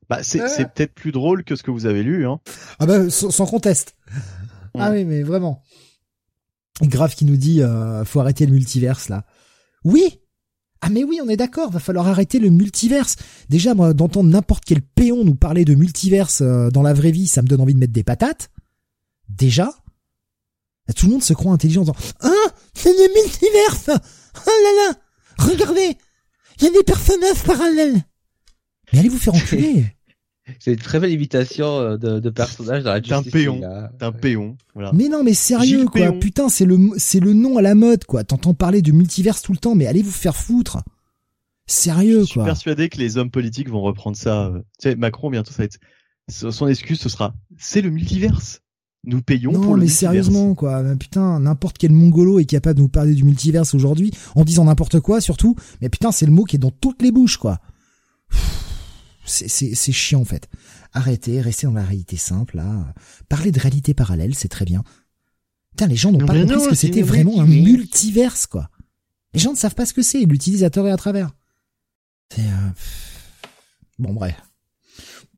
Bah, 0.10 0.22
c'est, 0.22 0.40
peut-être 0.74 0.94
plus 0.94 1.12
drôle 1.12 1.44
que 1.44 1.56
ce 1.56 1.64
que 1.64 1.72
vous 1.72 1.86
avez 1.86 2.04
lu. 2.04 2.28
Hein. 2.28 2.40
Ah 2.80 2.86
bah 2.86 3.10
sans, 3.10 3.46
conteste. 3.46 3.96
Ah 4.78 4.92
oui 4.92 5.06
mais 5.06 5.24
vraiment. 5.24 5.62
Grave 6.82 7.16
qui 7.16 7.26
nous 7.26 7.38
dit 7.38 7.62
euh, 7.62 8.04
faut 8.06 8.20
arrêter 8.20 8.46
le 8.46 8.54
multiverse 8.54 9.10
là. 9.10 9.26
Oui. 9.84 10.20
Ah 10.82 10.90
mais 10.90 11.04
oui 11.04 11.20
on 11.24 11.30
est 11.30 11.38
d'accord 11.38 11.72
va 11.72 11.80
falloir 11.80 12.08
arrêter 12.08 12.40
le 12.40 12.50
multiverse. 12.50 13.16
Déjà 13.50 13.74
moi 13.74 13.94
d'entendre 13.94 14.30
n'importe 14.30 14.66
quel 14.66 14.82
péon 14.82 15.24
nous 15.24 15.36
parler 15.36 15.66
de 15.66 15.76
multiverse 15.76 16.42
euh, 16.42 16.70
dans 16.70 16.82
la 16.82 16.94
vraie 16.94 17.12
vie 17.12 17.28
ça 17.28 17.42
me 17.42 17.48
donne 17.48 17.62
envie 17.62 17.74
de 17.74 17.80
mettre 17.80 17.94
des 17.94 18.04
patates. 18.04 18.50
Déjà. 19.30 19.72
Tout 20.96 21.06
le 21.06 21.14
monde 21.14 21.24
se 21.24 21.34
croit 21.34 21.54
intelligent 21.54 21.82
en 21.82 21.86
disant 21.86 21.96
Hein 22.22 22.52
C'est 22.74 22.92
le 22.92 23.22
multiverse 23.22 23.90
Oh 23.90 24.50
là 24.50 24.88
là 24.88 24.96
Regardez 25.38 25.98
Il 26.60 26.66
y 26.66 26.68
a 26.68 26.72
des 26.72 26.84
personnages 26.84 27.44
parallèles 27.46 28.04
Mais 28.92 29.00
allez 29.00 29.10
vous 29.10 29.18
faire 29.20 29.34
enculer 29.34 29.86
C'est 30.60 30.74
une 30.74 30.80
très 30.80 31.00
belle 31.00 31.12
imitation 31.12 31.80
euh, 31.80 31.98
de, 31.98 32.20
de 32.20 32.30
personnages 32.30 32.84
dans 32.84 32.92
la 32.92 33.00
D'un 33.00 33.24
péon. 33.24 33.62
D'un 33.98 34.12
péon. 34.12 34.58
Voilà. 34.74 34.92
Mais 34.94 35.08
non, 35.08 35.24
mais 35.24 35.34
sérieux, 35.34 35.86
quoi. 35.86 36.12
Putain, 36.12 36.50
c'est 36.50 36.66
le, 36.66 36.78
c'est 36.98 37.22
le 37.22 37.32
nom 37.32 37.58
à 37.58 37.62
la 37.62 37.76
mode, 37.76 38.04
quoi. 38.04 38.26
T'entends 38.26 38.54
parler 38.54 38.82
du 38.82 38.92
multiverse 38.92 39.42
tout 39.42 39.54
le 39.54 39.58
temps, 39.58 39.74
mais 39.74 39.88
allez 39.88 40.02
vous 40.02 40.12
faire 40.12 40.36
foutre. 40.36 40.80
Sérieux, 41.66 42.18
quoi. 42.18 42.26
Je 42.26 42.32
suis 42.32 42.44
persuadé 42.44 42.90
que 42.90 42.98
les 42.98 43.18
hommes 43.18 43.32
politiques 43.32 43.70
vont 43.70 43.82
reprendre 43.82 44.18
ça. 44.18 44.52
Tu 44.82 44.90
sais, 44.90 44.96
Macron, 44.98 45.30
bientôt, 45.30 45.52
ça 45.52 45.60
va 45.60 45.64
être, 45.64 45.80
son 46.28 46.68
excuse, 46.68 47.00
ce 47.00 47.08
sera, 47.08 47.34
c'est 47.58 47.82
le 47.82 47.90
multiverse 47.90 48.60
nous 49.06 49.22
payons 49.22 49.52
non, 49.52 49.62
pour 49.62 49.76
le 49.76 49.82
mais 49.82 49.88
sérieusement 49.90 50.56
quoi. 50.56 50.82
Putain 50.96 51.40
n'importe 51.40 51.78
quel 51.78 51.92
mongolo 51.92 52.40
est 52.40 52.46
capable 52.46 52.78
de 52.78 52.82
nous 52.84 52.90
parler 52.90 53.14
du 53.14 53.24
multiverse 53.24 53.74
aujourd'hui 53.74 54.12
en 54.36 54.44
disant 54.44 54.66
n'importe 54.66 55.00
quoi 55.00 55.20
surtout. 55.20 55.56
Mais 55.82 55.90
putain 55.90 56.12
c'est 56.12 56.26
le 56.26 56.32
mot 56.32 56.46
qui 56.46 56.56
est 56.56 56.60
dans 56.60 56.72
toutes 56.72 57.02
les 57.02 57.12
bouches 57.12 57.38
quoi. 57.38 57.60
C'est 59.26 59.50
c'est 59.50 59.76
c'est 59.76 59.92
chiant 59.92 60.22
en 60.22 60.26
fait. 60.26 60.50
Arrêtez 60.94 61.42
restez 61.42 61.68
dans 61.68 61.74
la 61.74 61.84
réalité 61.84 62.16
simple 62.16 62.58
là. 62.58 62.94
Parler 63.28 63.52
de 63.52 63.60
réalité 63.60 63.94
parallèle 63.94 64.36
c'est 64.36 64.48
très 64.48 64.66
bien. 64.66 64.84
Putain 65.72 65.88
les 65.88 65.98
gens 65.98 66.12
n'ont 66.12 66.26
pas 66.26 66.40
compris 66.40 66.62
ce 66.62 66.70
que 66.70 66.76
c'était 66.76 67.02
vraiment 67.02 67.42
un 67.42 67.46
multiverse 67.46 68.48
quoi. 68.48 68.70
Les 69.34 69.40
gens 69.40 69.52
ne 69.52 69.58
savent 69.58 69.76
pas 69.76 69.86
ce 69.86 69.94
que 69.94 70.02
c'est 70.02 70.22
l'utilisateur 70.22 70.88
est 70.88 70.92
à 70.92 70.98
travers. 70.98 71.32
C'est 72.34 72.42
euh... 72.42 72.70
bon 74.00 74.14
bref. 74.14 74.42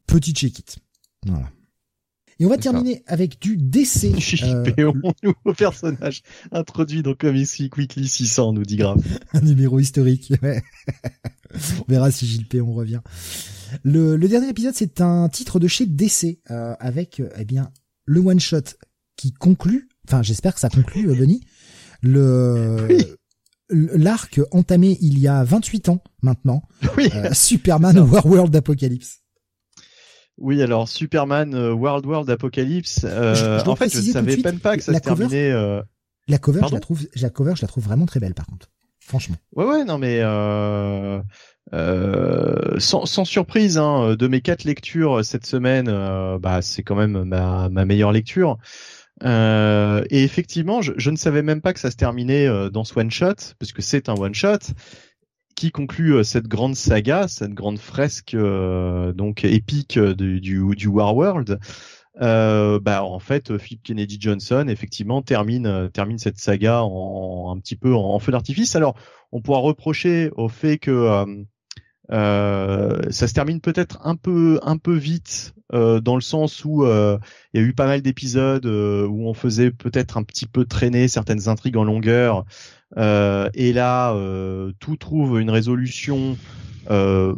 Petit 0.05 0.33
check 0.33 0.59
it 0.59 0.77
voilà 1.25 1.49
et 2.39 2.45
on 2.45 2.49
va 2.49 2.57
terminer 2.57 3.03
avec 3.07 3.41
du 3.41 3.57
décès. 3.57 4.11
Euh, 4.43 4.91
nouveau 5.23 5.53
personnage 5.57 6.21
introduit 6.51 7.01
dans 7.01 7.13
Comics 7.13 7.49
Weekly 7.77 8.07
600, 8.07 8.53
nous 8.53 8.63
dit 8.63 8.75
Grave. 8.75 9.01
Un 9.33 9.41
numéro 9.41 9.79
historique. 9.79 10.33
on 10.43 11.85
verra 11.87 12.11
si 12.11 12.25
Gilles 12.27 12.47
Péon 12.47 12.73
revient. 12.73 13.01
Le, 13.83 14.15
le, 14.15 14.27
dernier 14.27 14.49
épisode, 14.49 14.73
c'est 14.75 15.01
un 15.01 15.29
titre 15.29 15.59
de 15.59 15.67
chez 15.67 15.85
DC 15.85 16.39
euh, 16.51 16.75
avec 16.79 17.19
euh, 17.19 17.29
eh 17.37 17.45
bien 17.45 17.71
le 18.05 18.19
one 18.19 18.39
shot 18.39 18.61
qui 19.15 19.31
conclut. 19.31 19.89
Enfin, 20.07 20.21
j'espère 20.21 20.53
que 20.53 20.59
ça 20.59 20.69
conclut, 20.69 21.09
euh, 21.09 21.15
Denis. 21.15 21.41
Le 22.01 22.87
l'arc 23.71 24.39
entamé 24.51 24.95
il 25.01 25.17
y 25.17 25.27
a 25.27 25.43
28 25.43 25.89
ans 25.89 26.03
maintenant. 26.21 26.61
Oui. 26.97 27.09
Superman 27.31 27.97
War 27.99 28.25
World 28.25 28.55
Apocalypse. 28.55 29.24
Oui, 30.37 30.61
alors 30.61 30.89
Superman 30.89 31.53
euh, 31.55 31.71
World 31.71 32.05
World 32.05 32.29
Apocalypse. 32.29 33.05
Euh, 33.05 33.61
en 33.65 33.75
fait, 33.75 33.93
je 33.93 34.01
savais 34.01 34.37
même 34.37 34.59
pas 34.59 34.77
que 34.77 34.83
ça 34.83 34.93
se 34.93 34.99
terminait. 34.99 35.51
Euh... 35.51 35.81
La 36.27 36.37
cover, 36.39 36.61
je 36.67 36.73
la 36.73 36.79
trouve, 36.79 37.01
la 37.15 37.29
cover, 37.29 37.53
je 37.55 37.61
la 37.61 37.67
trouve 37.67 37.83
vraiment 37.83 38.05
très 38.05 38.19
belle, 38.19 38.33
par 38.33 38.47
contre. 38.47 38.69
Franchement. 38.99 39.35
Ouais, 39.55 39.65
ouais, 39.65 39.85
non, 39.85 39.99
mais 39.99 40.19
euh, 40.21 41.21
euh, 41.73 42.79
sans, 42.79 43.05
sans, 43.05 43.23
surprise, 43.23 43.77
hein, 43.77 44.15
de 44.15 44.27
mes 44.27 44.41
quatre 44.41 44.63
lectures 44.63 45.23
cette 45.23 45.45
semaine, 45.45 45.85
bah 46.39 46.63
c'est 46.63 46.81
quand 46.81 46.95
même 46.95 47.23
ma, 47.23 47.69
ma 47.69 47.85
meilleure 47.85 48.11
lecture. 48.11 48.57
et 49.23 50.23
effectivement, 50.23 50.81
je, 50.81 50.93
je, 50.97 51.11
ne 51.11 51.17
savais 51.17 51.43
même 51.43 51.61
pas 51.61 51.73
que 51.73 51.79
ça 51.79 51.91
se 51.91 51.97
terminait 51.97 52.49
dans 52.71 52.83
ce 52.83 52.99
one 52.99 53.11
shot, 53.11 53.35
parce 53.59 53.71
que 53.71 53.83
c'est 53.83 54.09
un 54.09 54.15
one 54.15 54.33
shot 54.33 54.73
qui 55.55 55.71
conclut 55.71 56.15
euh, 56.15 56.23
cette 56.23 56.47
grande 56.47 56.75
saga, 56.75 57.27
cette 57.27 57.53
grande 57.53 57.79
fresque 57.79 58.33
euh, 58.33 59.13
donc 59.13 59.43
épique 59.43 59.97
du, 59.97 60.41
du, 60.41 60.63
du 60.75 60.87
War 60.87 61.15
World. 61.15 61.59
Euh, 62.21 62.79
bah 62.79 63.03
en 63.03 63.19
fait 63.19 63.57
Philip 63.57 63.83
Kennedy 63.83 64.15
Johnson 64.17 64.67
effectivement 64.69 65.21
termine 65.21 65.67
euh, 65.67 65.89
termine 65.89 66.17
cette 66.17 66.37
saga 66.37 66.81
en, 66.81 67.53
un 67.53 67.59
petit 67.59 67.75
peu 67.75 67.93
en, 67.93 68.17
feu 68.19 68.31
d'artifice. 68.31 68.75
Alors 68.75 68.95
on 69.33 69.41
pourra 69.41 69.59
reprocher 69.59 70.31
au 70.37 70.47
fait 70.47 70.77
que 70.77 71.35
euh, 72.11 73.11
ça 73.11 73.27
se 73.27 73.33
termine 73.33 73.59
peut-être 73.59 73.99
un 74.05 74.15
peu 74.15 74.59
un 74.63 74.77
peu 74.77 74.95
vite 74.95 75.53
dans 75.73 76.15
le 76.15 76.21
sens 76.21 76.63
où 76.63 76.85
il 76.85 77.19
y 77.53 77.59
a 77.59 77.61
eu 77.61 77.73
pas 77.73 77.87
mal 77.87 78.01
d'épisodes 78.01 78.65
où 78.65 79.27
on 79.27 79.33
faisait 79.33 79.71
peut-être 79.71 80.15
un 80.15 80.23
petit 80.23 80.45
peu 80.45 80.63
traîner 80.63 81.09
certaines 81.09 81.49
intrigues 81.49 81.75
en 81.75 81.83
longueur 81.83 82.45
euh, 82.45 82.84
et 82.97 83.73
là, 83.73 84.13
euh, 84.13 84.71
tout 84.79 84.95
trouve 84.95 85.39
une 85.39 85.49
résolution 85.49 86.37
euh, 86.89 87.35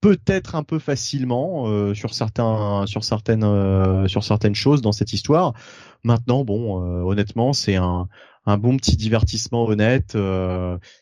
peut-être 0.00 0.54
un 0.54 0.62
peu 0.62 0.78
facilement 0.78 1.94
sur 1.94 2.12
certains, 2.12 2.84
sur 2.86 3.04
certaines, 3.04 4.06
sur 4.06 4.22
certaines 4.22 4.54
choses 4.54 4.82
dans 4.82 4.92
cette 4.92 5.14
histoire. 5.14 5.54
Maintenant, 6.02 6.44
bon, 6.44 6.76
honnêtement, 7.06 7.54
c'est 7.54 7.76
un, 7.76 8.08
un 8.44 8.58
bon 8.58 8.76
petit 8.76 8.98
divertissement 8.98 9.64
honnête. 9.64 10.14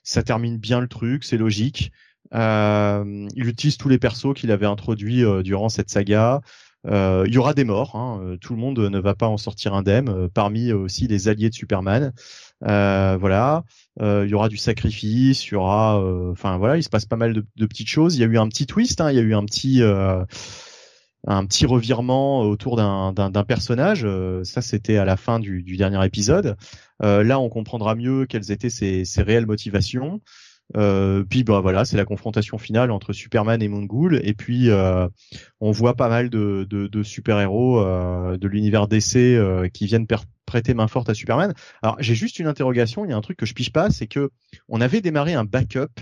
ça 0.05 0.23
termine 0.23 0.57
bien 0.57 0.81
le 0.81 0.87
truc, 0.87 1.25
c'est 1.25 1.37
logique. 1.37 1.91
il 2.33 3.49
utilise 3.49 3.77
tous 3.77 3.89
les 3.89 3.99
persos 3.99 4.35
qu'il 4.37 4.53
avait 4.53 4.67
introduits 4.67 5.25
durant 5.43 5.69
cette 5.69 5.91
saga. 5.91 6.41
Il 6.85 7.33
y 7.33 7.39
aura 7.39 7.55
des 7.55 7.65
morts, 7.65 7.95
hein, 7.95 8.37
tout 8.41 8.55
le 8.55 8.59
monde 8.59 8.79
ne 8.79 8.99
va 8.99 9.15
pas 9.15 9.29
en 9.29 9.37
sortir 9.37 9.75
indemne, 9.75 10.29
parmi 10.35 10.73
aussi 10.73 11.07
les 11.07 11.29
alliés 11.29 11.49
de 11.49 11.55
Superman. 11.55 12.13
voilà, 12.61 13.65
il 14.01 14.29
y 14.29 14.35
aura 14.35 14.49
du 14.49 14.57
sacrifice, 14.57 15.47
il 15.47 15.53
y 15.53 15.55
aura, 15.55 16.03
enfin 16.31 16.59
voilà, 16.59 16.77
il 16.77 16.83
se 16.83 16.91
passe 16.91 17.07
pas 17.07 17.17
mal 17.17 17.35
de, 17.35 17.47
de, 17.57 17.67
petites 17.67 17.89
choses. 17.89 18.17
Il 18.17 18.21
y 18.21 18.25
a 18.25 18.27
eu 18.27 18.39
un 18.39 18.49
petit 18.49 18.67
twist, 18.67 19.01
hein, 19.01 19.11
il 19.11 19.17
y 19.17 19.21
a 19.21 19.23
eu 19.23 19.35
un 19.35 19.45
petit 19.45 19.81
un 21.27 21.47
petit 21.47 21.67
revirement 21.67 22.41
autour 22.41 22.77
d'un 22.77 23.45
personnage. 23.45 24.03
Euh, 24.05 24.43
ça, 24.45 24.61
c'était 24.61 24.97
à 24.97 25.05
la 25.05 25.17
fin 25.17 25.39
du, 25.39 25.63
du 25.63 25.77
dernier 25.77 26.05
épisode. 26.05 26.57
Euh, 27.03 27.23
là, 27.23 27.39
on 27.39 27.49
comprendra 27.49 27.95
mieux 27.95 28.27
quelles 28.27 28.51
étaient 28.51 28.71
ses, 28.71 29.05
ses 29.05 29.23
réelles 29.23 29.47
motivations. 29.47 30.21
Euh, 30.77 31.25
puis 31.29 31.45
bah 31.45 31.61
voilà, 31.61 31.85
c'est 31.85 31.97
la 31.97 32.05
confrontation 32.05 32.59
finale 32.59 32.91
entre 32.91 33.13
Superman 33.13 33.63
et 33.63 33.69
Mongul. 33.69 34.21
Et 34.25 34.35
puis 34.35 34.71
euh, 34.71 35.09
on 35.61 35.71
voit 35.71 35.95
pas 35.95 36.09
mal 36.09 36.31
de, 36.31 36.67
de, 36.69 36.87
de 36.87 37.03
super 37.03 37.39
héros 37.41 37.81
euh, 37.81 38.37
de 38.37 38.49
l'univers 38.49 38.89
DC 38.89 39.17
euh, 39.17 39.69
qui 39.69 39.87
viennent 39.87 40.07
prêter 40.47 40.75
main 40.75 40.89
forte 40.89 41.09
à 41.09 41.15
Superman. 41.15 41.53
Alors 41.83 41.97
j'ai 42.01 42.15
juste 42.15 42.39
une 42.39 42.47
interrogation. 42.47 43.05
Il 43.05 43.11
y 43.11 43.15
a 43.15 43.17
un 43.17 43.21
truc 43.21 43.37
que 43.37 43.47
je 43.47 43.55
pige 43.55 43.73
pas, 43.73 43.91
c'est 43.91 44.07
que 44.07 44.31
on 44.69 44.81
avait 44.81 45.01
démarré 45.01 45.35
un 45.35 45.45
backup 45.45 46.01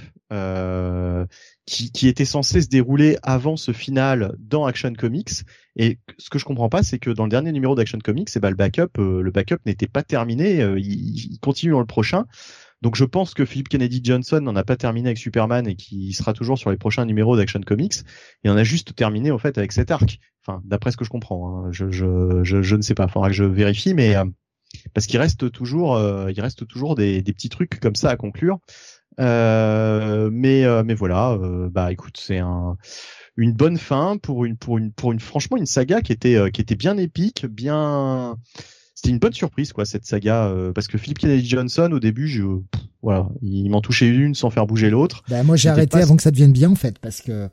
qui, 1.66 1.90
qui 1.90 2.06
était 2.06 2.24
censé 2.24 2.60
se 2.62 2.68
dérouler 2.68 3.16
avant 3.24 3.56
ce 3.56 3.72
final 3.72 4.36
dans 4.38 4.64
Action 4.64 4.92
Comics. 4.92 5.42
Et 5.76 5.98
ce 6.18 6.30
que 6.30 6.38
je 6.38 6.44
comprends 6.44 6.68
pas, 6.68 6.84
c'est 6.84 7.00
que 7.00 7.10
dans 7.10 7.24
le 7.24 7.30
dernier 7.30 7.50
numéro 7.50 7.74
d'Action 7.74 7.98
Comics, 7.98 8.28
et 8.28 8.32
eh 8.36 8.40
ben, 8.40 8.50
le 8.50 8.56
backup, 8.56 8.96
le 8.98 9.30
backup 9.32 9.58
n'était 9.66 9.88
pas 9.88 10.04
terminé. 10.04 10.60
il, 10.78 11.32
il 11.32 11.38
continue 11.40 11.72
dans 11.72 11.80
le 11.80 11.86
prochain. 11.86 12.26
Donc 12.82 12.96
je 12.96 13.04
pense 13.04 13.34
que 13.34 13.44
Philip 13.44 13.68
Kennedy 13.68 14.00
Johnson 14.02 14.40
n'en 14.40 14.56
a 14.56 14.64
pas 14.64 14.76
terminé 14.76 15.08
avec 15.08 15.18
Superman 15.18 15.66
et 15.66 15.76
qui 15.76 16.12
sera 16.12 16.32
toujours 16.32 16.58
sur 16.58 16.70
les 16.70 16.78
prochains 16.78 17.04
numéros 17.04 17.36
d'Action 17.36 17.60
Comics. 17.60 17.96
Il 18.42 18.50
en 18.50 18.56
a 18.56 18.64
juste 18.64 18.94
terminé 18.94 19.30
en 19.30 19.38
fait 19.38 19.58
avec 19.58 19.72
cet 19.72 19.90
arc. 19.90 20.18
Enfin, 20.46 20.62
d'après 20.64 20.90
ce 20.90 20.96
que 20.96 21.04
je 21.04 21.10
comprends, 21.10 21.66
hein. 21.66 21.68
je, 21.72 21.90
je, 21.90 22.42
je, 22.42 22.62
je, 22.62 22.76
ne 22.76 22.80
sais 22.80 22.94
pas. 22.94 23.06
Faudra 23.08 23.28
que 23.28 23.34
je 23.34 23.44
vérifie, 23.44 23.92
mais 23.92 24.16
euh, 24.16 24.24
parce 24.94 25.06
qu'il 25.06 25.20
reste 25.20 25.50
toujours, 25.52 25.96
euh, 25.96 26.30
il 26.30 26.40
reste 26.40 26.66
toujours 26.66 26.94
des, 26.94 27.22
des, 27.22 27.32
petits 27.32 27.48
trucs 27.48 27.80
comme 27.80 27.96
ça 27.96 28.10
à 28.10 28.16
conclure. 28.16 28.58
Euh, 29.18 30.30
mais 30.32 30.64
euh, 30.64 30.82
mais 30.84 30.94
voilà, 30.94 31.36
bah 31.70 31.92
écoute, 31.92 32.16
c'est 32.18 32.38
un 32.38 32.76
une 33.36 33.52
bonne 33.52 33.76
fin 33.76 34.16
pour 34.16 34.44
une 34.44 34.56
pour 34.56 34.78
une 34.78 34.92
pour 34.92 35.12
une 35.12 35.20
franchement 35.20 35.56
une 35.56 35.66
saga 35.66 36.00
qui 36.00 36.12
était 36.12 36.50
qui 36.52 36.60
était 36.60 36.76
bien 36.76 36.96
épique, 36.96 37.44
bien 37.44 38.36
c'était 38.94 39.10
une 39.10 39.18
bonne 39.18 39.32
surprise 39.32 39.72
quoi 39.72 39.84
cette 39.84 40.04
saga 40.04 40.46
euh, 40.46 40.72
parce 40.72 40.88
que 40.88 40.98
Philip 40.98 41.18
Kennedy 41.18 41.48
Johnson 41.48 41.90
au 41.92 42.00
début 42.00 42.28
je 42.28 42.42
voilà 43.02 43.28
il 43.42 43.70
m'en 43.70 43.80
touchait 43.80 44.08
une 44.08 44.34
sans 44.34 44.50
faire 44.50 44.66
bouger 44.66 44.90
l'autre. 44.90 45.22
Bah 45.28 45.42
moi 45.42 45.56
j'ai 45.56 45.68
arrêté 45.68 45.98
avant 45.98 46.16
que 46.16 46.22
ça 46.22 46.30
devienne 46.30 46.52
bien 46.52 46.70
en 46.70 46.74
fait 46.74 46.98
parce 46.98 47.20
que. 47.20 47.48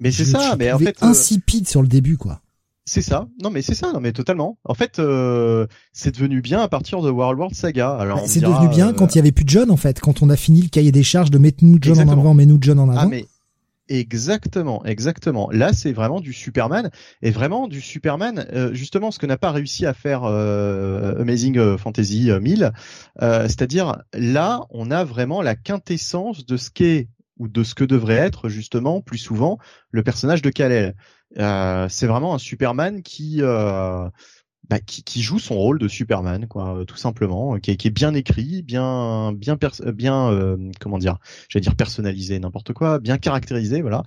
Mais 0.00 0.12
c'est 0.12 0.24
ça 0.24 0.56
mais 0.58 0.72
en 0.72 0.78
fait. 0.78 1.02
Euh, 1.02 1.06
insipide 1.06 1.68
sur 1.68 1.82
le 1.82 1.88
début 1.88 2.16
quoi. 2.16 2.40
C'est 2.86 3.02
ça. 3.02 3.28
Non 3.42 3.50
mais 3.50 3.60
c'est 3.60 3.74
ça. 3.74 3.92
Non 3.92 4.00
mais 4.00 4.12
totalement. 4.12 4.58
En 4.64 4.72
fait, 4.72 4.98
euh, 4.98 5.66
c'est 5.92 6.14
devenu 6.14 6.40
bien 6.40 6.60
à 6.62 6.68
partir 6.68 7.02
de 7.02 7.10
World 7.10 7.38
War 7.38 7.50
Saga. 7.52 7.94
Alors 7.96 8.20
bah, 8.20 8.24
c'est 8.26 8.40
devenu 8.40 8.68
bien 8.68 8.94
quand 8.94 9.14
il 9.14 9.18
y 9.18 9.20
avait 9.20 9.32
plus 9.32 9.44
de 9.44 9.50
John 9.50 9.70
en 9.70 9.76
fait, 9.76 10.00
quand 10.00 10.22
on 10.22 10.30
a 10.30 10.36
fini 10.36 10.62
le 10.62 10.68
cahier 10.68 10.90
des 10.90 11.02
charges 11.02 11.30
de 11.30 11.36
mettre 11.36 11.62
nous 11.64 11.76
John 11.82 11.98
en 11.98 12.08
avant, 12.08 12.32
mais 12.32 12.46
nous 12.46 12.56
John 12.60 12.78
en 12.78 12.88
avant. 12.88 13.00
Ah 13.00 13.06
mais 13.06 13.26
Exactement, 13.88 14.84
exactement. 14.84 15.48
Là, 15.50 15.72
c'est 15.72 15.92
vraiment 15.92 16.20
du 16.20 16.34
Superman 16.34 16.90
et 17.22 17.30
vraiment 17.30 17.68
du 17.68 17.80
Superman. 17.80 18.46
Euh, 18.52 18.74
justement, 18.74 19.10
ce 19.10 19.18
que 19.18 19.24
n'a 19.24 19.38
pas 19.38 19.50
réussi 19.50 19.86
à 19.86 19.94
faire 19.94 20.24
euh, 20.24 21.18
Amazing 21.20 21.56
euh, 21.56 21.78
Fantasy 21.78 22.30
1000, 22.30 22.72
c'est-à-dire 23.20 24.02
là, 24.12 24.66
on 24.70 24.90
a 24.90 25.04
vraiment 25.04 25.40
la 25.40 25.54
quintessence 25.54 26.44
de 26.44 26.56
ce 26.58 26.70
qu'est 26.70 27.08
ou 27.38 27.48
de 27.48 27.62
ce 27.62 27.74
que 27.74 27.84
devrait 27.84 28.16
être 28.16 28.48
justement 28.48 29.00
plus 29.00 29.18
souvent 29.18 29.58
le 29.90 30.02
personnage 30.02 30.42
de 30.42 30.50
Kal-El. 30.50 30.94
c'est 31.88 32.06
vraiment 32.06 32.34
un 32.34 32.38
Superman 32.38 33.02
qui 33.02 33.42
bah, 34.68 34.80
qui, 34.80 35.02
qui, 35.02 35.22
joue 35.22 35.38
son 35.38 35.54
rôle 35.54 35.78
de 35.78 35.88
Superman, 35.88 36.46
quoi, 36.46 36.78
euh, 36.80 36.84
tout 36.84 36.96
simplement, 36.96 37.54
euh, 37.54 37.58
qui 37.58 37.70
est, 37.70 37.76
qui 37.76 37.88
est 37.88 37.92
bien 37.92 38.12
écrit, 38.12 38.62
bien, 38.62 39.32
bien, 39.32 39.56
euh, 39.80 39.92
bien, 39.92 40.30
euh, 40.30 40.56
comment 40.78 40.98
dire, 40.98 41.16
j'allais 41.48 41.62
dire 41.62 41.74
personnalisé, 41.74 42.38
n'importe 42.38 42.74
quoi, 42.74 42.98
bien 42.98 43.16
caractérisé, 43.16 43.80
voilà. 43.80 44.02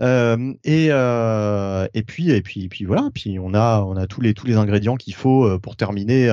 Euh, 0.00 0.54
et 0.62 0.88
euh, 0.90 1.88
et 1.94 2.04
puis 2.04 2.30
et 2.30 2.42
puis 2.42 2.64
et 2.64 2.68
puis 2.68 2.84
voilà, 2.84 3.10
puis 3.12 3.38
on 3.40 3.54
a 3.54 3.80
on 3.80 3.96
a 3.96 4.06
tous 4.06 4.20
les 4.20 4.34
tous 4.34 4.46
les 4.46 4.56
ingrédients 4.56 4.96
qu'il 4.96 5.14
faut 5.14 5.58
pour 5.58 5.74
terminer 5.74 6.28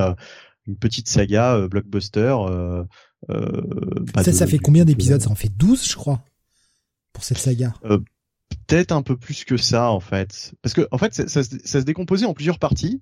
une 0.67 0.75
petite 0.75 1.09
saga 1.09 1.67
blockbuster. 1.67 2.35
Bah, 3.27 4.23
ça, 4.23 4.31
ça 4.31 4.45
fait 4.45 4.59
combien 4.59 4.85
d'épisodes? 4.85 5.21
Ça 5.21 5.29
en 5.31 5.35
fait 5.35 5.51
12, 5.57 5.89
je 5.89 5.95
crois, 5.95 6.21
pour 7.13 7.23
cette 7.23 7.39
saga. 7.39 7.73
Peut-être 8.67 8.91
un 8.91 9.01
peu 9.01 9.17
plus 9.17 9.43
que 9.43 9.57
ça 9.57 9.89
en 9.89 9.99
fait, 9.99 10.53
parce 10.61 10.75
que 10.75 10.87
en 10.91 10.99
fait 10.99 11.15
ça, 11.15 11.27
ça, 11.27 11.41
ça 11.43 11.79
se 11.79 11.85
décomposait 11.85 12.25
en 12.27 12.35
plusieurs 12.35 12.59
parties. 12.59 13.01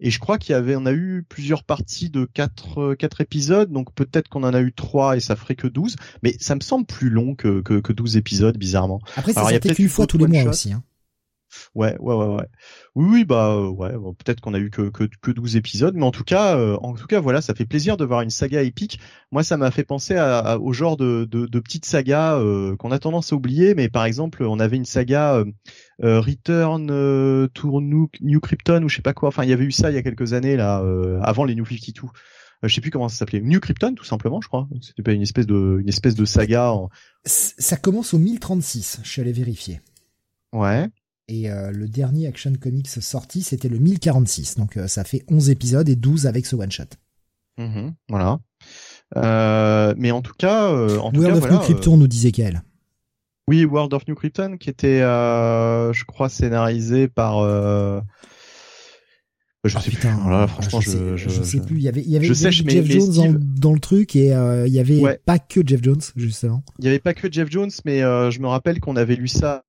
Et 0.00 0.10
je 0.10 0.18
crois 0.18 0.38
qu'il 0.38 0.52
y 0.52 0.56
avait, 0.56 0.76
on 0.76 0.86
a 0.86 0.92
eu 0.92 1.24
plusieurs 1.28 1.64
parties 1.64 2.10
de 2.10 2.24
quatre, 2.24 2.78
euh, 2.78 2.94
quatre 2.94 3.20
épisodes, 3.20 3.70
donc 3.70 3.92
peut-être 3.94 4.28
qu'on 4.28 4.44
en 4.44 4.54
a 4.54 4.60
eu 4.60 4.72
trois 4.72 5.16
et 5.16 5.20
ça 5.20 5.34
ferait 5.34 5.56
que 5.56 5.66
12, 5.66 5.96
mais 6.22 6.36
ça 6.38 6.54
me 6.54 6.60
semble 6.60 6.86
plus 6.86 7.10
long 7.10 7.34
que, 7.34 7.60
que, 7.62 7.80
que 7.80 7.92
12 7.92 8.16
épisodes, 8.16 8.56
bizarrement. 8.56 9.00
Après, 9.16 9.32
ça 9.32 9.48
sortait 9.48 9.74
qu'une 9.74 9.88
fois 9.88 10.06
tous 10.06 10.18
les 10.18 10.26
mois 10.26 10.44
aussi. 10.44 10.72
Hein. 10.72 10.82
Ouais, 11.74 11.96
ouais, 11.98 12.14
ouais, 12.14 12.26
ouais. 12.26 12.46
Oui, 12.94 13.06
oui, 13.10 13.24
bah 13.24 13.50
euh, 13.50 13.68
ouais. 13.68 13.92
peut-être 14.18 14.40
qu'on 14.40 14.54
a 14.54 14.58
eu 14.58 14.70
que, 14.70 14.90
que 14.90 15.04
que 15.04 15.30
12 15.30 15.56
épisodes, 15.56 15.94
mais 15.94 16.04
en 16.04 16.10
tout 16.10 16.24
cas, 16.24 16.56
euh, 16.56 16.76
en 16.82 16.94
tout 16.94 17.06
cas, 17.06 17.20
voilà, 17.20 17.40
ça 17.40 17.54
fait 17.54 17.64
plaisir 17.64 17.96
de 17.96 18.04
voir 18.04 18.20
une 18.20 18.30
saga 18.30 18.62
épique. 18.62 19.00
Moi, 19.30 19.42
ça 19.42 19.56
m'a 19.56 19.70
fait 19.70 19.84
penser 19.84 20.16
à, 20.16 20.58
au 20.58 20.72
genre 20.72 20.96
de, 20.96 21.26
de, 21.30 21.46
de 21.46 21.60
petites 21.60 21.86
sagas 21.86 22.38
euh, 22.38 22.76
qu'on 22.76 22.90
a 22.90 22.98
tendance 22.98 23.32
à 23.32 23.36
oublier. 23.36 23.74
Mais 23.74 23.88
par 23.88 24.04
exemple, 24.04 24.44
on 24.44 24.60
avait 24.60 24.76
une 24.76 24.84
saga 24.84 25.42
Return 26.00 26.86
to 27.54 27.80
New, 27.80 28.40
Krypton 28.40 28.82
ou 28.82 28.88
je 28.88 28.96
sais 28.96 29.02
pas 29.02 29.14
quoi. 29.14 29.28
Enfin, 29.28 29.44
il 29.44 29.50
y 29.50 29.52
avait 29.52 29.64
eu 29.64 29.72
ça 29.72 29.90
il 29.90 29.94
y 29.94 29.98
a 29.98 30.02
quelques 30.02 30.32
années 30.32 30.56
là, 30.56 30.84
avant 31.22 31.44
les 31.44 31.54
New 31.54 31.64
52. 31.64 32.08
je 32.62 32.74
sais 32.74 32.80
plus 32.80 32.90
comment 32.90 33.08
ça 33.08 33.16
s'appelait. 33.16 33.40
New 33.40 33.60
Krypton, 33.60 33.94
tout 33.94 34.04
simplement, 34.04 34.40
je 34.40 34.48
crois. 34.48 34.68
C'était 34.80 35.02
pas 35.02 35.12
une 35.12 35.22
espèce 35.22 35.46
de 35.46 35.78
une 35.80 35.88
espèce 35.88 36.14
de 36.14 36.24
saga. 36.24 36.72
Ça 37.24 37.76
commence 37.76 38.14
au 38.14 38.18
1036. 38.18 39.00
Je 39.02 39.08
suis 39.08 39.20
allé 39.20 39.32
vérifier. 39.32 39.80
Ouais. 40.52 40.88
Et 41.28 41.50
euh, 41.50 41.70
le 41.70 41.88
dernier 41.88 42.26
Action 42.26 42.52
Comics 42.58 42.88
sorti, 42.88 43.42
c'était 43.42 43.68
le 43.68 43.78
1046. 43.78 44.56
Donc 44.56 44.76
euh, 44.76 44.88
ça 44.88 45.04
fait 45.04 45.24
11 45.28 45.50
épisodes 45.50 45.88
et 45.88 45.96
12 45.96 46.26
avec 46.26 46.46
ce 46.46 46.56
one-shot. 46.56 46.84
Mmh, 47.58 47.90
voilà. 48.08 48.38
Euh, 49.16 49.94
mais 49.98 50.10
en 50.10 50.22
tout 50.22 50.32
cas, 50.38 50.70
en 50.70 51.12
World 51.12 51.44
of 51.44 51.50
New 51.50 51.58
Krypton 51.58 51.96
nous 51.96 52.06
disait 52.06 52.32
qu'elle. 52.32 52.62
Oui, 53.48 53.64
World 53.64 53.92
of 53.94 54.06
New 54.06 54.14
Krypton, 54.14 54.56
qui 54.58 54.70
était, 54.70 55.00
je 55.00 56.04
crois, 56.04 56.28
scénarisé 56.28 57.08
par. 57.08 57.40
Je 59.64 59.76
oh, 59.76 59.80
sais 59.80 59.90
putain, 59.90 60.14
plus. 60.14 60.22
Voilà, 60.22 60.46
franchement, 60.46 60.80
je, 60.80 60.90
sais, 60.90 61.16
je, 61.16 61.28
je, 61.28 61.42
sais 61.42 61.60
plus. 61.60 61.76
Il 61.76 61.82
y 61.82 61.88
avait, 61.88 62.00
il 62.00 62.10
y 62.10 62.16
avait, 62.16 62.32
Jeff 62.32 62.86
Jones 62.86 63.38
dans, 63.58 63.72
le 63.72 63.80
truc 63.80 64.14
et 64.14 64.28
il 64.66 64.72
y 64.72 64.78
avait 64.78 65.18
pas 65.24 65.40
que 65.40 65.66
Jeff 65.66 65.82
Jones 65.82 66.00
justement. 66.14 66.62
Il 66.78 66.84
y 66.84 66.88
avait 66.88 67.00
pas 67.00 67.12
que 67.12 67.30
Jeff 67.30 67.50
Jones, 67.50 67.70
mais 67.84 68.00
je 68.00 68.38
me 68.38 68.46
rappelle 68.46 68.78
qu'on 68.78 68.94
avait 68.96 69.16
lu 69.16 69.26
ça 69.26 69.64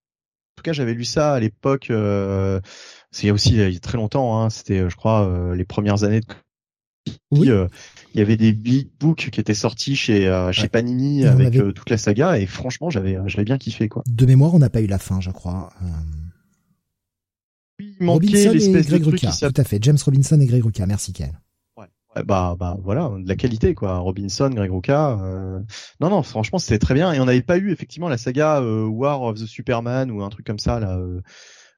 tout 0.59 0.63
cas, 0.63 0.73
j'avais 0.73 0.93
lu 0.93 1.05
ça 1.05 1.33
à 1.33 1.39
l'époque. 1.39 1.89
Euh, 1.89 2.59
c'est 3.11 3.31
aussi 3.31 3.53
il 3.53 3.73
y 3.73 3.75
a 3.75 3.79
très 3.79 3.97
longtemps. 3.97 4.39
Hein, 4.39 4.49
C'était, 4.49 4.89
je 4.89 4.95
crois, 4.95 5.25
euh, 5.27 5.55
les 5.55 5.65
premières 5.65 6.03
années. 6.03 6.19
De... 6.19 6.25
Oui. 7.31 7.49
Euh, 7.49 7.67
il 8.13 8.19
y 8.19 8.21
avait 8.21 8.37
des 8.37 8.53
big 8.53 8.89
books 8.99 9.29
qui 9.31 9.39
étaient 9.39 9.53
sortis 9.53 9.95
chez 9.95 10.27
euh, 10.27 10.51
chez 10.51 10.67
Panini 10.67 11.25
avec 11.25 11.53
toute 11.53 11.89
la 11.89 11.97
saga 11.97 12.37
et 12.37 12.45
franchement, 12.45 12.89
j'avais 12.89 13.17
j'avais 13.27 13.45
bien 13.45 13.57
kiffé 13.57 13.87
quoi. 13.89 14.03
De 14.07 14.25
mémoire, 14.25 14.53
on 14.53 14.59
n'a 14.59 14.69
pas 14.69 14.81
eu 14.81 14.87
la 14.87 14.99
fin, 14.99 15.21
je 15.21 15.31
crois. 15.31 15.71
Oui, 17.79 17.95
il 17.99 18.05
manquait 18.05 18.53
l'espèce 18.53 18.87
de 18.87 18.97
truc 18.97 19.15
qui 19.15 19.27
Tout 19.27 19.53
à 19.55 19.63
fait. 19.63 19.81
James 19.81 19.97
Robinson 20.03 20.39
et 20.39 20.45
Greg 20.45 20.63
Rucka. 20.63 20.85
Merci, 20.85 21.13
Ken 21.13 21.39
bah, 22.25 22.55
bah 22.59 22.77
voilà, 22.83 23.11
de 23.17 23.27
la 23.27 23.35
qualité 23.35 23.73
quoi. 23.75 23.99
Robinson, 23.99 24.49
Greg 24.49 24.71
Rucka. 24.71 25.19
Euh... 25.21 25.59
Non, 25.99 26.09
non, 26.09 26.23
franchement, 26.23 26.59
c'était 26.59 26.79
très 26.79 26.93
bien. 26.93 27.13
Et 27.13 27.19
on 27.19 27.25
n'avait 27.25 27.41
pas 27.41 27.57
eu 27.57 27.71
effectivement 27.71 28.09
la 28.09 28.17
saga 28.17 28.61
euh, 28.61 28.85
War 28.85 29.21
of 29.21 29.39
the 29.39 29.45
Superman 29.45 30.11
ou 30.11 30.23
un 30.23 30.29
truc 30.29 30.45
comme 30.45 30.59
ça 30.59 30.79
là. 30.79 30.99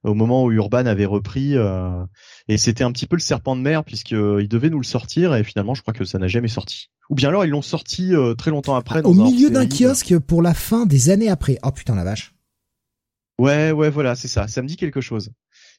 Euh, 0.06 0.10
au 0.10 0.14
moment 0.14 0.44
où 0.44 0.52
Urban 0.52 0.86
avait 0.86 1.06
repris, 1.06 1.56
euh, 1.56 2.04
et 2.48 2.58
c'était 2.58 2.84
un 2.84 2.92
petit 2.92 3.06
peu 3.06 3.16
le 3.16 3.22
serpent 3.22 3.56
de 3.56 3.62
mer 3.62 3.84
puisqu'il 3.84 4.48
devait 4.48 4.70
nous 4.70 4.80
le 4.80 4.86
sortir 4.86 5.36
et 5.36 5.44
finalement 5.44 5.74
je 5.74 5.82
crois 5.82 5.94
que 5.94 6.06
ça 6.06 6.18
n'a 6.20 6.28
jamais 6.28 6.48
sorti. 6.48 6.90
Ou 7.10 7.16
bien 7.16 7.30
alors 7.30 7.46
ils 7.46 7.52
l'ont 7.52 7.62
sorti 7.62 8.14
très 8.38 8.52
longtemps 8.52 8.76
après. 8.76 9.02
au 9.04 9.14
milieu 9.14 9.50
d'un 9.50 9.68
kiosque 9.68 10.18
pour 10.20 10.42
la 10.42 10.54
fin 10.54 10.86
des 10.86 11.10
années 11.10 11.30
après. 11.30 11.58
Oh 11.64 11.72
putain 11.72 11.96
la 11.96 12.04
vache. 12.04 12.34
Ouais 13.38 13.72
ouais 13.72 13.90
voilà 13.90 14.16
c'est 14.16 14.28
ça. 14.28 14.48
Ça 14.48 14.62
me 14.62 14.68
dit 14.68 14.78
quelque 14.78 15.02
chose 15.02 15.32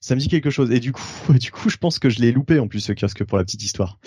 ça 0.03 0.17
me 0.17 0.21
dit 0.21 0.29
quelque 0.29 0.51
chose. 0.51 0.71
Et 0.71 0.81
du 0.81 0.93
coup, 0.93 1.03
du 1.41 1.51
coup, 1.51 1.71
je 1.71 1.79
pense 1.79 1.99
que 1.99 2.11
je 2.11 2.21
l'ai 2.21 2.33
loupé 2.33 2.59
en 2.59 2.69
plus 2.69 2.81
ce 2.81 2.93
kiosque 2.93 3.25
pour 3.25 3.39
la 3.39 3.45
petite 3.45 3.63
histoire. 3.63 3.99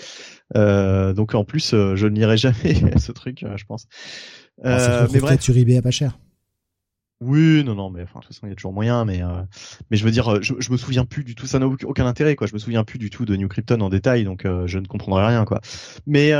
Euh, 0.54 1.12
donc 1.12 1.34
en 1.34 1.44
plus, 1.44 1.74
euh, 1.74 1.96
je 1.96 2.06
ne 2.06 2.14
lirai 2.14 2.36
jamais 2.36 2.84
ce 2.98 3.10
truc, 3.10 3.42
euh, 3.42 3.56
je 3.56 3.64
pense. 3.64 3.88
Euh, 4.64 5.08
mais 5.12 5.18
bref, 5.18 5.40
sur 5.40 5.56
eBay 5.56 5.78
à 5.78 5.82
pas 5.82 5.90
cher. 5.90 6.18
Oui, 7.22 7.64
non, 7.64 7.74
non, 7.74 7.90
mais 7.90 8.02
enfin, 8.02 8.20
de 8.20 8.24
toute 8.24 8.34
façon, 8.34 8.46
il 8.46 8.50
y 8.50 8.52
a 8.52 8.56
toujours 8.56 8.72
moyen, 8.72 9.04
mais 9.04 9.22
mais 9.90 9.96
je 9.96 10.04
veux 10.04 10.10
dire, 10.10 10.42
je, 10.42 10.54
je 10.58 10.70
me 10.70 10.76
souviens 10.76 11.04
plus 11.04 11.24
du 11.24 11.34
tout, 11.34 11.46
ça 11.46 11.58
n'a 11.58 11.66
aucun 11.66 12.06
intérêt, 12.06 12.36
quoi. 12.36 12.46
Je 12.46 12.52
me 12.52 12.58
souviens 12.58 12.84
plus 12.84 12.98
du 12.98 13.08
tout 13.08 13.24
de 13.24 13.34
New 13.36 13.48
Krypton 13.48 13.80
en 13.80 13.88
détail, 13.88 14.24
donc 14.24 14.44
je 14.44 14.78
ne 14.78 14.86
comprendrai 14.86 15.26
rien, 15.26 15.44
quoi. 15.44 15.60
Mais, 16.06 16.32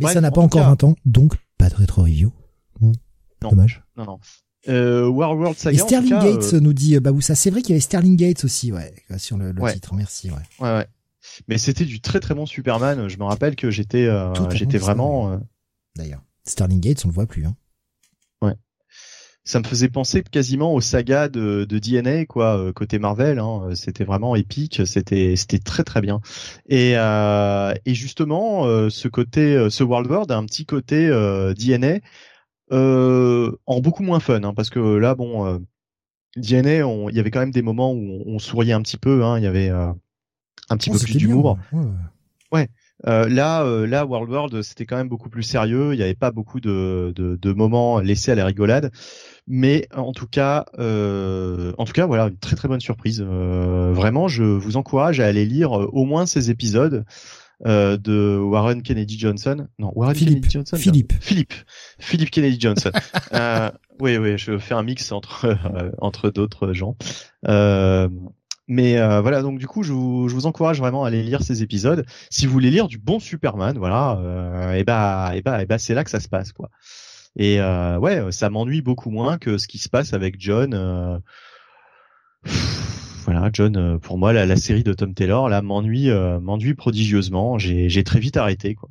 mais 0.00 0.12
ça 0.12 0.20
n'a 0.20 0.30
pas 0.30 0.42
encore 0.42 0.64
20 0.64 0.84
ans, 0.84 0.94
donc 1.06 1.34
pas 1.56 1.70
de 1.70 1.74
rétro 1.74 2.02
review. 2.02 2.32
non, 2.80 2.92
Dommage. 3.40 3.82
Non, 3.96 4.04
non. 4.04 4.18
Euh, 4.68 5.08
World 5.08 5.56
Saga. 5.56 5.76
Et 5.76 5.78
Sterling 5.78 6.18
Gates 6.20 6.52
nous 6.54 6.72
dit 6.72 6.98
Baboussa. 6.98 7.34
C'est 7.34 7.50
vrai 7.50 7.62
qu'il 7.62 7.70
y 7.70 7.72
avait 7.74 7.80
Sterling 7.80 8.16
Gates 8.16 8.44
aussi, 8.44 8.72
ouais, 8.72 8.92
sur 9.16 9.36
le, 9.38 9.54
titre. 9.72 9.94
Merci, 9.94 10.30
ouais. 10.30 10.36
Ouais, 10.60 10.74
ouais. 10.74 10.86
Mais 11.46 11.58
c'était 11.58 11.84
du 11.84 12.00
très 12.00 12.20
très 12.20 12.34
bon 12.34 12.46
Superman. 12.46 13.08
Je 13.08 13.18
me 13.18 13.24
rappelle 13.24 13.56
que 13.56 13.70
j'étais, 13.70 14.08
j'étais 14.52 14.78
vraiment. 14.78 15.40
D'ailleurs, 15.96 16.22
Sterling 16.44 16.80
Gates, 16.80 17.04
on 17.04 17.08
le 17.08 17.14
voit 17.14 17.26
plus. 17.26 17.46
Hein 17.46 17.54
ça 19.48 19.60
me 19.60 19.64
faisait 19.64 19.88
penser 19.88 20.22
quasiment 20.22 20.74
aux 20.74 20.82
sagas 20.82 21.30
de, 21.30 21.64
de 21.64 21.78
DNA 21.78 22.26
quoi 22.26 22.58
euh, 22.58 22.72
côté 22.74 22.98
Marvel 22.98 23.38
hein. 23.38 23.70
c'était 23.74 24.04
vraiment 24.04 24.36
épique 24.36 24.82
c'était 24.84 25.36
c'était 25.36 25.58
très 25.58 25.84
très 25.84 26.02
bien 26.02 26.20
et 26.68 26.98
euh, 26.98 27.72
et 27.86 27.94
justement 27.94 28.66
euh, 28.66 28.90
ce 28.90 29.08
côté 29.08 29.68
ce 29.70 29.82
World 29.82 30.10
World 30.10 30.30
a 30.30 30.36
un 30.36 30.44
petit 30.44 30.66
côté 30.66 31.08
DNA 31.08 32.00
en 32.70 33.80
beaucoup 33.80 34.02
moins 34.02 34.20
fun 34.20 34.42
hein, 34.42 34.52
parce 34.54 34.68
que 34.68 34.80
là 34.80 35.14
bon 35.14 35.64
DNA 36.36 36.80
il 37.08 37.16
y 37.16 37.18
avait 37.18 37.30
quand 37.30 37.40
même 37.40 37.50
des 37.50 37.62
moments 37.62 37.94
où 37.94 38.22
on, 38.26 38.38
souriait 38.38 38.74
un 38.74 38.82
petit 38.82 38.98
peu 38.98 39.24
hein, 39.24 39.38
il 39.38 39.44
y 39.44 39.46
avait 39.46 39.70
un 39.70 39.96
petit 40.76 40.90
oh, 40.90 40.92
peu 40.92 40.98
plus 40.98 41.16
d'humour 41.16 41.58
ouais. 41.72 41.86
ouais. 42.52 42.68
Euh, 43.06 43.28
là, 43.28 43.62
euh, 43.62 43.86
là, 43.86 44.04
World 44.04 44.30
World, 44.30 44.62
c'était 44.62 44.86
quand 44.86 44.96
même 44.96 45.08
beaucoup 45.08 45.30
plus 45.30 45.42
sérieux. 45.42 45.94
Il 45.94 45.98
n'y 45.98 46.02
avait 46.02 46.14
pas 46.14 46.30
beaucoup 46.30 46.60
de, 46.60 47.12
de, 47.14 47.36
de, 47.36 47.52
moments 47.52 48.00
laissés 48.00 48.32
à 48.32 48.34
la 48.34 48.44
rigolade, 48.44 48.90
mais 49.48 49.88
en 49.94 50.12
tout 50.12 50.26
cas, 50.26 50.66
euh, 50.78 51.72
en 51.78 51.84
tout 51.84 51.92
cas, 51.92 52.06
voilà, 52.06 52.28
une 52.28 52.38
très 52.38 52.56
très 52.56 52.68
bonne 52.68 52.80
surprise. 52.80 53.24
Euh, 53.26 53.92
vraiment, 53.92 54.28
je 54.28 54.44
vous 54.44 54.76
encourage 54.76 55.20
à 55.20 55.26
aller 55.26 55.46
lire 55.46 55.72
au 55.72 56.04
moins 56.04 56.26
ces 56.26 56.50
épisodes. 56.50 57.04
de 57.64 58.38
Warren 58.38 58.82
Kennedy 58.82 59.18
Johnson. 59.18 59.66
Non, 59.78 59.92
Warren 59.96 60.14
Kennedy 60.14 60.48
Johnson. 60.48 60.76
Philippe. 60.76 61.12
Philippe. 61.20 61.54
Philippe 61.98 62.30
Kennedy 62.30 62.60
Johnson. 62.60 62.92
oui, 64.00 64.16
oui, 64.16 64.38
je 64.38 64.58
fais 64.58 64.74
un 64.74 64.84
mix 64.84 65.10
entre 65.10 65.56
entre 65.98 66.30
d'autres 66.30 66.72
gens. 66.72 66.96
Mais 68.68 68.98
euh, 68.98 69.22
voilà, 69.22 69.40
donc 69.40 69.58
du 69.58 69.66
coup, 69.66 69.82
je 69.82 69.94
vous, 69.94 70.28
je 70.28 70.34
vous, 70.34 70.44
encourage 70.44 70.78
vraiment 70.78 71.04
à 71.04 71.08
aller 71.08 71.22
lire 71.22 71.42
ces 71.42 71.62
épisodes. 71.62 72.04
Si 72.30 72.46
vous 72.46 72.52
voulez 72.52 72.70
lire 72.70 72.86
du 72.86 72.98
bon 72.98 73.18
Superman, 73.18 73.78
voilà, 73.78 74.18
euh, 74.18 74.74
et 74.74 74.84
bah, 74.84 75.32
et 75.34 75.40
bah, 75.40 75.62
et 75.62 75.66
bah, 75.66 75.78
c'est 75.78 75.94
là 75.94 76.04
que 76.04 76.10
ça 76.10 76.20
se 76.20 76.28
passe, 76.28 76.52
quoi. 76.52 76.68
Et 77.38 77.60
euh, 77.60 77.98
ouais, 77.98 78.32
ça 78.32 78.50
m'ennuie 78.50 78.82
beaucoup 78.82 79.10
moins 79.10 79.38
que 79.38 79.58
ce 79.58 79.68
qui 79.68 79.78
se 79.78 79.88
passe 79.88 80.12
avec 80.12 80.40
John. 80.40 80.74
Euh, 80.74 81.18
voilà, 83.24 83.48
John, 83.52 83.76
euh, 83.76 83.98
pour 83.98 84.18
moi, 84.18 84.32
la, 84.32 84.44
la, 84.44 84.56
série 84.56 84.82
de 84.82 84.92
Tom 84.92 85.14
Taylor, 85.14 85.48
là, 85.48 85.62
m'ennuie, 85.62 86.10
m'ennuie 86.10 86.74
prodigieusement. 86.74 87.56
J'ai, 87.56 87.88
j'ai 87.88 88.02
très 88.02 88.18
vite 88.18 88.36
arrêté, 88.36 88.74
quoi. 88.74 88.90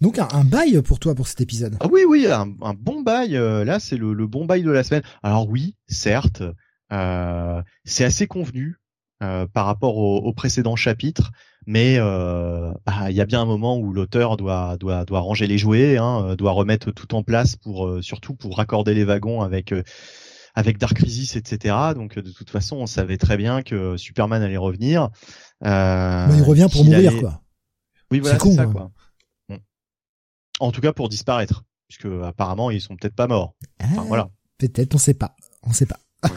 Donc 0.00 0.18
un, 0.18 0.28
un, 0.32 0.44
bail 0.44 0.80
pour 0.82 0.98
toi 0.98 1.14
pour 1.14 1.28
cet 1.28 1.42
épisode. 1.42 1.76
Ah 1.80 1.86
oui, 1.90 2.02
oui, 2.08 2.26
un, 2.26 2.54
un 2.62 2.74
bon 2.74 3.02
bail. 3.02 3.32
là, 3.32 3.78
c'est 3.80 3.96
le, 3.96 4.12
le 4.12 4.26
bon 4.26 4.44
bail 4.44 4.62
de 4.62 4.70
la 4.70 4.84
semaine. 4.84 5.02
Alors 5.22 5.48
oui, 5.48 5.74
certes. 5.88 6.42
C'est 6.90 8.04
assez 8.04 8.26
convenu 8.26 8.78
par 9.20 9.66
rapport 9.66 9.96
au, 9.96 10.18
au, 10.18 10.32
précédent 10.32 10.76
chapitre, 10.76 11.32
mais 11.66 11.96
euh, 11.98 12.72
bah, 12.86 13.10
il 13.10 13.16
y 13.16 13.20
a 13.20 13.26
bien 13.26 13.42
un 13.42 13.46
moment 13.46 13.76
où 13.78 13.92
l'auteur 13.92 14.36
doit, 14.36 14.76
doit, 14.76 15.04
doit 15.04 15.20
ranger 15.20 15.46
les 15.46 15.58
jouets, 15.58 15.98
hein, 15.98 16.34
doit 16.36 16.52
remettre 16.52 16.92
tout 16.92 17.14
en 17.14 17.22
place 17.22 17.56
pour 17.56 18.02
surtout 18.02 18.34
pour 18.34 18.56
raccorder 18.56 18.94
les 18.94 19.04
wagons 19.04 19.42
avec 19.42 19.72
avec 20.56 20.78
Dark 20.78 20.94
Crisis, 20.94 21.36
etc. 21.36 21.76
Donc 21.94 22.18
de 22.18 22.30
toute 22.32 22.50
façon, 22.50 22.76
on 22.76 22.86
savait 22.86 23.18
très 23.18 23.36
bien 23.36 23.62
que 23.62 23.96
Superman 23.96 24.42
allait 24.42 24.56
revenir. 24.56 25.10
Euh, 25.64 26.26
il 26.34 26.42
revient 26.42 26.66
pour 26.72 26.84
mourir, 26.84 27.20
quoi. 27.20 27.42
Oui, 28.10 28.20
voilà, 28.20 28.38
c'est 28.38 28.52
ça, 28.52 28.62
hein. 28.62 28.72
quoi. 28.72 28.90
En 30.58 30.72
tout 30.72 30.80
cas, 30.80 30.94
pour 30.94 31.10
disparaître, 31.10 31.64
puisque 31.86 32.08
apparemment, 32.24 32.70
ils 32.70 32.80
sont 32.80 32.96
peut-être 32.96 33.14
pas 33.14 33.26
morts. 33.26 33.54
Enfin, 33.82 33.94
ah, 33.98 34.04
voilà. 34.06 34.30
Peut-être, 34.56 34.94
on 34.94 34.98
sait 34.98 35.12
pas. 35.12 35.36
On 35.62 35.72
sait 35.72 35.86
pas 35.86 36.00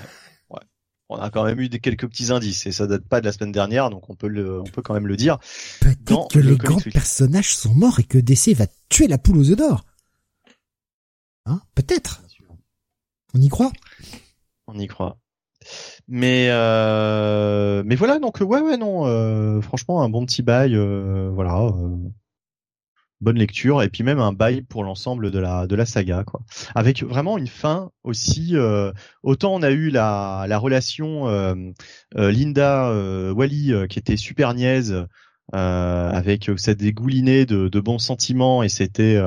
on 1.10 1.18
a 1.18 1.30
quand 1.32 1.44
même 1.44 1.60
eu 1.60 1.70
des, 1.70 1.80
quelques 1.80 2.08
petits 2.08 2.32
indices 2.32 2.66
et 2.68 2.72
ça 2.72 2.88
date 2.88 3.04
pas 3.04 3.20
de 3.20 3.26
la 3.26 3.32
semaine 3.32 3.52
dernière, 3.52 3.90
donc 3.90 4.10
on 4.10 4.16
peut 4.16 4.28
le, 4.28 4.62
on 4.62 4.66
peut 4.66 4.82
quand 4.82 4.94
même 4.94 5.08
le 5.08 5.18
dire. 5.18 5.40
Peut-être 5.82 6.30
que 6.30 6.40
les 6.40 6.56
grands 6.56 6.80
personnages 6.94 7.56
sont 7.56 7.74
morts 7.74 8.00
et 8.00 8.04
que 8.04 8.20
DC 8.20 8.56
va 8.56 8.68
tuer 8.90 9.08
la 9.08 9.18
poule 9.18 9.38
aux 9.38 9.50
œufs 9.50 9.58
d'or. 9.58 9.86
Hein? 11.46 11.62
Peut-être. 11.74 12.22
On 13.34 13.42
y 13.42 13.50
croit? 13.50 13.72
On 14.68 14.78
y 14.78 14.88
croit. 14.88 15.18
Mais 16.08 16.48
euh, 16.50 17.84
mais 17.86 17.96
voilà 17.96 18.18
donc 18.20 18.40
ouais 18.40 18.62
ouais 18.62 18.78
non 18.78 19.06
euh, 19.06 19.62
franchement 19.62 20.02
un 20.02 20.10
bon 20.10 20.26
petit 20.26 20.42
bail 20.42 20.74
euh, 20.74 21.30
voilà 21.34 21.60
euh, 21.60 21.98
bonne 23.22 23.38
lecture 23.38 23.84
et 23.84 23.90
puis 23.90 24.04
même 24.04 24.20
un 24.20 24.32
bail 24.32 24.62
pour 24.62 24.84
l'ensemble 24.84 25.32
de 25.32 25.40
la 25.40 25.68
de 25.68 25.76
la 25.76 25.86
saga 25.86 26.24
quoi. 26.24 26.42
Avec 26.76 27.04
vraiment 27.04 27.38
une 27.38 27.48
fin 27.48 27.92
aussi 28.04 28.52
euh, 28.54 28.92
autant 29.24 29.54
on 29.54 29.62
a 29.62 29.72
eu 29.72 29.90
la 29.90 30.46
la 30.48 30.58
relation 30.58 31.28
euh, 31.28 31.56
euh, 32.18 32.32
Linda 32.32 32.92
Wally 33.34 33.74
qui 33.90 34.00
était 34.00 34.18
super 34.18 34.54
niaise 34.54 35.06
avec 35.52 36.52
cette 36.58 36.78
dégoulinée 36.78 37.46
de, 37.46 37.70
de 37.70 37.80
bons 37.80 37.98
sentiments 37.98 38.62
et 38.64 38.70
c'était 38.70 39.20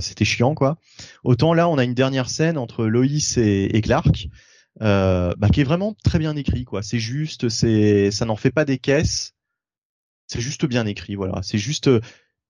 c'était 0.00 0.24
chiant 0.24 0.54
quoi. 0.54 0.78
Autant 1.24 1.54
là 1.54 1.68
on 1.68 1.78
a 1.78 1.84
une 1.84 1.94
dernière 1.94 2.28
scène 2.28 2.58
entre 2.58 2.84
Loïs 2.86 3.38
et, 3.38 3.76
et 3.76 3.80
Clark 3.80 4.28
bah, 4.80 5.48
qui 5.52 5.60
est 5.60 5.64
vraiment 5.64 5.94
très 6.04 6.18
bien 6.18 6.36
écrit 6.36 6.64
quoi. 6.64 6.82
C'est 6.82 6.98
juste 6.98 7.48
c'est 7.48 8.10
ça 8.10 8.26
n'en 8.26 8.36
fait 8.36 8.50
pas 8.50 8.64
des 8.64 8.78
caisses. 8.78 9.34
C'est 10.26 10.40
juste 10.42 10.66
bien 10.66 10.84
écrit 10.84 11.14
voilà. 11.14 11.40
C'est 11.42 11.58
juste 11.58 11.88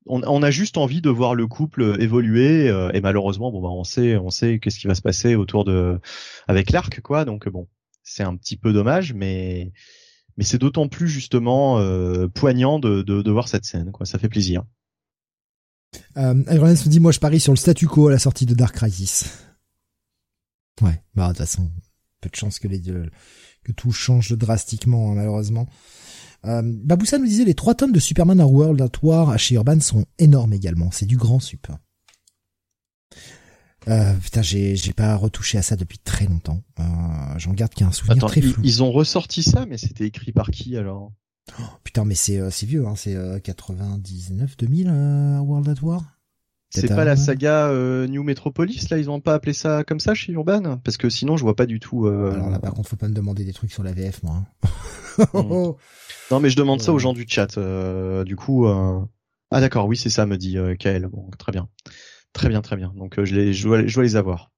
on, 0.09 0.43
a 0.43 0.51
juste 0.51 0.77
envie 0.77 1.01
de 1.01 1.11
voir 1.11 1.35
le 1.35 1.47
couple 1.47 1.97
évoluer 2.01 2.69
euh, 2.69 2.91
et 2.93 3.01
malheureusement 3.01 3.51
bon 3.51 3.61
bah 3.61 3.69
on 3.69 3.85
sait 3.85 4.17
on 4.17 4.31
sait 4.31 4.59
qu'est-ce 4.59 4.79
qui 4.79 4.87
va 4.87 4.95
se 4.95 5.03
passer 5.03 5.35
autour 5.35 5.65
de 5.65 6.01
avec 6.47 6.71
l'arc 6.71 7.01
quoi 7.01 7.25
donc 7.25 7.49
bon 7.49 7.69
c'est 8.03 8.23
un 8.23 8.37
petit 8.37 8.57
peu 8.57 8.73
dommage 8.73 9.13
mais 9.15 9.73
mais 10.37 10.45
c'est 10.45 10.59
d'autant 10.59 10.89
plus 10.89 11.09
justement 11.09 11.79
euh, 11.79 12.29
poignant 12.29 12.79
de, 12.79 13.03
de, 13.03 13.31
voir 13.31 13.49
cette 13.49 13.65
scène 13.65 13.91
quoi 13.93 14.07
ça 14.07 14.19
fait 14.19 14.29
plaisir. 14.29 14.65
Euh, 16.17 16.43
Iron 16.51 16.77
se 16.77 16.89
dit 16.89 17.01
moi 17.01 17.13
je 17.13 17.19
parie 17.19 17.41
sur 17.41 17.53
le 17.53 17.57
statu 17.59 17.87
quo 17.87 18.09
à 18.09 18.13
la 18.13 18.19
sortie 18.19 18.47
de 18.47 18.55
Dark 18.55 18.75
Crisis. 18.75 19.45
Ouais 20.81 21.03
bah 21.15 21.25
de 21.25 21.33
toute 21.33 21.39
façon 21.39 21.71
peu 22.21 22.29
de 22.29 22.37
chance 22.37 22.59
que 22.59 22.69
les 22.69 22.81
que 22.81 23.73
tout 23.73 23.93
change 23.93 24.33
drastiquement 24.33 25.11
hein, 25.11 25.15
malheureusement. 25.15 25.67
Euh, 26.47 26.63
Baboussa 26.65 27.19
nous 27.19 27.27
disait 27.27 27.45
les 27.45 27.55
trois 27.55 27.75
tomes 27.75 27.93
de 27.93 27.99
Superman 27.99 28.41
à 28.41 28.47
World 28.47 28.81
at 28.81 28.93
War 29.03 29.39
chez 29.39 29.57
Urban 29.57 29.81
sont 29.81 30.07
énormes 30.19 30.53
également. 30.53 30.91
C'est 30.91 31.07
du 31.07 31.17
grand 31.17 31.41
super. 31.41 31.79
Euh, 33.89 34.15
putain, 34.23 34.43
j'ai 34.43 34.77
j'ai 34.77 34.93
pas 34.93 35.17
retouché 35.17 35.57
à 35.57 35.63
ça 35.63 35.77
depuis 35.77 35.99
très 35.99 36.27
longtemps. 36.27 36.63
Euh, 36.79 36.83
J'en 37.39 37.53
garde 37.53 37.73
qu'un 37.73 37.93
souvenir 37.93 38.27
très 38.27 38.43
flou. 38.43 38.61
Ils, 38.65 38.83
ont 38.83 38.93
ressorti 38.93 39.43
ça, 39.43 39.67
mais 39.67 39.79
c'était 39.79 40.05
écrit 40.05 40.33
par 40.33 40.51
qui 40.51 40.77
alors? 40.77 41.13
Oh, 41.59 41.63
Putain, 41.85 42.05
mais 42.05 42.15
c'est 42.15 42.39
euh, 42.39 42.51
c'est 42.51 42.67
vieux, 42.67 42.87
hein, 42.87 42.95
c'est 42.97 43.17
99, 43.43 44.57
2000 44.59 44.89
euh, 44.91 45.39
World 45.39 45.69
at 45.69 45.83
War? 45.83 46.03
C'est 46.71 46.89
pas 46.89 47.07
la 47.07 47.17
saga 47.17 47.73
New 48.09 48.23
Metropolis 48.23 48.91
là 48.91 48.99
Ils 48.99 49.09
ont 49.09 49.21
pas 49.21 49.33
appelé 49.33 49.55
ça 49.55 49.85
comme 49.85 50.01
ça 50.01 50.13
chez 50.13 50.33
Urban? 50.33 50.77
Parce 50.85 50.99
que 50.99 51.09
sinon, 51.09 51.39
je 51.39 51.43
vois 51.43 51.57
pas 51.57 51.65
du 51.65 51.81
tout. 51.81 52.07
Alors 52.07 52.51
là, 52.51 52.59
par 52.59 52.75
contre, 52.75 52.91
faut 52.91 52.97
pas 52.97 53.09
me 53.09 53.15
demander 53.15 53.45
des 53.45 53.55
trucs 53.55 53.73
sur 53.73 53.83
la 53.83 53.93
VF, 53.93 54.23
moi. 54.23 54.45
Hein. 54.63 54.69
Mm. 55.35 55.73
Non, 56.31 56.41
mais 56.41 56.51
je 56.51 56.57
demande 56.57 56.83
ça 56.83 56.93
aux 56.93 56.99
gens 56.99 57.13
du 57.13 57.25
chat. 57.27 57.57
Euh, 57.57 58.25
du 58.25 58.37
coup, 58.37 58.67
euh... 58.67 59.01
ah 59.51 59.61
d'accord, 59.61 59.87
oui, 59.87 59.97
c'est 59.97 60.11
ça, 60.11 60.27
me 60.27 60.37
dit 60.37 60.59
euh, 60.59 60.75
Kael. 60.75 61.07
Bon, 61.07 61.31
très 61.39 61.53
bien, 61.53 61.69
très 62.33 62.49
bien, 62.49 62.61
très 62.61 62.77
bien. 62.77 62.93
Donc 62.97 63.19
euh, 63.19 63.25
je 63.25 63.35
les, 63.35 63.53
je 63.55 63.67
dois, 63.67 63.87
je 63.87 63.95
dois 63.95 64.03
les 64.03 64.17
avoir. 64.17 64.51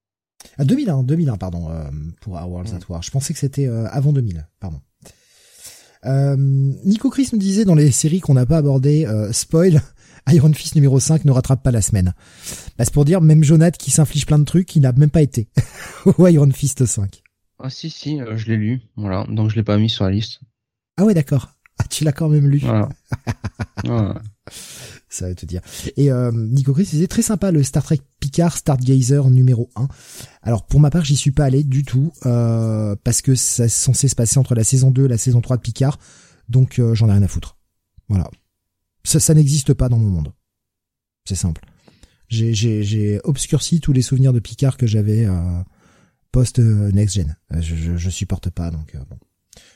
Ah 0.58 0.64
2001, 0.64 1.04
2001, 1.04 1.36
pardon, 1.36 1.70
euh, 1.70 1.84
pour 2.20 2.34
Our 2.34 2.50
Worlds 2.50 2.74
at 2.74 2.80
War. 2.88 3.02
Je 3.02 3.10
pensais 3.10 3.32
que 3.32 3.38
c'était 3.38 3.66
avant 3.66 4.12
2000, 4.12 4.48
pardon. 4.58 4.80
Nico 6.04 7.10
Chris 7.10 7.28
nous 7.32 7.38
disait 7.38 7.64
dans 7.64 7.74
les 7.74 7.90
séries 7.90 8.20
qu'on 8.20 8.34
n'a 8.34 8.46
pas 8.46 8.56
abordées, 8.56 9.06
spoil, 9.32 9.82
Iron 10.28 10.52
Fist 10.52 10.74
numéro 10.74 10.98
5 10.98 11.24
ne 11.26 11.30
rattrape 11.30 11.62
pas 11.62 11.70
la 11.70 11.82
semaine. 11.82 12.14
Bah, 12.78 12.84
c'est 12.84 12.94
pour 12.94 13.04
dire, 13.04 13.20
même 13.20 13.44
Jonath 13.44 13.76
qui 13.76 13.90
s'inflige 13.90 14.24
plein 14.24 14.38
de 14.38 14.44
trucs, 14.44 14.74
il 14.76 14.80
n'a 14.80 14.92
même 14.92 15.10
pas 15.10 15.22
été 15.22 15.48
au 16.06 16.26
Iron 16.26 16.50
Fist 16.50 16.86
5. 16.86 17.22
Ah 17.62 17.68
si, 17.68 17.90
si, 17.90 18.18
je 18.34 18.46
l'ai 18.46 18.56
lu, 18.56 18.80
voilà, 18.96 19.26
donc 19.28 19.50
je 19.50 19.56
l'ai 19.56 19.62
pas 19.62 19.76
mis 19.76 19.90
sur 19.90 20.04
la 20.04 20.10
liste. 20.10 20.40
Ah 21.00 21.06
ouais, 21.06 21.14
d'accord. 21.14 21.48
Ah, 21.78 21.84
tu 21.88 22.04
l'as 22.04 22.12
quand 22.12 22.28
même 22.28 22.46
lu. 22.46 22.60
Ça 25.08 25.28
va 25.28 25.34
te 25.34 25.46
dire. 25.46 25.62
Et 25.96 26.12
euh, 26.12 26.30
Nico 26.30 26.74
Chris 26.74 26.88
disait 26.90 27.06
très 27.06 27.22
sympa 27.22 27.50
le 27.52 27.62
Star 27.62 27.82
Trek 27.82 28.00
Picard 28.20 28.54
Stargazer 28.54 29.30
numéro 29.30 29.70
1. 29.76 29.88
Alors 30.42 30.66
pour 30.66 30.78
ma 30.78 30.90
part, 30.90 31.06
j'y 31.06 31.16
suis 31.16 31.30
pas 31.30 31.46
allé 31.46 31.64
du 31.64 31.84
tout 31.84 32.12
euh, 32.26 32.96
parce 33.02 33.22
que 33.22 33.34
ça 33.34 33.66
censé 33.70 34.08
se 34.08 34.14
passer 34.14 34.36
entre 34.36 34.54
la 34.54 34.62
saison 34.62 34.90
2 34.90 35.06
et 35.06 35.08
la 35.08 35.16
saison 35.16 35.40
3 35.40 35.56
de 35.56 35.62
Picard. 35.62 35.98
Donc 36.50 36.78
euh, 36.78 36.94
j'en 36.94 37.08
ai 37.08 37.12
rien 37.12 37.22
à 37.22 37.28
foutre. 37.28 37.56
Voilà. 38.10 38.30
Ça, 39.02 39.20
ça 39.20 39.32
n'existe 39.32 39.72
pas 39.72 39.88
dans 39.88 39.96
mon 39.96 40.10
monde. 40.10 40.34
C'est 41.24 41.34
simple. 41.34 41.62
J'ai 42.28 42.52
j'ai 42.52 43.20
obscurci 43.24 43.80
tous 43.80 43.94
les 43.94 44.02
souvenirs 44.02 44.34
de 44.34 44.40
Picard 44.40 44.76
que 44.76 44.86
j'avais 44.86 45.24
euh, 45.24 45.62
post 46.30 46.58
euh, 46.58 46.92
next 46.92 47.14
gen. 47.14 47.36
Je, 47.58 47.74
je, 47.74 47.96
je 47.96 48.10
supporte 48.10 48.50
pas 48.50 48.70
donc 48.70 48.94
bon. 49.08 49.16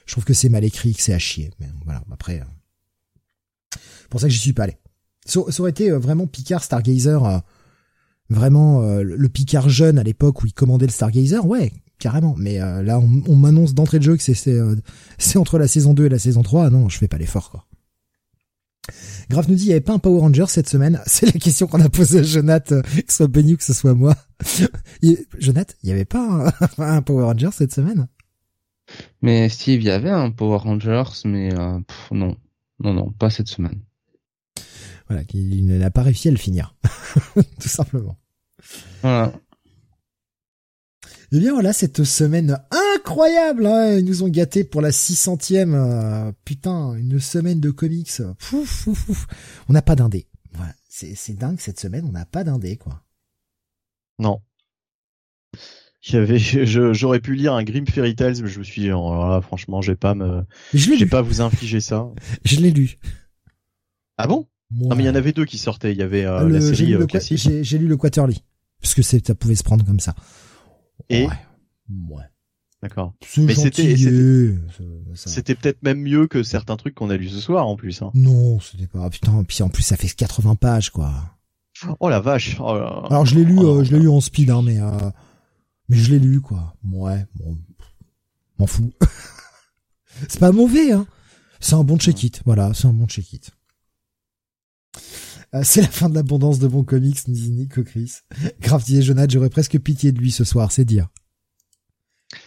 Je 0.07 0.12
trouve 0.12 0.24
que 0.24 0.34
c'est 0.34 0.49
mal 0.49 0.65
écrit, 0.65 0.94
que 0.94 1.02
c'est 1.02 1.15
à 1.15 1.18
chier. 1.18 1.50
Mais 1.60 1.68
voilà, 1.84 2.02
après, 2.10 2.41
euh, 2.41 3.78
pour 4.15 4.20
ça 4.20 4.28
que 4.28 4.33
j'y 4.33 4.39
suis 4.39 4.52
pas 4.52 4.65
allé. 4.65 4.76
Ça, 5.24 5.41
aurait 5.41 5.70
été 5.70 5.91
euh, 5.91 5.99
vraiment 5.99 6.28
Picard 6.28 6.62
Stargazer, 6.62 7.24
euh, 7.24 7.39
Vraiment, 8.31 8.83
euh, 8.83 9.02
le 9.02 9.28
Picard 9.28 9.68
jeune 9.68 9.99
à 9.99 10.02
l'époque 10.02 10.42
où 10.42 10.47
il 10.47 10.52
commandait 10.55 10.86
le 10.86 10.92
Stargazer, 10.92 11.44
ouais, 11.44 11.73
carrément. 11.99 12.34
Mais 12.39 12.58
là, 12.58 12.99
on, 13.00 13.36
m'annonce 13.36 13.74
d'entrée 13.74 13.99
de 13.99 14.05
jeu 14.05 14.16
que 14.16 14.23
c'est 14.23 14.34
c'est 15.18 15.36
entre 15.36 15.58
la 15.58 15.68
saison 15.68 15.92
2 15.92 16.07
et 16.07 16.08
la 16.08 16.18
saison 16.18 16.42
3. 16.42 16.70
Non, 16.70 16.89
je 16.89 16.97
fais 16.97 17.08
pas 17.08 17.18
l'effort, 17.18 17.50
quoi. 17.50 17.66
Graf 19.31 19.49
nous 19.49 19.57
dit, 19.57 19.65
il 19.65 19.66
n'y 19.66 19.73
avait 19.73 19.81
pas 19.81 19.92
un 19.94 19.99
Power 19.99 20.20
Ranger 20.20 20.47
cette 20.49 20.68
semaine? 20.68 21.00
C'est 21.07 21.26
la 21.26 21.33
question 21.33 21.66
qu'on 21.66 21.81
a 21.81 21.89
posée 21.89 22.20
à 22.20 22.23
Jonath, 22.23 22.68
que 22.68 22.84
ce 23.08 23.16
soit 23.16 23.26
Benny 23.26 23.55
ou 23.55 23.57
que 23.57 23.65
ce 23.65 23.74
soit 23.74 23.94
moi. 23.94 24.15
Jonath, 25.39 25.76
il 25.83 25.86
n'y 25.86 25.92
avait 25.92 26.05
pas 26.05 26.52
un, 26.78 27.02
Power 27.02 27.24
Ranger 27.24 27.50
cette 27.52 27.74
semaine? 27.74 28.07
Mais 29.23 29.48
Steve, 29.48 29.81
il 29.81 29.86
y 29.86 29.90
avait 29.90 30.10
un 30.10 30.31
Power 30.31 30.58
Rangers, 30.58 31.23
mais 31.24 31.50
non. 32.10 32.36
Non, 32.81 32.92
non, 32.92 33.10
pas 33.12 33.31
cette 33.31 33.48
semaine. 33.48 33.81
Voilà, 35.08 35.23
il 35.32 35.66
n'a 35.66 35.90
pas 35.90 36.02
réussi 36.02 36.28
à 36.28 36.31
le 36.31 36.36
finir. 36.36 36.74
Tout 37.60 37.68
simplement. 37.68 38.16
Voilà. 39.02 39.32
Eh 41.32 41.39
bien 41.39 41.52
voilà, 41.52 41.73
cette 41.73 42.05
semaine 42.05 42.60
incroyable, 42.94 43.66
hein 43.66 43.98
ils 43.98 44.05
nous 44.05 44.23
ont 44.23 44.28
gâtés 44.28 44.64
pour 44.64 44.81
la 44.81 44.90
600e. 44.90 45.74
Euh, 45.74 46.32
putain, 46.44 46.94
une 46.94 47.20
semaine 47.20 47.60
de 47.60 47.70
comics. 47.70 48.23
On 49.68 49.73
n'a 49.73 49.82
pas 49.82 49.97
d'indé. 49.97 50.28
Voilà, 50.52 50.73
c'est 50.89 51.36
dingue 51.36 51.58
cette 51.58 51.81
semaine, 51.81 52.05
on 52.06 52.12
n'a 52.12 52.26
pas 52.26 52.44
d'indé 52.44 52.76
quoi. 52.76 53.02
Non. 54.18 54.40
J'aurais 56.92 57.20
pu 57.20 57.34
lire 57.34 57.55
un 57.55 57.65
Grim 57.65 57.86
Fairy 57.86 58.15
Tales, 58.15 58.36
mais 58.42 58.49
je 58.49 58.58
me 58.58 58.65
suis 58.65 58.83
dit, 58.83 58.92
oh, 58.92 59.41
franchement, 59.42 59.81
j'ai 59.81 59.94
pas 59.94 60.15
me, 60.15 60.44
je 60.74 60.91
vais 60.91 61.07
pas 61.07 61.23
vous 61.23 61.41
infliger 61.41 61.81
ça. 61.81 62.08
je 62.44 62.60
l'ai 62.60 62.70
lu. 62.70 62.99
Ah 64.18 64.26
bon? 64.26 64.47
Non, 64.70 64.97
mais 64.97 65.05
il 65.05 65.07
y 65.07 65.10
en 65.10 65.15
avait 65.15 65.33
deux 65.33 65.44
qui 65.44 65.58
sortaient. 65.58 65.92
Il 65.92 65.99
y 65.99 66.02
avait 66.02 66.24
euh, 66.24 66.49
la 66.49 66.60
série 66.60 66.94
euh, 66.94 67.07
classique. 67.07 67.49
J'ai 67.62 67.78
lu 67.78 67.86
le 67.86 67.97
Quaterly. 67.97 68.42
Parce 68.81 68.94
que 68.94 69.02
ça 69.02 69.18
pouvait 69.34 69.55
se 69.55 69.62
prendre 69.62 69.84
comme 69.84 70.00
ça. 70.00 70.15
Et? 71.08 71.26
Ouais. 71.26 72.24
D'accord. 72.83 73.15
Mais 73.39 73.55
c'était, 73.55 73.97
c'était 75.15 75.55
peut-être 75.55 75.83
même 75.83 76.02
mieux 76.02 76.26
que 76.26 76.42
certains 76.42 76.76
trucs 76.76 76.94
qu'on 76.94 77.08
a 77.08 77.16
lu 77.16 77.28
ce 77.28 77.41
soir, 77.41 77.66
en 77.66 77.76
plus, 77.76 78.02
hein. 78.02 78.10
Non, 78.12 78.60
c'était 78.60 78.86
pas, 78.86 79.08
putain, 79.08 79.42
puis 79.44 79.62
en 79.62 79.70
plus, 79.70 79.83
ça 79.83 79.97
fait 79.97 80.08
80 80.08 80.57
pages, 80.57 80.91
quoi. 80.91 81.10
Oh 81.99 82.10
la 82.10 82.20
vache. 82.20 82.58
Oh 82.60 82.73
Alors, 82.73 83.24
je 83.24 83.36
l'ai 83.36 83.44
lu, 83.44 83.57
oh 83.58 83.81
euh, 83.81 83.84
je 83.84 83.92
l'ai 83.92 84.00
lu 84.00 84.08
en 84.08 84.20
speed, 84.20 84.50
hein, 84.50 84.60
mais, 84.62 84.81
euh, 84.81 84.91
mais 85.88 85.96
je 85.96 86.10
l'ai 86.10 86.18
lu, 86.18 86.40
quoi. 86.40 86.74
Ouais, 86.90 87.26
bon, 87.34 87.58
m'en 88.58 88.66
fous. 88.66 88.92
c'est 90.28 90.40
pas 90.40 90.52
mauvais, 90.52 90.92
hein. 90.92 91.06
C'est 91.60 91.74
un 91.74 91.84
bon 91.84 91.98
check-it. 91.98 92.42
Voilà, 92.44 92.74
c'est 92.74 92.86
un 92.86 92.92
bon 92.92 93.06
check-it. 93.06 93.50
Euh, 95.54 95.62
c'est 95.62 95.82
la 95.82 95.88
fin 95.88 96.08
de 96.08 96.14
l'abondance 96.14 96.58
de 96.58 96.66
bons 96.66 96.84
comics, 96.84 97.26
nous 97.28 97.34
dit 97.34 97.50
Nico 97.50 97.82
Chris. 97.82 98.12
Et 98.90 99.02
Jonathan, 99.02 99.30
j'aurais 99.32 99.50
presque 99.50 99.78
pitié 99.78 100.12
de 100.12 100.18
lui 100.18 100.30
ce 100.30 100.44
soir, 100.44 100.72
c'est 100.72 100.84
dire. 100.84 101.08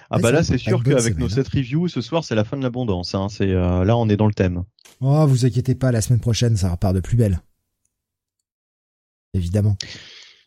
Ah 0.10 0.20
bah 0.20 0.32
là 0.32 0.44
c'est 0.44 0.58
sûr 0.58 0.84
qu'avec 0.84 1.18
nos 1.18 1.30
7 1.30 1.48
reviews 1.48 1.88
ce 1.88 2.02
soir 2.02 2.24
c'est 2.24 2.36
la 2.36 2.44
fin 2.44 2.58
de 2.58 2.64
l'abondance. 2.64 3.16
Hein. 3.16 3.28
C'est 3.30 3.52
euh, 3.52 3.84
là 3.84 3.98
on 3.98 4.10
est 4.10 4.18
dans 4.18 4.28
le 4.28 4.34
thème. 4.34 4.64
Oh 5.02 5.26
vous 5.28 5.46
inquiétez 5.46 5.76
pas, 5.76 5.92
la 5.92 6.02
semaine 6.02 6.20
prochaine 6.20 6.58
ça 6.58 6.72
repart 6.72 6.94
de 6.94 7.00
plus 7.00 7.18
belle. 7.18 7.42
Évidemment. 9.34 9.78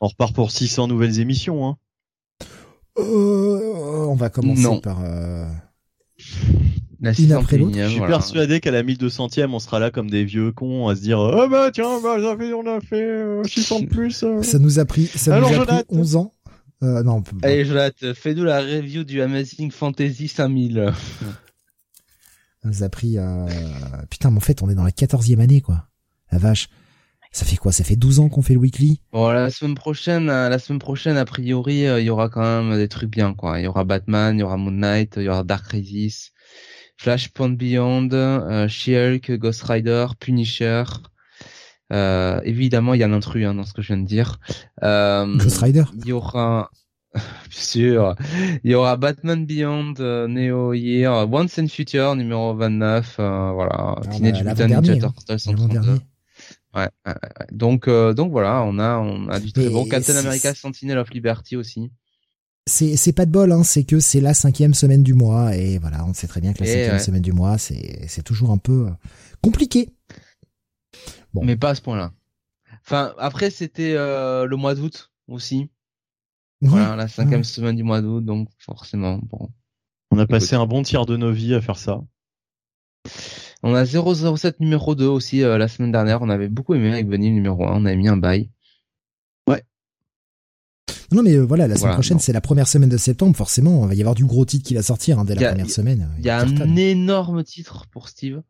On 0.00 0.08
repart 0.08 0.34
pour 0.34 0.50
600 0.50 0.88
nouvelles 0.88 1.20
émissions. 1.20 1.66
Hein. 1.66 1.76
Euh, 2.98 4.04
on 4.06 4.14
va 4.14 4.30
commencer 4.30 4.80
par. 4.82 5.00
Euh... 5.04 5.46
La 7.02 7.12
Je 7.12 7.88
suis 7.88 8.00
persuadé 8.00 8.60
qu'à 8.60 8.70
la 8.70 8.82
1200e, 8.82 9.50
on 9.52 9.58
sera 9.58 9.78
là 9.78 9.90
comme 9.90 10.10
des 10.10 10.24
vieux 10.24 10.52
cons 10.52 10.88
à 10.88 10.96
se 10.96 11.00
dire 11.00 11.18
oh 11.18 11.48
bah 11.48 11.70
tiens 11.72 11.98
bah 12.02 12.16
on 12.20 12.66
a 12.66 12.80
fait 12.80 13.40
600 13.48 13.76
euh, 13.76 13.80
de 13.80 13.86
plus. 13.86 14.22
Euh. 14.22 14.42
Ça 14.42 14.58
nous 14.58 14.78
a 14.78 14.84
pris 14.84 15.06
ça 15.06 15.40
nous 15.40 15.46
a 15.46 15.64
pris 15.64 15.84
11 15.88 16.16
ans. 16.16 16.34
Euh, 16.82 17.02
non. 17.02 17.22
Allez 17.42 17.64
Jonathan, 17.64 18.12
fais-nous 18.14 18.44
la 18.44 18.60
review 18.60 19.04
du 19.04 19.22
Amazing 19.22 19.70
Fantasy 19.70 20.28
5000. 20.28 20.92
Ça 22.62 22.68
nous 22.68 22.82
a 22.82 22.88
pris 22.90 23.16
euh... 23.16 23.46
putain 24.10 24.30
mais 24.30 24.36
en 24.36 24.40
fait 24.40 24.62
on 24.62 24.68
est 24.68 24.74
dans 24.74 24.84
la 24.84 24.90
14e 24.90 25.40
année 25.40 25.62
quoi. 25.62 25.86
La 26.30 26.38
vache. 26.38 26.68
Ça 27.32 27.44
fait 27.44 27.56
quoi? 27.56 27.70
Ça 27.70 27.84
fait 27.84 27.96
12 27.96 28.18
ans 28.20 28.28
qu'on 28.28 28.42
fait 28.42 28.54
le 28.54 28.60
weekly? 28.60 29.00
Bon, 29.12 29.28
la 29.30 29.50
semaine 29.50 29.76
prochaine, 29.76 30.26
la 30.26 30.58
semaine 30.58 30.80
prochaine, 30.80 31.16
a 31.16 31.24
priori, 31.24 31.82
il 31.82 32.02
y 32.02 32.10
aura 32.10 32.28
quand 32.28 32.40
même 32.40 32.76
des 32.76 32.88
trucs 32.88 33.10
bien, 33.10 33.34
quoi. 33.34 33.60
Il 33.60 33.64
y 33.64 33.66
aura 33.68 33.84
Batman, 33.84 34.36
il 34.36 34.40
y 34.40 34.42
aura 34.42 34.56
Moon 34.56 34.72
Knight, 34.72 35.14
il 35.16 35.22
y 35.24 35.28
aura 35.28 35.44
Dark 35.44 35.66
Crisis, 35.66 36.32
Flashpoint 37.00 37.56
Beyond, 37.56 38.10
euh, 38.12 38.68
She-Hulk, 38.68 39.38
Ghost 39.38 39.62
Rider, 39.62 40.06
Punisher. 40.18 40.84
Euh, 41.92 42.40
évidemment, 42.44 42.92
il 42.92 43.00
y 43.00 43.02
a 43.02 43.08
l'intrus 43.08 43.46
hein, 43.46 43.54
dans 43.54 43.64
ce 43.64 43.72
que 43.72 43.80
je 43.80 43.88
viens 43.88 44.02
de 44.02 44.06
dire. 44.06 44.38
Euh, 44.82 45.36
Ghost 45.38 45.62
Rider? 45.62 45.84
Il 45.94 46.06
y 46.06 46.12
aura, 46.12 46.70
bien 47.14 47.22
sûr, 47.50 48.16
il 48.64 48.70
y 48.70 48.74
aura 48.74 48.98
Batman 48.98 49.46
Beyond, 49.46 49.94
euh, 50.00 50.28
Neo 50.28 50.74
Year, 50.74 51.26
Once 51.32 51.58
and 51.58 51.68
Future 51.68 52.14
numéro 52.16 52.54
29, 52.54 53.16
euh, 53.18 53.50
voilà, 53.52 53.72
ah, 53.72 54.00
Teenage 54.12 54.44
bah, 54.44 54.50
Mutant 54.50 54.68
Ninja 54.68 54.96
Turtles 54.98 55.54
Ouais, 56.74 56.88
ouais, 57.06 57.12
ouais, 57.12 57.46
Donc, 57.50 57.88
euh, 57.88 58.14
donc 58.14 58.30
voilà, 58.30 58.62
on 58.62 58.78
a, 58.78 58.98
on 58.98 59.28
a 59.28 59.40
du 59.40 59.52
très 59.52 59.68
bon. 59.68 59.86
Captain 59.86 60.16
America 60.16 60.54
Sentinel 60.54 60.98
of 60.98 61.10
Liberty 61.10 61.56
aussi 61.56 61.90
c'est 62.66 62.96
c'est 62.96 63.12
pas 63.12 63.26
de 63.26 63.30
bol, 63.30 63.52
hein, 63.52 63.62
c'est 63.64 63.84
que 63.84 64.00
c'est 64.00 64.20
la 64.20 64.34
cinquième 64.34 64.74
semaine 64.74 65.02
du 65.02 65.14
mois 65.14 65.56
et 65.56 65.78
voilà, 65.78 66.04
on 66.06 66.14
sait 66.14 66.26
très 66.26 66.40
bien 66.40 66.52
que 66.52 66.60
la 66.60 66.66
cinquième 66.66 66.98
semaine 66.98 67.22
du 67.22 67.32
mois, 67.32 67.58
c'est 67.58 68.06
c'est 68.08 68.22
toujours 68.22 68.50
un 68.50 68.58
peu 68.58 68.86
euh, 68.86 68.90
compliqué. 69.42 69.90
Bon. 71.34 71.44
Mais 71.44 71.56
pas 71.56 71.70
à 71.70 71.74
ce 71.74 71.82
point-là. 71.82 72.12
Enfin, 72.84 73.14
après 73.18 73.50
c'était 73.50 73.94
euh, 73.94 74.46
le 74.46 74.56
mois 74.56 74.74
d'août 74.74 75.10
aussi. 75.28 75.70
Voilà, 76.62 76.94
la 76.94 77.08
cinquième 77.08 77.44
semaine 77.44 77.76
du 77.76 77.82
mois 77.82 78.02
d'août, 78.02 78.22
donc 78.22 78.48
forcément, 78.58 79.18
bon. 79.22 79.50
On 80.10 80.18
a 80.18 80.26
passé 80.26 80.56
un 80.56 80.66
bon 80.66 80.82
tiers 80.82 81.06
de 81.06 81.16
nos 81.16 81.32
vies 81.32 81.54
à 81.54 81.60
faire 81.60 81.78
ça. 81.78 82.00
On 83.62 83.74
a 83.74 83.84
007 83.84 84.60
numéro 84.60 84.94
2 84.94 85.06
aussi 85.06 85.42
euh, 85.42 85.58
la 85.58 85.68
semaine 85.68 85.92
dernière. 85.92 86.22
On 86.22 86.30
avait 86.30 86.48
beaucoup 86.48 86.74
aimé 86.74 86.92
avec 86.92 87.08
Benny 87.08 87.30
numéro 87.30 87.66
1. 87.66 87.82
On 87.82 87.84
avait 87.84 87.96
mis 87.96 88.08
un 88.08 88.16
bail. 88.16 88.50
Non, 91.12 91.22
mais 91.22 91.34
euh, 91.34 91.44
voilà, 91.44 91.66
la 91.66 91.76
semaine 91.76 91.94
prochaine, 91.94 92.20
c'est 92.20 92.32
la 92.32 92.40
première 92.40 92.68
semaine 92.68 92.88
de 92.88 92.96
septembre. 92.96 93.36
Forcément, 93.36 93.84
il 93.84 93.88
va 93.88 93.94
y 93.94 94.00
avoir 94.00 94.14
du 94.14 94.24
gros 94.24 94.44
titre 94.44 94.66
qui 94.66 94.74
va 94.74 94.82
sortir 94.82 95.18
hein, 95.18 95.24
dès 95.24 95.34
la 95.34 95.48
première 95.48 95.70
semaine. 95.70 96.08
Il 96.18 96.24
y 96.24 96.30
a 96.30 96.40
un 96.40 96.76
énorme 96.76 97.42
titre 97.42 97.86
pour 97.90 98.08
Steve. 98.08 98.42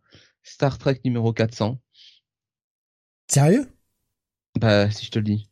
Star 0.43 0.79
Trek 0.79 1.01
numéro 1.05 1.33
400. 1.33 1.79
Sérieux? 3.29 3.67
Bah, 4.59 4.91
si 4.91 5.07
je 5.07 5.11
te 5.11 5.19
le 5.19 5.25
dis. 5.25 5.49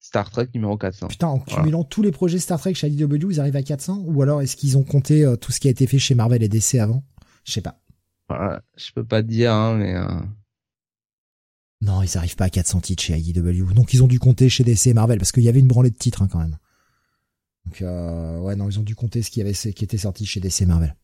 Star 0.00 0.30
Trek 0.30 0.48
numéro 0.54 0.76
400. 0.76 1.08
Putain, 1.08 1.28
en 1.28 1.38
cumulant 1.38 1.84
tous 1.84 2.02
les 2.02 2.10
projets 2.10 2.38
Star 2.38 2.58
Trek 2.58 2.74
chez 2.74 2.88
IDW, 2.88 3.30
ils 3.30 3.40
arrivent 3.40 3.56
à 3.56 3.62
400 3.62 4.02
Ou 4.06 4.22
alors 4.22 4.42
est-ce 4.42 4.56
qu'ils 4.56 4.76
ont 4.76 4.82
compté 4.82 5.24
euh, 5.24 5.36
tout 5.36 5.52
ce 5.52 5.60
qui 5.60 5.68
a 5.68 5.70
été 5.70 5.86
fait 5.86 5.98
chez 5.98 6.14
Marvel 6.14 6.42
et 6.42 6.48
DC 6.48 6.76
avant? 6.76 7.04
Je 7.44 7.52
sais 7.52 7.60
pas. 7.60 7.79
Voilà, 8.30 8.62
je 8.76 8.92
peux 8.92 9.02
pas 9.02 9.24
te 9.24 9.28
dire, 9.28 9.52
hein, 9.52 9.74
mais... 9.74 9.92
Euh, 9.96 10.06
non, 11.80 12.00
ils 12.02 12.16
arrivent 12.16 12.36
pas 12.36 12.44
à 12.44 12.50
400 12.50 12.80
titres 12.80 13.02
chez 13.02 13.18
IDW. 13.18 13.72
Donc 13.74 13.92
ils 13.92 14.04
ont 14.04 14.06
dû 14.06 14.20
compter 14.20 14.48
chez 14.48 14.62
DC 14.62 14.86
et 14.86 14.94
Marvel 14.94 15.18
parce 15.18 15.32
qu'il 15.32 15.42
y 15.42 15.48
avait 15.48 15.58
une 15.58 15.66
branlée 15.66 15.90
de 15.90 15.96
titres 15.96 16.22
hein, 16.22 16.28
quand 16.30 16.38
même. 16.38 16.58
Donc 17.64 17.82
euh, 17.82 18.38
ouais, 18.38 18.54
non, 18.54 18.68
ils 18.68 18.78
ont 18.78 18.82
dû 18.82 18.94
compter 18.94 19.22
ce 19.22 19.30
qui 19.30 19.40
avait 19.40 19.52
qui 19.52 19.84
était 19.84 19.98
sorti 19.98 20.26
chez 20.26 20.38
DC 20.38 20.62
et 20.62 20.66
Marvel. 20.66 20.94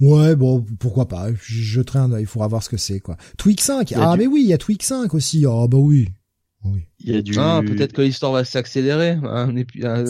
Ouais, 0.00 0.34
bon, 0.34 0.64
pourquoi 0.78 1.08
pas. 1.08 1.30
Je 1.32 1.60
jeterai 1.60 1.98
un 1.98 2.18
il 2.18 2.26
faudra 2.26 2.48
voir 2.48 2.62
ce 2.62 2.70
que 2.70 2.78
c'est 2.78 3.00
quoi. 3.00 3.18
Tweak 3.36 3.60
5. 3.60 3.92
Ah 3.96 4.16
mais 4.16 4.26
oui, 4.26 4.42
il 4.44 4.48
y 4.48 4.54
a 4.54 4.58
Tweak 4.58 4.82
5 4.82 5.12
aussi. 5.12 5.44
Ah 5.46 5.66
bah 5.68 5.78
oui. 5.78 6.08
Oui. 6.64 6.86
Il 7.00 7.12
y 7.12 7.16
a 7.18 7.22
du 7.22 7.34
Ah, 7.36 7.60
peut-être 7.66 7.92
que 7.92 8.02
l'histoire 8.02 8.32
va 8.32 8.44
s'accélérer 8.44 9.18
hein, 9.24 9.52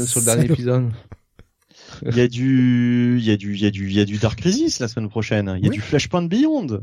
sur 0.07 0.21
le 0.21 0.25
dernier 0.25 0.45
épisode. 0.45 0.91
Il 2.07 2.17
y 2.17 2.21
a 2.21 2.29
du 2.29 3.19
il 3.19 3.25
y 3.25 3.31
a 3.31 3.37
du 3.37 3.55
il 3.55 3.61
y 3.61 3.67
a 3.67 3.71
du 3.71 3.89
il 3.89 3.95
y 3.95 4.01
a 4.01 4.05
du 4.05 4.19
Dark 4.19 4.39
Crisis 4.39 4.81
la 4.81 4.89
semaine 4.89 5.09
prochaine. 5.09 5.55
Il 5.59 5.65
y 5.65 5.69
a 5.69 5.71
du 5.71 5.81
Flashpoint 5.81 6.23
Beyond. 6.23 6.81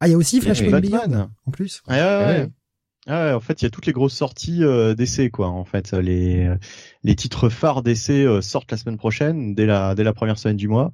Ah, 0.00 0.08
il 0.08 0.10
y 0.10 0.14
a 0.14 0.16
aussi 0.16 0.40
Flashpoint 0.40 0.80
Beyond 0.80 1.30
en 1.46 1.50
plus. 1.50 1.82
Ouais, 1.88 1.96
ouais, 1.96 2.48
ouais. 3.08 3.32
en 3.32 3.40
fait, 3.40 3.62
il 3.62 3.64
y 3.64 3.66
a 3.66 3.70
toutes 3.70 3.86
les 3.86 3.92
grosses 3.92 4.14
sorties 4.14 4.62
euh, 4.62 4.94
d'essai, 4.94 5.30
quoi. 5.30 5.48
En 5.48 5.64
fait, 5.64 5.92
les 5.92 6.50
les 7.02 7.14
titres 7.14 7.48
phares 7.48 7.82
d'essai 7.82 8.24
euh, 8.24 8.42
sortent 8.42 8.70
la 8.70 8.76
semaine 8.76 8.98
prochaine, 8.98 9.54
dès 9.54 9.66
la 9.66 9.94
dès 9.94 10.04
la 10.04 10.12
première 10.12 10.38
semaine 10.38 10.56
du 10.56 10.68
mois. 10.68 10.92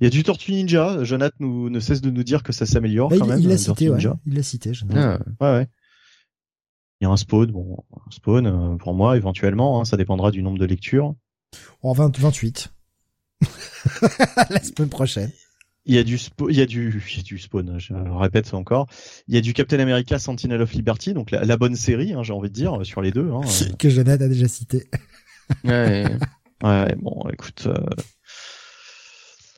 Il 0.00 0.04
y 0.04 0.06
a 0.06 0.10
du 0.10 0.22
Tortue 0.22 0.52
Ninja. 0.52 1.02
Jonathan 1.04 1.36
nous 1.40 1.70
ne 1.70 1.80
cesse 1.80 2.02
de 2.02 2.10
nous 2.10 2.24
dire 2.24 2.42
que 2.42 2.52
ça 2.52 2.66
s'améliore 2.66 3.08
bah, 3.08 3.16
quand 3.18 3.24
il, 3.24 3.30
même. 3.30 3.40
Il 3.40 3.48
l'a 3.48 3.58
cité, 3.58 3.88
ouais. 3.88 4.02
Il 4.26 4.34
l'a 4.34 4.42
cité. 4.42 4.72
Ah, 4.94 5.18
ouais, 5.40 5.52
ouais. 5.52 5.66
Il 7.00 7.06
y 7.06 7.08
a 7.08 7.10
un 7.10 7.16
spawn, 7.16 7.50
bon, 7.50 7.82
un 8.06 8.10
spawn 8.12 8.46
euh, 8.46 8.76
pour 8.76 8.94
moi 8.94 9.16
éventuellement. 9.16 9.80
Hein, 9.80 9.84
ça 9.84 9.96
dépendra 9.96 10.30
du 10.30 10.40
nombre 10.40 10.58
de 10.58 10.66
lectures. 10.66 11.16
En 11.82 11.92
20, 11.92 12.18
28. 12.18 12.72
la 14.50 14.62
semaine 14.62 14.88
prochaine. 14.88 15.30
Il 15.84 15.96
y 15.96 15.98
a 15.98 16.04
du 16.04 16.16
il 16.48 16.56
y 16.56 16.60
a 16.60 16.66
du 16.66 17.02
il 17.10 17.16
y 17.16 17.20
a 17.20 17.22
du 17.22 17.38
spawn, 17.38 17.76
je 17.80 17.92
répète 17.92 18.46
ça 18.46 18.56
encore. 18.56 18.86
Il 19.26 19.34
y 19.34 19.38
a 19.38 19.40
du 19.40 19.52
Captain 19.52 19.80
America 19.80 20.16
Sentinel 20.20 20.62
of 20.62 20.72
Liberty, 20.72 21.12
donc 21.12 21.32
la, 21.32 21.56
bonne 21.56 21.74
série, 21.74 22.12
hein, 22.12 22.22
j'ai 22.22 22.32
envie 22.32 22.50
de 22.50 22.54
dire, 22.54 22.78
sur 22.84 23.02
les 23.02 23.10
deux. 23.10 23.30
Hein, 23.32 23.40
que 23.78 23.88
Jonathan 23.88 24.24
a 24.24 24.28
déjà 24.28 24.46
cité. 24.46 24.88
ouais, 25.64 26.06
ouais, 26.62 26.94
bon, 26.98 27.28
écoute, 27.32 27.66
euh... 27.66 27.74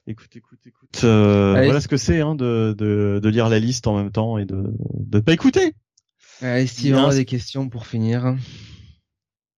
écoute, 0.06 0.34
écoute, 0.34 0.60
écoute. 0.66 1.05
Euh... 1.05 1.62
Voilà 1.62 1.82
ce 1.82 1.89
que 1.89 1.98
c'est 1.98 2.23
hein, 2.23 2.34
de, 2.34 2.74
de, 2.76 3.20
de 3.23 3.28
lire 3.28 3.50
la 3.50 3.58
liste 3.58 3.86
en 3.86 3.94
même 3.98 4.10
temps 4.10 4.39
et 4.39 4.47
de 4.47 4.74
de 4.94 5.20
pas 5.20 5.34
écouter. 5.34 5.74
Allez, 6.40 6.66
Steve, 6.66 6.97
on 6.97 7.08
a 7.08 7.14
des 7.14 7.26
questions 7.26 7.68
pour 7.68 7.86
finir. 7.86 8.34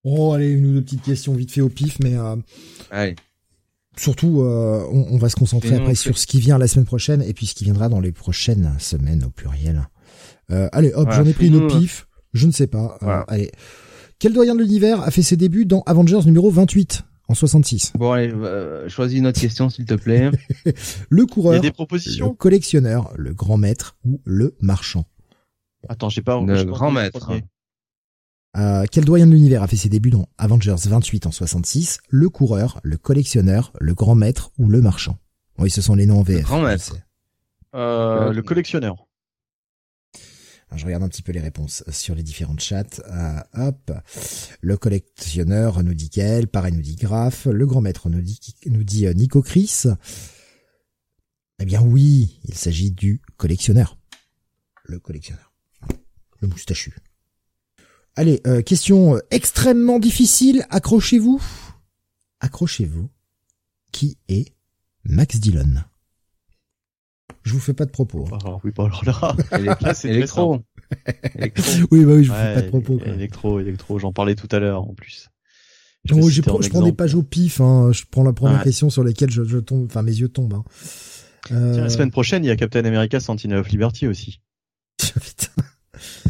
Oh, 0.08 0.32
allez, 0.34 0.50
une 0.50 0.66
ou 0.66 0.72
deux 0.74 0.82
petites 0.82 1.02
questions 1.02 1.34
vite 1.34 1.50
fait 1.50 1.60
au 1.60 1.68
pif, 1.68 1.98
mais 2.00 2.14
euh, 2.16 2.36
Allez. 2.92 3.16
surtout, 3.96 4.40
euh, 4.42 4.84
on, 4.92 5.06
on 5.14 5.18
va 5.18 5.28
se 5.28 5.34
concentrer 5.36 5.74
après 5.74 5.96
sur 5.96 6.16
ce 6.16 6.26
qui 6.28 6.38
vient 6.38 6.58
la 6.58 6.68
semaine 6.68 6.86
prochaine 6.86 7.22
et 7.22 7.32
puis 7.34 7.46
ce 7.46 7.54
qui 7.56 7.64
viendra 7.64 7.88
dans 7.88 7.98
les 8.00 8.12
prochaines 8.12 8.72
semaines 8.78 9.24
au 9.24 9.30
pluriel. 9.30 9.88
Euh, 10.52 10.68
allez, 10.72 10.92
hop, 10.94 11.06
Voilà, 11.08 11.16
j'en 11.24 11.28
ai 11.28 11.32
pris 11.32 11.48
une 11.48 11.56
au 11.56 11.66
pif. 11.66 12.06
Je 12.34 12.46
ne 12.46 12.52
sais 12.52 12.68
pas. 12.68 12.94
Euh, 12.94 12.98
Voilà. 13.04 13.20
allez. 13.28 13.50
Quel 14.20 14.32
doyen 14.32 14.54
de 14.54 14.60
l'univers 14.62 15.00
a 15.02 15.10
fait 15.10 15.22
ses 15.22 15.36
débuts 15.36 15.66
dans 15.66 15.80
Avengers 15.86 16.20
numéro 16.24 16.50
28 16.50 17.02
en 17.28 17.34
66 17.34 17.92
Bon, 17.98 18.12
allez, 18.12 18.32
euh, 18.32 18.88
choisis 18.88 19.18
une 19.18 19.26
autre 19.26 19.40
question, 19.40 19.68
s'il 19.70 19.86
te 19.86 19.94
plaît. 19.94 20.30
Le 21.10 21.22
Il 21.22 21.24
y 21.24 21.26
coureur, 21.26 21.54
a 21.54 21.58
des 21.58 21.66
le 21.68 21.72
propositions. 21.72 22.32
collectionneur, 22.34 23.10
le 23.16 23.34
grand 23.34 23.56
maître 23.56 23.96
ou 24.04 24.20
le 24.24 24.54
marchand? 24.60 25.04
Attends, 25.88 26.08
j'ai 26.10 26.22
pas. 26.22 26.40
Le 26.40 26.64
grand 26.64 26.88
le 26.90 26.94
maître. 26.94 27.30
Euh, 28.56 28.84
quel 28.90 29.04
doyen 29.04 29.26
de 29.26 29.32
l'univers 29.32 29.62
a 29.62 29.66
fait 29.66 29.76
ses 29.76 29.88
débuts 29.90 30.10
dans 30.10 30.28
Avengers 30.38 30.76
28 30.86 31.26
en 31.26 31.30
66 31.30 31.98
Le 32.08 32.28
coureur, 32.30 32.80
le 32.82 32.96
collectionneur, 32.96 33.72
le 33.80 33.94
grand 33.94 34.14
maître 34.14 34.50
ou 34.58 34.68
le 34.68 34.80
marchand? 34.80 35.18
Oui, 35.58 35.70
ce 35.70 35.82
sont 35.82 35.94
les 35.94 36.06
noms 36.06 36.20
en 36.20 36.22
VF. 36.22 36.42
grand 36.44 36.60
je 36.62 36.66
maître. 36.66 36.96
Euh, 37.74 38.28
Euh, 38.28 38.32
le 38.32 38.42
collectionneur. 38.42 39.06
Alors, 40.68 40.78
je 40.78 40.86
regarde 40.86 41.02
un 41.02 41.08
petit 41.08 41.22
peu 41.22 41.32
les 41.32 41.40
réponses 41.40 41.84
sur 41.90 42.14
les 42.14 42.22
différents 42.22 42.56
chats. 42.58 42.84
Euh, 43.10 43.40
hop. 43.54 43.92
Le 44.62 44.76
collectionneur 44.76 45.82
nous 45.84 45.94
dit 45.94 46.08
Gaël, 46.08 46.48
pareil 46.48 46.72
nous 46.72 46.82
dit 46.82 46.96
Graf. 46.96 47.46
Le 47.46 47.66
grand 47.66 47.82
maître 47.82 48.08
nous 48.08 48.20
dit, 48.22 48.40
nous 48.66 48.82
dit 48.84 49.06
euh, 49.06 49.12
Nico 49.12 49.42
Chris. 49.42 49.84
Eh 51.58 51.64
bien 51.64 51.82
oui, 51.82 52.40
il 52.44 52.54
s'agit 52.54 52.90
du 52.90 53.20
collectionneur. 53.36 53.96
Le 54.84 54.98
collectionneur. 54.98 55.52
Le 56.40 56.48
moustachu. 56.48 56.94
Allez, 58.16 58.40
euh, 58.46 58.62
question 58.62 59.16
euh, 59.16 59.20
extrêmement 59.30 59.98
difficile. 59.98 60.64
Accrochez-vous. 60.70 61.40
Accrochez-vous. 62.40 63.08
Qui 63.92 64.16
est 64.28 64.52
Max 65.04 65.38
Dillon? 65.38 65.74
Je 67.42 67.52
vous 67.52 67.60
fais 67.60 67.74
pas 67.74 67.84
de 67.84 67.90
propos. 67.90 68.26
hein. 68.32 68.38
Ah, 68.44 68.56
oui, 68.64 68.72
bah 68.76 68.84
alors 68.86 69.04
là. 69.04 69.94
C'est 69.94 70.08
Électro. 70.08 70.62
Électro. 71.36 71.72
Oui, 71.90 72.04
bah 72.04 72.12
oui, 72.14 72.24
je 72.24 72.30
vous 72.32 72.36
fais 72.38 72.54
pas 72.54 72.62
de 72.62 72.68
propos. 72.68 72.98
quoi. 72.98 73.06
électro, 73.08 73.60
électro. 73.60 73.98
J'en 73.98 74.12
parlais 74.12 74.34
tout 74.34 74.48
à 74.50 74.58
l'heure 74.58 74.82
en 74.82 74.94
plus. 74.94 75.28
Je 76.04 76.14
Non, 76.14 76.20
prends- 76.20 76.58
en 76.58 76.62
je 76.62 76.68
prends 76.70 76.82
des 76.82 76.92
pages 76.92 77.14
au 77.14 77.22
pif. 77.22 77.60
Hein. 77.60 77.90
Je 77.92 78.02
prends 78.10 78.22
la 78.24 78.32
première 78.32 78.58
Ouais. 78.58 78.64
question 78.64 78.90
sur 78.90 79.04
laquelle 79.04 79.30
je, 79.30 79.44
je 79.44 79.58
tombe, 79.58 79.86
enfin 79.86 80.02
mes 80.02 80.12
yeux 80.14 80.28
tombent. 80.28 80.54
Hein. 80.54 80.64
Euh... 81.52 81.72
Tiens, 81.74 81.82
la 81.84 81.90
semaine 81.90 82.10
prochaine, 82.10 82.44
il 82.44 82.48
y 82.48 82.50
a 82.50 82.56
Captain 82.56 82.84
America 82.84 83.20
Sentinel 83.20 83.58
of 83.58 83.68
Liberty 83.68 84.06
aussi. 84.06 84.40
putain. 84.98 85.62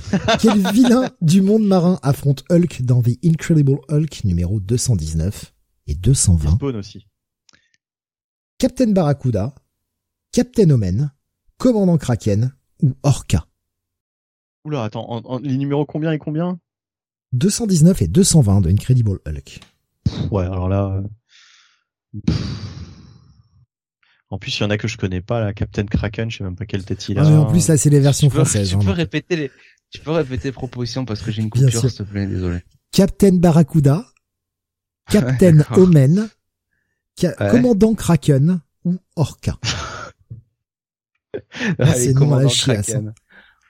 Quel 0.40 0.58
vilain 0.72 1.10
du 1.20 1.40
monde 1.42 1.66
marin 1.66 1.98
affronte 2.02 2.44
Hulk 2.50 2.82
dans 2.82 3.02
The 3.02 3.18
Incredible 3.24 3.78
Hulk 3.88 4.24
numéro 4.24 4.60
219 4.60 5.52
et 5.88 5.92
Il 5.92 6.00
220 6.00 6.56
Spawn 6.56 6.76
aussi. 6.76 7.06
Captain 8.58 8.90
Barracuda, 8.92 9.54
Captain 10.32 10.70
Omen, 10.70 11.12
Commandant 11.58 11.98
Kraken 11.98 12.52
ou 12.82 12.94
Orca? 13.02 13.46
Oula, 14.64 14.84
attends, 14.84 15.10
en, 15.10 15.22
en- 15.24 15.38
les 15.38 15.56
numéros 15.56 15.84
combien 15.86 16.12
et 16.12 16.18
combien? 16.18 16.58
219 17.32 18.02
et 18.02 18.08
220 18.08 18.62
de 18.62 18.70
Incredible 18.70 19.18
Hulk. 19.26 19.60
Pff, 20.04 20.30
Ouais, 20.32 20.44
alors 20.44 20.68
là. 20.68 21.02
euh, 22.14 22.20
pff. 22.26 22.36
En 24.30 24.38
plus, 24.38 24.58
il 24.58 24.62
y 24.62 24.66
en 24.66 24.70
a 24.70 24.78
que 24.78 24.88
je 24.88 24.96
connais 24.96 25.20
pas, 25.20 25.40
la 25.40 25.52
Captain 25.54 25.84
Kraken, 25.86 26.30
je 26.30 26.38
sais 26.38 26.44
même 26.44 26.56
pas 26.56 26.66
quelle 26.66 26.84
tête 26.84 27.08
il 27.08 27.18
a. 27.18 27.22
Ah, 27.24 27.30
mais 27.30 27.36
en 27.36 27.46
plus 27.46 27.68
là 27.68 27.76
c'est 27.76 27.90
les 27.90 28.00
versions 28.00 28.28
Tu 28.28 28.34
peux, 28.34 28.42
françaises. 28.44 28.70
tu 28.70 28.74
hein, 28.74 28.78
peux 28.80 28.86
donc. 28.86 28.96
répéter 28.96 29.36
les, 29.36 29.50
tu 29.90 30.00
peux 30.00 30.10
répéter 30.10 30.48
les 30.48 30.52
propositions 30.52 31.04
parce 31.04 31.22
que 31.22 31.30
j'ai 31.30 31.42
une 31.42 31.48
Bien 31.50 31.64
coupure, 31.66 31.80
sûr. 31.80 31.90
s'il 31.90 31.98
te 31.98 32.02
plaît, 32.10 32.26
désolé. 32.26 32.60
Captain 32.92 33.34
Barracuda, 33.36 34.04
Captain. 35.10 35.60
Omen, 35.76 36.28
Ca- 37.18 37.34
Ouais. 37.40 37.50
Commandant 37.50 37.94
Kraken 37.94 38.60
ou 38.84 38.96
Orca. 39.16 39.58
Ah, 41.78 41.92
c'est 41.94 42.12
la 42.14 42.48
chiasse, 42.48 42.86
Kraken. 42.86 43.14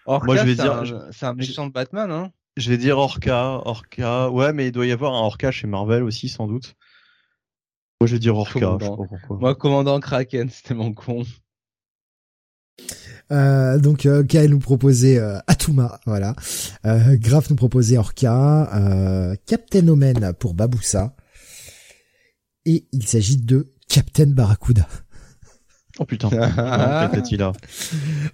Orca, 0.05 0.27
Moi, 0.27 0.37
je 0.37 0.43
vais 0.45 0.55
c'est 0.57 0.63
dire- 0.63 1.09
c'est 1.11 1.27
un 1.27 1.35
méchant 1.35 1.67
de 1.67 1.73
Batman, 1.73 2.11
hein. 2.13 2.33
Je 2.57 2.71
vais 2.71 2.79
dire 2.79 2.97
Orca, 2.97 3.61
Orca. 3.65 4.31
Ouais, 4.31 4.53
mais 4.53 4.67
il 4.69 4.73
doit 4.73 4.87
y 4.87 4.93
avoir 4.93 5.13
un 5.15 5.19
Orca 5.21 5.51
chez 5.51 5.67
Marvel 5.67 6.03
aussi, 6.05 6.29
sans 6.29 6.47
doute. 6.47 6.75
Moi, 8.01 8.07
je 8.07 8.13
vais 8.15 8.19
dire 8.21 8.37
Orca, 8.37 8.53
je 8.53 8.59
sais 8.59 8.61
Commandant. 8.61 8.97
pas 8.97 9.05
pourquoi. 9.09 9.37
Moi, 9.39 9.55
commandant 9.57 9.99
Kraken, 10.01 10.49
c'était 10.49 10.75
mon 10.75 10.93
con. 10.95 11.25
Euh, 13.33 13.79
donc 13.79 14.07
euh, 14.07 14.23
Kael 14.23 14.51
nous 14.51 14.59
proposait 14.59 15.19
euh, 15.19 15.39
Atuma, 15.47 16.01
voilà. 16.07 16.37
Euh, 16.85 17.17
Graf 17.17 17.51
nous 17.51 17.57
proposait 17.57 17.99
Orca, 17.99 18.73
euh, 18.75 19.35
Captain 19.47 19.87
Omen 19.89 20.33
pour 20.39 20.55
Baboussa. 20.55 21.17
Et 22.65 22.87
il 22.93 23.07
s'agit 23.07 23.37
de 23.37 23.73
Captain 23.89 24.27
Barracuda. 24.27 24.87
Oh 25.99 26.05
putain. 26.05 26.29
Ah. 26.59 27.11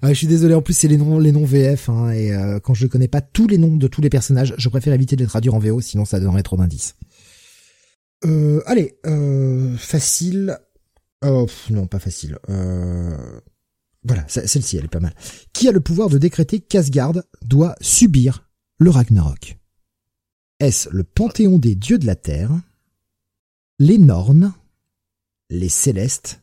Ah, 0.02 0.08
je 0.08 0.14
suis 0.14 0.26
désolé, 0.26 0.54
en 0.54 0.62
plus 0.62 0.74
c'est 0.74 0.88
les 0.88 0.96
noms 0.96 1.18
les 1.18 1.32
noms 1.32 1.44
VF 1.44 1.88
hein, 1.88 2.10
et 2.10 2.32
euh, 2.32 2.58
quand 2.60 2.74
je 2.74 2.86
connais 2.86 3.08
pas 3.08 3.20
tous 3.20 3.46
les 3.46 3.58
noms 3.58 3.76
de 3.76 3.86
tous 3.86 4.00
les 4.00 4.10
personnages, 4.10 4.54
je 4.58 4.68
préfère 4.68 4.92
éviter 4.92 5.16
de 5.16 5.22
les 5.22 5.28
traduire 5.28 5.54
en 5.54 5.58
VO 5.58 5.80
sinon 5.80 6.04
ça 6.04 6.18
donnerait 6.18 6.42
trop 6.42 6.56
d'indices. 6.56 6.96
Euh, 8.24 8.62
allez, 8.66 8.98
euh, 9.06 9.76
facile. 9.76 10.58
Oh, 11.24 11.46
pff, 11.46 11.70
non, 11.70 11.86
pas 11.86 11.98
facile. 11.98 12.38
Euh, 12.50 13.40
voilà, 14.04 14.26
ce- 14.28 14.46
celle-ci, 14.46 14.76
elle 14.76 14.84
est 14.86 14.88
pas 14.88 15.00
mal. 15.00 15.14
Qui 15.52 15.68
a 15.68 15.72
le 15.72 15.80
pouvoir 15.80 16.08
de 16.08 16.18
décréter 16.18 16.60
qu'Asgard 16.60 17.14
doit 17.42 17.74
subir 17.80 18.48
le 18.78 18.90
Ragnarok? 18.90 19.58
Est-ce 20.60 20.88
le 20.90 21.04
panthéon 21.04 21.58
des 21.58 21.74
dieux 21.74 21.98
de 21.98 22.06
la 22.06 22.16
Terre, 22.16 22.50
les 23.78 23.98
Nornes, 23.98 24.52
les 25.50 25.68
Célestes 25.68 26.42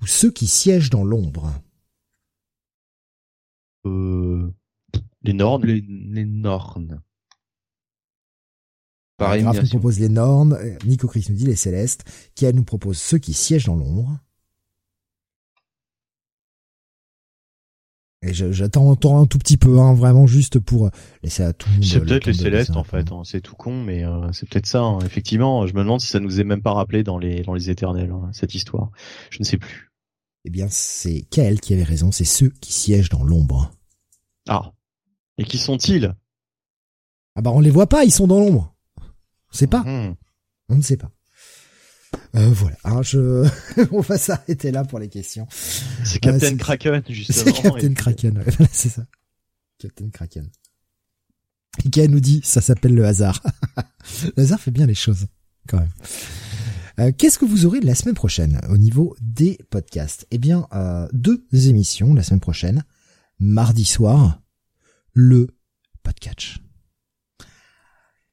ou 0.00 0.06
ceux 0.06 0.30
qui 0.30 0.46
siègent 0.46 0.90
dans 0.90 1.04
l'ombre? 1.04 1.52
Euh, 3.86 4.50
les 5.22 5.32
Nornes. 5.32 5.64
Les, 5.66 5.80
les 5.80 6.24
Nornes. 6.24 7.02
Par 9.16 9.36
nous 9.36 9.68
propose 9.68 10.00
les 10.00 10.08
Nornes, 10.08 10.54
euh, 10.54 10.78
Nico 10.86 11.06
Chris 11.06 11.26
nous 11.28 11.36
dit 11.36 11.44
les 11.44 11.56
Célestes, 11.56 12.04
qui 12.34 12.46
elle 12.46 12.56
nous 12.56 12.64
propose 12.64 12.98
ceux 12.98 13.18
qui 13.18 13.34
siègent 13.34 13.66
dans 13.66 13.76
l'ombre. 13.76 14.18
Et 18.22 18.34
je- 18.34 18.52
j'attends 18.52 18.86
encore 18.90 19.16
un 19.16 19.24
tout 19.26 19.38
petit 19.38 19.56
peu, 19.56 19.78
hein, 19.78 19.94
vraiment 19.94 20.26
juste 20.26 20.58
pour 20.58 20.90
laisser 21.22 21.42
à 21.42 21.54
tout 21.54 21.68
le 21.70 21.76
monde. 21.76 21.84
C'est 21.84 22.00
peut-être 22.00 22.26
les 22.26 22.34
Célestes 22.34 22.76
en 22.76 22.84
fait. 22.84 23.10
hein. 23.12 23.22
C'est 23.24 23.40
tout 23.40 23.54
con, 23.56 23.82
mais 23.82 24.04
euh, 24.04 24.30
c'est 24.32 24.46
peut-être 24.48 24.66
ça. 24.66 24.82
hein. 24.82 24.98
Effectivement, 25.06 25.66
je 25.66 25.72
me 25.74 25.78
demande 25.80 26.00
si 26.00 26.08
ça 26.08 26.20
nous 26.20 26.38
est 26.38 26.44
même 26.44 26.60
pas 26.62 26.72
rappelé 26.74 27.02
dans 27.02 27.16
les 27.18 27.42
dans 27.42 27.54
les 27.54 27.70
Éternels 27.70 28.10
hein, 28.12 28.28
cette 28.32 28.54
histoire. 28.54 28.90
Je 29.30 29.38
ne 29.40 29.44
sais 29.44 29.56
plus. 29.56 29.90
Eh 30.44 30.50
bien, 30.50 30.68
c'est 30.70 31.22
Kael 31.30 31.60
qui 31.60 31.72
avait 31.72 31.82
raison, 31.82 32.12
c'est 32.12 32.24
ceux 32.26 32.50
qui 32.60 32.72
siègent 32.74 33.08
dans 33.10 33.22
l'ombre. 33.24 33.70
Ah. 34.48 34.72
Et 35.38 35.44
qui 35.44 35.56
sont-ils? 35.58 36.14
Ah 37.36 37.42
bah 37.42 37.50
on 37.54 37.60
les 37.60 37.70
voit 37.70 37.88
pas, 37.88 38.04
ils 38.04 38.12
sont 38.12 38.26
dans 38.26 38.38
l'ombre. 38.40 38.74
On 39.52 39.56
sait 39.56 39.66
pas, 39.66 39.82
Mhm. 39.84 40.14
on 40.68 40.76
ne 40.76 40.82
sait 40.82 40.96
pas. 40.98 41.10
Euh, 42.36 42.48
voilà, 42.50 42.76
hein, 42.84 43.02
je... 43.02 43.46
on 43.92 44.00
va 44.00 44.18
s'arrêter 44.18 44.70
là 44.70 44.84
pour 44.84 44.98
les 44.98 45.08
questions. 45.08 45.46
C'est 46.04 46.18
Captain 46.20 46.48
c'est- 46.50 46.56
Kraken 46.56 47.02
justement. 47.08 47.44
C'est 47.54 47.62
Captain 47.62 47.78
et 47.78 47.80
puis- 47.86 47.94
Kraken, 47.94 48.38
ouais, 48.38 48.44
voilà, 48.56 48.70
c'est 48.72 48.88
ça. 48.88 49.06
Captain 49.78 50.10
Kraken. 50.10 50.48
Kael 51.92 52.10
nous 52.10 52.20
dit, 52.20 52.40
ça 52.44 52.60
s'appelle 52.60 52.94
le 52.94 53.06
hasard. 53.06 53.40
le 54.36 54.42
hasard 54.42 54.60
fait 54.60 54.70
bien 54.72 54.86
les 54.86 54.94
choses, 54.94 55.26
quand 55.68 55.78
même. 55.78 55.92
Euh, 56.98 57.12
Qu'est-ce 57.16 57.38
que 57.38 57.44
vous 57.44 57.64
aurez 57.64 57.80
la 57.80 57.94
semaine 57.94 58.14
prochaine 58.16 58.60
au 58.68 58.76
niveau 58.76 59.16
des 59.20 59.58
podcasts? 59.70 60.26
Eh 60.30 60.38
bien, 60.38 60.66
euh, 60.72 61.08
deux 61.12 61.46
émissions 61.52 62.12
la 62.12 62.22
semaine 62.22 62.40
prochaine. 62.40 62.84
Mardi 63.38 63.84
soir, 63.84 64.42
le 65.14 65.46
podcast. 66.02 66.56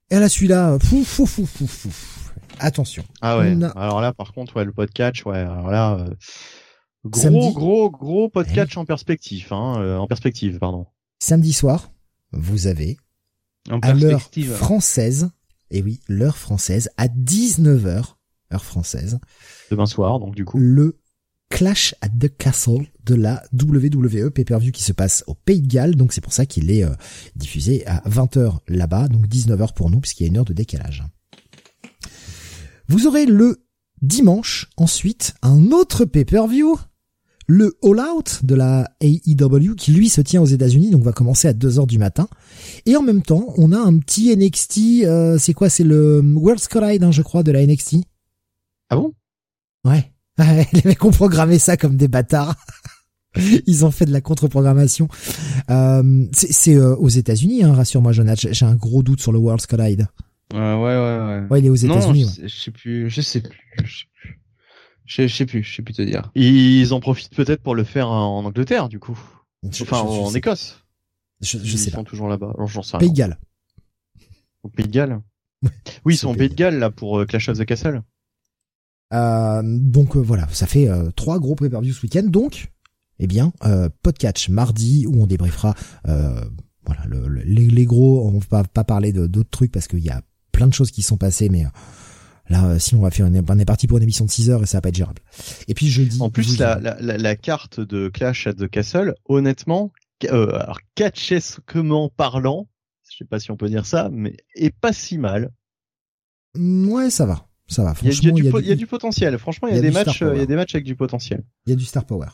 Et 0.09 0.15
à 0.15 0.19
la 0.19 0.29
celui-là, 0.29 0.77
fouf, 0.79 1.07
fouf, 1.07 1.29
fouf, 1.29 1.49
fouf, 1.49 1.71
fouf. 1.71 2.26
Attention. 2.59 3.03
Ah 3.21 3.37
ouais. 3.39 3.55
A- 3.63 3.67
Alors 3.69 4.01
là, 4.01 4.13
par 4.13 4.33
contre, 4.33 4.55
ouais, 4.57 4.65
le 4.65 4.71
podcast, 4.73 5.23
ouais. 5.25 5.37
Alors 5.37 5.69
là, 5.69 5.95
euh, 5.99 6.09
gros, 7.05 7.21
Samedi. 7.21 7.53
gros, 7.53 7.89
gros 7.91 8.29
podcast 8.29 8.77
en 8.77 8.85
perspective, 8.85 9.47
hein, 9.51 9.75
euh, 9.79 9.97
en 9.97 10.07
perspective, 10.07 10.57
pardon. 10.59 10.85
Samedi 11.19 11.53
soir, 11.53 11.91
vous 12.31 12.67
avez 12.67 12.97
En 13.69 13.79
à 13.79 13.93
l'heure 13.93 14.11
perspective. 14.11 14.51
française, 14.53 15.29
et 15.71 15.81
oui, 15.81 15.99
l'heure 16.07 16.37
française, 16.37 16.89
à 16.97 17.07
19h, 17.07 18.15
heure 18.53 18.63
française, 18.65 19.19
Demain 19.71 19.85
soir, 19.85 20.19
donc 20.19 20.35
du 20.35 20.45
coup. 20.45 20.57
le 20.57 20.99
Clash 21.49 21.95
at 22.01 22.09
the 22.09 22.27
Castle 22.37 22.87
de 23.05 23.15
la 23.15 23.41
WWE 23.53 24.29
pay-per-view 24.31 24.71
qui 24.73 24.83
se 24.83 24.91
passe 24.91 25.23
au 25.27 25.33
Pays 25.33 25.61
de 25.61 25.67
Galles, 25.67 25.95
donc 25.95 26.11
c'est 26.11 26.19
pour 26.21 26.33
ça 26.33 26.45
qu'il 26.45 26.69
est 26.71 26.83
euh, 26.83 26.93
diffusé 27.37 27.85
à 27.87 28.01
20h 28.07 28.57
là-bas, 28.67 29.07
donc 29.07 29.27
19h 29.27 29.73
pour 29.73 29.89
nous, 29.89 30.01
puisqu'il 30.01 30.23
y 30.23 30.25
a 30.25 30.29
une 30.29 30.37
heure 30.37 30.45
de 30.45 30.53
décalage. 30.53 31.03
Vous 32.87 33.07
aurez 33.07 33.25
le 33.25 33.63
dimanche, 34.01 34.69
ensuite, 34.77 35.35
un 35.41 35.71
autre 35.71 36.05
pay-per-view, 36.05 36.77
le 37.47 37.77
All 37.81 37.99
Out 37.99 38.41
de 38.43 38.55
la 38.55 38.89
AEW 39.01 39.75
qui 39.75 39.91
lui 39.93 40.09
se 40.09 40.21
tient 40.21 40.41
aux 40.41 40.45
États-Unis, 40.45 40.91
donc 40.91 41.03
va 41.03 41.13
commencer 41.13 41.47
à 41.47 41.53
2 41.53 41.79
heures 41.79 41.87
du 41.87 41.97
matin. 41.97 42.27
Et 42.85 42.95
en 42.95 43.01
même 43.01 43.21
temps, 43.21 43.53
on 43.57 43.71
a 43.71 43.77
un 43.77 43.97
petit 43.99 44.35
NXT, 44.35 45.05
euh, 45.05 45.37
c'est 45.37 45.53
quoi 45.53 45.69
C'est 45.69 45.83
le 45.83 46.21
World's 46.21 46.67
Collide, 46.67 47.03
hein, 47.03 47.11
je 47.11 47.21
crois, 47.21 47.43
de 47.43 47.51
la 47.51 47.65
NXT. 47.65 47.97
Ah 48.89 48.97
bon? 48.97 49.13
Ouais. 49.85 50.11
Les 50.73 50.81
mecs 50.83 51.03
ont 51.05 51.11
programmé 51.11 51.59
ça 51.59 51.77
comme 51.77 51.95
des 51.95 52.09
bâtards. 52.09 52.55
Ils 53.65 53.85
ont 53.85 53.91
fait 53.91 54.05
de 54.05 54.11
la 54.11 54.21
contre-programmation. 54.21 55.07
Euh, 55.69 56.25
c'est 56.33 56.75
euh, 56.75 56.95
aux 56.95 57.07
États-Unis, 57.07 57.63
hein, 57.63 57.73
rassure-moi, 57.73 58.11
Jonathan. 58.11 58.49
J'ai 58.51 58.65
un 58.65 58.75
gros 58.75 59.01
doute 59.01 59.21
sur 59.21 59.31
le 59.31 59.39
World's 59.39 59.65
Collide. 59.65 60.07
Ouais, 60.53 60.59
ouais, 60.59 60.75
ouais. 60.75 61.47
Ouais, 61.49 61.59
il 61.59 61.65
est 61.65 61.69
aux 61.69 61.75
États-Unis. 61.75 62.39
Je, 62.43 62.47
sais 62.47 62.71
plus, 62.71 63.09
je 63.09 63.21
sais 63.21 63.41
plus. 63.41 64.07
Je 65.05 65.27
sais 65.27 65.45
plus, 65.45 65.63
je 65.63 65.75
sais 65.75 65.81
plus 65.81 65.93
te 65.93 66.01
dire. 66.01 66.31
Ils 66.35 66.93
en 66.93 66.99
profitent 66.99 67.35
peut-être 67.35 67.61
pour 67.61 67.75
le 67.75 67.83
faire 67.83 68.09
en 68.09 68.43
Angleterre, 68.43 68.89
du 68.89 68.99
coup. 68.99 69.19
enfin, 69.65 69.99
en 69.99 70.33
Écosse. 70.33 70.83
Je, 71.41 71.59
je 71.59 71.77
sais 71.77 71.89
ils 71.89 71.93
sont 71.93 72.03
toujours 72.03 72.27
là-bas. 72.27 72.53
J'en 72.65 72.81
sais 72.81 72.97
Pays 72.97 73.11
de 73.11 73.15
Galles. 73.15 73.37
Au 74.63 74.69
Pays 74.69 74.87
de 74.87 74.91
Galles. 74.91 75.21
oui, 76.05 76.15
ils 76.15 76.17
sont 76.17 76.31
au 76.31 76.35
Pays 76.35 76.49
de 76.49 76.55
Galles 76.55 76.79
là 76.79 76.89
pour 76.89 77.19
euh, 77.19 77.25
Clash 77.25 77.49
of 77.49 77.57
the 77.57 77.65
Castle. 77.65 78.01
Euh, 79.13 79.61
donc 79.63 80.17
euh, 80.17 80.19
voilà, 80.19 80.47
ça 80.51 80.67
fait 80.67 80.89
euh, 80.89 81.11
trois 81.11 81.39
gros 81.39 81.55
pay-per-view 81.55 81.93
ce 81.93 82.01
week-end. 82.03 82.23
Donc, 82.23 82.71
eh 83.19 83.27
bien, 83.27 83.53
euh, 83.63 83.89
podcast 84.01 84.49
mardi 84.49 85.05
où 85.07 85.21
on 85.21 85.27
débriefera 85.27 85.75
voilà 86.85 87.05
le, 87.05 87.27
les, 87.27 87.67
les, 87.67 87.85
gros. 87.85 88.27
On 88.27 88.39
va 88.49 88.63
pas 88.63 88.85
parler 88.85 89.11
de 89.11 89.27
d'autres 89.27 89.49
trucs 89.49 89.71
parce 89.71 89.87
qu'il 89.87 89.99
y 89.99 90.09
a 90.09 90.21
plein 90.57 90.67
de 90.67 90.73
choses 90.73 90.91
qui 90.91 91.03
sont 91.03 91.17
passées, 91.17 91.49
mais 91.49 91.65
Là, 92.49 92.79
sinon 92.79 93.01
on 93.01 93.03
va 93.03 93.11
faire, 93.11 93.25
une, 93.25 93.43
on 93.47 93.59
est 93.59 93.65
parti 93.65 93.87
pour 93.87 93.97
une 93.97 94.03
émission 94.03 94.25
de 94.25 94.29
6 94.29 94.49
heures 94.49 94.63
et 94.63 94.65
ça 94.65 94.77
va 94.77 94.81
pas 94.81 94.89
être 94.89 94.95
gérable. 94.95 95.21
Et 95.67 95.73
puis 95.73 95.87
jeudi. 95.87 96.17
En 96.21 96.29
plus, 96.29 96.57
la, 96.57 96.79
la, 96.79 96.95
la, 96.99 97.35
carte 97.35 97.81
de 97.81 98.07
Clash 98.07 98.47
at 98.47 98.53
the 98.53 98.69
Castle, 98.69 99.15
honnêtement, 99.25 99.91
euh, 100.25 100.49
alors 100.55 100.79
catchesquement 100.95 102.09
parlant, 102.09 102.69
je 103.09 103.17
sais 103.17 103.25
pas 103.25 103.39
si 103.39 103.51
on 103.51 103.57
peut 103.57 103.69
dire 103.69 103.85
ça, 103.85 104.09
mais 104.11 104.37
est 104.55 104.73
pas 104.73 104.93
si 104.93 105.17
mal. 105.17 105.51
Ouais, 106.55 107.09
ça 107.09 107.25
va. 107.25 107.47
Ça 107.67 107.83
va. 107.83 107.93
Franchement, 107.93 108.11
il 108.37 108.45
y 108.45 108.47
a, 108.47 108.51
du, 108.51 108.59
il 108.61 108.67
y 108.67 108.71
a 108.71 108.75
du, 108.75 108.87
potentiel. 108.87 109.37
Franchement, 109.37 109.67
il 109.67 109.75
y, 109.75 109.77
a, 109.77 109.81
des 109.81 109.91
matchs, 109.91 110.21
il 110.21 110.37
y 110.37 110.41
a 110.41 110.45
des 110.45 110.55
matchs 110.55 110.75
avec 110.75 110.85
du 110.85 110.95
potentiel. 110.95 111.43
Il 111.65 111.71
y 111.71 111.73
a 111.73 111.75
du 111.75 111.83
star 111.83 112.05
power. 112.05 112.27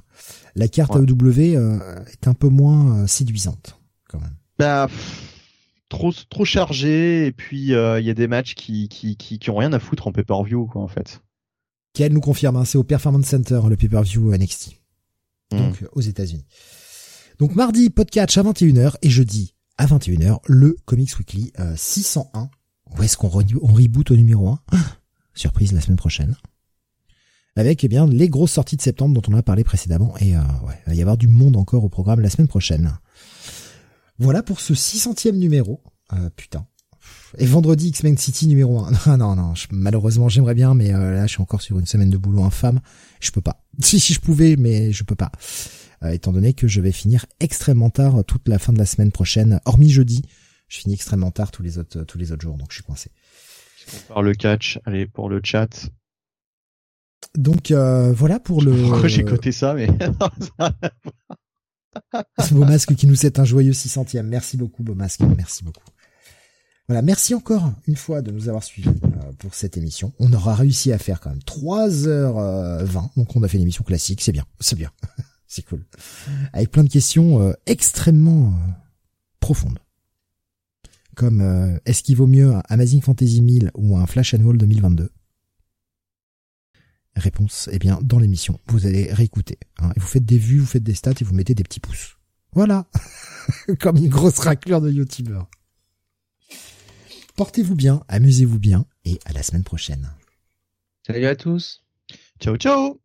La 0.55 0.67
carte 0.67 0.95
AEW 0.95 1.55
euh, 1.55 1.79
est 2.05 2.27
un 2.27 2.35
peu 2.35 2.49
moins 2.49 2.99
euh, 2.99 3.07
séduisante, 3.07 3.79
quand 4.07 4.19
même. 4.19 4.35
Bah, 4.59 4.87
trop 5.93 6.11
trop 6.11 6.43
chargé 6.43 7.27
et 7.27 7.31
puis 7.31 7.73
euh, 7.73 7.99
il 7.99 8.05
y 8.05 8.09
a 8.09 8.13
des 8.13 8.27
matchs 8.27 8.55
qui 8.55 8.89
qui 8.89 9.15
qui, 9.15 9.37
qui 9.37 9.49
ont 9.49 9.55
rien 9.55 9.71
à 9.73 9.79
foutre 9.79 10.07
en 10.07 10.11
pay-per-view 10.11 10.65
quoi 10.65 10.81
en 10.81 10.87
fait. 10.87 11.21
Qu'elle 11.93 12.13
nous 12.13 12.21
confirme, 12.21 12.55
hein, 12.55 12.65
c'est 12.65 12.79
au 12.79 12.83
Performance 12.83 13.27
Center 13.27 13.61
le 13.69 13.77
pay-per-view 13.77 14.35
NXT. 14.35 14.81
Hmm. 15.51 15.57
Donc 15.57 15.85
aux 15.91 16.01
États-Unis. 16.01 16.45
Donc 17.37 17.55
mardi 17.55 17.89
podcast 17.91 18.37
à 18.37 18.43
21h 18.43 18.95
et 19.03 19.09
jeudi 19.09 19.53
à 19.77 19.85
21h 19.85 20.39
le 20.47 20.75
Comics 20.85 21.17
Weekly 21.17 21.53
601. 21.75 22.49
Où 22.97 23.03
est-ce 23.03 23.15
qu'on 23.17 23.27
on 23.27 23.73
reboot 23.73 24.11
au 24.11 24.15
numéro 24.15 24.49
1 24.49 24.59
Surprise 25.35 25.73
la 25.73 25.81
semaine 25.81 25.97
prochaine. 25.97 26.35
Avec 27.55 27.83
eh 27.83 27.87
bien 27.87 28.07
les 28.07 28.29
grosses 28.29 28.51
sorties 28.51 28.77
de 28.77 28.81
septembre 28.81 29.13
dont 29.19 29.31
on 29.31 29.37
a 29.37 29.43
parlé 29.43 29.63
précédemment 29.63 30.15
et 30.17 30.35
euh, 30.35 30.41
ouais, 30.65 30.79
il 30.87 30.89
va 30.89 30.95
y 30.95 31.01
avoir 31.01 31.17
du 31.17 31.27
monde 31.27 31.55
encore 31.55 31.83
au 31.83 31.89
programme 31.89 32.19
la 32.19 32.31
semaine 32.31 32.47
prochaine. 32.47 32.97
Voilà 34.19 34.43
pour 34.43 34.59
ce 34.59 34.73
600e 34.73 35.37
numéro. 35.37 35.81
Euh, 36.13 36.29
putain. 36.35 36.65
Et 37.37 37.45
vendredi 37.45 37.89
X-Men 37.89 38.17
City 38.17 38.47
numéro 38.47 38.79
1. 38.79 38.91
Ah 39.05 39.17
non, 39.17 39.35
non, 39.35 39.53
malheureusement 39.71 40.29
j'aimerais 40.29 40.53
bien, 40.53 40.73
mais 40.75 40.93
euh, 40.93 41.13
là 41.13 41.25
je 41.25 41.33
suis 41.33 41.41
encore 41.41 41.61
sur 41.61 41.79
une 41.79 41.85
semaine 41.85 42.09
de 42.09 42.17
boulot 42.17 42.43
infâme. 42.43 42.79
Je 43.19 43.31
peux 43.31 43.41
pas. 43.41 43.63
Si, 43.81 43.99
si 43.99 44.13
je 44.13 44.19
pouvais, 44.19 44.55
mais 44.55 44.91
je 44.91 45.03
peux 45.03 45.15
pas. 45.15 45.31
Euh, 46.03 46.09
étant 46.09 46.31
donné 46.31 46.53
que 46.53 46.67
je 46.67 46.79
vais 46.79 46.91
finir 46.91 47.25
extrêmement 47.39 47.89
tard 47.89 48.23
toute 48.25 48.47
la 48.47 48.59
fin 48.59 48.71
de 48.71 48.77
la 48.77 48.85
semaine 48.85 49.11
prochaine, 49.11 49.59
hormis 49.65 49.89
jeudi. 49.89 50.23
Je 50.67 50.77
finis 50.77 50.93
extrêmement 50.93 51.31
tard 51.31 51.51
tous 51.51 51.63
les 51.63 51.77
autres, 51.77 52.03
tous 52.03 52.17
les 52.17 52.31
autres 52.31 52.41
jours, 52.41 52.57
donc 52.57 52.67
je 52.69 52.75
suis 52.75 52.83
coincé. 52.83 53.09
Par 54.07 54.21
le 54.21 54.33
catch, 54.33 54.79
allez, 54.85 55.07
pour 55.07 55.29
le 55.29 55.41
chat. 55.43 55.89
Donc 57.35 57.71
voilà 57.71 58.39
pour 58.39 58.61
le. 58.61 58.71
Pourquoi 58.89 59.07
j'ai 59.07 59.23
coté 59.23 59.51
ça, 59.51 59.73
mais 59.73 59.87
Beau 62.51 62.65
masque 62.65 62.95
qui 62.95 63.07
nous 63.07 63.15
souhaite 63.15 63.39
un 63.39 63.45
joyeux 63.45 63.71
600e. 63.71 64.23
Merci 64.23 64.57
beaucoup, 64.57 64.83
Beau 64.83 64.95
masque. 64.95 65.21
Merci 65.37 65.63
beaucoup. 65.63 65.83
Voilà, 66.89 67.01
merci 67.01 67.33
encore 67.33 67.71
une 67.87 67.95
fois 67.95 68.21
de 68.21 68.31
nous 68.31 68.49
avoir 68.49 68.63
suivis 68.63 68.89
euh, 68.89 69.31
pour 69.39 69.55
cette 69.55 69.77
émission. 69.77 70.11
On 70.19 70.33
aura 70.33 70.53
réussi 70.53 70.91
à 70.91 70.97
faire 70.97 71.21
quand 71.21 71.29
même 71.29 71.39
3h20, 71.39 72.07
euh, 72.07 72.85
donc 73.15 73.35
on 73.35 73.43
a 73.43 73.47
fait 73.47 73.57
une 73.57 73.63
émission 73.63 73.85
classique, 73.85 74.21
c'est 74.21 74.33
bien, 74.33 74.45
c'est 74.59 74.75
bien, 74.75 74.91
c'est 75.47 75.61
cool. 75.61 75.85
Avec 76.51 76.71
plein 76.71 76.83
de 76.83 76.89
questions 76.89 77.41
euh, 77.41 77.53
extrêmement 77.67 78.53
profondes. 79.39 79.79
Comme 81.15 81.79
est-ce 81.85 82.01
qu'il 82.01 82.17
vaut 82.17 82.25
mieux 82.25 82.55
un 82.55 82.63
Amazing 82.69 83.01
Fantasy 83.01 83.41
1000 83.43 83.69
ou 83.75 83.97
un 83.97 84.07
Flash 84.07 84.33
Annual 84.33 84.57
2022 84.57 85.11
Réponse, 87.15 87.69
eh 87.71 87.79
bien, 87.79 87.99
dans 88.01 88.19
l'émission, 88.19 88.59
vous 88.67 88.87
allez 88.87 89.11
réécouter. 89.13 89.59
Hein, 89.77 89.91
et 89.95 89.99
vous 89.99 90.07
faites 90.07 90.25
des 90.25 90.37
vues, 90.37 90.59
vous 90.59 90.65
faites 90.65 90.83
des 90.83 90.95
stats 90.95 91.13
et 91.21 91.23
vous 91.23 91.35
mettez 91.35 91.53
des 91.53 91.63
petits 91.63 91.79
pouces. 91.79 92.17
Voilà. 92.53 92.87
Comme 93.79 93.97
une 93.97 94.09
grosse 94.09 94.39
raclure 94.39 94.81
de 94.81 94.91
youtubeur. 94.91 95.47
Portez-vous 97.35 97.75
bien, 97.75 98.03
amusez-vous 98.07 98.59
bien 98.59 98.85
et 99.05 99.19
à 99.25 99.33
la 99.33 99.43
semaine 99.43 99.63
prochaine. 99.63 100.11
Salut 101.05 101.25
à 101.25 101.35
tous. 101.35 101.83
Ciao 102.39 102.57
ciao. 102.57 103.02